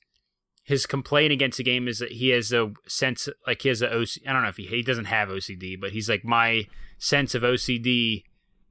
his 0.64 0.86
complaint 0.86 1.32
against 1.32 1.58
the 1.58 1.64
game 1.64 1.86
is 1.86 1.98
that 1.98 2.12
he 2.12 2.30
has 2.30 2.50
a 2.52 2.72
sense 2.86 3.28
like 3.46 3.62
he 3.62 3.68
has 3.68 3.82
a 3.82 3.92
OC. 3.94 4.20
I 4.26 4.32
don't 4.32 4.42
know 4.42 4.48
if 4.48 4.56
he 4.56 4.66
he 4.66 4.82
doesn't 4.82 5.04
have 5.06 5.28
OCD, 5.28 5.78
but 5.78 5.92
he's 5.92 6.08
like 6.08 6.24
my 6.24 6.66
sense 6.98 7.34
of 7.34 7.42
OCD. 7.42 8.24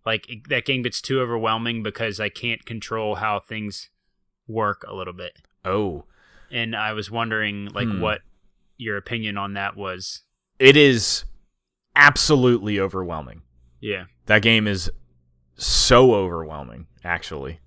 Like 0.05 0.27
it- 0.29 0.49
that 0.49 0.65
game 0.65 0.81
gets 0.81 1.01
too 1.01 1.21
overwhelming 1.21 1.83
because 1.83 2.19
I 2.19 2.29
can't 2.29 2.65
control 2.65 3.15
how 3.15 3.39
things 3.39 3.89
work 4.47 4.83
a 4.87 4.93
little 4.95 5.13
bit, 5.13 5.37
Oh, 5.63 6.05
and 6.53 6.75
I 6.75 6.93
was 6.93 7.11
wondering 7.11 7.67
like 7.73 7.87
Hmm. 7.89 7.99
what 7.99 8.21
your 8.77 8.95
opinion 8.97 9.37
on 9.37 9.53
that 9.53 9.75
was. 9.75 10.21
it 10.59 10.77
is 10.77 11.25
absolutely 11.95 12.79
overwhelming. 12.79 13.41
Yeah. 13.81 14.05
That 14.27 14.41
game 14.41 14.67
is 14.67 14.89
so 15.55 16.13
overwhelming, 16.15 16.87
actually. 17.03 17.59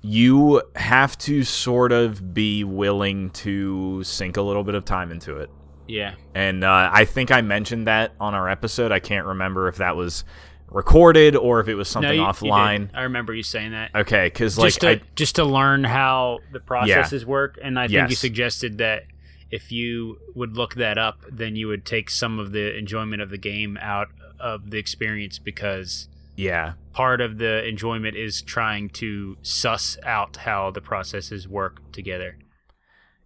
You 0.00 0.62
have 0.76 1.16
to 1.18 1.44
sort 1.44 1.92
of 1.92 2.34
be 2.34 2.64
willing 2.64 3.30
to 3.30 4.02
sink 4.04 4.36
a 4.36 4.42
little 4.42 4.64
bit 4.64 4.74
of 4.74 4.84
time 4.84 5.10
into 5.12 5.36
it. 5.38 5.48
Yeah. 5.86 6.14
And 6.34 6.64
uh, 6.64 6.90
I 6.92 7.04
think 7.04 7.30
I 7.30 7.40
mentioned 7.40 7.86
that 7.86 8.12
on 8.20 8.34
our 8.34 8.48
episode. 8.48 8.90
I 8.92 8.98
can't 8.98 9.26
remember 9.26 9.68
if 9.68 9.76
that 9.76 9.96
was 9.96 10.24
recorded 10.68 11.36
or 11.36 11.60
if 11.60 11.68
it 11.68 11.74
was 11.74 11.88
something 11.88 12.12
you- 12.14 12.20
you 12.20 12.26
offline. 12.26 12.88
did. 12.88 12.90
I 12.94 13.02
remember 13.02 13.34
you 13.34 13.42
saying 13.42 13.72
that. 13.72 13.94
Okay, 13.94 14.26
because 14.26 14.56
like 14.58 14.68
just 14.68 14.80
to 14.80 14.88
I, 14.88 15.00
just 15.14 15.36
to 15.36 15.44
learn 15.44 15.84
how 15.84 16.40
the 16.52 16.60
processes 16.60 17.26
work, 17.26 17.58
and 17.62 17.78
I 17.78 17.88
think 17.88 18.10
you 18.10 18.16
suggested 18.16 18.78
that 18.78 19.04
if 19.50 19.70
you 19.70 20.18
would 20.34 20.56
look 20.56 20.74
that 20.76 20.96
up, 20.96 21.20
then 21.30 21.56
you 21.56 21.68
would 21.68 21.84
take 21.84 22.08
some 22.08 22.38
of 22.38 22.52
the 22.52 22.76
enjoyment 22.76 23.20
of 23.20 23.28
the 23.30 23.36
game 23.38 23.76
out 23.82 24.08
of 24.40 24.70
the 24.70 24.78
experience 24.78 25.38
because 25.38 26.08
yeah, 26.36 26.72
part 26.94 27.20
of 27.20 27.36
the 27.36 27.62
enjoyment 27.68 28.16
is 28.16 28.40
trying 28.40 28.88
to 28.88 29.36
suss 29.42 29.98
out 30.04 30.36
how 30.38 30.70
the 30.70 30.80
processes 30.80 31.46
work 31.46 31.80
together. 31.92 32.38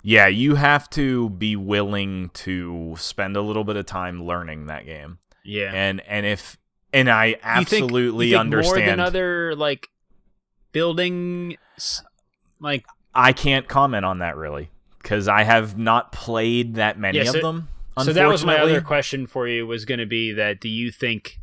yeah, 0.03 0.27
you 0.27 0.57
have 0.57 0.91
to 0.91 1.31
be 1.31 1.55
willing 1.57 2.29
to 2.31 2.95
spend 2.99 3.37
a 3.37 3.41
little 3.41 3.65
bit 3.65 3.77
of 3.77 3.87
time 3.87 4.23
learning 4.25 4.67
that 4.67 4.85
game. 4.85 5.19
Yeah. 5.45 5.71
And 5.73 6.01
and 6.09 6.27
if 6.27 6.57
and 6.97 7.09
I 7.11 7.27
You 7.27 7.33
think- 7.35 7.45
absolutely 7.45 8.27
you 8.27 8.33
think 8.33 8.41
understand. 8.41 8.77
more 8.79 8.87
than 8.87 9.01
other 9.01 9.55
like 9.55 9.89
building 10.73 11.57
s- 11.77 12.03
like 12.61 12.85
I 13.15 13.33
can't 13.33 13.69
comment 13.69 14.05
on 14.05 14.19
that 14.19 14.37
really 14.37 14.71
because 15.03 15.29
I 15.29 15.45
have 15.45 15.79
not 15.79 16.13
played 16.13 16.75
that 16.75 16.99
many 16.99 17.19
Yeah, 17.19 17.25
so- 17.25 17.39
of 17.39 17.43
them. 17.43 17.69
So 18.03 18.13
that 18.13 18.29
was 18.29 18.45
my 18.45 18.59
other 18.59 18.83
question 18.83 19.27
for 19.27 19.49
you 19.49 19.67
was 19.67 19.87
going 19.87 20.01
to 20.01 20.07
be 20.07 20.31
that 20.33 20.61
do 20.61 20.69
you 20.69 20.91
think 20.91 21.39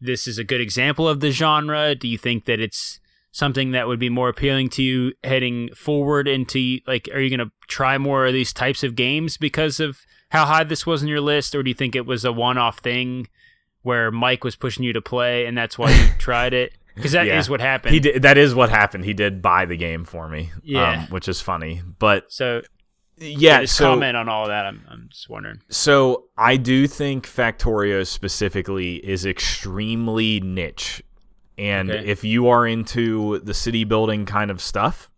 this 0.00 0.26
is 0.26 0.36
a 0.36 0.44
good 0.44 0.60
example 0.60 1.08
of 1.08 1.20
the 1.20 1.30
genre? 1.30 1.94
Do 1.94 2.06
you 2.06 2.18
think 2.18 2.44
that 2.44 2.60
it's 2.60 3.00
something 3.32 3.70
that 3.70 3.88
would 3.88 3.98
be 3.98 4.10
more 4.10 4.28
appealing 4.28 4.68
to 4.68 4.82
you 4.82 5.12
heading 5.24 5.70
forward 5.74 6.28
into 6.28 6.80
like 6.86 7.08
are 7.14 7.20
you 7.20 7.34
going 7.34 7.46
to 7.46 7.52
try 7.68 7.96
more 7.96 8.26
of 8.26 8.34
these 8.34 8.52
types 8.52 8.82
of 8.84 8.96
games 8.96 9.38
because 9.38 9.80
of 9.80 10.00
how 10.30 10.44
high 10.44 10.64
this 10.64 10.84
was 10.84 11.02
in 11.02 11.08
your 11.08 11.20
list 11.22 11.54
or 11.54 11.62
do 11.62 11.70
you 11.70 11.74
think 11.74 11.96
it 11.96 12.04
was 12.04 12.22
a 12.24 12.32
one-off 12.32 12.80
thing 12.80 13.26
where 13.82 14.10
Mike 14.10 14.44
was 14.44 14.56
pushing 14.56 14.84
you 14.84 14.92
to 14.92 15.00
play 15.02 15.46
and 15.46 15.56
that's 15.56 15.78
why 15.78 15.90
you 15.92 16.08
tried 16.18 16.52
it? 16.54 16.72
Because 16.94 17.12
that 17.12 17.26
is 17.28 17.46
Yeah. 17.46 17.50
what 17.50 17.60
happened. 17.60 17.94
He 17.94 18.00
did. 18.00 18.22
That 18.22 18.36
is 18.38 18.54
what 18.54 18.70
happened. 18.70 19.04
He 19.04 19.14
did 19.14 19.40
buy 19.40 19.64
the 19.66 19.76
game 19.76 20.04
for 20.04 20.28
me. 20.28 20.50
Yeah. 20.64 21.02
um, 21.02 21.06
which 21.10 21.28
is 21.28 21.40
funny. 21.40 21.80
But 21.98 22.32
so 22.32 22.62
yeah, 23.18 23.64
so 23.66 23.84
comment 23.92 24.16
on 24.16 24.28
all 24.28 24.48
that. 24.48 24.66
I'm, 24.66 24.84
I'm 24.88 25.08
just 25.10 25.28
wondering. 25.28 25.60
so 25.68 26.24
I 26.36 26.56
do 26.56 26.86
think 26.86 27.26
Factorio 27.26 28.06
specifically 28.06 28.96
is 28.96 29.24
extremely 29.26 30.40
niche, 30.40 31.02
and 31.56 31.90
Okay. 31.90 32.06
if 32.06 32.22
you 32.24 32.48
are 32.48 32.66
into 32.66 33.38
the 33.40 33.54
city 33.54 33.82
building 33.84 34.24
kind 34.24 34.50
of 34.50 34.60
stuff, 34.60 35.10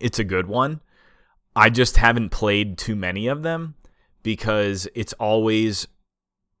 it's 0.00 0.18
a 0.18 0.24
good 0.24 0.46
one. 0.46 0.80
I 1.54 1.70
just 1.70 1.96
haven't 1.96 2.30
played 2.30 2.76
too 2.76 2.94
many 2.96 3.28
of 3.28 3.42
them 3.42 3.76
because 4.22 4.86
it's 4.94 5.14
always 5.14 5.86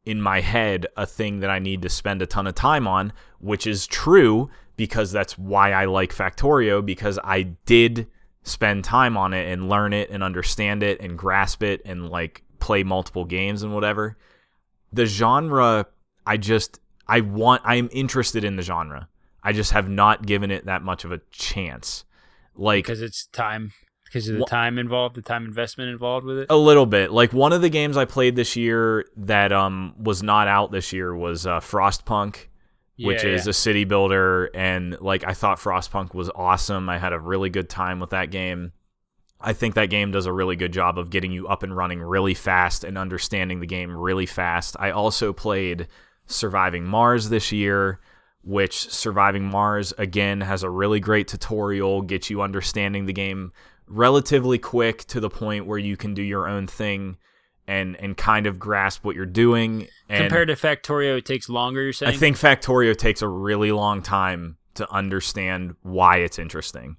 in 0.06 0.22
my 0.22 0.40
head 0.40 0.86
a 0.96 1.04
thing 1.04 1.40
that 1.40 1.50
I 1.50 1.58
need 1.58 1.82
to 1.82 1.88
spend 1.88 2.22
a 2.22 2.26
ton 2.26 2.46
of 2.46 2.54
time 2.54 2.86
on, 2.86 3.12
which 3.40 3.66
is 3.66 3.86
true 3.86 4.48
because 4.76 5.10
that's 5.10 5.36
why 5.36 5.72
I 5.72 5.86
like 5.86 6.14
Factorio 6.14 6.84
because 6.84 7.18
I 7.22 7.42
did 7.42 8.06
spend 8.42 8.84
time 8.84 9.16
on 9.16 9.34
it 9.34 9.50
and 9.50 9.68
learn 9.68 9.92
it 9.92 10.08
and 10.10 10.22
understand 10.22 10.82
it 10.82 11.00
and 11.00 11.18
grasp 11.18 11.62
it 11.62 11.82
and 11.84 12.08
like 12.08 12.44
play 12.60 12.84
multiple 12.84 13.24
games 13.24 13.62
and 13.62 13.74
whatever. 13.74 14.16
The 14.92 15.06
genre 15.06 15.86
I 16.24 16.36
just 16.36 16.78
I 17.08 17.20
want 17.20 17.62
I 17.64 17.74
am 17.74 17.88
interested 17.92 18.44
in 18.44 18.56
the 18.56 18.62
genre. 18.62 19.08
I 19.42 19.52
just 19.52 19.72
have 19.72 19.88
not 19.88 20.26
given 20.26 20.50
it 20.50 20.66
that 20.66 20.82
much 20.82 21.04
of 21.04 21.12
a 21.12 21.20
chance. 21.30 22.04
Like 22.54 22.84
Because 22.84 23.02
it's 23.02 23.26
time. 23.26 23.72
Because 24.06 24.28
of 24.28 24.38
the 24.38 24.44
time 24.46 24.78
involved, 24.78 25.16
the 25.16 25.22
time 25.22 25.44
investment 25.44 25.90
involved 25.90 26.24
with 26.24 26.38
it. 26.38 26.46
A 26.48 26.56
little 26.56 26.86
bit. 26.86 27.10
Like 27.12 27.32
one 27.32 27.52
of 27.52 27.60
the 27.60 27.68
games 27.68 27.96
I 27.96 28.04
played 28.04 28.36
this 28.36 28.56
year 28.56 29.04
that 29.16 29.52
um 29.52 29.94
was 29.98 30.22
not 30.22 30.48
out 30.48 30.70
this 30.72 30.92
year 30.92 31.14
was 31.14 31.46
uh, 31.46 31.60
Frostpunk, 31.60 32.46
which 32.98 33.24
Yeah, 33.24 33.30
is 33.30 33.46
yeah. 33.46 33.50
a 33.50 33.52
city 33.52 33.84
builder, 33.84 34.46
and 34.54 34.96
like 35.00 35.24
I 35.26 35.34
thought 35.34 35.58
Frostpunk 35.58 36.14
was 36.14 36.30
awesome. 36.34 36.88
I 36.88 36.98
had 36.98 37.12
a 37.12 37.18
really 37.20 37.50
good 37.50 37.68
time 37.68 37.98
with 38.00 38.10
that 38.10 38.30
game. 38.30 38.72
I 39.38 39.52
think 39.52 39.74
that 39.74 39.90
game 39.90 40.12
does 40.12 40.24
a 40.24 40.32
really 40.32 40.56
good 40.56 40.72
job 40.72 40.98
of 40.98 41.10
getting 41.10 41.30
you 41.30 41.46
up 41.46 41.62
and 41.62 41.76
running 41.76 42.00
really 42.00 42.32
fast 42.32 42.84
and 42.84 42.96
understanding 42.96 43.60
the 43.60 43.66
game 43.66 43.94
really 43.94 44.24
fast. 44.24 44.76
I 44.78 44.92
also 44.92 45.32
played 45.34 45.88
Surviving 46.26 46.84
Mars 46.84 47.28
this 47.28 47.52
year, 47.52 48.00
which 48.42 48.88
Surviving 48.88 49.44
Mars 49.44 49.92
again 49.98 50.40
has 50.40 50.62
a 50.62 50.70
really 50.70 51.00
great 51.00 51.28
tutorial, 51.28 52.00
gets 52.00 52.30
you 52.30 52.40
understanding 52.40 53.04
the 53.04 53.12
game 53.12 53.52
relatively 53.88 54.58
quick 54.58 55.04
to 55.06 55.20
the 55.20 55.30
point 55.30 55.66
where 55.66 55.78
you 55.78 55.96
can 55.96 56.14
do 56.14 56.22
your 56.22 56.48
own 56.48 56.66
thing 56.66 57.16
and 57.68 57.96
and 57.96 58.16
kind 58.16 58.46
of 58.46 58.58
grasp 58.58 59.04
what 59.04 59.16
you're 59.16 59.26
doing. 59.26 59.88
And 60.08 60.22
Compared 60.22 60.48
to 60.48 60.54
Factorio, 60.54 61.18
it 61.18 61.26
takes 61.26 61.48
longer. 61.48 61.82
You're 61.82 61.92
saying? 61.92 62.14
I 62.14 62.16
think 62.16 62.36
Factorio 62.36 62.96
takes 62.96 63.22
a 63.22 63.28
really 63.28 63.72
long 63.72 64.02
time 64.02 64.56
to 64.74 64.90
understand 64.92 65.74
why 65.82 66.18
it's 66.18 66.38
interesting. 66.38 66.96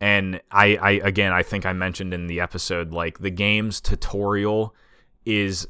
And 0.00 0.40
I, 0.50 0.76
I 0.76 0.90
again 0.92 1.32
I 1.32 1.42
think 1.42 1.66
I 1.66 1.72
mentioned 1.72 2.12
in 2.12 2.26
the 2.26 2.40
episode 2.40 2.92
like 2.92 3.18
the 3.18 3.30
game's 3.30 3.80
tutorial 3.80 4.74
is 5.24 5.66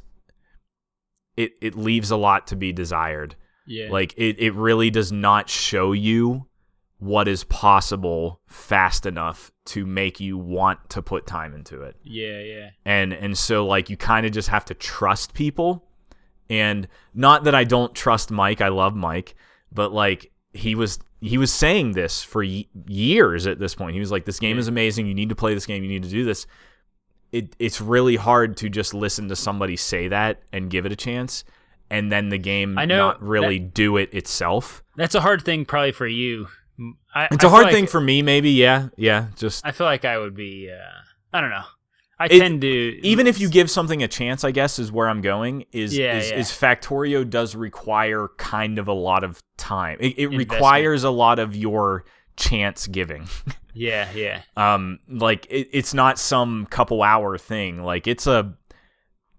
it 1.35 1.53
it 1.61 1.75
leaves 1.75 2.11
a 2.11 2.17
lot 2.17 2.47
to 2.47 2.55
be 2.55 2.73
desired. 2.73 3.35
Yeah. 3.65 3.89
Like 3.89 4.13
it, 4.17 4.39
it 4.39 4.53
really 4.53 4.89
does 4.89 5.11
not 5.11 5.49
show 5.49 5.91
you 5.91 6.47
what 6.99 7.27
is 7.27 7.43
possible 7.43 8.41
fast 8.47 9.05
enough 9.05 9.51
to 9.67 9.85
make 9.85 10.19
you 10.19 10.37
want 10.37 10.89
to 10.89 11.01
put 11.01 11.27
time 11.27 11.53
into 11.53 11.81
it 11.83 11.95
yeah, 12.03 12.39
yeah. 12.39 12.69
and 12.85 13.13
and 13.13 13.37
so 13.37 13.65
like 13.65 13.89
you 13.89 13.97
kind 13.97 14.25
of 14.25 14.31
just 14.31 14.49
have 14.49 14.65
to 14.65 14.73
trust 14.73 15.33
people 15.33 15.83
and 16.49 16.87
not 17.13 17.43
that 17.43 17.53
I 17.53 17.63
don't 17.63 17.93
trust 17.93 18.31
Mike 18.31 18.61
I 18.61 18.69
love 18.69 18.95
Mike 18.95 19.35
but 19.71 19.93
like 19.93 20.31
he 20.53 20.75
was 20.75 20.99
he 21.19 21.37
was 21.37 21.51
saying 21.51 21.93
this 21.93 22.23
for 22.23 22.43
y- 22.43 22.65
years 22.87 23.47
at 23.47 23.59
this 23.59 23.75
point. 23.75 23.93
He 23.93 23.99
was 23.99 24.11
like, 24.11 24.25
"This 24.25 24.39
game 24.39 24.57
is 24.57 24.67
amazing. 24.67 25.07
You 25.07 25.15
need 25.15 25.29
to 25.29 25.35
play 25.35 25.53
this 25.53 25.65
game. 25.65 25.83
You 25.83 25.89
need 25.89 26.03
to 26.03 26.09
do 26.09 26.23
this." 26.23 26.45
It 27.31 27.55
it's 27.59 27.81
really 27.81 28.15
hard 28.15 28.55
to 28.57 28.69
just 28.69 28.93
listen 28.93 29.27
to 29.29 29.35
somebody 29.35 29.75
say 29.75 30.07
that 30.07 30.41
and 30.53 30.69
give 30.69 30.85
it 30.85 30.91
a 30.91 30.95
chance, 30.95 31.43
and 31.89 32.11
then 32.11 32.29
the 32.29 32.37
game 32.37 32.77
I 32.77 32.85
know 32.85 32.97
not 32.97 33.21
really 33.21 33.59
do 33.59 33.97
it 33.97 34.13
itself. 34.13 34.83
That's 34.95 35.15
a 35.15 35.21
hard 35.21 35.43
thing 35.43 35.65
probably 35.65 35.91
for 35.91 36.07
you. 36.07 36.47
I, 37.13 37.27
It's 37.31 37.43
a 37.43 37.49
hard 37.49 37.71
thing 37.71 37.87
for 37.87 37.99
me, 38.01 38.21
maybe. 38.21 38.51
Yeah, 38.51 38.89
yeah. 38.97 39.27
Just 39.35 39.65
I 39.65 39.71
feel 39.71 39.87
like 39.87 40.05
I 40.05 40.17
would 40.17 40.35
be. 40.35 40.69
Uh, 40.71 40.77
I 41.33 41.41
don't 41.41 41.49
know. 41.49 41.63
I 42.19 42.25
It- 42.25 42.39
tend 42.39 42.61
to 42.61 42.99
even 43.03 43.27
if 43.27 43.39
you 43.39 43.49
give 43.49 43.69
something 43.69 44.01
a 44.03 44.07
chance, 44.07 44.43
I 44.43 44.51
guess 44.51 44.79
is 44.79 44.91
where 44.91 45.07
I'm 45.07 45.21
going. 45.21 45.65
Is 45.71 45.95
Yeah, 45.97 46.17
is, 46.17 46.29
yeah. 46.31 46.37
is 46.37 46.49
Factorio 46.51 47.27
does 47.29 47.55
require 47.55 48.27
kind 48.37 48.79
of 48.79 48.87
a 48.87 48.93
lot 48.93 49.23
of 49.23 49.41
time. 49.57 49.97
It, 49.99 50.17
it 50.17 50.27
requires 50.27 51.03
a 51.03 51.11
lot 51.11 51.37
of 51.39 51.55
your 51.55 52.05
chance 52.35 52.87
giving. 52.87 53.27
Yeah, 53.79 54.09
yeah, 54.15 54.41
um, 54.55 54.97
like 55.07 55.45
it, 55.51 55.69
it's 55.71 55.93
not 55.93 56.17
some 56.17 56.65
couple 56.65 57.03
hour 57.03 57.37
thing. 57.37 57.83
Like 57.83 58.07
it's 58.07 58.25
a 58.25 58.55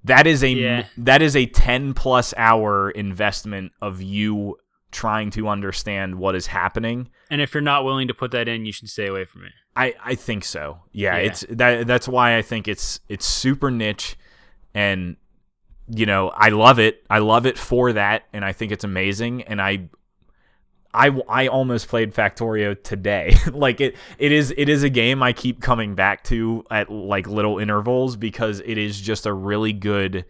that 0.05 0.29
is 0.29 0.45
a 0.45 0.51
Yeah. 0.51 0.85
that 0.99 1.23
is 1.23 1.35
a 1.35 1.47
ten 1.47 1.93
plus 1.93 2.33
hour 2.37 2.89
investment 2.93 3.73
of 3.83 4.01
you 4.01 4.57
trying 4.91 5.31
to 5.31 5.49
understand 5.49 6.15
what 6.17 6.35
is 6.35 6.47
happening. 6.49 7.09
and 7.31 7.41
if 7.41 7.53
you're 7.55 7.61
not 7.61 7.85
willing 7.85 8.09
to 8.09 8.15
put 8.15 8.31
that 8.31 8.49
in, 8.49 8.65
you 8.65 8.73
should 8.73 8.89
stay 8.89 9.07
away 9.07 9.25
from 9.25 9.45
it. 9.45 9.53
I, 9.77 9.95
I 10.05 10.15
think 10.15 10.45
so. 10.45 10.81
Yeah, 10.93 11.17
Yeah. 11.17 11.23
it's 11.27 11.45
that 11.51 11.87
that's 11.87 12.09
why 12.09 12.37
I 12.37 12.43
think 12.43 12.67
it's 12.69 13.01
it's 13.09 13.27
super 13.27 13.71
niche 13.71 14.17
and 14.75 15.17
you 15.91 16.05
know, 16.05 16.29
I 16.29 16.49
love 16.51 16.79
it. 16.79 17.03
I 17.09 17.19
love 17.19 17.47
it 17.47 17.57
for 17.59 17.93
that 17.95 18.25
and 18.33 18.45
I 18.45 18.53
think 18.53 18.73
it's 18.73 18.85
amazing 18.85 19.43
and 19.43 19.61
I 19.61 19.89
I, 20.95 21.11
I 21.29 21.47
almost 21.49 21.89
played 21.89 22.15
Factorio 22.15 22.75
today. 22.83 23.37
like 23.53 23.81
it 23.81 23.95
it 24.19 24.33
is 24.33 24.53
it 24.57 24.69
is 24.69 24.83
a 24.83 24.89
game 24.91 25.23
I 25.23 25.33
keep 25.33 25.61
coming 25.61 25.95
back 25.95 26.25
to 26.25 26.65
at 26.71 26.91
like 26.91 27.29
little 27.29 27.59
intervals 27.59 28.17
because 28.17 28.61
it 28.61 28.79
is 28.79 29.01
just 29.01 29.27
a 29.27 29.33
really 29.33 29.73
good 29.75 30.25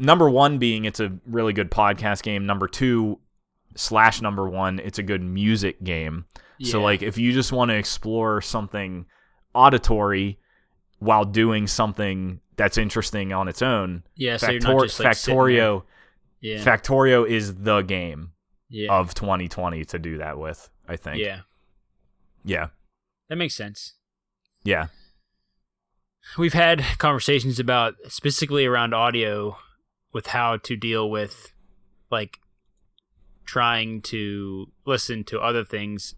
number 0.00 0.28
1 0.30 0.58
being 0.58 0.84
it's 0.84 1.00
a 1.00 1.12
really 1.26 1.52
good 1.52 1.70
podcast 1.70 2.22
game. 2.22 2.46
Number 2.46 2.68
2 2.68 3.18
slash 3.76 4.20
number 4.22 4.48
1, 4.48 4.78
it's 4.80 4.98
a 4.98 5.02
good 5.02 5.22
music 5.22 5.82
game. 5.84 6.24
So 6.62 6.80
like 6.80 7.02
if 7.02 7.18
you 7.18 7.32
just 7.32 7.52
want 7.52 7.70
to 7.70 7.76
explore 7.76 8.40
something 8.40 9.04
auditory 9.54 10.38
while 10.98 11.24
doing 11.24 11.66
something 11.66 12.40
that's 12.56 12.78
interesting 12.78 13.32
on 13.34 13.48
its 13.48 13.60
own, 13.60 14.02
yeah, 14.14 14.38
so 14.38 14.50
you're 14.50 14.60
not 14.60 14.68
Factor- 14.72 14.86
just 14.86 15.00
like. 15.00 15.08
Factorio 15.12 15.82
Yeah, 16.40 16.64
Factorio 16.64 17.28
is 17.28 17.56
the 17.56 17.82
game 17.82 18.32
yeah, 18.70 18.90
of 18.90 19.12
2020 19.14 19.84
to 19.84 19.98
do 19.98 20.18
that 20.18 20.38
with, 20.38 20.70
I 20.88 20.96
think. 20.96 21.18
yeah. 21.18 21.40
Yeah. 22.44 22.68
That 23.28 23.36
makes 23.36 23.54
sense. 23.54 23.94
Yeah. 24.64 24.86
We've 26.38 26.54
had 26.54 26.82
conversations 26.98 27.58
about 27.60 27.94
specifically 28.08 28.64
around 28.66 28.94
audio 28.94 29.58
with 30.16 30.28
how 30.28 30.56
to 30.56 30.74
deal 30.76 31.10
with 31.10 31.52
like 32.10 32.38
trying 33.44 34.00
to 34.00 34.66
listen 34.86 35.22
to 35.24 35.38
other 35.38 35.62
things 35.62 36.14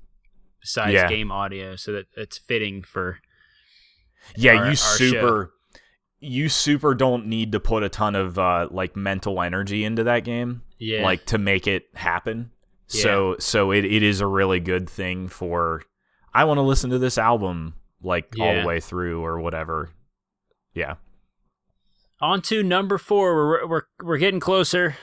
besides 0.60 0.92
Yeah. 0.92 1.08
game 1.08 1.32
audio 1.32 1.74
so 1.74 1.90
that 1.92 2.06
it's 2.16 2.38
fitting 2.38 2.82
for 2.84 3.18
Yeah, 4.36 4.52
Our- 4.54 4.62
our 4.64 4.70
you 4.70 4.76
show. 4.76 4.96
super 4.96 5.54
you 6.20 6.48
super 6.48 6.94
don't 6.94 7.26
need 7.26 7.50
to 7.52 7.60
put 7.60 7.82
a 7.82 7.88
ton 7.88 8.14
of 8.14 8.38
uh 8.38 8.68
like 8.70 8.94
mental 8.96 9.40
energy 9.40 9.84
into 9.84 10.02
that 10.04 10.24
game 10.24 10.62
yeah 10.78 11.02
like 11.02 11.24
to 11.26 11.38
make 11.38 11.66
it 11.66 11.86
happen. 11.94 12.50
yeah. 12.90 13.02
So 13.02 13.36
so 13.40 13.70
it, 13.72 13.84
it 13.84 14.02
is 14.02 14.20
a 14.20 14.26
really 14.26 14.60
good 14.60 14.88
thing 14.88 15.26
for 15.28 15.82
I 16.32 16.44
want 16.44 16.58
to 16.58 16.62
listen 16.62 16.90
to 16.90 16.98
this 16.98 17.18
album 17.18 17.74
like 18.02 18.34
all 18.40 18.54
the 18.54 18.64
way 18.66 18.78
through 18.80 19.24
or 19.24 19.40
whatever. 19.40 19.90
Yeah. 20.72 20.94
On 22.20 22.42
to 22.42 22.62
number 22.62 22.98
four 22.98 23.34
we're, 23.36 23.66
we're 23.66 23.82
we're 24.02 24.18
getting 24.18 24.40
closer 24.40 24.96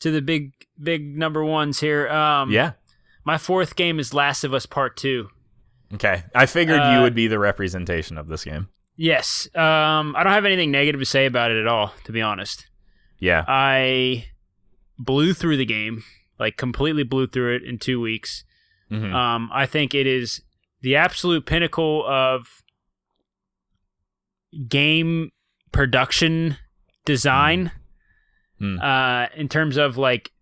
to 0.00 0.10
the 0.10 0.20
big 0.22 0.52
big 0.82 1.16
number 1.16 1.44
ones 1.44 1.80
here 1.80 2.08
um 2.08 2.50
yeah. 2.50 2.72
my 3.24 3.38
fourth 3.38 3.76
game 3.76 3.98
is 3.98 4.12
last 4.14 4.44
of 4.44 4.52
us 4.54 4.66
part 4.66 4.96
two 4.96 5.28
Okay. 5.94 6.24
I 6.34 6.46
figured 6.46 6.80
Uh, 6.80 6.94
you 6.96 7.02
would 7.02 7.14
be 7.14 7.28
the 7.28 7.38
representation 7.38 8.18
of 8.18 8.26
this 8.28 8.44
game. 8.44 8.68
yes 8.96 9.48
um 9.54 10.14
i 10.16 10.22
don't 10.24 10.32
have 10.32 10.44
anything 10.44 10.70
negative 10.70 11.00
to 11.00 11.04
say 11.06 11.26
about 11.26 11.50
it 11.50 11.56
at 11.60 11.66
all 11.66 11.92
to 12.04 12.12
be 12.12 12.20
honest 12.22 12.66
Yeah. 13.18 13.44
I 13.48 14.26
blew 14.98 15.32
through 15.34 15.56
the 15.58 15.64
game, 15.66 16.02
like 16.38 16.56
completely 16.56 17.02
blew 17.02 17.26
through 17.26 17.56
it 17.56 17.62
in 17.64 17.78
two 17.78 18.00
weeks. 18.00 18.44
Mhm. 18.90 19.12
Um, 19.14 19.50
I 19.52 19.66
think 19.66 19.94
it 19.94 20.06
is 20.06 20.40
the 20.80 20.96
absolute 20.96 21.44
pinnacle 21.46 22.04
of 22.06 22.62
game 24.68 25.30
production 25.72 26.56
design. 27.04 27.72
Mm. 28.60 28.82
Uh, 28.82 29.28
in 29.34 29.48
terms 29.48 29.76
of 29.76 29.96
like, 29.96 30.32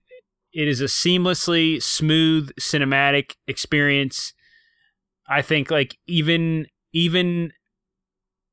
it 0.53 0.69
is 0.69 0.81
a 0.81 0.85
seamlessly 0.85 1.83
smooth 1.83 2.51
cinematic 2.61 3.35
experience. 3.49 4.33
I 5.29 5.43
think 5.43 5.71
like 5.71 5.99
even 6.07 6.67
even 6.93 7.53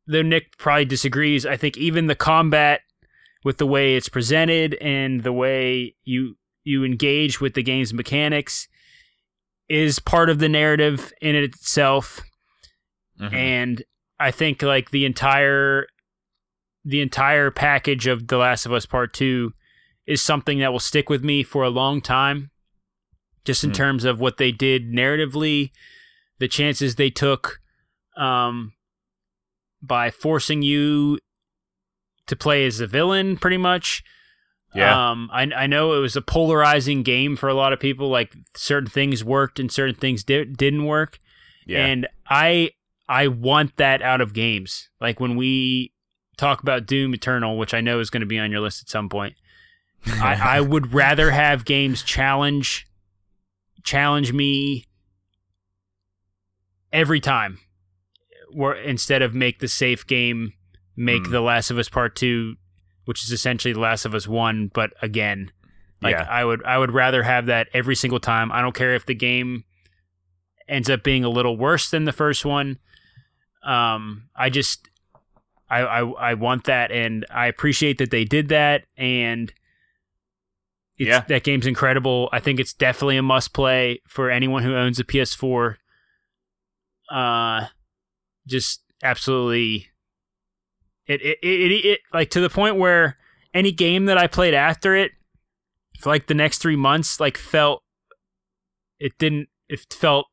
though 0.07 0.23
Nick 0.23 0.57
probably 0.57 0.85
disagrees, 0.85 1.45
I 1.45 1.57
think 1.57 1.77
even 1.77 2.07
the 2.07 2.15
combat 2.15 2.81
with 3.43 3.57
the 3.57 3.68
way 3.68 3.95
it's 3.95 4.10
presented 4.10 4.76
and 4.76 5.23
the 5.23 5.34
way 5.34 5.95
you 6.03 6.38
you 6.64 6.84
engage 6.84 7.39
with 7.41 7.53
the 7.53 7.64
game's 7.64 7.93
mechanics 7.93 8.68
is 9.69 9.99
part 9.99 10.30
of 10.30 10.39
the 10.39 10.49
narrative 10.49 11.11
in 11.22 11.35
it 11.35 11.43
itself 11.43 12.22
Mhm. 13.19 13.34
and 13.34 13.84
i 14.19 14.30
think 14.30 14.61
like 14.61 14.91
the 14.91 15.06
entire 15.06 15.88
the 16.84 17.02
entire 17.02 17.52
package 17.52 18.08
of 18.08 18.28
the 18.28 18.38
last 18.38 18.66
of 18.66 18.74
us 18.74 18.86
part 18.86 19.14
2 19.14 19.53
is 20.08 20.22
something 20.22 20.60
that 20.60 20.72
will 20.72 20.80
stick 20.80 21.10
with 21.10 21.24
me 21.24 21.44
for 21.44 21.64
a 21.64 21.70
long 21.70 22.02
time 22.02 22.49
just 23.45 23.64
in 23.64 23.70
Hmm. 23.70 23.76
terms 23.76 24.03
of 24.06 24.20
what 24.20 24.38
they 24.38 24.52
did 24.52 24.91
narratively 24.91 25.72
the 26.40 26.48
chances 26.48 26.95
they 26.95 27.10
took 27.10 27.60
um 28.18 28.74
by 29.82 30.10
forcing 30.12 30.62
you 30.62 31.18
to 32.28 32.36
play 32.36 32.66
as 32.66 32.80
a 32.80 32.88
villain 32.88 33.38
pretty 33.38 33.58
much 33.58 34.03
yeah. 34.74 35.12
um, 35.12 35.30
I, 35.34 35.44
I 35.53 35.68
know 35.68 35.94
it 35.95 35.99
was 35.99 36.16
a 36.16 36.22
polarizing 36.22 37.03
game 37.03 37.36
for 37.36 37.49
a 37.49 37.53
lot 37.53 37.74
of 37.74 37.80
people. 37.82 38.08
Like 38.08 38.34
certain 38.56 38.90
things 38.90 39.22
worked 39.22 39.60
and 39.60 39.70
certain 39.70 39.95
things 39.95 40.24
di- 40.24 40.45
didn't 40.45 40.86
work. 40.86 41.20
yeah. 41.68 41.86
And 41.88 42.08
I 42.30 42.70
I 43.10 43.28
want 43.28 43.76
that 43.76 44.02
out 44.02 44.22
of 44.22 44.32
games. 44.32 44.88
Like 45.02 45.20
when 45.20 45.36
we 45.36 45.91
talk 46.41 46.61
about 46.61 46.88
Doom 46.88 47.13
Eternal, 47.13 47.57
which 47.57 47.73
I 47.73 47.81
know 47.81 47.99
is 47.99 48.09
going 48.09 48.22
to 48.22 48.27
be 48.27 48.39
on 48.39 48.51
your 48.51 48.59
list 48.59 48.81
at 48.81 48.89
some 48.89 49.07
point. 49.07 49.35
I, 50.05 50.57
I 50.57 50.61
would 50.61 50.93
rather 50.93 51.31
have 51.31 51.63
games 51.63 52.01
challenge 52.01 52.88
challenge 53.84 54.34
me 54.34 54.88
every 56.91 57.19
time, 57.19 57.59
or 58.53 58.76
instead 58.76 59.22
of 59.22 59.34
make 59.34 59.59
the 59.59 59.68
safe 59.68 60.05
game 60.05 60.53
make 60.95 61.26
Hmm. 61.26 61.31
The 61.31 61.41
Last 61.41 61.72
of 61.72 61.77
Us 61.77 61.89
Part 61.89 62.15
Two, 62.15 62.55
which 63.05 63.23
is 63.23 63.31
essentially 63.31 63.73
The 63.73 63.80
Last 63.80 64.05
of 64.05 64.15
Us 64.15 64.27
One, 64.27 64.69
but 64.73 64.91
again. 65.01 65.51
Like 66.01 66.15
yeah. 66.15 66.27
I 66.27 66.43
would 66.43 66.65
I 66.65 66.80
would 66.80 66.91
rather 66.91 67.22
have 67.22 67.45
that 67.45 67.68
every 67.73 67.95
single 67.95 68.19
time. 68.19 68.51
I 68.51 68.61
don't 68.61 68.73
care 68.73 68.95
if 68.95 69.05
the 69.05 69.13
game 69.13 69.65
ends 70.68 70.89
up 70.89 71.03
being 71.03 71.23
a 71.23 71.30
little 71.30 71.55
worse 71.55 71.91
than 71.91 72.05
the 72.05 72.11
first 72.11 72.43
one. 72.43 72.80
Um, 73.63 74.30
I 74.35 74.49
just 74.49 74.89
I, 75.72 75.80
I 76.02 76.10
I 76.31 76.34
want 76.35 76.65
that, 76.65 76.91
and 76.91 77.26
I 77.34 77.48
appreciate 77.48 77.98
that 77.99 78.11
they 78.11 78.26
did 78.26 78.49
that, 78.49 78.84
and 78.98 79.53
it's, 80.98 81.07
Yeah. 81.07 81.22
that 81.30 81.43
game's 81.43 81.65
incredible. 81.65 82.30
I 82.31 82.39
think 82.39 82.60
it's 82.60 82.73
definitely 82.73 83.18
a 83.18 83.23
must 83.23 83.53
play 83.53 84.02
for 84.07 84.30
anyone 84.30 84.64
who 84.64 84.76
owns 84.76 84.99
a 84.99 85.03
PS4. 85.03 85.77
Uh, 87.10 87.68
just 88.48 88.84
absolutely, 89.03 89.88
it 91.07 91.22
it, 91.22 91.38
it 91.41 91.72
it 91.72 91.85
it 91.85 91.99
like 92.14 92.30
to 92.31 92.39
the 92.41 92.49
point 92.49 92.76
where 92.77 93.18
any 93.53 93.72
game 93.72 94.06
that 94.06 94.18
I 94.18 94.27
played 94.27 94.53
after 94.53 94.95
it, 94.95 95.11
for 95.99 96.10
like 96.10 96.27
the 96.27 96.34
next 96.34 96.60
three 96.60 96.76
months, 96.76 97.19
like 97.19 97.38
felt 97.38 97.84
it 98.99 99.18
didn't 99.18 99.48
it 99.69 99.80
felt 99.91 100.27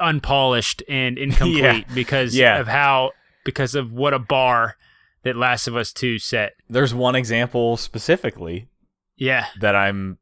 unpolished 0.00 0.82
and 0.88 1.18
incomplete 1.24 1.86
because 1.94 2.34
Yeah. 2.36 2.58
of 2.58 2.68
how 2.68 3.12
because 3.48 3.74
of 3.74 3.92
what 3.94 4.12
a 4.12 4.18
bar 4.18 4.76
that 5.22 5.34
Last 5.34 5.66
of 5.68 5.74
Us 5.74 5.90
Two 5.90 6.18
set. 6.18 6.52
There's 6.68 6.92
one 6.92 7.14
example 7.14 7.78
specifically 7.78 8.68
Yeah. 9.16 9.46
that 9.60 9.74
I'm 9.74 10.18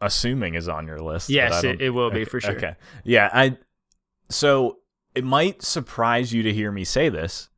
assuming 0.00 0.54
is 0.54 0.68
on 0.68 0.86
your 0.86 0.98
list. 1.00 1.28
Yes, 1.28 1.64
it, 1.64 1.82
it 1.82 1.90
will 1.90 2.10
be 2.10 2.22
okay, 2.22 2.30
for 2.30 2.40
sure. 2.40 2.56
Okay. 2.56 2.76
Yeah, 3.04 3.28
I 3.30 3.58
so 4.30 4.78
it 5.14 5.22
might 5.24 5.62
surprise 5.62 6.32
you 6.32 6.42
to 6.44 6.52
hear 6.52 6.72
me 6.72 6.84
say 6.84 7.10
this. 7.10 7.50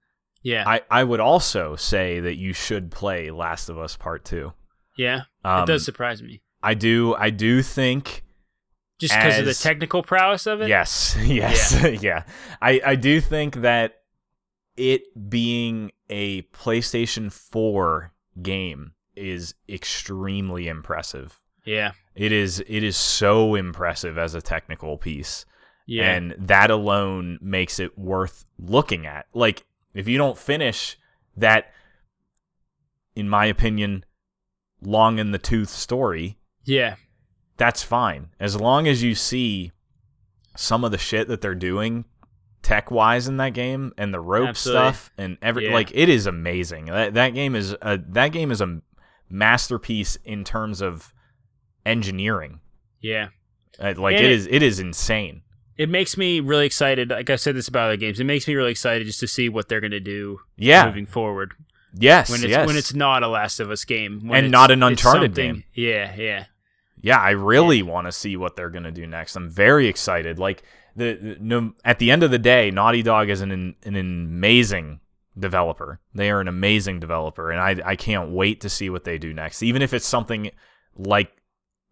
Yeah. 0.42 0.64
I, 0.68 0.80
I 0.90 1.04
would 1.04 1.20
also 1.20 1.76
say 1.76 2.18
that 2.20 2.36
you 2.36 2.52
should 2.52 2.90
play 2.90 3.30
Last 3.30 3.68
of 3.68 3.78
Us 3.78 3.96
Part 3.96 4.24
2. 4.24 4.52
yeah. 4.96 5.22
Um, 5.44 5.62
it 5.62 5.66
does 5.66 5.84
surprise 5.84 6.22
me. 6.22 6.42
I 6.60 6.74
do 6.74 7.14
I 7.14 7.30
do 7.30 7.62
think 7.62 8.24
just 8.98 9.14
because 9.14 9.38
of 9.38 9.46
the 9.46 9.54
technical 9.54 10.02
prowess 10.02 10.46
of 10.48 10.60
it. 10.60 10.68
Yes, 10.68 11.16
yes, 11.24 11.72
yeah. 12.02 12.24
I 12.60 12.80
I 12.84 12.94
do 12.96 13.20
think 13.20 13.62
that 13.62 13.97
it 14.78 15.28
being 15.28 15.90
a 16.08 16.42
PlayStation 16.42 17.30
4 17.32 18.12
game 18.40 18.92
is 19.16 19.54
extremely 19.68 20.68
impressive. 20.68 21.40
yeah, 21.64 21.92
It 22.14 22.30
is 22.32 22.60
it 22.60 22.82
is 22.84 22.96
so 22.96 23.54
impressive 23.56 24.16
as 24.16 24.34
a 24.34 24.40
technical 24.40 24.96
piece. 24.96 25.44
yeah, 25.86 26.12
And 26.12 26.34
that 26.38 26.70
alone 26.70 27.38
makes 27.42 27.78
it 27.80 27.98
worth 27.98 28.46
looking 28.58 29.06
at. 29.06 29.26
Like 29.34 29.64
if 29.94 30.06
you 30.06 30.16
don't 30.18 30.38
finish 30.38 30.96
that 31.36 31.72
in 33.16 33.28
my 33.28 33.46
opinion 33.46 34.04
long 34.80 35.18
in 35.18 35.32
the 35.32 35.38
tooth 35.38 35.70
story, 35.70 36.38
yeah, 36.64 36.94
that's 37.56 37.82
fine. 37.82 38.28
As 38.38 38.54
long 38.60 38.86
as 38.86 39.02
you 39.02 39.14
see 39.16 39.72
some 40.56 40.84
of 40.84 40.92
the 40.92 40.98
shit 40.98 41.26
that 41.28 41.40
they're 41.40 41.54
doing 41.56 42.04
tech 42.68 42.90
wise 42.90 43.28
in 43.28 43.38
that 43.38 43.54
game 43.54 43.92
and 43.96 44.12
the 44.12 44.20
rope 44.20 44.48
Absolutely. 44.50 44.82
stuff 44.92 45.10
and 45.16 45.38
every 45.40 45.66
Yeah. 45.66 45.72
like 45.72 45.90
it 45.94 46.08
is 46.10 46.26
amazing. 46.26 46.84
That 46.86 47.14
that 47.14 47.30
game 47.34 47.54
is 47.56 47.74
a 47.80 47.98
that 48.08 48.28
game 48.32 48.50
is 48.50 48.60
a 48.60 48.80
masterpiece 49.30 50.16
in 50.24 50.44
terms 50.44 50.80
of 50.82 51.12
engineering. 51.86 52.60
yeah. 53.00 53.28
Uh, 53.80 53.94
like 53.96 54.16
And 54.16 54.24
it 54.26 54.32
is 54.32 54.48
it 54.50 54.62
is 54.62 54.80
insane. 54.80 55.42
It 55.76 55.88
makes 55.88 56.16
me 56.16 56.40
really 56.40 56.66
excited. 56.66 57.10
Like 57.10 57.30
I 57.30 57.36
said 57.36 57.54
this 57.54 57.68
about 57.68 57.84
other 57.86 57.96
games, 57.96 58.18
it 58.18 58.24
makes 58.24 58.48
me 58.48 58.54
really 58.56 58.72
excited 58.72 59.06
just 59.06 59.20
to 59.20 59.28
see 59.28 59.48
what 59.48 59.68
they're 59.68 59.80
gonna 59.80 60.00
do 60.00 60.40
Yeah. 60.56 60.84
moving 60.86 61.06
forward. 61.06 61.52
Yes. 61.94 62.28
When 62.28 62.40
it's 62.40 62.48
yes. 62.50 62.66
when 62.66 62.76
it's 62.76 62.92
not 62.92 63.22
a 63.22 63.28
Last 63.28 63.60
of 63.60 63.70
Us 63.70 63.84
game 63.84 64.20
when 64.26 64.38
And 64.38 64.46
it's- 64.48 64.52
not 64.52 64.70
an 64.72 64.82
Uncharted 64.82 65.34
game. 65.34 65.62
Yeah, 65.72 66.12
yeah, 66.16 66.44
Yeah, 67.00 67.18
I 67.20 67.30
really 67.30 67.82
want 67.82 68.08
to 68.08 68.12
see 68.12 68.36
what 68.36 68.56
they're 68.56 68.70
going 68.70 68.82
to 68.82 68.90
do 68.90 69.06
next. 69.06 69.36
I'm 69.36 69.48
very 69.48 69.86
excited. 69.86 70.38
Like 70.38 70.64
the, 70.98 71.36
no, 71.40 71.72
at 71.84 71.98
the 71.98 72.10
end 72.10 72.22
of 72.22 72.30
the 72.30 72.38
day, 72.38 72.70
Naughty 72.70 73.02
Dog 73.02 73.30
is 73.30 73.40
an 73.40 73.74
an 73.82 73.96
amazing 73.96 75.00
developer. 75.38 76.00
They 76.14 76.30
are 76.30 76.40
an 76.40 76.48
amazing 76.48 77.00
developer, 77.00 77.50
and 77.50 77.60
I 77.60 77.90
I 77.92 77.96
can't 77.96 78.30
wait 78.30 78.60
to 78.62 78.68
see 78.68 78.90
what 78.90 79.04
they 79.04 79.18
do 79.18 79.32
next. 79.32 79.62
Even 79.62 79.82
if 79.82 79.94
it's 79.94 80.06
something 80.06 80.50
like 80.96 81.30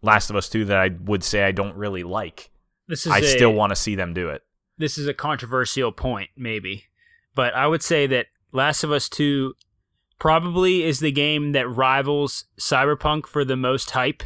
Last 0.03 0.31
of 0.31 0.37
Us 0.37 0.49
2 0.49 0.67
that 0.67 0.79
I 0.79 0.91
would 1.05 1.25
say 1.25 1.45
I 1.45 1.53
don't 1.53 1.77
really 1.77 2.03
like, 2.03 2.51
This 2.89 3.07
is 3.07 3.13
I 3.13 3.19
a, 3.19 3.23
still 3.23 3.53
want 3.53 3.71
to 3.71 3.77
see 3.77 3.95
them 3.95 4.13
do 4.15 4.29
it. 4.31 4.43
this 4.79 4.99
is 4.99 5.07
a 5.07 5.15
controversial 5.15 5.93
point, 5.93 6.31
maybe, 6.37 6.85
but 7.35 7.55
I 7.55 7.67
would 7.67 7.83
say 7.83 8.07
that 8.09 8.27
Last 8.53 8.85
of 8.85 8.93
Us 8.93 9.09
Two 9.09 9.55
probably 10.19 10.83
is 10.83 11.01
the 11.01 11.13
game 11.13 11.53
that 11.53 11.69
rivals 11.69 12.45
Cyberpunk 12.59 13.27
for 13.27 13.45
the 13.45 13.57
most 13.57 13.91
hype. 13.93 14.23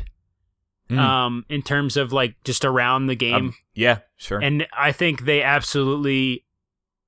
Mm. 0.91 0.99
Um, 0.99 1.45
in 1.49 1.62
terms 1.62 1.97
of 1.97 2.12
like 2.12 2.35
just 2.45 2.65
around 2.65 3.07
the 3.07 3.15
game, 3.15 3.35
Um, 3.35 3.55
yeah, 3.75 3.99
sure. 4.17 4.41
and 4.43 4.67
I 4.77 4.91
think 4.93 5.25
they 5.25 5.41
absolutely 5.43 6.45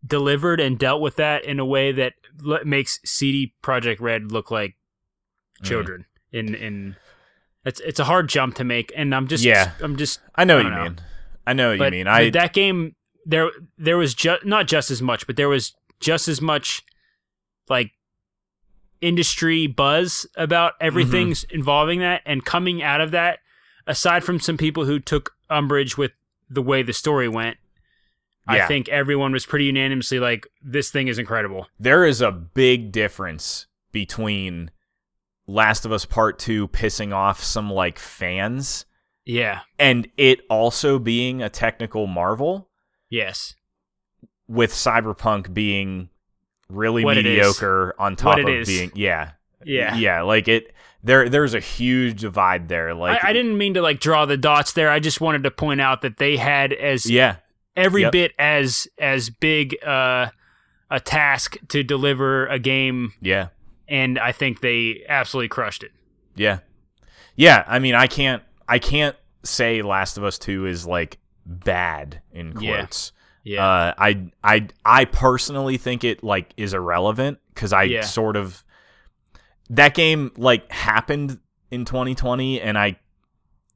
delivered 0.07 0.61
and 0.61 0.79
dealt 0.79 1.01
with 1.01 1.17
that 1.17 1.45
in 1.45 1.59
a 1.61 1.65
way 1.67 1.93
that 1.93 2.15
l- 2.47 2.61
makes 2.65 3.01
CD 3.05 3.55
Projekt 3.63 4.01
Red 4.01 4.31
look 4.33 4.51
like 4.51 4.77
Mm. 5.61 5.67
children. 5.67 6.05
In 6.33 6.55
in 6.55 6.97
it's 7.65 7.81
it's 7.81 7.99
a 8.01 8.05
hard 8.05 8.29
jump 8.29 8.55
to 8.57 8.65
make, 8.65 8.93
and 8.97 9.15
I'm 9.15 9.27
just 9.29 9.45
Yeah. 9.45 9.73
I'm 9.81 9.97
just 9.97 10.21
I 10.35 10.45
know 10.45 10.55
I 10.55 10.63
what 10.63 10.65
you 10.65 10.71
know. 10.77 10.83
mean. 10.85 11.01
I 11.47 11.53
know 11.53 11.69
what 11.71 11.79
but, 11.79 11.93
you 11.93 11.99
mean. 11.99 12.07
I 12.07 12.31
that 12.31 12.53
game 12.53 12.95
there 13.27 13.51
there 13.79 13.97
was 13.99 14.15
just 14.15 14.45
not 14.45 14.67
just 14.69 14.91
as 14.91 15.03
much, 15.03 15.27
but 15.27 15.37
there 15.37 15.49
was 15.49 15.75
just 16.01 16.29
as 16.29 16.41
much 16.41 16.83
like 17.69 17.93
industry 19.01 19.67
buzz 19.67 20.27
about 20.37 20.75
everything 20.81 21.33
s 21.33 21.45
involving 21.51 21.99
that, 22.01 22.23
and 22.25 22.45
coming 22.45 22.83
out 22.83 23.01
of 23.01 23.11
that, 23.11 23.41
aside 23.87 24.25
from 24.25 24.41
some 24.41 24.57
people 24.57 24.85
who 24.85 24.99
took 24.99 25.35
umbrage 25.51 25.97
with 25.99 26.13
the 26.49 26.63
way 26.63 26.83
the 26.83 26.93
story 26.93 27.29
went. 27.29 27.57
I 28.47 28.67
think 28.67 28.89
everyone 28.89 29.33
was 29.33 29.47
pretty 29.47 29.67
unanimously 29.67 30.19
like, 30.19 30.47
"This 30.63 30.91
thing 30.91 31.07
is 31.09 31.19
incredible." 31.19 31.69
there 31.79 32.05
is 32.05 32.21
a 32.21 32.33
big 32.33 32.91
difference 32.93 33.67
between 33.93 34.71
Last 35.47 35.85
of 35.85 35.93
Us 35.93 36.05
Part 36.05 36.39
2 36.39 36.69
pissing 36.69 37.13
off 37.15 37.43
some 37.43 37.71
like 37.71 37.99
fans 37.99 38.85
Yeah. 39.25 39.61
and 39.79 40.09
it 40.17 40.41
also 40.51 40.99
being 40.99 41.41
a 41.43 41.49
technical 41.49 42.07
marvel 42.07 42.69
Yes. 43.11 43.55
with 44.49 44.73
Cyberpunk 44.73 45.53
being 45.55 46.09
really 46.69 47.05
What 47.05 47.17
mediocre 47.17 47.95
on 47.99 48.17
top 48.17 48.39
of 48.39 48.67
being 48.67 48.91
yeah. 48.95 49.33
Yeah. 49.65 49.95
Yeah, 49.95 50.23
like 50.23 50.49
it 50.49 50.73
there 51.03 51.29
there's 51.29 51.55
a 51.55 51.61
huge 51.61 52.21
divide 52.21 52.69
there 52.69 52.95
like 52.95 53.23
I, 53.25 53.31
I 53.31 53.33
didn't 53.33 53.59
mean 53.59 53.75
to 53.75 53.83
like 53.83 54.01
draw 54.01 54.25
the 54.27 54.37
dots 54.37 54.73
there. 54.73 54.91
I 54.91 55.01
just 55.01 55.21
wanted 55.21 55.43
to 55.45 55.51
point 55.51 55.81
out 55.81 56.03
that 56.03 56.17
they 56.19 56.37
had 56.37 56.73
as 56.73 57.11
Yeah. 57.11 57.37
every 57.77 58.03
Yep. 58.03 58.13
bit 58.13 58.33
as 58.39 58.87
as 58.99 59.31
big 59.31 59.77
uh, 59.85 60.29
a 60.91 61.01
task 61.01 61.57
to 61.69 61.83
deliver 61.83 62.47
a 62.47 62.59
game, 62.59 63.15
Yeah. 63.21 63.49
and 63.89 64.19
I 64.19 64.33
think 64.33 64.61
they 64.61 65.05
absolutely 65.09 65.49
crushed 65.49 65.83
it. 65.83 65.93
Yeah. 66.37 66.59
Yeah, 67.35 67.65
I 67.67 67.79
mean 67.79 67.95
I 67.95 68.07
can't 68.07 68.43
I 68.69 68.79
can't 68.79 69.17
say 69.43 69.83
Last 69.83 70.17
of 70.19 70.25
Us 70.25 70.39
2 70.39 70.67
is 70.67 70.87
like 70.87 71.19
bad 71.45 72.21
in 72.33 72.59
Yeah. 72.61 72.77
quotes. 72.77 73.13
Yeah, 73.45 73.67
Uh, 73.67 73.95
I 73.99 74.27
I 74.45 74.69
I 74.85 75.05
personally 75.07 75.77
think 75.79 76.05
it 76.05 76.23
like 76.23 76.53
is 76.57 76.75
irrelevant 76.75 77.39
because 77.55 77.73
I 77.73 77.83
Yeah. 77.85 78.03
sort 78.03 78.37
of 78.37 78.63
that 79.73 79.95
game 79.95 80.31
like 80.37 80.71
happened 80.71 81.39
in 81.71 81.85
2020 81.85 82.61
and 82.61 82.79
I 82.79 82.97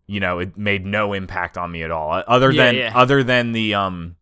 you 0.07 0.21
know 0.21 0.39
it 0.39 0.57
made 0.57 0.87
no 0.87 1.13
impact 1.13 1.59
on 1.59 1.71
me 1.73 1.83
at 1.83 1.91
all 1.91 2.23
other 2.27 2.51
Yeah, 2.51 2.65
than 2.65 2.75
yeah. 2.77 2.93
other 2.95 3.23
than 3.23 3.53
the 3.53 3.75
um 3.75 4.17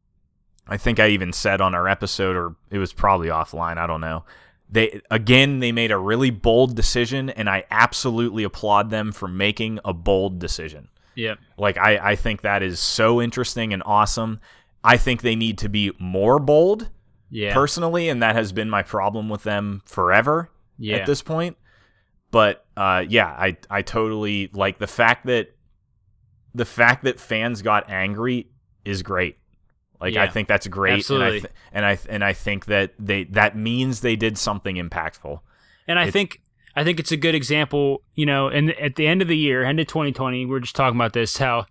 I 0.66 0.76
think 0.76 0.98
I 0.98 1.09
even 1.09 1.32
said 1.32 1.60
on 1.60 1.74
our 1.74 1.88
episode 1.88 2.36
or 2.36 2.56
it 2.70 2.78
was 2.78 2.92
probably 2.92 3.28
offline 3.28 3.76
I 3.76 3.86
don't 3.86 4.01
know 4.01 4.24
they 4.70 5.01
again 5.10 5.60
they 5.60 5.72
made 5.72 5.90
a 5.90 5.98
really 5.98 6.30
bold 6.30 6.74
decision 6.74 7.28
and 7.30 7.48
I 7.51 7.64
absolutely 7.70 8.44
applaud 8.44 8.90
them 8.90 9.12
for 9.12 9.28
making 9.28 9.78
a 9.84 9.92
bold 9.92 10.38
decision 10.38 10.88
yeah, 11.14 11.34
like 11.56 11.78
I, 11.78 12.10
I 12.10 12.16
think 12.16 12.42
that 12.42 12.62
is 12.62 12.80
so 12.80 13.22
interesting 13.22 13.72
and 13.72 13.82
awesome. 13.86 14.40
I 14.82 14.96
think 14.96 15.22
they 15.22 15.36
need 15.36 15.59
to 15.59 15.68
be 15.68 15.92
more 15.98 16.38
bold 16.38 16.90
yeah, 17.30 17.55
personally, 17.55 18.09
and 18.09 18.22
that 18.22 18.34
has 18.34 18.52
been 18.52 18.68
my 18.68 18.82
problem 18.82 19.28
with 19.28 19.44
them 19.44 19.82
forever 19.86 20.51
yeah. 20.78 20.96
at 20.96 21.06
this 21.06 21.22
point. 21.22 21.56
But 22.35 22.66
uh, 22.77 23.05
yeah, 23.09 23.28
I 23.28 23.56
I 23.70 23.82
totally 23.82 24.51
like 24.52 24.78
the 24.78 24.89
fact 24.89 25.27
that 25.27 25.55
the 26.52 26.65
fact 26.65 27.05
that 27.05 27.20
fans 27.20 27.62
got 27.62 27.89
angry 27.89 28.48
is 28.85 29.05
great. 29.05 29.39
Like 30.01 30.16
I 30.16 30.27
think 30.27 30.48
that's 30.48 30.66
great, 30.66 30.94
Absolutely. 30.94 31.48
and 31.73 31.86
I 31.86 31.94
th- 31.94 32.06
and 32.09 32.11
I 32.11 32.15
and 32.16 32.24
I 32.24 32.32
think 32.32 32.65
that 32.66 32.93
they 32.98 33.24
that 33.24 33.56
means 33.56 34.01
they 34.01 34.16
did 34.16 34.36
something 34.36 34.74
impactful. 34.77 35.39
and 35.86 35.97
I 35.98 36.02
it's- 36.02 36.12
think 36.12 36.40
I 36.74 36.82
think 36.82 36.98
it's 36.98 37.12
a 37.12 37.16
good 37.16 37.36
example. 37.36 38.02
You 38.16 38.27
know, 38.27 38.48
and 38.48 38.73
at 38.81 38.97
the 38.97 39.06
end 39.06 39.23
of 39.23 39.28
the 39.28 39.36
year, 39.36 39.62
end 39.62 39.78
of 39.78 39.86
2020, 39.86 40.44
we're 40.47 40.59
just 40.59 40.74
talking 40.74 40.97
about 40.98 41.12
this 41.12 41.36
how 41.39 41.66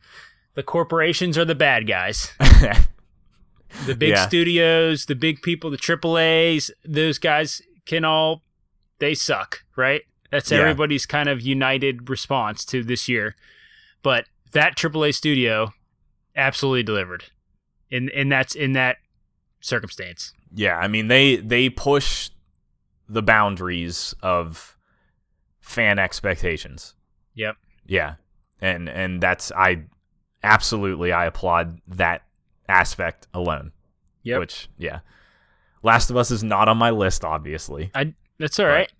the 0.55 0.63
corporations 0.63 1.37
are 1.37 1.45
the 1.45 1.55
bad 1.55 1.87
guys. 1.87 2.31
The 3.87 3.95
big 3.95 4.09
Yeah. 4.11 4.27
studios, 4.27 5.07
the 5.07 5.15
big 5.15 5.41
people, 5.41 5.71
the 5.71 5.77
AAA's, 5.79 6.69
those 6.85 7.17
guys 7.17 7.59
can 7.87 8.05
all 8.05 8.43
they 8.99 9.15
suck, 9.15 9.63
right? 9.75 10.03
That's 10.33 10.51
Yeah. 10.51 10.57
everybody's 10.61 11.05
kind 11.05 11.29
of 11.29 11.41
united 11.41 12.09
response 12.09 12.65
to 12.65 12.83
this 12.83 13.07
year. 13.07 13.35
But 14.01 14.25
that 14.51 14.75
AAA 14.75 15.13
studio 15.13 15.73
absolutely 16.35 16.81
delivered. 16.83 17.25
And 17.91 18.09
and 18.09 18.31
that's 18.31 18.55
in 18.55 18.73
that 18.73 18.97
circumstance. 19.61 20.33
Yeah, 20.53 20.77
I 20.77 20.87
mean 20.87 21.07
they 21.07 21.35
they 21.37 21.69
push 21.69 22.29
the 23.07 23.21
boundaries 23.21 24.15
of 24.23 24.75
fan 25.61 25.99
expectations. 25.99 26.95
Yep. 27.35 27.57
Yeah. 27.85 28.15
And 28.59 28.89
and 28.89 29.21
that's 29.21 29.51
I 29.51 29.83
absolutely 30.41 31.11
I 31.11 31.25
applaud 31.27 31.79
that 31.87 32.23
aspect 32.67 33.27
alone. 33.35 33.71
Yep. 34.23 34.39
Which 34.39 34.67
yeah. 34.79 34.99
Last 35.83 36.09
of 36.09 36.17
Us 36.17 36.31
is 36.31 36.43
not 36.43 36.67
on 36.67 36.77
my 36.77 36.89
list 36.89 37.23
obviously, 37.23 37.91
I 37.93 38.13
that's 38.39 38.57
all 38.59 38.65
Right. 38.65 38.73
right. 38.73 38.91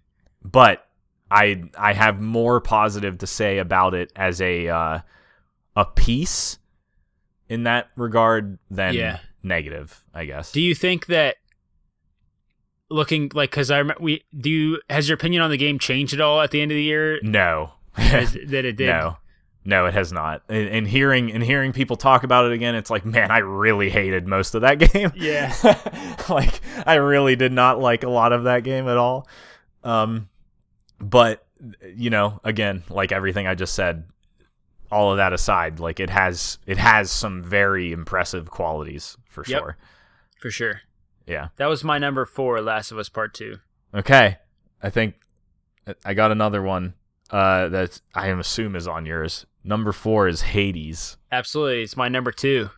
but 0.43 0.87
I 1.33 1.63
I 1.77 1.93
have 1.93 2.21
more 2.21 2.61
positive 2.61 3.17
to 3.17 3.27
say 3.27 3.57
about 3.57 3.93
it 3.95 4.11
as 4.15 4.39
a 4.39 4.67
uh 4.69 4.99
a 5.75 5.85
piece 5.85 6.59
in 7.49 7.63
that 7.63 7.89
regard 7.95 8.59
than 8.69 8.93
Yeah. 8.93 9.19
negative, 9.41 10.03
I 10.13 10.25
guess. 10.25 10.51
Do 10.51 10.61
you 10.61 10.75
think 10.75 11.07
that 11.07 11.37
looking 12.89 13.31
like 13.33 13.49
cuz 13.51 13.71
I 13.71 13.79
remember 13.79 14.03
we 14.03 14.23
do 14.37 14.49
you 14.49 14.81
has 14.89 15.09
your 15.09 15.15
opinion 15.15 15.41
on 15.41 15.49
the 15.49 15.57
game 15.57 15.79
changed 15.79 16.13
at 16.13 16.21
all 16.21 16.41
at 16.41 16.51
the 16.51 16.61
end 16.61 16.71
of 16.71 16.75
the 16.75 16.83
year 16.83 17.19
no. 17.23 17.71
as, 17.97 18.33
that 18.33 18.65
it 18.65 18.75
did? 18.75 18.87
No, 18.87 19.17
no, 19.65 19.85
it 19.85 19.93
has 19.93 20.11
not. 20.11 20.41
And, 20.49 20.67
and 20.67 20.87
hearing 20.87 21.31
and 21.31 21.43
hearing 21.43 21.73
people 21.73 21.95
talk 21.95 22.23
about 22.23 22.45
it 22.45 22.51
again, 22.51 22.75
it's 22.75 22.89
like, 22.89 23.05
man, 23.05 23.31
I 23.31 23.39
really 23.39 23.89
hated 23.89 24.27
most 24.27 24.55
of 24.55 24.61
that 24.61 24.75
game. 24.93 25.11
Yeah. 25.15 25.53
like, 26.29 26.59
I 26.85 26.95
really 26.95 27.35
did 27.35 27.51
not 27.51 27.79
like 27.79 28.03
a 28.03 28.09
lot 28.09 28.33
of 28.33 28.43
that 28.45 28.63
game 28.63 28.87
at 28.87 28.97
all. 28.97 29.27
Um, 29.83 30.27
but 30.99 31.45
you 31.95 32.09
know, 32.09 32.39
again, 32.43 32.83
like 32.89 33.11
everything 33.11 33.47
I 33.47 33.55
just 33.55 33.73
said, 33.73 34.05
all 34.91 35.11
of 35.11 35.17
that 35.17 35.33
aside, 35.33 35.79
like 35.79 35.99
it 35.99 36.09
has 36.09 36.57
it 36.65 36.77
has 36.77 37.09
some 37.11 37.41
very 37.41 37.91
impressive 37.91 38.49
qualities 38.49 39.17
for 39.27 39.43
Yep. 39.47 39.59
sure. 39.61 39.77
for 40.39 40.51
sure. 40.51 40.81
Yeah. 41.25 41.47
That 41.55 41.67
was 41.67 41.83
my 41.83 41.97
number 41.99 42.25
four, 42.25 42.61
Last 42.61 42.91
of 42.91 42.97
Us 42.97 43.09
Part 43.09 43.33
Two. 43.33 43.57
Okay. 43.93 44.37
I 44.81 44.89
think 44.89 45.15
I 46.05 46.13
got 46.13 46.31
another 46.31 46.61
one 46.61 46.93
uh, 47.29 47.69
that 47.69 48.01
I 48.13 48.27
assume 48.27 48.75
is 48.75 48.87
on 48.87 49.05
yours. 49.05 49.45
Number 49.63 49.93
four 49.93 50.27
is 50.27 50.41
Hades. 50.41 51.15
Absolutely, 51.31 51.83
it's 51.83 51.95
my 51.95 52.09
number 52.09 52.31
two. 52.33 52.69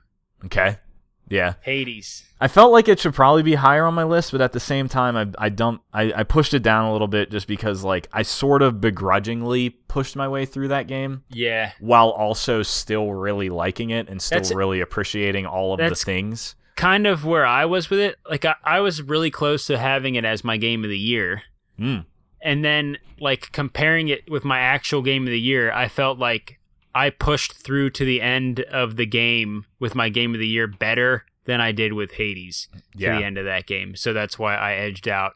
Okay. 0.46 0.78
Yeah. 1.28 1.54
Hades. 1.62 2.24
I 2.40 2.48
felt 2.48 2.72
like 2.72 2.88
it 2.88 3.00
should 3.00 3.14
probably 3.16 3.42
be 3.44 3.56
higher 3.56 3.86
on 3.86 3.94
my 3.94 4.04
list, 4.04 4.32
but 4.32 4.42
at 4.42 4.52
the 4.52 4.60
same 4.60 4.88
time, 4.90 5.16
I 5.16 5.28
I 5.46 5.50
dump 5.50 5.82
I, 5.94 6.12
I 6.18 6.24
pushed 6.24 6.54
it 6.54 6.62
down 6.62 6.86
a 6.86 6.92
little 6.92 7.08
bit 7.08 7.32
just 7.32 7.48
because 7.48 7.84
like 7.84 8.08
I 8.14 8.22
sort 8.24 8.62
of 8.62 8.80
begrudgingly 8.82 9.70
pushed 9.72 10.16
my 10.16 10.28
way 10.28 10.46
through 10.46 10.68
that 10.70 10.88
game 10.88 11.24
Yeah, 11.30 11.72
while 11.80 12.10
also 12.10 12.62
still 12.64 13.12
really 13.14 13.50
liking 13.50 13.90
it 13.90 14.10
and 14.10 14.22
still 14.22 14.38
That's- 14.38 14.54
really 14.54 14.82
appreciating 14.82 15.46
all 15.46 15.74
of 15.74 15.78
the 15.78 15.84
that's- 15.86 16.04
things. 16.04 16.56
kind 16.76 17.08
of 17.08 17.24
where 17.26 17.46
I 17.46 17.64
was 17.66 17.90
with 17.90 18.00
it. 18.00 18.18
Like 18.30 18.44
I, 18.46 18.56
I 18.64 18.80
was 18.82 19.02
really 19.02 19.32
close 19.32 19.66
to 19.68 19.78
having 19.78 20.16
it 20.16 20.26
as 20.26 20.44
my 20.44 20.58
game 20.58 20.84
of 20.84 20.90
the 20.90 21.00
year. 21.00 21.44
Mm. 21.80 22.06
and 22.42 22.64
then 22.64 22.98
like 23.20 23.52
comparing 23.52 24.08
it 24.10 24.30
with 24.30 24.46
my 24.46 24.60
actual 24.60 25.02
game 25.02 25.24
of 25.24 25.30
the 25.32 25.40
year, 25.40 25.72
I 25.72 25.88
felt 25.88 26.20
like 26.20 26.60
I 26.96 27.10
pushed 27.12 27.54
through 27.54 27.90
to 27.92 28.06
the 28.06 28.22
end 28.22 28.62
of 28.62 28.96
the 28.96 29.06
game 29.06 29.66
with 29.80 29.94
my 29.96 30.10
game 30.10 30.34
of 30.34 30.40
the 30.40 30.48
year 30.48 30.66
better 30.66 31.26
than 31.44 31.60
I 31.62 31.72
did 31.74 31.94
with 31.94 32.14
Hades 32.14 32.70
to 32.98 33.04
Yeah. 33.04 33.20
the 33.20 33.26
end 33.26 33.38
of 33.38 33.46
that 33.46 33.68
game. 33.68 33.96
So 33.96 34.14
that's 34.14 34.40
why 34.40 34.56
I 34.56 34.74
edged 34.76 35.08
out 35.08 35.34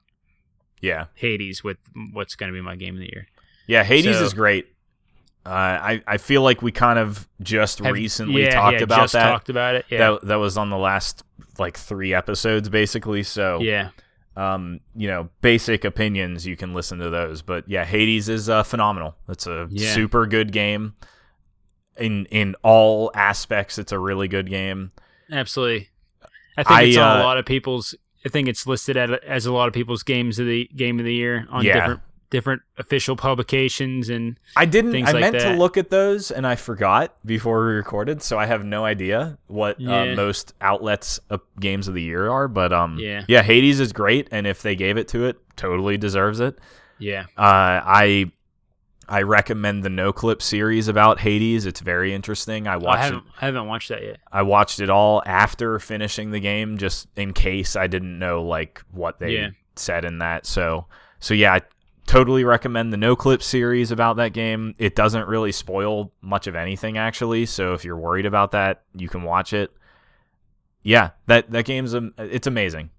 Yeah. 0.81 1.05
Hades 1.15 1.63
with 1.63 1.77
what's 2.13 2.35
going 2.35 2.51
to 2.51 2.57
be 2.57 2.61
my 2.61 2.75
game 2.77 2.95
of 2.95 3.01
the 3.01 3.09
year. 3.13 3.27
Yeah, 3.67 3.83
Hades 3.83 4.17
So- 4.17 4.23
is 4.23 4.33
great. 4.33 4.67
Uh, 5.45 5.49
I 5.49 6.01
I 6.07 6.17
feel 6.17 6.41
like 6.41 6.61
we 6.61 6.71
kind 6.71 6.97
of 6.99 7.27
just 7.41 7.79
Have- 7.79 7.93
recently 7.93 8.43
yeah, 8.43 8.51
talked 8.51 8.77
yeah, 8.77 8.83
about 8.83 8.99
just 9.01 9.13
that. 9.13 9.29
Talked 9.29 9.49
about 9.49 9.75
it. 9.75 9.85
Yeah, 9.89 9.97
That 10.11 10.21
that 10.27 10.35
was 10.35 10.57
on 10.57 10.69
the 10.69 10.77
last 10.77 11.23
like 11.57 11.77
three 11.77 12.13
episodes 12.13 12.69
basically. 12.69 13.23
So 13.23 13.59
yeah, 13.61 13.89
um, 14.35 14.79
you 14.95 15.07
know, 15.07 15.29
basic 15.41 15.85
opinions, 15.85 16.45
you 16.45 16.55
can 16.55 16.73
listen 16.73 16.99
to 16.99 17.09
those. 17.09 17.41
But 17.41 17.67
yeah, 17.67 17.85
Hades 17.85 18.27
is 18.29 18.49
uh, 18.49 18.63
phenomenal. 18.63 19.15
It's 19.27 19.47
a 19.47 19.67
Yeah. 19.71 19.91
super 19.93 20.25
good 20.27 20.51
game. 20.51 20.93
In 21.99 22.25
in 22.27 22.55
all 22.63 23.11
aspects, 23.13 23.77
it's 23.77 23.91
a 23.91 23.99
really 23.99 24.27
good 24.27 24.49
game. 24.49 24.91
absolutely. 25.31 25.89
I 26.57 26.63
think 26.63 26.71
I, 26.79 26.81
it's 26.83 26.97
on 26.97 27.17
uh, 27.17 27.21
a 27.21 27.23
lot 27.23 27.37
of 27.37 27.45
people's. 27.45 27.95
I 28.25 28.29
think 28.29 28.47
it's 28.49 28.67
listed 28.67 28.97
at, 28.97 29.23
as 29.23 29.45
a 29.45 29.53
lot 29.53 29.67
of 29.69 29.73
people's 29.73 30.03
games 30.03 30.39
of 30.39 30.45
the 30.45 30.69
game 30.75 30.99
of 30.99 31.05
the 31.05 31.13
year 31.13 31.47
on 31.49 31.63
Yeah. 31.63 31.73
different 31.79 32.01
different 32.31 32.61
official 32.77 33.15
publications 33.15 34.07
and 34.09 34.37
I 34.55 34.65
didn't. 34.65 34.95
I 34.95 35.11
like 35.13 35.21
meant 35.21 35.39
to 35.39 35.53
look 35.53 35.77
at 35.77 35.89
those, 35.89 36.29
and 36.29 36.45
I 36.45 36.55
forgot 36.55 37.15
before 37.25 37.65
we 37.65 37.71
recorded, 37.73 38.21
so 38.21 38.37
I 38.37 38.45
have 38.45 38.63
no 38.65 38.85
idea 38.85 39.37
what 39.47 39.79
Yeah. 39.79 40.01
uh, 40.11 40.15
most 40.15 40.53
outlets 40.61 41.19
of 41.29 41.41
games 41.59 41.87
of 41.87 41.93
the 41.95 42.03
year 42.03 42.29
are. 42.29 42.47
But 42.47 42.71
um, 42.73 42.97
Yeah. 42.99 43.23
yeah, 43.27 43.41
Hades 43.41 43.79
is 43.79 43.93
great, 43.93 44.27
and 44.31 44.45
if 44.45 44.61
they 44.61 44.75
gave 44.75 44.97
it 44.97 45.07
to 45.09 45.25
it, 45.25 45.37
totally 45.55 45.97
deserves 45.97 46.39
it. 46.39 46.59
yeah, 46.99 47.23
Uh, 47.37 47.79
I 47.85 48.31
I 49.09 49.23
recommend 49.23 49.83
the 49.83 49.89
No 49.89 50.13
Clip 50.13 50.41
series 50.41 50.87
about 50.87 51.19
Hades. 51.19 51.65
It's 51.65 51.79
very 51.79 52.13
interesting. 52.13 52.67
I 52.67 52.75
Oh, 52.75 52.75
I 52.75 52.77
watched 52.77 53.03
haven't 53.03 53.23
I 53.41 53.45
haven't 53.45 53.67
watched 53.67 53.89
that 53.89 54.03
yet. 54.03 54.17
I 54.31 54.41
watched 54.43 54.79
it 54.79 54.89
all 54.89 55.23
after 55.25 55.79
finishing 55.79 56.31
the 56.31 56.39
game, 56.39 56.77
just 56.77 57.07
in 57.15 57.33
case 57.33 57.75
I 57.75 57.87
didn't 57.87 58.17
know 58.19 58.43
like 58.43 58.81
what 58.91 59.19
they 59.19 59.31
Yeah. 59.33 59.49
said 59.75 60.05
in 60.05 60.19
that. 60.19 60.45
So 60.45 60.85
so 61.19 61.33
yeah, 61.33 61.53
I 61.55 61.61
totally 62.05 62.43
recommend 62.43 62.91
the 62.93 62.97
No 62.97 63.15
Clip 63.15 63.41
series 63.43 63.91
about 63.91 64.15
that 64.17 64.33
game. 64.33 64.73
It 64.79 64.95
doesn't 64.95 65.27
really 65.27 65.51
spoil 65.51 66.11
much 66.21 66.47
of 66.47 66.55
anything 66.55 66.97
actually, 66.97 67.45
so 67.45 67.73
if 67.73 67.83
you're 67.83 67.97
worried 67.97 68.25
about 68.25 68.51
that, 68.51 68.83
you 68.95 69.09
can 69.09 69.23
watch 69.23 69.53
it. 69.53 69.71
Yeah, 70.81 71.11
that 71.27 71.51
that 71.51 71.65
game's 71.65 71.93
am- 71.95 72.13
it's 72.17 72.47
amazing. 72.47 72.89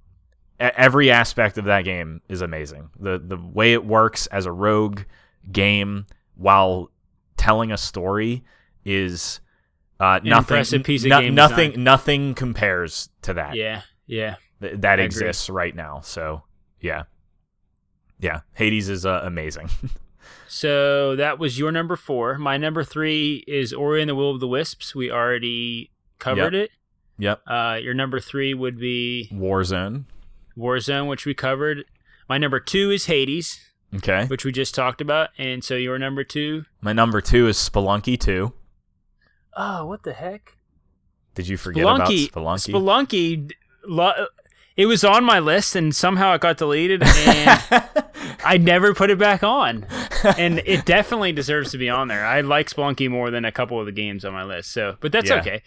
Every 0.59 1.11
aspect 1.11 1.57
of 1.57 1.65
that 1.65 1.85
game 1.85 2.21
is 2.29 2.43
amazing. 2.43 2.91
The 2.99 3.19
the 3.19 3.39
way 3.39 3.73
it 3.73 3.85
works 3.85 4.27
as 4.27 4.45
a 4.45 4.53
rogue 4.53 5.01
game 5.51 6.07
while 6.37 6.91
telling 7.37 7.73
a 7.73 7.77
story 7.77 8.45
is 8.85 9.41
uh, 9.99 10.21
nothing. 10.23 10.33
impressive 10.57 10.83
piece 10.85 11.05
of 11.05 11.11
no- 11.11 11.21
game 11.21 11.35
nothing. 11.35 11.71
design. 11.71 11.85
Nothing 11.85 12.35
compares 12.35 13.09
to 13.23 13.35
that. 13.35 13.55
Yeah, 13.55 13.83
yeah. 14.07 14.37
th- 14.61 14.81
that 14.81 14.91
I 15.01 15.03
agree. 15.03 15.05
exists 15.05 15.51
right 15.51 15.75
now. 15.75 16.01
So 16.01 16.43
yeah, 16.81 17.05
yeah. 18.19 18.41
Hades 18.55 18.89
is 18.89 19.05
uh, 19.07 19.21
amazing. 19.25 19.69
So 20.53 21.15
that 21.15 21.39
was 21.39 21.61
your 21.61 21.71
number 21.71 21.95
four. 21.95 22.37
My 22.37 22.57
number 22.57 22.83
three 22.83 23.45
is 23.47 23.73
Ori 23.73 24.03
and 24.03 24.09
the 24.11 24.17
Will 24.17 24.33
of 24.33 24.41
the 24.41 24.49
Wisps. 24.49 24.97
We 24.97 25.09
already 25.09 25.93
covered 26.19 26.57
it. 26.57 26.71
yep. 27.19 27.41
Uh, 27.47 27.79
your 27.81 27.95
number 27.95 28.19
three 28.19 28.53
would 28.53 28.77
be 28.77 29.29
Warzone. 29.33 30.07
Warzone, 30.59 31.09
which 31.09 31.25
we 31.25 31.35
covered. 31.35 31.85
My 32.29 32.37
number 32.37 32.59
two 32.59 32.91
is 32.91 33.07
Hades, 33.07 33.61
Okay. 33.97 34.27
which 34.27 34.45
we 34.45 34.53
just 34.53 34.75
talked 34.75 35.01
about. 35.01 35.31
And 35.39 35.65
so 35.65 35.75
your 35.75 35.99
number 35.99 36.23
two. 36.25 36.65
My 36.81 36.93
number 36.93 37.21
two 37.21 37.49
is 37.49 37.57
Spelunky 37.57 38.19
two. 38.19 38.53
Oh, 39.57 39.87
what 39.87 40.03
the 40.05 40.13
heck? 40.13 40.57
Did 41.35 41.49
you 41.49 41.57
forget 41.57 41.85
Spelunky. 41.85 42.31
about 42.31 42.59
Spelunky? 42.59 42.73
Spelunky. 42.73 43.53
lo- 43.85 44.27
It 44.77 44.87
was 44.87 45.05
on 45.05 45.25
my 45.25 45.39
list 45.41 45.75
and 45.77 45.95
somehow 45.95 46.35
it 46.35 46.41
got 46.41 46.57
deleted 46.57 47.03
and 47.03 47.61
I 48.45 48.57
never 48.59 48.95
put 48.95 49.11
it 49.11 49.19
back 49.19 49.43
on. 49.43 49.87
And 50.39 50.63
it 50.65 50.85
definitely 50.87 51.33
deserves 51.33 51.73
to 51.73 51.79
be 51.79 51.89
on 51.89 52.09
there. 52.09 52.25
I 52.25 52.41
like 52.43 52.69
Spelunky 52.71 53.11
more 53.11 53.31
than 53.31 53.45
a 53.45 53.53
couple 53.53 53.79
of 53.81 53.87
the 53.87 53.93
games 53.93 54.25
on 54.25 54.33
my 54.33 54.45
list. 54.45 54.71
So, 54.73 54.97
but 55.01 55.13
that's 55.13 55.31
Yeah. 55.31 55.41
okay. 55.41 55.63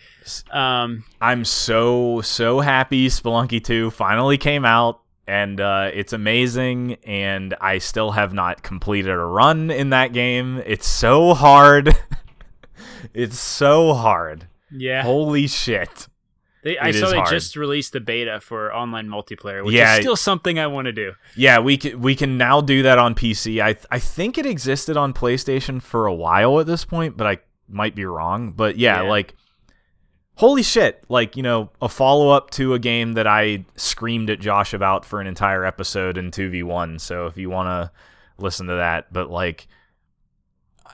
Um, 0.51 1.03
I'm 1.21 1.43
so 1.45 2.21
so 2.21 2.61
happy 2.61 3.07
Spelunky 3.09 3.63
2 3.63 3.91
finally 3.91 4.37
came 4.37 4.63
out 4.65 5.01
and 5.27 5.59
uh, 5.61 5.89
it's 5.93 6.13
amazing 6.13 6.95
and 7.05 7.53
I 7.61 7.77
still 7.77 8.11
have 8.11 8.33
not 8.33 8.61
completed 8.63 9.11
a 9.11 9.17
run 9.17 9.71
in 9.71 9.89
that 9.91 10.13
game. 10.13 10.61
It's 10.65 10.87
so 10.87 11.33
hard. 11.33 11.95
it's 13.13 13.39
so 13.39 13.93
hard. 13.93 14.47
yeah. 14.71 15.03
Holy 15.03 15.47
shit. 15.47 16.07
They, 16.63 16.77
I 16.77 16.91
saw 16.91 17.09
they 17.09 17.17
hard. 17.17 17.29
just 17.29 17.57
released 17.57 17.91
the 17.91 17.99
beta 17.99 18.39
for 18.39 18.73
online 18.73 19.07
multiplayer, 19.09 19.65
which 19.65 19.75
Yeah. 19.75 19.95
is 19.95 19.99
still 20.01 20.15
something 20.15 20.57
I 20.59 20.67
want 20.67 20.85
to 20.85 20.93
do. 20.93 21.11
Yeah, 21.35 21.59
we 21.59 21.75
can 21.75 21.99
we 21.99 22.15
can 22.15 22.37
now 22.37 22.61
do 22.61 22.83
that 22.83 22.97
on 22.97 23.15
PC. 23.15 23.61
I 23.61 23.75
I 23.91 23.99
think 23.99 24.37
it 24.37 24.45
existed 24.45 24.95
on 24.95 25.11
PlayStation 25.13 25.81
for 25.81 26.05
a 26.05 26.13
while 26.13 26.61
at 26.61 26.65
this 26.65 26.85
point, 26.85 27.17
but 27.17 27.27
I 27.27 27.39
might 27.67 27.95
be 27.95 28.05
wrong. 28.05 28.51
But 28.51 28.77
yeah, 28.77 29.01
Yeah. 29.03 29.09
like 29.09 29.35
holy 30.35 30.63
shit, 30.63 31.03
like, 31.09 31.37
you 31.37 31.43
know, 31.43 31.69
a 31.81 31.89
follow-up 31.89 32.49
to 32.51 32.73
a 32.73 32.79
game 32.79 33.13
that 33.13 33.27
I 33.27 33.65
screamed 33.75 34.29
at 34.29 34.39
Josh 34.39 34.73
about 34.73 35.05
for 35.05 35.21
an 35.21 35.27
entire 35.27 35.65
episode 35.65 36.17
in 36.17 36.31
2v1. 36.31 36.99
So 37.01 37.27
if 37.27 37.37
you 37.37 37.49
want 37.49 37.67
to 37.67 37.91
listen 38.37 38.67
to 38.67 38.75
that, 38.75 39.11
but 39.13 39.29
like 39.29 39.67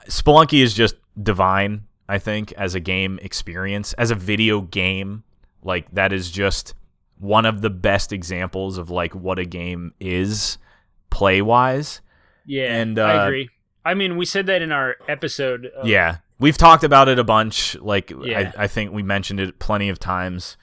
Spelunky 0.08 0.62
is 0.62 0.74
just 0.74 0.96
divine, 1.20 1.84
I 2.08 2.18
think, 2.18 2.52
as 2.52 2.74
a 2.74 2.80
game 2.80 3.18
experience, 3.22 3.92
as 3.94 4.10
a 4.10 4.14
video 4.14 4.60
game. 4.60 5.24
Like 5.62 5.90
that 5.92 6.12
is 6.12 6.30
just 6.30 6.74
one 7.18 7.44
of 7.44 7.60
the 7.60 7.70
best 7.70 8.12
examples 8.12 8.78
of 8.78 8.90
like 8.90 9.14
what 9.14 9.38
a 9.38 9.44
game 9.44 9.92
is 10.00 10.58
play 11.10 11.42
wise. 11.42 12.00
Yeah, 12.46 12.74
And, 12.74 12.98
I 12.98 13.18
uh, 13.18 13.26
agree. 13.26 13.50
I 13.84 13.94
mean, 13.94 14.16
we 14.16 14.26
said 14.26 14.46
that 14.46 14.62
in 14.62 14.72
our 14.72 14.96
episode. 15.08 15.70
Yeah. 15.84 16.18
We've 16.40 16.56
talked 16.58 16.82
about 16.84 17.08
it 17.08 17.18
a 17.18 17.24
bunch. 17.24 17.76
Like 17.80 18.10
Yeah. 18.24 18.52
I, 18.56 18.64
I 18.64 18.66
think 18.66 18.92
we 18.92 19.02
mentioned 19.02 19.38
it 19.40 19.58
plenty 19.58 19.88
of 19.90 19.98
times. 19.98 20.56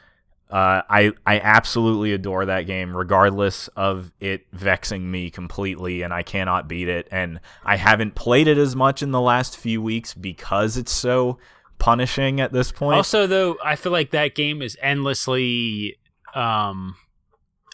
Uh, 0.49 0.81
I 0.89 1.11
I 1.25 1.39
absolutely 1.41 2.13
adore 2.13 2.45
that 2.45 2.61
game, 2.67 2.95
regardless 2.95 3.67
of 3.75 4.11
it 4.21 4.47
vexing 4.53 5.11
me 5.11 5.29
completely, 5.29 6.01
and 6.03 6.13
I 6.13 6.23
cannot 6.23 6.67
beat 6.69 6.87
it. 6.87 7.07
And 7.11 7.39
I 7.65 7.75
haven't 7.75 8.15
played 8.15 8.47
it 8.47 8.57
as 8.57 8.73
much 8.75 9.01
in 9.03 9.11
the 9.11 9.19
last 9.21 9.57
few 9.57 9.81
weeks 9.81 10.13
because 10.13 10.77
it's 10.77 10.91
so 10.93 11.37
punishing 11.79 12.39
at 12.39 12.53
this 12.53 12.71
point. 12.71 12.95
Also, 12.95 13.27
though, 13.27 13.57
I 13.63 13.75
feel 13.75 13.91
like 13.91 14.11
that 14.11 14.35
game 14.35 14.61
is 14.61 14.77
endlessly 14.81 15.97
um, 16.33 16.95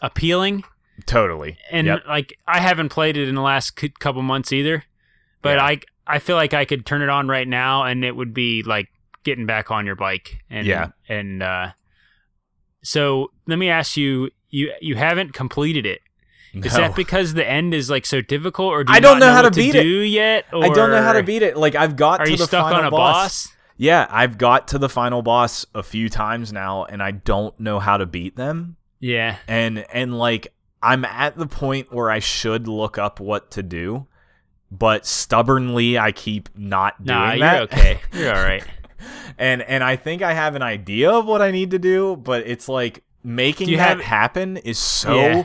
appealing, 0.02 0.64
totally. 1.06 1.58
and 1.70 1.86
Yep. 1.86 2.02
like 2.08 2.38
I 2.46 2.58
haven't 2.60 2.88
played 2.88 3.16
it 3.16 3.28
in 3.28 3.34
the 3.36 3.40
last 3.40 3.78
c- 3.78 3.88
couple 4.00 4.22
months 4.22 4.52
either. 4.52 4.84
But 5.42 5.58
Yeah. 5.58 5.64
I 5.64 5.80
I 6.06 6.18
feel 6.18 6.36
like 6.36 6.54
I 6.54 6.64
could 6.64 6.84
turn 6.86 7.02
it 7.02 7.08
on 7.08 7.28
right 7.28 7.48
now, 7.48 7.84
and 7.84 8.04
it 8.04 8.14
would 8.14 8.34
be 8.34 8.62
like 8.62 8.88
getting 9.24 9.46
back 9.46 9.70
on 9.70 9.86
your 9.86 9.96
bike. 9.96 10.38
And 10.50 10.66
Yeah. 10.66 10.88
and 11.08 11.42
uh, 11.42 11.68
so 12.82 13.30
let 13.46 13.58
me 13.58 13.68
ask 13.70 13.96
you: 13.96 14.30
you 14.50 14.72
you 14.80 14.96
haven't 14.96 15.32
completed 15.32 15.86
it. 15.86 16.00
Is 16.52 16.74
No. 16.74 16.82
that 16.82 16.94
because 16.96 17.34
the 17.34 17.48
end 17.48 17.74
is 17.74 17.90
like 17.90 18.06
so 18.06 18.20
difficult, 18.20 18.72
or 18.72 18.84
do 18.84 18.92
I 18.92 19.00
don't 19.00 19.18
not 19.18 19.26
know 19.26 19.32
how 19.32 19.42
to 19.42 19.50
beat 19.50 19.74
it. 19.74 19.82
do 19.82 19.88
yet? 20.00 20.44
I 20.52 20.68
don't 20.68 20.90
know 20.90 21.02
how 21.02 21.12
to 21.14 21.22
beat 21.22 21.42
it. 21.42 21.56
Like 21.56 21.74
I've 21.74 21.96
got 21.96 22.20
Are 22.20 22.26
to 22.26 22.30
you 22.30 22.36
the 22.36 22.46
stuck 22.46 22.64
final 22.66 22.80
on 22.80 22.84
a 22.86 22.90
boss. 22.90 23.46
boss? 23.46 23.54
Yeah, 23.76 24.06
I've 24.08 24.38
got 24.38 24.68
to 24.68 24.78
the 24.78 24.88
final 24.88 25.20
boss 25.22 25.66
a 25.74 25.82
few 25.82 26.08
times 26.08 26.52
now, 26.52 26.84
and 26.84 27.02
I 27.02 27.10
don't 27.10 27.58
know 27.58 27.80
how 27.80 27.96
to 27.96 28.06
beat 28.06 28.36
them. 28.36 28.76
Yeah, 29.00 29.36
And 29.48 29.84
and 29.92 30.16
like 30.16 30.54
I'm 30.80 31.04
at 31.04 31.36
the 31.36 31.46
point 31.48 31.92
where 31.92 32.08
I 32.10 32.20
should 32.20 32.68
look 32.68 32.98
up 32.98 33.18
what 33.18 33.50
to 33.52 33.62
do, 33.64 34.06
but 34.70 35.06
stubbornly 35.06 35.98
I 35.98 36.12
keep 36.12 36.48
not 36.56 37.04
doing 37.04 37.16
Nah, 37.18 37.36
that. 37.36 37.52
you're 37.54 37.62
okay. 37.62 38.00
You're 38.12 38.34
all 38.34 38.42
right. 38.42 38.64
and 39.38 39.62
and 39.62 39.82
I 39.84 39.96
think 39.96 40.22
I 40.22 40.32
have 40.34 40.54
an 40.54 40.62
idea 40.62 41.10
of 41.10 41.26
what 41.26 41.42
I 41.42 41.50
need 41.50 41.70
to 41.72 41.78
do, 41.78 42.16
but 42.16 42.46
it's 42.46 42.68
like 42.68 43.02
making 43.22 43.70
that 43.76 43.78
have- 43.98 44.00
happen 44.00 44.56
is 44.58 44.78
so 44.78 45.14
Yeah. 45.16 45.42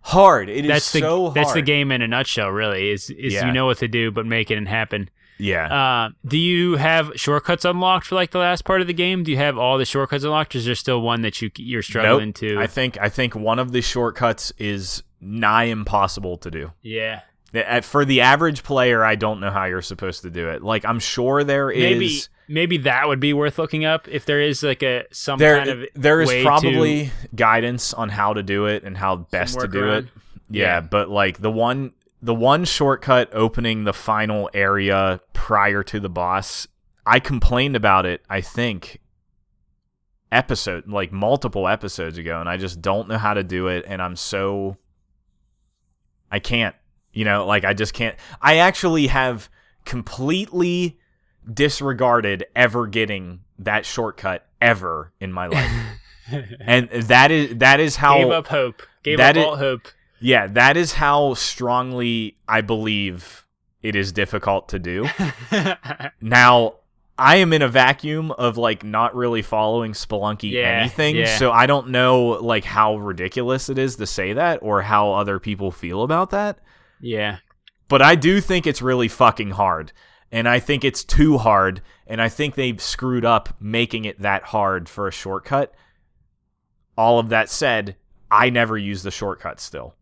hard. 0.00 0.48
It 0.48 0.64
is 0.64 0.68
That's 0.68 0.92
the 0.92 1.00
so 1.00 1.22
hard. 1.24 1.34
that's 1.34 1.52
the 1.52 1.62
game 1.62 1.92
in 1.92 2.02
a 2.02 2.08
nutshell. 2.08 2.48
Really, 2.50 2.90
is 2.90 3.10
is 3.10 3.34
Yeah. 3.34 3.46
you 3.46 3.52
know 3.52 3.66
what 3.66 3.78
to 3.78 3.88
do, 3.88 4.10
but 4.10 4.26
make 4.26 4.50
it 4.50 4.66
happen. 4.68 5.08
Yeah. 5.38 5.66
Uh, 5.66 6.10
do 6.26 6.38
you 6.38 6.76
have 6.76 7.10
shortcuts 7.16 7.64
unlocked 7.64 8.06
for 8.06 8.14
like 8.14 8.30
the 8.30 8.38
last 8.38 8.64
part 8.64 8.80
of 8.80 8.86
the 8.86 8.92
game? 8.92 9.24
Do 9.24 9.32
you 9.32 9.38
have 9.38 9.58
all 9.58 9.76
the 9.76 9.84
shortcuts 9.84 10.22
unlocked? 10.22 10.54
Or 10.54 10.58
is 10.58 10.66
there 10.66 10.74
still 10.76 11.00
one 11.00 11.22
that 11.22 11.42
you 11.42 11.50
you're 11.56 11.82
struggling 11.82 12.28
Nope. 12.28 12.34
to? 12.36 12.60
I 12.60 12.66
think 12.68 12.96
I 13.00 13.08
think 13.08 13.34
one 13.34 13.58
of 13.58 13.72
the 13.72 13.80
shortcuts 13.82 14.52
is 14.58 15.02
nigh 15.20 15.64
impossible 15.64 16.36
to 16.38 16.50
do. 16.50 16.72
yeah, 16.82 17.20
Uh, 17.54 17.80
for 17.82 18.04
the 18.04 18.22
average 18.22 18.62
player, 18.62 19.04
I 19.04 19.14
don't 19.14 19.38
know 19.40 19.50
how 19.50 19.64
you're 19.66 19.82
supposed 19.82 20.22
to 20.22 20.30
do 20.30 20.48
it. 20.48 20.62
Like 20.62 20.84
I'm 20.86 20.98
sure 20.98 21.44
there 21.44 21.70
is 21.70 21.82
maybe 21.82 22.20
maybe 22.48 22.78
that 22.78 23.08
would 23.08 23.20
be 23.20 23.32
worth 23.34 23.58
looking 23.58 23.84
up 23.84 24.08
if 24.08 24.24
there 24.24 24.40
is 24.40 24.62
like 24.62 24.82
a 24.82 25.04
some 25.12 25.38
there 25.38 25.58
kind 25.58 25.68
of 25.70 25.84
there 25.94 26.20
is 26.22 26.44
probably 26.44 27.10
guidance 27.34 27.92
on 27.92 28.08
how 28.08 28.32
to 28.32 28.42
do 28.42 28.66
it 28.66 28.84
and 28.84 28.96
how 28.96 29.16
best 29.16 29.60
to 29.60 29.68
do 29.68 29.90
it. 29.92 30.06
Yeah, 30.50 30.76
Yeah. 30.76 30.80
but 30.80 31.10
like 31.10 31.38
the 31.40 31.50
one 31.50 31.92
the 32.22 32.34
one 32.34 32.64
shortcut 32.64 33.30
opening 33.34 33.84
the 33.84 33.92
final 33.92 34.48
area 34.54 35.20
prior 35.32 35.82
to 35.82 36.00
the 36.00 36.08
boss, 36.08 36.66
I 37.04 37.20
complained 37.20 37.76
about 37.76 38.06
it, 38.06 38.22
I 38.30 38.40
think 38.40 39.00
episode 40.30 40.88
like 40.88 41.12
multiple 41.12 41.68
episodes 41.68 42.16
ago 42.16 42.40
and 42.40 42.48
I 42.48 42.56
just 42.56 42.80
don't 42.80 43.08
know 43.08 43.18
how 43.18 43.34
to 43.34 43.42
do 43.42 43.66
it 43.68 43.84
and 43.86 44.00
I'm 44.00 44.16
so 44.16 44.78
I 46.30 46.38
can't, 46.38 46.74
you 47.12 47.24
know, 47.24 47.46
like 47.46 47.64
I 47.64 47.74
just 47.74 47.94
can't. 47.94 48.16
I 48.40 48.56
actually 48.58 49.08
have 49.08 49.48
completely 49.84 50.98
disregarded 51.52 52.44
ever 52.54 52.86
getting 52.86 53.40
that 53.58 53.84
shortcut 53.84 54.46
ever 54.60 55.12
in 55.20 55.32
my 55.32 55.46
life. 55.48 55.72
and 56.60 56.88
that 56.90 57.30
is 57.30 57.56
that 57.58 57.80
is 57.80 57.96
how 57.96 58.18
gave 58.18 58.30
up 58.30 58.46
hope. 58.48 58.82
Gave 59.02 59.20
up 59.20 59.36
is- 59.36 59.44
all 59.44 59.56
hope. 59.56 59.88
yeah, 60.20 60.46
that 60.48 60.76
is 60.76 60.94
how 60.94 61.34
strongly 61.34 62.36
I 62.48 62.60
believe 62.60 63.46
it 63.82 63.96
is 63.96 64.12
difficult 64.12 64.68
to 64.68 64.78
do. 64.78 65.08
now, 66.20 66.74
I 67.18 67.36
am 67.36 67.52
in 67.52 67.62
a 67.62 67.68
vacuum 67.68 68.30
of 68.32 68.56
like 68.56 68.84
not 68.84 69.14
really 69.14 69.42
following 69.42 69.92
Spelunky 69.92 70.52
Yeah, 70.52 70.80
anything, 70.80 71.16
yeah. 71.16 71.36
so 71.36 71.50
I 71.50 71.66
don't 71.66 71.88
know 71.88 72.38
like 72.40 72.64
how 72.64 72.96
ridiculous 72.96 73.68
it 73.68 73.78
is 73.78 73.96
to 73.96 74.06
say 74.06 74.32
that 74.34 74.60
or 74.62 74.82
how 74.82 75.12
other 75.12 75.38
people 75.38 75.70
feel 75.72 76.02
about 76.04 76.30
that. 76.30 76.58
Yeah, 77.02 77.38
But 77.88 78.00
I 78.00 78.14
do 78.14 78.40
think 78.40 78.66
it's 78.66 78.80
really 78.80 79.08
fucking 79.08 79.50
hard. 79.50 79.92
And 80.30 80.48
I 80.48 80.60
think 80.60 80.82
it's 80.82 81.04
too 81.04 81.36
hard. 81.36 81.82
And 82.06 82.22
I 82.22 82.30
think 82.30 82.54
they've 82.54 82.80
screwed 82.80 83.26
up 83.26 83.54
making 83.60 84.06
it 84.06 84.22
that 84.22 84.44
hard 84.44 84.88
for 84.88 85.06
a 85.06 85.12
shortcut. 85.12 85.74
All 86.96 87.18
of 87.18 87.28
that 87.28 87.50
said, 87.50 87.96
I 88.30 88.48
never 88.48 88.78
use 88.78 89.02
the 89.02 89.10
shortcut 89.10 89.60
still. 89.60 89.94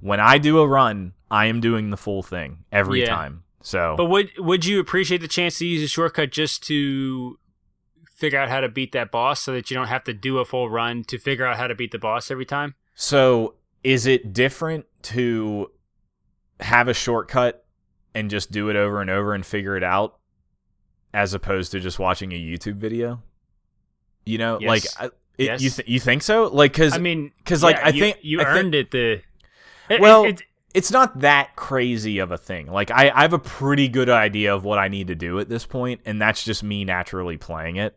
When 0.00 0.20
I 0.20 0.38
do 0.38 0.58
a 0.60 0.66
run, 0.66 1.12
I 1.30 1.46
am 1.46 1.60
doing 1.60 1.90
the 1.90 1.96
full 1.98 2.22
thing 2.22 2.64
every 2.72 3.00
Yeah. 3.02 3.14
time. 3.14 3.44
So 3.60 3.94
but 3.98 4.06
would 4.06 4.30
would 4.38 4.64
you 4.64 4.80
appreciate 4.80 5.20
the 5.20 5.28
chance 5.28 5.58
to 5.58 5.66
use 5.66 5.82
a 5.82 5.88
shortcut 5.88 6.30
just 6.30 6.62
to 6.68 7.38
figure 8.16 8.38
out 8.38 8.48
how 8.48 8.60
to 8.60 8.68
beat 8.68 8.92
that 8.92 9.10
boss, 9.10 9.40
so 9.42 9.52
that 9.52 9.70
you 9.70 9.76
don't 9.76 9.88
have 9.88 10.04
to 10.04 10.14
do 10.14 10.38
a 10.38 10.44
full 10.44 10.70
run 10.70 11.04
to 11.04 11.18
figure 11.18 11.44
out 11.44 11.56
how 11.58 11.66
to 11.66 11.74
beat 11.74 11.90
the 11.90 11.98
boss 11.98 12.30
every 12.30 12.46
time? 12.46 12.74
so 12.94 13.54
is 13.84 14.06
it 14.06 14.32
different 14.32 14.86
to 15.02 15.70
have 16.60 16.88
a 16.88 16.94
shortcut 16.94 17.64
and 18.14 18.30
just 18.30 18.50
do 18.50 18.68
it 18.68 18.76
over 18.76 19.00
and 19.00 19.10
over 19.10 19.34
and 19.34 19.44
figure 19.44 19.76
it 19.76 19.84
out 19.84 20.16
as 21.14 21.34
opposed 21.34 21.72
to 21.72 21.80
just 21.80 21.98
watching 21.98 22.32
a 22.32 22.36
YouTube 22.40 22.76
video? 22.76 23.22
You 24.26 24.38
know, 24.38 24.58
like 24.60 24.84
I, 24.98 25.06
it, 25.06 25.12
Yes. 25.38 25.62
you 25.62 25.70
th- 25.70 25.88
you 25.88 26.00
think 26.00 26.22
so? 26.22 26.48
Like 26.48 26.72
cuz 26.72 26.92
I 26.94 26.98
mean 26.98 27.32
cuz 27.44 27.62
like, 27.62 27.76
yeah, 27.76 27.86
I 27.86 27.88
you- 27.90 28.00
think- 28.00 28.18
you 28.22 28.40
I 28.40 28.44
think- 28.44 28.56
earned 28.56 28.74
it. 28.74 28.90
The 28.90 29.22
it- 29.88 30.00
Well, 30.00 30.24
it- 30.24 30.42
it's 30.74 30.90
not 30.90 31.20
that 31.20 31.56
crazy 31.56 32.18
of 32.18 32.30
a 32.30 32.36
thing. 32.38 32.66
Like 32.66 32.90
I, 32.90 33.10
I 33.10 33.22
have 33.22 33.32
a 33.32 33.38
pretty 33.38 33.88
good 33.88 34.10
idea 34.10 34.54
of 34.54 34.64
what 34.64 34.78
I 34.78 34.88
need 34.88 35.06
to 35.06 35.14
do 35.14 35.38
at 35.38 35.48
this 35.48 35.64
point, 35.64 36.00
and 36.04 36.20
that's 36.20 36.44
just 36.44 36.62
me 36.62 36.84
naturally 36.84 37.36
playing 37.38 37.76
it. 37.76 37.96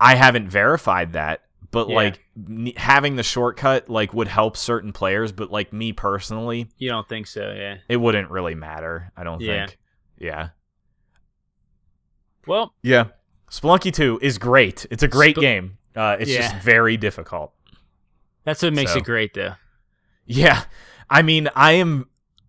I 0.00 0.14
haven't 0.14 0.48
verified 0.48 1.12
that, 1.12 1.42
but 1.72 1.88
Yeah. 1.88 1.94
like 1.96 2.20
n- 2.36 2.72
having 2.76 3.16
the 3.16 3.22
shortcut 3.24 3.88
like 3.88 4.14
would 4.14 4.28
help 4.28 4.56
certain 4.56 4.92
players, 4.92 5.32
but 5.32 5.50
like 5.50 5.72
me 5.72 5.92
personally, 5.92 6.68
you 6.78 6.88
don't 6.88 7.08
think 7.08 7.26
so? 7.26 7.52
Yeah. 7.52 7.78
it 7.88 7.96
wouldn't 7.96 8.30
really 8.30 8.54
matter. 8.54 9.10
I 9.16 9.24
don't 9.24 9.40
Yeah. 9.40 9.66
think. 9.66 9.78
Yeah. 10.18 10.48
Well, 12.46 12.74
Yeah. 12.82 13.06
Spelunky 13.50 13.92
2 13.92 14.18
is 14.22 14.38
great. 14.38 14.86
It's 14.90 15.02
a 15.02 15.08
great 15.08 15.36
Spe- 15.36 15.40
game. 15.42 15.78
Uh, 15.94 16.16
it's 16.18 16.30
Yeah. 16.30 16.38
just 16.42 16.56
very 16.56 16.96
difficult. 16.96 17.52
that's 18.44 18.60
what 18.62 18.72
makes 18.72 18.92
So- 18.92 18.98
it 18.98 19.04
great, 19.04 19.34
though. 19.34 19.54
Yeah. 20.26 20.64
I 21.08 21.22
mean, 21.22 21.48
I 21.54 21.72
am 21.72 22.06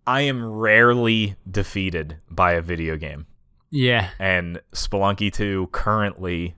I 0.08 0.22
am 0.22 0.44
rarely 0.44 1.36
defeated 1.50 2.18
by 2.32 2.54
a 2.54 2.62
video 2.62 2.98
game. 2.98 3.26
Yeah, 3.70 4.10
and 4.20 4.60
Spelunky 4.74 5.32
2 5.32 5.68
currently 5.72 6.56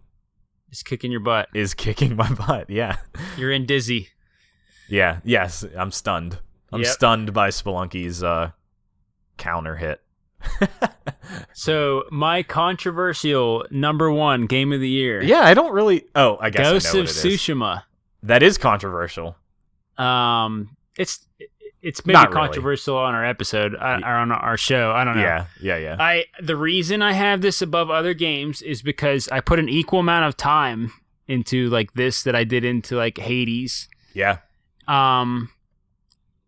it's 0.75 0.83
kicking 0.83 1.09
your 1.09 1.21
butt. 1.21 1.47
is 1.55 1.73
kicking 1.73 2.17
my 2.17 2.29
butt. 2.33 2.69
Yeah. 2.69 2.97
You're 3.37 3.51
in 3.53 3.65
dizzy. 3.65 4.09
Yeah. 4.89 5.19
Yes, 5.23 5.63
I'm 5.77 5.89
stunned. 5.89 6.39
I'm 6.73 6.81
Yep. 6.81 6.89
stunned 6.89 7.33
by 7.33 7.47
Spelunky's 7.47 8.21
uh 8.21 8.51
counter 9.37 9.77
hit. 9.77 10.01
So 11.53 12.03
my 12.11 12.43
controversial 12.43 13.65
number 13.71 14.11
one 14.11 14.45
game 14.45 14.71
of 14.73 14.79
the 14.81 14.89
year, 14.89 15.23
yeah, 15.23 15.39
I 15.39 15.53
don't 15.53 15.71
really 15.73 16.03
Oh, 16.13 16.37
I 16.39 16.49
guess 16.49 16.69
Ghost 16.69 16.87
I 16.87 16.99
of 16.99 17.05
it 17.05 17.09
is. 17.09 17.15
Tsushima. 17.25 17.83
That 18.23 18.43
is 18.43 18.57
controversial. 18.57 19.35
Um, 19.97 20.75
it's 20.97 21.25
it's 21.85 22.03
maybe 22.05 22.15
Not 22.15 22.29
really. 22.33 22.47
controversial 22.47 22.97
on 22.97 23.13
our 23.13 23.23
episode 23.23 23.75
uh, 23.75 23.99
or 24.03 24.15
on 24.15 24.31
our 24.31 24.57
show. 24.57 24.91
I 24.91 25.03
don't 25.03 25.15
know. 25.17 25.21
Yeah. 25.21 25.45
Yeah, 25.61 25.77
yeah. 25.77 25.95
I 25.99 26.25
the 26.41 26.55
reason 26.55 27.01
I 27.01 27.13
have 27.13 27.41
this 27.41 27.61
above 27.61 27.89
other 27.91 28.13
games 28.15 28.61
is 28.63 28.81
because 28.81 29.29
I 29.29 29.39
put 29.39 29.59
an 29.59 29.69
equal 29.69 29.99
amount 29.99 30.25
of 30.25 30.35
time 30.35 30.91
into 31.27 31.69
like 31.69 31.93
this 31.93 32.23
that 32.23 32.35
I 32.35 32.43
did 32.43 32.63
into 32.65 32.95
like 32.97 33.17
Hades. 33.19 33.87
yeah. 34.13 34.37
Um 34.87 35.49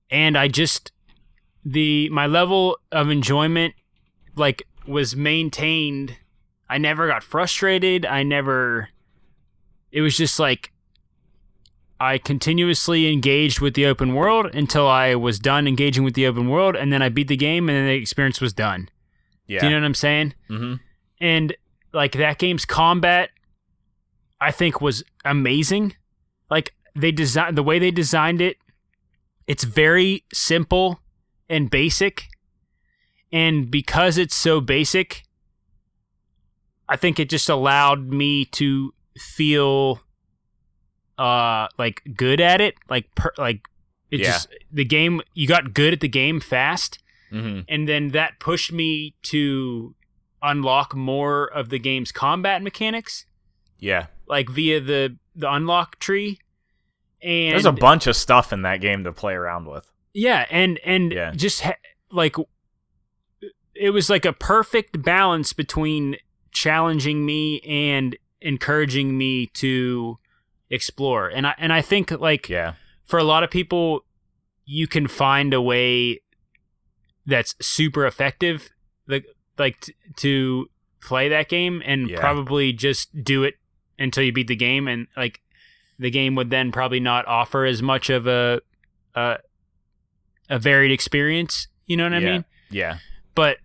and 0.10 0.38
I 0.38 0.48
just 0.48 0.92
the 1.66 2.10
my 2.10 2.26
level 2.28 2.78
of 2.92 3.10
enjoyment 3.10 3.74
like 4.36 4.64
was 4.88 5.16
maintained. 5.16 6.16
I 6.70 6.78
never 6.78 7.08
got 7.08 7.24
frustrated. 7.24 8.06
I 8.06 8.24
never 8.24 8.90
it 9.92 10.02
was 10.02 10.18
just 10.18 10.40
like 10.40 10.72
I 12.00 12.18
continuously 12.20 13.12
engaged 13.12 13.60
with 13.60 13.74
the 13.74 13.86
open 13.86 14.14
world 14.14 14.54
until 14.54 14.88
I 14.88 15.16
was 15.16 15.40
done 15.40 15.68
engaging 15.68 16.04
with 16.04 16.14
the 16.14 16.28
open 16.28 16.48
world 16.48 16.76
and 16.76 16.94
then 16.94 17.02
I 17.02 17.10
beat 17.10 17.28
the 17.28 17.38
game 17.38 17.70
and 17.70 17.78
then 17.78 17.88
the 17.88 17.96
experience 17.96 18.40
was 18.40 18.54
done. 18.54 18.90
Yeah. 19.48 19.60
Do 19.60 19.66
you 19.66 19.72
know 19.72 19.80
what 19.80 19.86
I'm 19.86 19.94
saying? 19.94 20.34
mm-hmm. 20.50 20.76
And 21.20 21.56
like 21.94 22.12
that 22.14 22.38
game's 22.38 22.66
combat, 22.66 23.32
I 24.40 24.52
think 24.52 24.82
was 24.82 25.04
amazing. 25.26 25.96
Like 26.52 26.74
they 26.96 27.12
design 27.12 27.56
the 27.56 27.64
way 27.64 27.80
they 27.80 27.92
designed 27.92 28.42
it, 28.42 28.58
it's 29.48 29.64
very 29.64 30.24
simple 30.32 31.00
and 31.50 31.70
basic. 31.70 32.28
And 33.32 33.72
because 33.72 34.18
it's 34.18 34.36
so 34.36 34.62
basic, 34.62 35.24
I 36.88 36.96
think 36.96 37.20
it 37.20 37.30
just 37.30 37.50
allowed 37.50 38.10
me 38.10 38.46
to 38.46 38.94
feel 39.18 40.02
uh 41.18 41.68
like 41.78 42.02
good 42.16 42.40
at 42.40 42.62
it, 42.62 42.76
like 42.90 43.14
per, 43.16 43.32
like 43.38 43.62
it 44.12 44.20
Yeah. 44.22 44.28
just 44.28 44.48
the 44.72 44.86
game 44.86 45.22
you 45.34 45.48
got 45.48 45.74
good 45.74 45.94
at 45.94 46.00
the 46.00 46.08
game 46.10 46.40
fast 46.40 47.00
Mm-hmm. 47.32 47.62
and 47.68 47.90
then 47.90 48.10
that 48.10 48.40
pushed 48.40 48.72
me 48.72 49.14
to 49.24 49.94
unlock 50.42 50.96
more 50.96 51.46
of 51.46 51.68
the 51.70 51.78
game's 51.80 52.12
combat 52.14 52.62
mechanics 52.64 53.26
Yeah. 53.80 54.08
like 54.28 54.48
via 54.50 54.80
the 54.80 55.18
the 55.36 55.52
unlock 55.52 56.00
tree 56.00 56.40
and 57.22 57.52
There's 57.54 57.66
a 57.66 57.72
bunch 57.74 58.08
of 58.08 58.16
stuff 58.16 58.54
in 58.54 58.62
that 58.62 58.80
game 58.80 59.04
to 59.04 59.12
play 59.12 59.34
around 59.34 59.66
with. 59.68 59.92
yeah 60.14 60.46
and 60.50 60.80
and 60.86 61.12
Yeah. 61.12 61.32
just 61.36 61.62
ha- 61.62 61.74
like 62.12 62.36
it 63.76 63.90
was 63.92 64.10
like 64.10 64.24
a 64.26 64.34
perfect 64.34 65.04
balance 65.04 65.54
between 65.54 66.16
challenging 66.52 67.26
me 67.26 67.60
and 67.62 68.16
encouraging 68.42 69.18
me 69.18 69.48
to 69.48 70.18
explore 70.70 71.28
and 71.30 71.48
i 71.48 71.54
and 71.58 71.72
i 71.72 71.82
think 71.82 72.12
like 72.12 72.50
Yeah. 72.50 72.74
for 73.06 73.18
a 73.18 73.24
lot 73.24 73.44
of 73.44 73.50
people, 73.50 74.04
you 74.66 74.86
can 74.88 75.08
find 75.08 75.54
a 75.54 75.62
way 75.62 76.20
that's 77.26 77.56
super 77.62 78.06
effective, 78.06 78.70
like 79.08 79.26
like 79.58 79.80
t- 79.82 79.94
to 80.18 80.70
play 81.02 81.30
that 81.30 81.48
game, 81.50 81.82
and 81.86 82.10
Yeah. 82.10 82.20
probably 82.20 82.74
just 82.74 83.24
do 83.24 83.44
it 83.44 83.56
until 83.98 84.24
you 84.24 84.32
beat 84.34 84.48
the 84.48 84.56
game, 84.58 84.88
and 84.88 85.08
like 85.16 85.42
the 86.00 86.12
game 86.12 86.36
would 86.36 86.50
then 86.50 86.72
probably 86.72 87.00
not 87.00 87.26
offer 87.28 87.64
as 87.66 87.82
much 87.82 88.10
of 88.10 88.28
a 88.28 88.62
a, 89.16 89.38
a 90.50 90.60
varied 90.60 90.92
experience. 90.92 91.68
You 91.86 91.96
know 91.98 92.04
what 92.04 92.14
I 92.14 92.20
Yeah. 92.20 92.32
mean? 92.34 92.46
Yeah. 92.70 92.98
But 93.36 93.58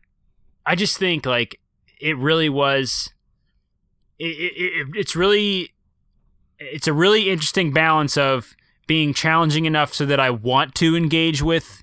I 0.65 0.77
just 0.77 0.99
think 0.99 1.27
like 1.27 1.59
it 2.01 2.17
really 2.17 2.49
was. 2.49 3.13
It, 4.19 4.27
it, 4.27 4.53
it, 4.57 4.87
it's 4.95 5.17
really, 5.17 5.72
it's 6.73 6.87
a 6.87 6.93
really 6.93 7.31
interesting 7.31 7.73
balance 7.73 8.17
of 8.17 8.55
being 8.87 9.15
challenging 9.15 9.65
enough 9.65 9.95
so 9.95 10.07
that 10.07 10.21
I 10.21 10.31
want 10.31 10.75
to 10.77 10.97
engage 10.97 11.43
with 11.43 11.83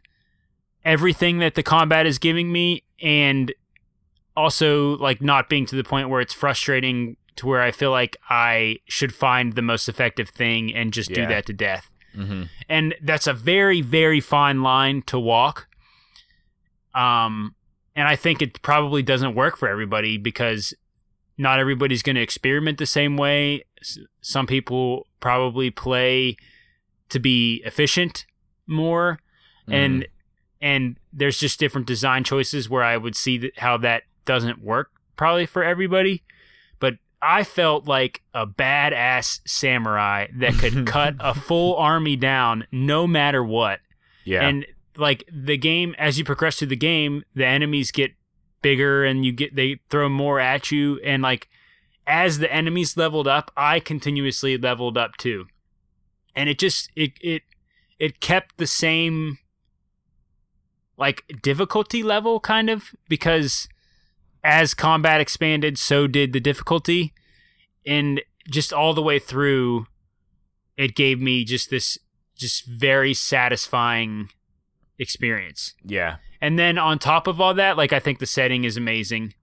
everything 0.85 1.39
that 1.39 1.55
the 1.55 1.63
combat 1.63 2.05
is 2.05 2.17
giving 2.17 2.51
me, 2.51 2.83
and 3.01 3.53
also 4.35 4.97
like 4.97 5.21
not 5.21 5.49
being 5.49 5.65
to 5.65 5.75
the 5.75 5.83
point 5.83 6.09
where 6.09 6.21
it's 6.21 6.33
frustrating 6.33 7.17
to 7.35 7.47
where 7.47 7.61
I 7.61 7.71
feel 7.71 7.91
like 7.91 8.17
I 8.29 8.77
should 8.85 9.13
find 9.13 9.53
the 9.53 9.61
most 9.61 9.87
effective 9.87 10.29
thing 10.29 10.73
and 10.73 10.91
just 10.91 11.13
do 11.13 11.25
that 11.27 11.45
to 11.45 11.53
death. 11.53 11.89
Mm-hmm. 12.15 12.43
And 12.67 12.95
that's 13.01 13.27
a 13.27 13.33
very, 13.33 13.81
very 13.81 14.19
fine 14.19 14.61
line 14.61 15.03
to 15.03 15.19
walk. 15.19 15.67
Um, 16.93 17.55
and 17.95 18.07
I 18.07 18.15
think 18.15 18.41
it 18.41 18.61
probably 18.61 19.03
doesn't 19.03 19.35
work 19.35 19.57
for 19.57 19.69
everybody 19.69 20.17
because 20.17 20.73
not 21.39 21.59
everybody's 21.59 22.03
going 22.03 22.17
to 22.17 22.21
experiment 22.21 22.77
the 22.77 22.85
same 22.85 23.17
way. 23.17 23.63
S- 23.81 23.97
Some 24.21 24.45
people 24.45 25.07
probably 25.19 25.71
play 25.71 26.35
to 27.09 27.19
be 27.19 27.63
efficient 27.65 28.25
more 28.67 29.19
and 29.67 30.03
mm. 30.03 30.07
and 30.61 30.97
there's 31.11 31.39
just 31.39 31.59
different 31.59 31.87
design 31.87 32.23
choices 32.23 32.69
where 32.69 32.83
I 32.83 32.97
would 32.97 33.15
see 33.15 33.37
that 33.39 33.57
how 33.57 33.77
that 33.77 34.03
doesn't 34.25 34.61
work 34.63 34.91
probably 35.15 35.45
for 35.45 35.63
everybody. 35.63 36.23
But 36.79 36.95
I 37.21 37.43
felt 37.43 37.87
like 37.87 38.21
a 38.33 38.45
badass 38.45 39.39
samurai 39.45 40.27
that 40.35 40.53
could 40.53 40.85
cut 40.95 41.15
a 41.19 41.33
full 41.33 41.75
army 41.77 42.15
down 42.15 42.65
no 42.71 43.07
matter 43.07 43.43
what. 43.43 43.79
yeah, 44.23 44.47
And 44.47 44.65
like 44.97 45.23
the 45.31 45.57
game, 45.57 45.95
as 45.97 46.17
you 46.19 46.23
progress 46.25 46.57
through 46.59 46.67
the 46.67 46.75
game, 46.75 47.23
the 47.33 47.45
enemies 47.45 47.91
get 47.91 48.11
bigger 48.61 49.03
and 49.05 49.25
you 49.25 49.31
get 49.31 49.55
they 49.55 49.79
throw 49.89 50.09
more 50.09 50.39
at 50.39 50.71
you. 50.71 50.99
And 51.03 51.21
like 51.23 51.49
as 52.07 52.39
the 52.39 52.51
enemies 52.51 52.97
leveled 52.97 53.27
up, 53.27 53.51
I 53.55 53.79
continuously 53.79 54.57
leveled 54.57 54.97
up 54.97 55.17
too. 55.17 55.45
And 56.35 56.49
it 56.49 56.59
just 56.59 56.89
it 56.95 57.13
it 57.21 57.43
it 57.99 58.19
kept 58.19 58.57
the 58.57 58.67
same 58.67 59.37
like 60.97 61.23
difficulty 61.41 62.03
level 62.03 62.39
kind 62.39 62.69
of 62.69 62.91
because 63.07 63.67
as 64.43 64.73
combat 64.73 65.21
expanded, 65.21 65.77
so 65.77 66.07
did 66.07 66.33
the 66.33 66.39
difficulty. 66.39 67.13
And 67.85 68.21
just 68.49 68.73
all 68.73 68.93
the 68.93 69.01
way 69.01 69.19
through, 69.19 69.87
it 70.77 70.95
gave 70.95 71.19
me 71.19 71.43
just 71.43 71.69
this 71.69 71.97
just 72.35 72.65
very 72.65 73.13
satisfying 73.13 74.29
experience. 74.97 75.75
yeah, 75.85 76.17
And 76.41 76.57
then 76.57 76.77
on 76.77 76.99
top 76.99 77.27
of 77.27 77.41
all 77.41 77.53
that, 77.55 77.75
like 77.77 77.91
I 77.93 77.99
think 77.99 78.19
the 78.19 78.25
setting 78.25 78.63
is 78.63 78.77
amazing, 78.77 79.33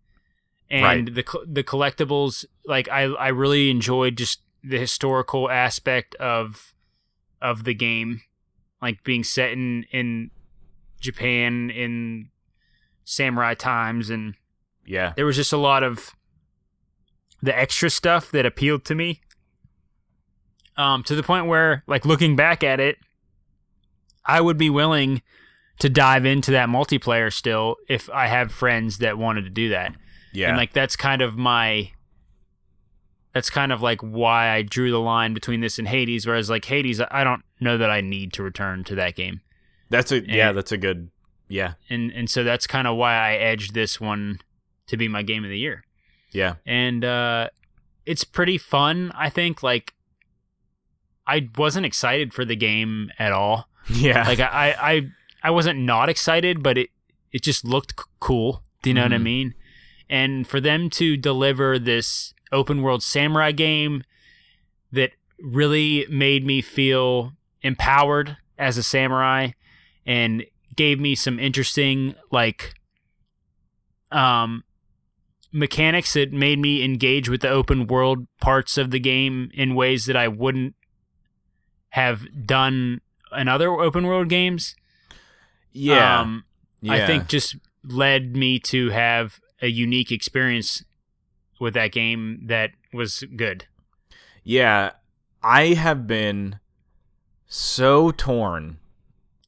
and 0.70 0.82
Right. 0.82 1.14
the 1.14 1.46
the 1.46 1.64
collectibles, 1.64 2.44
like 2.64 2.88
I 2.88 3.02
I 3.02 3.28
really 3.28 3.70
enjoyed 3.70 4.16
just 4.16 4.40
the 4.64 4.78
historical 4.78 5.50
aspect 5.50 6.14
of 6.16 6.72
of 7.42 7.64
the 7.64 7.74
game, 7.74 8.22
like 8.80 9.04
being 9.04 9.24
set 9.24 9.52
in 9.52 9.84
in 9.92 10.30
Japan 11.00 11.70
in 11.70 12.30
samurai 13.04 13.54
times, 13.54 14.08
and 14.08 14.34
yeah, 14.86 15.12
there 15.16 15.26
was 15.26 15.36
just 15.36 15.52
a 15.52 15.58
lot 15.58 15.82
of 15.82 16.14
the 17.42 17.56
extra 17.56 17.90
stuff 17.90 18.30
that 18.30 18.46
appealed 18.46 18.84
to 18.86 18.94
me. 18.94 19.20
Um, 20.78 21.02
to 21.04 21.14
the 21.14 21.22
point 21.22 21.46
where, 21.46 21.84
like 21.86 22.04
looking 22.04 22.36
back 22.36 22.62
at 22.64 22.80
it, 22.80 22.96
I 24.24 24.40
would 24.40 24.58
be 24.58 24.68
willing 24.70 25.22
to 25.78 25.88
dive 25.88 26.24
into 26.24 26.50
that 26.52 26.68
multiplayer 26.68 27.32
still 27.32 27.76
if 27.88 28.08
I 28.10 28.26
have 28.28 28.52
friends 28.52 28.98
that 28.98 29.18
wanted 29.18 29.44
to 29.44 29.50
do 29.50 29.68
that. 29.70 29.94
yeah. 30.32 30.48
And 30.48 30.56
like 30.56 30.72
that's 30.72 30.96
kind 30.96 31.22
of 31.22 31.36
my 31.36 31.92
that's 33.32 33.50
kind 33.50 33.70
of 33.70 33.82
like 33.82 34.00
why 34.00 34.48
I 34.48 34.62
drew 34.62 34.90
the 34.90 35.00
line 35.00 35.34
between 35.34 35.60
this 35.60 35.78
and 35.78 35.86
Hades, 35.86 36.26
whereas 36.26 36.48
like 36.48 36.64
Hades, 36.64 37.02
I 37.10 37.22
don't 37.22 37.42
know 37.60 37.76
that 37.76 37.90
I 37.90 38.00
need 38.00 38.32
to 38.34 38.42
return 38.42 38.82
to 38.84 38.94
that 38.94 39.14
game. 39.14 39.42
that's 39.90 40.10
a 40.10 40.26
yeah, 40.26 40.52
that's 40.52 40.72
a 40.72 40.78
good 40.78 41.10
yeah, 41.48 41.74
And 41.88 42.10
and 42.12 42.28
so 42.28 42.42
that's 42.44 42.66
kind 42.66 42.88
of 42.88 42.96
why 42.96 43.14
I 43.14 43.34
edged 43.34 43.74
this 43.74 44.00
one 44.00 44.40
to 44.88 44.96
be 44.96 45.08
my 45.08 45.22
game 45.22 45.44
of 45.44 45.50
the 45.50 45.58
year. 45.58 45.84
yeah, 46.32 46.54
and 46.64 47.04
uh, 47.04 47.50
it's 48.04 48.24
pretty 48.24 48.58
fun. 48.58 49.12
I 49.14 49.28
think 49.28 49.62
like 49.62 49.94
I 51.26 51.48
wasn't 51.56 51.86
excited 51.86 52.32
for 52.32 52.44
the 52.44 52.56
game 52.56 53.10
at 53.18 53.32
all. 53.32 53.68
yeah. 53.88 54.26
Like 54.26 54.40
I 54.40 54.74
I 54.80 55.08
I 55.46 55.50
wasn't 55.50 55.78
not 55.78 56.08
excited, 56.08 56.62
but 56.62 56.76
it 56.76 56.90
it 57.32 57.42
just 57.42 57.64
looked 57.64 57.92
c- 58.00 58.04
cool. 58.18 58.62
Do 58.82 58.90
you 58.90 58.94
know 58.94 59.02
what 59.04 59.12
I 59.12 59.18
Mhm. 59.18 59.22
mean? 59.22 59.54
And 60.08 60.46
for 60.46 60.60
them 60.60 60.90
to 60.90 61.16
deliver 61.16 61.78
this 61.78 62.34
open 62.50 62.82
world 62.82 63.02
samurai 63.02 63.52
game 63.52 64.02
that 64.90 65.12
really 65.38 66.06
made 66.08 66.44
me 66.46 66.62
feel 66.62 67.32
empowered 67.62 68.36
as 68.58 68.76
a 68.76 68.82
samurai 68.82 69.50
and 70.04 70.44
gave 70.74 70.98
me 70.98 71.14
some 71.14 71.38
interesting 71.38 72.14
like 72.30 72.74
um 74.10 74.64
mechanics 75.52 76.14
that 76.14 76.32
made 76.32 76.58
me 76.58 76.82
engage 76.84 77.28
with 77.28 77.40
the 77.40 77.48
open 77.48 77.86
world 77.86 78.26
parts 78.40 78.76
of 78.78 78.90
the 78.90 79.00
game 79.00 79.50
in 79.54 79.74
ways 79.74 80.06
that 80.06 80.16
I 80.16 80.28
wouldn't 80.28 80.74
have 81.90 82.26
done 82.46 83.00
in 83.36 83.48
other 83.48 83.70
open 83.70 84.06
world 84.06 84.28
games. 84.28 84.74
Yeah, 85.76 86.20
Um, 86.20 86.44
yeah. 86.80 86.94
I 86.94 87.06
think 87.06 87.28
just 87.28 87.56
led 87.84 88.36
me 88.36 88.58
to 88.60 88.90
have 88.90 89.40
a 89.62 89.68
unique 89.68 90.10
experience 90.10 90.84
with 91.60 91.74
that 91.74 91.92
game 91.92 92.40
that 92.46 92.70
was 92.92 93.24
good. 93.36 93.66
Yeah, 94.42 94.92
I 95.42 95.68
have 95.74 96.06
been 96.06 96.58
so 97.46 98.10
torn 98.10 98.78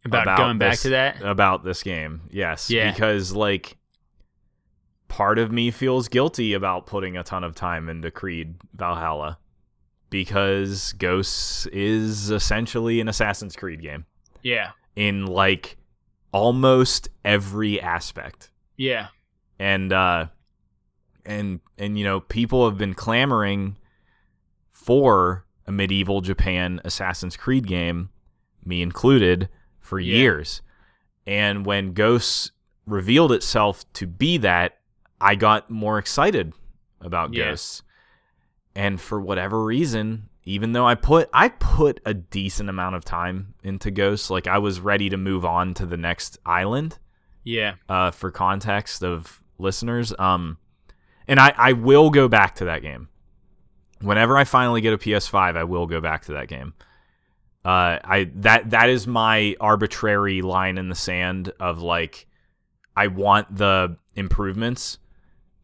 About, 0.04 0.22
About 0.22 0.38
going 0.38 0.58
back 0.58 0.78
to 0.80 0.90
that. 0.90 1.20
about 1.22 1.64
this 1.64 1.82
game. 1.82 2.22
Yes, 2.30 2.70
Yeah. 2.70 2.90
because 2.92 3.32
like 3.32 3.76
part 5.08 5.38
of 5.38 5.50
me 5.50 5.70
feels 5.70 6.08
guilty 6.08 6.52
about 6.54 6.86
putting 6.86 7.16
a 7.16 7.22
ton 7.24 7.42
of 7.44 7.54
time 7.54 7.88
into 7.88 8.10
Creed 8.10 8.54
Valhalla 8.74 9.38
because 10.10 10.92
Ghosts 10.94 11.66
is 11.66 12.30
essentially 12.30 13.00
an 13.00 13.08
Assassin's 13.08 13.56
Creed 13.56 13.82
game 13.82 14.04
Yeah. 14.42 14.70
in 14.96 15.26
like 15.26 15.76
almost 16.32 17.08
every 17.24 17.80
aspect. 17.80 18.50
Yeah. 18.76 19.08
and 19.58 19.92
uh 19.92 20.26
and 21.26 21.60
and 21.76 21.98
you 21.98 22.04
know 22.04 22.20
people 22.20 22.68
have 22.68 22.78
been 22.78 22.94
clamoring 22.94 23.76
for 24.72 25.44
a 25.66 25.72
medieval 25.72 26.20
Japan 26.20 26.80
Assassin's 26.84 27.36
Creed 27.36 27.66
game, 27.66 28.10
me 28.64 28.80
included, 28.82 29.48
for 29.80 29.98
Yeah. 30.00 30.16
years. 30.16 30.62
And 31.26 31.66
when 31.66 31.92
Ghosts 31.92 32.52
revealed 32.86 33.32
itself 33.32 33.84
to 33.94 34.06
be 34.06 34.38
that, 34.38 34.78
I 35.20 35.34
got 35.34 35.68
more 35.70 35.98
excited 35.98 36.54
about 37.00 37.34
Yeah. 37.34 37.50
Ghosts. 37.50 37.82
And 38.74 39.00
for 39.00 39.20
whatever 39.20 39.62
reason, 39.64 40.28
even 40.48 40.72
though 40.72 40.86
I 40.86 40.94
put 40.94 41.28
I 41.32 41.48
put 41.48 42.00
a 42.06 42.14
decent 42.14 42.68
amount 42.70 42.96
of 42.96 43.04
time 43.04 43.54
into 43.62 43.90
Ghosts, 43.90 44.30
like 44.30 44.46
I 44.46 44.58
was 44.58 44.80
ready 44.80 45.08
to 45.10 45.16
move 45.16 45.44
on 45.44 45.74
to 45.74 45.84
the 45.86 45.96
next 45.98 46.38
island 46.46 46.98
Yeah. 47.44 47.74
uh, 47.88 48.10
for 48.10 48.30
context 48.30 49.02
of 49.02 49.42
listeners. 49.58 50.14
Um, 50.18 50.56
and 51.26 51.38
I, 51.38 51.52
I 51.56 51.72
will 51.74 52.08
go 52.10 52.28
back 52.28 52.54
to 52.56 52.64
that 52.64 52.80
game. 52.80 53.08
Whenever 54.00 54.36
I 54.38 54.44
finally 54.44 54.80
get 54.80 54.94
a 54.94 54.98
PS5, 54.98 55.56
I 55.56 55.64
will 55.64 55.86
go 55.86 56.00
back 56.00 56.24
to 56.26 56.32
that 56.32 56.48
game. 56.48 56.72
Uh, 57.64 57.98
I 58.02 58.30
that 58.36 58.70
that 58.70 58.88
is 58.88 59.06
my 59.06 59.54
arbitrary 59.60 60.40
line 60.40 60.78
in 60.78 60.88
the 60.88 60.94
sand 60.94 61.52
of 61.60 61.82
like, 61.82 62.26
I 62.96 63.08
want 63.08 63.54
the 63.54 63.96
improvements, 64.14 64.98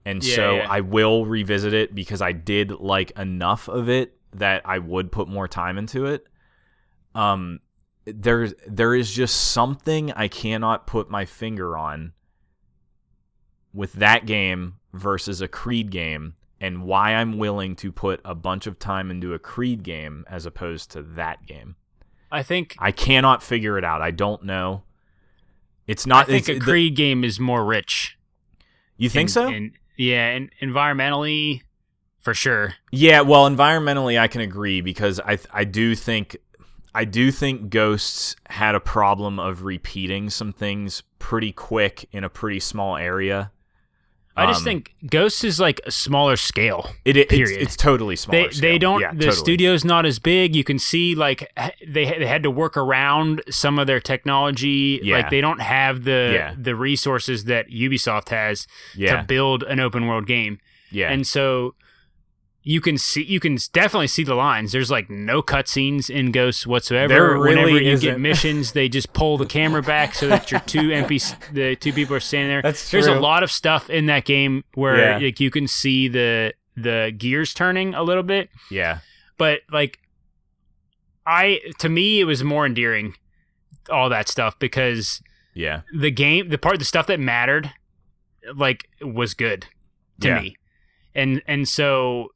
and 0.05 0.23
Yeah, 0.23 0.35
so 0.37 0.57
yeah. 0.57 0.67
I 0.69 0.81
will 0.81 1.25
revisit 1.25 1.73
it 1.73 1.95
because 1.95 2.21
I 2.21 2.33
did 2.33 2.73
like 2.73 3.13
enough 3.13 3.69
of 3.69 3.89
it 3.89 4.19
that 4.35 4.63
I 4.65 4.79
would 4.79 5.13
put 5.13 5.29
more 5.29 5.49
time 5.49 5.79
into 5.79 6.07
it. 6.07 6.27
Um, 7.15 7.61
there 8.05 8.49
there 8.67 8.95
is 8.95 9.13
just 9.13 9.53
something 9.53 10.13
I 10.13 10.29
cannot 10.29 10.87
put 10.87 11.11
my 11.11 11.25
finger 11.25 11.77
on 11.77 12.13
with 13.73 13.95
that 13.95 14.27
game 14.27 14.77
versus 14.93 15.41
a 15.41 15.49
Creed 15.49 15.91
game 15.91 16.35
and 16.61 16.85
why 16.85 17.15
I'm 17.15 17.39
willing 17.39 17.77
to 17.77 17.91
put 17.91 18.21
a 18.25 18.35
bunch 18.35 18.67
of 18.67 18.79
time 18.79 19.11
into 19.11 19.35
a 19.35 19.39
Creed 19.39 19.83
game 19.83 20.25
as 20.29 20.47
opposed 20.47 20.91
to 20.93 21.03
that 21.03 21.47
game. 21.47 21.77
I 22.31 22.43
think 22.43 22.77
I 22.79 22.91
cannot 22.93 23.43
figure 23.43 23.79
it 23.79 23.85
out. 23.85 24.03
I 24.03 24.11
don't 24.11 24.45
know. 24.45 24.83
It's 25.87 26.07
not. 26.07 26.29
I 26.29 26.41
think 26.41 26.49
a 26.49 26.59
Creed 26.59 26.97
game 26.97 27.25
is 27.25 27.39
more 27.39 27.65
rich. 27.65 28.19
You 28.97 29.09
think 29.09 29.29
in- 29.29 29.33
so? 29.33 29.49
in- 29.49 29.73
yeah, 29.97 30.31
and 30.31 30.51
environmentally 30.61 31.63
for 32.25 32.35
sure. 32.35 32.75
Yeah, 32.91 33.21
well, 33.21 33.49
environmentally, 33.49 34.19
I 34.19 34.27
can 34.29 34.41
agree 34.41 34.81
because 34.81 35.21
I 35.21 35.39
I 35.53 35.65
do 35.65 35.95
think 35.95 36.37
I 36.95 37.05
do 37.05 37.31
think 37.31 37.71
Ghosts 37.71 38.35
had 38.49 38.75
a 38.75 38.81
problem 38.81 39.39
of 39.39 39.63
repeating 39.65 40.31
some 40.31 40.53
things 40.53 41.03
pretty 41.19 41.53
quick 41.53 42.09
in 42.13 42.25
a 42.25 42.29
pretty 42.29 42.61
small 42.61 42.97
area, 42.97 43.51
I 44.37 44.47
just 44.47 44.61
Um, 44.61 44.65
think 44.65 44.95
Ghosts 45.11 45.45
is 45.45 45.59
like 45.61 45.81
a 45.87 45.91
smaller 45.91 46.37
scale. 46.37 46.91
it, 47.05 47.17
it 47.17 47.21
it's, 47.23 47.35
period. 47.35 47.63
it's 47.63 47.77
totally 47.77 48.17
smaller. 48.17 48.45
They 48.49 48.51
scale. 48.53 48.61
they 48.73 48.79
don't 48.79 49.01
Yeah, 49.01 49.11
the 49.13 49.19
totally. 49.27 49.37
studio's 49.37 49.85
not 49.85 50.07
as 50.07 50.19
big. 50.19 50.57
You 50.57 50.65
can 50.65 50.79
see 50.79 51.15
like 51.15 51.51
they 51.87 52.05
they 52.19 52.27
had 52.27 52.43
to 52.43 52.51
work 52.51 52.77
around 52.77 53.43
some 53.51 53.79
of 53.79 53.87
their 53.87 54.01
technology. 54.01 55.01
Yeah. 55.03 55.17
Like 55.19 55.31
they 55.31 55.41
don't 55.41 55.61
have 55.63 56.05
the 56.05 56.31
Yeah. 56.35 56.55
the 56.59 56.75
resources 56.75 57.45
that 57.45 57.69
Ubisoft 57.71 58.29
has 58.31 58.67
Yeah, 58.97 59.17
to 59.21 59.23
build 59.25 59.63
an 59.65 59.79
open 59.81 60.07
world 60.07 60.27
game. 60.27 60.59
yeah, 60.91 61.11
And 61.13 61.27
so 61.27 61.75
you 62.67 62.81
can 62.81 62.97
see 62.97 63.23
you 63.23 63.41
can 63.41 63.59
definitely 63.75 64.07
see 64.07 64.25
the 64.25 64.35
lines. 64.35 64.73
There's 64.73 64.91
like 64.91 65.11
no 65.11 65.43
cutscenes 65.43 66.09
in 66.09 66.33
Ghosts 66.33 66.67
whatsoever. 66.67 67.09
There 67.13 67.39
Whenever 67.39 67.69
you 67.71 67.81
get 67.81 67.93
isn't. 67.93 68.21
missions, 68.23 68.73
they 68.73 68.89
just 68.89 69.13
pull 69.13 69.37
the 69.37 69.45
camera 69.47 69.83
back 69.83 70.15
so 70.15 70.29
that 70.29 70.51
your 70.51 70.61
two 70.61 70.89
NPC 70.89 71.37
the 71.53 71.77
two 71.77 71.93
people 71.93 72.17
are 72.17 72.21
standing 72.21 72.49
there. 72.49 72.63
That's 72.63 72.89
true. 72.89 73.03
There's 73.03 73.15
a 73.15 73.21
lot 73.21 73.43
of 73.43 73.51
stuff 73.53 73.91
in 73.91 74.07
that 74.07 74.25
game 74.25 74.65
where 74.75 74.97
Yeah. 75.21 75.27
like 75.27 75.41
you 75.41 75.51
can 75.51 75.69
see 75.69 76.09
the 76.09 76.55
the 76.75 77.13
gears 77.17 77.53
turning 77.55 77.95
a 77.95 78.03
little 78.03 78.23
bit, 78.25 78.49
yeah, 78.71 78.99
but 79.37 79.61
like 79.71 79.99
I 81.27 81.61
to 81.79 81.89
me 81.89 82.21
it 82.21 82.25
was 82.25 82.43
more 82.45 82.67
endearing 82.67 83.15
all 83.91 84.09
that 84.09 84.29
stuff 84.29 84.59
because 84.59 85.23
yeah, 85.55 85.83
the 85.95 86.11
game 86.11 86.49
the 86.49 86.59
part 86.59 86.79
the 86.79 86.85
stuff 86.85 87.07
that 87.09 87.21
mattered 87.21 87.71
like 88.55 88.89
was 89.01 89.35
good 89.35 89.67
to 90.21 90.29
Yeah. 90.29 90.41
me 90.41 90.57
and 91.15 91.43
and 91.47 91.69
so 91.69 92.31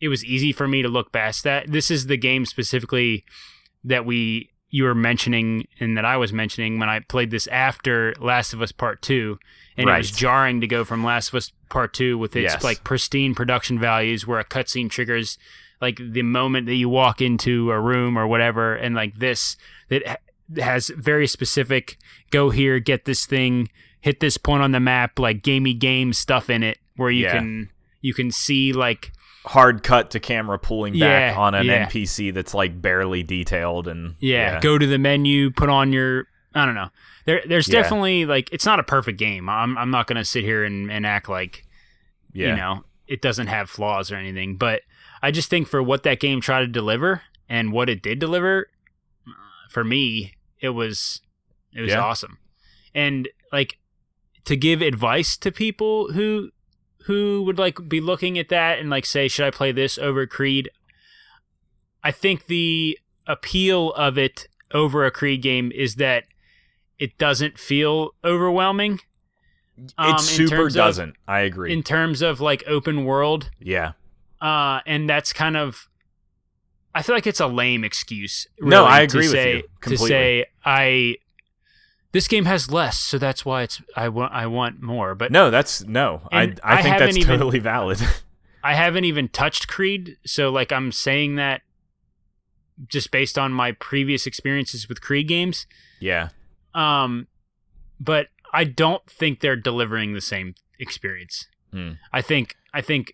it 0.00 0.08
was 0.08 0.24
easy 0.24 0.52
for 0.52 0.68
me 0.68 0.82
to 0.82 0.88
look 0.88 1.12
past 1.12 1.44
that 1.44 1.70
this 1.70 1.90
is 1.90 2.06
the 2.06 2.16
game 2.16 2.44
specifically 2.46 3.24
that 3.84 4.04
we 4.04 4.50
you 4.68 4.82
were 4.84 4.94
mentioning 4.94 5.66
and 5.80 5.96
that 5.96 6.04
I 6.04 6.16
was 6.16 6.32
mentioning 6.32 6.78
when 6.78 6.88
I 6.88 6.98
played 7.00 7.30
this 7.30 7.46
after 7.48 8.14
Last 8.18 8.52
of 8.52 8.60
Us 8.60 8.72
Part 8.72 9.00
2 9.02 9.38
and 9.78 9.88
it 9.88 9.96
was 9.96 10.10
jarring 10.10 10.60
to 10.60 10.66
go 10.66 10.84
from 10.84 11.04
Last 11.04 11.28
of 11.28 11.36
Us 11.36 11.52
Part 11.68 11.94
2 11.94 12.18
with 12.18 12.34
its 12.36 12.54
Yes. 12.54 12.64
like 12.64 12.82
pristine 12.84 13.34
production 13.34 13.78
values 13.78 14.26
where 14.26 14.40
a 14.40 14.44
cutscene 14.44 14.90
triggers 14.90 15.38
like 15.80 15.98
the 15.98 16.22
moment 16.22 16.66
that 16.66 16.74
you 16.74 16.88
walk 16.88 17.20
into 17.20 17.70
a 17.70 17.80
room 17.80 18.18
or 18.18 18.26
whatever 18.26 18.74
and 18.74 18.94
like 18.94 19.14
this 19.18 19.56
that 19.88 20.20
has 20.58 20.88
very 20.96 21.26
specific 21.26 21.96
go 22.30 22.50
here 22.50 22.78
get 22.80 23.04
this 23.04 23.24
thing 23.24 23.68
hit 24.00 24.20
this 24.20 24.36
point 24.36 24.62
on 24.62 24.72
the 24.72 24.80
map 24.80 25.18
like 25.18 25.42
gamey 25.42 25.74
game 25.74 26.12
stuff 26.12 26.50
in 26.50 26.62
it 26.62 26.78
where 26.96 27.10
you 27.10 27.24
Yeah. 27.24 27.38
can 27.38 27.70
you 28.00 28.14
can 28.14 28.30
see 28.30 28.72
like 28.72 29.12
hard 29.46 29.82
cut 29.82 30.10
to 30.10 30.20
camera 30.20 30.58
pulling 30.58 30.94
back 30.98 31.34
Yeah, 31.34 31.38
on 31.40 31.54
an 31.54 31.66
yeah. 31.66 31.86
NPC 31.86 32.34
that's 32.34 32.52
like 32.52 32.82
barely 32.82 33.22
detailed 33.22 33.86
and 33.88 34.16
yeah, 34.18 34.60
go 34.60 34.76
to 34.76 34.86
the 34.86 34.98
menu 34.98 35.50
put 35.50 35.68
on 35.68 35.92
your 35.92 36.26
i 36.54 36.64
don't 36.66 36.74
know 36.74 36.88
there 37.26 37.42
there's 37.46 37.68
Yeah. 37.68 37.82
definitely 37.82 38.24
like 38.26 38.48
it's 38.52 38.66
not 38.66 38.80
a 38.80 38.82
perfect 38.82 39.18
game 39.18 39.48
i'm, 39.48 39.76
I'm 39.78 39.90
not 39.90 40.06
gonna 40.08 40.24
sit 40.24 40.42
here 40.42 40.64
and, 40.64 40.90
and 40.90 41.06
act 41.06 41.28
like 41.28 41.64
yeah, 42.32 42.50
you 42.50 42.56
know 42.56 42.84
it 43.06 43.22
doesn't 43.22 43.46
have 43.46 43.70
flaws 43.70 44.10
or 44.10 44.16
anything 44.16 44.56
but 44.56 44.82
i 45.22 45.30
just 45.30 45.48
think 45.48 45.68
for 45.68 45.80
what 45.82 46.02
that 46.02 46.18
game 46.18 46.40
tried 46.40 46.60
to 46.60 46.66
deliver 46.66 47.22
and 47.48 47.72
what 47.72 47.88
it 47.88 48.02
did 48.02 48.18
deliver 48.18 48.68
for 49.70 49.84
me 49.84 50.32
it 50.60 50.70
was 50.70 51.20
it 51.72 51.82
was 51.82 51.90
Yeah. 51.92 52.00
awesome 52.00 52.38
and 52.94 53.28
like 53.52 53.78
to 54.44 54.56
give 54.56 54.80
advice 54.82 55.36
to 55.36 55.52
people 55.52 56.12
who 56.12 56.50
who 57.06 57.42
would 57.44 57.58
like 57.58 57.88
be 57.88 58.00
looking 58.00 58.38
at 58.38 58.48
that 58.48 58.78
and 58.78 58.90
like 58.90 59.04
say 59.06 59.28
should 59.28 59.46
i 59.46 59.50
play 59.50 59.72
this 59.72 59.96
over 59.98 60.26
creed 60.26 60.68
i 62.02 62.10
think 62.10 62.46
the 62.46 62.98
appeal 63.26 63.92
of 63.94 64.18
it 64.18 64.46
over 64.72 65.04
a 65.04 65.10
creed 65.10 65.40
game 65.42 65.70
is 65.74 65.96
that 65.96 66.24
it 66.98 67.16
doesn't 67.18 67.58
feel 67.58 68.10
overwhelming 68.24 69.00
um, 69.98 70.14
it 70.14 70.20
super 70.20 70.70
doesn't. 70.70 71.16
I 71.28 71.40
agree. 71.40 71.70
in 71.72 71.82
terms 71.82 72.22
of 72.22 72.40
like 72.40 72.64
open 72.66 73.04
world 73.04 73.50
yeah, 73.60 73.92
uh 74.40 74.80
and 74.86 75.08
that's 75.08 75.32
kind 75.34 75.56
of 75.56 75.88
i 76.94 77.02
feel 77.02 77.14
like 77.14 77.26
it's 77.26 77.40
a 77.40 77.46
lame 77.46 77.84
excuse 77.84 78.46
No, 78.58 78.84
really, 78.84 78.92
I 78.94 78.98
to 79.00 79.04
agree 79.04 79.28
with 79.28 79.30
say, 79.32 79.54
you 79.56 79.62
to 79.82 79.98
say 79.98 80.46
i 80.64 81.16
this 82.16 82.26
game 82.28 82.46
has 82.46 82.70
less 82.70 82.96
so 82.98 83.18
that's 83.18 83.44
why 83.44 83.60
it's 83.62 83.82
i 83.94 84.08
want 84.08 84.32
i 84.32 84.46
want 84.46 84.80
more 84.80 85.14
but 85.14 85.30
no, 85.30 85.50
that's 85.50 85.84
no. 85.84 86.22
I 86.32 86.42
I 86.42 86.54
I 86.62 86.82
think 86.82 86.92
haven't 86.94 87.06
that's 87.08 87.16
even- 87.18 87.28
totally 87.38 87.58
valid. 87.58 88.00
i 88.64 88.72
haven't 88.74 89.04
even 89.04 89.28
touched 89.28 89.68
creed 89.68 90.16
so 90.24 90.48
like 90.50 90.72
i'm 90.72 90.90
saying 90.92 91.36
that 91.36 91.60
just 92.88 93.10
based 93.10 93.36
on 93.38 93.52
my 93.52 93.72
previous 93.72 94.26
experiences 94.26 94.88
with 94.88 95.00
creed 95.02 95.28
games 95.28 95.66
yeah, 96.00 96.28
um 96.74 97.26
but 98.00 98.28
i 98.52 98.64
don't 98.64 99.04
think 99.10 99.40
they're 99.40 99.56
delivering 99.70 100.14
the 100.14 100.20
same 100.20 100.54
experience 100.78 101.46
Hmm. 101.72 101.92
i 102.12 102.22
think 102.22 102.56
i 102.72 102.80
think 102.80 103.12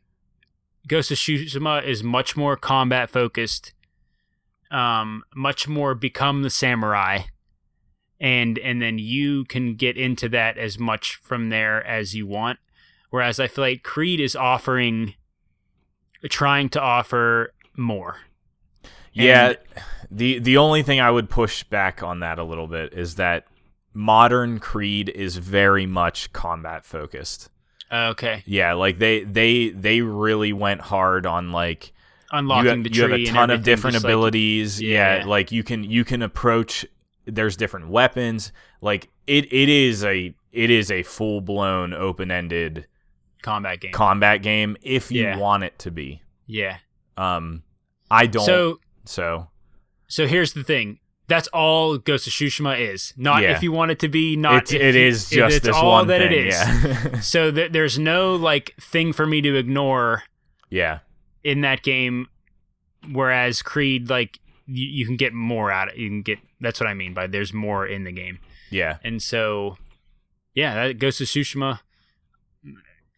ghost 0.87 1.11
of 1.11 1.17
tsushima 1.19 1.83
is 1.85 2.03
much 2.05 2.37
more 2.37 2.57
combat 2.57 3.11
focused 3.11 3.73
um 4.71 5.23
much 5.35 5.67
more 5.69 5.95
become 5.95 6.43
the 6.43 6.51
samurai 6.51 7.21
and 8.23 8.59
and 8.61 8.81
then 8.81 8.99
you 8.99 9.45
can 9.45 9.75
get 9.75 9.99
into 9.99 10.29
that 10.31 10.57
as 10.57 10.79
much 10.79 11.17
from 11.17 11.51
there 11.51 11.85
as 11.87 12.15
you 12.15 12.27
want 12.27 12.59
whereas 13.11 13.39
i 13.39 13.47
feel 13.47 13.65
like 13.65 13.83
creed 13.83 14.19
is 14.21 14.35
offering 14.35 15.15
trying 16.31 16.69
to 16.71 16.81
offer 16.81 17.53
more 17.77 18.17
yeah. 19.15 19.49
And- 19.49 19.59
the 20.11 20.39
the 20.39 20.57
only 20.57 20.83
thing 20.83 21.01
I 21.01 21.11
would 21.11 21.29
push 21.29 21.65
back 21.65 22.03
on 22.03 22.21
that 22.21 22.39
a 22.39 22.45
little 22.45 22.67
bit 22.67 22.95
is 22.95 23.17
that 23.17 23.45
modern 23.93 24.59
Creed 24.59 25.09
is 25.11 25.37
very 25.37 25.85
much 25.87 26.33
combat 26.33 26.85
focused. 26.87 27.51
okay 27.93 28.43
Yeah, 28.47 28.73
like 28.75 28.99
they 28.99 29.25
they 29.25 29.69
they 29.71 30.01
really 30.01 30.53
went 30.55 30.81
hard 30.83 31.27
on 31.27 31.53
like 31.53 31.93
unlocking 32.31 32.65
you 32.65 32.71
have, 32.77 32.85
the 32.85 32.91
you 32.95 33.03
have 33.03 33.13
a 33.13 33.25
ton 33.27 33.51
of 33.51 33.63
different 33.65 33.95
just 33.95 34.05
like- 34.05 34.11
abilities. 34.11 34.81
yeah. 34.81 35.19
Yeah. 35.19 35.27
like 35.27 35.53
you 35.53 35.63
can 35.63 35.85
you 35.85 36.05
can 36.05 36.23
approach. 36.23 36.87
There's 37.25 37.57
different 37.57 37.89
weapons. 37.89 38.53
Like 38.81 39.09
it 39.27 39.53
it 39.53 39.69
is 39.69 40.05
a 40.05 40.35
it 40.53 40.71
is 40.71 40.91
a 40.91 41.03
full 41.03 41.41
blown 41.41 41.93
open 41.95 42.31
ended 42.31 42.87
combat 43.43 43.81
game 43.81 43.93
combat 43.93 44.43
game 44.43 44.77
if 44.83 45.11
you 45.11 45.23
Yeah. 45.23 45.37
want 45.39 45.65
it 45.65 45.79
to 45.81 45.91
be. 45.91 46.23
yeah 46.47 46.79
Um, 47.17 47.63
I 48.11 48.27
don't. 48.27 48.45
so 48.47 48.81
So, 49.05 49.49
So 50.09 50.27
here's 50.27 50.53
the 50.53 50.63
thing. 50.65 50.99
That's 51.29 51.49
all 51.49 51.97
Ghost 51.99 52.27
of 52.27 52.33
Tsushima 52.33 52.79
is. 52.79 53.15
Not 53.17 53.43
Yeah. 53.43 53.53
if 53.57 53.63
you 53.63 53.73
want 53.73 53.91
it 53.91 53.99
to 54.01 54.09
be. 54.09 54.37
Not 54.37 54.63
it's, 54.65 54.73
if 54.73 54.81
it 54.83 54.95
you- 54.95 55.01
is 55.07 55.31
just 55.31 55.57
it's 55.59 55.67
this 55.67 55.77
all 55.77 55.91
one 55.91 56.07
that 56.09 56.19
thing. 56.21 56.33
it 56.33 56.47
is. 56.49 56.55
Yeah. 56.55 57.21
So 57.23 57.51
th- 57.51 57.73
there's 57.73 57.99
no 57.99 58.35
like 58.37 58.75
thing 58.81 59.13
for 59.13 59.27
me 59.27 59.41
to 59.41 59.57
ignore 59.57 60.25
yeah. 60.71 60.99
in 61.43 61.61
that 61.63 61.83
game. 61.83 62.27
Whereas 63.11 63.63
Creed, 63.63 64.09
like 64.11 64.39
you, 64.67 64.87
you 64.87 65.07
can 65.07 65.17
get 65.17 65.33
more 65.33 65.71
out 65.73 65.89
of. 65.89 65.95
It. 65.95 66.01
You 66.01 66.09
can 66.09 66.23
get. 66.23 66.39
That's 66.63 66.81
what 66.81 66.89
I 66.89 66.95
mean 66.95 67.13
by 67.13 67.27
there's 67.27 67.53
more 67.53 67.87
in 67.87 68.05
the 68.05 68.13
game. 68.13 68.39
Yeah. 68.71 68.97
And 69.05 69.23
so, 69.23 69.77
yeah, 70.55 70.75
that 70.87 70.99
Ghost 70.99 71.21
of 71.21 71.27
Tsushima. 71.27 71.81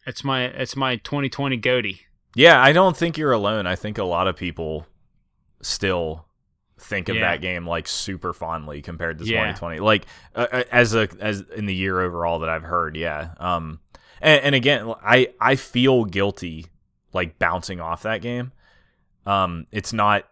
That's 0.05 0.23
my 0.23 0.49
that's 0.49 0.75
my 0.75 0.97
2020 0.97 1.57
GOTY. 1.57 2.01
Yeah. 2.35 2.61
I 2.61 2.73
don't 2.73 2.95
think 2.97 3.17
you're 3.17 3.31
alone. 3.31 3.65
I 3.65 3.75
think 3.75 3.97
a 3.97 4.03
lot 4.03 4.27
of 4.27 4.35
people 4.35 4.85
still 5.61 6.25
think 6.77 7.07
of 7.09 7.15
Yeah. 7.15 7.21
that 7.31 7.41
game 7.41 7.65
like 7.65 7.87
super 7.87 8.33
fondly 8.33 8.81
compared 8.81 9.19
to 9.19 9.25
Yeah. 9.25 9.53
2020. 9.53 9.79
Like 9.79 10.05
uh, 10.35 10.47
uh, 10.51 10.63
as 10.71 10.93
a 10.93 11.07
as 11.19 11.41
in 11.55 11.65
the 11.65 11.73
year 11.75 12.01
overall 12.01 12.39
that 12.39 12.49
I've 12.49 12.63
heard. 12.63 12.95
Yeah. 12.97 13.29
Um. 13.39 13.79
And, 14.21 14.41
and 14.43 14.55
again, 14.55 14.93
I 15.03 15.29
I 15.39 15.55
feel 15.55 16.05
guilty 16.05 16.65
like 17.13 17.39
bouncing 17.39 17.79
off 17.79 18.03
that 18.03 18.21
game. 18.21 18.51
Um. 19.25 19.65
It's 19.71 19.93
not. 19.93 20.25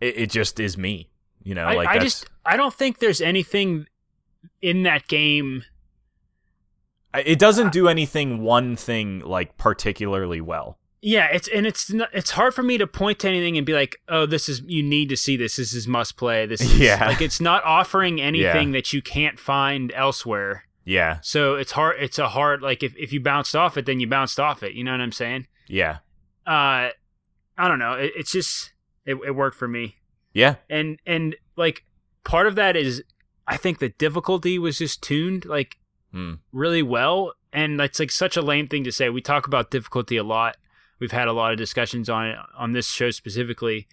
It, 0.00 0.16
it 0.18 0.30
just 0.30 0.58
is 0.60 0.76
me. 0.76 1.10
You 1.44 1.54
know. 1.54 1.64
I, 1.66 1.74
like 1.74 1.88
I 1.88 1.98
just 1.98 2.26
I 2.44 2.56
don't 2.56 2.74
think 2.74 2.98
there's 2.98 3.20
anything 3.20 3.86
in 4.60 4.82
that 4.82 5.06
game. 5.06 5.64
It 7.14 7.38
doesn't 7.38 7.72
do 7.72 7.86
anything 7.86 8.40
one 8.42 8.74
thing 8.74 9.20
like 9.20 9.56
particularly 9.56 10.40
well. 10.40 10.78
Yeah, 11.00 11.28
it's 11.30 11.48
and 11.48 11.66
it's 11.66 11.92
not, 11.92 12.08
it's 12.12 12.30
hard 12.30 12.54
for 12.54 12.62
me 12.62 12.78
to 12.78 12.86
point 12.86 13.18
to 13.20 13.28
anything 13.28 13.56
and 13.58 13.64
be 13.66 13.74
like, 13.74 13.96
"Oh, 14.08 14.24
this 14.26 14.48
is 14.48 14.62
you 14.66 14.82
need 14.82 15.10
to 15.10 15.16
see 15.16 15.36
this. 15.36 15.56
This 15.56 15.74
is 15.74 15.86
must 15.86 16.16
play. 16.16 16.46
This 16.46 16.60
is 16.62 16.78
Yeah. 16.80 17.06
like 17.06 17.20
it's 17.20 17.40
not 17.42 17.62
offering 17.64 18.20
anything 18.20 18.72
that 18.72 18.92
you 18.92 19.02
can't 19.02 19.38
find 19.38 19.92
elsewhere. 19.92 20.64
Yeah, 20.86 21.18
So 21.22 21.54
it's 21.54 21.72
hard. 21.72 21.96
It's 21.98 22.18
a 22.18 22.28
hard 22.30 22.60
like 22.62 22.82
if 22.82 22.94
if 22.96 23.12
you 23.12 23.20
bounced 23.20 23.54
off 23.54 23.76
it, 23.78 23.86
then 23.86 24.00
you 24.00 24.06
bounced 24.06 24.38
off 24.40 24.62
it. 24.62 24.72
You 24.72 24.82
know 24.84 24.90
what 24.92 25.00
I'm 25.00 25.12
saying? 25.12 25.46
yeah, 25.68 25.98
Uh, 26.46 26.90
I 27.56 27.68
don't 27.68 27.78
know. 27.78 27.92
It, 27.94 28.12
it's 28.16 28.32
just 28.32 28.72
it, 29.06 29.14
it 29.26 29.30
worked 29.30 29.56
for 29.56 29.68
me, 29.68 29.96
yeah, 30.34 30.56
and 30.68 31.00
and 31.06 31.36
like 31.56 31.84
part 32.24 32.46
of 32.46 32.54
that 32.56 32.76
is 32.76 33.02
I 33.46 33.56
think 33.56 33.78
the 33.78 33.88
difficulty 33.90 34.58
was 34.58 34.78
just 34.78 35.02
tuned 35.02 35.44
like 35.46 35.78
Hmm. 36.12 36.34
really 36.52 36.82
well, 36.82 37.32
and 37.52 37.80
that's 37.80 37.98
like 37.98 38.12
such 38.12 38.36
a 38.36 38.42
lame 38.42 38.68
thing 38.68 38.84
to 38.84 38.92
say. 38.92 39.08
We 39.10 39.20
talk 39.20 39.46
about 39.48 39.70
difficulty 39.72 40.16
a 40.16 40.22
lot. 40.22 40.56
We've 41.00 41.10
had 41.10 41.26
a 41.26 41.32
lot 41.32 41.50
of 41.50 41.58
discussions 41.58 42.08
on 42.08 42.26
it 42.28 42.38
on 42.56 42.70
this 42.72 42.88
show 42.88 43.10
specifically, 43.10 43.88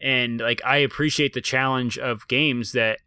and 0.00 0.40
like 0.40 0.60
I 0.64 0.76
appreciate 0.76 1.32
the 1.34 1.40
challenge 1.40 1.98
of 1.98 2.28
games 2.28 2.72
that 2.72 3.00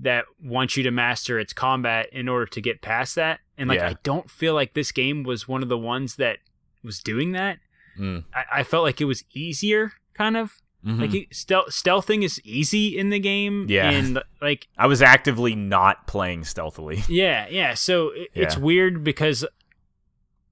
that 0.00 0.24
wants 0.42 0.76
you 0.76 0.82
to 0.82 0.90
master 0.90 1.38
its 1.38 1.52
combat 1.52 2.08
in 2.12 2.28
order 2.28 2.46
to 2.46 2.60
get 2.60 2.82
past 2.82 3.14
that 3.14 3.40
and 3.56 3.68
like 3.68 3.78
Yeah. 3.78 3.88
I 3.90 3.96
don't 4.02 4.30
feel 4.30 4.54
like 4.54 4.74
this 4.74 4.92
game 4.92 5.22
was 5.22 5.48
one 5.48 5.62
of 5.62 5.68
the 5.68 5.78
ones 5.78 6.16
that 6.16 6.38
was 6.84 7.00
doing 7.00 7.32
that. 7.32 7.58
Mm. 7.98 8.24
I, 8.34 8.60
I 8.60 8.62
felt 8.64 8.84
like 8.84 9.00
it 9.00 9.06
was 9.06 9.24
easier, 9.34 9.92
kind 10.14 10.36
of 10.36 10.58
Mhm. 10.88 11.00
like 11.12 11.28
stealth 11.32 11.68
stealthing 11.68 12.24
is 12.24 12.40
easy 12.44 12.96
in 12.98 13.10
the 13.10 13.18
game. 13.18 13.66
Yeah. 13.68 13.90
and 13.90 14.22
like 14.40 14.68
I 14.78 14.86
was 14.86 15.02
actively 15.02 15.54
not 15.54 16.06
playing 16.06 16.44
stealthily. 16.44 17.02
yeah, 17.08 17.46
yeah. 17.50 17.74
So 17.74 18.08
it, 18.10 18.28
it's 18.34 18.56
weird 18.56 19.04
because 19.04 19.44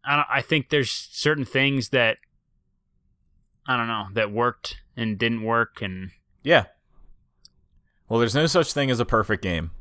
I 0.05 0.25
I 0.29 0.43
think 0.43 0.69
there's 0.69 0.91
certain 0.91 1.45
things 1.45 1.89
that 1.91 2.19
I 3.67 3.77
don't 3.77 3.89
know 3.89 4.07
that 4.13 4.31
worked 4.31 4.77
and 4.97 5.19
didn't 5.19 5.43
work, 5.43 5.81
and 5.83 6.11
Yeah. 6.43 6.67
Well, 8.09 8.21
there's 8.21 8.35
no 8.35 8.47
such 8.47 8.73
thing 8.73 8.91
as 8.91 9.01
a 9.01 9.05
perfect 9.05 9.43
game, 9.43 9.73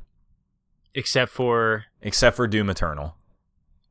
except 0.95 1.31
for 1.31 1.85
except 2.01 2.35
for 2.35 2.47
Doom 2.47 2.69
Eternal. 2.69 3.15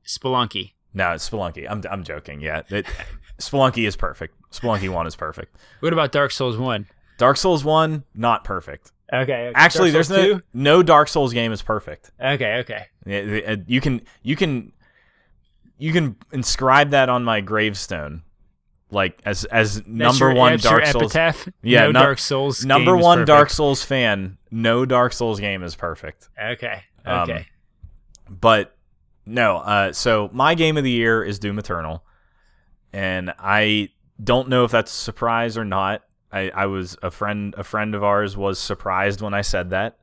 Spelunky. 0.07 0.73
No, 0.93 1.13
it's 1.13 1.29
Spelunky. 1.29 1.67
I'm 1.69 1.83
I'm 1.91 2.03
joking. 2.05 2.41
Yeah, 2.41 2.63
it, 2.69 2.87
Spelunky 3.39 3.87
is 3.87 3.97
perfect. 3.97 4.35
Spelunky 4.55 4.89
one 4.89 5.07
is 5.07 5.17
perfect. 5.17 5.57
What 5.81 5.93
about 5.93 6.13
Dark 6.13 6.31
Souls 6.31 6.57
One? 6.57 6.87
Dark 7.19 7.37
Souls 7.37 7.65
one 7.65 8.05
not 8.15 8.45
perfect. 8.45 8.91
Okay, 9.13 9.53
Actually, 9.55 9.91
there's 9.91 10.11
no 10.11 10.41
no 10.53 10.83
Dark 10.83 11.09
Souls 11.09 11.33
game 11.33 11.53
is 11.53 11.63
perfect. 11.63 12.11
Okay, 12.21 12.65
okay. 13.07 13.45
Uh, 13.47 13.57
You 13.67 13.81
can 13.81 14.03
you 14.23 14.35
can 14.37 14.73
you 15.79 15.93
can 15.93 16.17
inscribe 16.33 16.91
that 16.91 17.09
on 17.09 17.23
my 17.25 17.41
gravestone, 17.41 18.23
like 18.91 19.21
as 19.25 19.45
as 19.45 19.77
That's 19.77 19.89
number 19.89 20.27
your, 20.31 20.35
one 20.35 20.57
Dark 20.59 20.87
Souls. 20.87 21.05
epitaph. 21.15 21.49
Yeah, 21.63 21.81
no 21.83 21.87
nu- 21.89 21.93
Dark 22.01 22.19
Souls. 22.19 22.65
Number 22.65 22.97
one. 22.97 23.25
Dark 23.25 23.51
Souls 23.51 23.85
fan. 23.85 24.39
No 24.51 24.85
Dark 24.87 25.13
Souls 25.13 25.39
game 25.39 25.63
is 25.63 25.77
perfect. 25.77 26.29
Okay, 26.43 26.83
Um, 27.05 27.21
okay. 27.31 27.47
But 28.29 28.75
no, 29.27 29.59
uh, 29.59 29.93
so 29.93 30.31
my 30.33 30.55
game 30.55 30.77
of 30.77 30.85
the 30.85 30.91
year 30.91 31.23
is 31.23 31.39
Doom 31.39 31.59
Eternal, 31.59 32.03
and 32.93 33.33
I 33.39 33.91
don't 34.23 34.49
know 34.49 34.65
if 34.65 34.71
that's 34.71 34.93
a 34.93 34.97
surprise 34.97 35.57
or 35.57 35.65
not. 35.65 36.03
I, 36.33 36.51
I 36.55 36.67
was 36.67 36.97
a 37.03 37.11
friend. 37.11 37.55
A 37.57 37.65
friend 37.65 37.95
of 37.95 38.03
ours 38.03 38.37
was 38.37 38.59
surprised 38.59 39.21
when 39.21 39.35
I 39.35 39.43
said 39.43 39.71
that. 39.71 39.99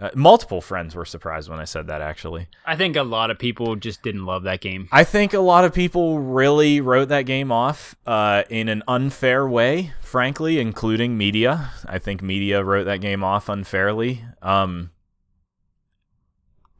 Uh, 0.00 0.10
multiple 0.14 0.60
friends 0.60 0.94
were 0.94 1.04
surprised 1.04 1.50
when 1.50 1.58
I 1.58 1.64
said 1.64 1.88
that. 1.88 2.00
Actually, 2.00 2.46
I 2.64 2.76
think 2.76 2.94
a 2.94 3.02
lot 3.02 3.30
of 3.30 3.38
people 3.38 3.74
just 3.74 4.02
didn't 4.02 4.24
love 4.24 4.44
that 4.44 4.60
game. 4.60 4.88
I 4.92 5.02
think 5.02 5.34
a 5.34 5.40
lot 5.40 5.64
of 5.64 5.74
people 5.74 6.20
really 6.20 6.80
wrote 6.80 7.08
that 7.08 7.22
game 7.22 7.50
off 7.50 7.96
uh, 8.06 8.44
in 8.48 8.68
an 8.68 8.84
unfair 8.86 9.48
way, 9.48 9.92
frankly, 10.00 10.60
including 10.60 11.18
media. 11.18 11.70
I 11.84 11.98
think 11.98 12.22
media 12.22 12.62
wrote 12.62 12.84
that 12.84 13.00
game 13.00 13.24
off 13.24 13.48
unfairly. 13.48 14.24
Um, 14.40 14.90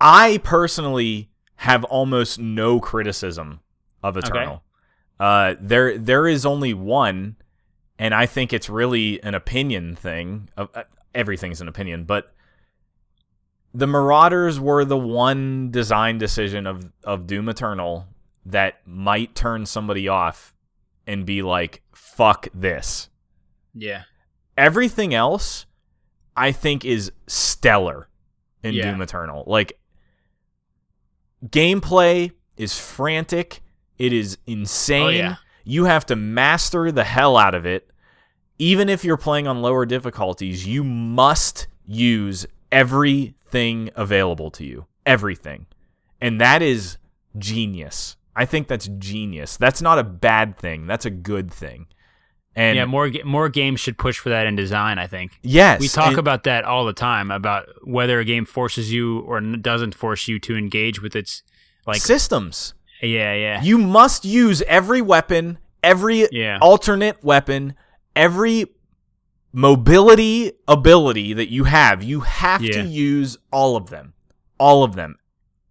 I 0.01 0.39
personally 0.45 1.31
have 1.57 1.83
almost 1.85 2.39
no 2.39 2.79
criticism 2.79 3.61
of 4.01 4.17
Eternal. 4.17 4.63
Uh, 5.19 5.55
there, 5.61 5.99
there 5.99 6.27
is 6.27 6.47
only 6.47 6.75
one, 6.75 7.37
and 7.99 8.15
I 8.15 8.27
think 8.27 8.53
it's 8.53 8.69
really 8.69 9.23
an 9.23 9.35
opinion 9.35 9.97
thing. 9.97 10.49
Of 10.57 10.71
uh, 10.75 10.85
everything's 11.15 11.61
an 11.61 11.69
opinion, 11.69 12.05
but 12.05 12.33
the 13.75 13.87
Marauders 13.87 14.61
were 14.61 14.85
the 14.85 14.97
one 14.97 15.71
design 15.71 16.19
decision 16.19 16.67
of 16.67 16.93
of 17.05 17.27
Doom 17.27 17.49
Eternal 17.49 18.07
that 18.47 18.87
might 18.87 19.35
turn 19.35 19.67
somebody 19.67 20.09
off 20.09 20.55
and 21.07 21.27
be 21.27 21.43
like, 21.43 21.83
"Fuck 21.93 22.49
this." 22.55 23.09
Yeah, 23.75 24.05
Everything 24.59 25.15
else, 25.15 25.67
I 26.37 26.51
think, 26.51 26.85
is 26.85 27.13
stellar 27.29 28.09
in 28.65 28.75
Yeah. 28.75 28.91
Doom 28.91 29.03
Eternal. 29.03 29.45
Like 29.47 29.79
gameplay 31.47 32.33
is 32.57 32.77
frantic. 32.77 33.63
It 33.99 34.13
is 34.13 34.39
insane. 34.47 35.03
Oh, 35.03 35.09
yeah. 35.09 35.37
You 35.65 35.85
have 35.85 36.07
to 36.07 36.17
master 36.17 36.91
the 36.91 37.05
hell 37.05 37.37
out 37.37 37.55
of 37.55 37.67
it. 37.67 37.91
Even 38.59 38.89
if 38.89 39.05
you're 39.05 39.17
playing 39.17 39.47
on 39.47 39.63
lower 39.63 39.87
difficulties, 39.87 40.67
you 40.67 40.83
must 40.83 41.67
use 41.87 42.47
everything 42.73 43.91
available 43.95 44.51
to 44.53 44.65
you. 44.65 44.87
Everything. 45.07 45.67
And 46.21 46.41
that 46.41 46.63
is 46.63 46.99
genius. 47.37 48.17
I 48.35 48.45
think 48.45 48.69
that's 48.69 48.89
genius. 48.99 49.57
That's 49.57 49.83
not 49.83 49.99
a 49.99 50.05
bad 50.05 50.59
thing. 50.59 50.87
That's 50.87 51.05
a 51.05 51.11
good 51.11 51.53
thing. 51.53 51.87
And 52.57 52.77
yeah. 52.77 52.87
More 52.87 53.09
more 53.25 53.49
games 53.49 53.79
should 53.79 53.99
push 53.99 54.19
for 54.19 54.31
that 54.31 54.47
in 54.47 54.57
design. 54.57 54.99
I 54.99 55.07
think 55.07 55.39
yes, 55.43 55.81
we 55.81 55.87
talk 55.87 56.17
about 56.17 56.43
that 56.43 56.65
all 56.65 56.85
the 56.85 56.93
time 56.93 57.31
about 57.31 57.69
whether 57.85 58.19
a 58.19 58.25
game 58.25 58.45
forces 58.45 58.93
you 58.93 59.21
or 59.21 59.41
doesn't 59.41 59.95
force 59.95 60.27
you 60.27 60.41
to 60.41 60.57
engage 60.57 61.01
with 61.01 61.15
its 61.15 61.45
like. 61.87 62.01
systems. 62.01 62.75
Yeah, 63.03 63.35
yeah, 63.35 63.63
You 63.63 63.79
must 63.79 64.25
use 64.25 64.63
every 64.63 65.01
weapon, 65.03 65.59
every 65.83 66.27
Yeah. 66.33 66.59
alternate 66.61 67.23
weapon, 67.23 67.75
every 68.17 68.67
mobility 69.53 70.53
ability 70.67 71.33
that 71.33 71.51
you 71.51 71.65
have. 71.65 72.03
You 72.03 72.21
have 72.21 72.63
Yeah. 72.63 72.83
to 72.83 72.89
use 72.89 73.37
all 73.53 73.77
of 73.77 73.91
them. 73.91 74.13
All 74.59 74.83
of 74.85 74.95
them. 74.95 75.17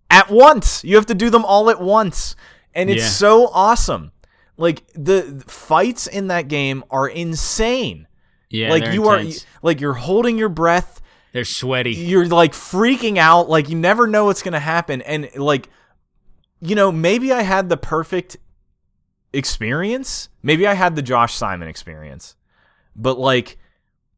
At 0.10 0.30
once. 0.30 0.84
You 0.84 0.96
have 0.96 1.06
to 1.08 1.16
do 1.16 1.30
them 1.30 1.46
all 1.46 1.70
at 1.70 1.82
once. 1.82 2.36
And 2.74 2.90
it's 2.90 3.04
Yeah. 3.04 3.10
so 3.10 3.48
awesome. 3.54 4.12
Like 4.58 4.84
the 4.96 5.44
fights 5.48 6.08
in 6.08 6.28
that 6.28 6.48
game 6.48 6.84
are 6.90 7.08
insane. 7.08 8.08
yeah. 8.50 8.70
like 8.70 8.94
you 8.94 9.12
intense. 9.12 9.44
are 9.44 9.48
like 9.62 9.82
you're 9.82 9.92
holding 9.94 10.38
your 10.38 10.48
breath 10.48 11.02
They're 11.34 11.44
sweaty. 11.44 11.92
you're 11.92 12.26
like 12.28 12.54
freaking 12.54 13.18
out 13.18 13.50
like 13.50 13.68
you 13.68 13.76
never 13.78 14.08
know 14.08 14.24
what's 14.24 14.42
gonna 14.42 14.62
happen 14.62 15.02
and 15.02 15.28
like 15.36 15.68
you 16.62 16.76
know 16.76 16.92
maybe 16.92 17.32
i 17.32 17.42
had 17.42 17.70
the 17.70 17.78
perfect 17.78 18.38
experience 19.34 20.30
maybe 20.42 20.66
i 20.66 20.74
had 20.74 20.96
the 20.96 21.02
josh 21.02 21.34
simon 21.34 21.68
experience 21.68 22.36
but 22.96 23.20
like 23.20 23.58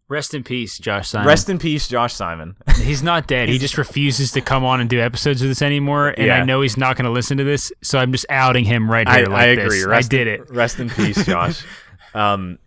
Rest 0.07 0.33
in 0.33 0.43
peace, 0.43 0.79
Josh 0.79 1.09
Simon. 1.09 1.27
rest 1.27 1.49
in 1.49 1.59
peace 1.59 1.87
josh 1.87 2.13
simon 2.13 2.55
He's 2.77 3.03
not 3.03 3.27
dead. 3.27 3.47
He 3.49 3.59
just 3.59 3.77
refuses 3.77 4.31
to 4.31 4.41
come 4.41 4.63
on 4.65 4.81
and 4.81 4.89
do 4.89 4.99
episodes 4.99 5.41
with 5.43 5.51
us 5.51 5.61
anymore. 5.61 6.15
And 6.17 6.31
I 6.31 6.43
know 6.43 6.61
he's 6.61 6.77
not 6.77 6.95
going 6.95 7.05
to 7.05 7.11
listen 7.11 7.37
to 7.37 7.43
this, 7.43 7.71
so 7.83 7.99
I'm 7.99 8.11
just 8.13 8.25
outing 8.29 8.63
him 8.65 8.89
right 8.89 9.07
I, 9.07 9.17
here. 9.17 9.25
like 9.27 9.35
I 9.41 9.45
agree 9.47 9.77
this. 9.79 9.85
rest 9.85 10.11
I 10.13 10.17
did 10.17 10.27
it. 10.27 10.49
rest 10.49 10.79
in 10.79 10.89
peace 10.89 11.23
josh 11.27 11.63
um 12.15 12.57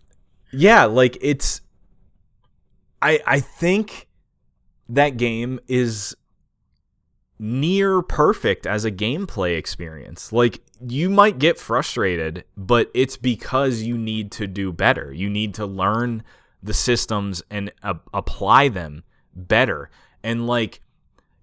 yeah 0.53 0.85
like 0.85 1.17
it's 1.19 1.59
i 3.01 3.19
i 3.27 3.39
think 3.41 4.07
that 4.89 5.17
game 5.17 5.59
is 5.67 6.15
near 7.43 8.01
perfect 8.01 8.65
as 8.65 8.85
a 8.85 8.91
gameplay 8.91 9.57
experience. 9.57 10.31
Like 10.31 10.61
you 10.79 11.09
might 11.09 11.39
get 11.39 11.59
frustrated, 11.59 12.45
but 12.55 12.89
it's 12.93 13.17
because 13.17 13.81
you 13.81 13.97
need 13.97 14.31
to 14.33 14.47
do 14.47 14.71
better. 14.71 15.11
You 15.11 15.29
need 15.29 15.53
to 15.55 15.65
learn 15.65 16.23
the 16.63 16.73
systems 16.73 17.43
and 17.49 17.69
uh, 17.83 17.95
apply 18.13 18.69
them 18.69 19.03
better. 19.35 19.89
And 20.23 20.47
like 20.47 20.79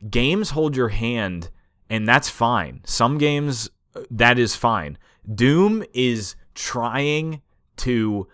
games 0.08 0.50
hold 0.50 0.74
your 0.74 0.88
hand 0.88 1.50
and 1.90 2.08
that's 2.08 2.30
fine. 2.30 2.80
Some 2.84 3.18
games 3.18 3.68
that 4.10 4.38
is 4.38 4.56
fine. 4.56 4.96
Doom 5.34 5.84
is 5.92 6.34
trying 6.54 7.42
to 7.76 8.26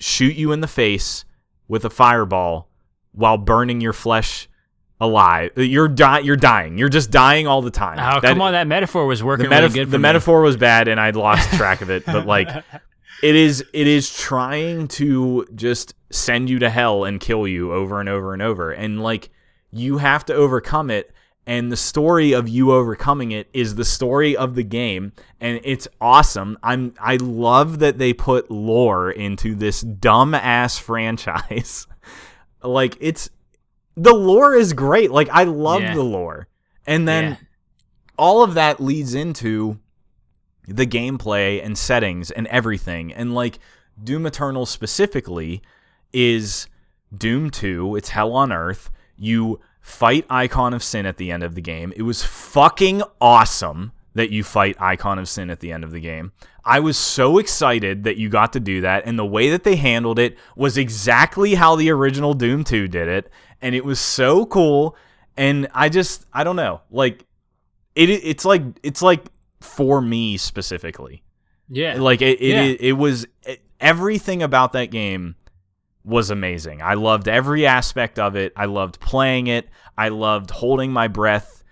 shoot 0.00 0.34
you 0.34 0.50
in 0.50 0.60
the 0.60 0.66
face 0.66 1.24
with 1.68 1.84
a 1.84 1.90
fireball 1.90 2.68
while 3.12 3.38
burning 3.38 3.80
your 3.80 3.92
flesh 3.92 4.48
alive. 5.02 5.50
You're 5.56 5.88
di- 5.88 6.20
you're 6.20 6.36
dying. 6.36 6.78
You're 6.78 6.88
just 6.88 7.10
dying 7.10 7.46
all 7.46 7.60
the 7.60 7.70
time. 7.70 7.98
Oh, 7.98 8.20
That- 8.20 8.28
come 8.30 8.40
on, 8.40 8.52
that 8.52 8.66
metaphor 8.66 9.04
was 9.06 9.22
working 9.22 9.50
the, 9.50 9.56
really 9.56 9.68
good 9.68 9.86
for 9.88 9.90
the 9.92 9.98
me. 9.98 10.02
metaphor 10.02 10.40
was 10.42 10.56
bad 10.56 10.88
and 10.88 10.98
I'd 11.00 11.16
lost 11.16 11.48
track 11.58 11.82
of 11.82 11.90
it, 11.90 12.06
but 12.06 12.24
like 12.26 12.48
it 13.22 13.34
is 13.36 13.64
it 13.72 13.86
is 13.86 14.16
trying 14.16 14.88
to 14.88 15.46
just 15.54 15.94
send 16.10 16.48
you 16.48 16.58
to 16.60 16.70
hell 16.70 17.04
and 17.04 17.20
kill 17.20 17.46
you 17.48 17.72
over 17.72 18.00
and 18.00 18.08
over 18.08 18.32
and 18.32 18.40
over. 18.42 18.70
And 18.70 19.02
like 19.02 19.30
you 19.72 19.98
have 19.98 20.24
to 20.26 20.34
overcome 20.34 20.90
it 20.90 21.12
and 21.46 21.72
the 21.72 21.76
story 21.76 22.32
of 22.32 22.48
you 22.48 22.72
overcoming 22.72 23.32
it 23.32 23.48
is 23.52 23.74
the 23.74 23.84
story 23.84 24.36
of 24.36 24.54
the 24.54 24.62
game 24.62 25.12
and 25.40 25.60
it's 25.64 25.88
awesome. 26.00 26.56
I'm 26.62 26.94
I 27.00 27.16
love 27.16 27.80
that 27.80 27.98
they 27.98 28.12
put 28.12 28.50
lore 28.52 29.10
into 29.10 29.54
this 29.56 29.80
dumb 29.80 30.34
ass 30.34 30.78
franchise. 30.88 31.86
like 32.62 32.96
it's 33.00 33.28
the 33.96 34.14
lore 34.14 34.54
is 34.54 34.72
great. 34.72 35.10
Like 35.10 35.28
I 35.30 35.44
love 35.44 35.82
Yeah. 35.82 35.94
the 35.94 36.02
lore. 36.02 36.48
And 36.86 37.06
then 37.06 37.24
Yeah. 37.24 37.36
all 38.18 38.42
of 38.42 38.54
that 38.54 38.80
leads 38.80 39.14
into 39.14 39.78
the 40.66 40.86
gameplay 40.86 41.64
and 41.64 41.76
settings 41.76 42.30
and 42.30 42.46
everything. 42.48 43.12
And 43.12 43.34
like 43.34 43.58
Doom 44.02 44.26
Eternal 44.26 44.66
specifically 44.66 45.62
is 46.12 46.66
Doom 47.16 47.50
2, 47.50 47.96
it's 47.96 48.10
Hell 48.10 48.32
on 48.32 48.52
Earth. 48.52 48.90
You 49.16 49.60
fight 49.80 50.24
Icon 50.30 50.72
of 50.72 50.82
Sin 50.82 51.04
at 51.06 51.16
the 51.16 51.30
end 51.30 51.42
of 51.42 51.54
the 51.54 51.60
game. 51.60 51.92
It 51.96 52.02
was 52.02 52.22
fucking 52.24 53.02
awesome 53.20 53.92
that 54.14 54.30
you 54.30 54.44
fight 54.44 54.76
Icon 54.80 55.18
of 55.18 55.28
Sin 55.28 55.50
at 55.50 55.60
the 55.60 55.72
end 55.72 55.84
of 55.84 55.90
the 55.90 56.00
game. 56.00 56.32
I 56.64 56.80
was 56.80 56.96
so 56.96 57.38
excited 57.38 58.04
that 58.04 58.16
you 58.18 58.28
got 58.28 58.52
to 58.52 58.60
do 58.60 58.80
that, 58.82 59.04
and 59.06 59.18
the 59.18 59.26
way 59.26 59.50
that 59.50 59.64
they 59.64 59.76
handled 59.76 60.18
it 60.18 60.38
was 60.54 60.76
exactly 60.78 61.54
how 61.54 61.74
the 61.76 61.90
original 61.90 62.34
Doom 62.34 62.62
2 62.62 62.86
did 62.88 63.08
it, 63.08 63.30
and 63.62 63.74
it 63.74 63.84
was 63.84 64.00
so 64.00 64.44
cool. 64.46 64.96
And 65.36 65.68
I 65.72 65.88
just, 65.88 66.26
I 66.32 66.44
don't 66.44 66.56
know, 66.56 66.82
like, 66.90 67.24
it 67.94 68.10
it's 68.10 68.44
like 68.44 68.62
it's 68.82 69.02
like 69.02 69.24
for 69.60 70.00
me 70.00 70.36
specifically. 70.36 71.22
Yeah. 71.68 71.94
Like 71.98 72.20
it 72.22 72.40
it, 72.40 72.48
Yeah. 72.48 72.62
it, 72.62 72.80
it 72.80 72.92
was 72.92 73.26
it- 73.46 73.62
everything 73.80 74.42
about 74.42 74.72
that 74.74 74.86
game 74.90 75.36
was 76.04 76.30
amazing. 76.30 76.82
I 76.82 76.94
loved 76.94 77.28
every 77.28 77.66
aspect 77.66 78.18
of 78.18 78.34
it. 78.36 78.52
I 78.56 78.64
loved 78.64 78.98
playing 79.00 79.46
it. 79.46 79.68
I 79.96 80.08
loved 80.08 80.50
holding 80.50 80.92
my 80.92 81.06
breath 81.08 81.62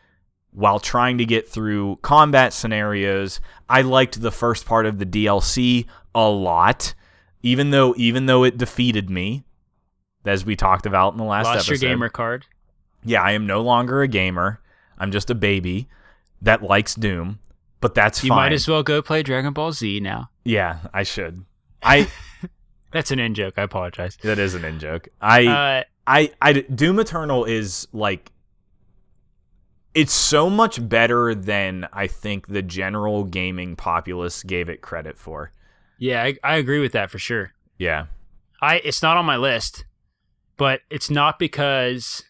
while 0.53 0.79
trying 0.81 1.19
to 1.19 1.25
get 1.25 1.49
through 1.49 1.97
combat 2.03 2.53
scenarios. 2.53 3.41
I 3.69 3.83
liked 3.83 4.21
the 4.21 4.31
first 4.31 4.67
part 4.67 4.87
of 4.87 4.99
the 4.99 5.07
DLC 5.07 5.87
a 6.15 6.29
lot, 6.29 6.95
even 7.43 7.71
though 7.71 7.95
even 7.97 8.27
though 8.27 8.45
it 8.45 8.59
defeated 8.59 9.09
me, 9.11 9.45
as 10.25 10.45
we 10.45 10.57
talked 10.57 10.87
about 10.87 11.13
in 11.13 11.19
the 11.19 11.25
last 11.25 11.47
Lost 11.47 11.69
episode. 11.69 11.83
your 11.85 11.91
gamer 11.95 12.09
card. 12.09 12.47
Yeah, 13.05 13.23
I 13.23 13.33
am 13.33 13.47
no 13.47 13.61
longer 13.63 14.03
a 14.03 14.09
gamer. 14.09 14.61
I'm 14.99 15.11
just 15.13 15.31
a 15.31 15.35
baby 15.35 15.89
that 16.43 16.63
likes 16.63 16.95
Doom, 16.95 17.39
but 17.81 17.95
that's 17.95 18.23
You 18.23 18.29
fine. 18.29 18.37
might 18.37 18.53
as 18.53 18.69
well 18.69 18.83
go 18.83 19.01
play 19.03 19.23
Dragon 19.23 19.53
Ball 19.53 19.73
Z 19.73 20.01
now. 20.01 20.31
yeah, 20.45 20.81
I 20.93 21.03
should. 21.03 21.45
I 21.83 22.09
That's 22.93 23.11
an 23.13 23.19
in 23.21 23.35
joke. 23.35 23.55
I 23.57 23.63
apologize. 23.63 24.19
that 24.23 24.39
is 24.39 24.55
an 24.55 24.65
in 24.65 24.79
joke. 24.81 25.09
I 25.21 25.47
Uh, 25.47 25.85
I 26.07 26.33
I 26.43 26.53
Doom 26.53 26.99
Eternal 26.99 27.45
is 27.45 27.87
like 27.93 28.33
it's 29.95 30.13
so 30.13 30.49
much 30.49 30.87
better 30.89 31.35
than 31.35 31.87
I 31.93 32.07
think 32.07 32.47
the 32.49 32.63
general 32.63 33.25
gaming 33.25 33.75
populace 33.77 34.43
gave 34.43 34.69
it 34.69 34.83
credit 34.83 35.19
for. 35.19 35.53
yeah, 35.99 36.23
I, 36.23 36.37
I 36.45 36.55
agree 36.57 36.79
with 36.81 36.93
that 36.93 37.11
for 37.11 37.19
sure. 37.19 37.53
Yeah. 37.79 38.07
I 38.63 38.77
it's 38.79 39.03
not 39.03 39.17
on 39.17 39.25
my 39.25 39.37
list, 39.37 39.85
but 40.61 40.83
it's 40.91 41.09
not 41.09 41.39
because 41.39 42.23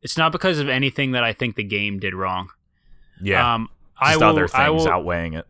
it's 0.00 0.16
not 0.16 0.32
because 0.32 0.58
of 0.58 0.70
anything 0.70 1.12
that 1.12 1.22
I 1.22 1.34
think 1.34 1.56
the 1.56 1.62
game 1.62 1.98
did 1.98 2.14
wrong. 2.14 2.48
Yeah. 3.20 3.54
Um, 3.54 3.68
I 4.00 4.16
will, 4.16 4.24
other 4.24 4.48
I 4.54 4.68
things 4.68 4.84
will, 4.86 4.90
outweighing 4.90 5.34
it. 5.34 5.46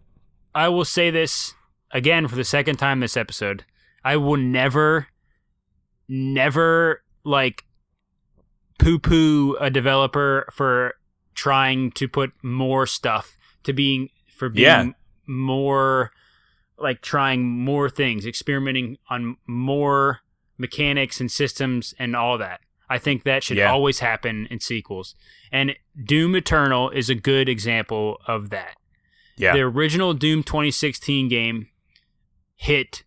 I 0.53 0.70
will 0.70 0.85
say 0.85 1.12
this 1.12 1.55
again 1.93 2.27
for 2.27 2.35
the 2.35 2.43
second 2.43 2.78
time 2.78 2.99
this 2.99 3.16
episode. 3.16 3.65
I 4.05 4.16
will 4.16 4.37
never, 4.37 5.07
never 6.09 7.05
like 7.23 7.65
poo 8.81 8.99
poo 8.99 9.57
a 9.61 9.70
developer 9.70 10.49
for 10.53 10.95
trying 11.35 11.93
to 11.93 12.09
put 12.09 12.32
more 12.43 12.87
stuff 12.87 13.37
to 13.62 13.73
being 13.73 14.09
for 14.37 14.49
being 14.49 14.65
Yeah. 14.66 14.91
more 15.28 16.11
like 16.77 17.03
trying 17.03 17.47
more 17.47 17.89
things, 17.89 18.27
experimenting 18.27 18.99
on 19.09 19.37
more 19.47 20.23
mechanics 20.61 21.20
and 21.20 21.31
systems 21.32 21.95
and 21.99 22.15
all 22.15 22.37
that. 22.39 22.61
I 22.89 22.99
think 22.99 23.23
that 23.24 23.43
should 23.43 23.57
Yeah. 23.57 23.70
always 23.73 24.01
happen 24.01 24.47
in 24.51 24.61
sequels. 24.61 25.15
And 25.51 25.74
Doom 26.05 26.35
Eternal 26.37 26.91
is 26.91 27.09
a 27.09 27.15
good 27.15 27.49
example 27.49 28.20
of 28.27 28.51
that 28.51 28.77
Yeah. 29.37 29.53
the 29.55 29.61
original 29.61 30.12
Doom 30.12 30.43
2016 30.43 31.28
game 31.28 31.69
hit 32.57 33.05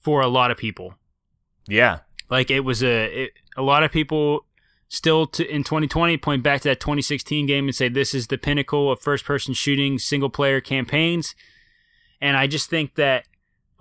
for 0.00 0.20
a 0.20 0.28
lot 0.28 0.50
of 0.50 0.56
people. 0.56 0.94
yeah. 1.68 2.00
Like 2.28 2.50
it 2.50 2.60
was 2.60 2.82
a 2.82 3.24
it, 3.24 3.32
a 3.58 3.62
lot 3.62 3.82
of 3.82 3.92
people 3.92 4.46
still 4.88 5.26
to, 5.26 5.46
in 5.46 5.64
2020 5.64 6.16
point 6.16 6.42
back 6.42 6.60
to 6.62 6.68
that 6.68 6.80
2016 6.80 7.46
game 7.46 7.66
and 7.66 7.74
say 7.74 7.88
this 7.88 8.14
is 8.14 8.28
the 8.28 8.38
pinnacle 8.38 8.90
of 8.90 9.00
first 9.02 9.24
person 9.26 9.52
shooting 9.54 9.98
single 9.98 10.30
player 10.30 10.60
campaigns. 10.60 11.34
And 12.22 12.36
I 12.36 12.46
just 12.46 12.70
think 12.70 12.94
that 12.94 13.26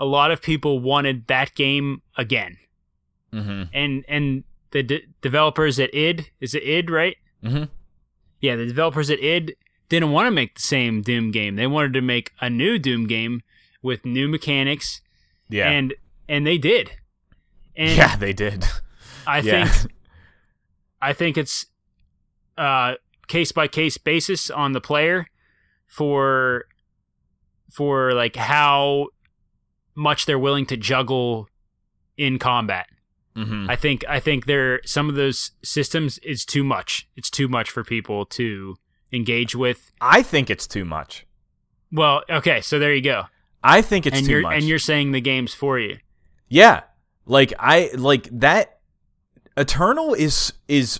a 0.01 0.05
lot 0.05 0.31
of 0.31 0.41
people 0.41 0.79
wanted 0.79 1.27
that 1.27 1.53
game 1.53 2.01
again. 2.17 2.57
Mhm. 3.31 3.69
And 3.73 4.03
and 4.07 4.43
the 4.71 4.81
de- 4.83 5.05
developers 5.21 5.79
at 5.79 5.93
id 5.93 6.29
is 6.39 6.55
it 6.55 6.63
id 6.63 6.89
right? 6.89 7.17
Mhm. 7.43 7.69
yeah, 8.41 8.55
the 8.55 8.65
developers 8.65 9.09
at 9.11 9.19
id 9.23 9.55
didn't 9.89 10.11
want 10.11 10.25
to 10.27 10.31
make 10.31 10.55
the 10.55 10.61
same 10.61 11.01
Doom 11.01 11.31
game. 11.31 11.55
They 11.55 11.67
wanted 11.67 11.93
to 11.93 12.01
make 12.01 12.31
a 12.41 12.49
new 12.49 12.79
Doom 12.79 13.05
game 13.07 13.41
with 13.81 14.03
new 14.05 14.27
mechanics, 14.27 15.01
Yeah. 15.49 15.69
and 15.69 15.93
and 16.27 16.45
they 16.47 16.57
did. 16.57 16.91
And 17.75 17.95
yeah, 17.97 18.15
they 18.15 18.33
did. 18.33 18.65
I 19.27 19.39
yeah. 19.39 19.65
think 19.67 19.93
I 21.01 21.13
think 21.13 21.37
it's 21.37 21.67
uh 22.57 22.95
case 23.27 23.51
by 23.51 23.67
case 23.67 23.97
basis 23.97 24.49
on 24.49 24.71
the 24.73 24.81
player 24.81 25.27
for 25.87 26.65
for 27.71 28.13
like 28.13 28.35
how 28.35 29.07
much 29.95 30.25
they're 30.25 30.39
willing 30.39 30.65
to 30.67 30.77
juggle 30.77 31.47
in 32.17 32.39
combat. 32.39 32.87
Mhm. 33.35 33.69
I 33.69 33.75
think 33.75 34.03
I 34.09 34.19
think 34.19 34.45
there 34.45 34.81
some 34.85 35.07
of 35.09 35.15
those 35.15 35.51
systems 35.63 36.17
is 36.19 36.43
too 36.45 36.63
much. 36.63 37.07
It's 37.15 37.29
too 37.29 37.47
much 37.47 37.69
for 37.69 37.83
people 37.83 38.25
to 38.27 38.75
engage 39.13 39.55
with. 39.55 39.91
I 40.01 40.21
think 40.21 40.49
it's 40.49 40.67
too 40.67 40.83
much. 40.85 41.25
Well, 41.91 42.23
okay, 42.29 42.61
so 42.61 42.77
there 42.79 42.93
you 42.93 43.01
go. 43.01 43.23
I 43.63 43.81
think 43.81 44.05
it's 44.05 44.17
and 44.17 44.25
too 44.25 44.31
you're 44.33 44.41
much. 44.41 44.55
and 44.55 44.63
you're 44.65 44.79
saying 44.79 45.11
the 45.11 45.21
game's 45.21 45.53
for 45.53 45.79
you. 45.79 45.97
Yeah. 46.49 46.81
Like 47.25 47.53
I 47.59 47.91
like 47.95 48.27
that 48.39 48.79
Eternal 49.55 50.13
is 50.13 50.53
is 50.67 50.99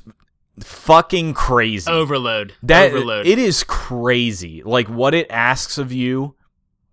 fucking 0.60 1.34
crazy. 1.34 1.90
Overload. 1.92 2.54
that 2.64 2.92
Overload. 2.92 3.26
it 3.26 3.40
is 3.40 3.64
crazy. 3.64 4.62
Like 4.64 4.88
what 4.88 5.14
it 5.14 5.28
asks 5.30 5.78
of 5.78 5.92
you 5.92 6.36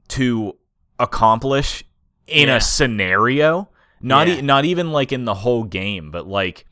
to 0.08 0.56
accomplish 0.98 1.84
in 2.28 2.48
Yeah. 2.48 2.56
a 2.56 2.60
scenario, 2.60 3.68
not 4.00 4.28
Yeah. 4.28 4.36
e- 4.36 4.42
not 4.42 4.64
even 4.64 4.92
like 4.92 5.12
in 5.12 5.24
the 5.24 5.34
whole 5.34 5.64
game, 5.64 6.10
but 6.10 6.26
like 6.26 6.64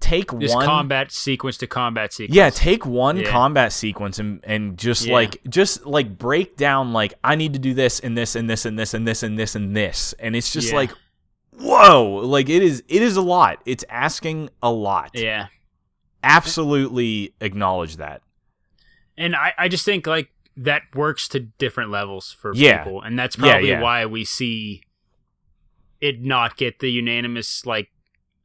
take 0.00 0.38
Just 0.38 0.54
one 0.54 0.66
combat 0.66 1.10
sequence 1.12 1.56
to 1.58 1.66
combat 1.66 2.12
sequence. 2.12 2.36
yeah, 2.36 2.50
take 2.50 2.84
one 2.84 3.18
Yeah. 3.18 3.30
combat 3.30 3.72
sequence 3.72 4.18
and 4.18 4.40
and 4.44 4.76
just 4.78 5.06
Yeah. 5.06 5.14
like 5.14 5.40
just 5.48 5.86
like 5.86 6.18
break 6.18 6.56
down 6.56 6.92
like 6.92 7.14
I 7.24 7.34
need 7.36 7.52
to 7.54 7.58
do 7.58 7.72
this 7.74 8.00
and 8.00 8.16
this 8.16 8.34
and 8.36 8.48
this 8.50 8.64
and 8.66 8.78
this 8.78 8.92
and 8.94 9.08
this 9.08 9.22
and 9.22 9.38
this 9.38 9.54
and 9.54 9.74
this 9.76 10.14
and 10.18 10.36
it's 10.36 10.52
just 10.52 10.70
Yeah. 10.70 10.76
like 10.76 10.90
whoa, 11.58 12.20
like 12.24 12.48
it 12.50 12.62
is 12.62 12.82
it 12.88 13.00
is 13.02 13.16
a 13.16 13.22
lot. 13.22 13.62
It's 13.64 13.84
asking 13.88 14.50
a 14.62 14.70
lot. 14.70 15.10
Yeah. 15.14 15.46
Absolutely 16.22 17.34
acknowledge 17.40 17.96
that. 17.96 18.22
And 19.16 19.36
I, 19.36 19.52
I 19.58 19.68
just 19.68 19.84
think 19.84 20.06
like 20.06 20.30
that 20.56 20.82
works 20.94 21.28
to 21.28 21.40
different 21.40 21.90
levels 21.90 22.32
for 22.32 22.52
people. 22.52 23.00
And 23.02 23.18
that's 23.18 23.36
probably 23.36 23.74
why 23.76 24.06
we 24.06 24.24
see 24.24 24.82
it 26.04 26.20
not 26.20 26.56
get 26.58 26.80
the 26.80 26.90
unanimous 26.90 27.64
like 27.64 27.88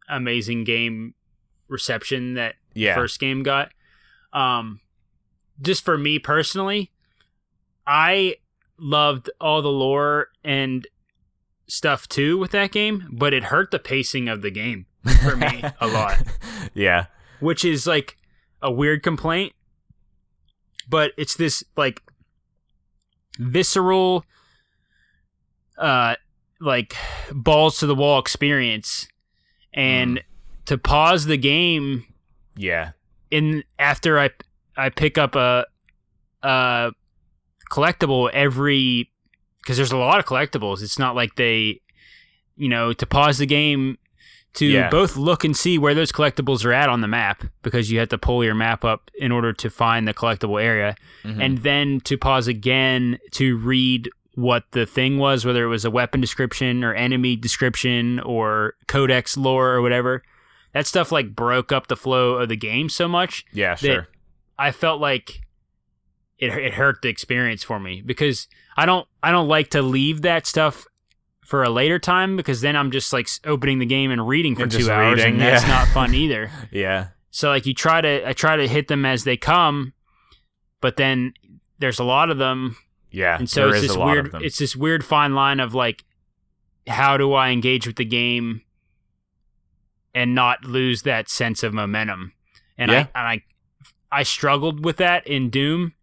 amazing 0.08 0.64
game 0.64 1.14
reception 1.68 2.36
that 2.36 2.56
Yeah. 2.74 2.96
first 2.96 3.20
game 3.20 3.44
got. 3.44 3.72
Um, 4.32 4.80
just 5.62 5.84
for 5.84 5.98
me 5.98 6.20
personally, 6.20 6.92
I 7.86 8.36
loved 8.78 9.30
all 9.42 9.62
the 9.62 9.68
lore 9.72 10.28
and 10.44 10.88
stuff 11.68 12.08
too 12.08 12.38
with 12.38 12.52
that 12.52 12.72
game, 12.72 13.08
but 13.12 13.34
it 13.34 13.44
hurt 13.44 13.72
the 13.72 13.80
pacing 13.80 14.30
of 14.30 14.42
the 14.42 14.52
game 14.52 14.86
for 15.22 15.36
me 15.36 15.62
a 15.82 15.88
lot, 15.98 16.18
yeah. 16.74 17.08
which 17.42 17.66
is 17.66 17.86
like 17.86 18.18
a 18.62 18.72
weird 18.72 19.04
complaint. 19.04 19.54
But 20.88 21.12
it's 21.18 21.36
this 21.36 21.64
like 21.76 22.02
visceral, 23.38 24.24
uh, 25.78 26.16
like 26.62 26.96
balls 27.34 27.80
to 27.80 27.86
the 27.88 27.96
wall 27.96 28.20
experience, 28.20 29.08
and 29.74 30.22
to 30.66 30.78
pause 30.78 31.26
the 31.26 31.38
game 31.38 32.06
Yeah. 32.56 32.92
in 33.32 33.64
after 33.78 34.20
I 34.20 34.30
I 34.78 34.90
pick 34.90 35.18
up 35.18 35.36
a 35.36 35.66
a 36.44 36.92
collectible 37.72 38.30
every 38.34 39.10
because 39.62 39.78
there's 39.78 39.92
a 39.92 39.98
lot 39.98 40.20
of 40.20 40.26
collectibles. 40.26 40.82
It's 40.82 40.98
not 40.98 41.16
like 41.16 41.36
they, 41.36 41.82
you 42.56 42.70
know, 42.70 42.94
to 42.94 43.06
pause 43.06 43.38
the 43.38 43.46
game 43.46 43.98
to 44.54 44.66
Yeah. 44.66 44.90
both 44.90 45.16
look 45.16 45.44
and 45.44 45.56
see 45.56 45.78
where 45.78 45.94
those 45.94 46.12
collectibles 46.12 46.66
are 46.66 46.74
at 46.74 46.90
on 46.90 47.02
the 47.02 47.08
map 47.08 47.44
because 47.62 47.92
you 47.92 48.00
have 48.00 48.10
to 48.10 48.18
pull 48.18 48.44
your 48.44 48.56
map 48.56 48.84
up 48.84 49.12
in 49.20 49.32
order 49.32 49.54
to 49.54 49.70
find 49.70 50.08
the 50.08 50.14
collectible 50.14 50.62
area, 50.62 50.96
Mhm. 51.24 51.44
and 51.44 51.58
then 51.60 52.00
to 52.02 52.18
pause 52.18 52.48
again 52.48 53.20
to 53.32 53.58
read 53.58 54.10
what 54.40 54.64
the 54.72 54.86
thing 54.86 55.18
was, 55.18 55.46
whether 55.46 55.64
it 55.64 55.68
was 55.68 55.86
a 55.86 55.92
weapon 55.92 56.22
description 56.22 56.84
or 56.84 56.94
enemy 56.94 57.36
description 57.36 58.20
or 58.22 58.76
codex 58.88 59.36
lore 59.38 59.72
or 59.72 59.82
whatever. 59.82 60.24
That 60.74 60.88
stuff 60.88 61.12
like 61.12 61.36
broke 61.36 61.72
up 61.72 61.88
the 61.88 61.98
flow 61.98 62.36
of 62.36 62.48
the 62.50 62.56
game 62.56 62.90
so 62.90 63.08
much 63.08 63.44
yeah, 63.52 63.76
sure. 63.76 64.08
I 64.58 64.72
felt 64.72 65.02
like 65.02 65.42
it 66.38 66.50
it 66.50 66.74
hurt 66.76 67.02
the 67.02 67.10
experience 67.10 67.64
for 67.64 67.80
me 67.80 68.02
because 68.02 68.48
I 68.78 68.86
don't 68.86 69.08
I 69.22 69.32
don't 69.32 69.48
like 69.48 69.72
to 69.72 69.82
leave 69.82 70.22
that 70.22 70.46
stuff 70.46 70.86
for 71.46 71.64
a 71.64 71.70
later 71.70 71.98
time 71.98 72.38
because 72.38 72.62
then 72.62 72.76
I'm 72.76 72.92
just 72.92 73.12
like 73.12 73.28
opening 73.44 73.80
the 73.80 73.86
game 73.86 74.12
and 74.12 74.28
reading 74.28 74.56
for 74.56 74.64
And 74.64 74.72
two 74.72 74.92
hours 74.92 75.18
reading, 75.18 75.34
and 75.34 75.42
that's 75.42 75.64
yeah. 75.64 75.70
not 75.70 75.88
fun 75.88 76.14
either. 76.14 76.52
Yeah. 76.72 77.08
So 77.32 77.50
like 77.50 77.66
you 77.66 77.74
try 77.74 78.02
to 78.02 78.30
I 78.30 78.34
try 78.34 78.56
to 78.56 78.68
hit 78.68 78.88
them 78.88 79.06
as 79.06 79.24
they 79.24 79.36
come, 79.36 79.94
but 80.82 80.96
then 80.96 81.34
there's 81.80 82.00
a 82.00 82.04
lot 82.04 82.30
of 82.30 82.38
them, 82.38 82.78
Yeah. 83.12 83.38
and 83.38 83.50
so 83.50 83.62
there 83.68 83.70
it's 83.76 83.84
is 83.84 83.88
this 83.90 83.98
weird 83.98 84.36
it's 84.42 84.58
this 84.60 84.76
weird 84.76 85.04
fine 85.06 85.34
line 85.36 85.60
of 85.60 85.74
like 85.74 86.04
how 86.88 87.18
do 87.18 87.34
I 87.34 87.50
engage 87.50 87.86
with 87.88 87.96
the 87.98 88.06
game 88.06 88.62
and 90.14 90.34
not 90.36 90.66
lose 90.66 91.04
that 91.04 91.30
sense 91.30 91.64
of 91.64 91.74
momentum. 91.74 92.34
And 92.78 92.92
Yeah. 92.92 93.08
I 93.16 93.20
and 93.20 93.28
I 93.28 93.42
I 94.12 94.24
struggled 94.24 94.84
with 94.84 94.98
that 94.98 95.26
in 95.28 95.50
Doom 95.50 95.94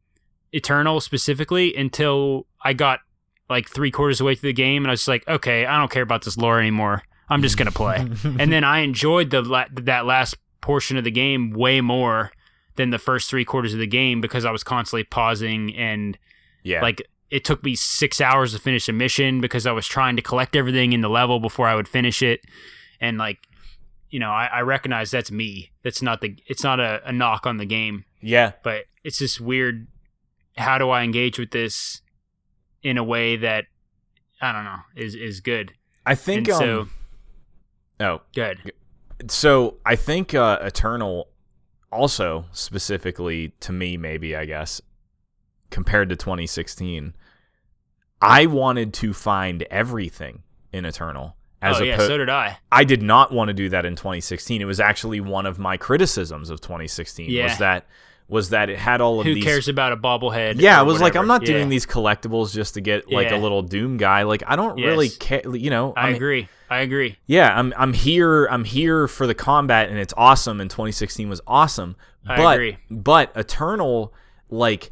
Eternal 0.52 1.00
specifically 1.00 1.74
until 1.76 2.46
I 2.62 2.72
got 2.72 3.00
like 3.50 3.68
three 3.68 3.90
quarters 3.90 4.16
of 4.20 4.24
the 4.24 4.24
way 4.26 4.34
through 4.34 4.50
the 4.50 4.54
game, 4.54 4.82
and 4.84 4.90
I 4.90 4.92
was 4.92 5.06
like, 5.08 5.26
okay, 5.28 5.66
I 5.66 5.78
don't 5.78 5.90
care 5.90 6.02
about 6.02 6.24
this 6.24 6.36
lore 6.36 6.58
anymore. 6.60 7.02
I'm 7.28 7.42
just 7.42 7.56
gonna 7.56 7.72
play. 7.72 7.96
and 8.24 8.52
then 8.52 8.64
I 8.64 8.80
enjoyed 8.80 9.30
the 9.30 9.42
la- 9.42 9.66
that 9.72 10.06
last 10.06 10.36
portion 10.60 10.96
of 10.96 11.04
the 11.04 11.10
game 11.10 11.50
way 11.50 11.80
more 11.80 12.30
than 12.76 12.90
the 12.90 12.98
first 12.98 13.28
three 13.30 13.44
quarters 13.44 13.72
of 13.72 13.80
the 13.80 13.86
game 13.86 14.20
because 14.20 14.44
I 14.44 14.50
was 14.50 14.62
constantly 14.62 15.04
pausing 15.04 15.74
and 15.76 16.16
Yeah. 16.66 16.82
like 16.82 17.00
it 17.30 17.44
took 17.44 17.62
me 17.62 17.74
six 17.76 18.20
hours 18.20 18.52
to 18.52 18.58
finish 18.58 18.88
a 18.88 18.92
mission 18.92 19.40
because 19.40 19.66
I 19.66 19.72
was 19.72 19.86
trying 19.86 20.16
to 20.16 20.22
collect 20.22 20.56
everything 20.56 20.92
in 20.92 21.00
the 21.00 21.08
level 21.08 21.38
before 21.38 21.68
I 21.68 21.76
would 21.76 21.88
finish 21.88 22.22
it, 22.22 22.40
and 23.00 23.18
like 23.18 23.38
you 24.10 24.18
know 24.18 24.30
I, 24.30 24.46
I 24.46 24.60
recognize 24.60 25.10
that's 25.10 25.30
me. 25.30 25.70
That's 25.84 26.02
not 26.02 26.20
the 26.20 26.36
it's 26.46 26.64
not 26.64 26.80
a, 26.80 27.00
a 27.06 27.12
knock 27.12 27.46
on 27.46 27.58
the 27.58 27.66
game, 27.66 28.04
yeah. 28.20 28.52
but 28.62 28.84
it's 29.04 29.18
just 29.18 29.40
weird. 29.40 29.86
How 30.56 30.78
do 30.78 30.90
I 30.90 31.02
engage 31.02 31.38
with 31.38 31.50
this 31.50 32.02
in 32.82 32.98
a 32.98 33.04
way 33.04 33.36
that 33.36 33.66
I 34.40 34.52
don't 34.52 34.64
know 34.64 34.80
is 34.96 35.14
is 35.14 35.40
good? 35.40 35.72
I 36.04 36.16
think. 36.16 36.48
and 36.48 36.56
um, 36.56 36.60
so 36.60 36.88
oh, 38.00 38.20
good. 38.34 38.72
so 39.28 39.76
I 39.86 39.94
think 39.94 40.34
uh, 40.34 40.58
Eternal 40.62 41.28
also 41.92 42.44
specifically 42.50 43.52
to 43.60 43.72
me 43.72 43.96
maybe 43.96 44.34
I 44.34 44.44
guess 44.44 44.82
compared 45.70 46.08
to 46.08 46.16
2016 46.16 47.14
I 48.20 48.46
wanted 48.46 48.94
to 48.94 49.12
find 49.12 49.62
everything 49.70 50.42
in 50.72 50.84
Eternal 50.84 51.36
as 51.62 51.80
oh 51.80 51.84
yeah, 51.84 51.94
opposed 51.94 52.08
so 52.08 52.18
did 52.18 52.28
I. 52.28 52.58
I 52.70 52.84
did 52.84 53.02
not 53.02 53.32
want 53.32 53.48
to 53.48 53.54
do 53.54 53.68
that 53.70 53.84
in 53.84 53.96
2016 53.96 54.60
it 54.60 54.64
was 54.64 54.80
actually 54.80 55.20
one 55.20 55.46
of 55.46 55.58
my 55.58 55.76
criticisms 55.76 56.50
of 56.50 56.60
2016 56.60 57.30
Yeah. 57.30 57.44
was 57.44 57.58
that 57.58 57.86
was 58.28 58.50
that 58.50 58.68
it 58.70 58.78
had 58.78 59.00
all 59.00 59.20
of 59.20 59.26
Who 59.26 59.34
these 59.34 59.44
Who 59.44 59.50
cares 59.50 59.68
about 59.68 59.92
a 59.92 59.96
bobblehead? 59.96 60.56
yeah, 60.60 60.76
it 60.78 60.80
I 60.80 60.82
was 60.82 61.00
like, 61.00 61.14
I'm 61.14 61.28
whatever? 61.28 61.40
not 61.40 61.42
Yeah, 61.48 61.58
doing 61.58 61.68
these 61.68 61.86
collectibles 61.86 62.52
just 62.52 62.74
to 62.74 62.80
get 62.80 63.08
like 63.10 63.30
a 63.30 63.36
little 63.36 63.62
Doom 63.62 63.98
guy. 63.98 64.24
Like, 64.24 64.42
I 64.48 64.56
don't 64.56 64.80
really 64.82 65.10
care. 65.10 65.42
You 65.54 65.70
know, 65.70 65.92
I 65.96 66.06
mean, 66.08 66.16
agree. 66.16 66.48
I 66.68 66.80
agree. 66.80 67.18
Yeah, 67.26 67.56
I'm 67.56 67.72
I'm 67.76 67.92
here. 67.92 68.46
I'm 68.46 68.64
here 68.64 69.06
for 69.06 69.28
the 69.28 69.34
combat, 69.36 69.90
and 69.90 69.98
it's 70.00 70.12
awesome. 70.16 70.60
And 70.60 70.68
2016 70.68 71.28
was 71.28 71.40
awesome. 71.46 71.94
I 72.26 72.36
but 72.36 72.54
agree. 72.56 72.78
but 72.90 73.30
Eternal, 73.36 74.12
like, 74.50 74.90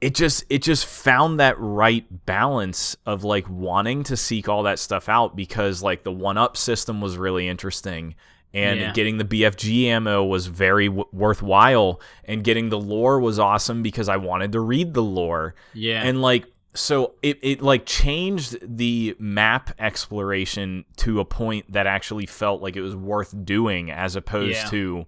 it 0.00 0.14
just 0.14 0.44
it 0.48 0.62
just 0.62 0.86
found 0.86 1.38
that 1.40 1.56
right 1.58 2.06
balance 2.26 2.96
of 3.04 3.22
like 3.24 3.48
wanting 3.50 4.02
to 4.04 4.16
seek 4.16 4.48
all 4.48 4.62
that 4.62 4.78
stuff 4.78 5.08
out 5.08 5.36
because 5.36 5.82
like 5.82 6.04
the 6.04 6.12
one 6.12 6.38
up 6.38 6.56
system 6.56 7.00
was 7.00 7.16
really 7.18 7.48
interesting. 7.48 8.14
And 8.52 8.80
Yeah. 8.80 8.92
getting 8.92 9.18
the 9.18 9.24
BFG 9.24 9.84
ammo 9.86 10.24
was 10.24 10.46
very 10.48 10.86
w- 10.88 11.04
worthwhile, 11.12 12.00
and 12.24 12.42
getting 12.42 12.68
the 12.70 12.80
lore 12.80 13.20
was 13.20 13.38
awesome 13.38 13.82
because 13.82 14.08
I 14.08 14.16
wanted 14.16 14.50
to 14.52 14.60
read 14.60 14.92
the 14.94 15.02
lore 15.02 15.54
Yeah. 15.74 16.02
and 16.02 16.20
like 16.20 16.46
so 16.74 17.14
it, 17.22 17.38
it 17.42 17.60
like 17.62 17.84
changed 17.84 18.56
the 18.62 19.14
map 19.18 19.70
exploration 19.78 20.84
to 20.96 21.20
a 21.20 21.24
point 21.24 21.70
that 21.72 21.86
actually 21.86 22.26
felt 22.26 22.62
like 22.62 22.76
it 22.76 22.80
was 22.80 22.96
worth 22.96 23.34
doing 23.44 23.90
as 23.90 24.16
opposed 24.16 24.56
Yeah. 24.56 24.70
to 24.70 25.06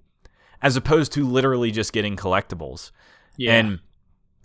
as 0.61 0.77
opposed 0.77 1.13
to 1.13 1.27
literally 1.27 1.71
just 1.71 1.93
getting 1.93 2.15
collectibles 2.17 2.91
yeah. 3.37 3.55
and 3.55 3.81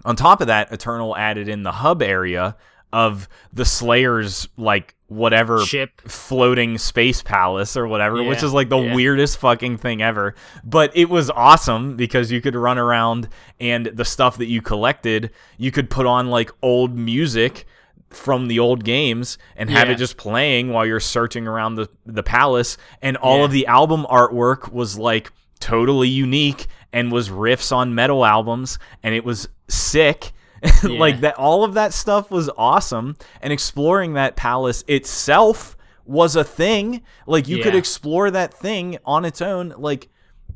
on 0.05 0.15
top 0.15 0.41
of 0.41 0.47
that 0.47 0.71
eternal 0.71 1.15
added 1.17 1.47
in 1.47 1.63
the 1.63 1.71
hub 1.71 2.01
area 2.01 2.55
of 2.93 3.27
the 3.51 3.65
slayers 3.65 4.47
like 4.57 4.95
whatever 5.07 5.59
ship. 5.65 6.01
floating 6.01 6.77
space 6.77 7.21
palace 7.21 7.75
or 7.75 7.87
whatever, 7.87 8.23
which 8.23 8.43
is 8.43 8.53
like 8.53 8.69
the 8.69 8.77
yeah. 8.77 8.95
weirdest 8.95 9.37
fucking 9.39 9.77
thing 9.77 10.01
ever. 10.01 10.35
But 10.63 10.95
it 10.95 11.09
was 11.09 11.29
awesome 11.29 11.95
because 11.97 12.31
you 12.31 12.39
could 12.41 12.55
run 12.55 12.77
around 12.77 13.27
and 13.59 13.87
the 13.87 14.05
stuff 14.05 14.37
that 14.37 14.47
you 14.47 14.61
collected, 14.61 15.31
you 15.57 15.71
could 15.71 15.89
put 15.89 16.05
on 16.05 16.27
like 16.29 16.49
old 16.61 16.97
music 16.97 17.65
from 18.09 18.47
the 18.47 18.57
old 18.59 18.85
games 18.85 19.37
and 19.57 19.69
have 19.69 19.89
Yeah. 19.89 19.95
it 19.95 19.97
just 19.97 20.15
playing 20.15 20.71
while 20.71 20.85
you're 20.85 21.01
searching 21.01 21.45
around 21.45 21.75
the 21.75 21.89
the 22.05 22.23
palace 22.23 22.77
and 23.01 23.17
all 23.17 23.39
Yeah. 23.39 23.45
of 23.45 23.51
the 23.51 23.67
album 23.67 24.05
artwork 24.09 24.71
was 24.71 24.97
like 24.97 25.31
totally 25.59 26.07
unique 26.07 26.67
and 26.93 27.11
was 27.11 27.29
riffs 27.29 27.71
on 27.75 27.93
metal 27.95 28.25
albums 28.25 28.79
and 29.03 29.13
it 29.15 29.23
was 29.25 29.47
sick. 29.67 30.31
Like 30.83 31.19
that 31.21 31.35
all 31.35 31.63
of 31.63 31.75
that 31.75 31.93
stuff 31.93 32.31
was 32.31 32.49
awesome 32.57 33.15
and 33.41 33.53
exploring 33.53 34.13
that 34.13 34.35
palace 34.35 34.83
itself 34.87 35.77
was 36.03 36.35
a 36.35 36.43
thing. 36.43 37.03
Like 37.27 37.47
you 37.47 37.61
could 37.61 37.75
explore 37.75 38.31
that 38.31 38.53
thing 38.55 38.97
on 39.05 39.23
its 39.23 39.39
own. 39.41 39.75
Like 39.77 40.09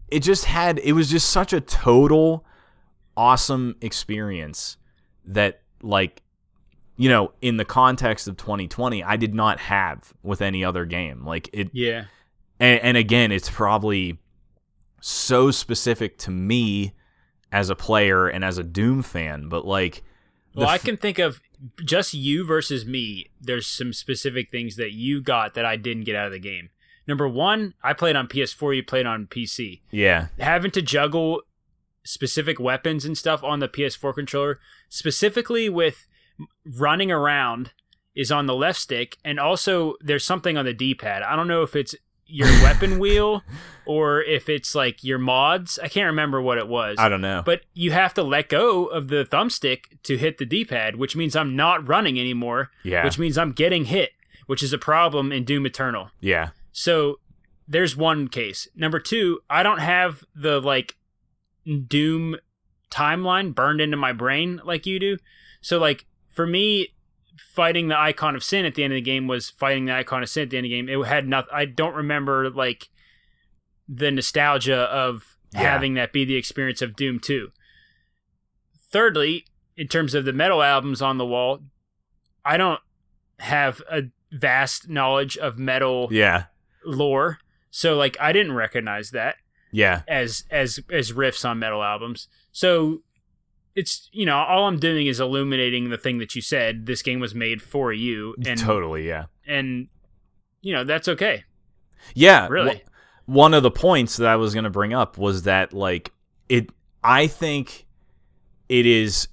it 0.07 0.21
just 0.21 0.45
had 0.45 0.79
it 0.79 0.93
was 0.93 1.09
just 1.11 1.29
such 1.29 1.53
a 1.53 1.61
total 1.61 2.45
awesome 3.15 3.75
experience 3.81 4.77
that 5.25 5.61
like 5.83 6.21
you 6.97 7.09
know 7.09 7.31
in 7.41 7.57
the 7.57 7.65
context 7.65 8.27
of 8.27 8.37
2020 8.37 9.03
I 9.03 9.17
did 9.17 9.35
not 9.35 9.59
have 9.59 10.13
with 10.23 10.41
any 10.41 10.63
other 10.65 10.85
game. 10.85 11.25
Like 11.25 11.49
it 11.53 11.69
Yeah. 11.73 12.05
and, 12.59 12.79
and 12.81 12.97
again 12.97 13.31
it's 13.31 13.49
probably 13.49 14.17
so 15.01 15.51
specific 15.51 16.17
to 16.19 16.31
me 16.31 16.93
as 17.51 17.69
a 17.69 17.75
player 17.75 18.27
and 18.27 18.45
as 18.45 18.57
a 18.57 18.63
doom 18.63 19.01
fan 19.03 19.49
but 19.49 19.65
like 19.65 20.03
Well, 20.55 20.67
I 20.69 20.75
f- 20.75 20.83
can 20.83 20.95
think 20.97 21.19
of 21.19 21.41
just 21.83 22.13
you 22.13 22.45
versus 22.45 22.85
me. 22.85 23.27
There's 23.39 23.67
some 23.67 23.93
specific 23.93 24.49
things 24.49 24.77
that 24.77 24.93
you 24.93 25.21
got 25.21 25.53
that 25.55 25.65
I 25.65 25.75
didn't 25.75 26.05
get 26.05 26.15
out 26.15 26.25
of 26.27 26.31
the 26.31 26.39
game. 26.39 26.69
Number 27.07 27.27
one, 27.27 27.73
I 27.83 27.93
played 27.93 28.15
on 28.15 28.27
PS4. 28.27 28.75
You 28.75 28.83
played 28.83 29.05
on 29.05 29.27
PC. 29.27 29.81
yeah 29.91 30.27
Having 30.39 30.71
to 30.71 30.81
juggle 30.81 31.41
specific 32.03 32.59
weapons 32.59 33.05
and 33.05 33.17
stuff 33.17 33.43
on 33.43 33.59
the 33.59 33.67
PS4 33.67 34.13
controller, 34.15 34.59
specifically 34.89 35.69
with 35.69 36.07
running 36.65 37.11
around, 37.11 37.71
is 38.15 38.31
on 38.31 38.45
the 38.45 38.55
left 38.55 38.79
stick, 38.79 39.17
and 39.23 39.39
also 39.39 39.95
there's 40.01 40.23
something 40.25 40.57
on 40.57 40.65
the 40.65 40.73
D-pad. 40.73 41.21
I 41.21 41.35
don't 41.35 41.47
know 41.47 41.61
if 41.63 41.75
it's 41.75 41.95
your 42.31 42.47
weapon 42.63 42.97
wheel 42.99 43.43
or 43.85 44.21
if 44.21 44.49
it's 44.49 44.73
like 44.73 45.03
your 45.03 45.17
mods. 45.19 45.77
I 45.81 45.87
can't 45.87 46.07
remember 46.07 46.41
what 46.41 46.57
it 46.57 46.67
was. 46.67 46.97
I 46.99 47.09
don't 47.09 47.21
know 47.21 47.41
But 47.45 47.61
you 47.73 47.91
have 47.91 48.13
to 48.15 48.23
let 48.23 48.49
go 48.49 48.85
of 48.85 49.07
the 49.09 49.25
thumbstick 49.25 50.01
to 50.03 50.17
hit 50.17 50.37
the 50.37 50.45
D-pad, 50.45 50.95
which 50.95 51.15
means 51.15 51.35
I'm 51.35 51.55
not 51.55 51.87
running 51.87 52.19
anymore, 52.19 52.69
yeah 52.83 53.03
which 53.03 53.19
means 53.19 53.37
I'm 53.37 53.51
getting 53.51 53.85
hit, 53.85 54.11
which 54.47 54.63
is 54.63 54.73
a 54.73 54.77
problem 54.77 55.31
in 55.31 55.43
Doom 55.43 55.65
Eternal. 55.65 56.09
yeah 56.19 56.49
So 56.71 57.19
there's 57.67 57.95
one 57.95 58.27
case. 58.27 58.67
Number 58.75 58.99
two, 58.99 59.39
I 59.49 59.63
don't 59.63 59.79
have 59.79 60.23
the 60.35 60.59
like 60.59 60.97
Doom 61.65 62.37
timeline 62.89 63.53
burned 63.55 63.79
into 63.81 63.97
my 63.97 64.11
brain 64.13 64.61
like 64.65 64.85
you 64.85 64.99
do. 64.99 65.17
So 65.61 65.77
like 65.77 66.05
for 66.29 66.45
me, 66.47 66.89
fighting 67.53 67.87
the 67.89 67.97
icon 67.99 68.35
of 68.35 68.43
sin 68.43 68.65
at 68.65 68.75
the 68.75 68.83
end 68.83 68.93
of 68.93 68.97
the 68.97 69.01
game 69.01 69.27
was 69.27 69.49
fighting 69.49 69.85
the 69.85 69.93
icon 69.93 70.23
of 70.23 70.29
sin 70.29 70.43
at 70.43 70.49
the 70.51 70.57
end 70.57 70.65
of 70.65 70.69
the 70.69 70.75
game. 70.75 70.89
It 70.89 71.05
had 71.07 71.27
nothing. 71.27 71.49
I 71.53 71.65
don't 71.65 71.95
remember 71.95 72.49
like 72.49 72.89
the 73.89 74.11
nostalgia 74.11 74.77
of 74.83 75.35
Yeah. 75.53 75.61
having 75.61 75.95
that 75.95 76.13
be 76.13 76.23
the 76.23 76.35
experience 76.37 76.81
of 76.81 76.95
Doom 76.95 77.19
2. 77.19 77.51
Thirdly, 78.91 79.45
in 79.77 79.87
terms 79.87 80.13
of 80.13 80.25
the 80.25 80.33
metal 80.33 80.61
albums 80.61 81.01
on 81.01 81.17
the 81.17 81.25
wall, 81.25 81.59
I 82.43 82.57
don't 82.57 82.79
have 83.39 83.81
a 83.89 84.03
vast 84.31 84.87
knowledge 84.89 85.37
of 85.37 85.57
metal 85.59 86.07
yeah 86.11 86.45
lore. 86.85 87.39
So 87.69 87.95
like 87.95 88.15
I 88.19 88.31
didn't 88.31 88.53
recognize 88.53 89.11
that 89.11 89.35
yeah 89.71 90.01
as 90.07 90.45
as 90.49 90.79
as 90.91 91.11
riffs 91.13 91.47
on 91.47 91.59
metal 91.59 91.83
albums. 91.83 92.27
So 92.51 93.03
it's 93.75 94.09
you 94.11 94.25
know 94.25 94.37
all 94.37 94.67
I'm 94.67 94.79
doing 94.79 95.07
is 95.07 95.19
illuminating 95.19 95.89
the 95.89 95.97
thing 95.97 96.17
that 96.19 96.35
you 96.35 96.41
said. 96.41 96.85
This 96.85 97.01
game 97.01 97.19
was 97.19 97.33
made 97.33 97.61
for 97.61 97.93
you, 97.93 98.35
and 98.45 98.59
totally 98.59 99.07
yeah 99.07 99.25
and 99.47 99.87
you 100.61 100.73
know 100.73 100.83
that's 100.83 101.07
okay. 101.07 101.43
yeah 102.15 102.47
Really. 102.47 102.83
one 103.25 103.53
of 103.53 103.63
the 103.63 103.71
points 103.71 104.17
that 104.17 104.27
I 104.27 104.35
was 104.35 104.53
going 104.53 104.63
to 104.63 104.69
bring 104.69 104.93
up 104.93 105.17
was 105.17 105.43
that 105.43 105.73
like 105.73 106.11
it 106.49 106.69
I 107.03 107.27
think 107.27 107.85
it 108.69 108.85
is 108.85 109.27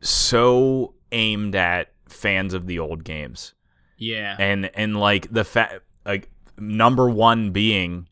so 0.00 0.94
aimed 1.12 1.54
at 1.54 1.92
fans 2.08 2.54
of 2.54 2.66
the 2.66 2.78
old 2.78 3.04
games 3.04 3.54
Yeah, 3.98 4.36
and 4.38 4.70
and 4.74 4.98
like 4.98 5.32
the 5.32 5.44
fact 5.44 5.80
like 6.04 6.30
number 6.58 7.08
one 7.08 7.50
being 7.50 8.08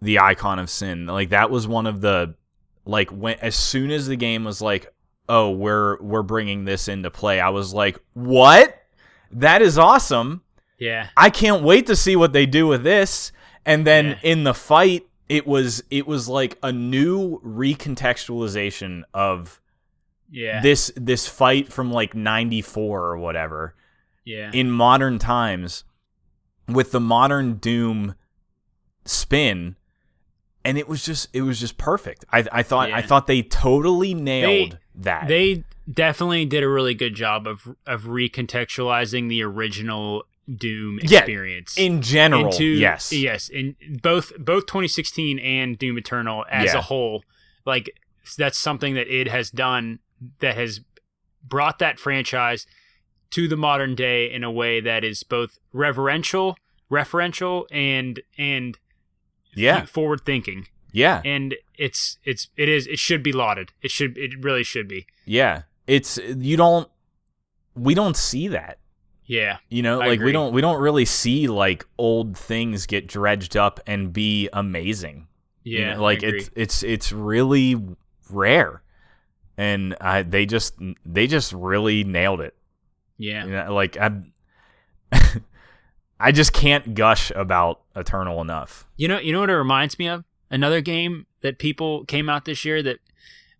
the 0.00 0.20
icon 0.20 0.58
of 0.58 0.70
sin 0.70 1.06
like 1.06 1.30
that 1.30 1.50
was 1.50 1.66
one 1.66 1.86
of 1.86 2.00
the 2.00 2.34
like 2.88 3.10
when 3.10 3.36
as 3.40 3.54
soon 3.54 3.90
as 3.92 4.08
the 4.08 4.16
game 4.16 4.42
was 4.44 4.60
like 4.60 4.92
oh 5.28 5.50
we're 5.50 6.00
we're 6.00 6.22
bringing 6.22 6.64
this 6.64 6.88
into 6.88 7.10
play 7.10 7.38
i 7.38 7.50
was 7.50 7.72
like 7.72 7.98
what? 8.14 8.74
That 9.30 9.60
is 9.62 9.76
awesome. 9.78 10.42
Yeah, 10.78 11.08
i 11.16 11.28
can't 11.30 11.62
wait 11.62 11.86
to 11.88 11.94
see 11.96 12.16
what 12.16 12.32
they 12.32 12.46
do 12.46 12.66
with 12.66 12.82
this. 12.82 13.30
And 13.66 13.86
then 13.86 14.06
Yeah. 14.06 14.18
in 14.22 14.44
the 14.44 14.54
fight 14.54 15.06
it 15.28 15.46
was 15.46 15.82
it 15.90 16.06
was 16.06 16.28
like 16.28 16.56
a 16.62 16.72
new 16.72 17.38
recontextualization 17.40 19.02
of 19.12 19.60
yeah, 20.30 20.60
this 20.62 20.90
this 20.96 21.26
fight 21.28 21.70
from 21.72 21.90
like 21.92 22.14
94 22.14 23.04
or 23.04 23.18
whatever 23.18 23.74
yeah, 24.24 24.50
in 24.52 24.70
modern 24.70 25.18
times 25.18 25.84
with 26.68 26.92
the 26.92 27.00
modern 27.00 27.54
doom 27.54 28.14
spin 29.04 29.76
and 30.64 30.76
it 30.78 30.88
was 30.88 31.04
just 31.04 31.28
it 31.32 31.42
was 31.42 31.60
just 31.60 31.78
perfect. 31.78 32.24
I 32.32 32.44
I 32.52 32.62
thought 32.62 32.90
I 32.92 33.02
thought 33.02 33.26
they 33.26 33.42
totally 33.42 34.14
nailed 34.14 34.78
that. 34.96 35.28
They 35.28 35.64
definitely 35.92 36.44
did 36.44 36.62
a 36.62 36.68
really 36.68 36.94
good 36.94 37.14
job 37.14 37.46
of 37.46 37.76
of 37.86 38.02
recontextualizing 38.04 39.28
the 39.28 39.42
original 39.42 40.24
Doom 40.54 40.98
Yeah, 41.02 41.18
experience. 41.18 41.76
in 41.76 42.00
general, 42.00 42.46
into 42.46 42.64
yes. 42.64 43.12
yes 43.12 43.48
in 43.50 43.76
both 44.02 44.32
both 44.38 44.64
2016 44.66 45.38
and 45.38 45.78
doom 45.78 45.98
eternal 45.98 46.46
as 46.50 46.72
Yeah. 46.72 46.78
a 46.78 46.80
whole 46.80 47.22
like 47.66 47.90
that's 48.38 48.56
something 48.56 48.94
that 48.94 49.08
it 49.14 49.28
has 49.28 49.50
done 49.50 49.98
that 50.40 50.56
has 50.56 50.80
brought 51.46 51.78
that 51.80 51.98
franchise 51.98 52.66
to 53.30 53.46
the 53.46 53.56
modern 53.58 53.94
day 53.94 54.30
in 54.32 54.42
a 54.42 54.50
way 54.50 54.80
that 54.80 55.04
is 55.04 55.22
both 55.22 55.58
reverential 55.74 56.56
referential 56.90 57.66
and 57.70 58.20
and 58.38 58.78
Yeah. 59.58 59.84
forward 59.84 60.24
thinking 60.24 60.66
Yeah. 60.92 61.20
and 61.24 61.54
it's 61.76 62.18
it's 62.24 62.48
it 62.56 62.68
is 62.68 62.86
it 62.86 62.98
should 62.98 63.22
be 63.22 63.32
lauded 63.32 63.72
it 63.82 63.90
should 63.90 64.16
it 64.18 64.42
really 64.42 64.62
should 64.64 64.88
be 64.88 65.06
Yeah. 65.26 65.62
It's 65.86 66.18
you 66.18 66.56
don't 66.56 66.88
we 67.74 67.94
don't 67.94 68.16
see 68.16 68.48
that. 68.48 68.78
yeah 69.24 69.58
You 69.68 69.82
know, 69.82 70.00
I 70.00 70.06
like 70.08 70.14
agree. 70.16 70.26
we 70.26 70.32
don't 70.32 70.52
we 70.52 70.60
don't 70.60 70.80
really 70.80 71.04
see 71.04 71.46
like 71.48 71.86
old 71.98 72.36
things 72.36 72.86
get 72.86 73.06
dredged 73.06 73.56
up 73.56 73.80
and 73.86 74.12
be 74.12 74.48
amazing. 74.52 75.26
You 75.64 75.78
yeah 75.78 75.94
know, 75.94 76.02
like 76.02 76.22
it's 76.22 76.50
it's 76.56 76.82
it's 76.82 77.12
really 77.12 77.76
rare. 78.30 78.82
And 79.56 79.96
I 80.00 80.22
they 80.22 80.46
just 80.46 80.74
they 81.04 81.26
just 81.26 81.52
really 81.52 82.04
nailed 82.04 82.40
it. 82.40 82.54
yeah 83.18 83.44
You 83.44 83.50
know, 83.52 83.74
like 83.74 83.96
I 83.96 84.10
I 86.20 86.32
just 86.32 86.52
can't 86.52 86.94
gush 86.94 87.30
about 87.34 87.80
Eternal 87.94 88.40
enough. 88.40 88.86
You 88.96 89.08
know, 89.08 89.18
you 89.18 89.32
know 89.32 89.40
what 89.40 89.50
it 89.50 89.56
reminds 89.56 89.98
me 89.98 90.08
of? 90.08 90.24
Another 90.50 90.80
game 90.80 91.26
that 91.42 91.58
people 91.58 92.04
came 92.06 92.28
out 92.28 92.44
this 92.44 92.64
year 92.64 92.82
that 92.82 92.98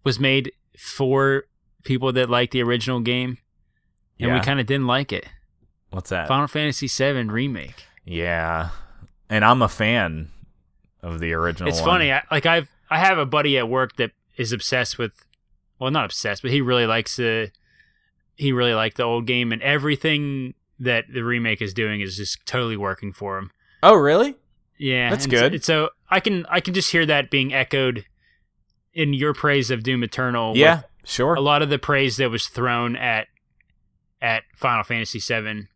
was 0.04 0.18
made 0.18 0.52
for 0.76 1.44
people 1.84 2.12
that 2.12 2.28
like 2.30 2.50
the 2.50 2.62
original 2.62 3.00
game, 3.00 3.38
and 4.18 4.32
we 4.32 4.40
kind 4.40 4.58
of 4.60 4.66
didn't 4.66 4.86
like 4.86 5.12
it. 5.12 5.26
What's 5.90 6.10
that? 6.10 6.28
Final 6.28 6.46
Fantasy 6.48 6.86
VII 6.88 7.24
remake. 7.24 7.84
Yeah. 8.04 8.70
And 9.30 9.44
I'm 9.44 9.62
a 9.62 9.68
fan 9.68 10.30
of 11.02 11.20
the 11.20 11.32
original 11.32 11.68
It's 11.68 11.80
one. 11.80 11.90
funny. 11.90 12.12
I, 12.12 12.22
like 12.30 12.46
I've 12.46 12.70
I 12.90 12.98
have 12.98 13.18
a 13.18 13.26
buddy 13.26 13.56
at 13.58 13.68
work 13.68 13.96
that 13.96 14.12
is 14.36 14.52
obsessed 14.52 14.98
with, 14.98 15.12
well, 15.78 15.90
not 15.90 16.06
obsessed, 16.06 16.42
but 16.42 16.50
he 16.50 16.60
really 16.60 16.86
likes 16.86 17.16
the, 17.16 17.50
he 18.36 18.52
really 18.52 18.74
liked 18.74 18.96
the 18.96 19.02
old 19.02 19.26
game, 19.26 19.52
and 19.52 19.60
everything 19.62 20.54
that 20.80 21.04
the 21.12 21.22
remake 21.22 21.60
is 21.62 21.74
doing 21.74 22.00
is 22.00 22.16
just 22.16 22.44
totally 22.46 22.76
working 22.76 23.12
for 23.12 23.38
him. 23.38 23.50
Oh, 23.82 23.94
really? 23.94 24.36
Yeah, 24.78 25.10
That's 25.10 25.26
good. 25.26 25.64
So, 25.64 25.86
so 25.86 25.90
I 26.08 26.20
can 26.20 26.46
I 26.48 26.60
can 26.60 26.72
just 26.74 26.92
hear 26.92 27.04
that 27.06 27.30
being 27.30 27.52
echoed 27.52 28.04
in 28.94 29.12
your 29.12 29.34
praise 29.34 29.70
of 29.70 29.82
Doom 29.82 30.02
Eternal. 30.04 30.56
Yeah, 30.56 30.82
sure. 31.04 31.34
a 31.34 31.40
lot 31.40 31.62
of 31.62 31.68
the 31.70 31.78
praise 31.78 32.16
that 32.18 32.30
was 32.30 32.46
thrown 32.46 32.94
at 32.96 33.26
at 34.22 34.42
Final 34.56 34.84
Fantasy 34.84 35.18
VII. 35.20 35.66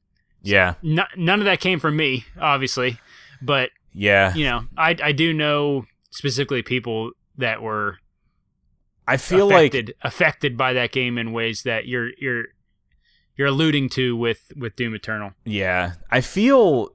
Yeah. 0.42 0.74
No, 0.82 1.04
none 1.16 1.38
of 1.40 1.44
that 1.46 1.60
came 1.60 1.78
from 1.80 1.96
me, 1.96 2.24
obviously, 2.40 2.98
but 3.40 3.70
Yeah. 3.92 4.34
you 4.34 4.44
know, 4.44 4.64
I 4.76 4.96
I 5.02 5.12
do 5.12 5.32
know 5.32 5.86
specifically 6.10 6.62
people 6.62 7.12
that 7.38 7.60
were 7.62 7.98
I 9.06 9.16
feel 9.16 9.46
like 9.48 9.72
affected 9.74 9.94
affected 10.02 10.56
by 10.56 10.72
that 10.74 10.92
game 10.92 11.18
in 11.18 11.32
ways 11.32 11.62
that 11.64 11.86
you're 11.86 12.10
you're 12.18 12.44
you're 13.36 13.48
alluding 13.48 13.88
to 13.90 14.16
with 14.16 14.52
with 14.56 14.76
Doom 14.76 14.94
Eternal. 14.94 15.32
yeah, 15.44 15.92
I 16.10 16.20
feel 16.20 16.90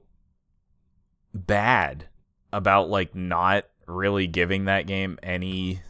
bad 1.34 2.06
about 2.52 2.88
like 2.88 3.14
not 3.14 3.64
really 3.86 4.26
giving 4.26 4.64
that 4.66 4.86
game 4.86 5.18
any 5.22 5.80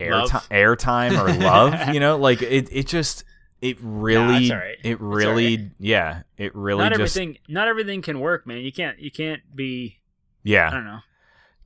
airtime 0.00 0.48
airtime 0.48 1.18
or 1.18 1.32
love, 1.44 1.94
you 1.94 2.00
know? 2.00 2.16
Like 2.16 2.42
it 2.42 2.68
it 2.70 2.86
just 2.86 3.24
it 3.60 3.76
really 3.80 4.50
all 4.50 4.58
right. 4.58 4.76
it 4.84 5.00
really 5.00 5.56
right. 5.56 5.70
yeah, 5.78 6.22
it 6.36 6.54
really 6.54 6.82
not 6.84 6.92
just 6.96 7.16
everything 7.16 7.38
not 7.48 7.68
everything 7.68 8.02
can 8.02 8.20
work, 8.20 8.46
man. 8.46 8.58
You 8.60 8.72
can't 8.72 8.98
you 8.98 9.10
can't 9.10 9.42
be 9.54 9.98
Yeah. 10.42 10.68
I 10.68 10.70
don't 10.72 10.84
know. 10.84 10.98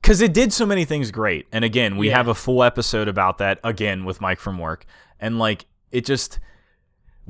Cuz 0.01 0.21
it 0.21 0.33
did 0.33 0.51
so 0.53 0.65
many 0.65 0.85
things 0.85 1.11
great. 1.11 1.47
And 1.51 1.63
again, 1.63 1.97
we 1.97 2.09
Yeah. 2.09 2.17
have 2.17 2.27
a 2.27 2.35
full 2.35 2.63
episode 2.63 3.07
about 3.07 3.37
that 3.39 3.59
again 3.63 4.03
with 4.05 4.21
Mike 4.21 4.39
from 4.39 4.57
work. 4.57 4.85
And 5.19 5.37
like 5.37 5.65
it 5.91 6.05
just 6.05 6.39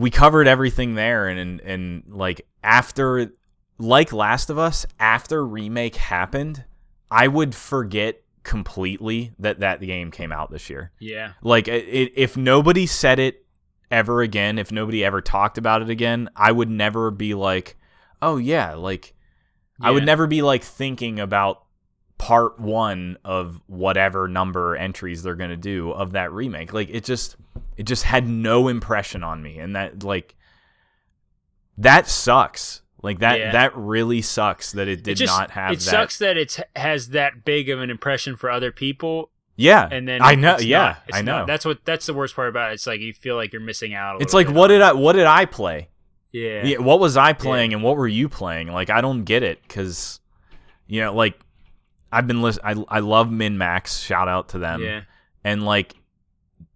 we 0.01 0.09
covered 0.09 0.47
everything 0.47 0.95
there 0.95 1.27
and 1.27 1.39
and, 1.39 1.61
and 1.61 2.03
like 2.09 2.41
after 2.63 3.31
like 3.77 4.11
Last 4.11 4.49
of 4.49 4.57
Us 4.57 4.85
after 4.99 5.45
remake 5.45 5.95
happened, 5.95 6.65
I 7.09 7.27
would 7.27 7.53
forget 7.53 8.21
completely 8.43 9.33
that 9.38 9.59
that 9.59 9.80
game 9.81 10.09
came 10.09 10.31
out 10.31 10.49
this 10.49 10.69
year. 10.69 10.91
Yeah. 10.99 11.33
Like 11.43 11.67
it, 11.67 11.85
it, 11.88 12.13
if 12.15 12.35
nobody 12.35 12.88
said 12.88 13.19
it 13.19 13.45
ever 13.91 14.21
again, 14.21 14.57
if 14.57 14.71
nobody 14.71 15.05
ever 15.05 15.21
talked 15.21 15.57
about 15.57 15.81
it 15.83 15.89
again, 15.89 16.30
I 16.35 16.51
would 16.51 16.69
never 16.69 17.11
be 17.11 17.35
like, 17.35 17.77
"Oh 18.21 18.38
yeah, 18.38 18.73
like 18.73 19.13
I 19.80 19.91
would 19.91 20.05
never 20.05 20.27
be 20.27 20.41
like 20.41 20.63
thinking 20.63 21.19
about 21.19 21.63
part 22.22 22.59
1 22.59 23.17
of 23.25 23.59
whatever 23.66 24.27
number 24.27 24.75
entries 24.75 25.24
they're 25.24 25.33
going 25.33 25.50
to 25.50 25.58
do 25.58 25.91
of 25.91 26.11
that 26.11 26.32
remake." 26.32 26.72
Like 26.72 26.90
it 26.91 27.03
just 27.03 27.35
it 27.77 27.83
just 27.88 28.03
had 28.03 28.27
no 28.27 28.67
impression 28.67 29.24
on 29.24 29.41
me 29.41 29.58
and 29.58 29.75
that 29.75 30.03
like 30.03 30.35
that 31.77 32.08
sucks. 32.08 32.82
Like 33.01 33.19
that 33.19 33.40
Yeah. 33.40 33.51
that 33.53 33.75
really 33.75 34.22
sucks 34.22 34.72
that 34.74 34.88
it 34.88 35.03
did 35.03 35.14
it 35.14 35.16
just, 35.16 35.35
not 35.35 35.51
have 35.51 35.72
it 35.72 35.75
that. 35.80 35.82
sucks 35.82 36.19
that 36.19 36.38
it 36.38 36.59
has 36.75 37.09
that 37.09 37.43
big 37.43 37.69
of 37.69 37.80
an 37.82 37.90
impression 37.90 38.35
for 38.35 38.51
other 38.51 38.72
people 38.72 39.32
Yeah. 39.56 39.90
and 39.91 40.08
then 40.08 40.22
I 40.22 40.35
know, 40.35 40.58
yeah, 40.59 40.77
not- 40.80 40.98
I 41.14 41.22
know. 41.24 41.38
not. 41.40 41.48
that's 41.48 41.66
what 41.66 41.83
that's 41.85 42.06
the 42.06 42.14
worst 42.14 42.35
part 42.35 42.50
about 42.50 42.69
it 42.72 42.75
it's 42.75 42.85
like 42.85 43.00
you 43.01 43.14
feel 43.14 43.35
like 43.35 43.51
you're 43.53 43.61
missing 43.61 43.95
out 43.95 44.22
it's 44.22 44.33
like 44.35 44.48
what 44.50 44.67
did 44.67 44.82
I 44.83 44.93
what 44.93 45.14
did 45.14 45.25
I 45.25 45.45
play? 45.45 45.90
yeah 46.32 46.64
Yeah, 46.64 46.77
what 46.77 47.00
was 47.00 47.17
I 47.17 47.33
playing 47.33 47.74
and 47.74 47.82
what 47.82 47.98
were 47.98 48.08
you 48.08 48.30
playing? 48.30 48.67
Like 48.72 48.91
I 48.91 49.01
don't 49.01 49.24
get 49.24 49.41
it 49.41 49.67
cuz 49.67 50.19
you 50.85 51.01
know, 51.01 51.16
like 51.16 51.40
I've 52.11 52.27
been 52.27 52.41
list- 52.41 52.59
I 52.64 52.75
I 52.88 52.99
love 52.99 53.27
MinnMax, 53.30 54.03
shout 54.06 54.27
out 54.27 54.49
to 54.49 54.59
them. 54.59 54.81
yeah 54.81 55.01
And 55.43 55.64
like 55.65 55.95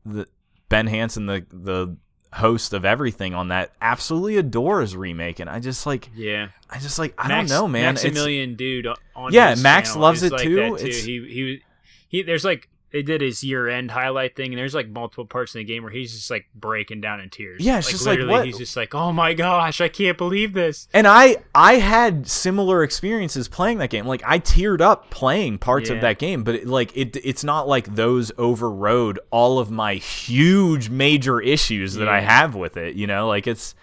the 0.05 0.27
Ben 0.69 0.87
Hanson 0.87 1.25
the 1.25 1.45
the 1.51 1.97
host 2.33 2.73
of 2.73 2.83
everything 2.83 3.33
on 3.33 3.47
that 3.47 3.71
absolutely 3.81 4.35
adores 4.37 4.93
remake 4.95 5.39
and 5.39 5.49
I 5.49 5.59
just 5.61 5.85
like 5.85 6.09
yeah 6.13 6.47
I 6.69 6.79
just 6.79 6.99
like 6.99 7.13
I 7.17 7.27
Max, 7.29 7.49
don't 7.49 7.57
know, 7.61 7.67
man. 7.67 7.95
It's- 7.95 8.03
Maximilian 8.03 8.55
Dood 8.55 8.87
on 9.15 9.31
Yeah, 9.33 9.55
Max 9.55 9.95
loves 9.95 10.21
it 10.23 10.31
like 10.33 10.41
too. 10.43 10.55
too. 10.55 10.75
It's- 10.75 11.03
He 11.03 11.19
he 11.27 11.61
he. 12.09 12.21
There's 12.23 12.43
like 12.45 12.69
they 12.95 13.01
did 13.03 13.19
his 13.19 13.43
year 13.43 13.67
end 13.67 13.91
highlight 13.91 14.37
thing, 14.37 14.53
and 14.53 14.57
there's 14.57 14.73
like 14.73 14.87
multiple 14.87 15.25
parts 15.25 15.53
in 15.53 15.59
the 15.59 15.65
game 15.65 15.83
where 15.83 15.91
he's 15.91 16.13
just 16.15 16.31
like 16.31 16.45
breaking 16.55 17.01
down 17.01 17.19
in 17.19 17.29
tears. 17.29 17.61
Yeah, 17.61 17.77
it's 17.77 17.87
like, 17.87 17.91
just 17.91 18.05
like, 18.05 18.11
literally, 18.19 18.31
what- 18.31 18.45
He's 18.45 18.57
just 18.57 18.77
like, 18.77 18.95
oh 18.95 19.11
my 19.11 19.33
gosh, 19.33 19.81
I 19.81 19.89
can't 19.89 20.17
believe 20.17 20.53
this. 20.53 20.87
And 20.93 21.05
I 21.05 21.35
I 21.53 21.73
had 21.73 22.25
similar 22.29 22.83
experiences 22.83 23.49
playing 23.49 23.79
that 23.79 23.89
game. 23.89 24.05
Like 24.05 24.23
I 24.25 24.39
teared 24.39 24.79
up 24.79 25.09
playing 25.09 25.57
parts 25.57 25.89
Yeah. 25.89 25.97
of 25.97 26.01
that 26.03 26.19
game, 26.19 26.45
but 26.45 26.55
it, 26.55 26.67
like 26.67 26.95
it 26.95 27.17
it's 27.17 27.43
not 27.43 27.67
like 27.67 27.95
those 27.95 28.31
overrode 28.37 29.19
all 29.29 29.59
of 29.59 29.69
my 29.69 29.95
huge 29.95 30.89
major 30.89 31.41
issues 31.41 31.95
that 31.95 32.07
I 32.07 32.21
have 32.21 32.55
with 32.55 32.77
it, 32.77 32.95
you 32.95 33.07
know? 33.07 33.27
Like 33.27 33.45
it's 33.45 33.75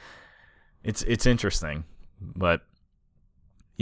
it's 0.82 1.02
it's 1.02 1.26
interesting. 1.26 1.84
But 2.20 2.62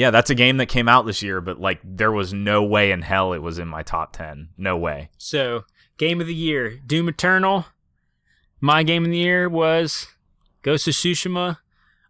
yeah, 0.00 0.10
that's 0.10 0.30
a 0.30 0.34
game 0.34 0.56
that 0.56 0.66
came 0.66 0.88
out 0.88 1.04
this 1.04 1.22
year, 1.22 1.42
but 1.42 1.60
like 1.60 1.78
there 1.84 2.10
was 2.10 2.32
no 2.32 2.62
way 2.62 2.90
in 2.90 3.02
hell 3.02 3.34
it 3.34 3.40
was 3.42 3.58
in 3.58 3.68
my 3.68 3.82
top 3.82 4.14
10. 4.14 4.48
No 4.56 4.74
way. 4.78 5.10
So, 5.18 5.64
game 5.98 6.22
of 6.22 6.26
the 6.26 6.34
year, 6.34 6.70
Doom 6.86 7.10
Eternal. 7.10 7.66
My 8.62 8.82
game 8.82 9.04
of 9.04 9.10
the 9.10 9.18
year 9.18 9.46
was 9.46 10.06
Ghost 10.62 10.88
of 10.88 10.94
Tsushima. 10.94 11.58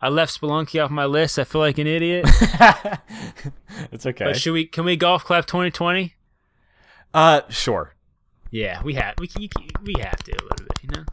I 0.00 0.08
left 0.08 0.40
Spelunky 0.40 0.80
off 0.82 0.92
my 0.92 1.04
list. 1.04 1.36
I 1.36 1.42
feel 1.42 1.60
like 1.62 1.78
an 1.78 1.88
idiot. 1.88 2.26
it's 3.90 4.06
okay. 4.06 4.24
But 4.26 4.36
should 4.36 4.52
we? 4.52 4.66
Can 4.66 4.84
we 4.84 4.94
golf 4.94 5.24
clap 5.24 5.46
2020? 5.46 6.14
uh 7.12 7.40
sure. 7.48 7.96
Yeah, 8.52 8.80
we 8.84 8.94
have. 8.94 9.14
We 9.18 9.26
can- 9.26 9.48
we 9.82 9.94
have 9.98 10.22
to 10.22 10.30
a 10.30 10.42
little 10.44 10.64
bit, 10.64 10.78
you 10.84 10.90
know. 10.94 11.04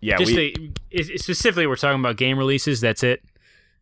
Yeah, 0.00 0.16
Just 0.16 0.34
we, 0.34 0.72
specifically, 1.18 1.66
we're 1.66 1.76
talking 1.76 2.00
about 2.00 2.16
game 2.16 2.38
releases. 2.38 2.80
That's 2.80 3.02
it. 3.02 3.22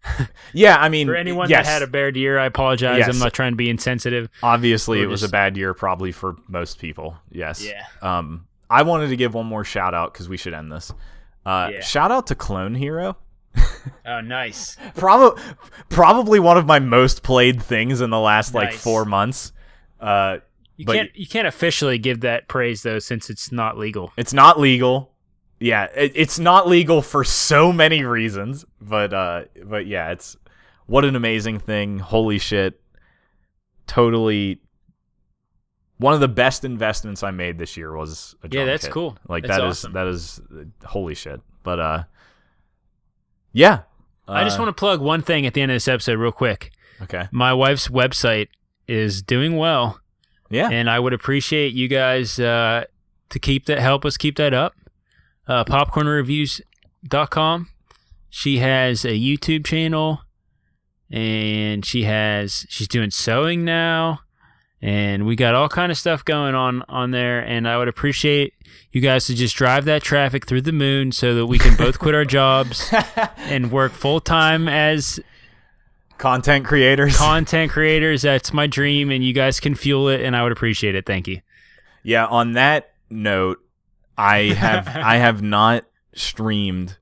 yeah, 0.55 0.77
I 0.79 0.89
mean 0.89 1.07
For 1.07 1.15
anyone 1.17 1.49
yes. 1.51 1.67
that 1.67 1.73
had 1.73 1.83
a 1.83 1.87
bad 1.87 2.17
year, 2.17 2.39
I 2.39 2.47
apologize. 2.47 2.99
Yes. 2.99 3.09
I'm 3.09 3.19
not 3.19 3.33
trying 3.33 3.53
to 3.53 3.57
be 3.57 3.69
insensitive. 3.71 4.29
Obviously, 4.43 4.99
We're 4.99 5.05
it 5.05 5.09
was 5.09 5.21
just- 5.21 5.31
a 5.31 5.33
bad 5.33 5.57
year, 5.57 5.75
probably 5.75 6.13
for 6.13 6.37
most 6.49 6.79
people. 6.79 7.17
Yes. 7.31 7.65
Yeah. 7.65 7.85
Um, 8.03 8.47
I 8.69 8.83
wanted 8.83 9.09
to 9.09 9.17
give 9.17 9.35
one 9.35 9.47
more 9.47 9.65
shout 9.65 9.95
out 9.95 10.13
because 10.13 10.29
we 10.29 10.37
should 10.37 10.55
end 10.55 10.71
this. 10.73 10.93
Uh, 11.45 11.71
Yeah. 11.73 11.81
Shout 11.81 12.11
out 12.11 12.27
to 12.29 12.35
Clone 12.35 12.75
Hero. 12.75 13.17
Oh, 14.07 14.21
nice. 14.21 14.77
Probably, 14.95 15.43
probably 15.89 16.39
one 16.39 16.57
of 16.57 16.67
my 16.67 16.79
most 16.79 17.23
played 17.25 17.61
things 17.63 18.01
in 18.01 18.11
the 18.11 18.21
last 18.21 18.55
like 18.55 18.71
Nice. 18.71 18.83
four 18.83 19.05
months. 19.05 19.53
Uh, 20.01 20.39
You 20.77 20.87
can't 20.87 21.11
you 21.17 21.27
can't 21.27 21.47
officially 21.49 21.99
give 21.99 22.21
that 22.21 22.47
praise 22.49 22.83
though, 22.85 22.99
since 23.01 23.29
it's 23.29 23.51
not 23.51 23.77
legal. 23.77 24.13
it's 24.17 24.33
not 24.33 24.61
legal. 24.61 25.10
Yeah, 25.61 25.85
it, 25.95 26.13
it's 26.15 26.39
not 26.39 26.67
legal 26.69 27.03
for 27.03 27.23
so 27.23 27.73
many 27.73 28.03
reasons. 28.03 28.65
But 28.81 29.13
uh, 29.13 29.45
but 29.65 29.87
yeah, 29.87 30.11
it's 30.11 30.37
what 30.87 31.05
an 31.05 31.15
amazing 31.17 31.59
thing. 31.61 31.99
Holy 31.99 32.39
shit! 32.39 32.81
Totally 33.87 34.61
one 35.99 36.15
of 36.15 36.21
the 36.21 36.29
best 36.29 36.65
investments 36.65 37.23
I 37.23 37.31
made 37.31 37.59
this 37.59 37.77
year 37.77 37.95
was 37.95 38.35
a 38.43 38.49
Yeah, 38.51 38.65
that's 38.65 38.85
kit. 38.85 38.93
cool. 38.93 39.19
Like 39.29 39.43
That's 39.45 39.59
that 39.59 39.67
is 39.67 39.79
awesome. 39.81 39.93
that 39.93 40.07
is 40.07 40.41
uh, 40.51 40.87
holy 40.89 41.15
shit. 41.15 41.41
But 41.63 41.79
uh, 41.79 42.03
yeah. 43.53 43.81
I 44.29 44.45
just 44.45 44.59
Uh, 44.59 44.63
want 44.63 44.75
to 44.77 44.79
plug 44.81 45.01
one 45.01 45.23
thing 45.23 45.45
at 45.45 45.55
the 45.55 45.61
end 45.61 45.73
of 45.73 45.75
this 45.77 45.89
episode, 45.89 46.19
real 46.19 46.33
quick. 46.33 46.71
Okay. 47.03 47.29
My 47.33 47.53
wife's 47.53 47.89
website 47.89 48.49
is 48.87 49.23
doing 49.23 49.57
well, 49.57 50.01
Yeah. 50.51 50.69
and 50.71 50.89
I 50.89 51.01
would 51.01 51.13
appreciate 51.13 51.73
you 51.75 51.89
guys 51.89 52.39
uh, 52.39 52.85
to 53.31 53.39
keep 53.39 53.67
that, 53.67 53.81
help 53.81 54.05
us 54.05 54.17
keep 54.17 54.37
that 54.37 54.55
up. 54.55 54.75
Uh, 55.47 55.65
popcornreviews.com. 55.65 57.69
She 58.29 58.59
has 58.59 59.05
a 59.05 59.19
YouTube 59.19 59.67
channel, 59.67 60.21
and 61.11 61.85
she 61.85 62.05
has 62.05 62.65
she's 62.69 62.87
doing 62.87 63.11
sewing 63.11 63.65
now, 63.65 64.21
and 64.81 65.27
we 65.27 65.35
got 65.35 65.57
all 65.57 65.69
kind 65.69 65.91
of 65.91 65.99
stuff 65.99 66.25
going 66.25 66.55
on 66.55 66.85
on 66.89 67.11
there. 67.11 67.41
And 67.41 67.67
I 67.69 67.77
would 67.79 67.89
appreciate 67.89 68.55
you 68.93 69.01
guys 69.01 69.27
to 69.27 69.35
just 69.35 69.57
drive 69.57 69.85
that 69.87 70.05
traffic 70.05 70.47
through 70.47 70.63
the 70.63 70.71
moon 70.73 71.11
so 71.11 71.35
that 71.35 71.47
we 71.47 71.59
can 71.59 71.77
both 71.77 71.99
quit 71.99 72.15
our 72.15 72.25
jobs 72.37 72.89
and 73.39 73.73
work 73.73 73.91
full 73.93 74.21
time 74.21 74.69
as 74.69 75.19
Content 76.19 76.65
creators. 76.67 77.17
content 77.17 77.73
creators. 77.73 78.23
That's 78.23 78.53
my 78.53 78.69
dream, 78.69 79.11
and 79.11 79.25
you 79.25 79.33
guys 79.33 79.59
can 79.59 79.75
fuel 79.75 80.09
it, 80.09 80.21
and 80.21 80.37
I 80.37 80.43
would 80.45 80.53
appreciate 80.53 80.95
it. 80.95 81.07
Thank 81.07 81.27
you. 81.27 81.41
Yeah, 82.05 82.27
on 82.27 82.53
that 82.53 82.93
note, 83.09 83.59
I 84.17 84.53
have 84.55 84.89
I 84.95 85.17
have 85.17 85.43
not 85.43 85.85
streamed 86.15 86.97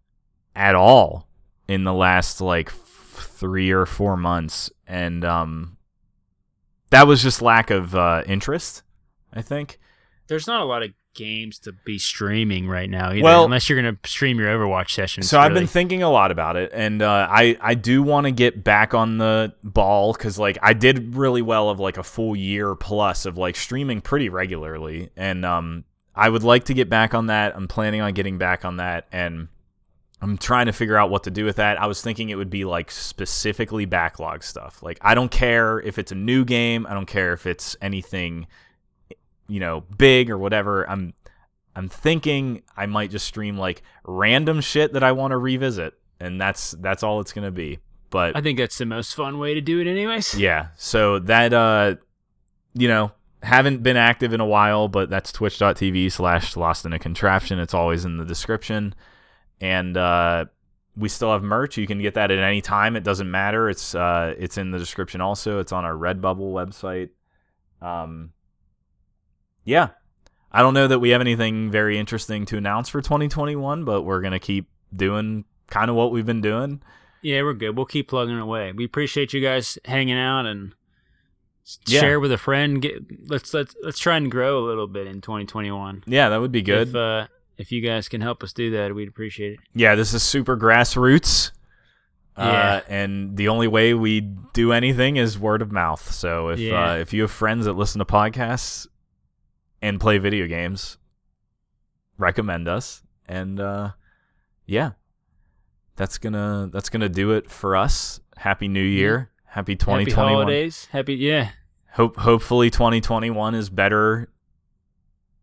at 0.55 0.75
all 0.75 1.29
in 1.67 1.85
the 1.85 1.95
last 1.95 2.41
like 2.41 2.69
f- 2.69 3.31
3 3.39 3.71
or 3.71 3.87
4 3.87 4.17
months 4.17 4.71
and 4.87 5.25
um 5.25 5.77
that 6.91 7.07
was 7.07 7.23
just 7.23 7.43
lack 7.43 7.71
of 7.71 7.95
uh 7.95 8.23
interest, 8.27 8.83
I 9.33 9.43
think. 9.43 9.79
There's 10.29 10.47
not 10.47 10.61
a 10.61 10.65
lot 10.65 10.83
of 10.83 10.91
games 11.15 11.59
to 11.61 11.73
be 11.73 11.99
streaming 11.99 12.69
right 12.69 12.89
now, 12.89 13.11
either, 13.13 13.23
Well- 13.23 13.45
unless 13.45 13.69
you're 13.69 13.81
gonna 13.81 13.97
stream 14.05 14.39
your 14.39 14.49
Overwatch 14.57 14.91
sessions. 14.91 15.29
So 15.29 15.39
I've 15.41 15.53
been 15.55 15.67
thinking 15.67 16.03
a 16.03 16.11
lot 16.11 16.31
about 16.31 16.57
it, 16.57 16.71
and 16.73 17.03
uh, 17.03 17.27
I 17.31 17.57
I 17.61 17.75
do 17.75 18.03
want 18.03 18.27
to 18.27 18.31
get 18.31 18.63
back 18.63 18.95
on 18.95 19.19
the 19.19 19.53
ball 19.65 20.13
because 20.13 20.39
like 20.39 20.59
I 20.63 20.73
did 20.75 21.15
really 21.17 21.43
well 21.43 21.69
of 21.71 21.81
like 21.81 21.99
a 21.99 22.03
full 22.03 22.37
year 22.37 22.75
plus 22.75 23.27
of 23.27 23.37
like 23.37 23.57
streaming 23.57 24.01
pretty 24.01 24.29
regularly, 24.29 25.11
and 25.17 25.45
um 25.45 25.85
I 26.19 26.29
would 26.29 26.43
like 26.43 26.65
to 26.65 26.75
get 26.75 26.91
back 26.91 27.15
on 27.15 27.27
that. 27.27 27.57
I'm 27.57 27.69
planning 27.69 28.01
on 28.01 28.13
getting 28.13 28.39
back 28.39 28.65
on 28.65 28.79
that, 28.79 29.07
and 29.13 29.49
I'm 30.21 30.37
trying 30.37 30.67
to 30.67 30.73
figure 30.73 30.97
out 30.97 31.11
what 31.11 31.25
to 31.25 31.31
do 31.31 31.45
with 31.45 31.57
that. 31.57 31.81
I 31.81 31.87
was 31.87 32.03
thinking 32.03 32.29
it 32.31 32.35
would 32.35 32.51
be 32.51 32.65
like 32.65 32.91
specifically 32.91 33.85
backlog 33.85 34.43
stuff. 34.43 34.83
Like 34.83 34.99
I 35.01 35.15
don't 35.15 35.31
care 35.31 35.81
if 35.81 35.99
it's 35.99 36.11
a 36.11 36.17
new 36.17 36.45
game, 36.45 36.87
I 36.89 36.95
don't 36.95 37.07
care 37.07 37.33
if 37.33 37.47
it's 37.47 37.77
anything 37.81 38.47
you 39.47 39.61
know 39.61 39.85
big 39.97 40.29
or 40.29 40.39
whatever. 40.39 40.89
I'm 40.91 41.15
I'm 41.77 41.89
thinking 41.89 42.63
I 42.77 42.87
might 42.87 43.13
just 43.13 43.27
stream 43.27 43.57
like 43.57 43.83
random 44.05 44.61
shit 44.61 44.95
that 44.95 45.05
I 45.05 45.13
want 45.13 45.31
to 45.31 45.39
revisit, 45.39 45.95
and 46.19 46.41
that's 46.41 46.73
that's 46.73 47.05
all 47.05 47.21
it's 47.21 47.33
gonna 47.33 47.53
be. 47.53 47.79
But 48.11 48.37
I 48.37 48.41
think 48.41 48.59
that's 48.59 48.79
the 48.79 48.87
most 48.87 49.15
fun 49.15 49.39
way 49.39 49.55
to 49.55 49.61
do 49.61 49.81
it, 49.81 49.87
anyways. 49.87 50.35
yeah, 50.35 50.69
so 50.77 51.21
that 51.21 51.53
uh, 51.53 51.95
you 52.75 52.89
know, 52.89 53.13
haven't 53.43 53.83
been 53.83 53.97
active 53.97 54.33
in 54.33 54.41
a 54.41 54.47
while, 54.47 54.89
but 54.89 55.11
that's 55.11 55.33
twitch.tv 55.33 56.11
slash 56.13 56.57
lost 56.57 56.85
in 56.85 56.93
a 56.93 56.99
contraption. 56.99 57.59
It's 57.59 57.75
always 57.75 58.05
in 58.05 58.19
the 58.19 58.25
description, 58.25 58.95
and 59.61 59.97
uh, 59.97 60.47
we 60.97 61.09
still 61.09 61.33
have 61.33 61.43
merch. 61.43 61.77
You 61.77 61.87
can 61.87 62.01
get 62.01 62.15
that 62.15 62.31
at 62.31 62.39
any 62.39 62.61
time. 62.61 62.97
It 62.97 63.05
doesn't 63.05 63.31
matter. 63.31 63.69
It's 63.69 63.95
uh, 63.95 64.35
it's 64.39 64.59
in 64.59 64.71
the 64.71 64.79
description. 64.79 65.21
Also, 65.21 65.61
it's 65.61 65.73
on 65.73 65.85
our 65.85 65.95
Redbubble 65.95 66.53
website. 66.53 67.11
Um, 67.81 68.33
yeah, 69.65 69.91
I 70.51 70.63
don't 70.63 70.75
know 70.75 70.89
that 70.89 70.99
we 70.99 71.11
have 71.11 71.21
anything 71.21 71.71
very 71.71 71.99
interesting 71.99 72.45
to 72.47 72.57
announce 72.57 72.89
for 72.89 73.01
2021, 73.01 73.85
but 73.85 74.03
we're 74.03 74.21
gonna 74.21 74.41
keep 74.41 74.69
doing 74.95 75.45
kind 75.69 75.91
of 75.91 75.97
what 75.97 76.11
we've 76.11 76.27
been 76.27 76.41
doing. 76.41 76.83
Yeah, 77.23 77.43
we're 77.43 77.55
good. 77.55 77.77
We'll 77.77 77.87
keep 77.87 78.09
plugging 78.09 78.39
away. 78.39 78.73
We 78.73 78.85
appreciate 78.85 79.33
you 79.33 79.41
guys 79.41 79.79
hanging 79.85 80.19
out 80.19 80.47
and 80.47 80.75
Yeah. 81.87 82.01
share 82.01 82.21
with 82.21 82.33
a 82.33 82.39
friend. 82.39 82.81
Get 82.81 83.29
let's 83.29 83.53
let's 83.53 83.75
let's 83.83 83.99
try 83.99 84.17
and 84.17 84.31
grow 84.31 84.65
a 84.65 84.65
little 84.67 84.87
bit 84.87 85.07
in 85.07 85.21
2021. 85.21 86.05
Yeah, 86.07 86.29
that 86.29 86.41
would 86.41 86.53
be 86.53 86.63
good. 86.63 86.89
If 86.89 86.95
uh, 86.95 87.27
if 87.57 87.73
you 87.73 87.81
guys 87.83 88.09
can 88.09 88.21
help 88.21 88.43
us 88.43 88.53
do 88.53 88.71
that, 88.73 88.95
we'd 88.95 89.09
appreciate 89.09 89.55
it. 89.55 89.61
Yeah, 89.75 89.95
this 89.95 90.15
is 90.15 90.23
super 90.23 90.57
grassroots. 90.57 91.53
Yeah. 92.37 92.45
Uh, 92.45 92.81
and 92.89 93.37
the 93.37 93.49
only 93.49 93.67
way 93.67 93.95
we 93.95 94.21
do 94.21 94.73
anything 94.73 95.17
is 95.17 95.37
word 95.39 95.61
of 95.61 95.73
mouth. 95.73 96.13
So 96.13 96.51
if 96.51 96.61
Yeah. 96.61 96.93
uh, 96.93 96.95
if 96.97 97.13
you 97.13 97.23
have 97.23 97.33
friends 97.33 97.65
that 97.67 97.73
listen 97.73 97.99
to 97.99 98.05
podcasts 98.05 98.87
and 99.83 99.99
play 100.01 100.19
video 100.19 100.47
games, 100.47 100.99
recommend 102.17 102.69
us. 102.69 103.03
And 103.27 103.59
uh, 103.61 103.91
yeah, 104.67 104.93
that's 105.97 106.17
gonna 106.19 106.71
that's 106.73 106.89
gonna 106.91 107.09
do 107.09 107.33
it 107.33 107.51
for 107.51 107.75
us. 107.77 108.21
Happy 108.37 108.69
New 108.69 108.83
Year. 108.85 109.31
Happy 109.45 109.75
2021. 109.75 110.15
Happy 110.15 110.33
holidays. 110.35 110.89
Happy 110.93 111.15
yeah. 111.15 111.51
Hope 111.99 112.17
hopefully 112.17 112.71
2021 112.71 113.57
is 113.57 113.71
better 113.71 114.29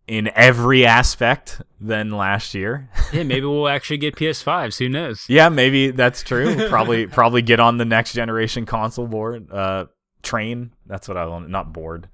in 0.08 0.32
every 0.36 0.86
aspect 0.86 1.62
than 1.82 2.12
last 2.12 2.54
year. 2.54 2.90
Yeah, 3.12 3.24
maybe 3.24 3.46
we'll 3.46 3.68
actually 3.68 3.98
get 3.98 4.16
PS5s. 4.16 4.80
Who 4.80 4.88
knows? 4.90 5.26
Yeah, 5.30 5.50
maybe 5.50 5.92
that's 5.92 6.24
true. 6.24 6.68
probably 6.70 7.08
probably 7.20 7.42
get 7.42 7.60
on 7.60 7.78
the 7.78 7.84
next 7.84 8.14
generation 8.14 8.66
console 8.66 9.06
board 9.06 9.52
uh 9.52 9.88
train. 10.24 10.72
That's 10.86 11.10
what 11.10 11.18
I 11.18 11.26
want 11.26 11.50
not 11.50 11.74
board. 11.74 12.08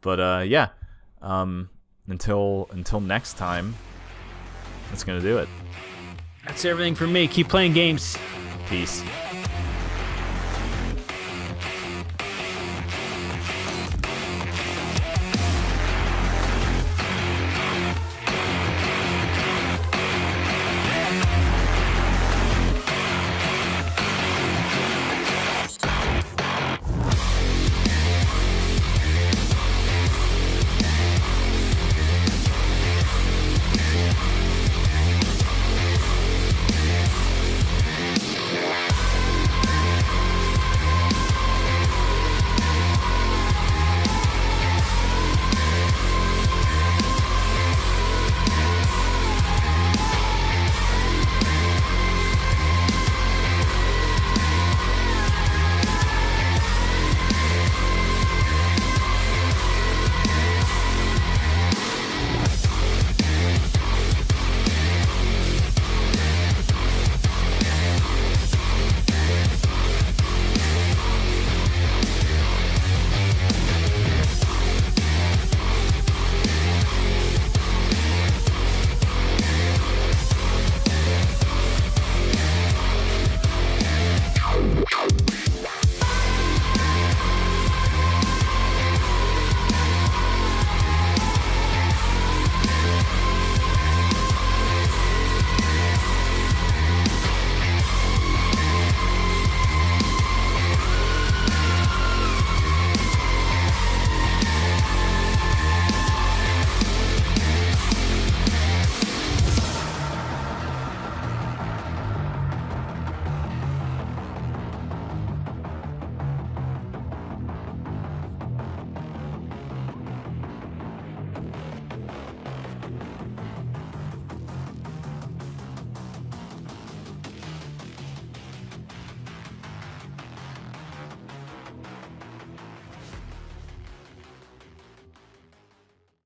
But 0.00 0.18
uh 0.20 0.44
yeah. 0.44 0.70
Um 1.22 1.70
until 2.08 2.68
until 2.72 3.00
next 3.00 3.34
time 3.38 3.76
that's 4.90 5.04
to 5.04 5.20
do 5.20 5.38
it. 5.38 5.48
That's 6.44 6.64
everything 6.64 6.96
for 6.96 7.06
me. 7.06 7.28
Keep 7.28 7.48
playing 7.48 7.72
games. 7.72 8.18
Peace. 8.68 9.02